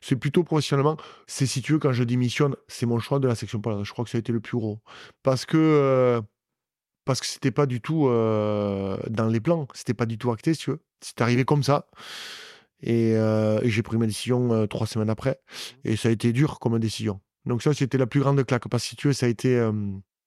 c'est 0.00 0.16
plutôt 0.16 0.42
professionnellement. 0.42 0.96
C'est 1.28 1.46
si 1.46 1.62
tu 1.62 1.74
veux 1.74 1.78
quand 1.78 1.92
je 1.92 2.02
démissionne, 2.02 2.56
c'est 2.66 2.84
mon 2.86 2.98
choix 2.98 3.20
de 3.20 3.28
la 3.28 3.36
section 3.36 3.60
polaire. 3.60 3.84
Je 3.84 3.92
crois 3.92 4.04
que 4.04 4.10
ça 4.10 4.18
a 4.18 4.20
été 4.20 4.32
le 4.32 4.40
plus 4.40 4.58
gros 4.58 4.80
parce 5.22 5.46
que 5.46 6.20
parce 7.04 7.20
que 7.20 7.26
c'était 7.26 7.50
pas 7.50 7.66
du 7.66 7.80
tout 7.80 8.04
dans 8.04 9.28
les 9.30 9.40
plans, 9.40 9.66
c'était 9.74 9.94
pas 9.94 10.06
du 10.06 10.18
tout 10.18 10.30
acté, 10.30 10.54
si 10.54 10.64
tu 10.64 10.70
veux. 10.70 10.80
C'est 11.00 11.20
arrivé 11.20 11.44
comme 11.44 11.62
ça. 11.62 11.86
Et, 12.82 13.10
et 13.12 13.70
j'ai 13.70 13.82
pris 13.82 13.96
ma 13.96 14.06
décision 14.06 14.66
trois 14.66 14.86
semaines 14.86 15.10
après. 15.10 15.40
Et 15.84 15.96
ça 15.96 16.08
a 16.08 16.12
été 16.12 16.32
dur 16.32 16.58
comme 16.58 16.78
décision. 16.78 17.20
Donc 17.44 17.62
ça, 17.62 17.74
c'était 17.74 17.98
la 17.98 18.06
plus 18.06 18.20
grande 18.20 18.44
claque. 18.44 18.68
Parce 18.68 18.84
que 18.84 18.88
si 18.90 18.96
tu 18.96 19.08
veux, 19.08 19.12
ça 19.12 19.26
a 19.26 19.28
été 19.28 19.58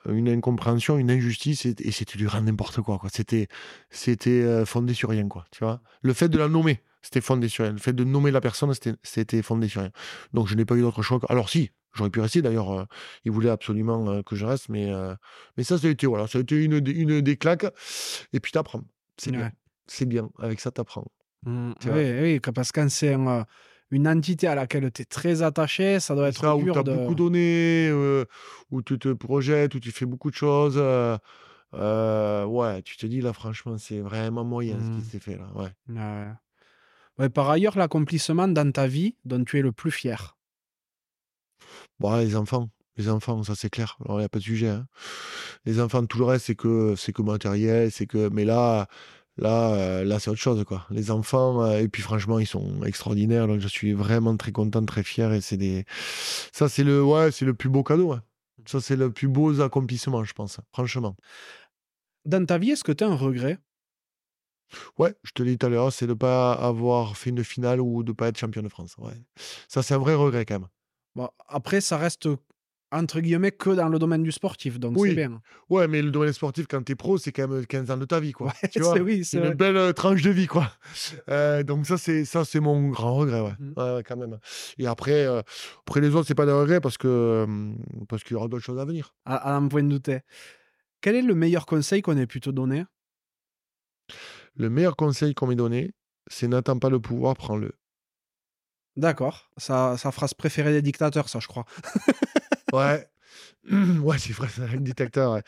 une 0.09 0.29
incompréhension, 0.29 0.97
une 0.97 1.11
injustice, 1.11 1.65
et, 1.65 1.91
c'était 1.91 2.17
du 2.17 2.25
grand 2.25 2.41
n'importe 2.41 2.81
quoi. 2.81 2.97
quoi. 2.99 3.09
C'était, 3.11 3.47
c'était 3.89 4.65
fondé 4.65 4.93
sur 4.93 5.09
rien, 5.09 5.27
quoi. 5.27 5.45
Tu 5.51 5.63
vois 5.63 5.81
Le 6.01 6.13
fait 6.13 6.29
de 6.29 6.37
la 6.37 6.47
nommer, 6.47 6.81
c'était 7.05 7.21
fondé 7.21 7.47
sur 7.49 7.63
rien. 7.63 7.73
Le 7.73 7.79
fait 7.79 7.93
de 7.93 8.03
nommer 8.03 8.31
la 8.31 8.41
personne, 8.41 8.73
c'était, 9.03 9.41
fondé 9.43 9.67
sur 9.67 9.81
rien. 9.81 9.91
Donc 10.33 10.47
je 10.47 10.55
n'ai 10.55 10.65
pas 10.65 10.75
eu 10.75 10.81
d'autre 10.81 11.03
choix. 11.03 11.19
Alors 11.29 11.49
si, 11.49 11.69
j'aurais 11.95 12.09
pu 12.09 12.19
rester. 12.19 12.41
D'ailleurs, 12.41 12.87
il 13.23 13.31
voulait 13.31 13.49
absolument 13.49 14.21
que 14.23 14.35
je 14.35 14.45
reste, 14.45 14.69
mais, 14.69 14.91
mais 15.57 15.63
ça, 15.63 15.77
ça 15.77 15.87
a 15.87 15.89
été, 15.89 16.07
voilà, 16.07 16.27
ça 16.27 16.37
a 16.37 16.41
été 16.41 16.63
une, 16.63 16.85
une 16.87 17.21
des 17.21 17.37
claques. 17.37 17.65
Et 18.33 18.39
puis 18.39 18.51
t'apprends. 18.51 18.83
C'est 19.17 19.31
bien. 19.31 19.51
C'est 19.87 20.05
bien. 20.05 20.29
Avec 20.39 20.59
ça, 20.59 20.71
t'apprends. 20.71 21.05
Mmh, 21.43 21.73
oui, 21.85 22.21
oui, 22.21 22.39
parce 22.39 22.71
que 22.71 22.87
c'est 22.89 23.13
un 23.13 23.45
une 23.91 24.07
entité 24.07 24.47
à 24.47 24.55
laquelle 24.55 24.91
tu 24.91 25.01
es 25.03 25.05
très 25.05 25.41
attaché, 25.41 25.99
ça 25.99 26.15
doit 26.15 26.29
être 26.29 26.39
ça, 26.39 26.55
dur 26.55 26.75
où 26.77 26.83
tu 26.83 26.89
as 26.89 26.95
beaucoup 26.95 27.15
donné, 27.15 27.87
euh, 27.89 28.25
où 28.71 28.81
tu 28.81 28.97
te 28.97 29.13
projettes, 29.13 29.75
où 29.75 29.79
tu 29.79 29.91
fais 29.91 30.05
beaucoup 30.05 30.31
de 30.31 30.35
choses. 30.35 30.75
Euh, 30.77 31.17
euh, 31.73 32.45
ouais, 32.45 32.81
tu 32.81 32.97
te 32.97 33.05
dis 33.05 33.21
là, 33.21 33.33
franchement, 33.33 33.77
c'est 33.77 33.99
vraiment 33.99 34.43
moyen 34.43 34.79
ce 34.79 34.85
qui 34.85 34.97
mmh. 34.97 35.01
s'est 35.03 35.19
fait 35.19 35.37
là. 35.37 35.47
Ouais. 35.55 36.33
ouais. 37.19 37.29
par 37.29 37.49
ailleurs, 37.49 37.77
l'accomplissement 37.77 38.47
dans 38.47 38.71
ta 38.71 38.87
vie 38.87 39.15
dont 39.23 39.43
tu 39.43 39.59
es 39.59 39.61
le 39.61 39.71
plus 39.71 39.91
fier 39.91 40.34
bon, 41.99 42.15
Les 42.17 42.35
enfants. 42.35 42.69
Les 42.97 43.09
enfants, 43.09 43.43
ça 43.43 43.55
c'est 43.55 43.69
clair. 43.69 43.97
Alors, 44.05 44.19
il 44.19 44.21
n'y 44.21 44.25
a 44.25 44.29
pas 44.29 44.39
de 44.39 44.43
sujet. 44.43 44.69
Hein. 44.69 44.87
Les 45.65 45.81
enfants, 45.81 46.05
tout 46.05 46.17
le 46.17 46.23
reste, 46.23 46.45
c'est 46.45 46.55
que, 46.55 46.95
c'est 46.95 47.11
que 47.11 47.21
matériel. 47.21 47.91
c'est 47.91 48.07
que... 48.07 48.29
Mais 48.29 48.45
là, 48.45 48.87
Là, 49.37 50.03
là 50.03 50.19
c'est 50.19 50.29
autre 50.29 50.39
chose, 50.39 50.63
quoi. 50.63 50.85
Les 50.89 51.11
enfants, 51.11 51.63
euh, 51.63 51.79
et 51.79 51.89
puis 51.89 52.01
franchement, 52.01 52.39
ils 52.39 52.47
sont 52.47 52.83
extraordinaires. 52.83 53.47
Donc, 53.47 53.59
je 53.59 53.67
suis 53.67 53.93
vraiment 53.93 54.37
très 54.37 54.51
content, 54.51 54.85
très 54.85 55.03
fier. 55.03 55.33
Et 55.33 55.41
c'est 55.41 55.57
des. 55.57 55.85
Ça, 56.53 56.69
c'est 56.69 56.83
le, 56.83 57.03
ouais, 57.03 57.31
c'est 57.31 57.45
le 57.45 57.53
plus 57.53 57.69
beau 57.69 57.83
cadeau. 57.83 58.13
Hein. 58.13 58.23
Ça, 58.65 58.79
c'est 58.81 58.95
le 58.95 59.11
plus 59.11 59.27
beau 59.27 59.61
accomplissement, 59.61 60.23
je 60.23 60.33
pense, 60.33 60.59
franchement. 60.71 61.15
Dans 62.25 62.45
ta 62.45 62.57
vie, 62.57 62.71
est-ce 62.71 62.83
que 62.83 62.91
tu 62.93 63.03
as 63.03 63.07
un 63.07 63.15
regret? 63.15 63.59
Ouais, 64.97 65.13
je 65.23 65.31
te 65.31 65.43
l'ai 65.43 65.51
dit 65.51 65.57
tout 65.57 65.67
à 65.67 65.69
l'heure, 65.69 65.93
c'est 65.93 66.07
de 66.07 66.13
ne 66.13 66.17
pas 66.17 66.53
avoir 66.53 67.17
fait 67.17 67.29
une 67.29 67.43
finale 67.43 67.79
ou 67.81 68.03
de 68.03 68.09
ne 68.09 68.15
pas 68.15 68.29
être 68.29 68.37
champion 68.39 68.63
de 68.63 68.69
France. 68.69 68.95
Ouais. 68.97 69.13
Ça, 69.67 69.83
c'est 69.83 69.93
un 69.93 69.99
vrai 69.99 70.15
regret 70.15 70.45
quand 70.45 70.59
même. 70.59 70.69
Bon, 71.15 71.29
après, 71.47 71.81
ça 71.81 71.97
reste 71.97 72.27
entre 72.95 73.19
guillemets, 73.19 73.51
que 73.51 73.71
dans 73.71 73.89
le 73.89 73.99
domaine 73.99 74.23
du 74.23 74.31
sportif. 74.31 74.79
Donc 74.79 74.97
c'est 74.99 75.13
bien. 75.13 75.41
Ouais, 75.69 75.87
mais 75.87 76.01
le 76.01 76.11
domaine 76.11 76.33
sportif, 76.33 76.65
quand 76.67 76.83
tu 76.83 76.93
es 76.93 76.95
pro, 76.95 77.17
c'est 77.17 77.31
quand 77.31 77.47
même 77.47 77.65
15 77.65 77.91
ans 77.91 77.97
de 77.97 78.05
ta 78.05 78.19
vie, 78.19 78.31
quoi. 78.31 78.53
tu 78.71 78.79
vois? 78.81 78.97
oui, 78.99 79.25
c'est 79.25 79.37
une 79.37 79.53
belle 79.53 79.77
euh, 79.77 79.93
tranche 79.93 80.21
de 80.21 80.29
vie, 80.29 80.47
quoi. 80.47 80.71
Euh, 81.29 81.63
donc 81.63 81.85
ça, 81.85 81.97
c'est 81.97 82.25
ça, 82.25 82.45
c'est 82.45 82.59
mon 82.59 82.89
grand 82.89 83.15
regret, 83.15 83.41
ouais. 83.41 83.53
Mmh. 83.59 83.73
ouais 83.77 84.03
quand 84.03 84.17
même. 84.17 84.39
Et 84.77 84.87
après, 84.87 85.25
euh, 85.25 85.41
après 85.81 86.01
les 86.01 86.15
autres, 86.15 86.27
c'est 86.27 86.35
pas 86.35 86.45
des 86.45 86.51
regrets 86.51 86.79
parce 86.79 86.97
que 86.97 87.45
parce 88.07 88.23
qu'il 88.23 88.33
y 88.33 88.35
aura 88.35 88.47
d'autres 88.47 88.63
choses 88.63 88.79
à 88.79 88.85
venir. 88.85 89.13
À, 89.25 89.55
un 89.55 89.67
point 89.67 89.83
de 89.83 89.89
douter. 89.89 90.19
Quel 91.01 91.15
est 91.15 91.21
le 91.21 91.35
meilleur 91.35 91.65
conseil 91.65 92.01
qu'on 92.01 92.17
ait 92.17 92.27
pu 92.27 92.39
te 92.39 92.49
donner? 92.49 92.85
Le 94.55 94.69
meilleur 94.69 94.95
conseil 94.95 95.33
qu'on 95.33 95.47
m'ait 95.47 95.55
donné, 95.55 95.91
c'est 96.27 96.47
n'attends 96.47 96.79
pas 96.79 96.89
le 96.89 96.99
pouvoir, 96.99 97.35
prends-le. 97.35 97.73
D'accord. 98.97 99.49
Sa, 99.57 99.97
sa 99.97 100.11
phrase 100.11 100.33
préférée 100.33 100.71
des 100.71 100.81
dictateurs, 100.81 101.29
ça, 101.29 101.39
je 101.39 101.47
crois. 101.47 101.65
Ouais. 102.73 103.07
Ouais, 104.01 104.17
c'est 104.19 104.33
vrai, 104.33 104.47
c'est 104.49 104.61
un 104.61 104.79
détecteur. 104.79 105.41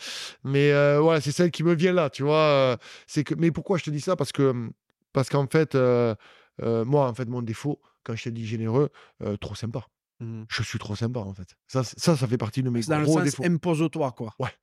Mais 0.44 0.72
euh, 0.72 1.00
voilà, 1.00 1.22
c'est 1.22 1.32
celle 1.32 1.52
qui 1.52 1.64
me 1.64 1.76
vient 1.76 1.94
là, 1.94 2.10
tu 2.10 2.24
vois. 2.24 2.38
Euh, 2.38 2.78
c'est 3.06 3.24
que, 3.24 3.36
mais 3.36 3.52
pourquoi 3.52 3.78
je 3.78 3.84
te 3.84 3.90
dis 3.90 4.02
ça? 4.02 4.16
Parce 4.16 4.32
que, 4.32 4.72
parce 5.14 5.30
qu'en 5.30 5.48
fait, 5.48 5.76
euh, 5.76 6.16
moi, 6.60 7.08
en 7.08 7.14
fait, 7.14 7.28
mon 7.28 7.42
défaut, 7.42 7.80
quand 8.04 8.16
je 8.16 8.24
te 8.24 8.30
dis 8.30 8.46
généreux, 8.46 8.90
trop 9.40 9.56
sympa. 9.56 9.86
Mmh. 10.20 10.44
Je 10.50 10.64
suis 10.64 10.80
trop 10.80 10.96
sympa, 10.96 11.20
en 11.20 11.34
fait. 11.34 11.56
Ça, 11.68 11.84
ça, 11.84 12.18
ça 12.18 12.28
fait 12.28 12.38
partie 12.38 12.64
de 12.64 12.72
mes 12.72 12.82
gros 12.82 13.20
sens 13.20 13.40
impose-toi, 13.40 14.12
quoi. 14.14 14.34
Ouais. 14.40 14.54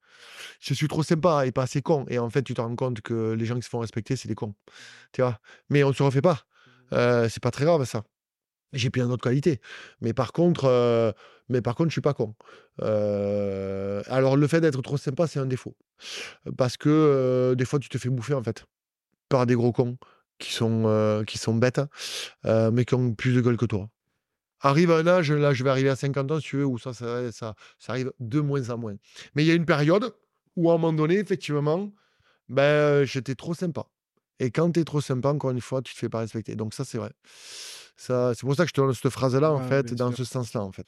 Je 0.59 0.73
suis 0.73 0.87
trop 0.89 1.03
sympa 1.03 1.45
et 1.45 1.51
pas 1.51 1.63
assez 1.63 1.81
con. 1.81 2.05
Et 2.09 2.19
en 2.19 2.29
fait, 2.29 2.43
tu 2.43 2.53
te 2.53 2.61
rends 2.61 2.75
compte 2.75 3.01
que 3.01 3.31
les 3.33 3.45
gens 3.45 3.55
qui 3.55 3.61
se 3.61 3.69
font 3.69 3.79
respecter, 3.79 4.17
c'est 4.17 4.27
des 4.27 4.35
cons. 4.35 4.55
Tu 5.13 5.21
vois? 5.21 5.39
Mais 5.69 5.83
on 5.83 5.89
ne 5.89 5.93
se 5.93 6.03
refait 6.03 6.21
pas. 6.21 6.41
Mmh. 6.91 7.29
c'est 7.29 7.41
pas 7.41 7.51
très 7.51 7.63
grave, 7.63 7.85
ça. 7.85 8.03
J'ai 8.75 8.89
plein 8.89 9.07
d'autres 9.07 9.23
qualités. 9.23 9.59
Mais 10.01 10.13
par 10.13 10.31
contre, 10.31 11.13
mais 11.49 11.61
par 11.61 11.75
contre, 11.75 11.89
je 11.89 11.93
suis 11.93 12.01
pas 12.01 12.13
con. 12.13 12.35
alors, 12.79 14.37
le 14.37 14.47
fait 14.47 14.61
d'être 14.61 14.81
trop 14.81 14.97
sympa, 14.97 15.27
c'est 15.27 15.39
un 15.39 15.45
défaut. 15.45 15.75
Parce 16.57 16.77
que 16.77 17.55
des 17.57 17.65
fois, 17.65 17.79
tu 17.79 17.89
te 17.89 17.97
fais 17.97 18.09
bouffer, 18.09 18.33
en 18.33 18.43
fait, 18.43 18.65
par 19.29 19.45
des 19.45 19.55
gros 19.55 19.71
cons 19.71 19.97
qui 20.37 20.53
sont, 20.53 21.23
qui 21.25 21.37
sont 21.37 21.55
bêtes, 21.55 21.81
mais 22.43 22.85
qui 22.85 22.93
ont 22.93 23.13
plus 23.13 23.33
de 23.33 23.41
gueule 23.41 23.57
que 23.57 23.65
toi. 23.65 23.89
Arrive 24.61 24.91
un 24.91 25.05
âge, 25.05 25.31
là, 25.31 25.53
je 25.53 25.63
vais 25.63 25.69
arriver 25.69 25.89
à 25.89 25.95
50 25.95 26.31
ans, 26.31 26.39
si 26.39 26.47
tu 26.47 26.57
veux, 26.57 26.65
où 26.65 26.79
ça, 26.79 26.93
ça, 26.93 27.31
ça, 27.31 27.55
arrive 27.87 28.11
de 28.19 28.39
moins 28.39 28.69
en 28.69 28.77
moins. 28.77 28.95
Mais 29.35 29.43
il 29.43 29.47
y 29.47 29.51
a 29.51 29.53
une 29.53 29.65
période 29.65 30.15
où, 30.55 30.71
à 30.71 30.73
un 30.73 30.77
moment 30.77 30.93
donné, 30.93 31.19
effectivement, 31.19 31.91
ben, 32.49 33.03
j'étais 33.03 33.35
trop 33.35 33.53
sympa. 33.53 33.85
Et 34.39 34.51
quand 34.51 34.71
tu 34.71 34.79
es 34.79 34.83
trop 34.83 35.01
sympa, 35.01 35.29
encore 35.29 35.51
une 35.51 35.61
fois, 35.61 35.81
tu 35.81 35.93
te 35.93 35.99
fais 35.99 36.09
pas 36.09 36.19
respecter. 36.19 36.55
Donc, 36.55 36.73
ça, 36.73 36.83
c'est 36.83 36.97
vrai. 36.97 37.11
Ça, 37.95 38.33
c'est 38.33 38.41
pour 38.41 38.55
ça 38.55 38.63
que 38.63 38.69
je 38.69 38.73
te 38.73 38.81
donne 38.81 38.93
cette 38.93 39.09
phrase-là, 39.09 39.51
en 39.51 39.61
fait, 39.61 39.93
dans 39.93 40.11
ce 40.11 40.23
sens-là, 40.23 40.61
en 40.61 40.71
fait. 40.71 40.87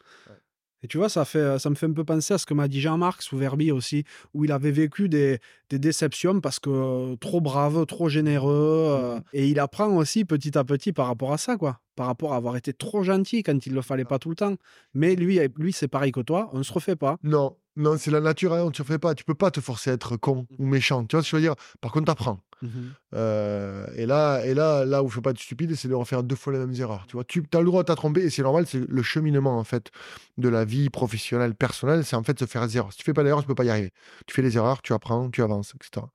Et 0.83 0.87
tu 0.87 0.97
vois, 0.97 1.09
ça, 1.09 1.25
fait, 1.25 1.57
ça 1.57 1.69
me 1.71 1.75
fait 1.75 1.87
un 1.87 1.91
peu 1.91 2.03
penser 2.03 2.35
à 2.35 2.37
ce 2.37 2.45
que 2.45 2.53
m'a 2.53 2.67
dit 2.67 2.81
Jean-Marc 2.81 3.23
sous 3.23 3.35
Verbi 3.35 3.71
aussi, 3.71 4.03
où 4.33 4.45
il 4.45 4.51
avait 4.51 4.71
vécu 4.71 5.09
des, 5.09 5.39
des 5.69 5.79
déceptions 5.79 6.39
parce 6.39 6.59
que 6.59 6.69
euh, 6.69 7.15
trop 7.15 7.41
brave, 7.41 7.85
trop 7.87 8.09
généreux. 8.09 8.53
Euh, 8.53 9.17
mmh 9.17 9.23
et 9.33 9.47
il 9.47 9.59
apprend 9.59 9.95
aussi 9.95 10.25
petit 10.25 10.57
à 10.57 10.63
petit 10.63 10.93
par 10.93 11.07
rapport 11.07 11.33
à 11.33 11.37
ça, 11.37 11.57
quoi. 11.57 11.79
Par 11.95 12.05
rapport 12.05 12.33
à 12.33 12.35
avoir 12.37 12.55
été 12.55 12.73
trop 12.73 13.03
gentil 13.03 13.41
quand 13.41 13.65
il 13.65 13.71
ne 13.71 13.75
le 13.75 13.81
fallait 13.81 14.05
pas 14.05 14.19
tout 14.19 14.29
le 14.29 14.35
temps. 14.35 14.55
Mais 14.93 15.15
lui, 15.15 15.39
lui 15.57 15.73
c'est 15.73 15.87
pareil 15.87 16.11
que 16.11 16.19
toi, 16.21 16.49
on 16.53 16.59
ne 16.59 16.63
se 16.63 16.71
refait 16.71 16.95
pas. 16.95 17.17
Non, 17.23 17.57
non, 17.77 17.95
c'est 17.97 18.11
la 18.11 18.21
nature, 18.21 18.53
hein, 18.53 18.63
on 18.63 18.69
ne 18.69 18.73
se 18.73 18.81
refait 18.81 18.97
pas. 18.97 19.13
Tu 19.13 19.23
peux 19.23 19.35
pas 19.35 19.51
te 19.51 19.61
forcer 19.61 19.91
à 19.91 19.93
être 19.93 20.17
con 20.17 20.47
mmh. 20.49 20.55
ou 20.57 20.65
méchant. 20.65 21.05
Tu 21.05 21.15
vois 21.15 21.23
ce 21.23 21.27
que 21.27 21.31
je 21.31 21.35
veux 21.37 21.41
dire? 21.41 21.55
Par 21.79 21.91
contre, 21.91 22.05
tu 22.05 22.11
apprends. 22.11 22.39
Mmh 22.63 22.69
euh, 23.13 23.85
et 23.95 24.05
là, 24.05 24.43
et 24.43 24.53
là, 24.53 24.83
là 24.83 25.03
où 25.03 25.05
il 25.05 25.11
faut 25.11 25.21
pas 25.21 25.29
être 25.29 25.39
stupide, 25.39 25.75
c'est 25.75 25.87
de 25.87 25.93
refaire 25.93 26.23
deux 26.23 26.35
fois 26.35 26.51
les 26.51 26.59
mêmes 26.59 26.73
erreurs. 26.73 27.05
Tu 27.07 27.13
vois, 27.13 27.23
tu 27.23 27.43
as 27.53 27.59
le 27.59 27.65
droit 27.65 27.83
de 27.83 27.87
t'être 27.87 28.17
et 28.17 28.29
c'est 28.29 28.41
normal. 28.41 28.65
C'est 28.67 28.81
le 28.85 29.03
cheminement 29.03 29.57
en 29.57 29.63
fait 29.63 29.91
de 30.37 30.49
la 30.49 30.65
vie 30.65 30.89
professionnelle, 30.89 31.55
personnelle, 31.55 32.03
c'est 32.03 32.15
en 32.15 32.23
fait 32.23 32.37
se 32.37 32.45
faire 32.45 32.67
des 32.67 32.77
erreurs. 32.77 32.91
Si 32.91 32.97
tu 32.97 33.03
fais 33.03 33.13
pas 33.13 33.23
d'erreurs, 33.23 33.41
tu 33.41 33.47
peux 33.47 33.55
pas 33.55 33.63
y 33.63 33.69
arriver. 33.69 33.91
Tu 34.25 34.33
fais 34.33 34.41
les 34.41 34.57
erreurs, 34.57 34.81
tu 34.81 34.93
apprends, 34.93 35.29
tu 35.29 35.41
avances, 35.41 35.73
etc. 35.75 36.05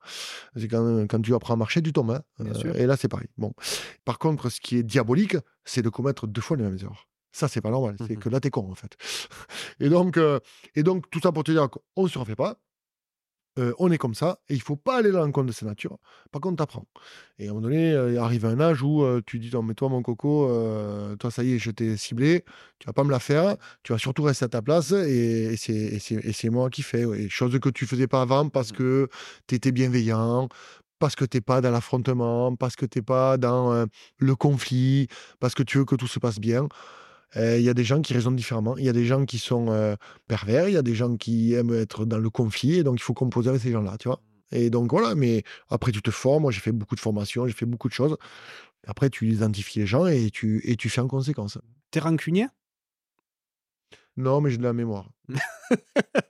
C'est 0.55 0.67
quand, 0.67 1.07
quand 1.07 1.21
tu 1.21 1.33
apprends 1.33 1.53
à 1.53 1.57
marcher, 1.57 1.81
tu 1.81 1.93
tombes. 1.93 2.11
Hein. 2.11 2.21
Euh, 2.41 2.73
et 2.75 2.85
là, 2.85 2.97
c'est 2.97 3.07
pareil. 3.07 3.27
Bon. 3.37 3.53
Par 4.05 4.19
contre, 4.19 4.49
ce 4.49 4.61
qui 4.61 4.77
est 4.77 4.83
diabolique, 4.83 5.37
c'est 5.65 5.81
de 5.81 5.89
commettre 5.89 6.27
deux 6.27 6.41
fois 6.41 6.57
les 6.57 6.63
mêmes 6.63 6.77
erreurs. 6.81 7.07
Ça, 7.33 7.47
c'est 7.47 7.61
pas 7.61 7.71
normal. 7.71 7.95
C'est 7.97 8.15
mmh 8.15 8.19
que 8.19 8.29
là, 8.29 8.39
t'es 8.39 8.51
con, 8.51 8.71
en 8.71 8.75
fait. 8.75 8.95
et, 9.79 9.89
donc, 9.89 10.17
euh, 10.17 10.39
et 10.75 10.83
donc, 10.83 11.09
tout 11.09 11.19
ça 11.19 11.31
pour 11.31 11.43
te 11.43 11.51
dire 11.51 11.67
qu'on 11.69 12.03
ne 12.03 12.07
se 12.07 12.17
refait 12.19 12.35
pas 12.35 12.57
on 13.77 13.91
est 13.91 13.97
comme 13.97 14.15
ça, 14.15 14.39
et 14.49 14.55
il 14.55 14.61
faut 14.61 14.75
pas 14.75 14.97
aller 14.97 15.09
à 15.09 15.19
l'encontre 15.19 15.47
de 15.47 15.51
sa 15.51 15.65
nature. 15.65 15.99
Par 16.31 16.41
contre, 16.41 16.57
tu 16.57 16.63
apprends. 16.63 16.87
Et 17.37 17.47
à 17.47 17.51
un 17.51 17.53
moment 17.53 17.67
donné, 17.67 17.89
il 17.91 18.17
arrive 18.17 18.45
un 18.45 18.59
âge 18.59 18.81
où 18.81 19.05
tu 19.27 19.37
dis, 19.37 19.51
non, 19.53 19.61
mais 19.61 19.75
toi, 19.75 19.89
mon 19.89 20.01
coco, 20.01 20.47
toi, 21.19 21.29
ça 21.29 21.43
y 21.43 21.53
est, 21.53 21.59
je 21.59 21.69
t'ai 21.69 21.95
ciblé, 21.95 22.43
tu 22.79 22.87
vas 22.87 22.93
pas 22.93 23.03
me 23.03 23.11
la 23.11 23.19
faire, 23.19 23.55
tu 23.83 23.93
vas 23.93 23.99
surtout 23.99 24.23
rester 24.23 24.45
à 24.45 24.49
ta 24.49 24.63
place, 24.63 24.91
et, 24.91 25.55
c'est 25.55 26.49
moi 26.49 26.69
qui 26.69 26.81
fais. 26.81 27.05
Ouais. 27.05 27.29
Chose 27.29 27.59
que 27.59 27.69
tu 27.69 27.85
faisais 27.85 28.07
pas 28.07 28.21
avant 28.21 28.49
parce 28.49 28.71
mmh. 28.71 28.75
que 28.75 29.07
tu 29.47 29.55
étais 29.55 29.71
bienveillant, 29.71 30.49
parce 30.97 31.15
que 31.15 31.25
tu 31.25 31.37
n'es 31.37 31.41
pas 31.41 31.61
dans 31.61 31.71
l'affrontement, 31.71 32.55
parce 32.55 32.75
que 32.75 32.85
tu 32.87 32.99
n'es 32.99 33.03
pas 33.03 33.37
dans 33.37 33.85
le 34.17 34.35
conflit, 34.35 35.07
parce 35.39 35.53
que 35.53 35.61
tu 35.61 35.77
veux 35.77 35.85
que 35.85 35.95
tout 35.95 36.07
se 36.07 36.17
passe 36.17 36.39
bien. 36.39 36.67
Il 37.35 37.61
y 37.61 37.69
a 37.69 37.73
des 37.73 37.83
gens 37.83 38.01
qui 38.01 38.13
raisonnent 38.13 38.35
différemment. 38.35 38.77
Il 38.77 38.83
y 38.85 38.89
a 38.89 38.93
des 38.93 39.05
gens 39.05 39.25
qui 39.25 39.37
sont 39.39 39.95
pervers. 40.27 40.67
Il 40.69 40.73
y 40.73 40.77
a 40.77 40.81
des 40.83 40.95
gens 40.95 41.15
qui 41.17 41.53
aiment 41.53 41.73
être 41.73 42.05
dans 42.05 42.19
le 42.19 42.29
conflit. 42.29 42.75
Et 42.75 42.83
donc, 42.83 42.99
il 42.99 43.03
faut 43.03 43.13
composer 43.13 43.49
avec 43.49 43.61
ces 43.61 43.71
gens-là, 43.71 43.97
tu 43.97 44.07
vois. 44.07 44.21
Et 44.51 44.69
donc, 44.69 44.91
voilà. 44.91 45.15
Mais 45.15 45.43
après, 45.69 45.91
tu 45.91 46.01
te 46.01 46.11
formes. 46.11 46.43
Moi, 46.43 46.51
j'ai 46.51 46.59
fait 46.59 46.71
beaucoup 46.71 46.95
de 46.95 46.99
formations. 46.99 47.47
J'ai 47.47 47.53
fait 47.53 47.65
beaucoup 47.65 47.87
de 47.89 47.93
choses. 47.93 48.17
Après, 48.85 49.09
tu 49.09 49.27
identifies 49.29 49.79
les 49.79 49.87
gens 49.87 50.05
et 50.05 50.29
tu, 50.29 50.61
et 50.63 50.75
tu 50.75 50.89
fais 50.89 51.01
en 51.01 51.07
conséquence. 51.07 51.57
T'es 51.89 51.99
rancunier? 52.01 52.47
Non, 54.15 54.41
mais 54.41 54.51
j'ai 54.51 54.57
de 54.57 54.63
la 54.63 54.73
mémoire. 54.73 55.09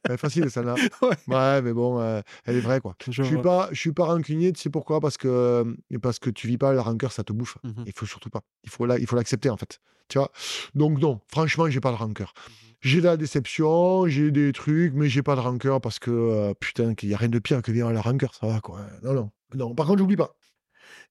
Elle 0.06 0.14
est 0.14 0.18
facile, 0.18 0.50
celle-là. 0.50 0.76
Ouais. 1.02 1.10
Ouais, 1.28 1.62
mais 1.62 1.74
bon, 1.74 2.00
euh, 2.00 2.22
elle 2.46 2.56
est 2.58 2.62
vraie, 2.62 2.80
quoi. 2.80 2.96
Je 3.06 3.12
Je 3.12 3.24
suis 3.24 3.38
pas, 3.42 3.68
je 3.72 3.80
suis 3.80 3.92
pas 3.92 4.06
rancunier, 4.06 4.54
tu 4.54 4.62
sais 4.62 4.70
pourquoi? 4.70 5.02
Parce 5.02 5.18
que, 5.18 5.28
euh, 5.28 5.74
parce 6.02 6.20
que 6.20 6.30
tu 6.30 6.48
vis 6.48 6.58
pas 6.58 6.72
la 6.74 6.82
rancœur, 6.82 7.12
ça 7.12 7.24
te 7.24 7.34
bouffe. 7.34 7.58
Mhm. 7.64 7.84
Il 7.86 7.94
faut 7.96 8.06
surtout 8.06 8.30
pas. 8.30 8.42
Il 8.64 8.70
faut 8.70 8.86
la- 8.86 9.00
il 9.00 9.08
faut 9.08 9.16
l'accepter, 9.18 9.50
en 9.50 9.58
fait. 9.58 9.80
Tu 10.10 10.18
vois 10.18 10.32
Donc, 10.76 11.00
non, 11.00 11.22
franchement, 11.28 11.70
j'ai 11.70 11.80
pas 11.80 11.92
de 11.92 11.98
rancœur. 11.98 12.34
J'ai 12.82 13.00
de 13.00 13.06
la 13.06 13.18
déception, 13.18 14.08
j'ai 14.08 14.32
des 14.32 14.52
trucs, 14.52 14.94
mais 14.94 15.08
j'ai 15.10 15.24
pas 15.24 15.36
de 15.36 15.40
rancœur 15.42 15.80
parce 15.82 16.00
que, 16.00 16.12
euh, 16.12 16.54
putain, 16.60 16.96
qu'il 16.96 17.10
y 17.10 17.14
a 17.14 17.18
rien 17.18 17.30
de 17.30 17.40
pire 17.40 17.62
que 17.62 17.72
vivre 17.72 17.88
à 17.88 17.94
la 17.94 18.02
rancœur, 18.02 18.36
ça 18.36 18.48
va, 18.48 18.60
quoi. 18.60 18.82
Non, 19.04 19.14
non. 19.14 19.32
Non, 19.56 19.76
par 19.76 19.86
contre, 19.88 20.00
j'oublie 20.00 20.16
pas. 20.18 20.36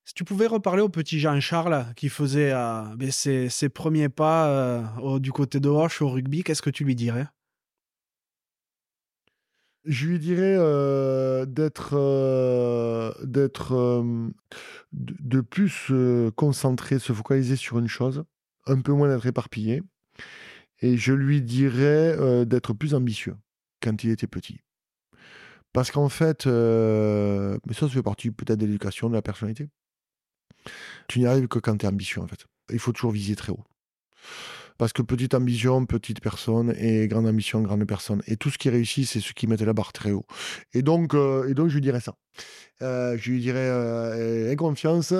Si 0.04 0.14
tu 0.14 0.24
pouvais 0.24 0.46
reparler 0.48 0.82
au 0.82 0.88
petit 0.88 1.20
Jean-Charles 1.20 1.86
qui 1.96 2.08
faisait 2.08 2.52
euh, 2.52 2.84
ben, 2.96 3.10
ses, 3.12 3.48
ses 3.48 3.68
premiers 3.68 4.08
pas 4.08 4.48
euh, 4.48 4.84
au- 5.02 5.20
du 5.20 5.32
côté 5.32 5.60
de 5.60 5.68
Hoche 5.68 6.02
au 6.02 6.10
rugby, 6.10 6.42
qu'est-ce 6.44 6.62
que 6.62 6.70
tu 6.70 6.84
lui 6.84 6.94
dirais? 6.96 7.26
Je 9.84 10.06
lui 10.06 10.18
dirais 10.20 10.54
euh, 10.56 11.44
d'être 11.44 11.94
euh, 11.94 13.12
d'être 13.24 13.72
euh, 13.74 14.28
de, 14.92 15.14
de 15.20 15.40
plus 15.40 15.92
concentré, 16.36 16.98
se 17.00 17.12
focaliser 17.12 17.56
sur 17.56 17.78
une 17.78 17.88
chose, 17.88 18.24
un 18.66 18.80
peu 18.80 18.92
moins 18.92 19.08
d'être 19.08 19.26
éparpillé. 19.26 19.82
Et 20.80 20.96
je 20.96 21.12
lui 21.12 21.42
dirais 21.42 22.16
euh, 22.18 22.44
d'être 22.44 22.72
plus 22.72 22.94
ambitieux 22.94 23.36
quand 23.80 24.02
il 24.04 24.10
était 24.10 24.26
petit. 24.26 24.60
Parce 25.72 25.90
qu'en 25.90 26.08
fait, 26.08 26.46
euh, 26.46 27.56
mais 27.66 27.74
ça, 27.74 27.86
ça 27.86 27.88
fait 27.88 28.02
partie 28.02 28.30
peut-être 28.30 28.58
de 28.58 28.66
l'éducation, 28.66 29.08
de 29.08 29.14
la 29.14 29.22
personnalité. 29.22 29.68
Tu 31.08 31.20
n'y 31.20 31.26
arrives 31.26 31.48
que 31.48 31.58
quand 31.58 31.76
tu 31.78 31.86
es 31.86 31.88
ambitieux, 31.88 32.20
en 32.20 32.26
fait. 32.26 32.46
Il 32.70 32.78
faut 32.78 32.92
toujours 32.92 33.12
viser 33.12 33.36
très 33.36 33.52
haut. 33.52 33.64
Parce 34.78 34.92
que 34.92 35.02
petite 35.02 35.34
ambition, 35.34 35.84
petite 35.86 36.20
personne, 36.20 36.74
et 36.78 37.06
grande 37.08 37.26
ambition, 37.26 37.60
grande 37.62 37.84
personne. 37.86 38.22
Et 38.26 38.36
tout 38.36 38.50
ce 38.50 38.58
qui 38.58 38.70
réussit, 38.70 39.06
c'est 39.06 39.20
ceux 39.20 39.32
qui 39.32 39.46
mettent 39.46 39.60
la 39.62 39.72
barre 39.72 39.92
très 39.92 40.10
haut. 40.12 40.26
Et 40.72 40.82
donc, 40.82 41.14
euh, 41.14 41.48
et 41.48 41.54
donc 41.54 41.68
je 41.68 41.74
lui 41.74 41.80
dirais 41.80 42.00
ça. 42.00 42.14
Euh, 42.80 43.16
je 43.18 43.30
lui 43.30 43.40
dirais, 43.40 43.58
euh, 43.68 44.50
aie 44.50 44.56
confiance, 44.56 45.12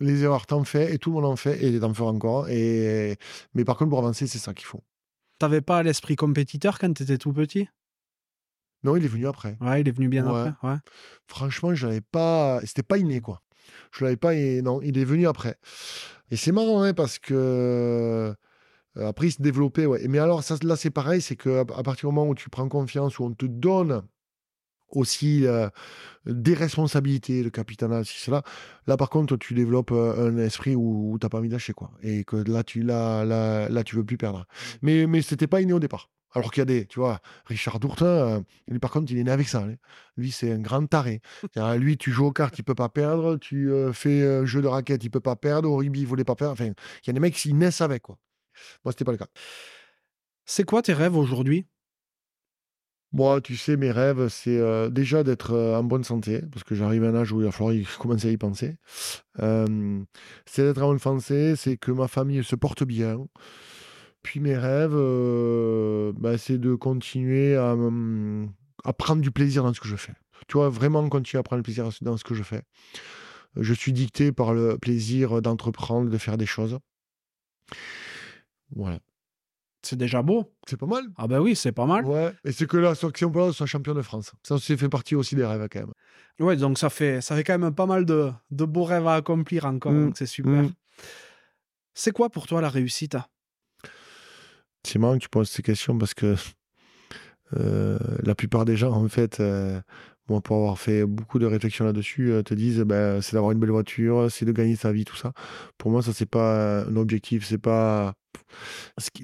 les 0.00 0.22
erreurs 0.22 0.46
t'en 0.46 0.64
fais, 0.64 0.92
et 0.94 0.98
tout 0.98 1.10
le 1.10 1.14
monde 1.16 1.26
en 1.32 1.36
fait, 1.36 1.62
et 1.62 1.78
t'en 1.80 1.94
feras 1.94 2.10
encore. 2.10 2.48
Et... 2.48 3.16
Mais 3.54 3.64
par 3.64 3.76
contre, 3.76 3.90
pour 3.90 3.98
avancer, 4.00 4.26
c'est 4.26 4.38
ça 4.38 4.52
qu'il 4.54 4.66
faut. 4.66 4.82
T'avais 5.38 5.62
pas 5.62 5.82
l'esprit 5.82 6.16
compétiteur 6.16 6.78
quand 6.78 6.92
t'étais 6.92 7.16
tout 7.16 7.32
petit? 7.32 7.68
Non, 8.82 8.96
il 8.96 9.04
est 9.04 9.08
venu 9.08 9.26
après. 9.26 9.56
Ouais, 9.60 9.80
il 9.80 9.88
est 9.88 9.92
venu 9.92 10.08
bien 10.08 10.26
Ouais. 10.26 10.48
après. 10.48 10.68
Ouais. 10.68 10.76
Franchement, 11.26 11.74
je 11.74 11.86
l'avais 11.86 12.00
pas. 12.00 12.60
C'était 12.64 12.82
pas 12.82 12.98
inné, 12.98 13.20
quoi. 13.20 13.42
Je 13.92 14.04
l'avais 14.04 14.16
pas. 14.16 14.34
et 14.34 14.62
Non, 14.62 14.80
il 14.82 14.98
est 14.98 15.04
venu 15.04 15.26
après. 15.26 15.56
Et 16.30 16.36
c'est 16.36 16.52
marrant, 16.52 16.82
hein, 16.82 16.92
parce 16.94 17.18
que. 17.18 18.34
Euh, 18.96 19.08
Après, 19.08 19.28
il 19.28 19.32
se 19.32 19.42
développait, 19.42 19.86
ouais. 19.86 20.06
Mais 20.08 20.18
alors, 20.18 20.42
ça, 20.42 20.56
là, 20.62 20.76
c'est 20.76 20.90
pareil, 20.90 21.20
c'est 21.22 21.36
qu'à 21.36 21.60
à 21.60 21.82
partir 21.82 22.08
du 22.08 22.14
moment 22.14 22.28
où 22.28 22.34
tu 22.34 22.50
prends 22.50 22.68
confiance, 22.68 23.18
où 23.18 23.24
on 23.24 23.32
te 23.34 23.46
donne 23.46 24.02
aussi 24.90 25.46
euh, 25.46 25.68
des 26.26 26.54
responsabilités, 26.54 27.42
le 27.44 27.50
capitanat, 27.50 28.04
si 28.04 28.18
cela, 28.18 28.42
là, 28.88 28.96
par 28.96 29.08
contre, 29.10 29.36
tu 29.36 29.54
développes 29.54 29.92
euh, 29.92 30.30
un 30.30 30.38
esprit 30.38 30.74
où, 30.76 31.12
où 31.12 31.18
t'as 31.18 31.28
pas 31.28 31.38
envie 31.38 31.48
lâcher, 31.48 31.72
quoi. 31.72 31.92
Et 32.02 32.24
que 32.24 32.36
là, 32.36 32.64
tu, 32.64 32.82
là, 32.82 33.24
là, 33.24 33.68
là, 33.68 33.84
tu 33.84 33.96
veux 33.96 34.04
plus 34.04 34.16
perdre. 34.18 34.46
Mais, 34.82 35.06
mais 35.06 35.22
c'était 35.22 35.46
pas 35.46 35.60
inné 35.60 35.72
au 35.72 35.80
départ. 35.80 36.10
Alors 36.32 36.52
qu'il 36.52 36.60
y 36.60 36.62
a 36.62 36.66
des, 36.66 36.86
tu 36.86 37.00
vois, 37.00 37.20
Richard 37.46 37.80
Dourtin, 37.80 38.06
euh, 38.06 38.40
lui, 38.68 38.78
par 38.78 38.90
contre, 38.92 39.10
il 39.12 39.18
est 39.18 39.24
né 39.24 39.30
avec 39.32 39.48
ça. 39.48 39.60
hein. 39.60 39.74
Lui, 40.16 40.30
c'est 40.30 40.52
un 40.52 40.60
grand 40.60 40.86
taré. 40.86 41.20
Lui, 41.76 41.96
tu 41.96 42.12
joues 42.12 42.26
aux 42.26 42.32
cartes, 42.32 42.58
il 42.58 42.62
peut 42.64 42.74
pas 42.74 42.88
perdre. 42.88 43.36
Tu 43.36 43.70
fais 43.92 44.24
un 44.26 44.44
jeu 44.44 44.62
de 44.62 44.68
raquette, 44.68 45.02
il 45.04 45.10
peut 45.10 45.20
pas 45.20 45.34
perdre. 45.36 45.68
Au 45.70 45.76
rugby, 45.76 46.00
il 46.02 46.06
voulait 46.06 46.24
pas 46.24 46.36
perdre. 46.36 46.52
Enfin, 46.52 46.66
il 46.66 47.06
y 47.06 47.10
a 47.10 47.12
des 47.12 47.20
mecs 47.20 47.34
qui 47.34 47.52
naissent 47.54 47.80
avec, 47.80 48.02
quoi. 48.02 48.16
Moi, 48.84 48.92
c'était 48.92 49.04
pas 49.04 49.12
le 49.12 49.18
cas. 49.18 49.28
C'est 50.44 50.64
quoi 50.64 50.82
tes 50.82 50.92
rêves 50.92 51.16
aujourd'hui? 51.16 51.66
Moi, 53.12 53.40
tu 53.40 53.56
sais, 53.56 53.76
mes 53.76 53.90
rêves, 53.90 54.28
c'est 54.28 54.56
euh, 54.58 54.88
déjà 54.88 55.24
d'être 55.24 55.52
euh, 55.52 55.76
en 55.76 55.82
bonne 55.82 56.04
santé, 56.04 56.42
parce 56.52 56.62
que 56.62 56.76
j'arrive 56.76 57.02
à 57.04 57.08
un 57.08 57.14
âge 57.16 57.32
où 57.32 57.40
il 57.40 57.44
va 57.44 57.50
falloir 57.50 57.74
y 57.74 57.84
commencer 57.98 58.28
à 58.28 58.30
y 58.30 58.36
penser. 58.36 58.76
Euh, 59.40 60.00
c'est 60.46 60.62
d'être 60.62 60.82
en 60.82 60.88
bonne 60.90 60.98
santé, 61.00 61.56
c'est 61.56 61.76
que 61.76 61.90
ma 61.90 62.06
famille 62.06 62.44
se 62.44 62.54
porte 62.54 62.84
bien. 62.84 63.26
Puis 64.22 64.40
mes 64.40 64.56
rêves, 64.56 64.94
bah, 66.18 66.38
c'est 66.38 66.58
de 66.58 66.74
continuer 66.74 67.56
à, 67.56 67.74
me- 67.74 68.48
à 68.84 68.92
prendre 68.92 69.22
du 69.22 69.30
plaisir 69.30 69.62
dans 69.64 69.72
ce 69.74 69.80
que 69.80 69.88
je 69.88 69.96
fais. 69.96 70.14
Tu 70.48 70.54
vois, 70.58 70.68
vraiment 70.68 71.06
continuer 71.08 71.40
à 71.40 71.42
prendre 71.42 71.62
du 71.62 71.64
plaisir 71.64 71.88
dans 72.02 72.16
ce 72.16 72.24
que 72.24 72.34
je 72.34 72.42
fais. 72.42 72.62
Je 73.56 73.74
suis 73.74 73.92
dicté 73.92 74.32
par 74.32 74.54
le 74.54 74.78
plaisir 74.78 75.42
d'entreprendre, 75.42 76.10
de 76.10 76.18
faire 76.18 76.38
des 76.38 76.46
choses. 76.46 76.78
Voilà. 78.74 78.98
C'est 79.82 79.96
déjà 79.96 80.22
beau. 80.22 80.52
C'est 80.68 80.76
pas 80.76 80.86
mal. 80.86 81.04
Ah 81.16 81.26
ben 81.26 81.40
oui, 81.40 81.56
c'est 81.56 81.72
pas 81.72 81.86
mal. 81.86 82.04
Ouais. 82.04 82.32
Et 82.44 82.52
c'est 82.52 82.66
que 82.66 82.76
la 82.76 82.94
section 82.94 83.30
Pologne 83.30 83.52
soit 83.52 83.66
champion 83.66 83.94
de 83.94 84.02
France. 84.02 84.32
Ça, 84.42 84.56
c'est 84.58 84.76
fait 84.76 84.90
partie 84.90 85.14
aussi 85.14 85.34
des 85.34 85.44
rêves, 85.44 85.66
quand 85.72 85.80
même. 85.80 85.92
Ouais, 86.38 86.56
donc 86.56 86.78
ça 86.78 86.90
fait, 86.90 87.20
ça 87.20 87.34
fait 87.34 87.44
quand 87.44 87.58
même 87.58 87.74
pas 87.74 87.86
mal 87.86 88.04
de, 88.04 88.30
de 88.50 88.64
beaux 88.64 88.84
rêves 88.84 89.06
à 89.06 89.14
accomplir 89.14 89.64
encore. 89.64 89.92
Mm. 89.92 90.04
donc 90.06 90.18
c'est 90.18 90.26
super. 90.26 90.64
Mm. 90.64 90.72
C'est 91.94 92.12
quoi 92.12 92.30
pour 92.30 92.46
toi 92.46 92.60
la 92.60 92.68
réussite? 92.68 93.16
C'est 94.84 94.98
marrant 94.98 95.14
que 95.14 95.22
tu 95.22 95.28
poses 95.28 95.50
ces 95.50 95.62
questions 95.62 95.98
parce 95.98 96.14
que 96.14 96.36
euh, 97.58 97.98
la 98.22 98.34
plupart 98.34 98.64
des 98.64 98.76
gens, 98.76 98.92
en 98.92 99.08
fait, 99.08 99.40
euh, 99.40 99.80
moi, 100.28 100.40
pour 100.40 100.56
avoir 100.56 100.78
fait 100.78 101.04
beaucoup 101.04 101.38
de 101.38 101.46
réflexions 101.46 101.84
là-dessus, 101.84 102.32
euh, 102.32 102.42
te 102.42 102.54
disent 102.54 102.80
ben, 102.80 103.20
c'est 103.20 103.34
d'avoir 103.34 103.52
une 103.52 103.58
belle 103.58 103.70
voiture, 103.70 104.30
c'est 104.30 104.44
de 104.44 104.52
gagner 104.52 104.76
sa 104.76 104.92
vie, 104.92 105.04
tout 105.04 105.16
ça. 105.16 105.32
Pour 105.76 105.90
moi, 105.90 106.02
ça, 106.02 106.12
c'est 106.12 106.28
pas 106.28 106.82
un 106.84 106.96
objectif, 106.96 107.44
c'est 107.44 107.58
pas. 107.58 108.14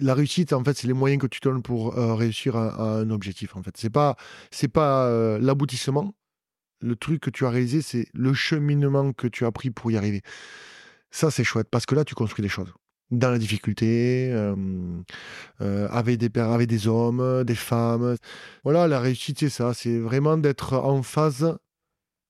La 0.01 0.15
réussite, 0.15 0.53
en 0.53 0.65
fait, 0.65 0.77
c'est 0.77 0.87
les 0.87 0.93
moyens 0.93 1.21
que 1.21 1.27
tu 1.27 1.41
donnes 1.41 1.63
pour 1.63 1.99
euh, 1.99 2.15
réussir 2.15 2.57
à 2.57 2.99
un 2.99 3.11
objectif. 3.11 3.57
En 3.57 3.63
fait, 3.63 3.77
c'est 3.77 3.91
pas, 3.91 4.17
c'est 4.51 4.69
pas 4.69 5.07
euh, 5.07 5.39
l'aboutissement. 5.39 6.15
Le 6.81 6.97
truc 6.97 7.21
que 7.21 7.31
tu 7.31 7.47
as 7.47 7.51
réalisé, 7.51 7.83
c'est 7.83 8.07
le 8.13 8.35
cheminement 8.35 9.13
que 9.13 9.27
tu 9.27 9.45
as 9.45 9.53
pris 9.53 9.71
pour 9.71 9.91
y 9.91 9.97
arriver. 9.97 10.23
Ça, 11.11 11.31
c'est 11.31 11.45
chouette 11.45 11.69
parce 11.71 11.87
que 11.87 11.95
là, 11.95 12.05
tu 12.05 12.15
construis 12.15 12.43
des 12.43 12.49
choses 12.49 12.73
dans 13.11 13.31
la 13.31 13.39
difficulté, 13.39 14.31
euh, 14.33 15.89
avec, 15.91 16.19
des, 16.19 16.29
pères- 16.29 16.51
avec 16.51 16.69
des 16.69 16.89
hommes, 16.89 17.45
des 17.45 17.55
femmes. 17.55 18.17
Voilà, 18.65 18.89
la 18.89 19.01
réussite, 19.01 19.39
c'est 19.39 19.49
ça. 19.49 19.75
C'est 19.75 19.99
vraiment 19.99 20.37
d'être 20.37 20.75
en 20.75 21.03
phase 21.03 21.57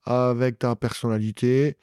avec 0.05 0.59
ta 0.59 0.77
personnalité. 0.77 1.77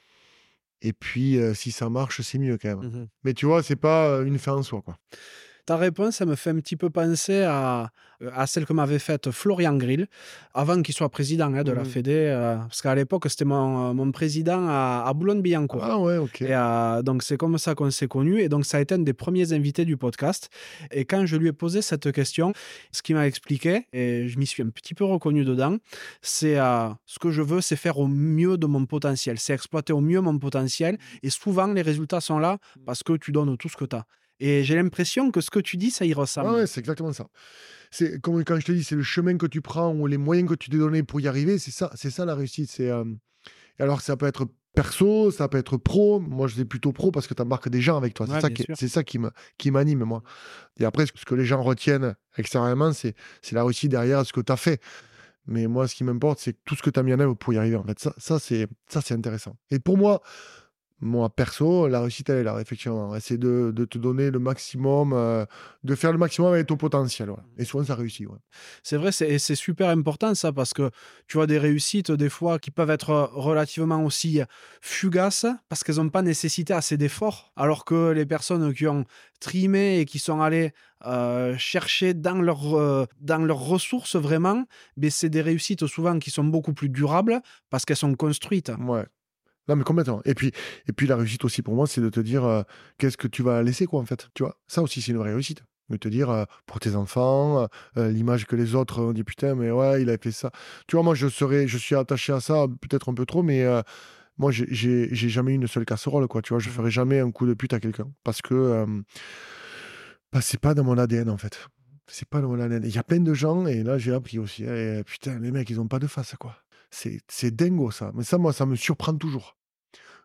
Et 0.84 0.92
puis, 0.92 1.38
euh, 1.38 1.54
si 1.54 1.72
ça 1.72 1.88
marche, 1.88 2.20
c'est 2.20 2.38
mieux 2.38 2.58
quand 2.58 2.76
même. 2.76 3.08
Mais 3.24 3.32
tu 3.32 3.46
vois, 3.46 3.62
c'est 3.62 3.74
pas 3.74 4.06
euh, 4.08 4.24
une 4.24 4.38
fin 4.38 4.52
en 4.52 4.62
soi. 4.62 4.82
Quoi. 4.82 4.98
Ta 5.66 5.76
réponse, 5.76 6.16
ça 6.16 6.26
me 6.26 6.34
fait 6.34 6.50
un 6.50 6.56
petit 6.56 6.76
peu 6.76 6.90
penser 6.90 7.42
à, 7.42 7.88
à 8.34 8.46
celle 8.46 8.66
que 8.66 8.74
m'avait 8.74 8.98
faite 8.98 9.30
Florian 9.30 9.74
Grill, 9.76 10.06
avant 10.52 10.82
qu'il 10.82 10.94
soit 10.94 11.08
président 11.08 11.52
hein, 11.54 11.62
de 11.64 11.72
la 11.72 11.82
Mhm. 11.84 11.86
Fédé. 11.88 12.12
euh, 12.14 12.56
parce 12.56 12.82
qu'à 12.82 12.94
l'époque, 12.94 13.24
c'était 13.30 13.46
mon, 13.46 13.94
mon 13.94 14.12
président 14.12 14.66
à, 14.68 15.04
à 15.06 15.12
Boulogne-Billancourt. 15.14 15.82
Ah 15.82 15.98
ouais, 15.98 16.18
ok. 16.18 16.42
Et 16.42 16.54
euh, 16.54 17.00
donc, 17.02 17.22
c'est 17.22 17.38
comme 17.38 17.56
ça 17.56 17.74
qu'on 17.74 17.90
s'est 17.90 18.08
connus. 18.08 18.40
Et 18.42 18.50
donc, 18.50 18.66
ça 18.66 18.76
a 18.76 18.80
été 18.80 18.94
un 18.94 18.98
des 18.98 19.14
premiers 19.14 19.54
invités 19.54 19.86
du 19.86 19.96
podcast. 19.96 20.50
Et 20.90 21.06
quand 21.06 21.24
je 21.24 21.36
lui 21.36 21.48
ai 21.48 21.52
posé 21.52 21.80
cette 21.80 22.12
question, 22.12 22.52
ce 22.92 23.00
qu'il 23.02 23.16
m'a 23.16 23.26
expliqué, 23.26 23.86
et 23.94 24.28
je 24.28 24.38
m'y 24.38 24.46
suis 24.46 24.62
un 24.62 24.68
petit 24.68 24.92
peu 24.94 25.04
reconnu 25.04 25.44
dedans, 25.46 25.78
c'est 26.20 26.58
euh, 26.58 26.88
ce 27.06 27.18
que 27.18 27.30
je 27.30 27.40
veux, 27.40 27.62
c'est 27.62 27.76
faire 27.76 27.98
au 27.98 28.06
mieux 28.06 28.58
de 28.58 28.66
mon 28.66 28.84
potentiel. 28.84 29.38
C'est 29.38 29.54
exploiter 29.54 29.94
au 29.94 30.00
mieux 30.02 30.20
mon 30.20 30.38
potentiel. 30.38 30.98
Et 31.22 31.30
souvent, 31.30 31.68
les 31.68 31.82
résultats 31.82 32.20
sont 32.20 32.38
là 32.38 32.58
parce 32.84 33.02
que 33.02 33.14
tu 33.14 33.32
donnes 33.32 33.56
tout 33.56 33.70
ce 33.70 33.76
que 33.78 33.86
tu 33.86 33.96
as. 33.96 34.04
Et 34.40 34.64
j'ai 34.64 34.74
l'impression 34.74 35.30
que 35.30 35.40
ce 35.40 35.50
que 35.50 35.60
tu 35.60 35.76
dis, 35.76 35.90
ça 35.90 36.04
y 36.04 36.12
ressemble. 36.14 36.48
Ah 36.50 36.54
ouais, 36.54 36.66
c'est 36.66 36.80
exactement 36.80 37.12
ça. 37.12 37.26
C'est 37.90 38.20
comme 38.20 38.42
quand 38.44 38.58
je 38.58 38.66
te 38.66 38.72
dis, 38.72 38.82
c'est 38.82 38.96
le 38.96 39.02
chemin 39.02 39.36
que 39.36 39.46
tu 39.46 39.60
prends 39.60 39.94
ou 39.94 40.06
les 40.06 40.18
moyens 40.18 40.48
que 40.48 40.54
tu 40.54 40.68
t'es 40.70 40.78
donné 40.78 41.02
pour 41.02 41.20
y 41.20 41.28
arriver. 41.28 41.58
C'est 41.58 41.70
ça, 41.70 41.90
c'est 41.94 42.10
ça 42.10 42.24
la 42.24 42.34
réussite. 42.34 42.70
C'est 42.70 42.90
euh, 42.90 43.04
alors 43.78 44.00
ça 44.00 44.16
peut 44.16 44.26
être 44.26 44.48
perso, 44.74 45.30
ça 45.30 45.46
peut 45.48 45.58
être 45.58 45.76
pro. 45.76 46.18
Moi, 46.18 46.48
je 46.48 46.56
dis 46.56 46.64
plutôt 46.64 46.92
pro 46.92 47.12
parce 47.12 47.28
que 47.28 47.34
tu 47.34 47.42
embarques 47.42 47.68
des 47.68 47.80
gens 47.80 47.96
avec 47.96 48.14
toi. 48.14 48.26
C'est 48.26 48.32
Ouais, 48.34 48.40
ça, 48.40 48.50
qui, 48.50 48.66
c'est 48.74 48.88
ça 48.88 49.04
qui 49.04 49.18
me 49.20 49.30
qui 49.58 49.70
m'anime 49.70 50.02
moi. 50.04 50.22
Et 50.80 50.84
après, 50.84 51.06
ce 51.06 51.12
que 51.24 51.34
les 51.36 51.44
gens 51.44 51.62
retiennent 51.62 52.16
extérieurement, 52.36 52.92
c'est 52.92 53.14
c'est 53.40 53.54
la 53.54 53.62
réussite 53.62 53.92
derrière 53.92 54.26
ce 54.26 54.32
que 54.32 54.40
tu 54.40 54.50
as 54.52 54.56
fait. 54.56 54.80
Mais 55.46 55.66
moi, 55.68 55.86
ce 55.86 55.94
qui 55.94 56.02
m'importe, 56.04 56.40
c'est 56.40 56.56
tout 56.64 56.74
ce 56.74 56.82
que 56.82 56.90
tu 56.90 56.98
as 56.98 57.02
mis 57.02 57.12
en 57.14 57.20
œuvre 57.20 57.34
pour 57.34 57.52
y 57.52 57.58
arriver. 57.58 57.76
En 57.76 57.84
fait, 57.84 57.98
ça, 58.00 58.12
ça 58.16 58.38
c'est 58.40 58.66
ça, 58.88 59.00
c'est 59.00 59.14
intéressant. 59.14 59.56
Et 59.70 59.78
pour 59.78 59.96
moi, 59.96 60.20
moi 61.04 61.28
perso, 61.28 61.86
la 61.86 62.00
réussite, 62.00 62.30
elle 62.30 62.38
est 62.38 62.44
là, 62.44 62.58
effectivement. 62.60 63.14
C'est 63.20 63.36
de, 63.36 63.72
de 63.74 63.84
te 63.84 63.98
donner 63.98 64.30
le 64.30 64.38
maximum, 64.38 65.12
euh, 65.12 65.44
de 65.84 65.94
faire 65.94 66.12
le 66.12 66.18
maximum 66.18 66.52
avec 66.52 66.66
ton 66.66 66.76
potentiel. 66.76 67.30
ouais. 67.30 67.36
Et 67.58 67.64
souvent, 67.64 67.84
ça 67.84 67.94
réussit. 67.94 68.26
ouais. 68.26 68.38
C'est 68.82 68.96
vrai, 68.96 69.12
c'est 69.12 69.28
et 69.28 69.38
c'est 69.38 69.54
super 69.54 69.88
important 69.90 70.34
ça, 70.34 70.52
parce 70.52 70.72
que 70.72 70.90
tu 71.28 71.36
vois 71.36 71.46
des 71.46 71.58
réussites 71.58 72.10
des 72.10 72.30
fois 72.30 72.58
qui 72.58 72.70
peuvent 72.70 72.90
être 72.90 73.30
relativement 73.34 74.02
aussi 74.04 74.40
fugaces, 74.80 75.46
parce 75.68 75.84
qu'elles 75.84 75.96
n'ont 75.96 76.08
pas 76.08 76.22
nécessité 76.22 76.72
assez 76.72 76.96
d'efforts, 76.96 77.52
alors 77.56 77.84
que 77.84 78.10
les 78.12 78.26
personnes 78.26 78.72
qui 78.74 78.86
ont 78.86 79.04
trimé 79.40 80.00
et 80.00 80.04
qui 80.06 80.18
sont 80.18 80.40
allées 80.40 80.72
euh, 81.04 81.54
chercher 81.58 82.14
dans, 82.14 82.40
leur, 82.40 82.74
euh, 82.78 83.04
dans 83.20 83.44
leurs 83.44 83.60
ressources 83.60 84.16
vraiment, 84.16 84.64
ben, 84.96 85.10
c'est 85.10 85.28
des 85.28 85.42
réussites 85.42 85.86
souvent 85.86 86.18
qui 86.18 86.30
sont 86.30 86.44
beaucoup 86.44 86.72
plus 86.72 86.88
durables, 86.88 87.40
parce 87.68 87.84
qu'elles 87.84 87.98
sont 87.98 88.14
construites. 88.14 88.72
Ouais. 88.80 89.04
Non, 89.68 89.76
mais 89.76 89.84
complètement. 89.84 90.20
Et 90.24 90.34
puis, 90.34 90.52
et 90.88 90.92
puis 90.92 91.06
la 91.06 91.16
réussite 91.16 91.44
aussi 91.44 91.62
pour 91.62 91.74
moi, 91.74 91.86
c'est 91.86 92.00
de 92.00 92.10
te 92.10 92.20
dire 92.20 92.44
euh, 92.44 92.62
qu'est-ce 92.98 93.16
que 93.16 93.28
tu 93.28 93.42
vas 93.42 93.62
laisser, 93.62 93.86
quoi, 93.86 94.00
en 94.00 94.04
fait. 94.04 94.28
Tu 94.34 94.42
vois, 94.42 94.58
ça 94.66 94.82
aussi, 94.82 95.00
c'est 95.00 95.12
une 95.12 95.18
vraie 95.18 95.32
réussite. 95.32 95.62
De 95.90 95.96
te 95.98 96.08
dire, 96.08 96.30
euh, 96.30 96.44
pour 96.66 96.80
tes 96.80 96.94
enfants, 96.96 97.68
euh, 97.98 98.10
l'image 98.10 98.46
que 98.46 98.56
les 98.56 98.74
autres 98.74 99.02
ont 99.02 99.12
dit 99.12 99.22
putain, 99.24 99.54
mais 99.54 99.70
ouais, 99.70 100.00
il 100.02 100.08
a 100.10 100.16
fait 100.18 100.32
ça. 100.32 100.50
Tu 100.86 100.96
vois, 100.96 101.02
moi, 101.02 101.14
je 101.14 101.28
serais, 101.28 101.68
je 101.68 101.76
suis 101.78 101.94
attaché 101.94 102.32
à 102.32 102.40
ça, 102.40 102.66
peut-être 102.80 103.10
un 103.10 103.14
peu 103.14 103.26
trop, 103.26 103.42
mais 103.42 103.64
moi, 104.38 104.50
j'ai- 104.50 105.08
jamais 105.14 105.52
eu 105.52 105.56
une 105.56 105.66
seule 105.66 105.84
casserole, 105.84 106.26
quoi. 106.26 106.40
Tu 106.42 106.50
vois, 106.54 106.58
je 106.58 106.70
ferai 106.70 106.90
jamais 106.90 107.20
un 107.20 107.30
coup 107.30 107.46
de 107.46 107.52
pute 107.54 107.72
à 107.74 107.80
quelqu'un 107.80 108.08
parce 108.24 108.40
que 108.42 108.86
bah, 110.32 110.40
c'est 110.40 110.60
pas 110.60 110.74
dans 110.74 110.84
mon 110.84 110.98
ADN, 110.98 111.30
en 111.30 111.38
fait. 111.38 111.68
C'est 112.06 112.28
pas 112.28 112.40
dans 112.40 112.48
mon 112.48 112.60
ADN. 112.60 112.82
Il 112.84 112.94
y 112.94 112.98
a 112.98 113.02
plein 113.04 113.20
de 113.20 113.34
gens, 113.34 113.66
et 113.66 113.82
là, 113.82 113.98
j'ai 113.98 114.12
appris 114.12 114.38
aussi. 114.38 114.64
hein, 114.66 114.74
et, 114.74 115.04
putain, 115.04 115.38
les 115.38 115.50
mecs, 115.50 115.70
ils 115.70 115.80
ont 115.80 115.88
pas 115.88 115.98
de 115.98 116.06
face, 116.06 116.34
quoi. 116.38 116.56
C'est 117.28 117.50
dingo, 117.54 117.90
ça. 117.90 118.12
Mais 118.14 118.24
ça, 118.24 118.38
moi, 118.38 118.52
ça 118.52 118.66
me 118.66 118.76
surprend 118.76 119.14
toujours. 119.16 119.56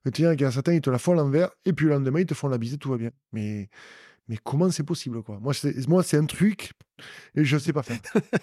Et 0.05 0.11
tu 0.11 0.21
dis, 0.21 0.51
certains, 0.51 0.73
ils 0.73 0.81
te 0.81 0.89
la 0.89 0.97
font 0.99 1.13
à 1.13 1.15
l'envers, 1.15 1.49
et 1.65 1.73
puis 1.73 1.85
le 1.87 1.93
lendemain, 1.93 2.21
ils 2.21 2.25
te 2.25 2.33
font 2.33 2.47
la 2.47 2.57
bise, 2.57 2.77
tout 2.79 2.89
va 2.89 2.97
bien. 2.97 3.11
Mais, 3.33 3.69
mais 4.27 4.37
comment 4.37 4.69
c'est 4.71 4.83
possible, 4.83 5.21
quoi? 5.23 5.39
Moi, 5.41 5.53
c'est 5.53 5.87
moi, 5.87 6.03
c'est 6.03 6.17
un 6.17 6.25
truc, 6.25 6.71
et 7.35 7.43
je 7.43 7.57
sais 7.57 7.73
pas 7.73 7.83
faire. 7.83 7.99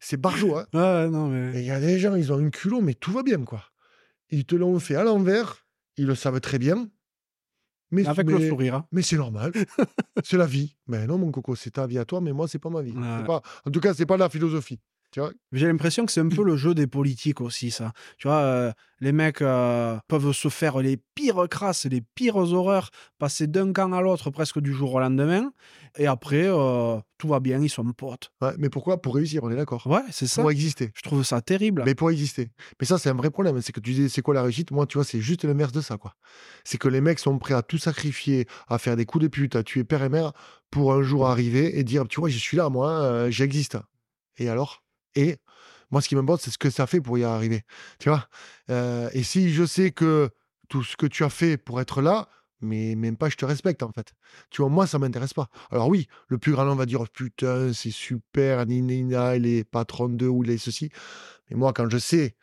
C'est 0.00 0.16
barjot, 0.16 0.56
hein. 0.56 0.66
Ouais, 0.72 1.10
non, 1.10 1.28
mais. 1.28 1.58
Et 1.58 1.60
il 1.60 1.66
y 1.66 1.70
a 1.70 1.80
des 1.80 1.98
gens, 1.98 2.14
ils 2.14 2.32
ont 2.32 2.38
une 2.38 2.50
culot, 2.50 2.80
mais 2.80 2.94
tout 2.94 3.12
va 3.12 3.22
bien, 3.22 3.44
quoi. 3.44 3.64
Ils 4.30 4.46
te 4.46 4.54
l'ont 4.54 4.78
fait 4.78 4.94
à 4.94 5.04
l'envers, 5.04 5.66
ils 5.96 6.06
le 6.06 6.14
savent 6.14 6.40
très 6.40 6.58
bien. 6.58 6.88
Mais, 7.90 8.06
Avec 8.06 8.26
mais, 8.26 8.38
le 8.38 8.48
sourire. 8.48 8.76
hein. 8.76 8.86
mais 8.92 9.02
c'est 9.02 9.16
normal. 9.16 9.52
c'est 10.24 10.36
la 10.36 10.46
vie. 10.46 10.76
Mais 10.86 11.06
non, 11.08 11.18
mon 11.18 11.32
coco, 11.32 11.56
c'est 11.56 11.72
ta 11.72 11.88
vie 11.88 11.98
à 11.98 12.04
toi, 12.04 12.20
mais 12.20 12.32
moi, 12.32 12.46
c'est 12.46 12.60
pas 12.60 12.70
ma 12.70 12.82
vie. 12.82 12.92
Pas... 12.92 13.42
En 13.64 13.70
tout 13.70 13.80
cas, 13.80 13.94
c'est 13.94 14.06
pas 14.06 14.16
la 14.16 14.28
philosophie. 14.28 14.78
J'ai 15.52 15.66
l'impression 15.66 16.06
que 16.06 16.12
c'est 16.12 16.20
un 16.20 16.28
peu 16.28 16.44
le 16.44 16.56
jeu 16.56 16.74
des 16.74 16.86
politiques 16.86 17.40
aussi, 17.40 17.70
ça. 17.70 17.92
Tu 18.18 18.28
vois, 18.28 18.38
euh, 18.38 18.72
les 19.00 19.12
mecs 19.12 19.42
euh, 19.42 19.98
peuvent 20.08 20.32
se 20.32 20.48
faire 20.48 20.78
les 20.78 20.98
pires 21.14 21.48
crasses, 21.48 21.86
les 21.86 22.02
pires 22.14 22.36
horreurs, 22.36 22.90
passer 23.18 23.46
d'un 23.46 23.72
camp 23.72 23.92
à 23.92 24.00
l'autre 24.00 24.30
presque 24.30 24.60
du 24.60 24.72
jour 24.72 24.94
au 24.94 25.00
lendemain, 25.00 25.52
et 25.98 26.06
après, 26.06 26.44
euh, 26.46 26.98
tout 27.18 27.28
va 27.28 27.40
bien, 27.40 27.60
ils 27.60 27.68
sont 27.68 27.84
potes. 27.92 28.30
Ouais, 28.40 28.52
Mais 28.58 28.68
pourquoi? 28.70 29.02
Pour 29.02 29.14
réussir, 29.16 29.42
on 29.42 29.50
est 29.50 29.56
d'accord. 29.56 29.86
Ouais, 29.86 30.02
c'est 30.10 30.26
ça. 30.26 30.42
Pour 30.42 30.50
exister. 30.50 30.92
Je 30.94 31.02
trouve 31.02 31.24
ça 31.24 31.40
terrible. 31.40 31.82
Mais 31.84 31.94
pour 31.94 32.10
exister. 32.10 32.50
Mais 32.80 32.86
ça, 32.86 32.98
c'est 32.98 33.10
un 33.10 33.14
vrai 33.14 33.30
problème. 33.30 33.60
C'est 33.60 33.72
que 33.72 33.80
tu 33.80 33.90
disais, 33.92 34.08
c'est 34.08 34.22
quoi 34.22 34.34
la 34.34 34.42
réussite? 34.42 34.70
Moi, 34.70 34.86
tu 34.86 34.98
vois, 34.98 35.04
c'est 35.04 35.20
juste 35.20 35.44
l'inverse 35.44 35.72
de 35.72 35.80
ça, 35.80 35.96
quoi. 35.96 36.14
C'est 36.64 36.78
que 36.78 36.88
les 36.88 37.00
mecs 37.00 37.18
sont 37.18 37.38
prêts 37.38 37.54
à 37.54 37.62
tout 37.62 37.78
sacrifier, 37.78 38.46
à 38.68 38.78
faire 38.78 38.96
des 38.96 39.06
coups 39.06 39.22
de 39.22 39.28
pute, 39.28 39.56
à 39.56 39.62
tuer 39.62 39.84
père 39.84 40.02
et 40.02 40.08
mère 40.08 40.32
pour 40.70 40.92
un 40.92 41.02
jour 41.02 41.26
arriver 41.26 41.78
et 41.78 41.84
dire, 41.84 42.06
tu 42.06 42.20
vois, 42.20 42.28
je 42.28 42.38
suis 42.38 42.56
là, 42.56 42.68
moi, 42.68 42.90
euh, 43.02 43.30
j'existe. 43.30 43.76
Et 44.36 44.48
alors? 44.48 44.82
Et 45.14 45.38
moi, 45.90 46.00
ce 46.00 46.08
qui 46.08 46.14
m'importe, 46.16 46.42
c'est 46.42 46.50
ce 46.50 46.58
que 46.58 46.70
ça 46.70 46.86
fait 46.86 47.00
pour 47.00 47.18
y 47.18 47.24
arriver. 47.24 47.62
Tu 47.98 48.08
vois? 48.08 48.28
Euh, 48.70 49.10
Et 49.12 49.22
si 49.22 49.50
je 49.50 49.64
sais 49.64 49.90
que 49.90 50.30
tout 50.68 50.84
ce 50.84 50.96
que 50.96 51.06
tu 51.06 51.24
as 51.24 51.30
fait 51.30 51.56
pour 51.56 51.80
être 51.80 52.00
là, 52.00 52.28
mais 52.60 52.94
même 52.94 53.16
pas, 53.16 53.28
je 53.30 53.36
te 53.36 53.44
respecte, 53.44 53.82
en 53.82 53.90
fait. 53.90 54.12
Tu 54.50 54.60
vois, 54.62 54.70
moi, 54.70 54.86
ça 54.86 54.98
m'intéresse 54.98 55.32
pas. 55.34 55.48
Alors 55.70 55.88
oui, 55.88 56.06
le 56.28 56.38
plus 56.38 56.52
grand, 56.52 56.68
on 56.68 56.74
va 56.76 56.86
dire, 56.86 57.08
putain, 57.08 57.72
c'est 57.72 57.90
super, 57.90 58.66
Nina, 58.66 59.36
il 59.36 59.46
est 59.46 59.64
patron 59.64 60.08
de 60.10 60.26
ou 60.26 60.44
il 60.44 60.50
est 60.50 60.58
ceci. 60.58 60.90
Mais 61.48 61.56
moi, 61.56 61.72
quand 61.72 61.88
je 61.88 61.98
sais 61.98 62.36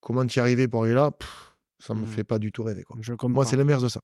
comment 0.00 0.26
tu 0.26 0.38
y 0.38 0.42
arriver 0.42 0.66
pour 0.68 0.84
aller 0.84 0.94
là, 0.94 1.12
pff, 1.12 1.54
ça 1.78 1.94
me 1.94 2.00
Mhm. 2.00 2.06
fait 2.08 2.24
pas 2.24 2.38
du 2.40 2.50
tout 2.52 2.64
rêver. 2.64 2.82
Quoi. 2.82 2.96
Je 3.00 3.12
comprends. 3.14 3.28
Moi, 3.30 3.44
c'est 3.46 3.56
l'inverse 3.56 3.82
de 3.84 3.88
ça. 3.88 4.00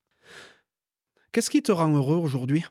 Qu'est-ce 1.33 1.51
qui 1.51 1.63
te 1.63 1.73
rend 1.73 1.93
heureux 1.95 2.17
aujourd'hui? 2.17 2.65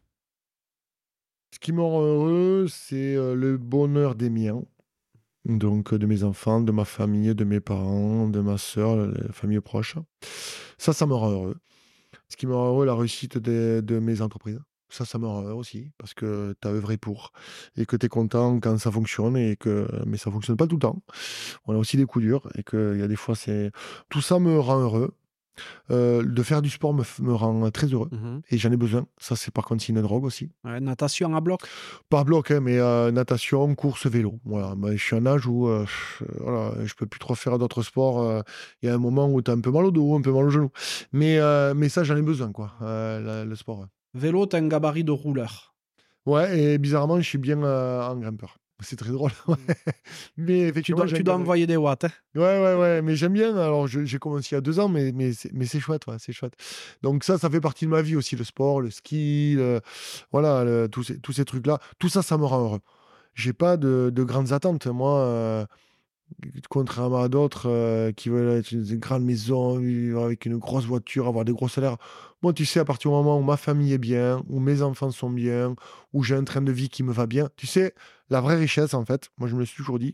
Ce 1.54 1.60
qui 1.60 1.72
me 1.74 1.82
rend 1.82 2.02
heureux, 2.02 2.68
c'est 2.70 3.16
euh, 3.16 3.36
le 3.36 3.58
bonheur 3.58 4.16
des 4.16 4.30
miens. 4.30 4.64
Donc, 5.48 5.94
de 5.94 6.06
mes 6.06 6.24
enfants, 6.24 6.60
de 6.60 6.74
ma 6.74 6.84
famille, 6.84 7.34
de 7.34 7.46
mes 7.46 7.62
parents, 7.62 8.28
de 8.28 8.42
ma 8.42 8.58
soeur, 8.58 8.98
la 8.98 9.32
famille 9.32 9.62
proche. 9.62 9.96
Ça, 10.78 10.92
ça 10.92 11.06
me 11.06 11.14
rend 11.14 11.32
heureux. 11.32 11.56
Ce 12.28 12.36
qui 12.36 12.48
me 12.48 12.54
rend 12.54 12.68
heureux, 12.68 12.86
la 12.86 12.94
réussite 12.94 13.38
de 13.38 14.00
mes 14.00 14.22
entreprises. 14.22 14.60
Ça, 14.90 15.06
ça 15.06 15.18
me 15.20 15.26
rend 15.26 15.44
heureux 15.44 15.54
aussi, 15.54 15.92
parce 15.98 16.14
que 16.14 16.54
tu 16.62 16.68
as 16.68 16.72
œuvré 16.72 16.98
pour. 16.98 17.32
Et 17.78 17.86
que 17.86 17.96
tu 17.96 18.08
es 18.08 18.10
content 18.10 18.60
quand 18.60 18.78
ça 18.78 18.92
fonctionne, 18.92 19.38
et 19.38 19.56
que... 19.56 19.88
mais 20.06 20.18
ça 20.18 20.32
fonctionne 20.32 20.58
pas 20.58 20.68
tout 20.68 20.76
le 20.76 20.82
temps. 20.82 21.02
On 21.66 21.74
a 21.74 21.78
aussi 21.78 21.96
des 21.96 22.06
coups 22.06 22.26
durs, 22.26 22.50
et 22.56 22.64
qu'il 22.64 22.98
y 22.98 23.02
a 23.02 23.08
des 23.08 23.16
fois, 23.16 23.36
c'est. 23.36 23.72
Tout 24.10 24.22
ça 24.22 24.40
me 24.40 24.60
rend 24.60 24.82
heureux. 24.82 25.14
Euh, 25.92 26.24
de 26.24 26.44
faire 26.44 26.62
du 26.62 26.70
sport 26.70 26.94
me, 26.94 27.04
rend 27.34 27.70
très 27.72 27.88
heureux. 27.88 28.10
Et 28.50 28.58
j'en 28.58 28.72
ai 28.72 28.78
besoin. 28.78 29.06
Ça, 29.18 29.36
c'est 29.36 29.52
par 29.52 29.66
contre, 29.66 29.84
une 29.90 30.02
drogue 30.02 30.24
aussi. 30.26 30.50
Ouais, 30.64 30.80
Natation 30.80 31.36
à 31.36 31.42
bloc? 31.42 31.62
Par 32.10 32.26
bloc, 32.26 32.52
hein, 32.52 32.60
mais 32.60 32.78
euh, 32.78 33.12
natation, 33.12 33.74
course, 33.76 34.08
vélo. 34.08 34.40
Voilà. 34.46 34.76
Je 34.92 34.98
suis 34.98 35.16
à 35.16 35.20
un 35.20 35.26
âge 35.26 35.48
où 35.48 35.68
euh, 35.68 35.86
je- 36.20 36.26
voilà, 36.40 36.74
je 36.86 36.94
peux 36.94 37.06
plus 37.06 37.20
trop 37.20 37.36
faire 37.36 37.58
d'autres 37.58 37.82
sports. 37.84 38.44
Il 38.82 38.88
y 38.88 38.92
a 38.92 38.96
un 38.96 38.98
moment 39.00 39.28
où 39.32 39.42
tu 39.42 39.52
as 39.52 39.54
un 39.54 39.62
peu 39.62 39.72
mal 39.72 39.86
au 39.86 39.92
dos, 39.92 40.16
un 40.16 40.22
peu 40.22 40.32
mal 40.32 40.46
au 40.46 40.50
genou. 40.50 40.70
Mais, 41.12 41.40
mais 41.76 41.90
ça, 41.90 42.04
j'en 42.04 42.16
ai 42.18 42.22
besoin, 42.22 42.52
quoi, 42.52 42.74
la- 42.82 43.46
le 43.46 43.56
sport. 43.56 43.86
Vélo, 44.14 44.46
t'as 44.46 44.58
un 44.60 44.68
gabarit 44.68 45.04
de 45.04 45.12
rouleur? 45.12 45.74
Ouais, 46.26 46.60
et 46.60 46.78
bizarrement, 46.78 47.18
je 47.18 47.28
suis 47.28 47.38
bien 47.38 47.62
en 47.64 48.16
grimpeur. 48.18 48.58
C'est 48.80 48.96
très 48.96 49.10
drôle. 49.12 49.32
ouais. 49.48 49.56
mais 50.38 50.72
Tu 50.72 50.92
dois, 50.94 51.08
tu 51.08 51.24
envoyer 51.32 51.66
des 51.66 51.78
watts. 51.78 52.04
hein. 52.04 52.12
Ouais, 52.36 52.42
ouais, 52.62 52.76
ouais, 52.76 53.02
mais 53.02 53.16
j'aime 53.16 53.34
bien. 53.34 53.56
Alors, 53.58 53.88
j'ai 53.88 54.20
commencé 54.20 54.50
il 54.52 54.56
y 54.56 54.58
a 54.58 54.62
deux 54.62 54.80
ans, 54.80 54.88
mais, 54.88 55.12
mais, 55.14 55.34
c'est, 55.34 55.52
mais 55.54 55.66
c'est 55.66 55.80
chouette, 55.80 56.06
ouais, 56.08 56.18
c'est 56.20 56.32
chouette. 56.34 56.54
Donc, 57.02 57.24
ça, 57.24 57.38
ça 57.40 57.50
fait 57.50 57.60
partie 57.62 57.86
de 57.86 57.90
ma 57.90 58.02
vie 58.04 58.16
aussi, 58.16 58.36
le 58.36 58.44
sport, 58.44 58.82
le 58.82 58.92
ski, 58.92 59.56
le- 59.58 59.82
voilà, 60.32 60.64
le- 60.64 60.88
tous, 60.90 61.04
ces, 61.04 61.20
tous 61.20 61.34
ces 61.34 61.44
trucs-là. 61.46 61.80
Tout 61.98 62.10
ça, 62.10 62.22
ça 62.22 62.38
me 62.38 62.46
rend 62.46 62.60
heureux. 62.62 62.80
J'ai 63.34 63.54
pas 63.54 63.78
de, 63.78 64.12
de 64.14 64.24
grandes 64.24 64.52
attentes. 64.54 64.86
Moi, 64.88 65.18
euh, 65.22 65.66
contrairement 66.70 67.22
à 67.22 67.30
d'autres 67.30 67.68
euh, 67.70 68.12
qui 68.12 68.30
veulent 68.30 68.58
être 68.60 68.72
une 68.72 68.84
grande 69.00 69.24
maison, 69.24 69.78
vivre 69.80 70.24
avec 70.24 70.46
une 70.46 70.58
grosse 70.58 70.86
voiture, 70.86 71.28
avoir 71.28 71.46
des 71.46 71.52
gros 71.54 71.68
salaires. 71.68 71.98
Moi, 72.44 72.54
tu 72.54 72.66
sais, 72.66 72.80
à 72.80 72.86
partir 72.86 73.10
du 73.10 73.16
moment 73.16 73.38
où 73.40 73.44
ma 73.44 73.58
famille 73.58 73.94
est 73.94 73.98
bien, 73.98 74.44
où 74.48 74.60
mes 74.60 74.82
enfants 74.82 75.12
sont 75.12 75.30
bien, 75.30 75.76
où 76.14 76.24
j'ai 76.24 76.36
un 76.36 76.44
train 76.44 76.62
de 76.62 76.72
vie 76.72 76.90
qui 76.90 77.04
me 77.04 77.12
va 77.12 77.26
bien, 77.26 77.50
tu 77.56 77.66
sais, 77.68 77.94
la 78.30 78.42
vraie 78.42 78.58
richesse, 78.58 78.94
en 78.94 79.06
fait, 79.06 79.30
moi, 79.38 79.48
je 79.50 79.56
me 79.56 79.66
suis 79.66 79.78
toujours 79.78 79.98
dit, 80.00 80.14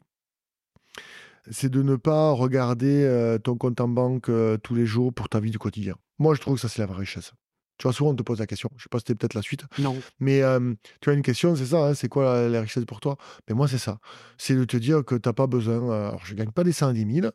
c'est 1.51 1.69
de 1.69 1.81
ne 1.83 1.95
pas 1.95 2.31
regarder 2.31 3.03
euh, 3.03 3.37
ton 3.37 3.57
compte 3.57 3.81
en 3.81 3.89
banque 3.89 4.29
euh, 4.29 4.57
tous 4.57 4.75
les 4.75 4.85
jours 4.85 5.13
pour 5.13 5.27
ta 5.27 5.39
vie 5.39 5.51
du 5.51 5.59
quotidien. 5.59 5.95
Moi, 6.19 6.35
je 6.35 6.41
trouve 6.41 6.55
que 6.55 6.61
ça, 6.61 6.69
c'est 6.69 6.79
la 6.81 6.85
vraie 6.85 6.99
richesse. 6.99 7.33
Tu 7.77 7.83
vois, 7.83 7.91
souvent, 7.93 8.11
on 8.11 8.15
te 8.15 8.23
pose 8.23 8.39
la 8.39 8.47
question. 8.47 8.69
Je 8.77 8.83
sais 8.83 8.89
pas 8.89 8.99
si 8.99 9.05
c'était 9.07 9.15
peut-être 9.15 9.33
la 9.33 9.41
suite. 9.41 9.65
Non. 9.79 9.97
Mais 10.19 10.41
euh, 10.41 10.73
tu 11.01 11.09
as 11.09 11.13
une 11.13 11.23
question, 11.23 11.55
c'est 11.55 11.65
ça, 11.65 11.87
hein, 11.87 11.93
c'est 11.95 12.07
quoi 12.07 12.23
la, 12.43 12.49
la 12.49 12.61
richesse 12.61 12.85
pour 12.85 13.01
toi? 13.01 13.17
Mais 13.49 13.55
moi, 13.55 13.67
c'est 13.67 13.79
ça. 13.79 13.99
C'est 14.37 14.55
de 14.55 14.63
te 14.63 14.77
dire 14.77 15.03
que 15.03 15.15
tu 15.15 15.27
n'as 15.27 15.33
pas 15.33 15.47
besoin. 15.47 15.91
euh, 15.91 16.07
alors, 16.09 16.25
je 16.25 16.33
gagne 16.35 16.51
pas 16.51 16.63
des 16.63 16.71
110 16.71 17.13
000, 17.21 17.31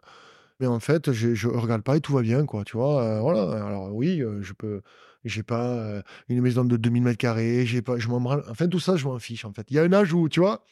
mais 0.60 0.66
en 0.66 0.80
fait, 0.80 1.12
je, 1.12 1.34
je 1.34 1.48
regarde 1.48 1.82
pas 1.82 1.96
et 1.96 2.00
tout 2.00 2.12
va 2.12 2.22
bien, 2.22 2.44
quoi. 2.46 2.64
Tu 2.64 2.76
vois, 2.76 3.02
euh, 3.02 3.20
voilà. 3.20 3.42
Alors, 3.66 3.94
oui, 3.94 4.20
euh, 4.22 4.42
je 4.42 4.52
peux. 4.52 4.82
J'ai 5.24 5.42
pas 5.42 5.66
euh, 5.66 6.02
une 6.28 6.40
maison 6.40 6.64
de 6.64 6.76
2000 6.76 7.02
mètres 7.02 7.18
carrés, 7.18 7.66
j'ai 7.66 7.82
pas, 7.82 7.98
je 7.98 8.08
m'en 8.08 8.20
branle. 8.20 8.44
Enfin, 8.48 8.68
tout 8.68 8.78
ça, 8.78 8.96
je 8.96 9.04
m'en 9.04 9.18
fiche, 9.18 9.44
en 9.44 9.52
fait. 9.52 9.66
Il 9.70 9.74
y 9.74 9.78
a 9.78 9.82
un 9.82 9.92
âge 9.92 10.12
où, 10.12 10.28
tu 10.28 10.38
vois, 10.38 10.62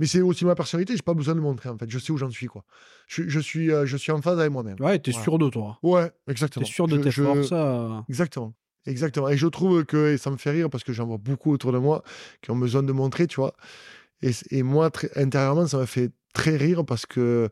mais 0.00 0.06
c'est 0.06 0.20
aussi 0.20 0.44
ma 0.44 0.56
personnalité, 0.56 0.96
j'ai 0.96 1.02
pas 1.02 1.14
besoin 1.14 1.36
de 1.36 1.40
montrer, 1.40 1.68
en 1.68 1.78
fait. 1.78 1.88
Je 1.88 1.98
sais 2.00 2.10
où 2.12 2.16
j'en 2.18 2.28
suis, 2.30 2.46
quoi. 2.48 2.64
Je, 3.06 3.28
je 3.28 3.38
suis, 3.40 3.70
euh, 3.70 3.86
je 3.86 3.96
suis 3.96 4.10
en 4.10 4.20
phase 4.20 4.38
avec 4.40 4.50
moi-même. 4.50 4.76
Ouais, 4.80 4.98
t'es 4.98 5.12
Voilà. 5.12 5.22
sûr 5.24 5.38
de 5.38 5.48
toi. 5.48 5.78
Ouais, 5.84 6.10
exactement. 6.26 6.64
T'es 6.66 6.72
sûr 6.72 6.88
de 6.88 6.96
Je- 6.96 7.00
tes 7.02 7.10
je- 7.12 7.22
forces. 7.22 7.50
euh, 7.52 8.00
Exactement. 8.08 8.54
Exactement. 8.86 9.28
Et 9.28 9.36
je 9.36 9.46
trouve 9.46 9.84
que, 9.84 10.14
et 10.14 10.18
ça 10.18 10.30
me 10.32 10.36
fait 10.36 10.50
rire 10.50 10.68
parce 10.68 10.82
que 10.82 10.92
j'en 10.92 11.06
vois 11.06 11.18
beaucoup 11.18 11.52
autour 11.52 11.70
de 11.72 11.78
moi 11.78 12.02
qui 12.42 12.50
ont 12.50 12.56
besoin 12.56 12.82
de 12.82 12.90
montrer, 12.92 13.28
tu 13.28 13.36
vois. 13.36 13.54
Et, 14.20 14.32
c- 14.32 14.44
et 14.50 14.64
moi, 14.64 14.90
très- 14.90 15.16
intérieurement, 15.16 15.68
ça 15.68 15.78
me 15.78 15.86
fait 15.86 16.10
très 16.34 16.56
rire 16.56 16.84
parce 16.84 17.06
que, 17.06 17.48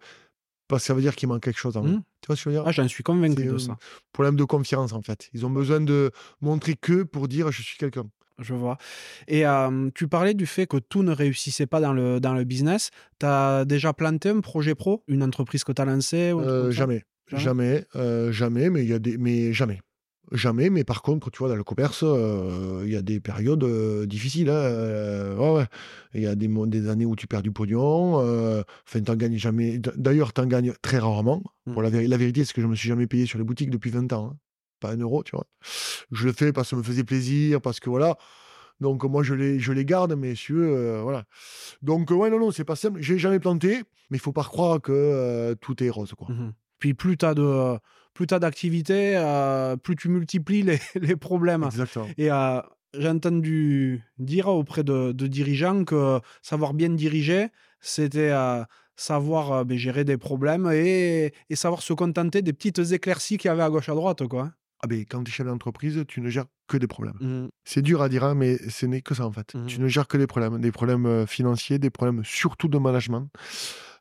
parce 0.71 0.83
que 0.83 0.87
ça 0.87 0.95
veut 0.95 1.03
dire 1.03 1.15
qu'il 1.15 1.29
manque 1.29 1.43
quelque 1.43 1.59
chose 1.59 1.77
en 1.77 1.83
moi. 1.83 1.91
Mhm. 1.91 2.03
Tu 2.23 2.27
vois 2.29 2.37
ce 2.37 2.45
que 2.45 2.51
je 2.51 2.55
veux 2.57 2.61
dire? 2.63 2.65
Ah, 2.67 2.73
j'en 2.73 2.89
suis 2.89 3.03
convaincu 3.03 3.45
de 3.45 3.55
un 3.55 3.59
ça. 3.59 3.77
problème 4.13 4.37
de 4.37 4.45
confiance, 4.45 4.93
en 4.95 5.03
fait. 5.03 5.29
Ils 5.35 5.45
ont 5.45 5.51
besoin 5.51 5.81
de 5.81 6.11
montrer 6.41 6.77
que 6.77 7.03
pour 7.03 7.29
dire 7.29 7.51
je 7.53 7.61
suis 7.63 7.77
quelqu'un. 7.77 8.05
Je 8.39 8.55
vois. 8.55 8.79
Et 9.29 9.47
euh, 9.47 9.91
tu 9.95 10.09
parlais 10.09 10.33
du 10.33 10.47
fait 10.47 10.67
que 10.67 10.79
tout 10.79 11.03
ne 11.03 11.13
réussissait 11.13 11.67
pas 11.67 11.79
dans 11.81 11.93
le, 11.93 12.21
dans 12.21 12.33
le 12.33 12.45
business. 12.45 12.91
Tu 13.19 13.27
as 13.27 13.67
déjà 13.67 13.93
planté 13.93 14.31
un 14.31 14.41
projet 14.41 14.75
pro, 14.75 15.05
une 15.09 15.23
entreprise 15.23 15.63
que 15.63 15.73
tu 15.73 15.83
as 15.83 15.85
lancée 15.85 16.33
ou 16.33 16.41
Euh, 16.41 16.71
jamais. 16.71 17.05
Jamais? 17.27 17.43
Jamais. 17.43 17.85
euh, 17.97 18.33
jamais, 18.33 18.71
mais 18.71 18.83
il 18.83 18.89
y 18.89 18.95
a 18.95 18.99
des. 18.99 19.19
Mais 19.19 19.53
jamais. 19.53 19.81
Jamais, 20.33 20.71
mais 20.71 20.85
par 20.85 21.03
contre, 21.03 21.31
tu 21.31 21.39
vois, 21.39 21.49
dans 21.49 21.57
le 21.57 21.65
commerce, 21.65 22.05
euh, 22.05 22.83
il 22.85 22.93
y 22.93 22.97
a 22.97 23.03
des 23.03 23.19
périodes 23.19 23.65
euh, 23.65 24.07
difficiles. 24.07 24.49
hein, 24.49 24.55
euh, 24.55 25.37
ouais, 25.37 25.51
ouais. 25.59 25.67
Il 26.15 26.23
y 26.23 26.27
a 26.27 26.37
des, 26.37 26.89
années 26.89 27.05
où 27.05 27.17
tu 27.17 27.27
perds 27.27 27.43
du 27.43 27.51
pognon. 27.51 28.17
Enfin, 28.87 29.01
t'en 29.03 29.17
gagnes 29.17 29.39
jamais. 29.39 29.79
D'ailleurs, 29.97 30.33
tu 30.33 30.41
en 30.41 30.47
gagnes 30.47 30.73
très 30.83 30.99
rarement. 30.99 31.43
Mm. 31.67 31.73
Pour 31.73 31.83
la, 31.83 31.91
véri- 31.91 32.07
la 32.07 32.17
vérité, 32.17 32.45
c'est 32.45 32.53
que 32.53 32.63
je 32.63 32.67
me 32.67 32.77
suis 32.77 32.89
jamais 32.89 33.07
payé 33.07 33.27
sur 33.27 33.39
les 33.39 33.45
boutiques 33.45 33.71
depuis 33.71 33.91
20 33.91 34.13
ans. 34.13 34.31
hein. 34.33 34.39
Pas 34.79 34.93
un 34.93 34.97
euro, 34.99 35.23
tu 35.25 35.33
vois. 35.33 35.47
Je 36.13 36.27
le 36.27 36.33
fais 36.33 36.53
parce 36.53 36.69
que 36.69 36.71
ça 36.71 36.77
me 36.77 36.83
faisait 36.83 37.05
plaisir, 37.05 37.61
parce 37.61 37.81
que 37.81 37.91
voilà. 37.91 38.17
Donc, 38.81 39.05
moi, 39.05 39.23
je 39.23 39.35
les, 39.35 39.59
je 39.59 39.73
les 39.73 39.85
garde, 39.85 40.13
euh, 40.13 41.01
voilà. 41.03 41.25
Donc, 41.83 42.11
ouais, 42.11 42.31
non, 42.31 42.39
non, 42.39 42.51
c'est 42.51 42.65
pas 42.65 42.77
simple. 42.77 43.01
J'ai 43.03 43.19
jamais 43.19 43.41
planté, 43.41 43.83
mais 44.11 44.17
il 44.17 44.21
faut 44.21 44.33
pas 44.33 44.45
croire 44.45 44.81
que 44.81 45.55
tout 45.61 45.83
est 45.83 45.91
rose, 45.91 46.15
quoi. 46.17 46.29
Mhm. 46.31 46.53
Puis 46.79 46.95
plus 46.95 47.19
tu 47.19 47.27
as 47.27 47.35
de 47.35 47.79
plus 48.21 48.27
t'as 48.27 48.39
d'activité, 48.39 49.17
euh, 49.17 49.79
plus 49.79 49.97
tu 49.97 50.11
multiplies 50.11 50.61
les, 50.61 50.79
les 51.01 51.17
problèmes. 51.17 51.65
Exactement. 51.65 52.07
Et 52.19 52.31
euh, 52.31 52.61
j'ai 52.93 53.09
entendu 53.09 54.03
dire 54.19 54.49
auprès 54.49 54.85
de, 54.85 55.13
de 55.13 55.27
dirigeants 55.27 55.85
que 55.85 56.21
savoir 56.43 56.75
bien 56.75 56.91
diriger, 56.91 57.47
c'était 57.81 58.29
euh, 58.31 58.63
savoir 58.95 59.65
ben, 59.65 59.79
gérer 59.79 60.05
des 60.05 60.19
problèmes 60.19 60.71
et, 60.71 61.33
et 61.49 61.57
savoir 61.57 61.81
se 61.81 61.95
contenter 61.95 62.43
des 62.43 62.53
petites 62.53 62.93
éclaircies 62.93 63.39
qu'il 63.39 63.49
y 63.49 63.53
avait 63.53 63.63
à 63.63 63.71
gauche 63.71 63.89
à 63.89 63.95
droite. 63.95 64.27
Quoi. 64.29 64.51
Ah 64.83 64.87
ben, 64.87 65.03
quand 65.09 65.25
tu 65.25 65.31
es 65.31 65.33
chef 65.33 65.47
d'entreprise, 65.47 66.05
tu 66.07 66.21
ne 66.21 66.29
gères 66.29 66.45
que 66.69 66.77
des 66.77 66.87
problèmes. 66.87 67.17
Mmh. 67.21 67.49
C'est 67.65 67.81
dur 67.81 68.03
à 68.03 68.11
dire, 68.11 68.25
hein, 68.25 68.35
mais 68.35 68.59
ce 68.69 68.85
n'est 68.85 69.01
que 69.01 69.15
ça 69.15 69.25
en 69.25 69.33
fait. 69.33 69.55
Mmh. 69.55 69.65
Tu 69.65 69.81
ne 69.81 69.89
gères 69.89 70.09
que 70.09 70.19
des 70.19 70.27
problèmes. 70.27 70.61
Des 70.61 70.73
problèmes 70.73 71.27
financiers, 71.27 71.79
des 71.79 71.89
problèmes 71.89 72.23
surtout 72.23 72.69
de 72.69 72.77
management, 72.77 73.31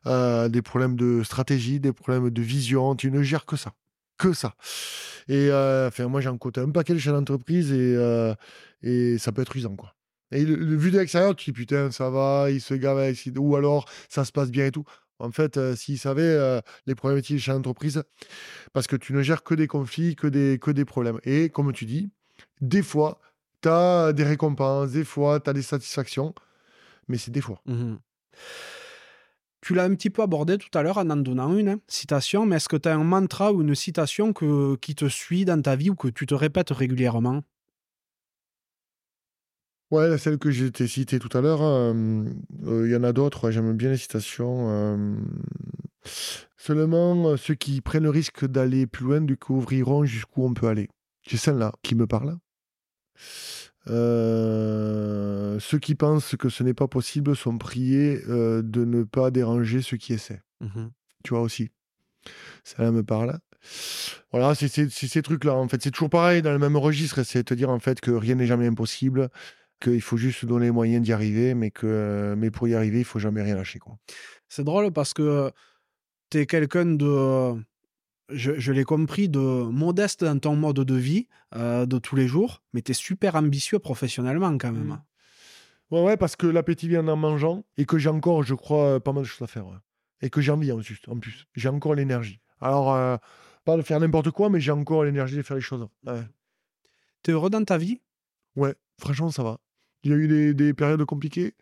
euh, 0.06 0.50
des 0.50 0.60
problèmes 0.60 0.96
de 0.96 1.22
stratégie, 1.22 1.80
des 1.80 1.94
problèmes 1.94 2.28
de 2.28 2.42
vision. 2.42 2.94
Tu 2.96 3.10
ne 3.10 3.22
gères 3.22 3.46
que 3.46 3.56
ça. 3.56 3.72
Que 4.20 4.34
ça. 4.34 4.54
Et 5.28 5.48
euh, 5.50 5.88
enfin, 5.88 6.06
moi, 6.08 6.20
j'en 6.20 6.36
côté 6.36 6.60
un 6.60 6.70
paquet 6.70 6.92
de 6.92 6.98
chefs 6.98 7.14
d'entreprise 7.14 7.72
et, 7.72 7.96
euh, 7.96 8.34
et 8.82 9.16
ça 9.16 9.32
peut 9.32 9.40
être 9.40 9.56
usant, 9.56 9.74
quoi. 9.76 9.94
Et 10.30 10.44
le, 10.44 10.76
vu 10.76 10.90
de 10.90 10.98
l'extérieur, 10.98 11.34
tu 11.34 11.50
dis 11.50 11.54
putain, 11.54 11.90
ça 11.90 12.10
va, 12.10 12.50
il 12.50 12.60
se 12.60 12.74
gave. 12.74 13.14
Ou 13.38 13.56
alors, 13.56 13.88
ça 14.08 14.24
se 14.24 14.32
passe 14.32 14.50
bien 14.50 14.66
et 14.66 14.70
tout. 14.70 14.84
En 15.18 15.30
fait, 15.30 15.56
euh, 15.56 15.74
s'ils 15.74 15.98
savaient 15.98 16.22
euh, 16.22 16.60
les 16.86 16.94
problématiques 16.94 17.36
des 17.36 17.42
chefs 17.42 17.54
d'entreprise, 17.54 18.02
parce 18.72 18.86
que 18.86 18.96
tu 18.96 19.12
ne 19.12 19.22
gères 19.22 19.42
que 19.42 19.54
des 19.54 19.66
conflits, 19.66 20.16
que 20.16 20.26
des, 20.26 20.58
que 20.60 20.70
des 20.70 20.84
problèmes. 20.84 21.18
Et 21.24 21.48
comme 21.48 21.72
tu 21.72 21.86
dis, 21.86 22.10
des 22.60 22.82
fois, 22.82 23.20
tu 23.62 23.68
as 23.68 24.12
des 24.12 24.24
récompenses, 24.24 24.92
des 24.92 25.04
fois, 25.04 25.40
tu 25.40 25.50
as 25.50 25.52
des 25.52 25.62
satisfactions, 25.62 26.34
mais 27.08 27.16
c'est 27.16 27.30
des 27.30 27.40
fois. 27.40 27.60
Mmh 27.66 27.96
Tu 29.62 29.74
l'as 29.74 29.84
un 29.84 29.94
petit 29.94 30.10
peu 30.10 30.22
abordé 30.22 30.58
tout 30.58 30.76
à 30.78 30.82
l'heure 30.82 30.98
en 30.98 31.08
en 31.10 31.16
donnant 31.16 31.56
une 31.56 31.68
hein, 31.68 31.80
citation, 31.88 32.44
mais 32.46 32.56
est-ce 32.56 32.68
que 32.68 32.76
tu 32.76 32.88
as 32.88 32.94
un 32.94 33.04
mantra 33.04 33.52
ou 33.52 33.62
une 33.62 33.74
citation 33.74 34.32
qui 34.32 34.94
te 34.94 35.08
suit 35.08 35.44
dans 35.46 35.60
ta 35.62 35.76
vie 35.76 35.90
ou 35.90 35.94
que 35.94 36.08
tu 36.08 36.26
te 36.26 36.34
répètes 36.34 36.70
régulièrement? 36.70 37.42
Ouais, 39.90 40.18
celle 40.18 40.38
que 40.38 40.50
j'ai 40.52 40.70
citée 40.86 41.18
tout 41.18 41.36
à 41.36 41.40
l'heure, 41.40 41.62
euh, 41.62 41.92
euh, 42.66 42.86
il 42.86 42.92
y 42.92 42.96
en 42.96 43.02
a 43.02 43.12
d'autres, 43.12 43.50
j'aime 43.50 43.76
bien 43.76 43.90
les 43.90 43.96
citations. 43.96 44.68
euh, 44.70 45.16
Seulement 46.56 47.36
ceux 47.36 47.54
qui 47.54 47.80
prennent 47.80 48.04
le 48.04 48.10
risque 48.10 48.46
d'aller 48.46 48.86
plus 48.86 49.04
loin 49.04 49.20
découvriront 49.20 50.04
jusqu'où 50.04 50.44
on 50.44 50.54
peut 50.54 50.68
aller. 50.68 50.88
C'est 51.26 51.36
celle-là 51.38 51.72
qui 51.82 51.94
me 51.94 52.06
parle. 52.06 52.38
Euh, 53.88 55.58
ceux 55.58 55.78
qui 55.78 55.94
pensent 55.94 56.36
que 56.36 56.48
ce 56.48 56.62
n'est 56.62 56.74
pas 56.74 56.88
possible 56.88 57.34
sont 57.34 57.56
priés 57.58 58.20
euh, 58.28 58.62
de 58.62 58.84
ne 58.84 59.04
pas 59.04 59.30
déranger 59.30 59.82
ceux 59.82 59.96
qui 59.96 60.12
essaient. 60.12 60.42
Tu 61.24 61.30
vois 61.30 61.40
aussi. 61.40 61.70
Ça 62.64 62.90
me 62.90 63.02
parle. 63.02 63.38
Voilà, 64.32 64.54
c'est 64.54 64.88
ces 64.90 65.22
trucs-là. 65.22 65.54
En 65.54 65.68
fait, 65.68 65.82
c'est 65.82 65.90
toujours 65.90 66.10
pareil 66.10 66.42
dans 66.42 66.52
le 66.52 66.58
même 66.58 66.76
registre. 66.76 67.22
C'est 67.22 67.44
te 67.44 67.54
dire 67.54 67.70
en 67.70 67.78
fait 67.78 68.00
que 68.00 68.10
rien 68.10 68.34
n'est 68.34 68.46
jamais 68.46 68.66
impossible, 68.66 69.30
qu'il 69.80 70.00
faut 70.02 70.16
juste 70.16 70.40
se 70.40 70.46
donner 70.46 70.66
les 70.66 70.70
moyens 70.70 71.02
d'y 71.02 71.12
arriver, 71.12 71.54
mais 71.54 71.70
que 71.70 72.34
mais 72.36 72.50
pour 72.50 72.68
y 72.68 72.74
arriver, 72.74 72.98
il 73.00 73.04
faut 73.04 73.18
jamais 73.18 73.42
rien 73.42 73.56
lâcher. 73.56 73.78
Quoi. 73.78 73.98
C'est 74.48 74.64
drôle 74.64 74.92
parce 74.92 75.14
que 75.14 75.50
tu 76.30 76.38
es 76.38 76.46
quelqu'un 76.46 76.86
de, 76.86 77.54
je, 78.32 78.58
je 78.58 78.72
l'ai 78.72 78.84
compris, 78.84 79.28
de 79.28 79.38
modeste 79.38 80.24
dans 80.24 80.38
ton 80.38 80.56
mode 80.56 80.80
de 80.80 80.94
vie 80.94 81.28
euh, 81.54 81.86
de 81.86 81.98
tous 81.98 82.16
les 82.16 82.26
jours, 82.26 82.62
mais 82.72 82.82
tu 82.82 82.92
es 82.92 82.94
super 82.94 83.36
ambitieux 83.36 83.78
professionnellement 83.78 84.56
quand 84.58 84.72
même. 84.72 84.88
Mm. 84.88 85.02
Ouais, 85.90 86.02
ouais, 86.02 86.16
parce 86.16 86.36
que 86.36 86.46
l'appétit 86.46 86.88
vient 86.88 87.06
en 87.08 87.16
mangeant 87.16 87.64
et 87.76 87.84
que 87.84 87.98
j'ai 87.98 88.08
encore, 88.08 88.42
je 88.42 88.54
crois, 88.54 88.84
euh, 88.84 89.00
pas 89.00 89.12
mal 89.12 89.24
de 89.24 89.28
choses 89.28 89.42
à 89.42 89.46
faire. 89.48 89.66
ouais. 89.66 89.76
Et 90.22 90.30
que 90.30 90.40
j'ai 90.40 90.52
envie 90.52 90.70
en 90.70 90.78
plus. 90.80 91.00
En 91.08 91.18
plus. 91.18 91.46
J'ai 91.54 91.68
encore 91.68 91.94
l'énergie. 91.94 92.40
Alors, 92.60 92.94
euh, 92.94 93.16
pas 93.64 93.76
de 93.76 93.82
faire 93.82 93.98
n'importe 93.98 94.30
quoi, 94.30 94.50
mais 94.50 94.60
j'ai 94.60 94.70
encore 94.70 95.04
l'énergie 95.04 95.36
de 95.36 95.42
faire 95.42 95.56
les 95.56 95.62
choses. 95.62 95.88
Ouais. 96.06 96.22
Tu 97.22 97.30
es 97.30 97.34
heureux 97.34 97.50
dans 97.50 97.64
ta 97.64 97.78
vie? 97.78 98.00
Ouais, 98.56 98.74
franchement, 98.98 99.30
ça 99.30 99.42
va. 99.42 99.58
Il 100.04 100.10
y 100.10 100.14
a 100.14 100.16
eu 100.16 100.28
des, 100.28 100.54
des 100.54 100.74
périodes 100.74 101.04
compliquées. 101.04 101.54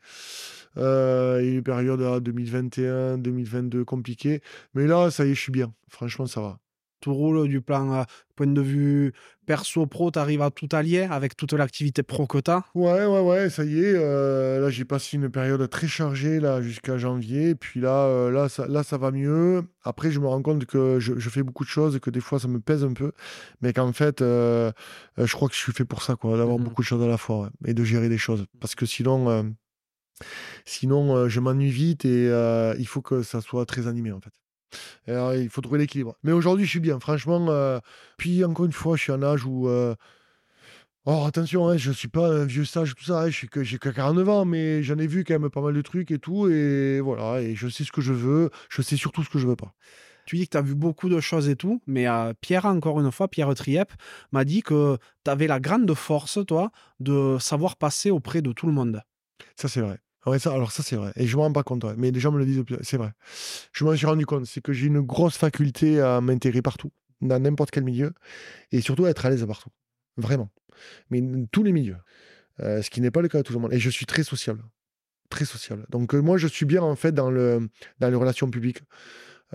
Euh, 0.79 1.39
il 1.43 1.47
y 1.47 1.49
a 1.49 1.53
eu 1.53 1.55
des 1.57 1.63
périodes 1.63 2.03
à 2.03 2.21
2021, 2.21 3.19
2022 3.19 3.85
compliquées. 3.85 4.41
Mais 4.75 4.87
là, 4.87 5.11
ça 5.11 5.25
y 5.27 5.31
est, 5.31 5.35
je 5.35 5.41
suis 5.41 5.53
bien. 5.53 5.73
Franchement, 5.89 6.27
ça 6.27 6.41
va. 6.41 6.59
Tout 7.01 7.15
roule 7.15 7.47
du 7.49 7.61
plan 7.61 7.93
euh, 7.93 8.03
point 8.35 8.49
de 8.49 8.61
vue 8.61 9.13
perso-pro, 9.47 10.11
tu 10.11 10.19
arrives 10.19 10.43
à 10.43 10.51
tout 10.51 10.69
allier 10.73 11.03
avec 11.03 11.37
toute 11.37 11.53
l'activité 11.53 12.03
pro 12.03 12.27
que 12.27 12.39
tu 12.39 12.51
Ouais, 12.75 13.07
ouais, 13.07 13.21
ouais, 13.21 13.51
ça 13.51 13.65
y 13.65 13.79
est. 13.79 13.95
euh, 13.95 14.61
là, 14.61 14.69
j'ai 14.69 14.85
passé 14.85 15.17
une 15.17 15.31
période 15.31 15.71
très 15.71 15.87
chargée 15.87 16.41
là 16.41 16.61
jusqu'à 16.61 16.99
janvier. 16.99 17.55
Puis 17.55 17.79
là, 17.81 18.07
euh, 18.07 18.31
là, 18.33 18.49
ça, 18.49 18.67
là, 18.67 18.83
ça 18.83 18.99
va 18.99 19.13
mieux. 19.13 19.63
Après, 19.85 20.11
je 20.11 20.19
me 20.19 20.27
rends 20.27 20.43
compte 20.43 20.67
que 20.67 20.99
je, 20.99 21.17
je 21.19 21.31
fais 21.31 21.45
beaucoup 21.45 21.63
de 21.65 21.69
choses 21.69 21.95
et 21.95 22.01
que 22.01 22.11
des 22.11 22.21
fois, 22.21 22.41
ça 22.41 22.49
me 22.49 22.59
pèse 22.59 22.83
un 22.83 22.93
peu. 22.95 23.13
Mais 23.63 23.73
qu'en 23.73 23.93
fait, 23.93 24.21
euh, 24.21 24.73
je 25.17 25.33
crois 25.35 25.49
que 25.49 25.55
je 25.55 25.61
suis 25.61 25.73
fait 25.73 25.85
pour 25.85 26.03
ça, 26.03 26.17
quoi, 26.17 26.37
d'avoir 26.37 26.59
Mhm. 26.59 26.65
beaucoup 26.65 26.83
de 26.83 26.87
choses 26.87 27.03
à 27.03 27.07
la 27.07 27.17
fois 27.17 27.43
ouais, 27.43 27.71
et 27.71 27.75
de 27.75 27.85
gérer 27.85 28.09
des 28.09 28.19
choses. 28.19 28.45
Parce 28.61 28.75
que 28.75 28.87
sinon, 28.87 29.55
sinon, 30.65 31.17
euh, 31.17 31.29
je 31.29 31.41
m'ennuie 31.41 31.71
vite 31.71 32.05
et 32.05 32.29
euh, 32.29 32.75
il 32.79 32.87
faut 32.87 33.03
que 33.03 33.23
ça 33.23 33.41
soit 33.41 33.67
très 33.67 33.87
animé, 33.87 34.13
en 34.13 34.21
fait. 34.21 34.33
Et 35.07 35.13
alors, 35.13 35.35
il 35.35 35.49
faut 35.49 35.61
trouver 35.63 35.79
l'équilibre. 35.79 36.17
Mais 36.23 36.33
aujourd'hui, 36.33 36.65
je 36.67 36.71
suis 36.71 36.81
bien, 36.81 37.01
franchement. 37.01 37.47
euh, 37.51 37.79
puis 38.19 38.45
encore 38.45 38.67
une 38.67 38.73
fois, 38.73 38.97
je 38.97 39.03
suis 39.05 39.13
à 39.13 39.17
un 39.17 39.23
âge 39.23 39.45
où. 39.47 39.69
euh, 39.69 39.95
Oh, 41.07 41.25
attention, 41.27 41.69
hein, 41.69 41.77
je 41.79 41.91
suis 41.91 42.09
pas 42.09 42.29
un 42.29 42.45
vieux 42.45 42.67
sage, 42.67 42.95
tout 42.95 43.05
ça. 43.05 43.23
hein, 43.23 43.31
je 43.31 43.37
suis 43.37 43.49
que 43.49 43.63
j'ai 43.63 43.79
que 43.79 43.89
49 43.89 44.29
ans, 44.29 44.45
mais 44.45 44.83
j'en 44.83 44.99
ai 44.99 45.07
vu 45.07 45.25
quand 45.25 45.39
même 45.39 45.49
pas 45.51 45.63
mal 45.63 45.73
de 45.73 45.81
trucs 45.81 46.11
et 46.11 46.19
tout. 46.19 46.49
Et 46.51 47.01
voilà, 47.01 47.41
et 47.41 47.55
je 47.55 47.69
sais 47.69 47.85
ce 47.85 47.93
que 47.93 48.03
je 48.03 48.13
veux. 48.13 48.51
Je 48.69 48.83
sais 48.83 48.97
surtout 48.97 49.23
ce 49.25 49.31
que 49.31 49.39
je 49.39 49.47
veux 49.47 49.57
pas. 49.57 49.73
Tu 50.27 50.37
dis 50.37 50.45
que 50.47 50.51
tu 50.51 50.57
as 50.59 50.63
vu 50.63 50.75
beaucoup 50.75 51.09
de 51.09 51.21
choses 51.21 51.49
et 51.49 51.57
tout, 51.57 51.81
mais 51.87 52.07
euh, 52.09 52.35
Pierre, 52.43 52.67
encore 52.67 53.01
une 53.01 53.11
fois, 53.11 53.29
Pierre 53.29 53.55
Triep, 53.55 53.91
m'a 54.33 54.45
dit 54.45 54.63
que 54.63 54.99
tu 55.25 55.31
avais 55.31 55.47
la 55.47 55.61
grande 55.61 55.93
force, 55.95 56.39
toi, 56.47 56.71
de 57.01 57.39
savoir 57.41 57.77
passer 57.77 58.11
auprès 58.11 58.43
de 58.43 58.53
tout 58.53 58.67
le 58.67 58.73
monde. 58.75 59.01
Ça, 59.57 59.69
c'est 59.69 59.81
vrai. 59.81 59.99
Ouais, 60.27 60.39
ça, 60.39 60.53
alors, 60.53 60.73
ça, 60.73 60.83
c'est 60.83 60.97
vrai. 60.97 61.13
Et 61.17 61.27
je 61.27 61.37
m'en 61.37 61.45
rends 61.45 61.53
pas 61.53 61.63
compte, 61.63 61.85
mais 61.97 62.11
les 62.11 62.21
gens 62.21 62.33
me 62.33 62.39
le 62.39 62.45
disent. 62.45 62.63
C'est 62.83 62.97
vrai. 62.97 63.13
Je 63.73 63.85
m'en 63.85 63.95
suis 63.95 64.07
rendu 64.07 64.27
compte. 64.27 64.47
C'est 64.47 64.61
que 64.61 64.73
j'ai 64.73 64.87
une 64.87 65.01
grosse 65.01 65.37
faculté 65.37 66.01
à 66.01 66.21
m'intégrer 66.21 66.63
partout, 66.63 66.91
dans 67.21 67.39
n'importe 67.39 67.71
quel 67.71 67.85
milieu, 67.85 68.13
et 68.73 68.81
surtout 68.81 69.05
à 69.05 69.11
être 69.11 69.25
à 69.25 69.31
l'aise 69.31 69.47
partout. 69.47 69.71
Vraiment. 70.17 70.51
Mais 71.11 71.23
tous 71.53 71.63
les 71.63 71.73
milieux. 71.73 71.97
Euh, 72.61 72.83
ce 72.83 72.91
qui 72.91 73.01
n'est 73.01 73.13
pas 73.13 73.23
le 73.23 73.29
cas 73.29 73.39
de 73.39 73.43
tout 73.45 73.53
le 73.53 73.61
monde. 73.61 73.73
Et 73.73 73.79
je 73.79 73.91
suis 73.91 74.07
très 74.07 74.25
sociable. 74.25 74.65
Très 75.31 75.45
sociable. 75.45 75.87
Donc, 75.91 76.15
euh, 76.15 76.21
moi, 76.21 76.39
je 76.39 76.49
suis 76.49 76.67
bien, 76.67 76.83
en 76.83 76.97
fait, 76.97 77.13
dans, 77.13 77.31
le, 77.31 77.69
dans 78.01 78.09
les 78.09 78.17
relations 78.17 78.51
publiques. 78.51 78.83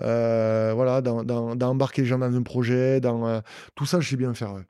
Euh, 0.00 0.72
voilà, 0.74 1.02
dans, 1.02 1.22
d'embarquer 1.54 2.02
les 2.02 2.08
gens 2.08 2.18
dans 2.18 2.34
un 2.34 2.42
projet, 2.42 3.00
dans 3.00 3.42
tout 3.74 3.86
ça, 3.86 4.00
je 4.00 4.08
sais 4.08 4.16
bien 4.16 4.34
faire. 4.34 4.64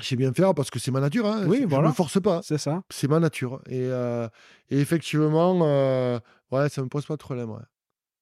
Sais 0.00 0.16
bien 0.16 0.32
faire 0.32 0.54
parce 0.54 0.70
que 0.70 0.78
c'est 0.78 0.90
ma 0.90 1.00
nature. 1.00 1.26
Hein. 1.26 1.44
Oui, 1.46 1.58
C'est- 1.60 1.64
voilà. 1.66 1.84
Je 1.84 1.90
me 1.90 1.94
force 1.94 2.20
pas. 2.20 2.40
C'est 2.42 2.58
ça 2.58 2.82
C'est 2.90 3.08
ma 3.08 3.20
nature. 3.20 3.60
Et, 3.68 3.80
euh, 3.82 4.26
et 4.70 4.80
effectivement, 4.80 5.60
euh, 5.62 6.18
ouais, 6.50 6.68
ça 6.68 6.82
me 6.82 6.88
pose 6.88 7.06
pas 7.06 7.14
de 7.14 7.18
problème. 7.22 7.50
Ouais. 7.50 7.60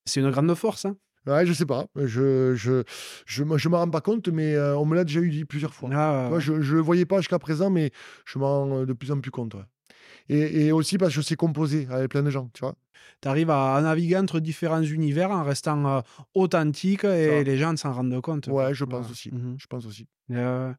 C'est 0.07 0.21
une 0.21 0.31
grande 0.31 0.55
force. 0.55 0.85
Hein 0.85 0.97
Ouais, 1.27 1.45
je 1.47 1.53
sais 1.53 1.67
pas. 1.67 1.87
Je 1.97 2.55
je 2.55 2.83
je 3.27 3.45
me- 3.45 3.59
je 3.59 3.69
m'en 3.69 3.79
rends 3.79 3.91
pas 3.91 4.01
compte, 4.01 4.29
mais 4.29 4.55
euh, 4.55 4.77
on 4.77 4.85
me 4.87 4.95
l'a 4.95 5.05
déjà 5.05 5.21
eu 5.21 5.31
dit 5.31 5.45
plusieurs 5.45 5.75
fois. 5.75 5.91
Ah, 5.93 6.31
je 6.39 6.61
je 6.63 6.75
le 6.77 6.81
voyais 6.81 7.05
pas 7.07 7.19
jusqu'à 7.19 7.39
présent, 7.39 7.69
mais 7.71 7.91
je 8.27 8.39
m'en 8.39 8.65
rends 8.65 8.85
de 8.87 8.93
plus 8.95 9.11
en 9.13 9.21
plus 9.21 9.31
compte. 9.31 9.55
ouais. 9.55 9.65
Et, 10.31 10.67
et 10.67 10.73
aussi 10.73 10.97
parce 10.97 11.11
que 11.15 11.17
je 11.21 11.27
sais 11.27 11.37
composer 11.37 11.87
avec 11.91 12.11
plein 12.11 12.23
de 12.23 12.31
gens, 12.31 12.49
tu 12.55 12.61
vois. 12.61 12.75
tu 13.21 13.29
arrives 13.29 13.51
à 13.51 13.81
naviguer 13.83 14.17
entre 14.17 14.39
différents 14.41 14.83
univers 14.83 15.31
en 15.31 15.43
restant 15.45 15.87
euh, 15.87 16.01
authentique 16.35 17.05
et 17.05 17.43
les 17.45 17.59
gens 17.59 17.77
s'en 17.77 17.93
rendent 17.93 18.21
compte. 18.23 18.47
Ouais, 18.47 18.73
je 18.75 18.85
pense 18.85 19.11
aussi. 19.11 19.31
Mhm. 19.33 19.57
Je 19.59 19.67
pense 19.67 19.85
aussi. 19.87 20.07
Euh, 20.31 20.73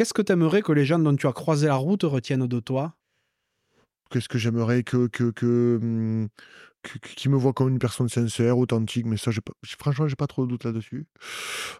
Qu'est-ce 0.00 0.14
que 0.14 0.22
tu 0.22 0.32
aimerais 0.32 0.62
que 0.62 0.72
les 0.72 0.86
gens 0.86 0.98
dont 0.98 1.14
tu 1.14 1.26
as 1.26 1.32
croisé 1.34 1.66
la 1.66 1.74
route 1.74 2.04
retiennent 2.04 2.46
de 2.46 2.58
toi? 2.58 2.94
Qu'est-ce 4.10 4.30
que 4.30 4.38
j'aimerais 4.38 4.82
que 4.82 5.08
que 5.08 5.30
que 5.30 5.78
hum, 5.82 6.28
que- 6.82 6.98
que- 7.00 7.14
qui 7.14 7.28
me 7.28 7.36
voit 7.36 7.52
comme 7.52 7.68
une 7.68 7.78
personne 7.78 8.08
sincère, 8.08 8.56
authentique, 8.56 9.04
mais 9.04 9.18
ça, 9.18 9.30
pas, 9.44 9.52
franchement, 9.78 10.08
j'ai 10.08 10.16
pas 10.16 10.26
trop 10.26 10.46
de 10.46 10.50
doute 10.52 10.64
là-dessus. 10.64 11.06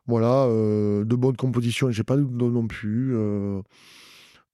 Voilà, 0.07 0.45
euh, 0.45 1.03
de 1.07 1.17
bonne 1.17 1.35
composition, 1.35 1.91
j'ai 1.91 2.05
pas 2.05 2.19
de 2.19 2.25
doute 2.25 2.53
non 2.53 2.67
plus. 2.67 3.17
euh, 3.17 3.63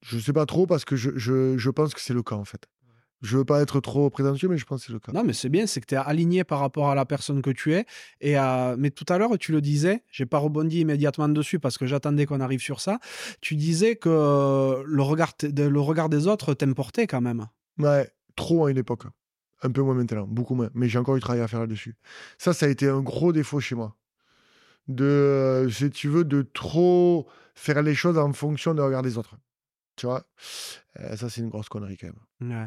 je 0.01 0.17
sais 0.21 0.33
pas 0.33 0.47
trop 0.47 0.69
parce 0.69 0.85
que 0.85 0.95
je 0.95 1.71
pense 1.71 1.93
que 1.93 2.01
c'est 2.01 2.15
le 2.15 2.23
cas 2.23 2.37
en 2.37 2.45
fait. 2.45 2.69
Je 3.23 3.39
veux 3.39 3.45
pas 3.45 3.63
être 3.63 3.81
trop 3.81 4.11
prétentieux, 4.11 4.49
mais 4.49 4.59
je 4.59 4.67
pense 4.67 4.81
que 4.81 4.87
c'est 4.87 4.93
le 4.93 4.99
cas. 4.99 5.13
Non, 5.13 5.25
mais 5.25 5.33
c'est 5.33 5.49
bien, 5.49 5.67
c'est 5.67 5.81
que 5.81 5.87
tu 5.87 5.95
es 5.95 5.99
aligné 5.99 6.45
par 6.45 6.59
rapport 6.61 6.91
à 6.91 6.95
la 6.95 7.07
personne 7.07 7.41
que 7.41 7.51
tu 7.51 7.75
es. 7.75 7.87
Et 8.21 8.39
euh, 8.39 8.77
Mais 8.79 8.91
tout 8.91 9.07
à 9.09 9.19
l'heure, 9.19 9.37
tu 9.39 9.53
le 9.53 9.61
disais, 9.61 10.03
j'ai 10.11 10.27
pas 10.27 10.39
rebondi 10.39 10.81
immédiatement 10.81 11.29
dessus 11.29 11.59
parce 11.59 11.79
que 11.79 11.87
j'attendais 11.87 12.27
qu'on 12.27 12.41
arrive 12.41 12.61
sur 12.61 12.81
ça. 12.81 12.99
Tu 13.41 13.57
disais 13.57 13.97
que 13.97 14.83
le 14.85 15.03
regard, 15.03 15.33
le 15.43 15.81
regard 15.81 16.09
des 16.09 16.27
autres 16.27 16.55
t'importait 16.55 17.07
quand 17.07 17.21
même. 17.23 17.47
Ouais, 17.79 18.11
trop 18.37 18.67
à 18.67 18.71
une 18.71 18.79
époque. 18.79 19.05
Un 19.63 19.71
peu 19.71 19.83
moins 19.83 19.95
maintenant, 19.95 20.27
beaucoup 20.27 20.55
moins. 20.55 20.71
Mais 20.75 20.89
j'ai 20.89 20.99
encore 20.99 21.15
du 21.15 21.21
travail 21.21 21.41
à 21.41 21.49
faire 21.49 21.61
là-dessus. 21.61 21.97
Ça, 22.39 22.53
ça 22.53 22.67
a 22.67 22.69
été 22.69 22.89
un 22.89 23.01
gros 23.01 23.33
défaut 23.33 23.61
chez 23.61 23.75
moi. 23.75 23.97
De, 24.89 25.05
euh, 25.05 25.71
si 25.71 25.91
tu 25.91 26.09
veux, 26.09 26.25
de 26.25 26.43
trop 26.43 27.27
faire 27.55 27.83
les 27.83 27.95
choses 27.95 28.19
en 28.19 28.33
fonction 28.33 28.75
du 28.75 28.81
regard 28.81 29.03
des 29.03 29.19
autres. 29.19 29.37
Tu 29.97 30.07
vois? 30.07 30.25
Euh, 31.01 31.17
Ça, 31.17 31.29
c'est 31.31 31.41
une 31.41 31.49
grosse 31.49 31.69
connerie 31.69 31.97
quand 31.97 32.09
même. 32.41 32.53
Ouais. 32.53 32.67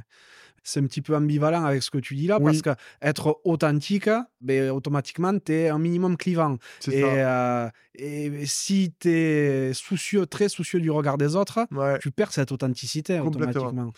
C'est 0.63 0.81
un 0.81 0.83
petit 0.83 1.01
peu 1.01 1.15
ambivalent 1.15 1.63
avec 1.63 1.81
ce 1.83 1.89
que 1.89 1.99
tu 1.99 2.15
dis 2.15 2.27
là, 2.27 2.37
Oui. 2.41 2.59
parce 2.61 2.77
qu'être 3.01 3.39
authentique, 3.45 4.09
ben, 4.41 4.69
automatiquement, 4.71 5.37
tu 5.39 5.53
es 5.53 5.69
un 5.69 5.79
minimum 5.79 6.17
clivant. 6.17 6.57
Et, 6.91 7.01
ça. 7.01 7.07
euh, 7.07 7.69
et 7.95 8.45
si 8.45 8.93
tu 8.99 9.09
es 9.09 9.73
soucieux, 9.73 10.25
très 10.25 10.49
soucieux 10.49 10.81
du 10.81 10.91
regard 10.91 11.17
des 11.17 11.35
autres, 11.35 11.65
Ouais. 11.71 11.97
tu 11.99 12.11
perds 12.11 12.33
cette 12.33 12.51
authenticité 12.51 13.19
Complètement. 13.19 13.49
automatiquement. 13.61 13.93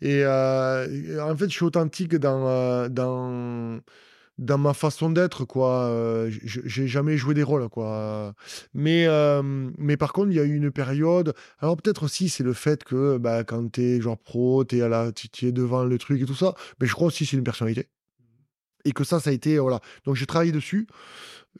Et, 0.00 0.22
euh, 0.24 1.22
en 1.24 1.36
fait, 1.36 1.44
je 1.48 1.54
suis 1.54 1.64
authentique 1.64 2.16
dans, 2.16 2.88
dans, 2.90 3.78
dans 4.38 4.58
ma 4.58 4.74
façon 4.74 5.10
d'être, 5.10 5.44
quoi. 5.44 5.84
Euh, 5.84 6.30
j'ai 6.30 6.86
jamais 6.88 7.16
joué 7.16 7.34
des 7.34 7.42
rôles, 7.42 7.68
quoi. 7.68 8.34
Mais, 8.74 9.06
euh, 9.06 9.42
mais 9.78 9.96
par 9.96 10.12
contre, 10.12 10.30
il 10.30 10.36
y 10.36 10.40
a 10.40 10.44
eu 10.44 10.56
une 10.56 10.70
période. 10.70 11.34
Alors, 11.58 11.76
peut-être 11.76 12.04
aussi, 12.04 12.28
c'est 12.28 12.42
le 12.42 12.52
fait 12.52 12.84
que 12.84 13.18
bah, 13.18 13.44
quand 13.44 13.72
tu 13.72 13.82
es 13.82 14.00
genre 14.00 14.18
pro, 14.18 14.64
tu 14.64 14.78
es, 14.78 14.80
es, 15.42 15.52
devant 15.52 15.84
le 15.84 15.98
truc 15.98 16.20
et 16.20 16.24
tout 16.24 16.34
ça. 16.34 16.54
Mais 16.80 16.86
je 16.86 16.94
crois 16.94 17.08
aussi 17.08 17.26
c'est 17.26 17.36
une 17.36 17.44
personnalité. 17.44 17.88
Et 18.84 18.92
que 18.92 19.04
ça, 19.04 19.20
ça 19.20 19.30
a 19.30 19.32
été. 19.32 19.58
Voilà. 19.58 19.80
Donc, 20.04 20.16
j'ai 20.16 20.26
travaillé 20.26 20.52
dessus. 20.52 20.86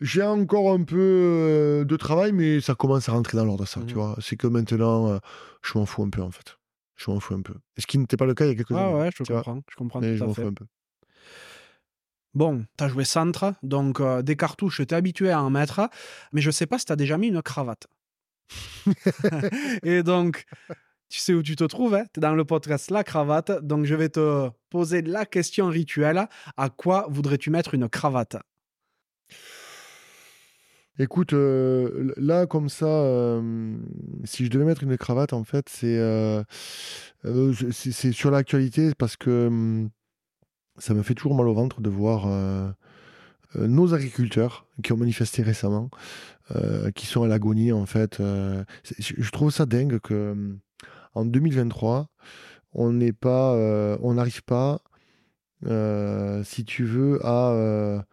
J'ai 0.00 0.22
encore 0.22 0.72
un 0.72 0.82
peu 0.82 0.98
euh, 0.98 1.84
de 1.84 1.96
travail, 1.96 2.32
mais 2.32 2.60
ça 2.60 2.74
commence 2.74 3.08
à 3.08 3.12
rentrer 3.12 3.36
dans 3.36 3.44
l'ordre, 3.44 3.66
ça, 3.66 3.80
tu 3.86 3.94
mmh. 3.94 3.98
vois. 3.98 4.16
C'est 4.20 4.36
que 4.36 4.46
maintenant, 4.46 5.18
je 5.62 5.78
m'en 5.78 5.86
fous 5.86 6.02
un 6.02 6.10
peu, 6.10 6.22
en 6.22 6.30
fait. 6.30 6.58
Je 6.96 7.10
m'en 7.10 7.20
fous 7.20 7.34
un 7.34 7.42
peu. 7.42 7.54
Ce 7.78 7.86
qui 7.86 7.98
n'était 7.98 8.16
pas 8.16 8.26
le 8.26 8.34
cas 8.34 8.44
il 8.46 8.48
y 8.48 8.50
a 8.52 8.54
quelques 8.54 8.72
ah 8.72 8.86
années. 8.86 8.94
Ouais, 8.94 9.10
je 9.14 9.22
comprends. 9.22 9.60
Je 9.68 9.76
comprends 9.76 10.00
mais 10.00 10.16
je 10.16 10.24
m'en 10.24 10.34
fous 10.34 10.46
un 10.46 10.54
peu. 10.54 10.64
Bon, 12.34 12.64
t'as 12.78 12.88
joué 12.88 13.04
centre, 13.04 13.54
donc 13.62 14.00
euh, 14.00 14.22
des 14.22 14.36
cartouches, 14.36 14.80
t'es 14.86 14.94
habitué 14.94 15.30
à 15.30 15.42
en 15.42 15.50
mettre, 15.50 15.90
mais 16.32 16.40
je 16.40 16.50
sais 16.50 16.64
pas 16.64 16.78
si 16.78 16.86
t'as 16.86 16.96
déjà 16.96 17.18
mis 17.18 17.28
une 17.28 17.42
cravate. 17.42 17.88
et 19.82 20.02
donc, 20.02 20.46
tu 21.10 21.20
sais 21.20 21.34
où 21.34 21.42
tu 21.42 21.56
te 21.56 21.64
trouves, 21.64 21.94
hein? 21.94 22.06
T'es 22.10 22.22
dans 22.22 22.34
le 22.34 22.46
podcast 22.46 22.90
La 22.90 23.04
Cravate, 23.04 23.62
donc 23.62 23.84
je 23.84 23.94
vais 23.94 24.08
te 24.08 24.48
poser 24.70 25.02
la 25.02 25.26
question 25.26 25.68
rituelle. 25.68 26.26
À 26.56 26.70
quoi 26.70 27.06
voudrais-tu 27.10 27.50
mettre 27.50 27.74
une 27.74 27.86
cravate? 27.88 28.36
Écoute, 30.98 31.34
euh, 31.34 32.14
là, 32.16 32.46
comme 32.46 32.70
ça, 32.70 32.86
euh, 32.86 33.76
si 34.24 34.46
je 34.46 34.50
devais 34.50 34.64
mettre 34.64 34.84
une 34.84 34.96
cravate, 34.96 35.34
en 35.34 35.44
fait, 35.44 35.68
c'est 35.68 36.02
sur 38.12 38.30
l'actualité 38.30 38.92
parce 38.96 39.16
que 39.18 39.48
hum, 39.48 39.90
ça 40.78 40.94
me 40.94 41.02
fait 41.02 41.14
toujours 41.14 41.34
mal 41.34 41.48
au 41.48 41.54
ventre 41.54 41.80
de 41.80 41.90
voir 41.90 42.24
euh, 42.26 42.70
euh, 43.56 43.66
nos 43.66 43.94
agriculteurs 43.94 44.66
qui 44.82 44.92
ont 44.92 44.96
manifesté 44.96 45.42
récemment, 45.42 45.90
euh, 46.56 46.90
qui 46.90 47.06
sont 47.06 47.22
à 47.22 47.28
l'agonie 47.28 47.72
en 47.72 47.86
fait. 47.86 48.18
je 48.18 49.30
trouve 49.30 49.50
ça 49.50 49.66
dingue 49.66 49.98
que 49.98 50.56
en 51.14 51.24
2023, 51.24 52.08
on 52.74 52.98
pas, 53.12 53.56
n'arrive 54.02 54.42
pas, 54.44 54.80
si 56.42 56.64
tu 56.64 56.84
veux, 56.84 57.20
à, 57.22 58.04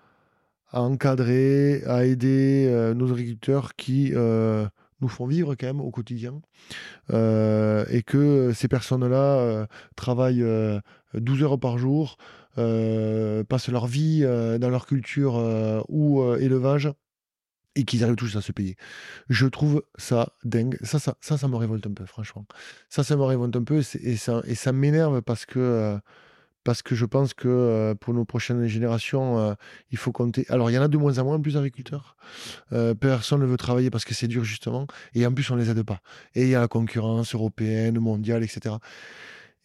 encadrer, 0.74 1.82
à 1.86 2.06
aider 2.06 2.94
nos 2.96 3.12
agriculteurs 3.12 3.76
qui 3.76 4.12
nous 4.12 5.08
font 5.08 5.28
vivre 5.28 5.56
quand 5.56 5.68
même 5.68 5.80
au 5.80 5.92
quotidien 5.92 6.42
et 7.10 8.04
que 8.06 8.52
ces 8.54 8.68
personnes-là 8.68 9.68
travaillent 9.96 10.46
12 11.14 11.44
heures 11.44 11.60
par 11.60 11.78
jour, 11.78 12.18
passent 12.56 13.70
leur 13.70 13.88
vie 13.88 14.22
euh, 14.24 14.58
dans 14.58 14.70
leur 14.70 14.86
culture 14.86 15.38
euh, 15.38 15.82
ou 15.88 16.24
élevage 16.36 16.92
et 17.76 17.84
qu'ils 17.84 18.04
arrivent 18.04 18.16
tous 18.16 18.36
à 18.36 18.42
se 18.42 18.52
payer. 18.52 18.76
Je 19.30 19.46
trouve 19.46 19.84
ça 19.98 20.34
dingue. 20.44 20.78
Ça, 20.82 21.00
ça, 21.00 21.16
ça, 21.22 21.38
ça 21.38 21.48
me 21.48 21.56
révolte 21.56 21.86
un 21.88 21.94
peu, 21.94 22.06
franchement. 22.06 22.46
Ça, 22.90 23.04
ça 23.04 23.16
me 23.16 23.24
révolte 23.24 23.56
un 23.56 23.64
peu 23.64 23.82
et, 24.02 24.18
ça, 24.18 24.42
et 24.46 24.56
ça 24.56 24.72
m'énerve 24.72 25.22
parce 25.22 25.46
que, 25.46 25.98
parce 26.64 26.82
que 26.82 26.96
je 26.96 27.06
pense 27.06 27.34
que 27.34 27.96
pour 28.02 28.14
nos 28.14 28.26
prochaines 28.26 28.66
générations, 28.68 29.56
il 29.92 29.98
faut 29.98 30.12
compter. 30.12 30.46
Alors, 30.50 30.70
il 30.72 30.74
y 30.74 30.78
en 30.78 30.82
a 30.82 30.88
de 30.88 30.98
moins 30.98 31.20
en 31.20 31.24
moins, 31.24 31.40
plus 31.40 31.54
d'agriculteurs. 31.54 32.18
personne 33.00 33.40
ne 33.40 33.46
veut 33.46 33.56
travailler 33.56 33.92
parce 33.92 34.04
que 34.04 34.14
c'est 34.14 34.28
dur, 34.28 34.44
justement. 34.44 34.88
Et 35.14 35.26
en 35.26 35.32
plus, 35.32 35.50
on 35.52 35.56
ne 35.56 35.62
les 35.62 35.70
aide 35.70 35.84
pas. 35.84 36.02
Et 36.34 36.44
il 36.44 36.50
y 36.50 36.56
a 36.56 36.60
la 36.60 36.68
concurrence 36.68 37.34
européenne, 37.34 38.00
mondiale, 38.00 38.44
etc. 38.44 38.76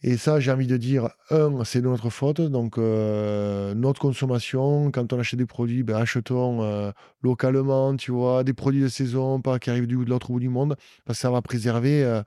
Et 0.01 0.17
ça, 0.17 0.39
j'ai 0.39 0.51
envie 0.51 0.67
de 0.67 0.77
dire, 0.77 1.09
un, 1.31 1.63
c'est 1.63 1.81
notre 1.81 2.09
faute. 2.09 2.41
Donc, 2.41 2.77
euh, 2.77 3.73
notre 3.73 4.01
consommation, 4.01 4.91
quand 4.91 5.13
on 5.13 5.19
achète 5.19 5.39
des 5.39 5.45
produits, 5.45 5.83
ben, 5.83 5.95
achetons 5.95 6.61
euh, 6.63 6.91
localement, 7.23 7.95
tu 7.95 8.11
vois, 8.11 8.43
des 8.43 8.53
produits 8.53 8.81
de 8.81 8.87
saison, 8.87 9.41
pas 9.41 9.57
qui 9.57 9.69
arrivent 9.69 9.87
du, 9.87 9.95
de 9.95 10.09
l'autre 10.09 10.31
bout 10.31 10.39
du 10.39 10.49
monde, 10.49 10.75
parce 11.05 11.17
que 11.17 11.21
ça 11.21 11.31
va 11.31 11.41
préserver 11.41 12.03
euh, 12.03 12.21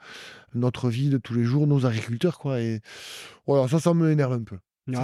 notre 0.54 0.88
vie 0.88 1.08
de 1.10 1.18
tous 1.18 1.34
les 1.34 1.44
jours, 1.44 1.66
nos 1.66 1.86
agriculteurs, 1.86 2.38
quoi. 2.38 2.60
Et 2.60 2.80
voilà, 3.46 3.68
ça, 3.68 3.78
ça 3.78 3.94
m'énerve 3.94 4.32
un 4.32 4.42
peu. 4.42 4.58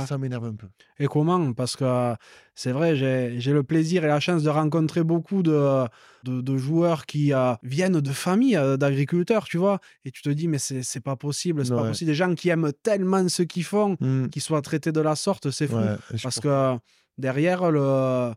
Ça, 0.06 0.18
m'énerve 0.18 0.44
un 0.44 0.54
peu. 0.54 0.66
Et 0.98 1.06
comment? 1.06 1.52
Parce 1.52 1.76
que 1.76 2.14
c'est 2.54 2.72
vrai, 2.72 2.96
j'ai 2.96 3.52
le 3.52 3.62
plaisir 3.62 4.04
et 4.04 4.08
la 4.08 4.20
chance 4.20 4.42
de 4.42 4.50
rencontrer 4.50 5.02
beaucoup 5.02 5.42
de, 5.42 5.84
de, 6.24 6.56
joueurs 6.56 7.06
qui 7.06 7.32
euh, 7.32 7.54
viennent 7.62 8.00
de 8.00 8.12
familles 8.12 8.56
euh, 8.56 8.76
d'agriculteurs, 8.76 9.44
tu 9.44 9.58
vois. 9.58 9.80
Et 10.04 10.10
tu 10.10 10.22
te 10.22 10.30
dis, 10.30 10.48
mais 10.48 10.58
c'est 10.58 11.00
pas 11.00 11.16
possible, 11.16 11.64
c'est 11.64 11.74
pas 11.74 11.88
possible. 11.88 12.10
Des 12.10 12.14
gens 12.14 12.34
qui 12.34 12.48
aiment 12.48 12.72
tellement 12.82 13.28
ce 13.28 13.42
qu'ils 13.42 13.64
font, 13.64 13.96
mmh. 14.00 14.28
qui 14.28 14.40
soient 14.40 14.62
traités 14.62 14.92
de 14.92 15.00
la 15.00 15.16
sorte, 15.16 15.50
c'est 15.50 15.66
fou. 15.66 15.78
parce 16.22 16.40
que 16.40 16.76
derrière, 17.18 17.70
le, 17.70 18.32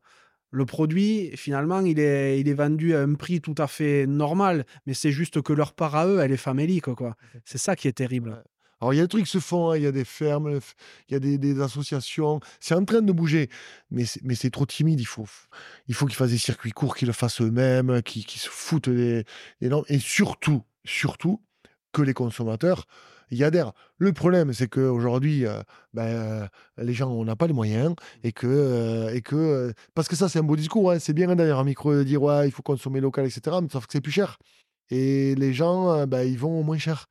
le 0.51 0.65
produit, 0.65 1.31
finalement, 1.35 1.79
il 1.79 1.99
est, 1.99 2.39
il 2.39 2.47
est 2.47 2.53
vendu 2.53 2.95
à 2.95 3.01
un 3.01 3.13
prix 3.13 3.41
tout 3.41 3.55
à 3.57 3.67
fait 3.67 4.05
normal, 4.07 4.65
mais 4.85 4.93
c'est 4.93 5.11
juste 5.11 5.41
que 5.41 5.53
leur 5.53 5.73
part 5.73 5.95
à 5.95 6.07
eux, 6.07 6.19
elle 6.19 6.31
est 6.31 6.37
famélique, 6.37 6.93
quoi. 6.93 7.15
C'est 7.45 7.57
ça 7.57 7.75
qui 7.75 7.87
est 7.87 7.93
terrible. 7.93 8.43
Alors, 8.79 8.93
il 8.93 8.97
y 8.97 8.99
a 8.99 9.03
des 9.03 9.07
trucs 9.07 9.25
qui 9.25 9.31
se 9.31 9.39
font, 9.39 9.71
hein, 9.71 9.77
il 9.77 9.83
y 9.83 9.87
a 9.87 9.91
des 9.91 10.05
fermes, 10.05 10.59
il 11.09 11.13
y 11.13 11.15
a 11.15 11.19
des, 11.19 11.61
associations. 11.61 12.39
C'est 12.59 12.75
en 12.75 12.85
train 12.85 13.01
de 13.01 13.11
bouger, 13.11 13.49
mais 13.89 14.05
c'est 14.05 14.51
trop 14.51 14.65
timide. 14.65 14.99
Il 14.99 15.07
faut, 15.07 15.25
il 15.87 15.95
faut 15.95 16.05
qu'ils 16.05 16.15
fassent 16.15 16.31
des 16.31 16.37
circuits 16.37 16.71
courts, 16.71 16.95
qu'ils 16.95 17.07
le 17.07 17.13
fassent 17.13 17.41
eux-mêmes, 17.41 18.01
qu'ils 18.03 18.23
se 18.27 18.49
foutent 18.49 18.89
des, 18.89 19.25
normes. 19.61 19.85
Et 19.89 19.99
surtout, 19.99 20.63
surtout, 20.85 21.41
que 21.91 22.01
les 22.03 22.13
consommateurs 22.13 22.85
y 23.31 23.43
adhèrent. 23.43 23.73
Le 23.97 24.13
problème, 24.13 24.53
c'est 24.53 24.67
qu'aujourd'hui, 24.67 25.45
euh, 25.45 25.61
ben, 25.93 26.03
euh, 26.03 26.47
les 26.77 26.93
gens, 26.93 27.09
on 27.09 27.25
n'a 27.25 27.35
pas 27.35 27.47
les 27.47 27.53
moyens 27.53 27.95
et 28.23 28.31
que, 28.31 28.47
euh, 28.47 29.13
et 29.13 29.21
que 29.21 29.73
parce 29.95 30.07
que 30.07 30.15
ça, 30.15 30.29
c'est 30.29 30.39
un 30.39 30.43
beau 30.43 30.55
discours. 30.55 30.91
Hein, 30.91 30.99
c'est 30.99 31.13
bien 31.13 31.35
d'ailleurs 31.35 31.59
un 31.59 31.63
micro 31.63 31.93
de 31.95 32.03
dire 32.03 32.21
ouais, 32.21 32.47
il 32.47 32.51
faut 32.51 32.61
consommer 32.61 33.01
local, 33.01 33.25
etc. 33.25 33.57
Mais 33.61 33.69
sauf 33.71 33.87
que 33.87 33.93
c'est 33.93 34.01
plus 34.01 34.11
cher. 34.11 34.37
Et 34.89 35.35
les 35.35 35.53
gens, 35.53 36.05
ben, 36.07 36.21
ils 36.21 36.37
vont 36.37 36.59
au 36.59 36.63
moins 36.63 36.77
cher 36.77 37.07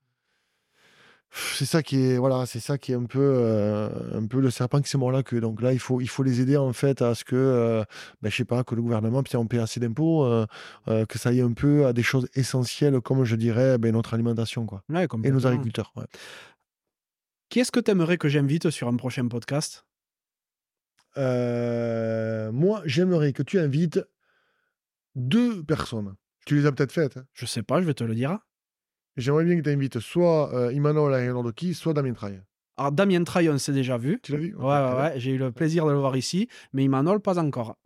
c'est 1.38 1.66
ça 1.66 1.82
qui 1.82 2.00
est 2.00 2.16
voilà 2.16 2.46
c'est 2.46 2.60
ça 2.60 2.78
qui 2.78 2.92
est 2.92 2.94
un 2.94 3.04
peu 3.04 3.20
euh, 3.20 3.90
un 4.14 4.26
peu 4.26 4.40
le 4.40 4.50
serpent 4.50 4.80
qui 4.80 4.88
s'est 4.88 4.96
mort 4.96 5.12
la 5.12 5.22
queue. 5.22 5.40
Donc 5.40 5.60
là 5.60 5.72
il 5.74 5.78
faut 5.78 6.00
il 6.00 6.08
faut 6.08 6.22
les 6.22 6.40
aider 6.40 6.56
en 6.56 6.72
fait 6.72 7.02
à 7.02 7.14
ce 7.14 7.24
que 7.24 7.36
euh, 7.36 7.84
ben, 8.22 8.30
je 8.30 8.36
sais 8.36 8.44
pas 8.46 8.64
que 8.64 8.74
le 8.74 8.80
gouvernement 8.80 9.22
puisse 9.22 9.34
on 9.34 9.46
paye 9.46 9.60
assez 9.60 9.78
d'impôts 9.78 10.24
euh, 10.24 10.46
que 10.86 11.18
ça 11.18 11.28
aille 11.28 11.42
un 11.42 11.52
peu 11.52 11.86
à 11.86 11.92
des 11.92 12.02
choses 12.02 12.26
essentielles 12.34 13.00
comme 13.00 13.24
je 13.24 13.36
dirais 13.36 13.76
ben, 13.76 13.92
notre 13.92 14.14
alimentation 14.14 14.64
quoi. 14.64 14.82
Et 15.24 15.30
nos 15.30 15.46
agriculteurs 15.46 15.92
qui 17.50 17.60
est-ce 17.60 17.70
que 17.70 17.80
tu 17.80 17.90
aimerais 17.90 18.16
que 18.16 18.28
j'invite 18.28 18.70
sur 18.70 18.88
un 18.88 18.96
prochain 18.96 19.28
podcast? 19.28 19.84
Moi 21.16 22.82
j'aimerais 22.86 23.32
que 23.34 23.42
tu 23.42 23.58
invites 23.58 24.00
deux 25.14 25.62
personnes. 25.64 26.14
Tu 26.46 26.56
les 26.56 26.66
as 26.66 26.72
peut-être 26.72 26.92
faites 26.92 27.18
hein. 27.18 27.24
je 27.34 27.44
sais 27.44 27.62
pas 27.62 27.82
je 27.82 27.86
vais 27.86 27.94
te 27.94 28.04
le 28.04 28.14
dire 28.14 28.38
J'aimerais 29.16 29.44
bien 29.44 29.56
que 29.56 29.62
tu 29.62 29.70
invites 29.70 30.00
soit 30.00 30.52
euh, 30.54 30.72
Imanol 30.72 31.12
Nordoki, 31.32 31.74
soit 31.74 31.94
Damien 31.94 32.12
Traille. 32.12 32.42
Alors, 32.76 32.92
Damien 32.92 33.24
Traille, 33.24 33.48
on 33.48 33.56
s'est 33.56 33.72
déjà 33.72 33.96
vu. 33.96 34.20
Tu 34.22 34.32
l'as 34.32 34.38
vu? 34.38 34.54
Ouais, 34.56 34.64
ouais, 34.64 34.96
ouais. 34.96 35.12
J'ai 35.16 35.32
eu 35.32 35.38
le 35.38 35.52
plaisir 35.52 35.86
de 35.86 35.92
le 35.92 35.98
voir 35.98 36.16
ici, 36.16 36.48
mais 36.74 36.84
Imanol, 36.84 37.20
pas 37.20 37.38
encore. 37.38 37.76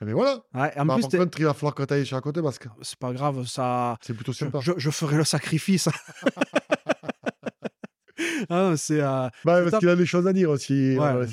Mais 0.00 0.10
eh 0.10 0.14
voilà. 0.14 0.42
Ouais, 0.54 0.72
en 0.78 0.84
bah, 0.84 0.94
plus, 0.94 1.08
par 1.08 1.20
contre, 1.20 1.40
il 1.40 1.46
va 1.46 1.54
falloir 1.54 1.74
que 1.74 1.82
tu 1.82 1.94
ailles 1.94 2.06
sur 2.06 2.20
côté 2.20 2.42
parce 2.42 2.58
que. 2.58 2.68
C'est 2.82 2.98
pas 2.98 3.12
grave, 3.12 3.46
ça. 3.46 3.96
C'est 4.02 4.14
plutôt 4.14 4.32
sympa. 4.32 4.60
Je, 4.60 4.72
je, 4.76 4.90
ferai 4.90 5.16
le 5.16 5.24
sacrifice. 5.24 5.88
ah, 8.50 8.74
c'est. 8.76 9.00
Euh... 9.00 9.28
Bah, 9.44 9.62
parce 9.62 9.78
qu'il 9.78 9.88
a 9.88 9.96
des 9.96 10.04
choses 10.04 10.26
à 10.26 10.34
dire 10.34 10.50
aussi. 10.50 10.98
Ouais, 10.98 11.26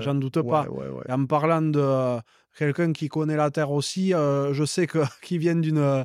J'en 0.00 0.14
doute 0.14 0.40
pas. 0.42 0.66
Et 1.06 1.12
en 1.12 1.26
parlant 1.26 1.62
de 1.62 2.18
quelqu'un 2.56 2.92
qui 2.92 3.08
connaît 3.08 3.36
la 3.36 3.50
Terre 3.50 3.70
aussi, 3.70 4.14
euh, 4.14 4.54
je 4.54 4.64
sais 4.64 4.86
que 4.86 4.98
qui 5.22 5.36
vient 5.36 5.56
d'une 5.56 6.04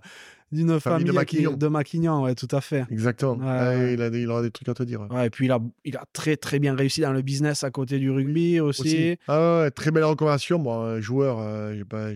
d'une 0.53 0.80
famille, 0.80 1.05
de 1.05 1.11
Maquignon. 1.11 1.53
de 1.53 1.67
Maquignon, 1.67 2.23
ouais, 2.23 2.35
tout 2.35 2.47
à 2.51 2.61
fait. 2.61 2.85
Exactement. 2.91 3.38
Ah, 3.43 3.75
il, 3.75 4.01
a 4.01 4.07
il, 4.07 4.30
aura 4.30 4.41
des 4.41 4.51
trucs 4.51 4.69
à 4.69 4.73
te 4.73 4.84
dire. 4.84 5.01
Ouais. 5.09 5.27
et 5.27 5.30
puis 5.30 5.45
il 5.45 5.51
a, 5.51 5.59
il 5.84 5.97
a 5.97 6.05
très 6.13 6.38
très 6.38 6.59
bien 6.59 6.75
réussi 6.75 7.01
dans 7.01 7.11
le 7.11 7.21
business 7.21 7.63
à 7.63 7.71
côté 7.71 7.99
du 7.99 8.11
rugby 8.11 8.59
aussi. 8.59 9.17
Ah 9.27 9.61
ouais, 9.61 9.71
très 9.71 9.91
belle 9.91 10.05
recommandation. 10.05 10.59
Bon, 10.59 11.01
joueur, 11.01 11.39
euh, 11.39 11.84
pas, 11.89 12.09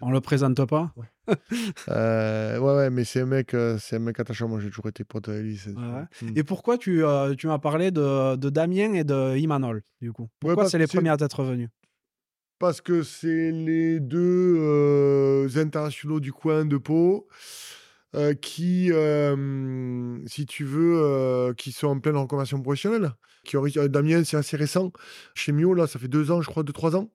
on 0.00 0.10
le 0.10 0.20
présente 0.20 0.64
pas. 0.66 0.92
euh, 1.88 2.58
ouais, 2.58 2.74
ouais, 2.76 2.90
mais 2.90 3.04
c'est 3.04 3.20
un 3.20 3.26
mec, 3.26 3.54
euh, 3.54 3.78
c'est 3.80 3.96
un 3.96 4.00
mec 4.00 4.18
attachant. 4.20 4.48
Moi, 4.48 4.60
j'ai 4.60 4.68
toujours 4.68 4.88
été 4.88 5.04
pote 5.04 5.28
à 5.28 5.38
lui. 5.40 5.60
Hmm. 5.66 6.04
Et 6.36 6.44
pourquoi 6.44 6.78
tu, 6.78 7.04
euh, 7.04 7.34
tu 7.34 7.46
m'as 7.46 7.58
parlé 7.58 7.90
de, 7.90 8.36
de, 8.36 8.50
Damien 8.50 8.92
et 8.94 9.04
de 9.04 9.36
Imanol, 9.36 9.82
du 10.00 10.12
coup? 10.12 10.28
Pourquoi 10.40 10.68
c'est 10.68 10.78
les 10.78 10.86
premiers 10.86 11.10
à 11.10 11.16
t'être 11.16 11.42
venus? 11.42 11.68
Parce 12.58 12.80
que 12.80 13.02
c'est 13.02 13.50
les 13.50 14.00
deux 14.00 15.46
internationaux 15.56 16.20
du 16.20 16.32
coin 16.32 16.64
de 16.64 16.76
Pau. 16.76 17.28
Euh, 18.16 18.32
qui, 18.32 18.90
euh, 18.92 20.18
si 20.26 20.46
tu 20.46 20.64
veux, 20.64 21.02
euh, 21.02 21.52
qui 21.52 21.70
sont 21.70 21.88
en 21.88 22.00
pleine 22.00 22.16
reconversion 22.16 22.62
professionnelle. 22.62 23.12
Qui 23.44 23.56
Damien, 23.88 24.24
c'est 24.24 24.38
assez 24.38 24.56
récent. 24.56 24.90
Chez 25.34 25.52
Mio, 25.52 25.74
là, 25.74 25.86
ça 25.86 25.98
fait 25.98 26.08
deux 26.08 26.30
ans, 26.30 26.40
je 26.40 26.48
crois, 26.48 26.62
deux, 26.62 26.72
trois 26.72 26.96
ans. 26.96 27.10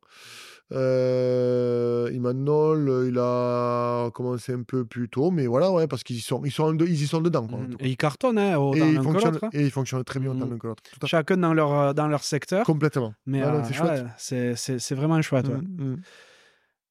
Euh, 0.74 2.10
Imanol, 2.14 3.06
il 3.10 3.18
a 3.18 4.10
commencé 4.14 4.54
un 4.54 4.64
peu 4.64 4.86
plus 4.86 5.10
tôt, 5.10 5.32
mais 5.32 5.48
voilà, 5.48 5.72
ouais, 5.72 5.88
parce 5.88 6.04
qu'ils 6.04 6.18
y 6.18 6.22
sont, 6.22 6.42
ils 6.46 6.52
sont, 6.52 6.74
de- 6.74 6.86
ils 6.86 7.02
y 7.04 7.08
sont 7.08 7.22
dedans. 7.22 7.48
Quoi, 7.48 7.60
Mm. 7.60 7.76
Et 7.80 7.90
ils 7.90 7.98
cartonnent, 7.98 8.38
hein, 8.38 8.58
autant 8.58 8.78
et, 8.86 8.90
ils 8.92 9.02
fonctionnent, 9.02 9.40
hein. 9.42 9.50
et 9.54 9.62
ils 9.64 9.72
fonctionnent 9.72 10.04
très 10.04 10.20
bien 10.20 10.32
autant 10.32 10.46
Mm. 10.46 10.52
l'un 10.52 10.58
que. 10.58 11.08
Chacun 11.08 11.38
dans 11.38 11.54
leur, 11.54 11.72
euh, 11.74 11.94
dans 11.94 12.08
leur 12.08 12.24
secteur. 12.24 12.66
Complètement. 12.66 13.14
Mais 13.26 13.42
Ah 13.42 13.56
euh, 13.56 13.62
c'est 13.66 13.74
chouette. 13.74 14.06
ouais, 14.30 14.54
c'est- 14.56 14.96
vraiment 14.96 15.22
chouette. 15.22 15.48
ouais. 15.48 15.56
Mm, 15.56 15.84
mm. 15.94 16.02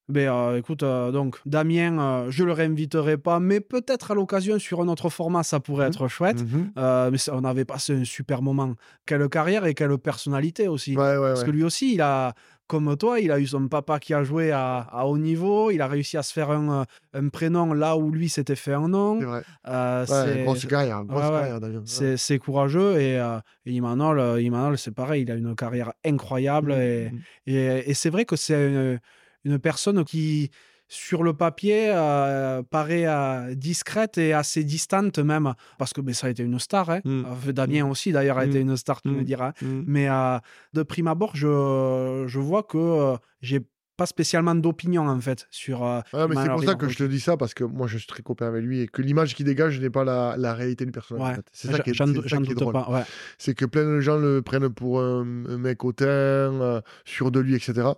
Ben, 0.09 0.27
euh, 0.27 0.57
écoute, 0.57 0.83
euh, 0.83 1.11
donc 1.11 1.37
Damien, 1.45 1.97
euh, 1.99 2.25
je 2.31 2.43
le 2.43 2.51
réinviterai 2.51 3.17
pas, 3.17 3.39
mais 3.39 3.61
peut-être 3.61 4.11
à 4.11 4.15
l'occasion 4.15 4.59
sur 4.59 4.81
un 4.81 4.87
autre 4.89 5.09
format, 5.09 5.41
ça 5.43 5.61
pourrait 5.61 5.87
être 5.87 6.09
chouette. 6.09 6.43
Euh, 6.77 7.09
mais 7.11 7.17
ça- 7.17 7.33
on 7.33 7.45
avait 7.45 7.63
passé 7.63 7.93
un 7.93 8.03
super 8.03 8.41
moment. 8.41 8.73
Quelle 9.05 9.29
carrière 9.29 9.65
et 9.65 9.73
quelle 9.73 9.97
personnalité 9.97 10.67
aussi. 10.67 10.97
Ouais, 10.97 11.15
ouais, 11.15 11.29
Parce 11.29 11.41
ouais. 11.41 11.45
que 11.45 11.51
lui 11.51 11.63
aussi, 11.63 11.93
il 11.93 12.01
a, 12.01 12.33
comme 12.71 12.95
toi, 12.95 13.19
il 13.19 13.31
a 13.31 13.37
eu 13.39 13.45
son 13.47 13.67
papa 13.67 13.99
qui 13.99 14.13
a 14.13 14.23
joué 14.23 14.51
à, 14.51 14.77
à 14.89 15.05
haut 15.05 15.17
niveau. 15.17 15.71
Il 15.71 15.81
a 15.81 15.87
réussi 15.87 16.15
à 16.15 16.23
se 16.23 16.31
faire 16.31 16.49
un, 16.51 16.81
euh, 16.81 16.85
un 17.13 17.27
prénom 17.27 17.73
là 17.73 17.97
où 17.97 18.09
lui 18.11 18.29
s'était 18.29 18.55
fait 18.55 18.73
un 18.73 18.85
C'est 18.85 18.89
nom. 18.89 19.19
vrai. 19.19 19.41
Euh, 19.67 20.01
Ouais, 20.01 20.05
c'est- 20.07 20.43
grosse 20.43 20.65
carrière. 20.65 21.03
Grosse 21.03 21.21
ouais, 21.23 21.29
ouais. 21.29 21.39
carrière, 21.39 21.59
Damien. 21.59 21.77
Ouais. 21.79 21.83
c'est 21.85 22.15
c'est 22.17 22.39
courageux 22.39 22.99
et, 23.01 23.19
euh, 23.19 23.39
et 23.65 23.71
Imanol, 23.73 24.19
euh, 24.19 24.41
Imanol, 24.41 24.77
c'est 24.77 24.93
pareil, 24.95 25.23
il 25.23 25.31
a 25.31 25.35
une 25.35 25.53
carrière 25.55 25.91
incroyable 26.05 26.71
et, 26.71 27.11
Mm, 27.11 27.19
et, 27.47 27.89
et 27.89 27.93
c'est 27.93 28.09
vrai 28.09 28.23
que 28.25 28.35
c'est 28.37 28.69
une, 28.69 28.99
une 29.43 29.59
personne 29.59 30.03
qui, 30.05 30.49
sur 30.93 31.23
le 31.23 31.31
papier, 31.33 31.89
euh, 31.89 32.63
paraît 32.69 33.05
euh, 33.07 33.55
discrète 33.55 34.17
et 34.17 34.33
assez 34.33 34.65
distante 34.65 35.19
même, 35.19 35.53
parce 35.77 35.93
que 35.93 36.01
ça 36.11 36.27
a 36.27 36.29
été 36.31 36.43
une 36.43 36.59
star. 36.59 36.89
Hein. 36.89 36.99
Mm. 37.05 37.23
Euh, 37.47 37.51
Damien 37.53 37.85
aussi, 37.87 38.11
d'ailleurs, 38.11 38.37
a 38.37 38.45
Mm. 38.45 38.49
été 38.49 38.59
une 38.59 38.75
star, 38.75 39.01
tu 39.01 39.07
me 39.07 39.23
diras. 39.23 39.53
Mais 39.61 40.09
euh, 40.09 40.37
de 40.73 40.83
prime 40.83 41.07
abord, 41.07 41.33
je, 41.33 42.25
je 42.27 42.39
vois 42.39 42.63
que 42.63 43.15
j'ai 43.41 43.61
pas 43.95 44.05
spécialement 44.05 44.53
d'opinion, 44.55 45.07
en 45.07 45.19
fait, 45.21 45.47
sur... 45.49 45.85
euh, 45.85 46.01
mais 46.27 46.35
c'est 46.35 46.49
pour 46.49 46.63
ça 46.63 46.75
que 46.75 46.89
je 46.89 46.97
te 46.97 47.03
dis 47.05 47.19
ça, 47.21 47.37
parce 47.37 47.53
que 47.53 47.63
moi, 47.63 47.87
je 47.87 47.97
suis 47.97 48.07
très 48.07 48.23
copain 48.23 48.47
avec 48.47 48.61
lui 48.63 48.81
et 48.81 48.87
que 48.89 49.01
l'image 49.01 49.33
qu'il 49.35 49.45
dégage 49.45 49.79
n'est 49.79 49.89
pas 49.91 50.03
la, 50.03 50.35
la 50.37 50.53
réalité 50.53 50.85
du 50.85 50.91
personnage. 50.91 51.23
en 51.23 51.29
Ouais, 51.29 51.35
fait. 51.35 51.45
C'est 51.53 51.71
ça 51.71 51.79
qui 51.79 51.91
est, 51.91 51.93
dou- 52.05 52.27
ça 52.27 52.37
qui 52.37 52.51
est 52.51 52.55
drôle. 52.55 52.75
Ouais. 52.89 53.03
C'est 53.37 53.53
que 53.53 53.63
plein 53.65 53.85
de 53.85 53.99
gens 54.01 54.17
le 54.17 54.41
prennent 54.41 54.69
pour 54.69 54.99
un, 55.01 55.21
un 55.47 55.57
mec 55.57 55.85
hautain, 55.85 56.05
euh, 56.07 56.81
sûr 57.05 57.31
de 57.31 57.39
lui, 57.39 57.55
etc. 57.55 57.89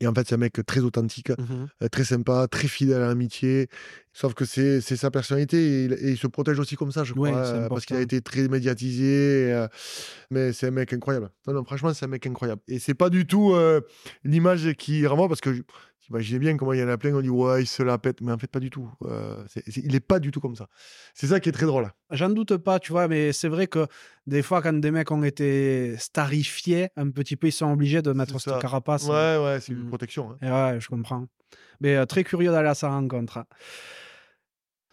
Et 0.00 0.06
en 0.06 0.14
fait, 0.14 0.28
c'est 0.28 0.34
un 0.36 0.38
mec 0.38 0.52
très 0.64 0.80
authentique, 0.80 1.30
Mhm. 1.30 1.68
euh, 1.82 1.88
très 1.88 2.04
sympa, 2.04 2.46
très 2.48 2.68
fidèle 2.68 3.02
à 3.02 3.08
l'amitié. 3.08 3.68
Sauf 4.12 4.34
que 4.34 4.44
c'est 4.44 4.80
c'est 4.80 4.96
sa 4.96 5.10
personnalité 5.10 5.56
et 5.58 5.84
il, 5.86 5.92
et 5.94 6.10
il 6.12 6.16
se 6.16 6.26
protège 6.28 6.58
aussi 6.58 6.76
comme 6.76 6.92
ça, 6.92 7.02
je 7.04 7.12
crois, 7.14 7.28
Ouais, 7.30 7.34
euh, 7.36 7.68
parce 7.68 7.84
qu'il 7.84 7.96
a 7.96 8.00
été 8.00 8.20
très 8.20 8.46
médiatisé. 8.48 9.52
euh, 9.52 9.66
mais 10.30 10.52
c'est 10.52 10.68
un 10.68 10.70
mec 10.70 10.92
incroyable. 10.92 11.30
Non, 11.46 11.52
non, 11.54 11.64
franchement, 11.64 11.92
c'est 11.94 12.04
un 12.04 12.08
mec 12.08 12.26
incroyable. 12.26 12.60
Et 12.68 12.78
c'est 12.78 12.94
pas 12.94 13.10
du 13.10 13.26
tout 13.26 13.54
euh, 13.54 13.80
l'image 14.24 14.72
qui 14.74 15.06
renvoie, 15.06 15.28
parce 15.28 15.40
que 15.40 15.50
Imaginez 16.10 16.38
bien 16.38 16.56
comment 16.56 16.72
il 16.72 16.80
y 16.80 16.82
en 16.82 16.88
a 16.88 16.96
plein, 16.96 17.14
on 17.14 17.20
dit 17.20 17.28
ouais, 17.28 17.62
il 17.62 17.66
se 17.66 17.82
la 17.82 17.98
pète, 17.98 18.20
mais 18.22 18.32
en 18.32 18.38
fait, 18.38 18.46
pas 18.46 18.60
du 18.60 18.70
tout. 18.70 18.90
Euh, 19.04 19.44
c'est- 19.48 19.62
il 19.76 19.94
est 19.94 20.00
pas 20.00 20.18
du 20.18 20.30
tout 20.30 20.40
comme 20.40 20.56
ça. 20.56 20.66
C'est 21.14 21.26
ça 21.26 21.38
qui 21.38 21.48
est 21.50 21.52
très 21.52 21.66
drôle. 21.66 21.90
J'en 22.10 22.30
doute 22.30 22.56
pas, 22.56 22.78
tu 22.78 22.92
vois, 22.92 23.08
mais 23.08 23.32
c'est 23.32 23.48
vrai 23.48 23.66
que 23.66 23.86
des 24.26 24.42
fois, 24.42 24.62
quand 24.62 24.72
des 24.80 24.90
mecs 24.90 25.10
ont 25.10 25.22
été 25.22 25.96
starifiés, 25.98 26.88
un 26.96 27.10
petit 27.10 27.36
peu, 27.36 27.48
ils 27.48 27.52
sont 27.52 27.70
obligés 27.70 28.00
de 28.02 28.12
mettre 28.12 28.40
cette 28.40 28.58
carapace. 28.60 29.04
Ouais, 29.06 29.36
ouais, 29.42 29.58
c'est 29.60 29.72
une 29.72 29.84
Mm. 29.84 29.88
protection. 29.88 30.30
hein. 30.30 30.38
Et 30.40 30.50
ouais, 30.50 30.80
je 30.80 30.88
comprends. 30.88 31.26
Mais 31.80 31.96
euh, 31.96 32.06
très 32.06 32.24
curieux 32.24 32.50
d'aller 32.50 32.68
à 32.68 32.74
sa 32.74 32.88
rencontre. 32.88 33.44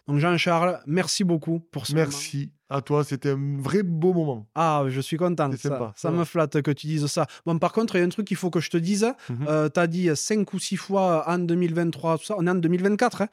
Donc 0.06 0.18
Jean-Charles, 0.18 0.80
merci 0.86 1.24
beaucoup 1.24 1.60
pour 1.60 1.86
ce 1.86 1.92
moment. 1.92 2.04
Merci 2.04 2.52
à 2.68 2.80
toi, 2.80 3.04
c'était 3.04 3.30
un 3.30 3.60
vrai 3.60 3.82
beau 3.82 4.12
moment. 4.12 4.46
Ah, 4.54 4.84
je 4.88 5.00
suis 5.00 5.16
content. 5.16 5.50
Ça, 5.52 5.56
sympa, 5.56 5.92
ça 5.96 6.10
me 6.10 6.24
flatte 6.24 6.62
que 6.62 6.70
tu 6.70 6.86
dises 6.86 7.06
ça. 7.06 7.26
Bon, 7.44 7.58
par 7.58 7.72
contre, 7.72 7.96
il 7.96 7.98
y 7.98 8.02
a 8.02 8.04
un 8.04 8.08
truc 8.08 8.26
qu'il 8.26 8.36
faut 8.36 8.50
que 8.50 8.60
je 8.60 8.70
te 8.70 8.76
dise. 8.76 9.12
Mhm. 9.28 9.46
Euh, 9.48 9.68
tu 9.68 9.80
as 9.80 9.86
dit 9.86 10.08
5 10.14 10.52
ou 10.52 10.58
6 10.58 10.76
fois 10.76 11.28
en 11.28 11.38
2023, 11.38 12.18
tout 12.18 12.24
ça. 12.24 12.34
On 12.38 12.46
est 12.46 12.50
en 12.50 12.54
2024. 12.54 13.22
Hein 13.22 13.28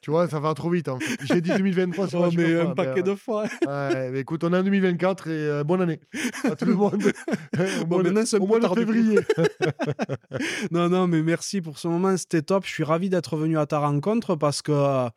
Tu 0.00 0.10
vois, 0.10 0.26
ça 0.28 0.40
va 0.40 0.52
trop 0.54 0.70
vite. 0.70 0.88
fait. 0.88 1.16
J'ai 1.26 1.40
dit 1.40 1.50
2023 1.50 2.08
sur 2.08 2.20
Oh, 2.20 2.30
mais 2.36 2.60
un 2.60 2.74
paquet 2.74 2.92
mais, 2.96 3.02
de 3.02 3.14
fois. 3.14 3.44
euh, 3.68 3.90
ouais, 3.92 4.10
mais 4.10 4.20
écoute, 4.20 4.42
on 4.42 4.52
est 4.52 4.56
en 4.58 4.62
2024 4.62 5.28
et 5.28 5.30
euh, 5.30 5.64
bonne 5.64 5.82
année 5.82 6.00
à 6.44 6.56
tout 6.56 6.64
le 6.64 6.74
monde. 6.74 7.02
au 7.82 7.84
Bon, 7.86 8.02
mois 8.02 8.10
de, 8.10 8.24
c'est 8.24 8.38
au 8.38 8.46
mois 8.46 8.58
de 8.58 8.66
février. 8.68 9.20
Non, 10.70 10.88
non, 10.88 11.06
mais 11.06 11.22
merci 11.22 11.60
pour 11.60 11.78
ce 11.78 11.88
moment, 11.88 12.16
c'était 12.16 12.42
top. 12.42 12.64
Je 12.64 12.70
suis 12.70 12.84
ravi 12.84 13.08
d'être 13.10 13.36
venu 13.36 13.58
à 13.58 13.66
ta 13.66 13.78
rencontre 13.78 14.34
parce 14.34 14.62
que, 14.62 14.72
euh, 14.72 15.08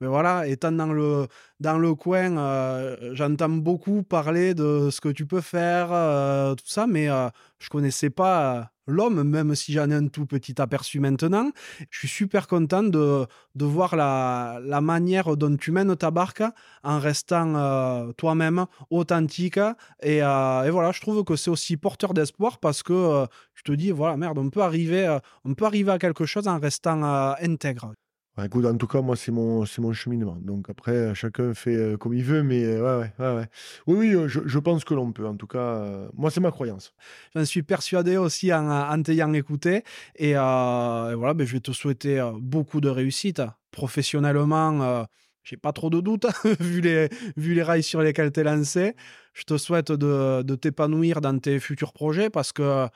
ben 0.00 0.08
voilà, 0.08 0.48
étant 0.48 0.72
dans 0.72 0.92
le, 0.92 1.26
dans 1.60 1.78
le 1.78 1.94
coin, 1.94 2.36
euh, 2.38 3.14
j'entends 3.14 3.48
beaucoup 3.50 4.02
parler 4.02 4.54
de 4.54 4.88
ce 4.90 5.00
que 5.00 5.10
tu 5.10 5.26
peux 5.26 5.40
faire, 5.40 5.88
euh, 5.92 6.54
tout 6.54 6.64
ça, 6.66 6.86
mais 6.88 7.08
euh, 7.08 7.28
je 7.60 7.68
connaissais 7.68 8.10
pas 8.10 8.71
l'homme, 8.86 9.22
même 9.22 9.54
si 9.54 9.72
j'en 9.72 9.90
ai 9.90 9.94
un 9.94 10.08
tout 10.08 10.26
petit 10.26 10.60
aperçu 10.60 11.00
maintenant. 11.00 11.50
Je 11.90 11.98
suis 12.00 12.08
super 12.08 12.46
content 12.46 12.82
de, 12.82 13.26
de 13.54 13.64
voir 13.64 13.96
la, 13.96 14.60
la 14.62 14.80
manière 14.80 15.36
dont 15.36 15.56
tu 15.56 15.70
mènes 15.72 15.94
ta 15.96 16.10
barque 16.10 16.42
en 16.82 16.98
restant 16.98 17.54
euh, 17.54 18.12
toi-même, 18.12 18.66
authentique. 18.90 19.58
Et, 20.02 20.22
euh, 20.22 20.64
et 20.64 20.70
voilà, 20.70 20.92
je 20.92 21.00
trouve 21.00 21.24
que 21.24 21.36
c'est 21.36 21.50
aussi 21.50 21.76
porteur 21.76 22.14
d'espoir 22.14 22.58
parce 22.58 22.82
que 22.82 22.92
euh, 22.92 23.26
tu 23.54 23.62
te 23.62 23.72
dis, 23.72 23.90
voilà, 23.90 24.16
merde, 24.16 24.38
on 24.38 24.50
peut 24.50 24.62
arriver, 24.62 25.18
on 25.44 25.54
peut 25.54 25.64
arriver 25.64 25.92
à 25.92 25.98
quelque 25.98 26.26
chose 26.26 26.48
en 26.48 26.58
restant 26.58 27.02
intègre. 27.40 27.92
En 28.38 28.76
tout 28.78 28.86
cas, 28.86 29.02
moi, 29.02 29.14
c'est 29.14 29.30
mon, 29.30 29.64
mon 29.78 29.92
cheminement. 29.92 30.36
Donc 30.40 30.70
après, 30.70 30.92
euh, 30.92 31.14
chacun 31.14 31.52
fait 31.52 31.76
euh, 31.76 31.96
comme 31.98 32.14
il 32.14 32.24
veut, 32.24 32.42
mais 32.42 32.64
euh, 32.64 33.00
ouais, 33.00 33.12
ouais. 33.18 33.46
Oui, 33.86 34.14
oui, 34.14 34.24
je, 34.26 34.58
pense 34.58 34.84
que 34.84 34.94
l'on 34.94 35.12
peut. 35.12 35.26
En 35.26 35.36
tout 35.36 35.46
cas, 35.46 36.08
moi, 36.14 36.30
c'est 36.30 36.40
ma 36.40 36.50
croyance. 36.50 36.94
J'en 37.34 37.44
suis 37.44 37.62
persuadé 37.62 38.16
aussi 38.16 38.52
en, 38.52 38.70
en 38.70 39.02
t'ayant 39.02 39.32
écouté. 39.34 39.84
Et, 40.16 40.32
voilà, 40.32 41.34
ben, 41.34 41.46
je 41.46 41.52
vais 41.52 41.60
te 41.60 41.72
souhaiter 41.72 42.26
beaucoup 42.40 42.80
de 42.80 42.88
réussite. 42.88 43.42
Professionnellement, 43.70 45.06
j'ai 45.44 45.58
pas 45.58 45.72
trop 45.72 45.90
de 45.90 46.00
doutes, 46.00 46.26
vu, 46.60 46.80
les, 46.80 47.10
vu 47.36 47.52
les 47.54 47.62
rails 47.62 47.82
sur 47.82 48.00
lesquels 48.00 48.32
tu 48.32 48.40
es 48.40 48.44
lancé. 48.44 48.96
Je 49.34 49.44
te 49.44 49.58
souhaite 49.58 49.92
de, 49.92 50.42
de 50.42 50.54
t'épanouir 50.54 51.20
dans 51.20 51.38
tes 51.38 51.60
futurs 51.60 51.92
projets 51.92 52.30
parce 52.30 52.52
que 52.52 52.88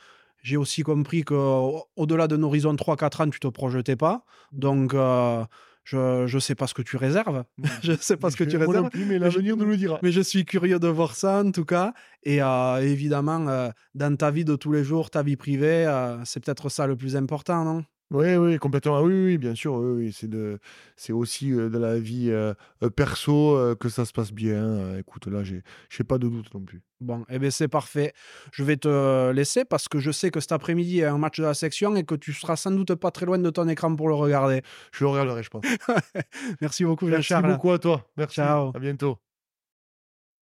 j'ai 0.43 0.57
aussi 0.57 0.83
compris 0.83 1.23
qu'au-delà 1.23 2.29
d'un 2.29 2.43
horizon 2.43 2.75
3-4 2.75 3.23
ans, 3.23 3.31
tu 3.31 3.41
te 3.41 3.49
projetais 3.49 3.97
pas. 3.97 4.25
Donc, 4.53 4.95
euh, 4.95 5.45
je 5.85 6.33
ne 6.33 6.41
sais 6.41 6.55
pas 6.55 6.67
ce 6.67 6.75
que 6.75 6.83
tu 6.83 6.97
réserves. 6.97 7.45
je 7.83 7.93
ne 7.93 7.97
sais 7.97 8.17
pas 8.17 8.31
ce 8.31 8.37
que 8.37 8.45
tu 8.45 8.57
réserves. 8.57 8.91
plus, 8.91 9.05
mais 9.05 9.19
l'avenir 9.19 9.57
nous 9.57 9.65
le 9.65 9.77
dira. 9.77 9.99
Mais 10.03 10.13
je 10.13 10.21
suis 10.21 10.45
curieux 10.45 10.79
de 10.79 10.89
voir 10.89 11.15
ça 11.15 11.43
en 11.45 11.51
tout 11.51 11.65
cas. 11.65 11.95
Et 12.23 12.43
euh, 12.43 12.77
évidemment, 12.79 13.49
euh, 13.49 13.71
dans 13.95 14.17
ta 14.17 14.31
vie 14.31 14.45
de 14.45 14.57
tous 14.57 14.73
les 14.73 14.85
jours, 14.85 15.11
ta 15.11 15.23
vie 15.23 15.37
privée, 15.37 15.87
c'est 16.25 16.45
peut-être 16.45 16.69
ça 16.69 16.87
le 16.87 16.97
plus 16.97 17.17
important, 17.17 17.65
non? 17.65 17.85
Oui, 18.13 18.37
oui, 18.37 18.57
complètement. 18.59 18.99
Ah 18.99 19.03
Oui, 19.03 19.13
oui, 19.25 19.39
bien 19.39 19.55
sûr. 19.57 19.75
Oui, 19.75 20.05
oui. 20.05 20.13
C'est, 20.13 20.29
de... 20.31 20.61
c'est 20.95 21.13
aussi 21.13 21.53
euh, 21.53 21.69
de 21.69 21.77
la 21.77 21.99
vie 21.99 22.31
euh, 22.31 22.55
euh, 22.85 22.89
perso 22.91 23.57
euh, 23.57 23.75
que 23.75 23.89
ça 23.89 24.05
se 24.05 24.13
passe 24.13 24.33
bien. 24.33 24.63
Euh, 24.65 24.99
écoute, 25.01 25.27
là, 25.27 25.43
j'ai... 25.43 25.63
j'ai 25.91 26.05
pas 26.05 26.17
de 26.19 26.29
doute 26.29 26.55
non 26.55 26.61
plus. 26.61 26.83
Bon, 27.01 27.25
eh 27.29 27.39
bien 27.41 27.51
c'est 27.51 27.67
parfait. 27.69 28.13
Je 28.53 28.63
vais 28.63 28.77
te 28.77 29.31
laisser 29.33 29.65
parce 29.65 29.89
que 29.89 29.99
je 29.99 30.13
sais 30.13 30.31
que 30.31 30.39
cet 30.41 30.53
après-midi, 30.53 30.91
il 30.91 30.97
y 30.99 31.05
a 31.05 31.13
un 31.13 31.19
match 31.19 31.39
de 31.41 31.45
la 31.45 31.55
section 31.55 31.95
et 31.97 32.05
que 32.05 32.15
tu 32.15 32.33
seras 32.33 32.57
sans 32.57 32.71
doute 32.71 32.95
pas 32.95 33.11
très 33.11 33.27
loin 33.27 33.39
de 33.39 33.51
ton 33.51 33.69
écran 33.69 33.95
pour 33.97 34.09
le 34.09 34.15
regarder. 34.15 34.63
Je 34.93 35.05
le 35.05 35.11
regarderai, 35.11 35.43
je 35.43 35.51
pense. 35.51 35.65
Merci 36.61 36.85
beaucoup, 36.85 37.07
Merci 37.07 37.29
Jean-Charles. 37.35 37.53
beaucoup 37.55 37.73
à 37.73 37.79
toi. 37.79 38.07
Merci. 38.17 38.37
Ciao. 38.37 38.71
À 38.75 38.79
bientôt. 38.79 39.19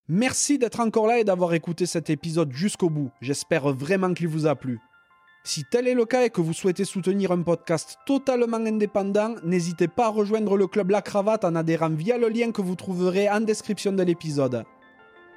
Merci 0.06 0.58
d'être 0.58 0.80
encore 0.80 1.06
là 1.06 1.18
et 1.18 1.24
d'avoir 1.24 1.54
écouté 1.54 1.86
cet 1.86 2.10
épisode 2.10 2.52
jusqu'au 2.52 2.90
bout. 2.90 3.10
J'espère 3.22 3.72
vraiment 3.72 4.12
qu'il 4.12 4.28
vous 4.28 4.46
a 4.46 4.54
plu. 4.54 4.78
Si 5.46 5.66
tel 5.66 5.86
est 5.86 5.94
le 5.94 6.06
cas 6.06 6.24
et 6.24 6.30
que 6.30 6.40
vous 6.40 6.54
souhaitez 6.54 6.86
soutenir 6.86 7.30
un 7.30 7.42
podcast 7.42 7.98
totalement 8.06 8.56
indépendant, 8.56 9.34
n'hésitez 9.44 9.88
pas 9.88 10.06
à 10.06 10.08
rejoindre 10.08 10.56
le 10.56 10.66
club 10.66 10.88
La 10.88 11.02
Cravate 11.02 11.44
en 11.44 11.54
adhérant 11.54 11.90
via 11.90 12.16
le 12.16 12.30
lien 12.30 12.50
que 12.50 12.62
vous 12.62 12.76
trouverez 12.76 13.28
en 13.28 13.42
description 13.42 13.92
de 13.92 14.02
l'épisode. 14.02 14.64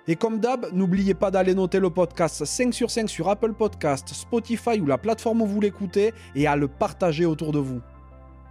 Et 0.08 0.16
comme 0.16 0.40
d'hab, 0.40 0.68
n'oubliez 0.72 1.14
pas 1.14 1.30
d'aller 1.30 1.54
noter 1.54 1.82
le 1.82 1.90
podcast 1.90 2.46
5 2.46 2.74
sur 2.74 2.90
5 2.90 3.10
sur 3.10 3.28
Apple 3.28 3.52
Podcast, 3.52 4.08
Spotify 4.14 4.80
ou 4.80 4.86
la 4.86 4.98
plateforme 4.98 5.42
où 5.42 5.46
vous 5.46 5.60
l'écoutez 5.60 6.14
et 6.36 6.48
à 6.48 6.56
le 6.56 6.70
partager 6.70 7.26
autour 7.26 7.52
de 7.52 7.60
vous. 7.60 7.82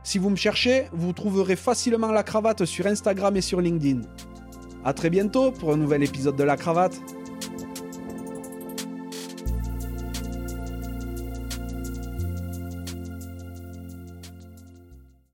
Si 0.03 0.19
vous 0.19 0.29
me 0.29 0.37
cherchez, 0.37 0.89
vous 0.93 1.15
trouverez 1.15 1.57
facilement 1.57 2.13
La 2.13 2.23
Cravate 2.23 2.67
sur 2.67 2.87
Instagram 2.87 3.35
et 3.35 3.41
sur 3.41 3.63
LinkedIn. 3.63 4.03
A 4.85 4.93
très 4.93 5.09
bientôt 5.09 5.53
pour 5.53 5.73
un 5.73 5.79
nouvel 5.79 6.03
épisode 6.03 6.37
de 6.37 6.45
La 6.45 6.59
Cravate. 6.59 7.01